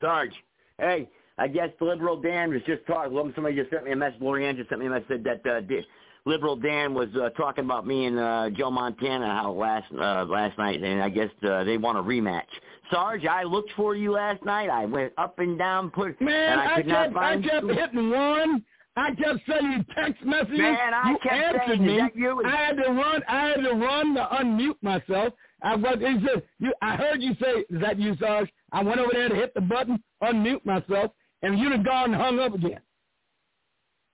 Sarge, 0.01 0.33
hey, 0.79 1.07
I 1.37 1.47
guess 1.47 1.69
Liberal 1.79 2.19
Dan 2.19 2.51
was 2.51 2.61
just 2.65 2.85
talking. 2.87 3.13
Somebody 3.35 3.55
just 3.55 3.69
sent 3.69 3.85
me 3.85 3.91
a 3.91 3.95
message. 3.95 4.19
Lorianne 4.19 4.55
just 4.57 4.69
sent 4.69 4.81
me 4.81 4.87
a 4.87 4.89
message 4.89 5.23
that 5.23 5.45
uh, 5.45 5.61
Liberal 6.25 6.55
Dan 6.55 6.93
was 6.93 7.09
uh, 7.21 7.29
talking 7.31 7.65
about 7.65 7.85
me 7.85 8.05
and 8.05 8.17
uh, 8.17 8.49
Joe 8.51 8.71
Montana 8.71 9.25
how 9.41 9.51
last 9.51 9.85
uh, 9.93 10.23
last 10.25 10.57
night, 10.57 10.81
and 10.81 11.01
I 11.01 11.09
guess 11.09 11.29
uh, 11.47 11.63
they 11.65 11.77
want 11.77 11.97
a 11.97 12.01
rematch. 12.01 12.43
Sarge, 12.91 13.25
I 13.25 13.43
looked 13.43 13.71
for 13.75 13.95
you 13.95 14.11
last 14.13 14.43
night. 14.45 14.69
I 14.69 14.85
went 14.85 15.11
up 15.17 15.39
and 15.39 15.57
down, 15.57 15.89
put 15.89 16.19
Man, 16.21 16.51
and 16.53 16.61
I 16.61 16.73
I, 16.73 16.75
could 16.77 16.87
not 16.87 17.05
kept, 17.13 17.17
I 17.17 17.41
kept 17.41 17.65
you. 17.65 17.73
hitting 17.73 18.09
one. 18.09 18.63
I 18.95 19.09
kept 19.15 19.39
sending 19.49 19.71
you 19.73 19.85
text 19.95 20.23
messages. 20.23 20.59
Man, 20.59 20.93
I 20.93 21.09
you 21.09 21.17
kept 21.23 21.33
answered 21.35 21.79
saying, 21.79 21.85
me. 21.85 22.01
you? 22.15 22.41
I 22.45 22.55
had 22.55 22.77
to 22.77 22.89
run. 22.91 23.21
I 23.27 23.45
had 23.47 23.55
to 23.63 23.71
run 23.73 24.15
to 24.15 24.27
unmute 24.39 24.77
myself. 24.81 25.33
I 25.61 25.75
was. 25.75 25.97
He 25.99 26.25
said, 26.25 26.43
"You." 26.59 26.73
I 26.81 26.95
heard 26.95 27.21
you 27.21 27.33
say, 27.41 27.65
"Is 27.69 27.81
that 27.81 27.99
you, 27.99 28.15
Sarge?" 28.19 28.49
I 28.71 28.81
went 28.83 28.99
over 28.99 29.11
there 29.13 29.29
to 29.29 29.35
hit 29.35 29.53
the 29.55 29.61
button, 29.61 30.01
unmute 30.21 30.63
myself, 30.65 31.11
and 31.41 31.57
you'd 31.59 31.71
have 31.71 31.85
gone 31.85 32.13
and 32.13 32.21
hung 32.21 32.39
up 32.39 32.53
again. 32.53 32.79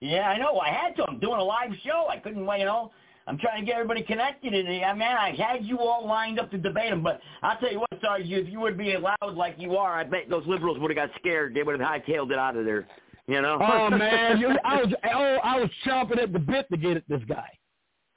Yeah, 0.00 0.28
I 0.28 0.38
know. 0.38 0.58
I 0.58 0.70
had 0.70 0.96
to. 0.96 1.04
I'm 1.06 1.18
doing 1.18 1.38
a 1.40 1.44
live 1.44 1.70
show. 1.84 2.06
I 2.08 2.18
couldn't, 2.18 2.46
wait, 2.46 2.60
you 2.60 2.64
know. 2.66 2.90
I'm 3.26 3.38
trying 3.38 3.60
to 3.60 3.66
get 3.66 3.74
everybody 3.76 4.02
connected, 4.02 4.54
and 4.54 4.66
I 4.84 4.92
mean, 4.92 5.02
I 5.02 5.36
had 5.36 5.64
you 5.64 5.78
all 5.78 6.06
lined 6.06 6.40
up 6.40 6.50
to 6.50 6.58
debate 6.58 6.90
them. 6.90 7.02
But 7.02 7.20
I'll 7.42 7.58
tell 7.58 7.70
you 7.70 7.78
what, 7.78 7.90
Sarge, 8.00 8.22
if 8.24 8.48
you 8.48 8.58
would 8.60 8.76
be 8.76 8.96
loud 8.96 9.36
like 9.36 9.54
you 9.58 9.76
are, 9.76 10.00
I 10.00 10.04
bet 10.04 10.28
those 10.28 10.44
liberals 10.46 10.78
would 10.80 10.90
have 10.90 11.10
got 11.10 11.16
scared. 11.18 11.54
They 11.54 11.62
would 11.62 11.78
have 11.78 11.88
hightailed 11.88 12.32
it 12.32 12.38
out 12.38 12.56
of 12.56 12.64
there. 12.64 12.88
You 13.28 13.40
know? 13.40 13.58
Oh 13.60 13.90
man, 13.96 14.40
you, 14.40 14.56
I 14.64 14.82
was 14.82 14.92
oh 15.14 15.38
I 15.44 15.60
was 15.60 15.70
chomping 15.86 16.18
at 16.20 16.32
the 16.32 16.40
bit 16.40 16.66
to 16.72 16.76
get 16.76 16.96
at 16.96 17.04
this 17.08 17.20
guy. 17.28 17.48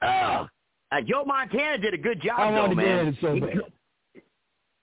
Oh, 0.01 0.47
uh, 0.91 1.01
Joe 1.01 1.25
Montana 1.25 1.77
did 1.77 1.93
a 1.93 1.97
good 1.97 2.21
job, 2.21 2.39
I 2.39 2.51
though, 2.51 2.61
wanted 2.61 2.75
to 2.75 2.81
get 2.81 2.87
man. 2.87 3.07
at 3.07 3.13
it 3.13 3.19
so 3.21 3.39
bad. 3.39 4.23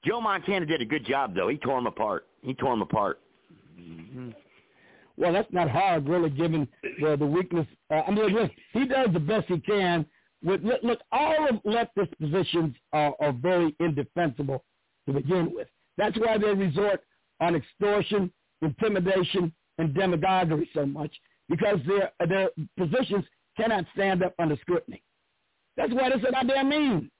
Joe 0.04 0.20
Montana 0.20 0.66
did 0.66 0.80
a 0.80 0.84
good 0.84 1.04
job, 1.04 1.34
though. 1.34 1.48
He 1.48 1.56
tore 1.56 1.78
him 1.78 1.86
apart. 1.86 2.26
He 2.42 2.54
tore 2.54 2.72
him 2.74 2.82
apart. 2.82 3.20
Well, 5.20 5.34
that's 5.34 5.52
not 5.52 5.68
hard, 5.68 6.08
really, 6.08 6.30
given 6.30 6.66
the 6.82 7.14
the 7.14 7.26
weakness. 7.26 7.66
Uh, 7.90 8.02
I 8.08 8.10
mean, 8.10 8.24
look, 8.28 8.50
he 8.72 8.86
does 8.86 9.08
the 9.12 9.20
best 9.20 9.48
he 9.48 9.60
can. 9.60 10.06
With 10.42 10.64
look, 10.64 10.82
look 10.82 11.00
all 11.12 11.46
of 11.46 11.56
leftist 11.64 12.18
positions 12.18 12.74
are, 12.94 13.14
are 13.20 13.32
very 13.32 13.76
indefensible 13.80 14.64
to 15.06 15.12
begin 15.12 15.52
with. 15.54 15.68
That's 15.98 16.16
why 16.18 16.38
they 16.38 16.54
resort 16.54 17.02
on 17.38 17.54
extortion, 17.54 18.32
intimidation, 18.62 19.52
and 19.76 19.92
demagoguery 19.92 20.70
so 20.72 20.86
much 20.86 21.12
because 21.50 21.80
their 21.86 22.12
their 22.26 22.48
positions 22.78 23.26
cannot 23.58 23.84
stand 23.92 24.22
up 24.22 24.34
under 24.38 24.56
scrutiny. 24.56 25.02
That's 25.76 25.92
why 25.92 26.08
they're 26.08 26.20
so 26.22 26.30
goddamn 26.30 26.70
mean. 26.70 27.10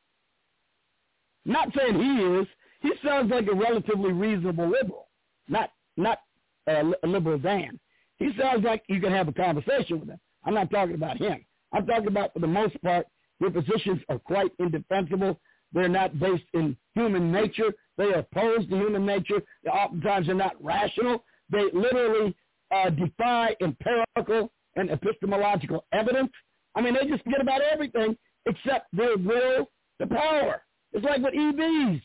Not 1.44 1.68
saying 1.76 2.00
he 2.00 2.24
is. 2.40 2.46
He 2.80 2.92
sounds 3.06 3.30
like 3.30 3.46
a 3.46 3.54
relatively 3.54 4.12
reasonable 4.12 4.70
liberal, 4.70 5.08
not 5.48 5.72
not 5.98 6.20
a 6.66 6.82
liberal 7.06 7.38
Dan. 7.38 7.78
He 8.20 8.30
sounds 8.38 8.64
like 8.64 8.84
you 8.88 9.00
can 9.00 9.12
have 9.12 9.28
a 9.28 9.32
conversation 9.32 9.98
with 9.98 10.10
him. 10.10 10.20
I'm 10.44 10.54
not 10.54 10.70
talking 10.70 10.94
about 10.94 11.18
him. 11.18 11.44
I'm 11.72 11.86
talking 11.86 12.08
about, 12.08 12.32
for 12.32 12.40
the 12.40 12.46
most 12.46 12.80
part, 12.82 13.06
their 13.40 13.50
positions 13.50 14.00
are 14.08 14.20
quite 14.20 14.52
indefensible. 14.60 15.40
They're 15.72 15.88
not 15.88 16.20
based 16.20 16.44
in 16.54 16.76
human 16.94 17.32
nature. 17.32 17.72
They 17.96 18.04
are 18.04 18.20
opposed 18.20 18.70
to 18.70 18.76
human 18.76 19.06
nature. 19.06 19.42
They 19.64 19.70
oftentimes 19.70 20.28
are 20.28 20.34
not 20.34 20.62
rational. 20.62 21.24
They 21.50 21.64
literally 21.72 22.36
uh, 22.70 22.90
defy 22.90 23.56
empirical 23.62 24.52
and 24.76 24.90
epistemological 24.90 25.86
evidence. 25.92 26.30
I 26.76 26.82
mean, 26.82 26.94
they 26.94 27.08
just 27.08 27.24
forget 27.24 27.40
about 27.40 27.62
everything 27.62 28.16
except 28.46 28.94
their 28.94 29.16
will 29.16 29.70
to 30.00 30.06
power. 30.06 30.62
It's 30.92 31.04
like 31.04 31.22
with 31.22 31.34
EVs. 31.34 32.02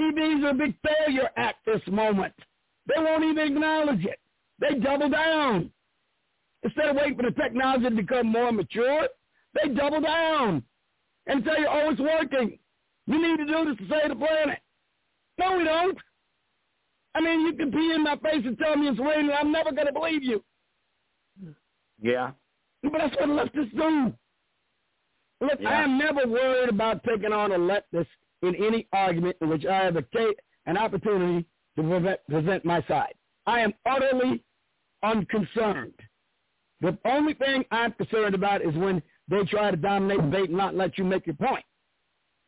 EVs 0.00 0.44
are 0.44 0.50
a 0.50 0.54
big 0.54 0.74
failure 0.82 1.30
at 1.36 1.56
this 1.66 1.82
moment. 1.88 2.34
They 2.86 3.02
won't 3.02 3.24
even 3.24 3.46
acknowledge 3.56 4.04
it. 4.04 4.18
They 4.60 4.78
double 4.78 5.08
down. 5.08 5.70
Instead 6.62 6.88
of 6.88 6.96
waiting 6.96 7.16
for 7.16 7.24
the 7.24 7.30
technology 7.32 7.84
to 7.84 7.90
become 7.90 8.26
more 8.30 8.50
mature, 8.52 9.08
they 9.54 9.68
double 9.68 10.00
down 10.00 10.62
and 11.26 11.44
tell 11.44 11.58
you, 11.58 11.66
oh, 11.68 11.90
it's 11.90 12.00
working. 12.00 12.58
We 13.06 13.18
need 13.18 13.36
to 13.38 13.44
do 13.46 13.64
this 13.66 13.76
to 13.78 13.88
save 13.94 14.08
the 14.08 14.16
planet. 14.16 14.60
No, 15.38 15.58
we 15.58 15.64
don't. 15.64 15.98
I 17.14 17.20
mean, 17.20 17.40
you 17.42 17.52
can 17.54 17.70
pee 17.70 17.92
in 17.94 18.02
my 18.02 18.16
face 18.16 18.42
and 18.44 18.58
tell 18.58 18.76
me 18.76 18.88
it's 18.88 18.98
raining. 18.98 19.30
I'm 19.30 19.52
never 19.52 19.72
going 19.72 19.86
to 19.86 19.92
believe 19.92 20.22
you. 20.22 20.42
Yeah. 22.00 22.30
But 22.82 22.92
that's 22.92 23.16
what 23.16 23.28
leftists 23.28 23.76
do. 23.76 24.12
Look, 25.40 25.60
Yeah. 25.60 25.68
I 25.68 25.82
am 25.82 25.98
never 25.98 26.26
worried 26.26 26.68
about 26.68 27.02
taking 27.04 27.32
on 27.32 27.52
a 27.52 27.58
leftist 27.58 28.06
in 28.42 28.54
any 28.56 28.86
argument 28.92 29.36
in 29.40 29.48
which 29.48 29.64
I 29.66 29.84
have 29.84 29.96
a 29.96 30.04
an 30.66 30.78
opportunity 30.78 31.46
to 31.76 31.82
present, 31.82 32.20
present 32.28 32.64
my 32.64 32.82
side. 32.88 33.14
I 33.46 33.60
am 33.60 33.72
utterly 33.86 34.42
unconcerned. 35.02 35.94
The 36.80 36.98
only 37.04 37.34
thing 37.34 37.64
I'm 37.70 37.92
concerned 37.92 38.34
about 38.34 38.62
is 38.62 38.74
when 38.74 39.02
they 39.28 39.44
try 39.44 39.70
to 39.70 39.76
dominate 39.76 40.20
debate 40.20 40.48
and 40.48 40.58
not 40.58 40.74
let 40.74 40.98
you 40.98 41.04
make 41.04 41.26
your 41.26 41.36
point. 41.36 41.64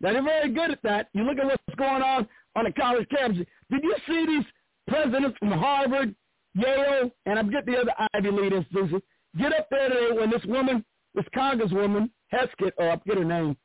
Now, 0.00 0.12
they're 0.12 0.22
very 0.22 0.52
good 0.52 0.70
at 0.70 0.82
that. 0.82 1.08
You 1.14 1.22
look 1.22 1.38
at 1.38 1.46
what's 1.46 1.62
going 1.78 2.02
on 2.02 2.28
on 2.54 2.64
the 2.64 2.72
college 2.72 3.08
campus. 3.08 3.46
Did 3.70 3.82
you 3.82 3.96
see 4.06 4.26
these 4.26 4.44
presidents 4.88 5.38
from 5.38 5.52
Harvard, 5.52 6.14
Yale, 6.54 7.10
and 7.24 7.38
I 7.38 7.42
forget 7.42 7.64
the 7.66 7.76
other 7.78 7.94
Ivy 8.14 8.30
League 8.30 8.52
institutions, 8.52 9.02
get 9.38 9.54
up 9.54 9.68
there 9.70 9.88
today 9.88 10.16
when 10.18 10.30
this 10.30 10.44
woman, 10.44 10.84
this 11.14 11.24
congresswoman, 11.34 12.10
Heskett, 12.32 12.72
or 12.76 12.90
I 12.90 12.98
forget 12.98 13.18
her 13.18 13.24
name, 13.24 13.56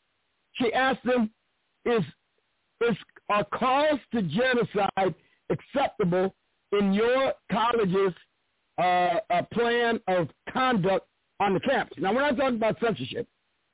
she 0.53 0.71
asked 0.73 1.03
them, 1.03 1.31
is, 1.85 2.03
is 2.81 2.95
are 3.29 3.45
calls 3.45 3.99
to 4.13 4.21
genocide 4.21 5.15
acceptable 5.49 6.33
in 6.71 6.93
your 6.93 7.33
college's 7.51 8.13
uh, 8.77 9.19
uh, 9.29 9.41
plan 9.53 9.99
of 10.07 10.29
conduct 10.51 11.07
on 11.39 11.53
the 11.53 11.59
campus? 11.59 11.97
Now, 11.99 12.13
we're 12.13 12.21
not 12.21 12.37
talking 12.37 12.55
about 12.55 12.77
censorship 12.81 13.27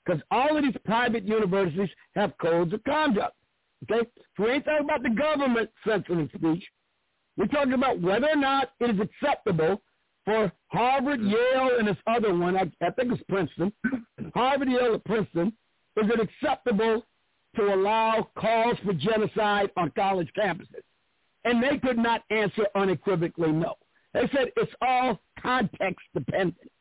because 0.06 0.22
all 0.32 0.58
of 0.58 0.64
these 0.64 0.76
private 0.86 1.24
universities 1.24 1.90
have 2.16 2.38
codes 2.38 2.74
of 2.74 2.84
conduct. 2.84 3.36
Okay? 3.84 4.08
So 4.36 4.44
we 4.44 4.52
ain't 4.52 4.66
talking 4.66 4.86
about 4.86 5.04
the 5.04 5.10
government 5.10 5.70
censoring 5.86 6.30
speech. 6.36 6.64
We're 7.38 7.48
talking 7.48 7.74
about 7.74 8.02
whether 8.02 8.30
or 8.30 8.36
not 8.36 8.72
it 8.80 8.90
is 8.90 9.00
acceptable 9.00 9.82
for 10.26 10.52
Harvard, 10.68 11.22
Yale, 11.22 11.78
and 11.80 11.88
this 11.88 11.98
other 12.06 12.34
one, 12.34 12.58
I, 12.58 12.70
I 12.86 12.90
think 12.92 13.14
it's 13.14 13.24
Princeton, 13.30 13.72
Harvard, 14.36 14.70
Yale, 14.70 14.96
and 14.96 15.06
Princeton, 15.06 15.54
is 15.96 16.10
it 16.10 16.20
acceptable 16.20 17.06
to 17.56 17.74
allow 17.74 18.28
calls 18.38 18.78
for 18.84 18.94
genocide 18.94 19.70
on 19.78 19.92
college 19.92 20.30
campuses? 20.38 20.84
And 21.46 21.64
they 21.64 21.78
could 21.78 21.98
not 21.98 22.24
answer 22.30 22.68
unequivocally 22.76 23.52
no. 23.52 23.76
They 24.14 24.28
said 24.34 24.52
it's 24.56 24.72
all 24.82 25.22
context 25.40 26.06
dependent. 26.14 26.72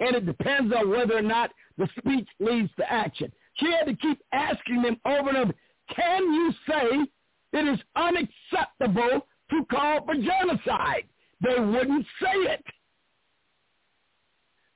And 0.00 0.16
it 0.16 0.26
depends 0.26 0.74
on 0.74 0.90
whether 0.90 1.16
or 1.16 1.22
not 1.22 1.50
the 1.78 1.88
speech 1.98 2.28
leads 2.38 2.70
to 2.76 2.90
action. 2.92 3.32
She 3.54 3.66
had 3.66 3.84
to 3.84 3.94
keep 3.96 4.20
asking 4.32 4.82
them 4.82 4.98
over 5.04 5.28
and 5.28 5.38
over, 5.38 5.54
can 5.94 6.22
you 6.32 6.52
say 6.68 7.06
it 7.52 7.68
is 7.68 7.78
unacceptable 7.96 9.26
to 9.50 9.64
call 9.70 10.04
for 10.04 10.14
genocide? 10.14 11.04
They 11.42 11.58
wouldn't 11.58 12.06
say 12.20 12.32
it. 12.52 12.64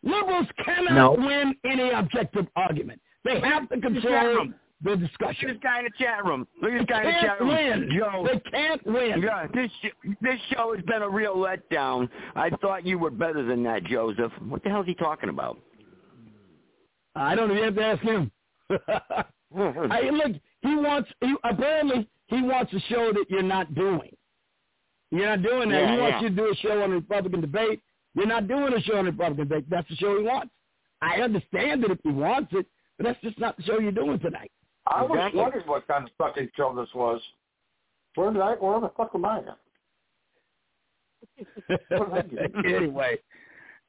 Liberals 0.03 0.47
cannot 0.65 0.95
No. 1.19 1.27
win 1.27 1.55
any 1.65 1.91
objective 1.91 2.47
argument. 2.57 3.01
They 3.25 3.41
have 3.41 3.69
to 3.71 3.77
Look 3.77 3.85
at 3.85 3.93
control 3.93 4.27
room. 4.27 4.55
The 4.85 4.97
discussion. 4.97 5.49
Look 5.49 5.57
at 5.57 5.61
this 5.61 5.63
guy 5.63 5.79
in 5.79 5.85
the 5.85 6.05
chat 6.05 6.25
room. 6.25 6.47
Look 6.63 6.73
at 6.73 6.79
this 6.79 6.87
guy 6.87 7.01
in 7.01 7.07
the 7.07 7.21
chat 7.21 7.41
room. 7.41 7.49
win. 7.49 7.91
Joe. 7.99 8.29
They 8.31 8.51
can't 8.51 8.87
win. 8.87 9.23
Yeah, 9.23 9.47
this 9.53 9.71
this 10.21 10.39
show 10.53 10.75
has 10.75 10.85
been 10.85 11.03
a 11.03 11.09
real 11.09 11.37
letdown. 11.37 12.09
I 12.37 12.51
thought 12.51 12.87
you 12.87 12.99
were 12.99 13.11
better 13.11 13.43
than 13.43 13.63
that, 13.65 13.85
Joseph. 13.85 14.33
What 14.47 14.63
the 14.63 14.71
hell 14.71 14.83
is 14.83 14.87
he 14.87 14.95
talking 14.95 15.31
about? 15.31 15.59
I 17.17 17.35
don't 17.35 17.49
know. 17.49 17.55
You 17.55 17.63
have 17.65 17.75
to 17.77 17.85
ask 17.85 18.03
him. 18.03 18.31
I, 18.71 20.11
look, 20.11 20.33
he 20.63 20.77
wants. 20.77 21.11
He, 21.21 21.35
apparently, 21.45 22.09
he 22.27 22.43
wants 22.43 22.73
a 22.73 22.81
show 22.89 23.13
that 23.13 23.27
you're 23.29 23.43
not 23.43 23.75
doing. 23.75 24.15
You're 25.11 25.27
not 25.27 25.43
doing 25.43 25.69
that. 25.71 25.81
Yeah, 25.81 25.95
he 25.95 26.01
wants 26.01 26.17
yeah. 26.21 26.23
you 26.23 26.29
to 26.31 26.35
do 26.35 26.51
a 26.51 26.57
show 26.57 26.83
on 26.83 26.91
the 26.91 26.97
Republican 26.97 27.41
debate. 27.41 27.81
You're 28.15 28.27
not 28.27 28.49
doing 28.49 28.73
a 28.73 28.81
show 28.83 28.97
on 28.97 29.05
the 29.05 29.13
Republican 29.13 29.49
debate. 29.49 29.71
That's 29.71 29.89
the 29.89 29.97
show 29.97 30.19
he 30.19 30.25
wants. 30.25 30.53
I 31.01 31.21
understand 31.21 31.85
it 31.85 31.91
if 31.91 31.99
he 32.03 32.11
wants 32.11 32.53
it, 32.53 32.67
but 32.97 33.05
that's 33.05 33.21
just 33.21 33.39
not 33.39 33.57
the 33.57 33.63
show 33.63 33.79
you're 33.79 33.93
doing 33.93 34.19
tonight. 34.19 34.51
I 34.87 35.03
was 35.03 35.11
Exactly. 35.13 35.41
wondering 35.41 35.67
what 35.67 35.87
kind 35.89 36.05
of 36.05 36.11
fucking 36.19 36.51
show 36.57 36.75
this 36.75 36.89
was. 36.95 37.21
Where 38.17 38.33
did 38.33 38.43
I? 38.43 38.53
Where 38.55 38.81
the 38.81 38.91
fuck 38.97 39.11
am 39.15 39.25
I 39.25 39.39
at? 39.39 39.59
anyway, 42.67 43.19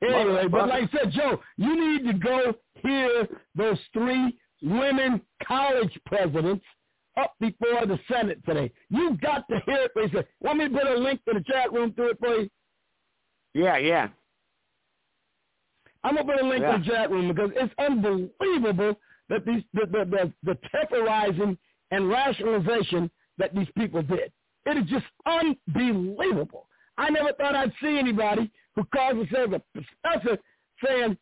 anyway, 0.01 0.47
but 0.49 0.67
like 0.69 0.89
I 0.93 0.97
said, 0.97 1.11
Joe, 1.11 1.39
you 1.57 1.99
need 1.99 2.11
to 2.11 2.17
go 2.17 2.53
hear 2.75 3.27
those 3.55 3.77
three 3.93 4.37
women 4.63 5.21
college 5.45 5.99
presidents 6.05 6.63
up 7.17 7.33
before 7.39 7.85
the 7.85 7.99
Senate 8.11 8.43
today. 8.45 8.71
You've 8.89 9.19
got 9.21 9.47
to 9.49 9.59
hear 9.65 9.83
it. 9.83 9.91
They 9.95 10.09
said, 10.13 10.27
want 10.41 10.59
me 10.59 10.69
to 10.69 10.73
put 10.73 10.87
a 10.87 10.95
link 10.97 11.23
to 11.25 11.33
the 11.33 11.43
chat 11.43 11.71
room 11.71 11.93
to 11.93 12.09
it 12.09 12.17
for 12.19 12.35
you? 12.35 12.49
Yeah, 13.53 13.77
yeah. 13.77 14.09
I'm 16.03 16.15
gonna 16.15 16.31
put 16.33 16.43
a 16.43 16.47
link 16.47 16.61
Yeah. 16.61 16.77
to 16.77 16.83
the 16.83 16.85
chat 16.85 17.11
room 17.11 17.27
because 17.29 17.51
it's 17.55 17.73
unbelievable 17.79 18.99
that 19.29 19.45
these 19.45 19.63
the 19.73 19.85
the, 19.85 20.05
the, 20.05 20.33
the 20.43 20.57
temporizing 20.71 21.57
and 21.91 22.09
rationalization 22.09 23.09
that 23.37 23.53
these 23.53 23.67
people 23.77 24.01
did. 24.01 24.31
It 24.65 24.77
is 24.77 24.85
just 24.89 25.05
unbelievable. 25.25 26.67
I 26.97 27.09
never 27.09 27.33
thought 27.33 27.55
I'd 27.55 27.73
see 27.81 27.99
anybody 27.99 28.51
who 28.75 28.83
calls 28.85 29.15
themselves 29.15 29.53
a 29.53 29.61
professor 29.73 30.37
saying 30.83 31.17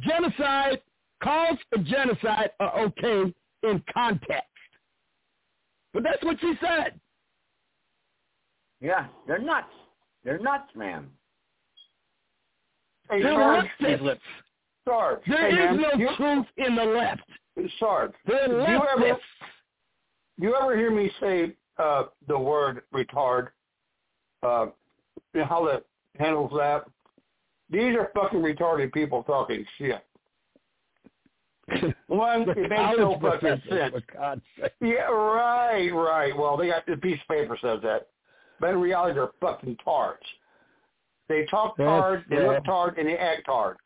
genocide 0.00 0.80
calls 1.22 1.58
for 1.70 1.78
genocide 1.82 2.50
are 2.60 2.78
okay 2.80 3.34
in 3.62 3.82
context. 3.92 4.48
But 5.92 6.02
that's 6.02 6.22
what 6.22 6.38
she 6.40 6.54
said. 6.60 7.00
Yeah, 8.80 9.06
they're 9.26 9.38
nuts. 9.38 9.72
They're 10.24 10.38
nuts, 10.38 10.70
man. 10.74 11.06
Hey, 13.10 13.22
They're 13.22 13.32
Sarge, 13.32 13.66
leftists. 13.80 14.18
Sarge, 14.86 15.20
There 15.26 15.50
hey, 15.50 15.74
is 15.74 15.80
man, 15.80 15.80
no 15.80 15.98
you, 15.98 16.08
truth 16.16 16.46
in 16.58 16.76
the 16.76 16.84
left. 16.84 17.22
Sarge, 17.78 18.12
They're 18.26 18.48
do 18.48 18.54
you 18.54 18.60
ever 18.60 19.02
leftists. 19.02 19.18
you 20.38 20.54
ever 20.54 20.76
hear 20.76 20.90
me 20.90 21.10
say 21.20 21.54
uh, 21.78 22.04
the 22.28 22.38
word 22.38 22.82
retard? 22.94 23.48
Uh, 24.42 24.66
know 25.34 25.44
how 25.44 25.64
that 25.66 25.84
handles 26.18 26.52
that? 26.56 26.84
These 27.70 27.96
are 27.96 28.10
fucking 28.14 28.40
retarded 28.40 28.92
people 28.92 29.22
talking 29.24 29.64
shit. 29.78 30.04
One, 32.06 32.42
it 32.48 32.70
makes 32.70 32.96
no 32.96 33.18
fucking 33.20 33.60
sense. 33.68 33.92
for 33.94 34.02
God's 34.16 34.42
sake. 34.60 34.70
Yeah, 34.80 35.10
right, 35.10 35.88
right. 35.90 36.36
Well, 36.36 36.56
they 36.56 36.68
got 36.68 36.86
the 36.86 36.96
piece 36.96 37.18
of 37.28 37.34
paper 37.36 37.58
says 37.60 37.80
that, 37.82 38.06
but 38.60 38.70
in 38.70 38.80
reality, 38.80 39.14
they're 39.14 39.30
fucking 39.40 39.76
tards. 39.84 40.22
They 41.28 41.44
talk 41.46 41.76
That's- 41.76 42.00
hard, 42.00 42.24
they 42.30 42.40
look 42.46 42.64
hard, 42.64 42.98
and 42.98 43.08
they 43.08 43.18
act 43.18 43.46
hard. 43.46 43.78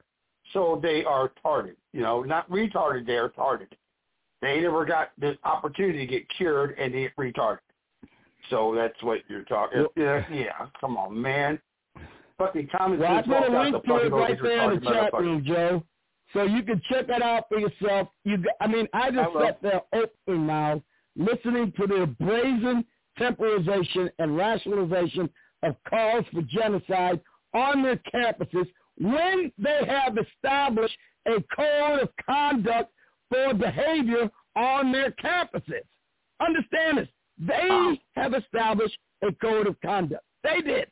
So 0.53 0.81
they 0.83 1.05
are 1.05 1.33
tarded. 1.43 1.77
You 1.93 2.01
know, 2.01 2.23
not 2.23 2.51
retarded. 2.51 3.07
They 3.07 3.17
are 3.17 3.29
tarded. 3.29 3.77
They 4.43 4.61
never 4.61 4.85
got 4.85 5.11
the 5.19 5.37
opportunity 5.45 5.99
to 5.99 6.07
get 6.07 6.27
cured, 6.37 6.77
and 6.79 6.95
they 6.95 7.03
get 7.03 7.17
retarded. 7.17 7.59
So 8.49 8.75
that's 8.75 9.01
what 9.03 9.21
you're 9.29 9.45
talking. 9.45 9.87
Yeah, 9.97 10.25
yeah. 10.33 10.67
Come 10.81 10.97
on, 10.97 11.21
man. 11.21 11.61
Fucking 12.39 12.69
common 12.75 12.99
Well, 12.99 13.19
I 13.19 13.23
put 13.23 13.53
a 13.53 13.63
link 13.63 13.85
to 13.85 13.97
it 13.97 14.13
right 14.13 14.39
there 14.43 14.73
in 14.73 14.81
the 14.81 14.91
chat 14.91 15.13
room, 15.13 15.45
Joe. 15.47 15.85
So 16.33 16.45
you 16.45 16.63
can 16.63 16.81
check 16.91 17.07
that 17.09 17.23
out 17.23 17.45
for 17.49 17.59
yourself. 17.59 18.09
You, 18.25 18.39
got, 18.39 18.55
I 18.61 18.67
mean, 18.67 18.89
I 18.95 19.11
just 19.11 19.35
will. 19.35 19.43
sat 19.43 19.61
there 19.61 19.83
open 19.93 20.47
mouth, 20.47 20.81
listening 21.17 21.73
to 21.79 21.87
their 21.87 22.07
brazen 22.07 22.85
temporization 23.19 24.11
and 24.19 24.37
rationalization 24.37 25.29
of 25.63 25.77
calls 25.89 26.25
for 26.33 26.43
genocide 26.43 27.21
on 27.53 27.83
their 27.83 28.01
campuses 28.13 28.67
when 29.01 29.51
they 29.59 29.81
have 29.87 30.17
established 30.19 30.97
a 31.27 31.43
code 31.55 32.01
of 32.01 32.09
conduct 32.25 32.93
for 33.31 33.55
behavior 33.55 34.31
on 34.57 34.93
their 34.93 35.11
campuses. 35.13 35.87
Understand 36.41 36.99
this. 36.99 37.09
They 37.39 37.99
have 38.17 38.35
established 38.35 38.97
a 39.23 39.33
code 39.33 39.67
of 39.67 39.81
conduct. 39.81 40.25
They 40.43 40.61
did. 40.61 40.87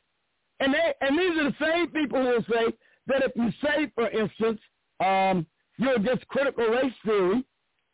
And 0.59 0.73
they 0.73 0.93
and 1.01 1.17
these 1.17 1.39
are 1.39 1.43
the 1.45 1.55
same 1.61 1.87
people 1.87 2.21
who 2.21 2.29
will 2.29 2.45
say 2.49 2.75
that 3.07 3.23
if 3.23 3.31
you 3.35 3.51
say, 3.63 3.91
for 3.95 4.09
instance, 4.09 4.59
um, 4.99 5.45
you're 5.77 5.95
against 5.95 6.27
critical 6.27 6.65
race 6.65 6.93
theory 7.05 7.43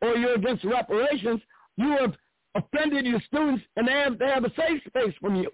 or 0.02 0.16
you're 0.16 0.36
against 0.36 0.64
reparations, 0.64 1.42
you 1.78 1.96
have 2.00 2.16
offended 2.56 3.06
your 3.06 3.22
students 3.28 3.64
and 3.76 3.88
they 3.88 3.92
have 3.92 4.18
they 4.18 4.28
have 4.28 4.46
a 4.46 4.54
safe 4.56 4.82
space 4.88 5.14
from 5.20 5.36
you. 5.36 5.52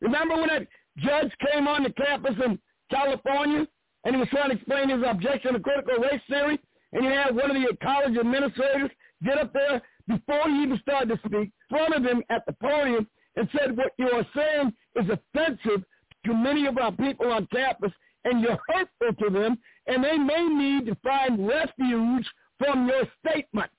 Remember 0.00 0.36
when 0.36 0.48
that 0.48 0.66
judge 0.98 1.32
came 1.52 1.66
on 1.66 1.82
the 1.82 1.92
campus 1.92 2.34
in 2.44 2.58
California 2.90 3.66
and 4.04 4.14
he 4.14 4.20
was 4.20 4.28
trying 4.30 4.50
to 4.50 4.56
explain 4.56 4.88
his 4.88 5.02
objection 5.06 5.54
to 5.54 5.60
critical 5.60 5.96
race 5.98 6.20
theory 6.28 6.58
and 6.92 7.04
he 7.04 7.10
had 7.10 7.34
one 7.34 7.50
of 7.50 7.56
the 7.56 7.76
college 7.82 8.16
administrators 8.16 8.90
get 9.24 9.38
up 9.38 9.52
there 9.52 9.82
before 10.06 10.48
he 10.48 10.62
even 10.62 10.78
started 10.80 11.08
to 11.08 11.18
speak, 11.18 11.50
in 11.50 11.52
front 11.68 11.94
of 11.94 12.04
him 12.04 12.22
at 12.30 12.42
the 12.46 12.52
podium 12.54 13.06
and 13.36 13.48
said, 13.52 13.76
what 13.76 13.92
you 13.98 14.10
are 14.10 14.26
saying 14.34 14.72
is 14.96 15.10
offensive 15.10 15.84
to 16.24 16.34
many 16.34 16.66
of 16.66 16.78
our 16.78 16.92
people 16.92 17.30
on 17.30 17.46
campus 17.52 17.92
and 18.24 18.40
you're 18.40 18.58
hurtful 18.68 19.26
to 19.26 19.30
them 19.30 19.58
and 19.86 20.02
they 20.02 20.16
may 20.16 20.46
need 20.46 20.86
to 20.86 20.94
find 21.02 21.46
refuge 21.46 22.26
from 22.58 22.88
your 22.88 23.04
statements. 23.26 23.74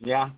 Yeah. 0.00 0.30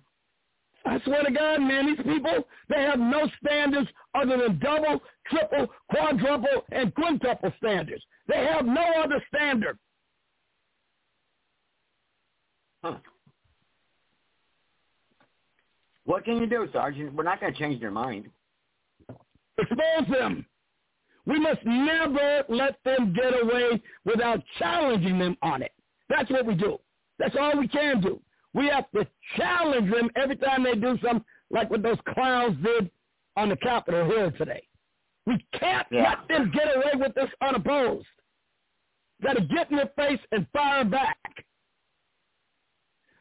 I 0.85 0.99
swear 1.03 1.23
to 1.23 1.31
God, 1.31 1.61
man, 1.61 1.85
these 1.85 2.03
people, 2.03 2.47
they 2.69 2.81
have 2.81 2.99
no 2.99 3.29
standards 3.43 3.89
other 4.15 4.37
than 4.37 4.59
double, 4.59 5.01
triple, 5.29 5.67
quadruple, 5.89 6.65
and 6.71 6.93
quintuple 6.95 7.53
standards. 7.57 8.03
They 8.27 8.47
have 8.51 8.65
no 8.65 8.83
other 9.03 9.23
standard. 9.27 9.77
Huh. 12.83 12.95
What 16.05 16.25
can 16.25 16.37
you 16.37 16.47
do, 16.47 16.67
Sergeant? 16.73 17.13
We're 17.13 17.23
not 17.23 17.39
going 17.39 17.53
to 17.53 17.59
change 17.59 17.79
their 17.79 17.91
mind. 17.91 18.27
Expose 19.57 20.07
them. 20.09 20.45
We 21.25 21.39
must 21.39 21.63
never 21.63 22.43
let 22.49 22.77
them 22.83 23.13
get 23.13 23.39
away 23.39 23.81
without 24.05 24.41
challenging 24.57 25.19
them 25.19 25.37
on 25.43 25.61
it. 25.61 25.71
That's 26.09 26.29
what 26.31 26.45
we 26.45 26.55
do. 26.55 26.79
That's 27.19 27.35
all 27.39 27.57
we 27.57 27.67
can 27.67 28.01
do. 28.01 28.19
We 28.53 28.67
have 28.67 28.89
to 28.91 29.07
challenge 29.37 29.91
them 29.91 30.09
every 30.15 30.35
time 30.35 30.63
they 30.63 30.75
do 30.75 30.97
something 31.03 31.23
like 31.49 31.69
what 31.69 31.81
those 31.83 31.97
clowns 32.13 32.57
did 32.63 32.89
on 33.37 33.49
the 33.49 33.57
Capitol 33.57 34.05
Hill 34.05 34.31
today. 34.37 34.67
We 35.25 35.37
can't 35.53 35.87
Yeah. 35.91 36.09
let 36.19 36.27
them 36.27 36.51
get 36.51 36.75
away 36.75 36.91
with 36.95 37.13
this 37.15 37.29
unopposed. 37.41 38.07
Got 39.21 39.33
to 39.33 39.41
get 39.41 39.69
in 39.69 39.77
their 39.77 39.87
face 39.95 40.19
and 40.31 40.47
fire 40.51 40.83
back. 40.83 41.17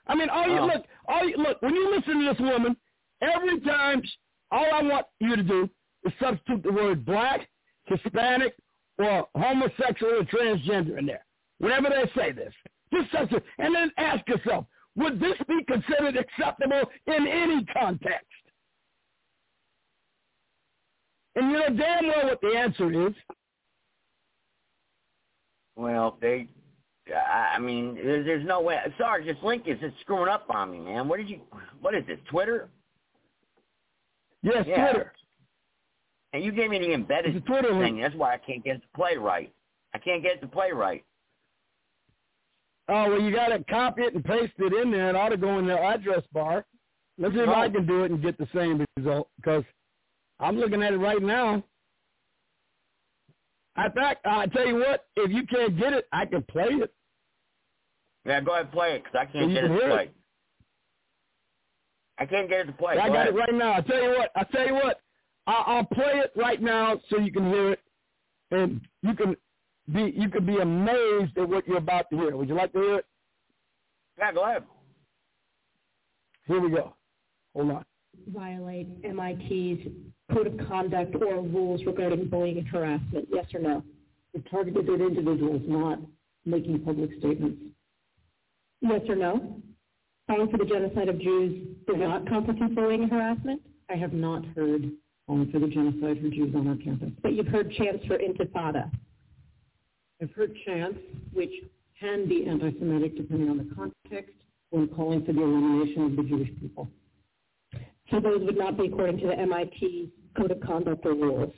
I 0.06 0.14
mean, 0.14 0.28
all 0.30 0.48
you 0.48 0.58
Oh. 0.58 0.66
look, 0.66 0.86
all 1.08 1.24
you 1.28 1.36
look 1.36 1.60
when 1.62 1.74
you 1.74 1.90
listen 1.90 2.20
to 2.20 2.24
this 2.34 2.40
woman, 2.40 2.76
every 3.20 3.60
time, 3.60 4.02
all 4.50 4.72
I 4.72 4.82
want 4.82 5.06
you 5.20 5.36
to 5.36 5.42
do 5.42 5.70
is 6.04 6.12
substitute 6.18 6.62
the 6.62 6.72
word 6.72 7.04
black, 7.04 7.48
Hispanic, 7.84 8.54
or 8.98 9.28
homosexual 9.36 10.14
or 10.20 10.24
transgender 10.24 10.98
in 10.98 11.06
there. 11.06 11.24
Whenever 11.58 11.90
they 11.90 12.10
say 12.14 12.32
this, 12.32 12.52
just 12.92 13.10
substitute, 13.12 13.44
and 13.58 13.74
then 13.74 13.92
ask 13.98 14.26
yourself, 14.28 14.66
would 14.96 15.20
this 15.20 15.36
be 15.48 15.64
considered 15.64 16.16
acceptable 16.16 16.82
in 17.06 17.26
any 17.26 17.64
context? 17.66 18.26
And 21.36 21.50
you 21.50 21.58
know 21.58 21.68
damn 21.68 22.06
well 22.08 22.26
what 22.26 22.40
the 22.40 22.56
answer 22.56 23.06
is. 23.08 23.14
Well, 25.76 26.18
they, 26.20 26.48
I 27.14 27.58
mean, 27.58 27.94
there's, 27.94 28.26
there's 28.26 28.46
no 28.46 28.60
way. 28.60 28.76
Sarge, 28.98 29.24
this 29.24 29.36
link 29.42 29.62
is 29.66 29.78
just 29.80 29.94
screwing 30.00 30.28
up 30.28 30.44
on 30.50 30.70
me, 30.70 30.78
man. 30.80 31.08
What 31.08 31.18
did 31.18 31.30
you, 31.30 31.40
what 31.80 31.94
is 31.94 32.04
this, 32.06 32.18
Twitter? 32.28 32.68
Yes, 34.42 34.64
Yeah. 34.66 34.90
Twitter. 34.90 35.12
And 36.32 36.44
you 36.44 36.52
gave 36.52 36.70
me 36.70 36.78
the 36.78 36.92
embedded 36.92 37.44
Twitter 37.44 37.70
thing. 37.70 37.78
link. 37.80 38.00
That's 38.02 38.14
why 38.14 38.34
I 38.34 38.38
can't 38.38 38.62
get 38.62 38.76
it 38.76 38.82
to 38.82 38.88
play 38.94 39.16
right. 39.16 39.52
I 39.94 39.98
can't 39.98 40.22
get 40.22 40.34
it 40.36 40.40
to 40.42 40.46
play 40.46 40.70
right. 40.72 41.04
Oh, 42.92 43.08
well, 43.08 43.20
you 43.20 43.30
got 43.30 43.48
to 43.48 43.62
copy 43.64 44.02
it 44.02 44.14
and 44.14 44.24
paste 44.24 44.52
it 44.58 44.72
in 44.72 44.90
there. 44.90 45.10
It 45.10 45.16
ought 45.16 45.28
to 45.28 45.36
go 45.36 45.58
in 45.60 45.66
the 45.66 45.78
address 45.78 46.22
bar. 46.32 46.64
Let's 47.18 47.34
see 47.34 47.40
if 47.40 47.48
I 47.48 47.68
can 47.68 47.86
do 47.86 48.02
it 48.02 48.10
and 48.10 48.20
get 48.20 48.36
the 48.36 48.48
same 48.52 48.84
result 48.96 49.28
because 49.36 49.62
I'm 50.40 50.56
looking 50.56 50.82
at 50.82 50.92
it 50.92 50.98
right 50.98 51.22
now. 51.22 51.62
In 53.76 53.92
fact, 53.92 54.26
I 54.26 54.46
tell 54.46 54.66
you 54.66 54.76
what, 54.76 55.06
if 55.14 55.30
you 55.30 55.46
can't 55.46 55.78
get 55.78 55.92
it, 55.92 56.08
I 56.12 56.26
can 56.26 56.42
play 56.42 56.64
it. 56.64 56.92
Yeah, 58.24 58.40
go 58.40 58.52
ahead 58.52 58.64
and 58.66 58.72
play 58.72 58.96
it 58.96 59.04
because 59.04 59.18
I 59.20 59.30
can't 59.30 59.48
you 59.48 59.54
get 59.54 59.64
it 59.64 59.68
to 59.68 59.78
play. 59.78 60.02
it. 60.04 60.14
I 62.18 62.26
can't 62.26 62.48
get 62.48 62.60
it 62.60 62.64
to 62.64 62.72
play. 62.72 62.98
I 62.98 63.06
Go 63.06 63.14
got 63.14 63.28
ahead. 63.28 63.34
it 63.34 63.36
right 63.38 63.54
now. 63.54 63.72
I 63.74 63.80
tell 63.82 64.02
you 64.02 64.10
what. 64.10 64.30
I 64.34 64.44
tell 64.44 64.66
you 64.66 64.74
what. 64.74 65.00
I, 65.46 65.52
I'll 65.66 65.84
play 65.86 66.18
it 66.24 66.32
right 66.36 66.60
now 66.60 67.00
so 67.08 67.18
you 67.18 67.32
can 67.32 67.48
hear 67.50 67.72
it, 67.72 67.80
and 68.50 68.80
you 69.02 69.14
can 69.14 69.36
be 69.92 70.12
you 70.16 70.28
could 70.28 70.46
be 70.46 70.58
amazed 70.58 71.36
at 71.38 71.48
what 71.48 71.66
you're 71.66 71.78
about 71.78 72.08
to 72.10 72.16
hear. 72.16 72.36
Would 72.36 72.48
you 72.48 72.54
like 72.54 72.72
to 72.72 72.78
hear 72.78 72.94
it? 72.98 73.06
Yeah, 74.18 74.32
go 74.32 74.44
ahead. 74.44 74.64
Here 76.46 76.60
we 76.60 76.70
go. 76.70 76.94
Hold 77.54 77.70
on. 77.70 77.84
violate 78.32 78.88
MIT's 79.02 79.88
code 80.32 80.46
of 80.46 80.68
conduct 80.68 81.14
or 81.16 81.42
rules 81.42 81.80
regarding 81.84 82.28
bullying 82.28 82.58
and 82.58 82.68
harassment? 82.68 83.28
Yes 83.30 83.46
or 83.54 83.60
no? 83.60 83.82
The 84.34 84.42
targeted 84.50 84.88
at 84.88 85.00
individuals, 85.00 85.62
not 85.66 85.98
making 86.44 86.80
public 86.84 87.10
statements. 87.18 87.60
Yes 88.80 89.02
or 89.08 89.16
no? 89.16 89.60
Calling 90.28 90.48
for 90.48 90.58
the 90.58 90.64
genocide 90.64 91.08
of 91.08 91.20
Jews 91.20 91.66
does 91.86 91.96
not 91.98 92.28
constitute 92.28 92.74
bullying 92.74 93.02
and 93.02 93.10
harassment? 93.10 93.60
I 93.90 93.96
have 93.96 94.12
not 94.12 94.44
heard 94.56 94.90
calling 95.26 95.50
for 95.50 95.58
the 95.58 95.66
genocide 95.66 96.20
for 96.22 96.28
Jews 96.28 96.54
on 96.54 96.68
our 96.68 96.76
campus. 96.76 97.10
But 97.22 97.32
you've 97.32 97.48
heard 97.48 97.72
chants 97.72 98.04
for 98.06 98.18
intifada. 98.18 98.90
I've 100.22 100.30
heard 100.32 100.54
chants 100.66 100.98
which 101.32 101.52
can 101.98 102.28
be 102.28 102.46
anti-Semitic 102.46 103.16
depending 103.16 103.48
on 103.48 103.58
the 103.58 103.74
context 103.74 104.34
when 104.70 104.88
calling 104.88 105.24
for 105.24 105.32
the 105.32 105.42
elimination 105.42 106.04
of 106.04 106.16
the 106.16 106.22
Jewish 106.22 106.50
people. 106.60 106.88
So 108.10 108.20
those 108.20 108.40
would 108.42 108.58
not 108.58 108.76
be 108.76 108.86
according 108.86 109.20
to 109.20 109.28
the 109.28 109.38
MIT 109.38 110.12
code 110.36 110.50
of 110.50 110.60
conduct 110.60 111.06
or 111.06 111.14
rules. 111.14 111.54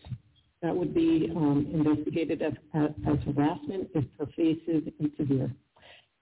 That 0.63 0.75
would 0.77 0.95
be 0.95 1.33
um, 1.35 1.69
investigated 1.73 2.43
as, 2.43 2.53
as, 2.75 2.91
as 3.09 3.19
harassment 3.25 3.89
if 3.95 4.05
pervasive 4.17 4.93
and 5.01 5.11
severe. 5.17 5.51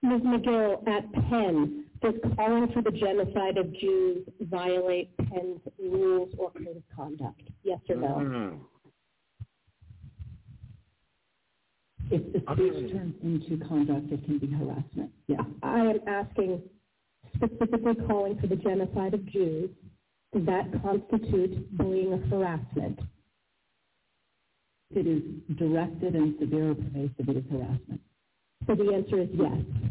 Ms. 0.01 0.21
Magill, 0.23 0.87
at 0.87 1.11
Penn, 1.29 1.85
does 2.01 2.15
calling 2.35 2.67
for 2.73 2.81
the 2.81 2.89
genocide 2.89 3.57
of 3.57 3.71
Jews 3.77 4.27
violate 4.41 5.15
Penn's 5.17 5.59
rules 5.77 6.33
or 6.39 6.49
code 6.51 6.77
of 6.77 6.83
conduct? 6.95 7.41
Yes 7.63 7.79
or 7.87 7.97
no? 7.97 8.59
If 12.11 12.33
the 12.33 12.39
speech 12.39 12.91
turns 12.91 13.15
into 13.23 13.65
conduct, 13.65 14.11
it 14.11 14.25
can 14.25 14.39
be 14.39 14.47
harassment. 14.47 15.11
Yeah. 15.27 15.37
I 15.63 15.79
am 15.79 15.99
asking 16.07 16.61
specifically 17.35 17.95
calling 18.07 18.37
for 18.39 18.47
the 18.47 18.57
genocide 18.57 19.13
of 19.13 19.25
Jews. 19.31 19.69
Does 20.33 20.45
that 20.45 20.71
constitute 20.81 21.77
bullying 21.77 22.13
or 22.13 22.17
harassment? 22.27 22.99
It 24.93 25.07
is 25.07 25.23
directed 25.57 26.15
and 26.15 26.35
severe 26.39 26.71
or 26.71 26.75
pervasive, 26.75 27.29
it 27.29 27.37
is 27.37 27.45
harassment. 27.49 28.01
So 28.67 28.75
the 28.75 28.93
answer 28.93 29.21
is 29.21 29.29
yes. 29.33 29.90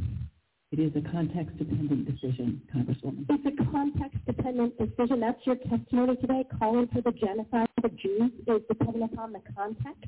It 0.73 0.79
is 0.79 0.93
a 0.95 1.11
context-dependent 1.11 2.07
decision, 2.07 2.63
Congresswoman. 2.73 3.27
It's 3.29 3.45
a 3.45 3.73
context-dependent 3.73 4.79
decision. 4.79 5.19
That's 5.19 5.45
your 5.45 5.57
testimony 5.57 6.15
today. 6.17 6.45
Calling 6.61 6.87
for 6.93 7.01
the 7.03 7.11
genocide 7.11 7.69
of 7.77 7.83
the 7.83 7.89
Jews 7.89 8.31
is 8.47 8.63
dependent 8.69 9.13
upon 9.13 9.33
the 9.33 9.41
context. 9.57 10.05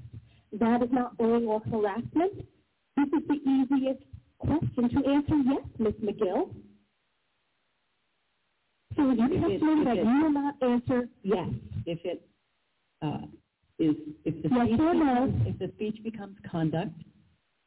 That 0.53 0.83
is 0.83 0.89
not 0.93 1.17
bullying 1.17 1.49
or 1.49 1.61
harassment. 1.69 2.47
This 2.97 3.07
is 3.07 3.27
the 3.27 3.41
easiest 3.45 4.05
question 4.39 4.89
to 4.89 5.11
answer 5.11 5.37
yes, 5.45 5.65
Ms. 5.81 5.95
Magill. 6.01 6.55
So 8.95 9.11
your 9.11 9.29
testimony 9.29 9.85
that 9.85 9.97
you 9.97 10.23
will 10.23 10.31
not 10.31 10.55
answer 10.63 11.09
yes? 11.25 11.49
If 11.87 11.99
it 12.05 12.29
uh, 13.03 13.27
is, 13.81 13.97
if 14.25 14.41
the 14.45 14.49
Yes 14.49 14.67
speech 14.69 14.79
no? 14.79 14.93
becomes, 14.93 15.47
if 15.49 15.59
the 15.59 15.73
speech 15.75 15.99
becomes 16.05 16.37
conduct, 16.49 16.95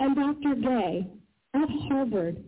And 0.00 0.16
Dr. 0.16 0.54
Gay, 0.54 1.06
at 1.52 1.68
Harvard, 1.88 2.42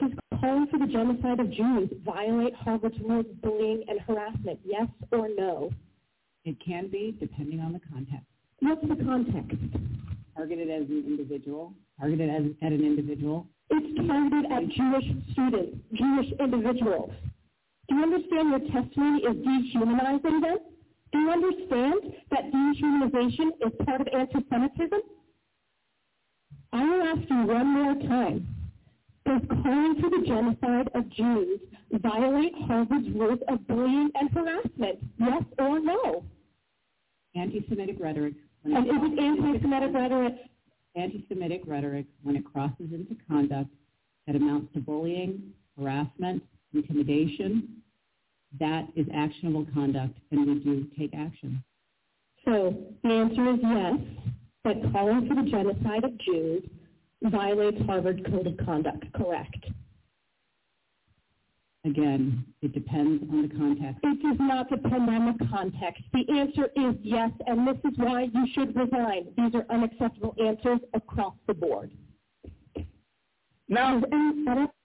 does 0.00 0.10
calling 0.40 0.66
for 0.68 0.78
the 0.80 0.86
genocide 0.86 1.38
of 1.38 1.50
Jews 1.52 1.90
violate 2.04 2.54
Harvard's 2.56 2.98
rules 3.00 3.26
of 3.26 3.40
bullying 3.40 3.84
and 3.88 4.00
harassment? 4.00 4.58
Yes 4.64 4.88
or 5.12 5.28
no? 5.28 5.70
It 6.44 6.56
can 6.64 6.88
be, 6.90 7.16
depending 7.20 7.60
on 7.60 7.72
the 7.72 7.80
context. 7.92 8.26
What's 8.60 8.82
the 8.82 8.96
context? 9.04 9.56
Targeted 10.36 10.70
as 10.70 10.88
an 10.88 11.04
individual, 11.06 11.72
targeted 12.00 12.30
as, 12.30 12.42
at 12.62 12.72
an 12.72 12.84
individual. 12.84 13.46
It's 13.70 14.08
targeted 14.08 14.50
at 14.50 14.68
Jewish 14.68 15.04
students, 15.32 15.78
Jewish 15.94 16.32
individuals. 16.40 17.12
Do 17.88 17.94
you 17.94 18.02
understand 18.02 18.50
your 18.50 18.60
testimony 18.72 19.22
is 19.22 19.36
dehumanizing 19.44 20.40
them? 20.40 20.58
Do 21.12 21.18
you 21.18 21.30
understand 21.30 22.12
that 22.30 22.50
dehumanization 22.50 23.50
is 23.66 23.86
part 23.86 24.00
of 24.00 24.08
anti-Semitism? 24.12 25.00
I 26.72 26.84
will 26.84 27.02
ask 27.02 27.30
you 27.30 27.46
one 27.46 27.66
more 27.66 27.94
time. 28.08 28.46
Does 29.26 29.42
calling 29.48 29.96
for 30.00 30.10
the 30.10 30.26
genocide 30.26 30.88
of 30.94 31.08
Jews 31.10 31.60
violate 31.92 32.54
Harvard's 32.66 33.08
rules 33.10 33.40
of 33.48 33.66
bullying 33.66 34.10
and 34.14 34.30
harassment? 34.30 34.98
Yes 35.18 35.42
or 35.58 35.80
no? 35.80 36.24
Anti-Semitic 37.34 37.96
rhetoric. 38.00 38.34
And 38.64 38.86
is 38.86 38.92
it 38.94 39.18
anti-Semitic 39.18 39.94
rhetoric? 39.94 40.34
Anti-Semitic 40.96 41.62
rhetoric, 41.66 42.06
when 42.22 42.36
it 42.36 42.44
crosses 42.44 42.92
into 42.92 43.16
conduct 43.28 43.70
that 44.26 44.36
amounts 44.36 44.72
to 44.74 44.80
bullying, 44.80 45.52
harassment, 45.78 46.42
intimidation, 46.74 47.82
that 48.58 48.86
is 48.96 49.06
actionable 49.14 49.66
conduct, 49.72 50.14
and 50.30 50.46
we 50.46 50.54
do 50.60 50.86
take 50.98 51.14
action. 51.14 51.62
So 52.44 52.74
the 53.02 53.10
answer 53.10 53.50
is 53.52 53.58
yes, 53.62 53.98
that 54.68 54.92
calling 54.92 55.26
for 55.26 55.34
the 55.34 55.50
genocide 55.50 56.04
of 56.04 56.18
Jews 56.18 56.62
violates 57.22 57.80
Harvard 57.86 58.24
Code 58.30 58.46
of 58.46 58.56
Conduct, 58.64 59.04
correct? 59.14 59.66
Again, 61.84 62.44
it 62.60 62.74
depends 62.74 63.22
on 63.30 63.48
the 63.48 63.54
context. 63.54 64.00
It 64.02 64.22
does 64.22 64.36
not 64.38 64.68
depend 64.68 65.08
on 65.08 65.36
the 65.38 65.46
context. 65.46 66.02
The 66.12 66.24
answer 66.38 66.66
is 66.76 66.96
yes, 67.02 67.30
and 67.46 67.66
this 67.66 67.76
is 67.84 67.96
why 67.96 68.28
you 68.32 68.46
should 68.52 68.76
resign. 68.76 69.28
These 69.38 69.54
are 69.54 69.64
unacceptable 69.70 70.34
answers 70.44 70.80
across 70.92 71.34
the 71.46 71.54
board. 71.54 71.90
Now, 73.68 74.02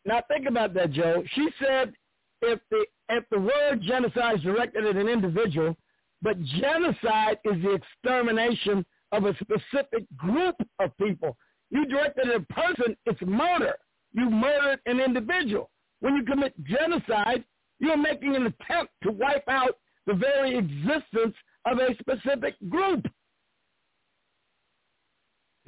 now 0.06 0.22
think 0.28 0.48
about 0.48 0.74
that, 0.76 0.92
Joe. 0.92 1.24
She 1.36 1.50
said 1.62 1.94
if 2.42 2.60
the 2.70 2.86
if 3.10 3.24
the 3.32 3.40
word 3.40 3.82
genocide 3.82 4.38
is 4.38 4.42
directed 4.42 4.86
at 4.86 4.96
an 4.96 5.08
individual, 5.08 5.76
but 6.22 6.42
genocide 6.62 7.40
is 7.44 7.62
the 7.62 7.74
extermination 7.74 8.86
of 9.14 9.26
a 9.26 9.34
specific 9.36 10.06
group 10.18 10.56
of 10.80 10.92
people. 10.98 11.38
You 11.70 11.86
directed 11.86 12.30
at 12.30 12.36
a 12.36 12.54
person, 12.54 12.98
it's 13.06 13.22
murder. 13.22 13.76
You 14.14 14.30
murdered 14.30 14.80
an 14.86 15.00
individual. 15.00 15.70
When 16.02 16.16
you 16.16 16.24
commit 16.24 16.54
genocide, 16.66 17.44
you're 17.80 17.98
making 17.98 18.36
an 18.36 18.48
attempt 18.48 18.92
to 19.04 19.12
wipe 19.12 19.48
out 19.48 19.78
the 20.06 20.14
very 20.14 20.58
existence 20.58 21.36
of 21.66 21.78
a 21.80 21.96
specific 22.00 22.56
group. 22.70 23.06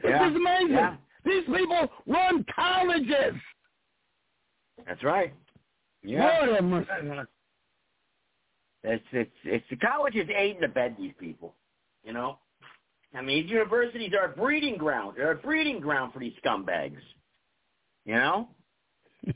Yeah. 0.03 0.23
This 0.23 0.31
is 0.31 0.35
amazing. 0.35 0.71
Yeah. 0.71 0.95
These 1.23 1.45
people 1.45 1.89
run 2.05 2.45
colleges. 2.53 3.35
That's 4.85 5.03
right. 5.03 5.33
Yeah. 6.03 6.45
Lord 6.45 6.87
have. 7.17 7.27
It's 8.83 9.03
it's 9.11 9.31
it's 9.43 9.65
the 9.69 9.77
colleges 9.77 10.29
aiding 10.35 10.63
and 10.63 10.71
abet 10.71 10.95
these 10.97 11.13
people. 11.19 11.55
You 12.03 12.13
know, 12.13 12.37
I 13.15 13.21
mean, 13.21 13.43
these 13.43 13.51
universities 13.51 14.11
are 14.19 14.31
a 14.31 14.35
breeding 14.35 14.77
ground. 14.77 15.15
They're 15.17 15.31
a 15.31 15.35
breeding 15.35 15.79
ground 15.79 16.13
for 16.13 16.19
these 16.19 16.33
scumbags. 16.43 16.99
You 18.05 18.15
know. 18.15 18.49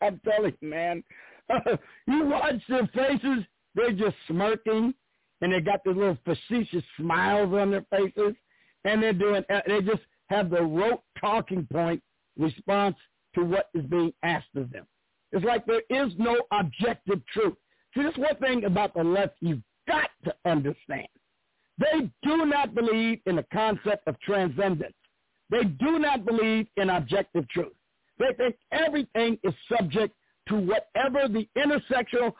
I'm 0.00 0.20
telling 0.24 0.54
you, 0.60 0.68
man. 0.68 1.02
you 2.06 2.26
watch 2.26 2.56
their 2.68 2.86
faces; 2.94 3.44
they're 3.74 3.92
just 3.92 4.16
smirking, 4.28 4.94
and 5.40 5.52
they 5.52 5.60
got 5.60 5.80
these 5.84 5.96
little 5.96 6.18
facetious 6.24 6.84
smiles 6.98 7.52
on 7.54 7.70
their 7.70 7.84
faces, 7.90 8.34
and 8.84 9.02
they're 9.02 9.12
doing. 9.12 9.44
uh, 9.50 9.60
They 9.66 9.80
just 9.80 10.02
have 10.28 10.50
the 10.50 10.62
rote 10.62 11.02
talking 11.20 11.66
point 11.72 12.02
response 12.38 12.96
to 13.34 13.44
what 13.44 13.68
is 13.74 13.84
being 13.86 14.12
asked 14.22 14.54
of 14.56 14.70
them. 14.70 14.86
It's 15.32 15.44
like 15.44 15.66
there 15.66 15.82
is 15.90 16.12
no 16.18 16.36
objective 16.52 17.20
truth. 17.32 17.54
See, 17.94 18.02
this 18.02 18.16
one 18.16 18.36
thing 18.36 18.64
about 18.64 18.94
the 18.94 19.02
left 19.04 19.36
you've 19.40 19.62
got 19.88 20.10
to 20.24 20.34
understand. 20.44 21.08
They 21.78 22.10
do 22.22 22.46
not 22.46 22.74
believe 22.74 23.20
in 23.26 23.36
the 23.36 23.46
concept 23.52 24.06
of 24.06 24.18
transcendence. 24.20 24.94
They 25.50 25.64
do 25.64 25.98
not 25.98 26.24
believe 26.24 26.66
in 26.76 26.90
objective 26.90 27.48
truth. 27.48 27.72
They 28.18 28.32
think 28.36 28.56
everything 28.72 29.38
is 29.42 29.54
subject 29.68 30.14
to 30.48 30.56
whatever 30.56 31.28
the 31.28 31.48
intersectional 31.56 32.32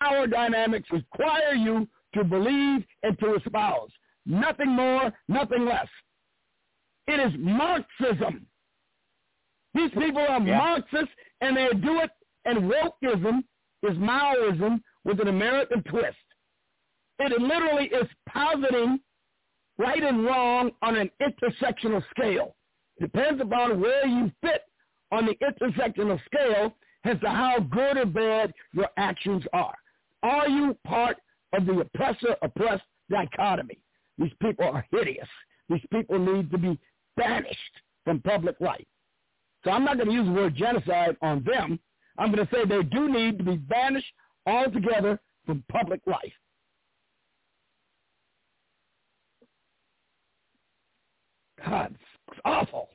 power 0.00 0.26
dynamics 0.26 0.88
require 0.90 1.54
you 1.54 1.88
to 2.14 2.24
believe 2.24 2.84
and 3.02 3.18
to 3.18 3.34
espouse. 3.34 3.90
Nothing 4.24 4.70
more, 4.70 5.12
nothing 5.28 5.64
less. 5.64 5.88
It 7.06 7.20
is 7.20 7.32
Marxism. 7.38 8.46
These 9.74 9.90
people 9.90 10.24
are 10.28 10.40
Marxists, 10.40 11.14
and 11.40 11.56
they 11.56 11.68
do 11.82 12.00
it, 12.00 12.10
and 12.44 12.70
wokeism 12.70 13.44
is 13.82 13.96
Maoism 13.96 14.80
with 15.04 15.20
an 15.20 15.28
American 15.28 15.82
twist. 15.84 16.16
It 17.18 17.40
literally 17.40 17.86
is 17.86 18.08
positing 18.28 19.00
right 19.78 20.02
and 20.02 20.24
wrong 20.24 20.70
on 20.82 20.96
an 20.96 21.10
intersectional 21.20 22.02
scale. 22.10 22.56
It 22.98 23.12
Depends 23.12 23.40
upon 23.40 23.80
where 23.80 24.06
you 24.06 24.30
fit 24.42 24.62
on 25.12 25.26
the 25.26 25.34
intersectional 25.34 26.20
scale 26.26 26.74
as 27.04 27.18
to 27.20 27.28
how 27.28 27.60
good 27.60 27.96
or 27.96 28.06
bad 28.06 28.52
your 28.72 28.88
actions 28.96 29.44
are. 29.52 29.74
Are 30.22 30.48
you 30.48 30.76
part 30.84 31.16
of 31.52 31.66
the 31.66 31.80
oppressor-oppressed 31.80 32.82
dichotomy? 33.10 33.78
These 34.18 34.32
people 34.40 34.64
are 34.66 34.84
hideous. 34.90 35.28
These 35.68 35.84
people 35.92 36.18
need 36.18 36.50
to 36.50 36.58
be 36.58 36.78
banished 37.16 37.58
from 38.04 38.20
public 38.22 38.56
life. 38.60 38.84
So 39.64 39.70
I'm 39.70 39.84
not 39.84 39.96
going 39.96 40.08
to 40.08 40.14
use 40.14 40.26
the 40.26 40.32
word 40.32 40.56
genocide 40.56 41.16
on 41.22 41.44
them. 41.44 41.78
I'm 42.18 42.32
going 42.32 42.46
to 42.46 42.54
say 42.54 42.64
they 42.64 42.82
do 42.82 43.08
need 43.12 43.38
to 43.38 43.44
be 43.44 43.56
banished 43.56 44.06
altogether 44.46 45.20
from 45.44 45.64
public 45.70 46.00
life. 46.06 46.32
God, 51.66 51.94
it's 52.30 52.40
awful. 52.44 52.88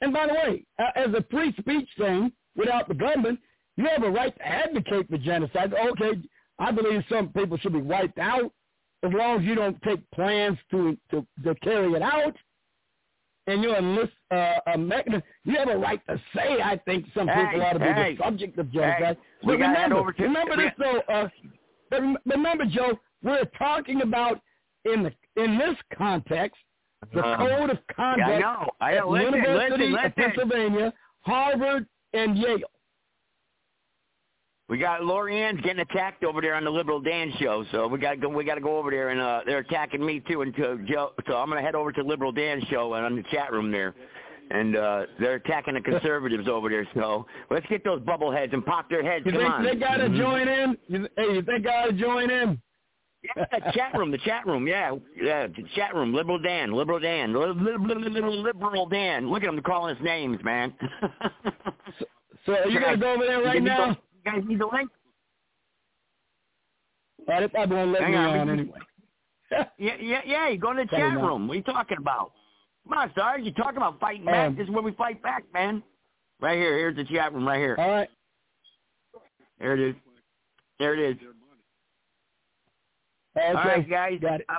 And 0.00 0.12
by 0.12 0.26
the 0.26 0.32
way, 0.34 0.64
uh, 0.78 0.84
as 0.96 1.08
a 1.14 1.24
free 1.30 1.52
speech 1.58 1.88
thing, 1.98 2.32
without 2.56 2.88
the 2.88 2.94
government, 2.94 3.38
you 3.76 3.86
have 3.86 4.02
a 4.02 4.10
right 4.10 4.34
to 4.34 4.46
advocate 4.46 5.08
for 5.10 5.18
genocide. 5.18 5.72
Okay, 5.74 6.20
I 6.58 6.70
believe 6.70 7.02
some 7.08 7.28
people 7.28 7.58
should 7.58 7.72
be 7.74 7.82
wiped 7.82 8.18
out 8.18 8.50
as 9.02 9.12
long 9.12 9.40
as 9.40 9.44
you 9.44 9.54
don't 9.54 9.80
take 9.82 10.00
plans 10.10 10.58
to 10.70 10.96
to, 11.10 11.26
to 11.44 11.54
carry 11.56 11.92
it 11.92 12.02
out. 12.02 12.34
And 13.46 13.62
you're 13.62 13.76
enlist 13.76 14.12
uh, 14.30 14.56
a 14.74 14.78
mechanism. 14.78 15.22
You 15.44 15.56
have 15.58 15.68
a 15.68 15.76
right 15.76 16.00
to 16.08 16.20
say, 16.36 16.60
I 16.62 16.76
think 16.84 17.06
some 17.14 17.26
Hey, 17.26 17.46
people 17.46 17.62
ought 17.66 17.72
to 17.72 17.78
be 17.78 17.84
hey, 17.86 18.14
the 18.16 18.22
subject 18.22 18.58
of 18.58 18.70
genocide. 18.70 19.16
hey, 19.16 19.46
but 19.46 19.52
remember, 19.58 20.12
to- 20.12 20.22
remember 20.22 20.56
this 20.56 20.72
though. 20.78 21.00
Uh, 21.12 21.28
remember, 22.26 22.64
Joe, 22.66 22.98
We're 23.22 23.44
talking 23.58 24.02
about 24.02 24.40
in 24.84 25.02
the 25.02 25.12
in 25.42 25.58
this 25.58 25.76
context 25.96 26.56
the 27.12 27.20
Uh, 27.24 27.36
code 27.38 27.70
of 27.70 27.78
conduct 27.94 28.28
yeah, 28.28 28.36
I 28.36 28.38
know. 28.40 28.70
I 28.80 28.92
at 28.94 28.98
know. 29.04 29.10
Listen, 29.10 29.34
University 29.34 29.88
listen, 29.88 30.04
of. 30.06 30.14
Pennsylvania, 30.16 30.92
Harvard, 31.22 31.86
and 32.12 32.36
Yale. 32.36 32.58
We 34.68 34.78
got 34.78 35.00
Lorianne's 35.00 35.60
getting 35.62 35.80
attacked 35.80 36.22
over 36.22 36.40
there 36.40 36.54
on 36.54 36.62
the 36.62 36.70
Liberal 36.70 37.00
Dan 37.00 37.32
show, 37.40 37.64
so 37.72 37.88
we 37.88 37.98
got 37.98 38.10
to 38.12 38.16
go. 38.18 38.28
We 38.28 38.44
got 38.44 38.54
to 38.54 38.60
go 38.60 38.78
over 38.78 38.90
there, 38.90 39.08
and 39.08 39.20
uh, 39.20 39.40
they're 39.44 39.58
attacking 39.58 40.04
me 40.04 40.20
too. 40.20 40.42
And 40.42 40.54
to 40.56 40.78
Joe, 40.86 41.12
so 41.26 41.36
I'm 41.38 41.48
gonna 41.48 41.60
head 41.60 41.74
over 41.74 41.90
to 41.90 42.02
Liberal 42.04 42.30
Dan 42.30 42.62
show 42.70 42.94
and 42.94 43.04
on 43.04 43.16
the 43.16 43.24
chat 43.32 43.50
room 43.50 43.72
there, 43.72 43.96
and 44.52 44.76
uh, 44.76 45.06
they're 45.18 45.34
attacking 45.34 45.74
the 45.74 45.80
conservatives 45.80 46.46
over 46.46 46.68
there. 46.68 46.86
So 46.94 47.26
let's 47.50 47.66
get 47.66 47.82
those 47.82 48.00
bubble 48.02 48.30
heads 48.30 48.52
and 48.52 48.64
pop 48.64 48.88
their 48.88 49.02
heads. 49.02 49.26
You 49.26 49.32
Come 49.32 49.40
think 49.40 49.52
on. 49.54 49.64
they 49.64 49.74
got 49.74 49.96
to 49.96 50.04
Mhm. 50.08 50.16
join 50.18 50.46
in? 50.48 50.78
You, 50.86 51.08
hey, 51.16 51.34
you 51.34 51.42
think 51.42 51.66
I 51.66 51.70
got 51.70 51.86
to 51.86 51.92
join 51.92 52.30
in? 52.30 52.62
Yeah, 53.22 53.44
the 53.52 53.72
chat 53.72 53.94
room, 53.94 54.10
the 54.10 54.18
chat 54.18 54.46
room, 54.46 54.66
yeah, 54.66 54.94
yeah, 55.14 55.46
the 55.46 55.62
chat 55.74 55.94
room, 55.94 56.14
Liberal 56.14 56.38
Dan, 56.38 56.72
Liberal 56.72 56.98
Dan, 57.00 57.34
Li- 57.34 57.52
li- 57.52 57.76
li- 57.78 57.94
li- 57.94 58.20
li- 58.20 58.20
Liberal 58.22 58.86
Dan. 58.86 59.28
Look 59.30 59.42
at 59.42 59.48
him 59.50 59.60
calling 59.60 59.94
us 59.94 60.02
names, 60.02 60.42
man. 60.42 60.74
So 62.46 62.54
are 62.54 62.68
you 62.68 62.80
gonna 62.80 62.96
go 62.96 63.12
over 63.12 63.26
there 63.26 63.42
right 63.42 63.62
now? 63.62 63.88
You 63.90 63.96
guys 64.24 64.42
need 64.46 64.58
the 64.58 64.66
link? 64.66 64.90
They 67.26 67.46
probably 67.48 67.76
won't 67.76 67.92
let 67.92 68.02
Hang 68.02 68.12
me 68.12 68.16
on, 68.16 68.38
on 68.38 68.48
anyway. 68.50 68.78
Yeah, 69.78 69.96
yeah, 70.00 70.20
yeah. 70.24 70.48
You 70.48 70.56
go 70.58 70.70
in 70.70 70.78
the 70.78 70.86
Probably 70.86 71.06
chat 71.10 71.14
not. 71.16 71.26
room. 71.26 71.46
What 71.48 71.54
are 71.54 71.56
you 71.56 71.62
talking 71.62 71.98
about? 71.98 72.32
Come 72.88 72.96
on, 72.96 73.12
Sarge. 73.14 73.42
You 73.42 73.52
talking 73.52 73.76
about 73.76 74.00
fighting 74.00 74.24
back? 74.24 74.48
Um, 74.48 74.56
this 74.56 74.64
is 74.64 74.70
where 74.70 74.82
we 74.82 74.92
fight 74.92 75.22
back, 75.22 75.44
man. 75.52 75.82
Right 76.40 76.56
here. 76.56 76.78
Here's 76.78 76.96
the 76.96 77.04
chat 77.04 77.34
room. 77.34 77.46
Right 77.46 77.58
here. 77.58 77.76
All 77.78 77.88
right. 77.90 78.08
There 79.58 79.74
it 79.74 79.80
is. 79.80 79.94
There 80.78 80.94
it 80.94 81.00
is. 81.00 81.16
Okay. 83.40 83.58
All 83.58 83.64
right, 83.64 83.88
guys. 83.88 84.18
Got 84.20 84.40
it. 84.40 84.46
I'm, 84.48 84.58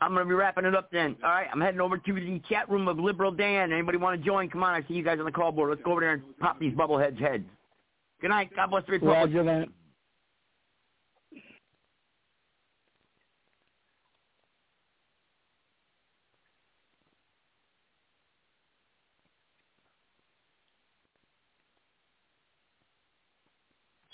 I'm 0.00 0.12
going 0.12 0.24
to 0.24 0.28
be 0.28 0.34
wrapping 0.34 0.64
it 0.64 0.74
up 0.74 0.90
then. 0.90 1.16
All 1.22 1.30
right. 1.30 1.48
I'm 1.52 1.60
heading 1.60 1.80
over 1.80 1.98
to 1.98 2.12
the 2.12 2.40
chat 2.48 2.70
room 2.70 2.88
of 2.88 2.98
Liberal 2.98 3.32
Dan. 3.32 3.72
Anybody 3.72 3.98
want 3.98 4.20
to 4.20 4.24
join? 4.24 4.48
Come 4.48 4.62
on. 4.62 4.74
I 4.74 4.86
see 4.86 4.94
you 4.94 5.02
guys 5.02 5.18
on 5.18 5.24
the 5.24 5.32
call 5.32 5.52
board. 5.52 5.70
Let's 5.70 5.82
go 5.82 5.92
over 5.92 6.00
there 6.00 6.12
and 6.12 6.38
pop 6.38 6.58
these 6.58 6.74
bubbleheads' 6.74 7.18
heads. 7.18 7.44
Good 8.20 8.28
night. 8.28 8.50
God 8.54 8.70
bless 8.70 8.86
the 8.86 8.92
Republic. 8.92 9.16
Roger 9.16 9.44
that. 9.44 9.68